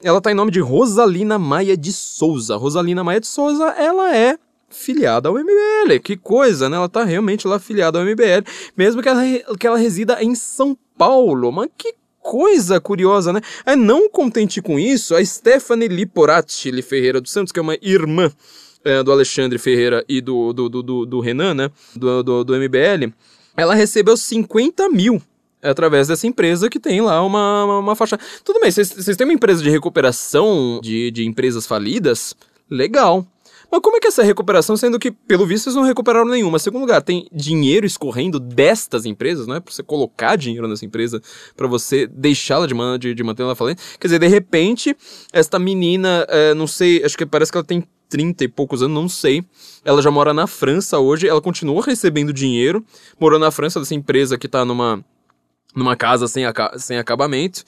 ela 0.03 0.21
tá 0.21 0.33
em 0.33 0.35
nome 0.35 0.51
de 0.51 0.59
Rosalina 0.59 1.39
Maia 1.39 1.77
de 1.77 1.93
Souza. 1.93 2.57
Rosalina 2.57 3.05
Maia 3.05 3.21
de 3.21 3.29
Souza, 3.29 3.67
ela 3.79 4.13
é 4.13 4.37
filiada 4.69 5.29
ao 5.29 5.35
MBL. 5.35 6.01
Que 6.03 6.17
coisa, 6.17 6.69
né? 6.69 6.77
Ela 6.77 6.89
tá 6.89 7.05
realmente 7.05 7.47
lá 7.47 7.59
filiada 7.59 7.99
ao 7.99 8.05
MBL, 8.05 8.45
mesmo 8.77 9.03
que 9.03 9.09
ela, 9.09 9.23
que 9.59 9.67
ela 9.67 9.79
resida 9.79 10.23
em 10.23 10.35
São 10.35 10.77
Paulo. 10.97 11.51
Mas 11.53 11.69
que 11.77 11.95
coisa 12.21 12.81
curiosa, 12.81 13.33
né? 13.33 13.41
É 13.65 13.75
não 13.75 14.11
contente 14.11 14.61
com 14.61 14.79
isso, 14.79 15.15
a 15.15 15.25
Stephanie 15.25 15.89
Liporati 15.89 16.83
Ferreira 16.83 17.21
dos 17.21 17.33
Santos, 17.33 17.53
que 17.53 17.59
é 17.59 17.63
uma 17.63 17.79
irmã 17.81 18.31
é, 18.85 19.03
do 19.03 19.11
Alexandre 19.11 19.59
Ferreira 19.59 20.05
e 20.09 20.21
do, 20.21 20.53
do, 20.53 20.69
do, 20.69 21.07
do, 21.07 21.21
Renan, 21.21 21.55
né? 21.55 21.71
Do, 21.97 22.23
do, 22.23 22.45
do 22.45 22.55
MBL, 22.55 23.13
ela 23.57 23.75
recebeu 23.75 24.17
50 24.17 24.89
mil 24.91 25.21
através 25.63 26.09
dessa 26.09 26.27
empresa 26.27 26.71
que 26.71 26.79
tem 26.79 27.01
lá 27.01 27.23
uma, 27.23 27.65
uma, 27.65 27.79
uma 27.79 27.97
faixa. 27.97 28.19
Tudo 28.45 28.61
bem, 28.61 28.71
vocês 28.71 29.17
têm 29.17 29.27
uma 29.27 29.33
empresa 29.33 29.63
de 29.63 29.71
recuperação 29.71 30.81
de, 30.83 31.11
de 31.11 31.27
empresas 31.27 31.67
falidas? 31.67 32.35
Legal. 32.71 33.27
Mas 33.71 33.81
como 33.83 33.97
é 33.97 34.01
que 34.01 34.07
é 34.07 34.09
essa 34.09 34.23
recuperação, 34.23 34.77
sendo 34.77 34.99
que, 34.99 35.11
pelo 35.11 35.47
visto, 35.47 35.65
vocês 35.65 35.77
não 35.77 35.83
recuperaram 35.83 36.27
nenhuma? 36.27 36.59
Segundo 36.59 36.83
lugar, 36.83 37.03
tem 37.03 37.29
dinheiro 37.33 37.85
escorrendo 37.85 38.41
destas 38.41 39.05
empresas, 39.05 39.47
não 39.47 39.57
é? 39.57 39.61
Pra 39.61 39.73
você 39.73 39.83
colocar 39.83 40.37
dinheiro 40.37 40.67
nessa 40.67 40.87
empresa, 40.87 41.21
para 41.55 41.67
você 41.67 42.07
deixá-la 42.07 42.67
de, 42.67 42.75
de, 42.99 43.15
de 43.15 43.23
manter 43.23 43.43
ela 43.43 43.55
falando. 43.55 43.77
Quer 44.01 44.07
dizer, 44.07 44.19
de 44.19 44.27
repente, 44.27 44.97
esta 45.33 45.59
menina, 45.59 46.27
é, 46.29 46.55
não 46.55 46.67
sei, 46.67 47.05
acho 47.05 47.17
que 47.17 47.27
parece 47.27 47.53
que 47.53 47.59
ela 47.59 47.65
tem 47.65 47.85
30 48.09 48.45
e 48.45 48.49
poucos 48.49 48.83
anos, 48.83 48.95
não 48.95 49.09
sei. 49.09 49.45
Ela 49.85 50.01
já 50.01 50.11
mora 50.11 50.33
na 50.33 50.47
França 50.47 50.99
hoje, 50.99 51.29
ela 51.29 51.41
continua 51.41 51.83
recebendo 51.85 52.33
dinheiro, 52.33 52.85
morou 53.21 53.39
na 53.39 53.51
França 53.51 53.79
dessa 53.79 53.95
empresa 53.95 54.39
que 54.39 54.49
tá 54.49 54.65
numa 54.65 55.05
numa 55.77 55.95
casa 55.95 56.27
sem, 56.27 56.45
aca 56.45 56.77
sem 56.79 56.99
acabamento, 56.99 57.63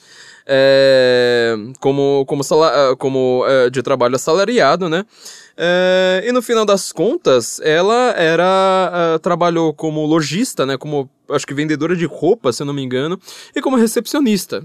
é, 0.45 1.55
como, 1.79 2.25
como, 2.25 2.43
como 2.97 3.43
é, 3.47 3.69
de 3.69 3.81
trabalho 3.81 4.15
assalariado, 4.15 4.89
né? 4.89 5.05
É, 5.57 6.23
e 6.25 6.31
no 6.31 6.41
final 6.41 6.65
das 6.65 6.91
contas, 6.91 7.59
ela 7.61 8.11
era. 8.11 9.15
Uh, 9.15 9.19
trabalhou 9.19 9.73
como 9.73 10.05
lojista, 10.05 10.65
né? 10.65 10.77
Como 10.77 11.09
acho 11.29 11.45
que 11.45 11.53
vendedora 11.53 11.95
de 11.95 12.05
roupa, 12.05 12.51
se 12.51 12.61
eu 12.61 12.65
não 12.65 12.73
me 12.73 12.81
engano, 12.81 13.19
e 13.55 13.61
como 13.61 13.77
recepcionista. 13.77 14.63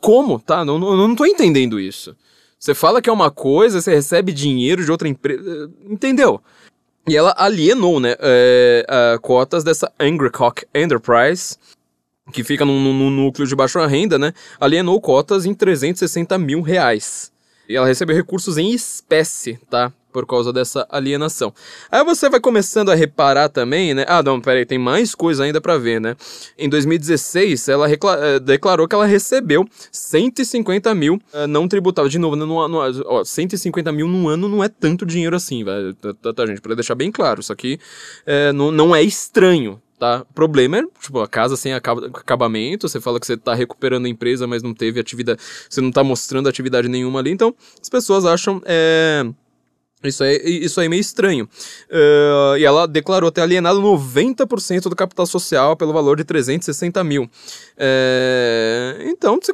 Como, 0.00 0.38
tá? 0.38 0.64
Não, 0.64 0.78
não, 0.78 0.96
não 0.96 1.14
tô 1.14 1.24
entendendo 1.26 1.78
isso. 1.78 2.16
Você 2.58 2.74
fala 2.74 3.02
que 3.02 3.10
é 3.10 3.12
uma 3.12 3.30
coisa, 3.30 3.80
você 3.80 3.94
recebe 3.94 4.32
dinheiro 4.32 4.84
de 4.84 4.90
outra 4.90 5.08
empresa. 5.08 5.70
Entendeu? 5.84 6.40
E 7.06 7.16
ela 7.16 7.34
alienou, 7.36 8.00
né? 8.00 8.16
É, 8.18 8.86
uh, 8.88 9.20
cotas 9.20 9.62
dessa 9.62 9.92
Angry 10.00 10.30
Cock 10.30 10.64
Enterprise 10.74 11.58
que 12.32 12.42
fica 12.42 12.64
no, 12.64 12.80
no, 12.80 13.10
núcleo 13.10 13.46
de 13.46 13.54
baixa 13.54 13.86
renda, 13.86 14.18
né, 14.18 14.32
alienou 14.58 15.00
cotas 15.00 15.44
em 15.44 15.52
360 15.52 16.38
mil 16.38 16.62
reais. 16.62 17.30
E 17.68 17.76
ela 17.76 17.86
recebeu 17.86 18.14
recursos 18.14 18.58
em 18.58 18.72
espécie, 18.72 19.58
tá? 19.70 19.92
Por 20.12 20.26
causa 20.26 20.52
dessa 20.52 20.86
alienação. 20.90 21.52
Aí 21.90 22.04
você 22.04 22.28
vai 22.28 22.38
começando 22.38 22.90
a 22.90 22.94
reparar 22.94 23.48
também, 23.48 23.94
né? 23.94 24.04
Ah, 24.06 24.22
não, 24.22 24.40
peraí, 24.40 24.64
tem 24.64 24.78
mais 24.78 25.12
coisa 25.12 25.42
ainda 25.42 25.60
para 25.60 25.76
ver, 25.76 26.00
né? 26.00 26.14
Em 26.56 26.68
2016, 26.68 27.68
ela 27.68 27.90
eh, 27.90 28.38
declarou 28.38 28.86
que 28.86 28.94
ela 28.94 29.06
recebeu 29.06 29.66
150 29.90 30.94
mil 30.94 31.14
uh, 31.32 31.48
não 31.48 31.66
tributáveis. 31.66 32.12
De 32.12 32.18
novo, 32.18 32.36
no, 32.36 32.46
no, 32.46 32.78
ó, 33.06 33.24
150 33.24 33.90
mil 33.90 34.06
num 34.06 34.28
ano 34.28 34.48
não 34.48 34.62
é 34.62 34.68
tanto 34.68 35.04
dinheiro 35.04 35.34
assim. 35.34 35.64
Tá, 36.00 36.14
tá, 36.14 36.32
tá, 36.32 36.46
gente? 36.46 36.60
Pra 36.60 36.76
deixar 36.76 36.94
bem 36.94 37.10
claro, 37.10 37.40
isso 37.40 37.52
aqui 37.52 37.80
não, 38.54 38.70
não 38.70 38.94
é 38.94 39.02
estranho, 39.02 39.80
tá? 39.98 40.24
Problema 40.34 40.78
é, 40.78 40.82
tipo, 41.00 41.20
a 41.20 41.28
casa 41.28 41.56
sem 41.56 41.72
acabamento, 41.72 42.88
você 42.88 43.00
fala 43.00 43.20
que 43.20 43.26
você 43.26 43.36
tá 43.36 43.54
recuperando 43.54 44.06
a 44.06 44.08
empresa, 44.08 44.46
mas 44.46 44.62
não 44.62 44.74
teve 44.74 45.00
atividade, 45.00 45.40
você 45.68 45.80
não 45.80 45.90
tá 45.90 46.02
mostrando 46.02 46.48
atividade 46.48 46.88
nenhuma 46.88 47.20
ali, 47.20 47.30
então 47.30 47.54
as 47.80 47.88
pessoas 47.88 48.24
acham, 48.24 48.60
é... 48.64 49.24
Isso 50.08 50.22
aí, 50.22 50.40
isso 50.44 50.80
aí 50.80 50.86
é 50.86 50.88
meio 50.88 51.00
estranho. 51.00 51.48
Uh, 51.90 52.56
e 52.58 52.64
ela 52.64 52.86
declarou 52.86 53.30
ter 53.30 53.40
alienado 53.40 53.80
90% 53.80 54.82
do 54.82 54.96
capital 54.96 55.26
social 55.26 55.76
pelo 55.76 55.92
valor 55.92 56.16
de 56.16 56.24
360 56.24 57.02
mil. 57.04 57.28
É, 57.76 59.04
então, 59.06 59.38
você 59.40 59.52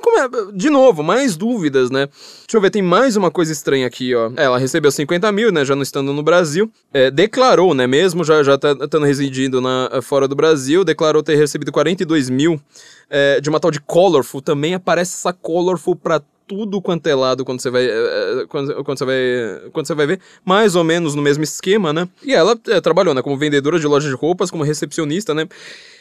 de 0.52 0.68
novo, 0.70 1.02
mais 1.02 1.36
dúvidas, 1.36 1.90
né? 1.90 2.06
Deixa 2.06 2.56
eu 2.56 2.60
ver, 2.60 2.70
tem 2.70 2.82
mais 2.82 3.16
uma 3.16 3.30
coisa 3.30 3.52
estranha 3.52 3.86
aqui, 3.86 4.14
ó. 4.14 4.30
Ela 4.36 4.58
recebeu 4.58 4.90
50 4.90 5.30
mil, 5.32 5.52
né? 5.52 5.64
Já 5.64 5.74
não 5.74 5.82
estando 5.82 6.12
no 6.12 6.22
Brasil. 6.22 6.70
É, 6.92 7.10
declarou, 7.10 7.74
né? 7.74 7.86
Mesmo 7.86 8.24
já, 8.24 8.42
já 8.42 8.54
estando 8.54 8.88
tá, 8.88 8.98
residindo 9.06 9.60
na, 9.60 10.00
fora 10.02 10.26
do 10.26 10.34
Brasil, 10.34 10.84
declarou 10.84 11.22
ter 11.22 11.36
recebido 11.36 11.72
42 11.72 12.28
mil 12.28 12.60
é, 13.08 13.40
de 13.40 13.48
uma 13.48 13.60
tal 13.60 13.70
de 13.70 13.80
Colorful. 13.80 14.42
Também 14.42 14.74
aparece 14.74 15.14
essa 15.14 15.32
Colorful 15.32 15.96
pra 15.96 16.20
tudo 16.50 16.82
quanto 16.82 17.06
é 17.06 17.14
lado 17.14 17.44
quando 17.44 17.60
você 17.60 17.70
vai 17.70 17.86
é, 17.86 18.44
quando, 18.48 18.82
quando, 18.82 18.98
você 18.98 19.04
vai 19.04 19.70
quando 19.70 19.86
você 19.86 19.94
vai 19.94 20.04
ver 20.04 20.20
mais 20.44 20.74
ou 20.74 20.82
menos 20.82 21.14
no 21.14 21.22
mesmo 21.22 21.44
esquema 21.44 21.92
né 21.92 22.08
e 22.24 22.34
ela 22.34 22.58
é, 22.66 22.80
trabalhou 22.80 23.14
né 23.14 23.22
como 23.22 23.36
vendedora 23.36 23.78
de 23.78 23.86
loja 23.86 24.08
de 24.08 24.16
roupas 24.16 24.50
como 24.50 24.64
recepcionista 24.64 25.32
né 25.32 25.46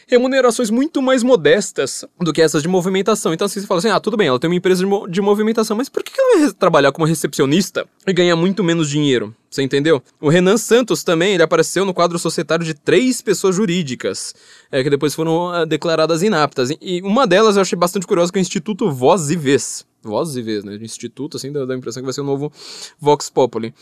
remunerações 0.09 0.71
muito 0.71 1.03
mais 1.03 1.21
modestas 1.21 2.03
do 2.19 2.33
que 2.33 2.41
essas 2.41 2.63
de 2.63 2.67
movimentação. 2.67 3.31
Então, 3.31 3.45
assim, 3.45 3.61
você 3.61 3.67
fala 3.67 3.77
assim: 3.77 3.89
ah, 3.89 3.99
tudo 3.99 4.17
bem, 4.17 4.27
ela 4.27 4.39
tem 4.39 4.49
uma 4.49 4.55
empresa 4.55 4.79
de, 4.79 4.89
mo 4.89 5.07
de 5.07 5.21
movimentação, 5.21 5.77
mas 5.77 5.87
por 5.87 6.03
que 6.03 6.19
ela 6.19 6.39
vai 6.39 6.51
trabalhar 6.53 6.91
como 6.91 7.05
recepcionista 7.05 7.87
e 8.07 8.11
ganhar 8.11 8.35
muito 8.35 8.63
menos 8.63 8.89
dinheiro? 8.89 9.33
Você 9.49 9.61
entendeu? 9.61 10.01
O 10.19 10.29
Renan 10.29 10.57
Santos 10.57 11.03
também, 11.03 11.33
ele 11.33 11.43
apareceu 11.43 11.85
no 11.85 11.93
quadro 11.93 12.17
societário 12.17 12.65
de 12.65 12.73
três 12.73 13.21
pessoas 13.21 13.55
jurídicas, 13.55 14.33
é, 14.71 14.83
que 14.83 14.89
depois 14.89 15.13
foram 15.13 15.51
uh, 15.51 15.65
declaradas 15.65 16.23
inaptas. 16.23 16.71
E 16.81 17.01
uma 17.03 17.27
delas 17.27 17.55
eu 17.55 17.61
achei 17.61 17.77
bastante 17.77 18.07
curiosa, 18.07 18.31
que 18.31 18.39
é 18.39 18.41
o 18.41 18.41
Instituto 18.41 18.91
Voz 18.91 19.29
e 19.29 19.35
Vez. 19.35 19.85
Voz 20.01 20.35
e 20.35 20.41
Vez, 20.41 20.63
né? 20.63 20.77
De 20.77 20.83
instituto, 20.83 21.37
assim, 21.37 21.51
dá, 21.51 21.61
a 21.61 21.77
impressão 21.77 22.01
que 22.01 22.05
vai 22.05 22.13
ser 22.13 22.21
o 22.21 22.25
novo 22.25 22.51
Vox 22.99 23.29
Populi. 23.29 23.73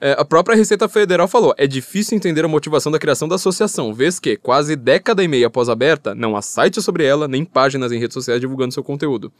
É, 0.00 0.16
a 0.18 0.24
própria 0.24 0.56
Receita 0.56 0.88
Federal 0.88 1.28
falou: 1.28 1.54
é 1.58 1.66
difícil 1.66 2.16
entender 2.16 2.44
a 2.44 2.48
motivação 2.48 2.90
da 2.90 2.98
criação 2.98 3.28
da 3.28 3.34
associação, 3.34 3.92
vez 3.92 4.18
que, 4.18 4.36
quase 4.36 4.74
década 4.76 5.22
e 5.22 5.28
meia 5.28 5.48
após 5.48 5.68
aberta, 5.68 6.14
não 6.14 6.36
há 6.36 6.42
site 6.42 6.80
sobre 6.80 7.04
ela, 7.04 7.28
nem 7.28 7.44
páginas 7.44 7.92
em 7.92 7.98
redes 7.98 8.14
sociais 8.14 8.40
divulgando 8.40 8.72
seu 8.72 8.82
conteúdo. 8.82 9.32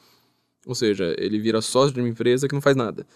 Ou 0.66 0.74
seja, 0.74 1.14
ele 1.16 1.38
vira 1.38 1.62
sócio 1.62 1.94
de 1.94 2.00
uma 2.00 2.08
empresa 2.08 2.48
que 2.48 2.54
não 2.54 2.60
faz 2.60 2.76
nada. 2.76 3.06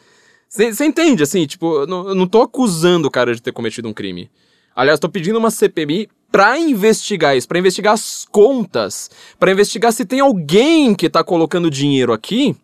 Você 0.48 0.84
entende, 0.84 1.22
assim, 1.22 1.46
tipo, 1.46 1.82
eu 1.82 1.86
não, 1.86 2.14
não 2.14 2.26
tô 2.26 2.42
acusando 2.42 3.06
o 3.06 3.10
cara 3.10 3.34
de 3.34 3.42
ter 3.42 3.52
cometido 3.52 3.88
um 3.88 3.92
crime. 3.92 4.30
Aliás, 4.74 4.98
tô 4.98 5.08
pedindo 5.08 5.38
uma 5.38 5.50
CPMI 5.50 6.08
pra 6.30 6.58
investigar 6.58 7.36
isso, 7.36 7.46
pra 7.46 7.58
investigar 7.58 7.94
as 7.94 8.24
contas, 8.24 9.10
para 9.38 9.52
investigar 9.52 9.92
se 9.92 10.04
tem 10.04 10.20
alguém 10.20 10.94
que 10.94 11.10
tá 11.10 11.22
colocando 11.22 11.70
dinheiro 11.70 12.12
aqui 12.12 12.56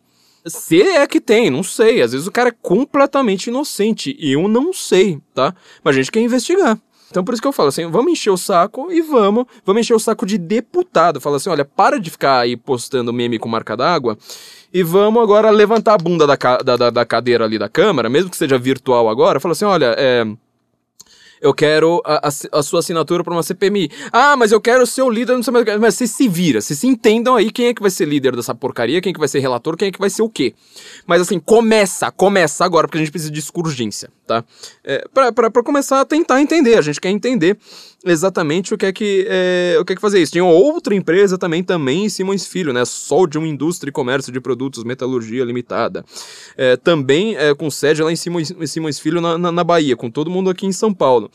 se 0.46 0.80
é 0.80 1.06
que 1.06 1.20
tem, 1.20 1.50
não 1.50 1.62
sei. 1.62 2.02
Às 2.02 2.12
vezes 2.12 2.26
o 2.26 2.32
cara 2.32 2.50
é 2.50 2.54
completamente 2.62 3.48
inocente. 3.48 4.16
E 4.18 4.32
eu 4.32 4.48
não 4.48 4.72
sei, 4.72 5.20
tá? 5.34 5.54
Mas 5.82 5.96
a 5.96 5.98
gente 5.98 6.12
quer 6.12 6.20
investigar. 6.20 6.78
Então 7.10 7.24
por 7.24 7.32
isso 7.32 7.40
que 7.40 7.48
eu 7.48 7.52
falo 7.52 7.68
assim, 7.68 7.88
vamos 7.88 8.12
encher 8.12 8.30
o 8.30 8.36
saco 8.36 8.88
e 8.90 9.00
vamos, 9.00 9.46
vamos 9.64 9.80
encher 9.80 9.94
o 9.94 9.98
saco 9.98 10.26
de 10.26 10.36
deputado. 10.36 11.20
Fala 11.20 11.36
assim, 11.36 11.48
olha, 11.48 11.64
para 11.64 12.00
de 12.00 12.10
ficar 12.10 12.40
aí 12.40 12.56
postando 12.56 13.12
meme 13.12 13.38
com 13.38 13.48
marca 13.48 13.76
d'água 13.76 14.18
e 14.72 14.82
vamos 14.82 15.22
agora 15.22 15.50
levantar 15.50 15.94
a 15.94 15.98
bunda 15.98 16.26
da, 16.26 16.36
da, 16.62 16.90
da, 16.90 17.04
cadeira 17.04 17.44
ali 17.44 17.58
da 17.58 17.68
Câmara, 17.68 18.08
mesmo 18.08 18.28
que 18.28 18.36
seja 18.36 18.58
virtual 18.58 19.08
agora. 19.08 19.38
Fala 19.38 19.52
assim, 19.52 19.64
olha, 19.64 19.94
é 19.96 20.24
eu 21.40 21.52
quero 21.54 22.02
a, 22.04 22.28
a, 22.28 22.58
a 22.58 22.62
sua 22.62 22.80
assinatura 22.80 23.22
para 23.22 23.32
uma 23.32 23.42
CPMI. 23.42 23.90
Ah, 24.12 24.36
mas 24.36 24.52
eu 24.52 24.60
quero 24.60 24.86
ser 24.86 25.02
o 25.02 25.10
líder, 25.10 25.34
não 25.34 25.42
sei 25.42 25.52
mais. 25.52 25.66
Mas 25.80 25.94
você 25.94 26.06
se 26.06 26.28
vira, 26.28 26.60
vocês 26.60 26.78
se 26.78 26.86
entendam 26.86 27.36
aí 27.36 27.50
quem 27.50 27.66
é 27.66 27.74
que 27.74 27.82
vai 27.82 27.90
ser 27.90 28.06
líder 28.06 28.34
dessa 28.34 28.54
porcaria, 28.54 29.00
quem 29.00 29.10
é 29.10 29.12
que 29.12 29.18
vai 29.18 29.28
ser 29.28 29.40
relator, 29.40 29.76
quem 29.76 29.88
é 29.88 29.92
que 29.92 29.98
vai 29.98 30.10
ser 30.10 30.22
o 30.22 30.28
quê. 30.28 30.54
Mas 31.06 31.20
assim, 31.20 31.38
começa, 31.38 32.10
começa 32.10 32.64
agora, 32.64 32.86
porque 32.86 32.98
a 32.98 33.00
gente 33.00 33.10
precisa 33.10 33.30
de 33.30 33.42
urgência, 33.54 34.10
tá? 34.26 34.44
É, 34.84 35.04
pra 35.12 35.62
começar 35.62 36.00
a 36.00 36.04
tentar 36.04 36.40
entender, 36.40 36.76
a 36.76 36.82
gente 36.82 37.00
quer 37.00 37.10
entender 37.10 37.56
exatamente 38.04 38.74
o 38.74 38.78
que 38.78 38.86
é 38.86 38.92
que, 38.92 39.26
é, 39.28 39.76
o 39.80 39.84
que 39.84 39.92
é 39.92 39.96
que 39.96 40.02
fazer 40.02 40.20
isso. 40.20 40.32
Tinha 40.32 40.44
outra 40.44 40.94
empresa 40.94 41.38
também, 41.38 41.62
também 41.62 42.04
em 42.04 42.08
Simões 42.08 42.46
Filho, 42.46 42.72
né? 42.72 42.84
Sol 42.84 43.26
de 43.26 43.38
uma 43.38 43.48
indústria 43.48 43.90
e 43.90 43.92
comércio 43.92 44.32
de 44.32 44.40
produtos, 44.40 44.84
metalurgia 44.84 45.44
limitada. 45.44 46.04
É, 46.56 46.76
também 46.76 47.36
é, 47.36 47.54
com 47.54 47.70
sede 47.70 48.02
lá 48.02 48.12
em 48.12 48.16
Simões, 48.16 48.52
Simões 48.66 48.98
Filho, 48.98 49.20
na, 49.20 49.38
na, 49.38 49.52
na 49.52 49.64
Bahia, 49.64 49.96
com 49.96 50.10
todo 50.10 50.30
mundo 50.30 50.50
aqui 50.50 50.66
em 50.66 50.72
São 50.72 50.92
Paulo. 50.92 51.30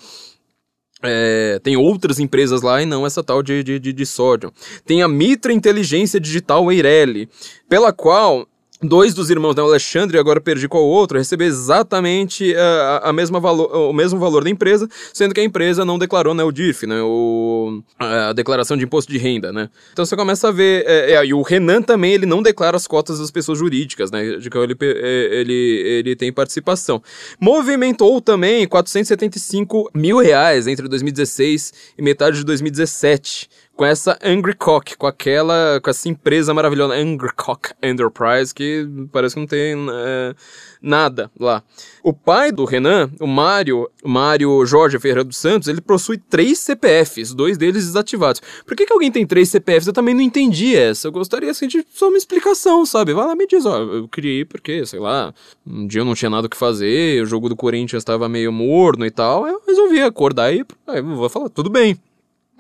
É, 1.03 1.59
tem 1.63 1.75
outras 1.75 2.19
empresas 2.19 2.61
lá 2.61 2.81
e 2.81 2.85
não 2.85 3.05
essa 3.07 3.23
tal 3.23 3.41
de, 3.41 3.63
de, 3.63 3.79
de, 3.79 3.91
de 3.91 4.05
sódio. 4.05 4.53
Tem 4.85 5.01
a 5.01 5.07
Mitra 5.07 5.51
Inteligência 5.51 6.19
Digital 6.19 6.71
Eireli, 6.71 7.27
pela 7.67 7.91
qual 7.91 8.47
dois 8.81 9.13
dos 9.13 9.29
irmãos, 9.29 9.55
né, 9.55 9.61
o 9.61 9.67
Alexandre, 9.67 10.17
agora 10.17 10.41
perdi 10.41 10.67
qual 10.67 10.83
outro, 10.83 11.17
receber 11.17 11.45
exatamente 11.45 12.53
uh, 12.53 12.57
a, 13.03 13.09
a 13.09 13.13
mesma 13.13 13.39
valor, 13.39 13.73
o 13.89 13.93
mesmo 13.93 14.19
valor 14.19 14.43
da 14.43 14.49
empresa, 14.49 14.87
sendo 15.13 15.33
que 15.33 15.39
a 15.39 15.43
empresa 15.43 15.85
não 15.85 15.99
declarou 15.99 16.33
né, 16.33 16.43
o 16.43 16.51
DIF, 16.51 16.85
né, 16.85 17.01
o, 17.01 17.81
a 17.99 18.33
declaração 18.33 18.75
de 18.75 18.83
imposto 18.83 19.11
de 19.11 19.17
renda, 19.17 19.51
né. 19.51 19.69
Então 19.93 20.05
você 20.05 20.15
começa 20.15 20.47
a 20.47 20.51
ver, 20.51 20.83
é, 20.87 21.13
é, 21.13 21.25
e 21.25 21.33
o 21.33 21.41
Renan 21.41 21.81
também, 21.81 22.13
ele 22.13 22.25
não 22.25 22.41
declara 22.41 22.75
as 22.75 22.87
cotas 22.87 23.19
das 23.19 23.29
pessoas 23.29 23.59
jurídicas, 23.59 24.09
né, 24.11 24.37
de 24.37 24.49
que 24.49 24.57
ele, 24.57 24.75
é, 24.81 25.39
ele, 25.39 25.53
ele 25.53 26.15
tem 26.15 26.31
participação. 26.31 27.01
Movimentou 27.39 28.19
também 28.19 28.67
475 28.67 29.91
mil 29.93 30.19
reais 30.19 30.67
entre 30.67 30.87
2016 30.87 31.73
e 31.97 32.01
metade 32.01 32.37
de 32.37 32.43
2017 32.45 33.49
com 33.81 33.85
essa 33.85 34.15
Angry 34.23 34.53
Cock, 34.53 34.95
com 34.95 35.07
aquela, 35.07 35.81
com 35.81 35.89
essa 35.89 36.07
empresa 36.07 36.53
maravilhosa, 36.53 36.93
Angry 36.93 37.33
Cock 37.35 37.71
Enterprise, 37.81 38.53
que 38.53 38.87
parece 39.11 39.33
que 39.33 39.39
não 39.39 39.47
tem 39.47 39.73
é, 39.91 40.35
nada 40.79 41.31
lá. 41.39 41.63
O 42.03 42.13
pai 42.13 42.51
do 42.51 42.63
Renan, 42.63 43.09
o 43.19 43.25
Mário, 43.25 43.89
Mário 44.05 44.63
Jorge 44.67 44.99
Ferreira 44.99 45.23
dos 45.23 45.37
Santos, 45.37 45.67
ele 45.67 45.81
possui 45.81 46.19
três 46.19 46.59
CPFs, 46.59 47.33
dois 47.33 47.57
deles 47.57 47.87
desativados. 47.87 48.39
Por 48.67 48.77
que, 48.77 48.85
que 48.85 48.93
alguém 48.93 49.11
tem 49.11 49.25
três 49.25 49.49
CPFs? 49.49 49.87
Eu 49.87 49.93
também 49.93 50.13
não 50.13 50.21
entendi 50.21 50.75
essa. 50.75 51.07
Eu 51.07 51.11
gostaria 51.11 51.49
assim, 51.49 51.67
de 51.67 51.83
só 51.91 52.07
uma 52.07 52.19
explicação, 52.19 52.85
sabe? 52.85 53.15
Vai 53.15 53.25
lá 53.25 53.35
me 53.35 53.47
diz, 53.47 53.65
ó, 53.65 53.79
eu 53.79 54.07
criei 54.07 54.45
porque, 54.45 54.85
sei 54.85 54.99
lá, 54.99 55.33
um 55.65 55.87
dia 55.87 56.01
eu 56.01 56.05
não 56.05 56.13
tinha 56.13 56.29
nada 56.29 56.45
o 56.45 56.49
que 56.51 56.55
fazer, 56.55 57.23
o 57.23 57.25
jogo 57.25 57.49
do 57.49 57.55
Corinthians 57.55 58.01
estava 58.01 58.29
meio 58.29 58.51
morno 58.51 59.07
e 59.07 59.09
tal, 59.09 59.47
eu 59.47 59.59
resolvi 59.65 60.03
acordar 60.03 60.53
e 60.53 60.63
aí 60.85 61.01
vou 61.01 61.29
falar, 61.29 61.49
tudo 61.49 61.67
bem. 61.67 61.97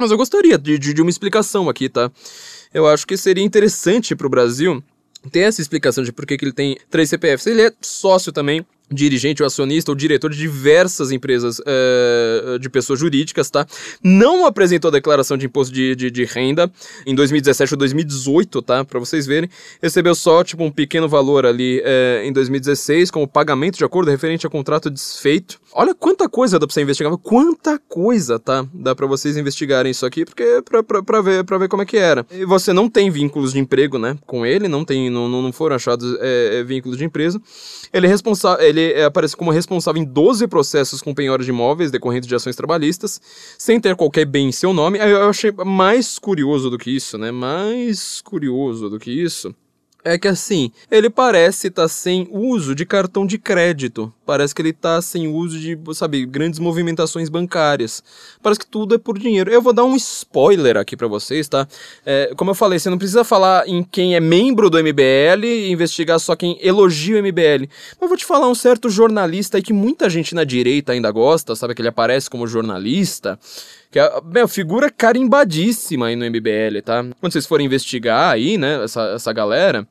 Mas 0.01 0.09
eu 0.09 0.17
gostaria 0.17 0.57
de, 0.57 0.79
de, 0.79 0.95
de 0.95 1.01
uma 1.01 1.11
explicação 1.11 1.69
aqui, 1.69 1.87
tá? 1.87 2.11
Eu 2.73 2.87
acho 2.87 3.05
que 3.05 3.15
seria 3.15 3.43
interessante 3.43 4.15
para 4.15 4.25
o 4.25 4.29
Brasil 4.31 4.83
ter 5.31 5.41
essa 5.41 5.61
explicação 5.61 6.03
de 6.03 6.11
por 6.11 6.25
que, 6.25 6.39
que 6.39 6.43
ele 6.43 6.51
tem 6.51 6.75
três 6.89 7.07
CPFs. 7.07 7.45
Ele 7.45 7.61
é 7.61 7.71
sócio 7.79 8.31
também 8.31 8.65
dirigente 8.91 9.41
ou 9.41 9.47
acionista 9.47 9.91
ou 9.91 9.95
diretor 9.95 10.29
de 10.29 10.37
diversas 10.37 11.11
empresas 11.11 11.59
uh, 11.59 12.59
de 12.59 12.69
pessoas 12.69 12.99
jurídicas, 12.99 13.49
tá? 13.49 13.65
Não 14.03 14.45
apresentou 14.45 14.89
a 14.89 14.91
declaração 14.91 15.37
de 15.37 15.45
imposto 15.45 15.73
de, 15.73 15.95
de, 15.95 16.11
de 16.11 16.25
renda 16.25 16.71
em 17.05 17.15
2017 17.15 17.73
ou 17.73 17.77
2018, 17.77 18.61
tá? 18.61 18.83
Para 18.83 18.99
vocês 18.99 19.25
verem. 19.25 19.49
Recebeu 19.81 20.13
só, 20.15 20.43
tipo, 20.43 20.63
um 20.63 20.71
pequeno 20.71 21.07
valor 21.07 21.45
ali 21.45 21.79
uh, 21.79 22.25
em 22.25 22.33
2016 22.33 23.11
como 23.11 23.27
pagamento 23.27 23.77
de 23.77 23.85
acordo 23.85 24.11
referente 24.11 24.45
a 24.45 24.49
contrato 24.49 24.89
desfeito. 24.89 25.59
Olha 25.73 25.95
quanta 25.95 26.27
coisa 26.27 26.59
dá 26.59 26.67
pra 26.67 26.73
você 26.73 26.81
investigar, 26.81 27.15
quanta 27.17 27.79
coisa, 27.79 28.37
tá? 28.37 28.65
Dá 28.73 28.93
para 28.93 29.07
vocês 29.07 29.37
investigarem 29.37 29.91
isso 29.91 30.05
aqui, 30.05 30.25
porque 30.25 30.61
pra, 30.65 30.83
pra, 30.83 31.01
pra, 31.01 31.21
ver, 31.21 31.43
pra 31.45 31.57
ver 31.57 31.69
como 31.69 31.83
é 31.83 31.85
que 31.85 31.97
era. 31.97 32.25
E 32.31 32.45
você 32.45 32.73
não 32.73 32.89
tem 32.89 33.09
vínculos 33.09 33.53
de 33.53 33.59
emprego, 33.59 33.97
né? 33.97 34.17
Com 34.25 34.45
ele, 34.45 34.67
não 34.67 34.83
tem, 34.83 35.09
não, 35.09 35.29
não 35.29 35.51
foram 35.53 35.75
achados 35.75 36.17
é, 36.19 36.63
vínculos 36.63 36.97
de 36.97 37.05
empresa. 37.05 37.41
Ele 37.93 38.05
é 38.05 38.09
responsável, 38.09 38.65
ele 38.65 38.80
ele 38.81 38.99
é, 38.99 39.05
aparece 39.05 39.35
como 39.35 39.51
responsável 39.51 40.01
em 40.01 40.05
12 40.05 40.47
processos 40.47 41.01
com 41.01 41.13
penhora 41.13 41.43
de 41.43 41.49
imóveis 41.49 41.91
decorrentes 41.91 42.27
de 42.27 42.35
ações 42.35 42.55
trabalhistas, 42.55 43.21
sem 43.57 43.79
ter 43.79 43.95
qualquer 43.95 44.25
bem 44.25 44.49
em 44.49 44.51
seu 44.51 44.73
nome. 44.73 44.99
Eu 44.99 45.29
achei 45.29 45.51
mais 45.51 46.17
curioso 46.17 46.69
do 46.69 46.77
que 46.77 46.89
isso, 46.89 47.17
né? 47.17 47.31
Mais 47.31 48.21
curioso 48.21 48.89
do 48.89 48.99
que 48.99 49.11
isso 49.11 49.53
é 50.03 50.17
que 50.17 50.27
assim, 50.27 50.71
ele 50.89 51.09
parece 51.09 51.67
estar 51.67 51.83
tá 51.83 51.87
sem 51.87 52.27
uso 52.31 52.73
de 52.73 52.85
cartão 52.85 53.25
de 53.25 53.37
crédito. 53.37 54.13
Parece 54.25 54.55
que 54.55 54.61
ele 54.61 54.69
está 54.69 55.01
sem 55.01 55.27
uso 55.27 55.59
de, 55.59 55.77
sabe, 55.93 56.25
grandes 56.25 56.59
movimentações 56.59 57.29
bancárias. 57.29 58.03
Parece 58.41 58.61
que 58.61 58.65
tudo 58.65 58.95
é 58.95 58.97
por 58.97 59.19
dinheiro. 59.19 59.51
Eu 59.51 59.61
vou 59.61 59.73
dar 59.73 59.83
um 59.83 59.95
spoiler 59.95 60.77
aqui 60.77 60.95
para 60.95 61.07
vocês, 61.07 61.47
tá? 61.47 61.67
É, 62.05 62.33
como 62.37 62.51
eu 62.51 62.55
falei, 62.55 62.79
você 62.79 62.89
não 62.89 62.97
precisa 62.97 63.23
falar 63.23 63.67
em 63.67 63.83
quem 63.83 64.15
é 64.15 64.19
membro 64.19 64.69
do 64.69 64.77
MBL 64.77 65.43
e 65.43 65.71
investigar 65.71 66.19
só 66.19 66.35
quem 66.35 66.57
elogia 66.61 67.17
o 67.17 67.23
MBL. 67.23 67.67
Mas 67.99 68.09
vou 68.09 68.17
te 68.17 68.25
falar 68.25 68.47
um 68.47 68.55
certo 68.55 68.89
jornalista 68.89 69.57
aí 69.57 69.63
que 69.63 69.73
muita 69.73 70.09
gente 70.09 70.33
na 70.33 70.43
direita 70.43 70.93
ainda 70.93 71.11
gosta, 71.11 71.55
sabe? 71.55 71.75
Que 71.75 71.81
ele 71.81 71.89
aparece 71.89 72.29
como 72.29 72.47
jornalista 72.47 73.37
que 73.91 73.99
é 73.99 74.09
meu, 74.23 74.47
figura 74.47 74.89
carimbadíssima 74.89 76.07
aí 76.07 76.15
no 76.15 76.25
MBL, 76.25 76.81
tá? 76.83 77.05
Quando 77.19 77.33
vocês 77.33 77.45
forem 77.45 77.65
investigar 77.65 78.31
aí, 78.31 78.57
né, 78.57 78.81
essa, 78.83 79.01
essa 79.09 79.33
galera, 79.33 79.85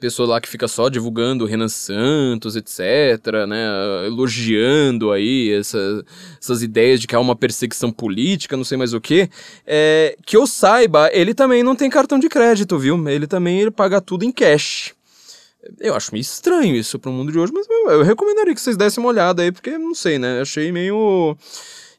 pessoa 0.00 0.28
lá 0.28 0.40
que 0.40 0.48
fica 0.48 0.66
só 0.66 0.88
divulgando 0.88 1.44
Renan 1.44 1.68
Santos, 1.68 2.56
etc, 2.56 3.46
né, 3.46 4.06
elogiando 4.06 5.12
aí 5.12 5.52
essa, 5.52 5.78
essas 6.40 6.62
ideias 6.62 7.00
de 7.00 7.06
que 7.06 7.14
há 7.14 7.20
uma 7.20 7.36
perseguição 7.36 7.92
política, 7.92 8.56
não 8.56 8.64
sei 8.64 8.78
mais 8.78 8.94
o 8.94 9.00
que, 9.00 9.28
é, 9.66 10.16
que 10.24 10.36
eu 10.36 10.46
saiba, 10.46 11.10
ele 11.12 11.34
também 11.34 11.62
não 11.62 11.76
tem 11.76 11.90
cartão 11.90 12.18
de 12.18 12.28
crédito, 12.30 12.78
viu? 12.78 13.08
Ele 13.08 13.26
também 13.26 13.60
ele 13.60 13.70
paga 13.70 14.00
tudo 14.00 14.24
em 14.24 14.32
cash. 14.32 14.94
Eu 15.80 15.94
acho 15.94 16.12
meio 16.12 16.20
estranho 16.20 16.76
isso 16.76 16.98
pro 16.98 17.12
mundo 17.12 17.32
de 17.32 17.38
hoje, 17.38 17.52
mas 17.54 17.66
eu, 17.68 17.90
eu 17.90 18.02
recomendaria 18.02 18.54
que 18.54 18.60
vocês 18.60 18.76
dessem 18.76 19.02
uma 19.02 19.10
olhada 19.10 19.42
aí, 19.42 19.52
porque 19.52 19.76
não 19.78 19.94
sei, 19.94 20.18
né, 20.18 20.40
achei 20.40 20.72
meio 20.72 21.36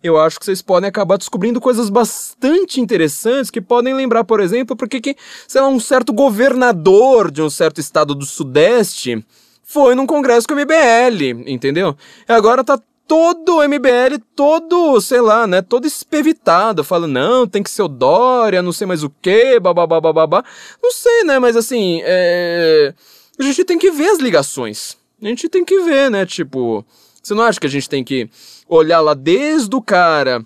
eu 0.06 0.19
acho 0.19 0.40
que 0.40 0.45
vocês 0.45 0.61
podem 0.61 0.88
acabar 0.88 1.18
descobrindo 1.18 1.60
coisas 1.60 1.90
bastante 1.90 2.80
interessantes 2.80 3.49
que 3.49 3.61
podem 3.61 3.94
lembrar, 3.94 4.23
por 4.23 4.40
exemplo, 4.40 4.76
porque 4.76 5.02
que, 5.02 5.15
sei 5.48 5.61
lá, 5.61 5.68
um 5.68 5.80
certo 5.80 6.14
governador 6.14 7.32
de 7.32 7.41
um 7.41 7.49
certo 7.49 7.80
estado 7.80 8.14
do 8.14 8.26
Sudeste 8.26 9.26
foi 9.64 9.95
num 9.95 10.06
congresso 10.06 10.48
com 10.48 10.53
o 10.53 10.57
MBL, 10.57 11.44
entendeu? 11.48 11.98
E 12.30 12.32
agora 12.32 12.64
tá 12.64 12.80
todo 13.07 13.57
o 13.57 13.64
MBL, 13.68 14.19
todo, 14.36 14.99
sei 15.02 15.22
lá, 15.22 15.45
né, 15.45 15.61
todo 15.61 15.86
espevitado, 15.86 16.84
fala, 16.84 17.07
não, 17.07 17.48
tem 17.48 17.61
que 17.61 17.69
ser 17.69 17.84
o 17.84 17.88
Dória, 17.88 18.61
não 18.61 18.72
sei 18.72 18.88
mais 18.88 19.03
o 19.03 19.10
que, 19.22 19.60
babá, 19.60 19.86
babá. 19.86 20.44
Não 20.82 20.91
sei, 20.91 21.23
né, 21.23 21.40
mas 21.40 21.56
assim, 21.56 22.02
é... 22.03 22.94
a 23.40 23.44
gente 23.44 23.64
tem 23.64 23.77
que 23.77 23.91
ver 23.91 24.10
as 24.10 24.19
ligações. 24.19 24.98
A 25.22 25.27
gente 25.27 25.49
tem 25.49 25.64
que 25.64 25.80
ver, 25.82 26.10
né, 26.11 26.26
tipo, 26.26 26.86
você 27.22 27.34
não 27.34 27.44
acha 27.44 27.60
que 27.60 27.68
a 27.68 27.69
gente 27.69 27.90
tem 27.90 28.03
que 28.03 28.30
olhar 28.67 29.01
lá 29.01 29.13
desde 29.13 29.75
o 29.75 29.81
cara 29.81 30.45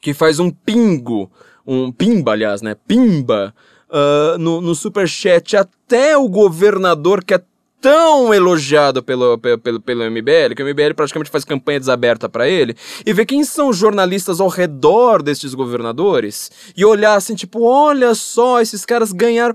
que 0.00 0.12
faz 0.12 0.38
um 0.38 0.50
pingo, 0.50 1.30
um 1.66 1.92
pimba, 1.92 2.32
aliás, 2.32 2.60
né? 2.60 2.74
Pimba, 2.74 3.54
uh, 3.88 4.38
no, 4.38 4.60
no 4.60 4.74
superchat, 4.74 5.56
até 5.56 6.16
o 6.16 6.28
governador 6.28 7.22
que 7.24 7.34
é 7.34 7.42
tão 7.82 8.32
elogiado 8.32 9.02
pelo, 9.02 9.36
pelo, 9.36 9.80
pelo 9.80 10.10
MBL, 10.10 10.54
que 10.54 10.62
o 10.62 10.66
MBL 10.66 10.94
praticamente 10.94 11.30
faz 11.30 11.44
campanha 11.44 11.80
desaberta 11.80 12.28
para 12.28 12.48
ele, 12.48 12.76
e 13.04 13.12
ver 13.12 13.26
quem 13.26 13.42
são 13.42 13.68
os 13.68 13.76
jornalistas 13.76 14.40
ao 14.40 14.46
redor 14.46 15.20
destes 15.20 15.52
governadores, 15.52 16.50
e 16.76 16.84
olhar 16.84 17.16
assim, 17.16 17.34
tipo, 17.34 17.64
olha 17.64 18.14
só, 18.14 18.60
esses 18.60 18.84
caras 18.84 19.12
ganharam, 19.12 19.54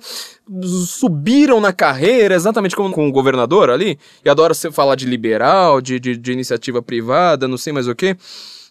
subiram 0.85 1.61
na 1.61 1.71
carreira, 1.71 2.35
exatamente 2.35 2.75
como 2.75 2.93
com 2.93 3.07
o 3.07 3.11
governador 3.11 3.69
ali, 3.69 3.97
e 4.23 4.29
adora 4.29 4.53
falar 4.53 4.95
de 4.95 5.05
liberal, 5.05 5.79
de, 5.79 5.97
de, 5.97 6.17
de 6.17 6.31
iniciativa 6.33 6.81
privada, 6.81 7.47
não 7.47 7.57
sei 7.57 7.71
mais 7.71 7.87
o 7.87 7.95
que. 7.95 8.17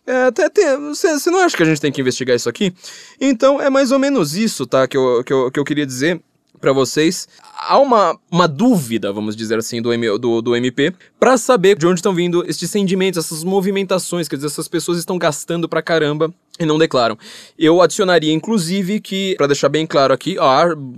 É, 0.06 0.26
até 0.26 0.76
você 0.76 1.30
não 1.30 1.40
acha 1.40 1.56
que 1.56 1.62
a 1.64 1.66
gente 1.66 1.80
tem 1.80 1.90
que 1.90 2.00
investigar 2.00 2.36
isso 2.36 2.48
aqui? 2.48 2.72
Então 3.20 3.60
é 3.60 3.68
mais 3.68 3.90
ou 3.90 3.98
menos 3.98 4.36
isso, 4.36 4.64
tá? 4.64 4.86
Que 4.86 4.96
eu, 4.96 5.24
que 5.24 5.32
eu, 5.32 5.50
que 5.50 5.58
eu 5.58 5.64
queria 5.64 5.84
dizer 5.84 6.22
para 6.60 6.72
vocês. 6.72 7.28
Há 7.68 7.78
uma, 7.78 8.18
uma 8.30 8.46
dúvida, 8.46 9.12
vamos 9.12 9.36
dizer 9.36 9.58
assim, 9.58 9.80
do, 9.80 9.92
M, 9.92 10.18
do, 10.18 10.42
do 10.42 10.56
MP, 10.56 10.92
para 11.18 11.36
saber 11.36 11.76
de 11.78 11.86
onde 11.86 12.00
estão 12.00 12.14
vindo 12.14 12.44
estes 12.48 12.70
sentimentos, 12.70 13.24
essas 13.24 13.42
movimentações, 13.44 14.28
quer 14.28 14.36
dizer, 14.36 14.48
essas 14.48 14.68
pessoas 14.68 14.98
estão 14.98 15.18
gastando 15.18 15.68
pra 15.68 15.82
caramba 15.82 16.32
e 16.58 16.64
não 16.64 16.78
declaram. 16.78 17.18
Eu 17.58 17.80
adicionaria, 17.82 18.32
inclusive, 18.32 19.00
que, 19.00 19.34
para 19.36 19.46
deixar 19.46 19.68
bem 19.68 19.86
claro 19.86 20.12
aqui, 20.12 20.36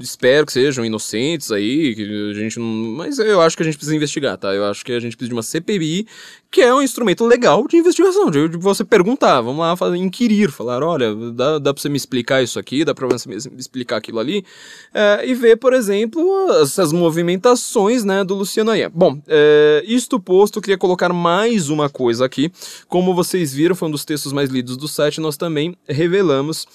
espero 0.01 0.47
que 0.47 0.53
sejam 0.53 0.85
inocentes 0.85 1.51
aí, 1.51 1.95
que 1.95 2.31
a 2.31 2.35
gente 2.35 2.59
não. 2.59 2.67
Mas 2.97 3.19
eu 3.19 3.41
acho 3.41 3.57
que 3.57 3.63
a 3.63 3.67
gente 3.67 3.77
precisa 3.77 3.97
investigar, 3.97 4.37
tá? 4.37 4.55
Eu 4.55 4.65
acho 4.65 4.85
que 4.85 4.93
a 4.93 5.01
gente 5.01 5.17
precisa 5.17 5.31
de 5.31 5.35
uma 5.35 5.43
CPI, 5.43 6.07
que 6.51 6.63
é 6.63 6.73
um 6.73 6.81
instrumento 6.81 7.27
legal 7.27 7.67
de 7.69 7.77
investigação, 7.77 8.31
de, 8.31 8.49
você 8.57 8.85
perguntar, 8.85 9.41
vamos 9.41 9.61
lá, 9.61 9.77
fazer, 9.77 9.97
inquirir, 9.99 10.51
falar, 10.51 10.83
olha, 10.83 11.15
dá, 11.33 11.59
dá 11.59 11.75
pra 11.75 11.81
você 11.81 11.89
me 11.89 11.97
explicar 11.97 12.43
isso 12.43 12.59
aqui, 12.59 12.85
dá 12.85 12.95
pra 12.95 13.07
você 13.07 13.29
me 13.29 13.37
explicar 13.59 13.99
aquilo 13.99 14.19
ali, 14.19 14.45
é, 14.95 15.25
e 15.27 15.35
ver, 15.35 15.57
por 15.57 15.75
exemplo, 15.75 16.23
essas 16.63 16.93
movimentações, 16.93 18.03
né, 18.03 18.25
do 18.25 18.35
Luciano 18.35 18.71
Ayan. 18.71 18.91
Bom, 18.95 19.21
é, 19.29 19.85
isto 19.87 20.19
posto, 20.19 20.59
eu 20.59 20.63
queria 20.63 20.79
colocar 20.79 21.13
mais 21.13 21.69
uma 21.69 21.91
coisa 21.91 22.25
aqui. 22.25 22.51
Como 22.89 23.15
vocês 23.15 23.53
viram, 23.53 23.75
foi 23.75 23.89
um 23.89 23.93
dos 23.93 24.05
textos 24.05 24.33
mais 24.33 24.49
lidos 24.49 24.77
do 24.77 24.89
site, 24.89 25.21
nós 25.21 25.37
também 25.37 25.48
também 25.49 25.75
revelamos 25.89 26.67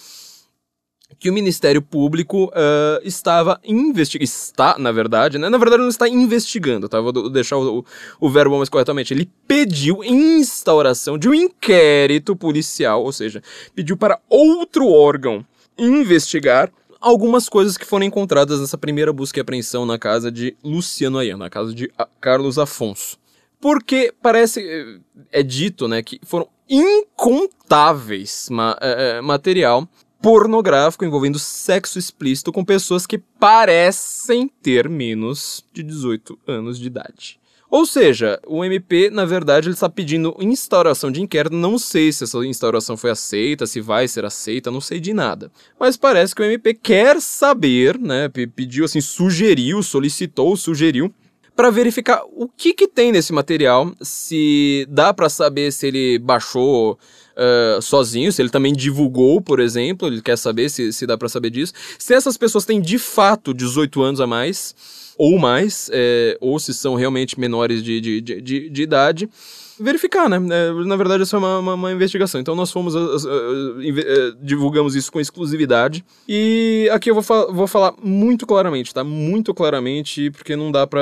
que 1.20 1.30
o 1.30 1.34
Ministério 1.34 1.80
Público 1.80 2.45
uh, 2.45 3.00
estava 3.04 3.62
investigando, 3.64 4.24
está, 4.26 4.78
na 4.80 4.91
verdade, 4.91 5.38
né? 5.38 5.48
Na 5.48 5.60
verdade 5.60 5.84
não 5.84 5.90
está 5.90 6.10
investigando, 6.10 6.90
tá? 6.90 7.00
Vou 7.00 7.30
deixar 7.30 7.58
o, 7.58 7.86
o, 8.20 8.30
verbo 8.30 8.58
mais 8.58 8.68
corretamente. 8.68 9.14
Ele 9.14 9.30
pediu 9.48 10.04
instauração 10.04 11.18
de 11.18 11.30
um 11.30 11.34
inquérito 11.36 12.36
policial, 12.36 13.04
ou 13.04 13.12
seja, 13.12 13.44
pediu 13.76 13.95
para 13.95 14.20
outro 14.28 14.90
órgão 14.90 15.45
investigar 15.78 16.72
algumas 17.00 17.48
coisas 17.48 17.78
que 17.78 17.86
foram 17.86 18.06
encontradas 18.06 18.60
nessa 18.60 18.78
primeira 18.78 19.14
busca 19.14 19.40
e 19.40 19.41
apreensão 19.41 19.86
na 19.86 20.00
casa 20.00 20.32
de 20.32 20.58
Luciano 20.64 21.20
Ayan, 21.20 21.38
na 21.38 21.50
casa 21.50 21.76
de 21.76 21.91
Carlos 22.20 22.58
Afonso. 22.58 23.20
Porque 23.62 24.14
parece, 24.22 25.00
é 25.32 25.44
dito, 25.44 25.88
né, 25.88 26.02
que 26.02 26.20
foram 26.24 26.50
incontáveis 26.69 28.48
ma 28.49 28.77
é, 28.81 29.18
é, 29.18 29.22
material 29.22 29.88
pornográfico 30.22 31.03
envolvendo 31.03 31.38
sexo 31.38 31.99
explícito 31.99 32.52
com 32.52 32.64
pessoas 32.64 33.06
que 33.06 33.18
parecem 33.18 34.48
ter 34.61 34.88
menos 34.88 35.65
de 35.73 35.84
18 35.84 36.40
anos 36.48 36.80
de 36.80 36.88
idade. 36.88 37.40
Ou 37.69 37.88
seja, 37.88 38.40
o 38.45 38.64
MP, 38.64 39.10
na 39.10 39.26
verdade, 39.26 39.68
ele 39.68 39.73
está 39.73 39.90
pedindo 39.90 40.38
instauração 40.40 41.11
de 41.11 41.19
inquérito. 41.19 41.56
Não 41.56 41.80
sei 41.80 42.11
se 42.11 42.23
essa 42.23 42.38
instauração 42.45 42.95
foi 42.95 43.10
aceita, 43.10 43.65
se 43.65 43.81
vai 43.81 44.07
ser 44.07 44.23
aceita, 44.23 44.69
não 44.69 44.80
sei 44.80 44.99
de 44.99 45.11
nada. 45.11 45.52
Mas 45.80 45.98
parece 45.98 46.35
que 46.35 46.41
o 46.44 46.45
MP 46.45 46.76
quer 46.76 47.19
saber, 47.19 47.98
né? 47.98 48.30
Pediu 48.30 48.85
assim, 48.85 49.02
sugeriu, 49.02 49.81
solicitou, 49.81 50.56
sugeriu 50.56 51.11
para 51.56 51.70
verificar 51.70 52.22
o 52.32 52.48
que, 52.48 52.74
que 52.74 52.88
tem 52.88 53.12
nesse 53.12 53.32
material, 53.32 53.92
se 54.02 54.88
dá 54.90 55.14
para 55.14 55.30
saber 55.30 55.72
se 55.72 55.88
ele 55.88 56.20
baixou 56.20 56.98
uh, 57.38 57.82
sozinhos, 57.82 58.36
se 58.36 58.42
ele 58.42 58.50
também 58.50 58.74
divulgou, 58.74 59.40
por 59.42 59.60
exemplo, 59.60 60.08
ele 60.08 60.22
quer 60.22 60.38
saber 60.38 60.70
se, 60.70 60.92
se 60.92 61.06
dá 61.06 61.18
para 61.18 61.30
saber 61.30 61.50
disso. 61.50 61.74
Se 62.00 62.14
essas 62.14 62.38
pessoas 62.38 62.66
têm 62.66 62.82
de 62.82 62.98
fato 62.98 63.54
18 63.54 64.02
anos 64.02 64.22
a 64.22 64.28
mais, 64.28 64.76
ou 65.18 65.38
mais, 65.38 65.90
é, 65.94 66.38
ou 66.42 66.60
se 66.60 66.74
são 66.74 66.96
realmente 66.96 67.40
menores 67.40 67.84
de, 67.84 68.02
de, 68.02 68.22
de, 68.22 68.70
de 68.70 68.82
idade 68.82 69.30
verificar, 69.80 70.30
né? 70.30 70.38
É, 70.38 70.72
na 70.86 70.95
verdade, 70.95 71.24
isso 71.24 71.36
é 71.36 71.40
uma, 71.40 71.60
uma, 71.60 71.74
uma 71.74 71.91
investigação. 71.91 72.40
Então, 72.40 72.56
nós 72.56 72.72
fomos, 72.72 72.95
uh, 72.95 73.00
uh, 73.00 74.36
divulgamos 74.41 74.95
isso 74.95 75.12
com 75.12 75.20
exclusividade. 75.20 76.04
E 76.28 76.90
aqui 76.91 77.10
eu 77.10 77.16
vou, 77.16 77.24
fa 77.24 77.45
vou 77.45 77.68
falar 77.68 77.94
muito 78.02 78.45
claramente, 78.45 78.94
tá? 78.94 79.04
Muito 79.04 79.54
claramente, 79.54 80.32
porque 80.32 80.56
não 80.56 80.72
dá 80.72 80.86
pra. 80.86 81.02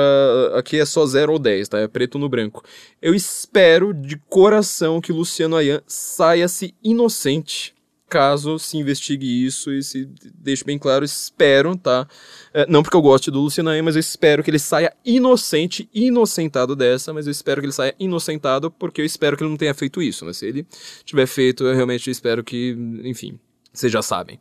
Aqui 0.54 0.78
é 0.78 0.84
só 0.84 1.04
0 1.04 1.32
ou 1.32 1.38
10, 1.38 1.68
tá? 1.68 1.78
É 1.78 1.88
preto 1.88 2.18
no 2.18 2.28
branco. 2.28 2.62
Eu 3.00 3.14
espero 3.14 3.92
de 3.92 4.16
coração 4.28 5.00
que 5.00 5.12
Luciano 5.12 5.56
Ayan 5.56 5.80
saia-se 5.86 6.74
inocente 6.82 7.74
caso 8.12 8.58
se 8.58 8.76
investigue 8.76 9.46
isso 9.46 9.72
e 9.72 9.82
se 9.82 10.06
deixe 10.34 10.62
bem 10.62 10.78
claro, 10.78 11.02
espero, 11.02 11.74
tá? 11.74 12.06
É, 12.52 12.66
não 12.68 12.82
porque 12.82 12.94
eu 12.94 13.00
goste 13.00 13.30
do 13.30 13.40
Luciano 13.40 13.70
mas 13.82 13.96
eu 13.96 14.00
espero 14.00 14.44
que 14.44 14.50
ele 14.50 14.58
saia 14.58 14.92
inocente, 15.02 15.88
inocentado 15.94 16.76
dessa, 16.76 17.10
mas 17.14 17.26
eu 17.26 17.30
espero 17.30 17.62
que 17.62 17.64
ele 17.64 17.72
saia 17.72 17.94
inocentado 17.98 18.70
porque 18.70 19.00
eu 19.00 19.04
espero 19.06 19.34
que 19.34 19.42
ele 19.42 19.50
não 19.50 19.56
tenha 19.56 19.72
feito 19.72 20.02
isso, 20.02 20.26
mas 20.26 20.36
se 20.36 20.46
ele 20.46 20.66
tiver 21.06 21.26
feito, 21.26 21.64
eu 21.64 21.74
realmente 21.74 22.10
espero 22.10 22.44
que, 22.44 22.76
enfim, 23.02 23.38
vocês 23.72 23.90
já 23.90 24.02
sabem. 24.02 24.38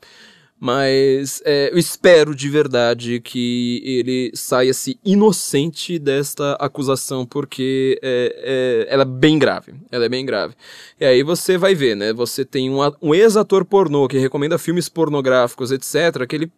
Mas 0.64 1.42
é, 1.44 1.72
eu 1.74 1.78
espero 1.80 2.36
de 2.36 2.48
verdade 2.48 3.20
que 3.20 3.82
ele 3.84 4.32
saia-se 4.36 5.00
inocente 5.04 5.98
desta 5.98 6.54
acusação, 6.60 7.26
porque 7.26 8.00
é, 8.00 8.86
é, 8.88 8.94
ela 8.94 9.02
é 9.02 9.06
bem 9.06 9.40
grave. 9.40 9.74
Ela 9.92 10.06
é 10.06 10.10
bem 10.10 10.24
grave. 10.24 10.54
E 11.00 11.06
aí 11.06 11.24
você 11.24 11.58
vai 11.58 11.74
ver, 11.74 11.96
né? 11.96 12.14
Você 12.14 12.46
tem 12.46 12.70
um, 12.70 12.78
um 13.02 13.16
ex-ator 13.16 13.66
pornô 13.66 14.08
que 14.08 14.20
recomenda 14.20 14.60
filmes 14.60 14.88
pornográficos, 14.88 15.72
etc., 15.72 16.28
que 16.28 16.36
ele, 16.36 16.52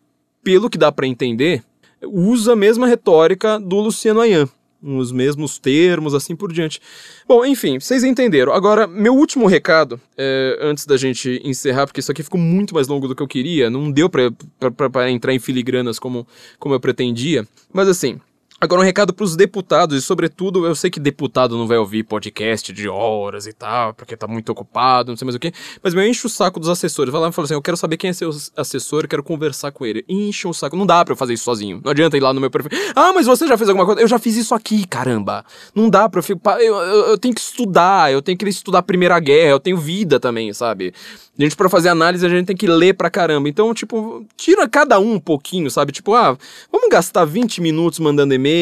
pelo 0.44 0.70
que 0.70 0.78
dá 0.78 0.92
para 0.92 1.08
entender, 1.08 1.64
usa 2.06 2.52
a 2.52 2.58
mesma 2.58 2.86
retórica 2.86 3.58
do 3.58 3.78
Luciano 3.78 4.20
Ayan 4.20 4.50
os 4.84 5.12
mesmos 5.12 5.58
termos, 5.58 6.14
assim 6.14 6.36
por 6.36 6.52
diante. 6.52 6.82
Bom, 7.28 7.46
enfim, 7.46 7.80
vocês 7.80 8.04
entenderam. 8.04 8.54
Agora, 8.54 8.86
meu 8.86 9.16
último 9.16 9.48
recado, 9.48 10.00
é, 10.18 10.58
antes 10.62 10.86
da 10.86 10.98
gente 10.98 11.42
encerrar, 11.44 11.88
porque 11.88 12.02
isso 12.02 12.12
aqui 12.12 12.22
ficou 12.22 12.40
muito 12.40 12.76
mais 12.76 12.88
longo 12.88 13.08
do 13.08 13.16
que 13.16 13.24
eu 13.24 13.28
queria, 13.28 13.70
não 13.70 13.92
deu 13.92 14.10
para 14.10 15.10
entrar 15.10 15.34
em 15.34 15.40
filigranas 15.40 15.98
como, 15.98 16.28
como 16.60 16.76
eu 16.76 16.80
pretendia, 16.80 17.48
mas 17.72 17.88
assim. 17.88 18.20
Agora 18.64 18.80
um 18.80 18.86
recado 18.86 19.14
para 19.14 19.26
os 19.26 19.36
deputados, 19.36 19.98
e 19.98 20.02
sobretudo, 20.02 20.66
eu 20.66 20.74
sei 20.74 20.90
que 20.90 20.98
deputado 20.98 21.58
não 21.58 21.68
vai 21.68 21.78
ouvir 21.78 22.02
podcast 22.04 22.72
de 22.72 22.88
horas 22.88 23.46
e 23.46 23.52
tal, 23.52 23.94
porque 23.94 24.16
tá 24.16 24.26
muito 24.26 24.54
ocupado, 24.54 25.12
não 25.12 25.18
sei 25.18 25.26
mais 25.26 25.36
o 25.36 25.40
que, 25.40 25.52
mas 25.84 25.94
meu 25.94 26.08
enche 26.08 26.26
o 26.26 26.30
saco 26.30 26.62
dos 26.62 26.70
assessores. 26.70 27.12
Vai 27.12 27.20
lá 27.20 27.28
e 27.28 27.34
fala 27.34 27.44
assim: 27.44 27.56
eu 27.56 27.62
quero 27.62 27.76
saber 27.76 27.98
quem 27.98 28.12
é 28.12 28.14
seu 28.14 28.30
assessor, 28.56 29.04
eu 29.04 29.10
quero 29.10 29.22
conversar 29.22 29.74
com 29.74 29.86
ele. 29.86 30.06
Enche 30.08 30.48
o 30.48 30.54
saco. 30.54 30.78
Não 30.78 30.86
dá 30.86 31.04
para 31.04 31.12
eu 31.12 31.18
fazer 31.18 31.34
isso 31.34 31.44
sozinho. 31.44 31.82
Não 31.84 31.92
adianta 31.92 32.16
ir 32.16 32.22
lá 32.22 32.34
no 32.34 32.40
meu 32.40 32.50
perfil. 32.50 32.72
Ah, 32.96 33.12
mas 33.12 33.26
você 33.26 33.46
já 33.46 33.58
fez 33.58 33.68
alguma 33.68 33.86
coisa? 33.86 34.00
Eu 34.00 34.08
já 34.08 34.18
fiz 34.18 34.38
isso 34.38 34.56
aqui, 34.56 34.88
caramba. 34.88 35.44
Não 35.76 35.90
dá 35.90 36.08
pra 36.08 36.22
eu, 36.22 36.40
eu, 36.62 36.76
eu, 36.76 37.06
eu 37.10 37.18
tenho 37.18 37.36
que 37.36 37.42
estudar, 37.42 38.14
eu 38.14 38.22
tenho 38.22 38.38
que 38.38 38.48
estudar 38.48 38.80
a 38.80 38.84
Primeira 38.84 39.20
Guerra, 39.20 39.50
eu 39.52 39.60
tenho 39.60 39.76
vida 39.76 40.22
também, 40.22 40.54
sabe? 40.54 40.94
A 41.38 41.42
gente, 41.42 41.56
para 41.56 41.68
fazer 41.68 41.90
análise, 41.90 42.24
a 42.24 42.30
gente 42.30 42.46
tem 42.46 42.56
que 42.56 42.68
ler 42.68 42.94
pra 42.94 43.10
caramba. 43.10 43.50
Então, 43.50 43.74
tipo, 43.74 44.24
tira 44.38 44.70
cada 44.70 45.00
um 45.00 45.14
um 45.14 45.20
pouquinho, 45.20 45.70
sabe? 45.72 45.92
Tipo, 45.92 46.14
ah, 46.14 46.38
vamos 46.72 46.90
gastar 46.90 47.26
20 47.26 47.60
minutos 47.60 47.98
mandando 47.98 48.36
e-mail, 48.36 48.53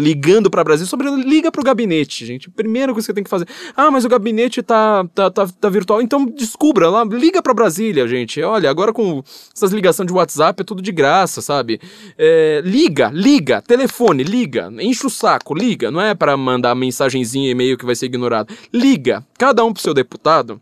ligando 0.00 0.50
pra 0.50 0.64
Brasil. 0.64 0.86
Sobre, 0.86 1.10
liga 1.10 1.50
pro 1.50 1.62
gabinete, 1.62 2.24
gente. 2.24 2.50
Primeira 2.50 2.92
coisa 2.92 3.06
que 3.06 3.12
você 3.12 3.14
tem 3.14 3.24
que 3.24 3.30
fazer. 3.30 3.46
Ah, 3.76 3.90
mas 3.90 4.04
o 4.04 4.08
gabinete 4.08 4.62
tá, 4.62 5.04
tá, 5.14 5.30
tá, 5.30 5.46
tá 5.46 5.68
virtual. 5.68 6.02
Então, 6.02 6.24
descubra 6.26 6.88
lá, 6.88 7.04
liga 7.04 7.42
pra 7.42 7.54
Brasília, 7.54 8.06
gente. 8.08 8.42
Olha, 8.42 8.70
agora 8.70 8.92
com 8.92 9.22
essas 9.54 9.72
ligações 9.72 10.06
de 10.06 10.12
WhatsApp 10.12 10.60
é 10.60 10.64
tudo 10.64 10.82
de 10.82 10.92
graça, 10.92 11.40
sabe? 11.40 11.80
É, 12.16 12.60
liga, 12.64 13.10
liga, 13.12 13.62
telefone, 13.62 14.22
liga. 14.22 14.72
Enche 14.78 15.06
o 15.06 15.10
saco, 15.10 15.54
liga. 15.54 15.90
Não 15.90 16.00
é 16.00 16.14
para 16.14 16.36
mandar 16.36 16.74
mensagenzinha, 16.74 17.50
e-mail 17.50 17.76
que 17.78 17.86
vai 17.86 17.94
ser 17.94 18.06
ignorado. 18.06 18.54
Liga, 18.72 19.24
cada 19.36 19.64
um 19.64 19.72
pro 19.72 19.82
seu 19.82 19.94
deputado 19.94 20.60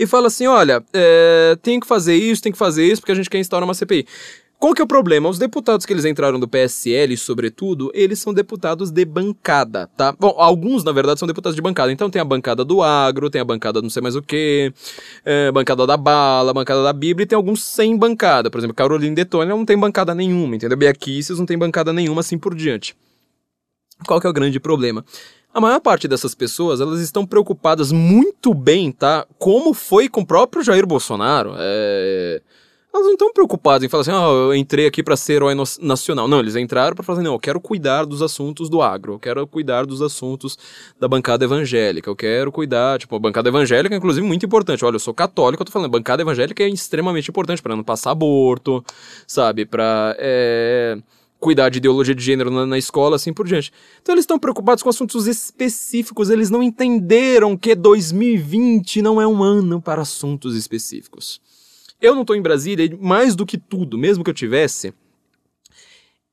e 0.00 0.06
fala 0.06 0.28
assim: 0.28 0.46
olha, 0.46 0.82
é, 0.94 1.56
tem 1.60 1.78
que 1.78 1.86
fazer 1.86 2.14
isso, 2.14 2.42
tem 2.42 2.50
que 2.50 2.56
fazer 2.56 2.90
isso, 2.90 3.02
porque 3.02 3.12
a 3.12 3.14
gente 3.14 3.28
quer 3.28 3.38
instaurar 3.38 3.68
uma 3.68 3.74
CPI. 3.74 4.06
Qual 4.60 4.74
que 4.74 4.82
é 4.82 4.84
o 4.84 4.86
problema? 4.86 5.26
Os 5.26 5.38
deputados 5.38 5.86
que 5.86 5.92
eles 5.94 6.04
entraram 6.04 6.38
do 6.38 6.46
PSL, 6.46 7.16
sobretudo, 7.16 7.90
eles 7.94 8.18
são 8.18 8.34
deputados 8.34 8.90
de 8.90 9.06
bancada, 9.06 9.86
tá? 9.96 10.14
Bom, 10.20 10.34
alguns, 10.36 10.84
na 10.84 10.92
verdade, 10.92 11.18
são 11.18 11.26
deputados 11.26 11.56
de 11.56 11.62
bancada. 11.62 11.90
Então 11.90 12.10
tem 12.10 12.20
a 12.20 12.24
bancada 12.26 12.62
do 12.62 12.82
agro, 12.82 13.30
tem 13.30 13.40
a 13.40 13.44
bancada 13.44 13.80
não 13.80 13.88
sei 13.88 14.02
mais 14.02 14.16
o 14.16 14.20
que, 14.20 14.70
é, 15.24 15.50
bancada 15.50 15.86
da 15.86 15.96
bala, 15.96 16.52
bancada 16.52 16.82
da 16.82 16.92
Bíblia, 16.92 17.24
e 17.24 17.26
tem 17.26 17.36
alguns 17.36 17.62
sem 17.64 17.96
bancada. 17.96 18.50
Por 18.50 18.58
exemplo, 18.58 18.76
Caroline 18.76 19.14
Detone 19.14 19.48
não 19.48 19.64
tem 19.64 19.78
bancada 19.78 20.14
nenhuma, 20.14 20.56
entendeu? 20.56 20.76
Beaquices 20.76 21.38
não 21.38 21.46
tem 21.46 21.56
bancada 21.56 21.90
nenhuma, 21.90 22.20
assim 22.20 22.36
por 22.36 22.54
diante. 22.54 22.94
Qual 24.06 24.20
que 24.20 24.26
é 24.26 24.30
o 24.30 24.34
grande 24.34 24.60
problema? 24.60 25.02
A 25.54 25.60
maior 25.60 25.80
parte 25.80 26.06
dessas 26.06 26.34
pessoas, 26.34 26.82
elas 26.82 27.00
estão 27.00 27.24
preocupadas 27.24 27.90
muito 27.90 28.52
bem, 28.52 28.92
tá? 28.92 29.26
Como 29.38 29.72
foi 29.72 30.06
com 30.06 30.20
o 30.20 30.26
próprio 30.26 30.62
Jair 30.62 30.86
Bolsonaro. 30.86 31.54
É... 31.56 32.42
Elas 32.92 33.06
não 33.06 33.12
estão 33.12 33.32
preocupadas 33.32 33.84
em 33.84 33.88
falar 33.88 34.00
assim, 34.00 34.10
ah, 34.10 34.28
eu 34.28 34.54
entrei 34.54 34.84
aqui 34.84 35.00
para 35.00 35.16
ser 35.16 35.34
herói 35.34 35.54
nacional. 35.80 36.26
Não, 36.26 36.40
eles 36.40 36.56
entraram 36.56 36.94
para 36.94 37.04
falar 37.04 37.18
assim, 37.18 37.24
não, 37.24 37.34
eu 37.34 37.38
quero 37.38 37.60
cuidar 37.60 38.04
dos 38.04 38.20
assuntos 38.20 38.68
do 38.68 38.82
agro, 38.82 39.14
eu 39.14 39.18
quero 39.18 39.46
cuidar 39.46 39.86
dos 39.86 40.02
assuntos 40.02 40.58
da 40.98 41.06
bancada 41.06 41.44
evangélica, 41.44 42.10
eu 42.10 42.16
quero 42.16 42.50
cuidar, 42.50 42.98
tipo, 42.98 43.14
a 43.14 43.18
bancada 43.18 43.48
evangélica 43.48 43.94
inclusive 43.94 44.26
muito 44.26 44.44
importante. 44.44 44.84
Olha, 44.84 44.96
eu 44.96 45.00
sou 45.00 45.14
católico, 45.14 45.62
eu 45.62 45.66
tô 45.66 45.70
falando, 45.72 45.86
a 45.86 45.98
bancada 45.98 46.22
evangélica 46.22 46.64
é 46.64 46.68
extremamente 46.68 47.30
importante 47.30 47.62
para 47.62 47.76
não 47.76 47.84
passar 47.84 48.10
aborto, 48.10 48.84
sabe, 49.26 49.64
para 49.64 50.16
é 50.18 50.98
cuidar 51.40 51.70
de 51.70 51.78
ideologia 51.78 52.14
de 52.14 52.22
gênero 52.22 52.50
na, 52.50 52.66
na, 52.66 52.78
escola, 52.78 53.16
assim 53.16 53.32
por 53.32 53.46
diante. 53.46 53.72
Então 54.02 54.14
eles 54.14 54.24
estão 54.24 54.38
preocupados 54.38 54.82
com 54.82 54.90
assuntos 54.90 55.26
específicos, 55.26 56.28
eles 56.28 56.50
não 56.50 56.62
entenderam 56.62 57.56
que 57.56 57.74
2020 57.74 59.00
não 59.00 59.20
é 59.20 59.26
um 59.26 59.42
ano 59.42 59.80
para 59.80 60.02
assuntos 60.02 60.54
específicos. 60.54 61.40
Eu 62.00 62.14
não 62.14 62.22
estou 62.22 62.34
em 62.34 62.42
Brasília, 62.42 62.96
mais 62.98 63.36
do 63.36 63.44
que 63.44 63.58
tudo, 63.58 63.98
mesmo 63.98 64.24
que 64.24 64.30
eu 64.30 64.34
tivesse, 64.34 64.94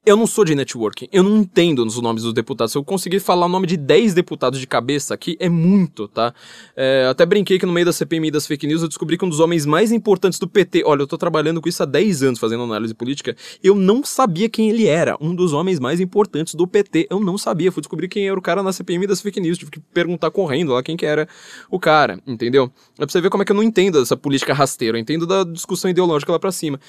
eu 0.08 0.16
não 0.16 0.26
sou 0.26 0.46
de 0.46 0.56
networking, 0.56 1.10
eu 1.12 1.22
não 1.22 1.36
entendo 1.36 1.86
os 1.86 2.02
nomes 2.02 2.24
dos 2.24 2.32
deputados. 2.32 2.72
Se 2.72 2.78
eu 2.78 2.84
conseguir 2.84 3.20
falar 3.20 3.46
o 3.46 3.50
nome 3.50 3.68
de 3.68 3.76
10 3.76 4.14
deputados 4.14 4.58
de 4.58 4.66
cabeça 4.66 5.14
aqui, 5.14 5.36
é 5.38 5.50
muito, 5.50 6.08
tá? 6.08 6.34
É, 6.78 7.08
até 7.12 7.26
brinquei 7.26 7.60
que 7.60 7.66
no 7.66 7.74
meio 7.74 7.86
da 7.86 7.92
CPMI 7.92 8.32
das 8.32 8.48
fake 8.48 8.66
news 8.66 8.82
eu 8.82 8.88
descobri 8.88 9.18
que 9.18 9.26
um 9.26 9.30
dos 9.30 9.42
homens 9.42 9.66
mais 9.66 9.92
importantes 9.92 10.40
do 10.40 10.48
PT, 10.48 10.84
olha, 10.86 11.02
eu 11.02 11.08
tô 11.08 11.18
trabalhando 11.18 11.62
com 11.62 11.68
isso 11.68 11.84
há 11.84 11.86
10 11.86 12.24
anos 12.24 12.40
fazendo 12.40 12.64
análise 12.64 12.94
política, 12.94 13.36
eu 13.62 13.76
não 13.76 14.02
sabia 14.02 14.48
quem 14.48 14.70
ele 14.70 14.88
era. 14.88 15.18
Um 15.20 15.36
dos 15.36 15.52
homens 15.52 15.78
mais 15.78 16.00
importantes 16.00 16.56
do 16.56 16.66
PT, 16.66 17.08
eu 17.10 17.20
não 17.20 17.38
sabia. 17.38 17.70
Fui 17.70 17.82
descobrir 17.82 18.08
quem 18.08 18.30
era 18.30 18.40
o 18.40 18.42
cara 18.42 18.64
na 18.64 18.72
CPMI 18.72 19.08
das 19.08 19.20
fake 19.20 19.42
news, 19.42 19.58
tive 19.58 19.72
que 19.72 19.80
perguntar 19.82 20.32
correndo 20.32 20.72
lá 20.72 20.82
quem 20.82 20.96
que 20.96 21.06
era 21.06 21.28
o 21.70 21.78
cara, 21.78 22.18
entendeu? 22.26 22.72
É 22.94 23.06
pra 23.06 23.10
você 23.10 23.20
ver 23.20 23.30
como 23.30 23.44
é 23.44 23.46
que 23.46 23.52
eu 23.52 23.56
não 23.58 23.64
entendo 23.64 24.02
essa 24.02 24.16
política 24.16 24.54
rasteira, 24.54 24.98
eu 24.98 25.02
entendo 25.02 25.28
da 25.28 25.44
discussão 25.44 25.92
ideológica 25.92 26.32
lá 26.32 26.40
pra 26.40 26.52
cima 26.54 26.80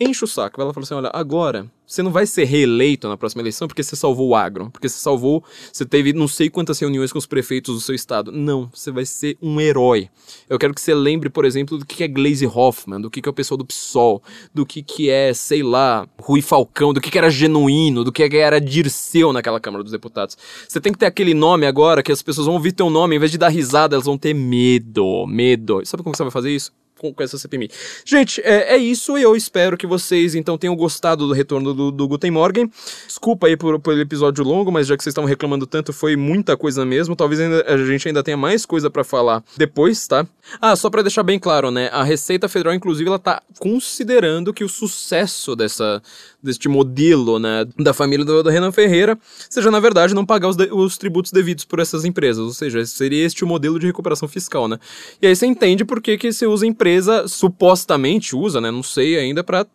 enche 0.00 0.24
o 0.24 0.28
saco. 0.28 0.60
Ela 0.60 0.72
fala 0.72 0.84
assim: 0.84 0.94
olha, 0.94 1.10
agora 1.12 1.70
você 1.86 2.02
não 2.02 2.10
vai 2.10 2.26
ser 2.26 2.44
reeleito 2.44 3.08
na 3.08 3.16
próxima 3.16 3.40
eleição 3.40 3.66
porque 3.66 3.82
você 3.82 3.96
salvou 3.96 4.28
o 4.28 4.36
agro, 4.36 4.70
porque 4.70 4.88
você 4.88 4.98
salvou, 4.98 5.42
você 5.72 5.86
teve 5.86 6.12
não 6.12 6.28
sei 6.28 6.50
quantas 6.50 6.78
reuniões 6.78 7.10
com 7.10 7.18
os 7.18 7.24
prefeitos 7.24 7.74
do 7.74 7.80
seu 7.80 7.94
estado. 7.94 8.30
Não, 8.30 8.68
você 8.72 8.90
vai 8.90 9.06
ser 9.06 9.38
um 9.40 9.58
herói. 9.58 10.10
Eu 10.50 10.58
quero 10.58 10.74
que 10.74 10.80
você 10.82 10.94
lembre, 10.94 11.30
por 11.30 11.46
exemplo, 11.46 11.78
do 11.78 11.86
que 11.86 12.04
é 12.04 12.08
Glaze 12.08 12.46
Hoffman, 12.46 13.00
do 13.00 13.10
que 13.10 13.26
é 13.26 13.30
o 13.30 13.32
pessoal 13.32 13.56
do 13.56 13.64
PSOL, 13.64 14.22
do 14.52 14.66
que, 14.66 14.82
que 14.82 15.08
é, 15.08 15.32
sei 15.32 15.62
lá, 15.62 16.06
Rui 16.20 16.42
Falcão, 16.42 16.92
do 16.92 17.00
que, 17.00 17.10
que 17.10 17.16
era 17.16 17.30
genuíno, 17.30 18.04
do 18.04 18.12
que 18.12 18.22
era 18.22 18.60
Dirceu 18.60 19.32
naquela 19.32 19.58
Câmara 19.58 19.82
dos 19.82 19.92
Deputados. 19.92 20.36
Você 20.68 20.80
tem 20.80 20.92
que 20.92 20.98
ter 20.98 21.06
aquele 21.06 21.32
nome 21.32 21.66
agora 21.66 22.02
que 22.02 22.12
as 22.12 22.22
pessoas 22.22 22.46
vão 22.46 22.56
ouvir 22.56 22.72
teu 22.72 22.90
nome, 22.90 23.16
em 23.16 23.18
vez 23.18 23.30
de 23.30 23.38
dar 23.38 23.48
risada, 23.48 23.96
elas 23.96 24.04
vão 24.04 24.18
ter 24.18 24.34
medo, 24.34 25.26
medo. 25.26 25.80
Sabe 25.86 26.02
como 26.02 26.14
você 26.14 26.22
vai 26.22 26.32
fazer 26.32 26.50
isso? 26.50 26.70
Com, 26.98 27.14
com 27.14 27.22
essa 27.22 27.38
CPMI. 27.38 27.70
Gente, 28.04 28.40
é, 28.42 28.74
é, 28.74 28.76
isso 28.76 29.16
e 29.16 29.22
eu 29.22 29.34
espero 29.34 29.76
que 29.76 29.86
vocês 29.86 30.34
então 30.34 30.58
tenham 30.58 30.76
gostado 30.76 31.26
do 31.26 31.32
retorno 31.32 31.72
do, 31.72 31.90
do 31.90 32.08
Guten 32.08 32.30
Morgen. 32.30 32.70
Desculpa 33.06 33.46
aí 33.46 33.56
por, 33.56 33.78
pelo 33.80 34.00
episódio 34.00 34.44
longo, 34.44 34.70
mas 34.70 34.86
já 34.86 34.96
que 34.96 35.02
vocês 35.02 35.12
estavam 35.12 35.28
reclamando 35.28 35.66
tanto, 35.66 35.92
foi 35.92 36.16
muita 36.16 36.56
coisa 36.56 36.84
mesmo. 36.84 37.16
Talvez 37.16 37.40
ainda, 37.40 37.64
a 37.66 37.76
gente 37.78 38.08
ainda 38.08 38.22
tenha 38.22 38.36
mais 38.36 38.66
coisa 38.66 38.90
para 38.90 39.04
falar 39.04 39.42
depois, 39.56 40.06
tá? 40.06 40.26
Ah, 40.60 40.74
só 40.76 40.90
para 40.90 41.02
deixar 41.02 41.22
bem 41.22 41.38
claro, 41.38 41.70
né? 41.70 41.88
A 41.92 42.02
Receita 42.02 42.48
Federal, 42.48 42.74
inclusive, 42.74 43.08
ela 43.08 43.18
tá 43.18 43.42
considerando 43.58 44.52
que 44.52 44.64
o 44.64 44.68
sucesso 44.68 45.54
dessa, 45.54 46.02
deste 46.42 46.68
modelo, 46.68 47.38
né, 47.38 47.66
da 47.78 47.92
família 47.92 48.24
do, 48.24 48.42
do 48.42 48.50
Renan 48.50 48.70
Ferreira, 48.72 49.18
seja, 49.50 49.70
na 49.70 49.80
verdade, 49.80 50.14
não 50.14 50.24
pagar 50.24 50.48
os, 50.48 50.56
de, 50.56 50.68
os 50.72 50.96
tributos 50.96 51.32
devidos 51.32 51.64
por 51.64 51.80
essas 51.80 52.04
empresas. 52.04 52.44
Ou 52.44 52.52
seja, 52.52 52.84
seria 52.86 53.24
este 53.24 53.44
o 53.44 53.46
modelo 53.46 53.78
de 53.78 53.86
recuperação 53.86 54.28
fiscal, 54.28 54.68
né? 54.68 54.78
E 55.20 55.26
aí 55.26 55.34
você 55.34 55.46
entende 55.46 55.84
por 55.84 56.00
que, 56.00 56.16
que 56.16 56.32
você 56.32 56.46
usa 56.46 56.66
empresa, 56.66 57.26
supostamente 57.26 58.36
usa, 58.36 58.60
né? 58.60 58.70
Não 58.70 58.82
sei 58.82 59.18
ainda, 59.18 59.42
para 59.42 59.66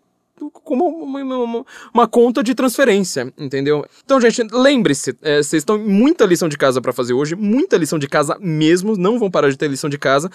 como 0.51 0.87
uma, 0.87 1.23
uma, 1.23 1.65
uma, 1.93 2.07
conta 2.07 2.43
de 2.43 2.55
transferência, 2.55 3.31
entendeu? 3.37 3.85
Então, 4.03 4.19
gente, 4.19 4.41
lembre-se, 4.51 5.15
é, 5.21 5.37
vocês 5.37 5.61
estão 5.61 5.77
muita 5.77 6.25
lição 6.25 6.49
de 6.49 6.57
casa 6.57 6.81
para 6.81 6.91
fazer 6.91 7.13
hoje, 7.13 7.35
muita 7.35 7.77
lição 7.77 7.99
de 7.99 8.07
casa 8.07 8.37
mesmo, 8.41 8.97
não 8.97 9.19
vão 9.19 9.29
parar 9.29 9.49
de 9.49 9.57
ter 9.57 9.69
lição 9.69 9.89
de 9.89 9.97
casa. 9.97 10.29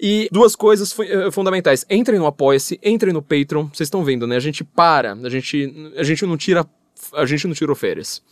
E 0.00 0.28
duas 0.32 0.56
coisas 0.56 0.92
fu 0.92 1.02
eh, 1.02 1.30
fundamentais: 1.30 1.86
entrem 1.88 2.18
no 2.18 2.26
Apoia-se, 2.26 2.80
entrem 2.82 3.12
no 3.12 3.22
Patreon. 3.22 3.68
Vocês 3.72 3.86
estão 3.86 4.04
vendo, 4.04 4.26
né? 4.26 4.36
A 4.36 4.40
gente 4.40 4.64
para, 4.64 5.12
a 5.12 5.30
gente, 5.30 5.92
a 5.96 6.02
gente 6.02 6.26
não 6.26 6.36
tira, 6.36 6.66
a 7.14 7.24
gente 7.24 7.46
não 7.46 7.54
tirou 7.54 7.76
férias 7.76 8.22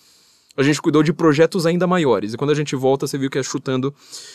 a 0.56 0.62
gente 0.62 0.80
cuidou 0.80 1.02
de 1.02 1.12
projetos 1.12 1.66
ainda 1.66 1.86
maiores. 1.86 2.34
E 2.34 2.36
quando 2.36 2.50
a 2.50 2.54
gente 2.54 2.76
volta, 2.76 3.06
você 3.06 3.16
viu 3.16 3.30
que 3.30 3.38
é 3.38 3.42
chutando, 3.42 3.94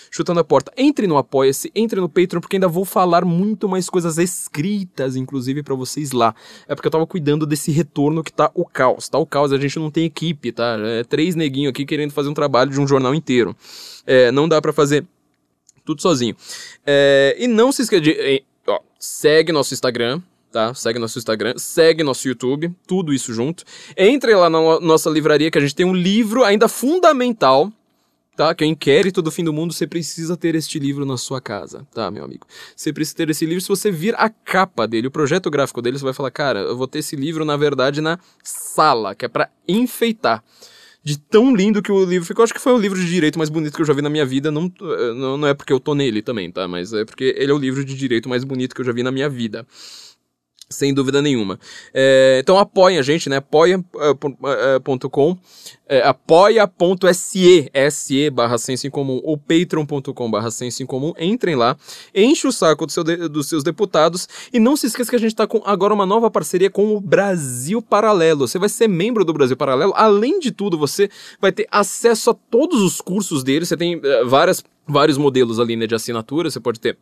chutando 0.10 0.40
a 0.40 0.44
porta. 0.44 0.72
Entre 0.76 1.06
no 1.08 1.18
Apoia-se, 1.18 1.72
entre 1.76 2.00
no 2.00 2.10
Patreon, 2.10 2.42
porque 2.42 2.56
ainda 2.56 2.68
vou 2.68 2.86
falar 2.86 3.24
muito 3.24 3.70
mais 3.70 3.90
coisas 3.90 4.18
escritas, 4.18 5.16
inclusive, 5.16 5.62
para 5.62 5.76
vocês 5.76 6.12
lá. 6.12 6.34
É 6.68 6.74
porque 6.74 6.88
eu 6.88 6.92
tava 6.92 7.06
cuidando 7.06 7.46
desse 7.46 7.72
retorno 7.72 8.24
que 8.24 8.34
tá 8.34 8.52
o 8.54 8.66
caos. 8.66 9.08
Tá 9.10 9.18
o 9.18 9.26
caos, 9.26 9.52
a 9.52 9.58
gente 9.58 9.78
não 9.78 9.92
tem 9.92 10.06
equipe, 10.06 10.52
tá? 10.52 10.78
É 10.80 11.04
três 11.04 11.36
neguinhos 11.36 11.70
aqui 11.70 11.86
querendo 11.86 12.12
fazer 12.12 12.30
um 12.30 12.34
trabalho 12.34 12.72
de 12.72 12.80
um 12.80 12.88
jornal 12.88 13.14
inteiro. 13.14 13.56
É, 14.06 14.32
não 14.32 14.48
dá 14.48 14.62
para 14.62 14.74
fazer 14.74 15.06
tudo 15.86 16.02
sozinho. 16.02 16.36
É, 16.86 17.36
e 17.40 17.48
não 17.48 17.72
se 17.72 17.84
esqueça 17.84 18.02
de... 18.02 18.44
Ó, 18.68 18.80
segue 19.00 19.52
nosso 19.52 19.74
Instagram, 19.74 20.22
tá? 20.58 20.74
Segue 20.74 20.98
nosso 20.98 21.20
Instagram, 21.20 21.54
segue 21.56 22.02
nosso 22.02 22.28
YouTube, 22.28 22.74
tudo 22.88 23.14
isso 23.14 23.32
junto. 23.32 23.64
Entre 23.96 24.34
lá 24.34 24.50
na 24.50 24.80
nossa 24.80 25.08
livraria 25.08 25.52
que 25.52 25.58
a 25.60 25.62
gente 25.62 25.76
tem 25.76 25.86
um 25.86 25.94
livro 25.94 26.44
ainda 26.44 26.68
fundamental, 26.68 27.72
tá? 28.36 28.56
Que 28.56 28.64
é 28.64 28.68
o 28.68 28.72
Inquérito 28.72 29.22
do 29.22 29.30
Fim 29.30 29.44
do 29.44 29.54
Mundo. 29.54 29.72
Você 29.72 29.86
precisa 29.86 30.36
ter 30.36 30.56
este 30.56 30.80
livro 30.80 31.06
na 31.06 31.16
sua 31.16 31.40
casa, 31.40 31.86
tá, 31.94 32.10
meu 32.10 32.26
amigo? 32.26 32.48
Você 32.76 32.92
precisa 32.92 33.18
ter 33.18 33.30
esse 33.30 33.46
livro. 33.46 33.62
Se 33.62 33.68
você 33.68 33.92
vir 33.92 34.16
a 34.18 34.30
capa 34.30 34.88
dele, 34.88 35.06
o 35.06 35.12
projeto 35.12 35.48
gráfico 35.52 35.80
dele, 35.80 36.00
você 36.00 36.06
vai 36.06 36.14
falar, 36.14 36.32
cara, 36.32 36.62
eu 36.62 36.76
vou 36.76 36.88
ter 36.88 37.00
esse 37.00 37.16
livro, 37.16 37.46
na 37.46 37.56
verdade, 37.56 38.02
na 38.02 38.18
sala, 38.44 39.14
que 39.14 39.26
é 39.26 39.28
para 39.28 39.52
enfeitar 39.68 40.44
de 41.04 41.20
tão 41.20 41.56
lindo 41.56 41.84
que 41.84 41.92
o 41.92 42.04
livro 42.04 42.28
ficou. 42.28 42.44
Acho 42.44 42.54
que 42.54 42.60
foi 42.60 42.74
o 42.74 42.80
livro 42.80 43.00
de 43.00 43.06
direito 43.06 43.38
mais 43.38 43.52
bonito 43.52 43.76
que 43.76 43.82
eu 43.84 43.86
já 43.86 43.94
vi 43.94 44.02
na 44.02 44.10
minha 44.10 44.26
vida. 44.26 44.50
Não, 44.50 44.74
não, 45.38 45.48
é 45.48 45.54
porque 45.54 45.72
eu 45.72 45.80
tô 45.80 45.94
nele 45.94 46.24
também, 46.24 46.52
tá? 46.52 46.68
Mas 46.68 46.92
é 46.94 47.06
porque 47.06 47.36
ele 47.38 47.52
é 47.52 47.54
o 47.54 47.60
livro 47.60 47.86
de 47.86 47.96
direito 47.96 48.28
mais 48.28 48.44
bonito 48.44 48.74
que 48.74 48.82
eu 48.82 48.86
já 48.86 48.92
vi 48.92 49.04
na 49.04 49.12
minha 49.12 49.30
vida. 49.30 49.66
Sem 50.70 50.94
dúvida 50.94 51.22
nenhuma. 51.22 51.58
É, 51.94 52.40
então 52.42 52.60
apoiem 52.60 52.98
a 52.98 53.02
gente, 53.02 53.30
né? 53.30 53.38
apoia.com, 53.38 53.78
é, 55.88 56.02
apoia.se, 56.02 57.72
se 57.90 58.30
barra 58.30 58.58
senso 58.58 58.86
em 58.86 58.90
comum, 58.90 59.22
ou 59.24 59.38
patreon.com 59.38 60.30
barra 60.30 60.52
senso 60.52 60.84
em 60.84 60.86
comum. 60.86 61.14
Entrem 61.18 61.56
lá, 61.56 61.78
enche 62.14 62.46
o 62.46 62.52
saco 62.52 62.86
do 62.86 62.92
seu 62.92 63.02
de, 63.02 63.30
dos 63.30 63.48
seus 63.48 63.64
deputados 63.64 64.28
e 64.52 64.60
não 64.60 64.76
se 64.76 64.88
esqueça 64.88 65.10
que 65.10 65.16
a 65.16 65.20
gente 65.20 65.32
está 65.32 65.48
com 65.48 65.62
agora 65.66 65.94
uma 65.94 66.06
nova 66.06 66.30
parceria 66.30 66.70
com 66.70 66.98
o 66.98 67.00
Brasil 67.00 67.82
Paralelo. 67.82 68.46
Você 68.46 68.60
vai 68.60 68.68
ser 68.68 68.90
membro 68.90 69.24
do 69.24 69.32
Brasil 69.32 69.56
Paralelo. 69.56 69.94
Além 69.96 70.38
de 70.38 70.52
tudo, 70.52 70.78
você 70.78 71.10
vai 71.40 71.54
ter 71.54 71.66
acesso 71.72 72.32
a 72.32 72.34
todos 72.34 72.82
os 72.82 73.00
cursos 73.00 73.42
deles. 73.42 73.70
Você 73.70 73.78
tem 73.78 73.96
uh, 73.96 74.02
várias 74.28 74.62
vários 74.86 75.18
modelos 75.18 75.62
ali 75.62 75.78
né, 75.78 75.88
de 75.88 75.96
assinatura. 75.96 76.50
Você 76.50 76.60
pode 76.60 76.80
ter 76.80 76.98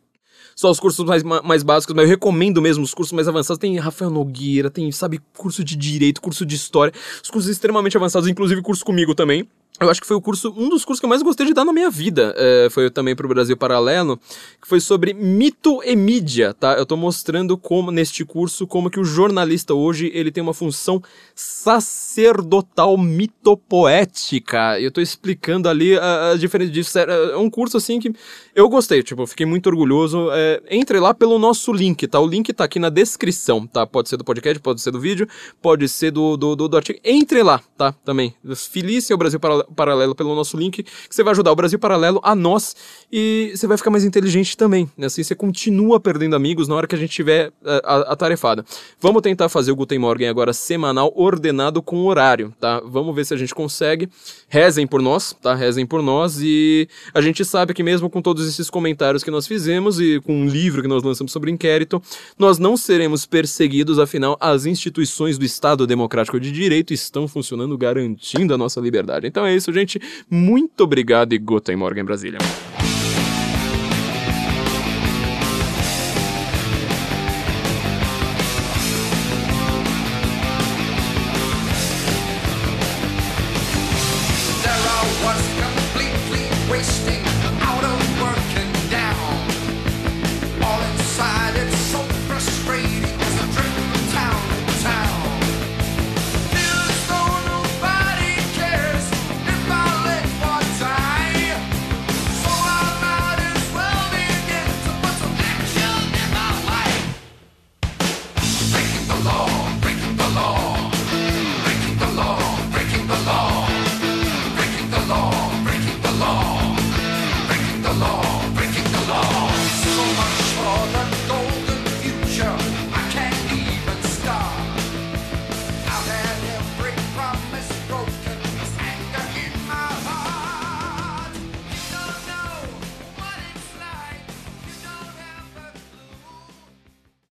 só 0.56 0.70
os 0.70 0.80
cursos 0.80 1.04
mais, 1.04 1.22
mais 1.22 1.62
básicos, 1.62 1.94
mas 1.94 2.04
eu 2.04 2.08
recomendo 2.08 2.62
mesmo 2.62 2.82
os 2.82 2.94
cursos 2.94 3.12
mais 3.12 3.28
avançados. 3.28 3.58
Tem 3.58 3.76
Rafael 3.78 4.10
Nogueira, 4.10 4.70
tem, 4.70 4.90
sabe, 4.90 5.20
curso 5.36 5.62
de 5.62 5.76
direito, 5.76 6.22
curso 6.22 6.46
de 6.46 6.56
história, 6.56 6.94
os 7.22 7.30
cursos 7.30 7.50
extremamente 7.50 7.96
avançados, 7.96 8.26
inclusive 8.26 8.62
curso 8.62 8.82
comigo 8.82 9.14
também. 9.14 9.46
Eu 9.78 9.90
acho 9.90 10.00
que 10.00 10.06
foi 10.06 10.16
o 10.16 10.22
curso, 10.22 10.54
um 10.56 10.70
dos 10.70 10.86
cursos 10.86 11.00
que 11.00 11.04
eu 11.04 11.10
mais 11.10 11.22
gostei 11.22 11.46
de 11.46 11.52
dar 11.52 11.64
na 11.64 11.72
minha 11.72 11.90
vida. 11.90 12.34
É, 12.36 12.68
foi 12.70 12.90
também 12.90 13.14
para 13.14 13.26
o 13.26 13.28
Brasil 13.28 13.56
Paralelo, 13.56 14.18
que 14.60 14.66
foi 14.66 14.80
sobre 14.80 15.12
mito 15.12 15.82
e 15.84 15.94
mídia, 15.94 16.54
tá? 16.54 16.72
Eu 16.74 16.84
estou 16.84 16.96
mostrando 16.96 17.58
como, 17.58 17.90
neste 17.90 18.24
curso, 18.24 18.66
como 18.66 18.88
que 18.88 18.98
o 18.98 19.04
jornalista 19.04 19.74
hoje, 19.74 20.10
ele 20.14 20.32
tem 20.32 20.42
uma 20.42 20.54
função 20.54 21.02
sacerdotal 21.34 22.96
mitopoética. 22.96 24.80
E 24.80 24.84
eu 24.84 24.88
estou 24.88 25.02
explicando 25.02 25.68
ali 25.68 25.98
a, 25.98 26.30
a 26.30 26.36
diferença 26.36 26.72
disso. 26.72 26.98
É 26.98 27.36
um 27.36 27.50
curso, 27.50 27.76
assim, 27.76 28.00
que 28.00 28.10
eu 28.54 28.70
gostei, 28.70 29.02
tipo, 29.02 29.26
fiquei 29.26 29.44
muito 29.44 29.66
orgulhoso. 29.66 30.30
É, 30.32 30.62
entre 30.70 30.98
lá 30.98 31.12
pelo 31.12 31.38
nosso 31.38 31.70
link, 31.70 32.06
tá? 32.06 32.18
O 32.18 32.26
link 32.26 32.50
tá 32.54 32.64
aqui 32.64 32.78
na 32.78 32.88
descrição, 32.88 33.66
tá? 33.66 33.86
Pode 33.86 34.08
ser 34.08 34.16
do 34.16 34.24
podcast, 34.24 34.58
pode 34.58 34.80
ser 34.80 34.90
do 34.90 34.98
vídeo, 34.98 35.28
pode 35.60 35.86
ser 35.86 36.10
do, 36.12 36.34
do, 36.38 36.56
do, 36.56 36.66
do 36.66 36.76
artigo. 36.78 36.98
Entre 37.04 37.42
lá, 37.42 37.60
tá? 37.76 37.92
Também. 37.92 38.34
Felícia 38.70 39.14
o 39.14 39.18
Brasil 39.18 39.38
Paralelo 39.38 39.65
Paralelo 39.74 40.14
pelo 40.14 40.34
nosso 40.34 40.56
link, 40.56 40.82
que 40.82 40.90
você 41.10 41.22
vai 41.22 41.32
ajudar 41.32 41.52
o 41.52 41.56
Brasil 41.56 41.78
Paralelo 41.78 42.20
a 42.22 42.34
nós 42.34 42.76
e 43.10 43.52
você 43.54 43.66
vai 43.66 43.76
ficar 43.76 43.90
mais 43.90 44.04
inteligente 44.04 44.56
também. 44.56 44.90
Né? 44.96 45.06
Assim 45.06 45.22
você 45.22 45.34
continua 45.34 45.98
perdendo 45.98 46.36
amigos 46.36 46.68
na 46.68 46.74
hora 46.74 46.86
que 46.86 46.94
a 46.94 46.98
gente 46.98 47.10
tiver 47.10 47.48
uh, 47.48 48.06
atarefada. 48.08 48.64
Vamos 49.00 49.22
tentar 49.22 49.48
fazer 49.48 49.72
o 49.72 49.76
Guten 49.76 49.98
Morgen 49.98 50.28
agora 50.28 50.52
semanal, 50.52 51.12
ordenado 51.16 51.82
com 51.82 52.04
horário, 52.04 52.52
tá? 52.60 52.80
Vamos 52.84 53.14
ver 53.14 53.24
se 53.24 53.34
a 53.34 53.36
gente 53.36 53.54
consegue. 53.54 54.08
Rezem 54.48 54.86
por 54.86 55.02
nós, 55.02 55.34
tá? 55.40 55.54
Rezem 55.54 55.86
por 55.86 56.02
nós 56.02 56.38
e 56.40 56.88
a 57.12 57.20
gente 57.20 57.44
sabe 57.44 57.74
que 57.74 57.82
mesmo 57.82 58.08
com 58.08 58.22
todos 58.22 58.46
esses 58.48 58.70
comentários 58.70 59.22
que 59.22 59.30
nós 59.30 59.46
fizemos 59.46 60.00
e 60.00 60.20
com 60.20 60.32
um 60.32 60.46
livro 60.46 60.82
que 60.82 60.88
nós 60.88 61.02
lançamos 61.02 61.32
sobre 61.32 61.50
inquérito, 61.50 62.02
nós 62.38 62.58
não 62.58 62.76
seremos 62.76 63.26
perseguidos, 63.26 63.98
afinal, 63.98 64.36
as 64.40 64.66
instituições 64.66 65.38
do 65.38 65.44
Estado 65.44 65.86
Democrático 65.86 66.38
de 66.38 66.50
Direito 66.50 66.92
estão 66.92 67.26
funcionando 67.28 67.76
garantindo 67.76 68.54
a 68.54 68.58
nossa 68.58 68.80
liberdade. 68.80 69.26
Então 69.26 69.46
isso, 69.56 69.72
gente. 69.72 70.00
Muito 70.30 70.84
obrigado 70.84 71.32
e 71.32 71.38
Guten 71.38 71.76
Morgen, 71.76 72.04
Brasília. 72.04 72.38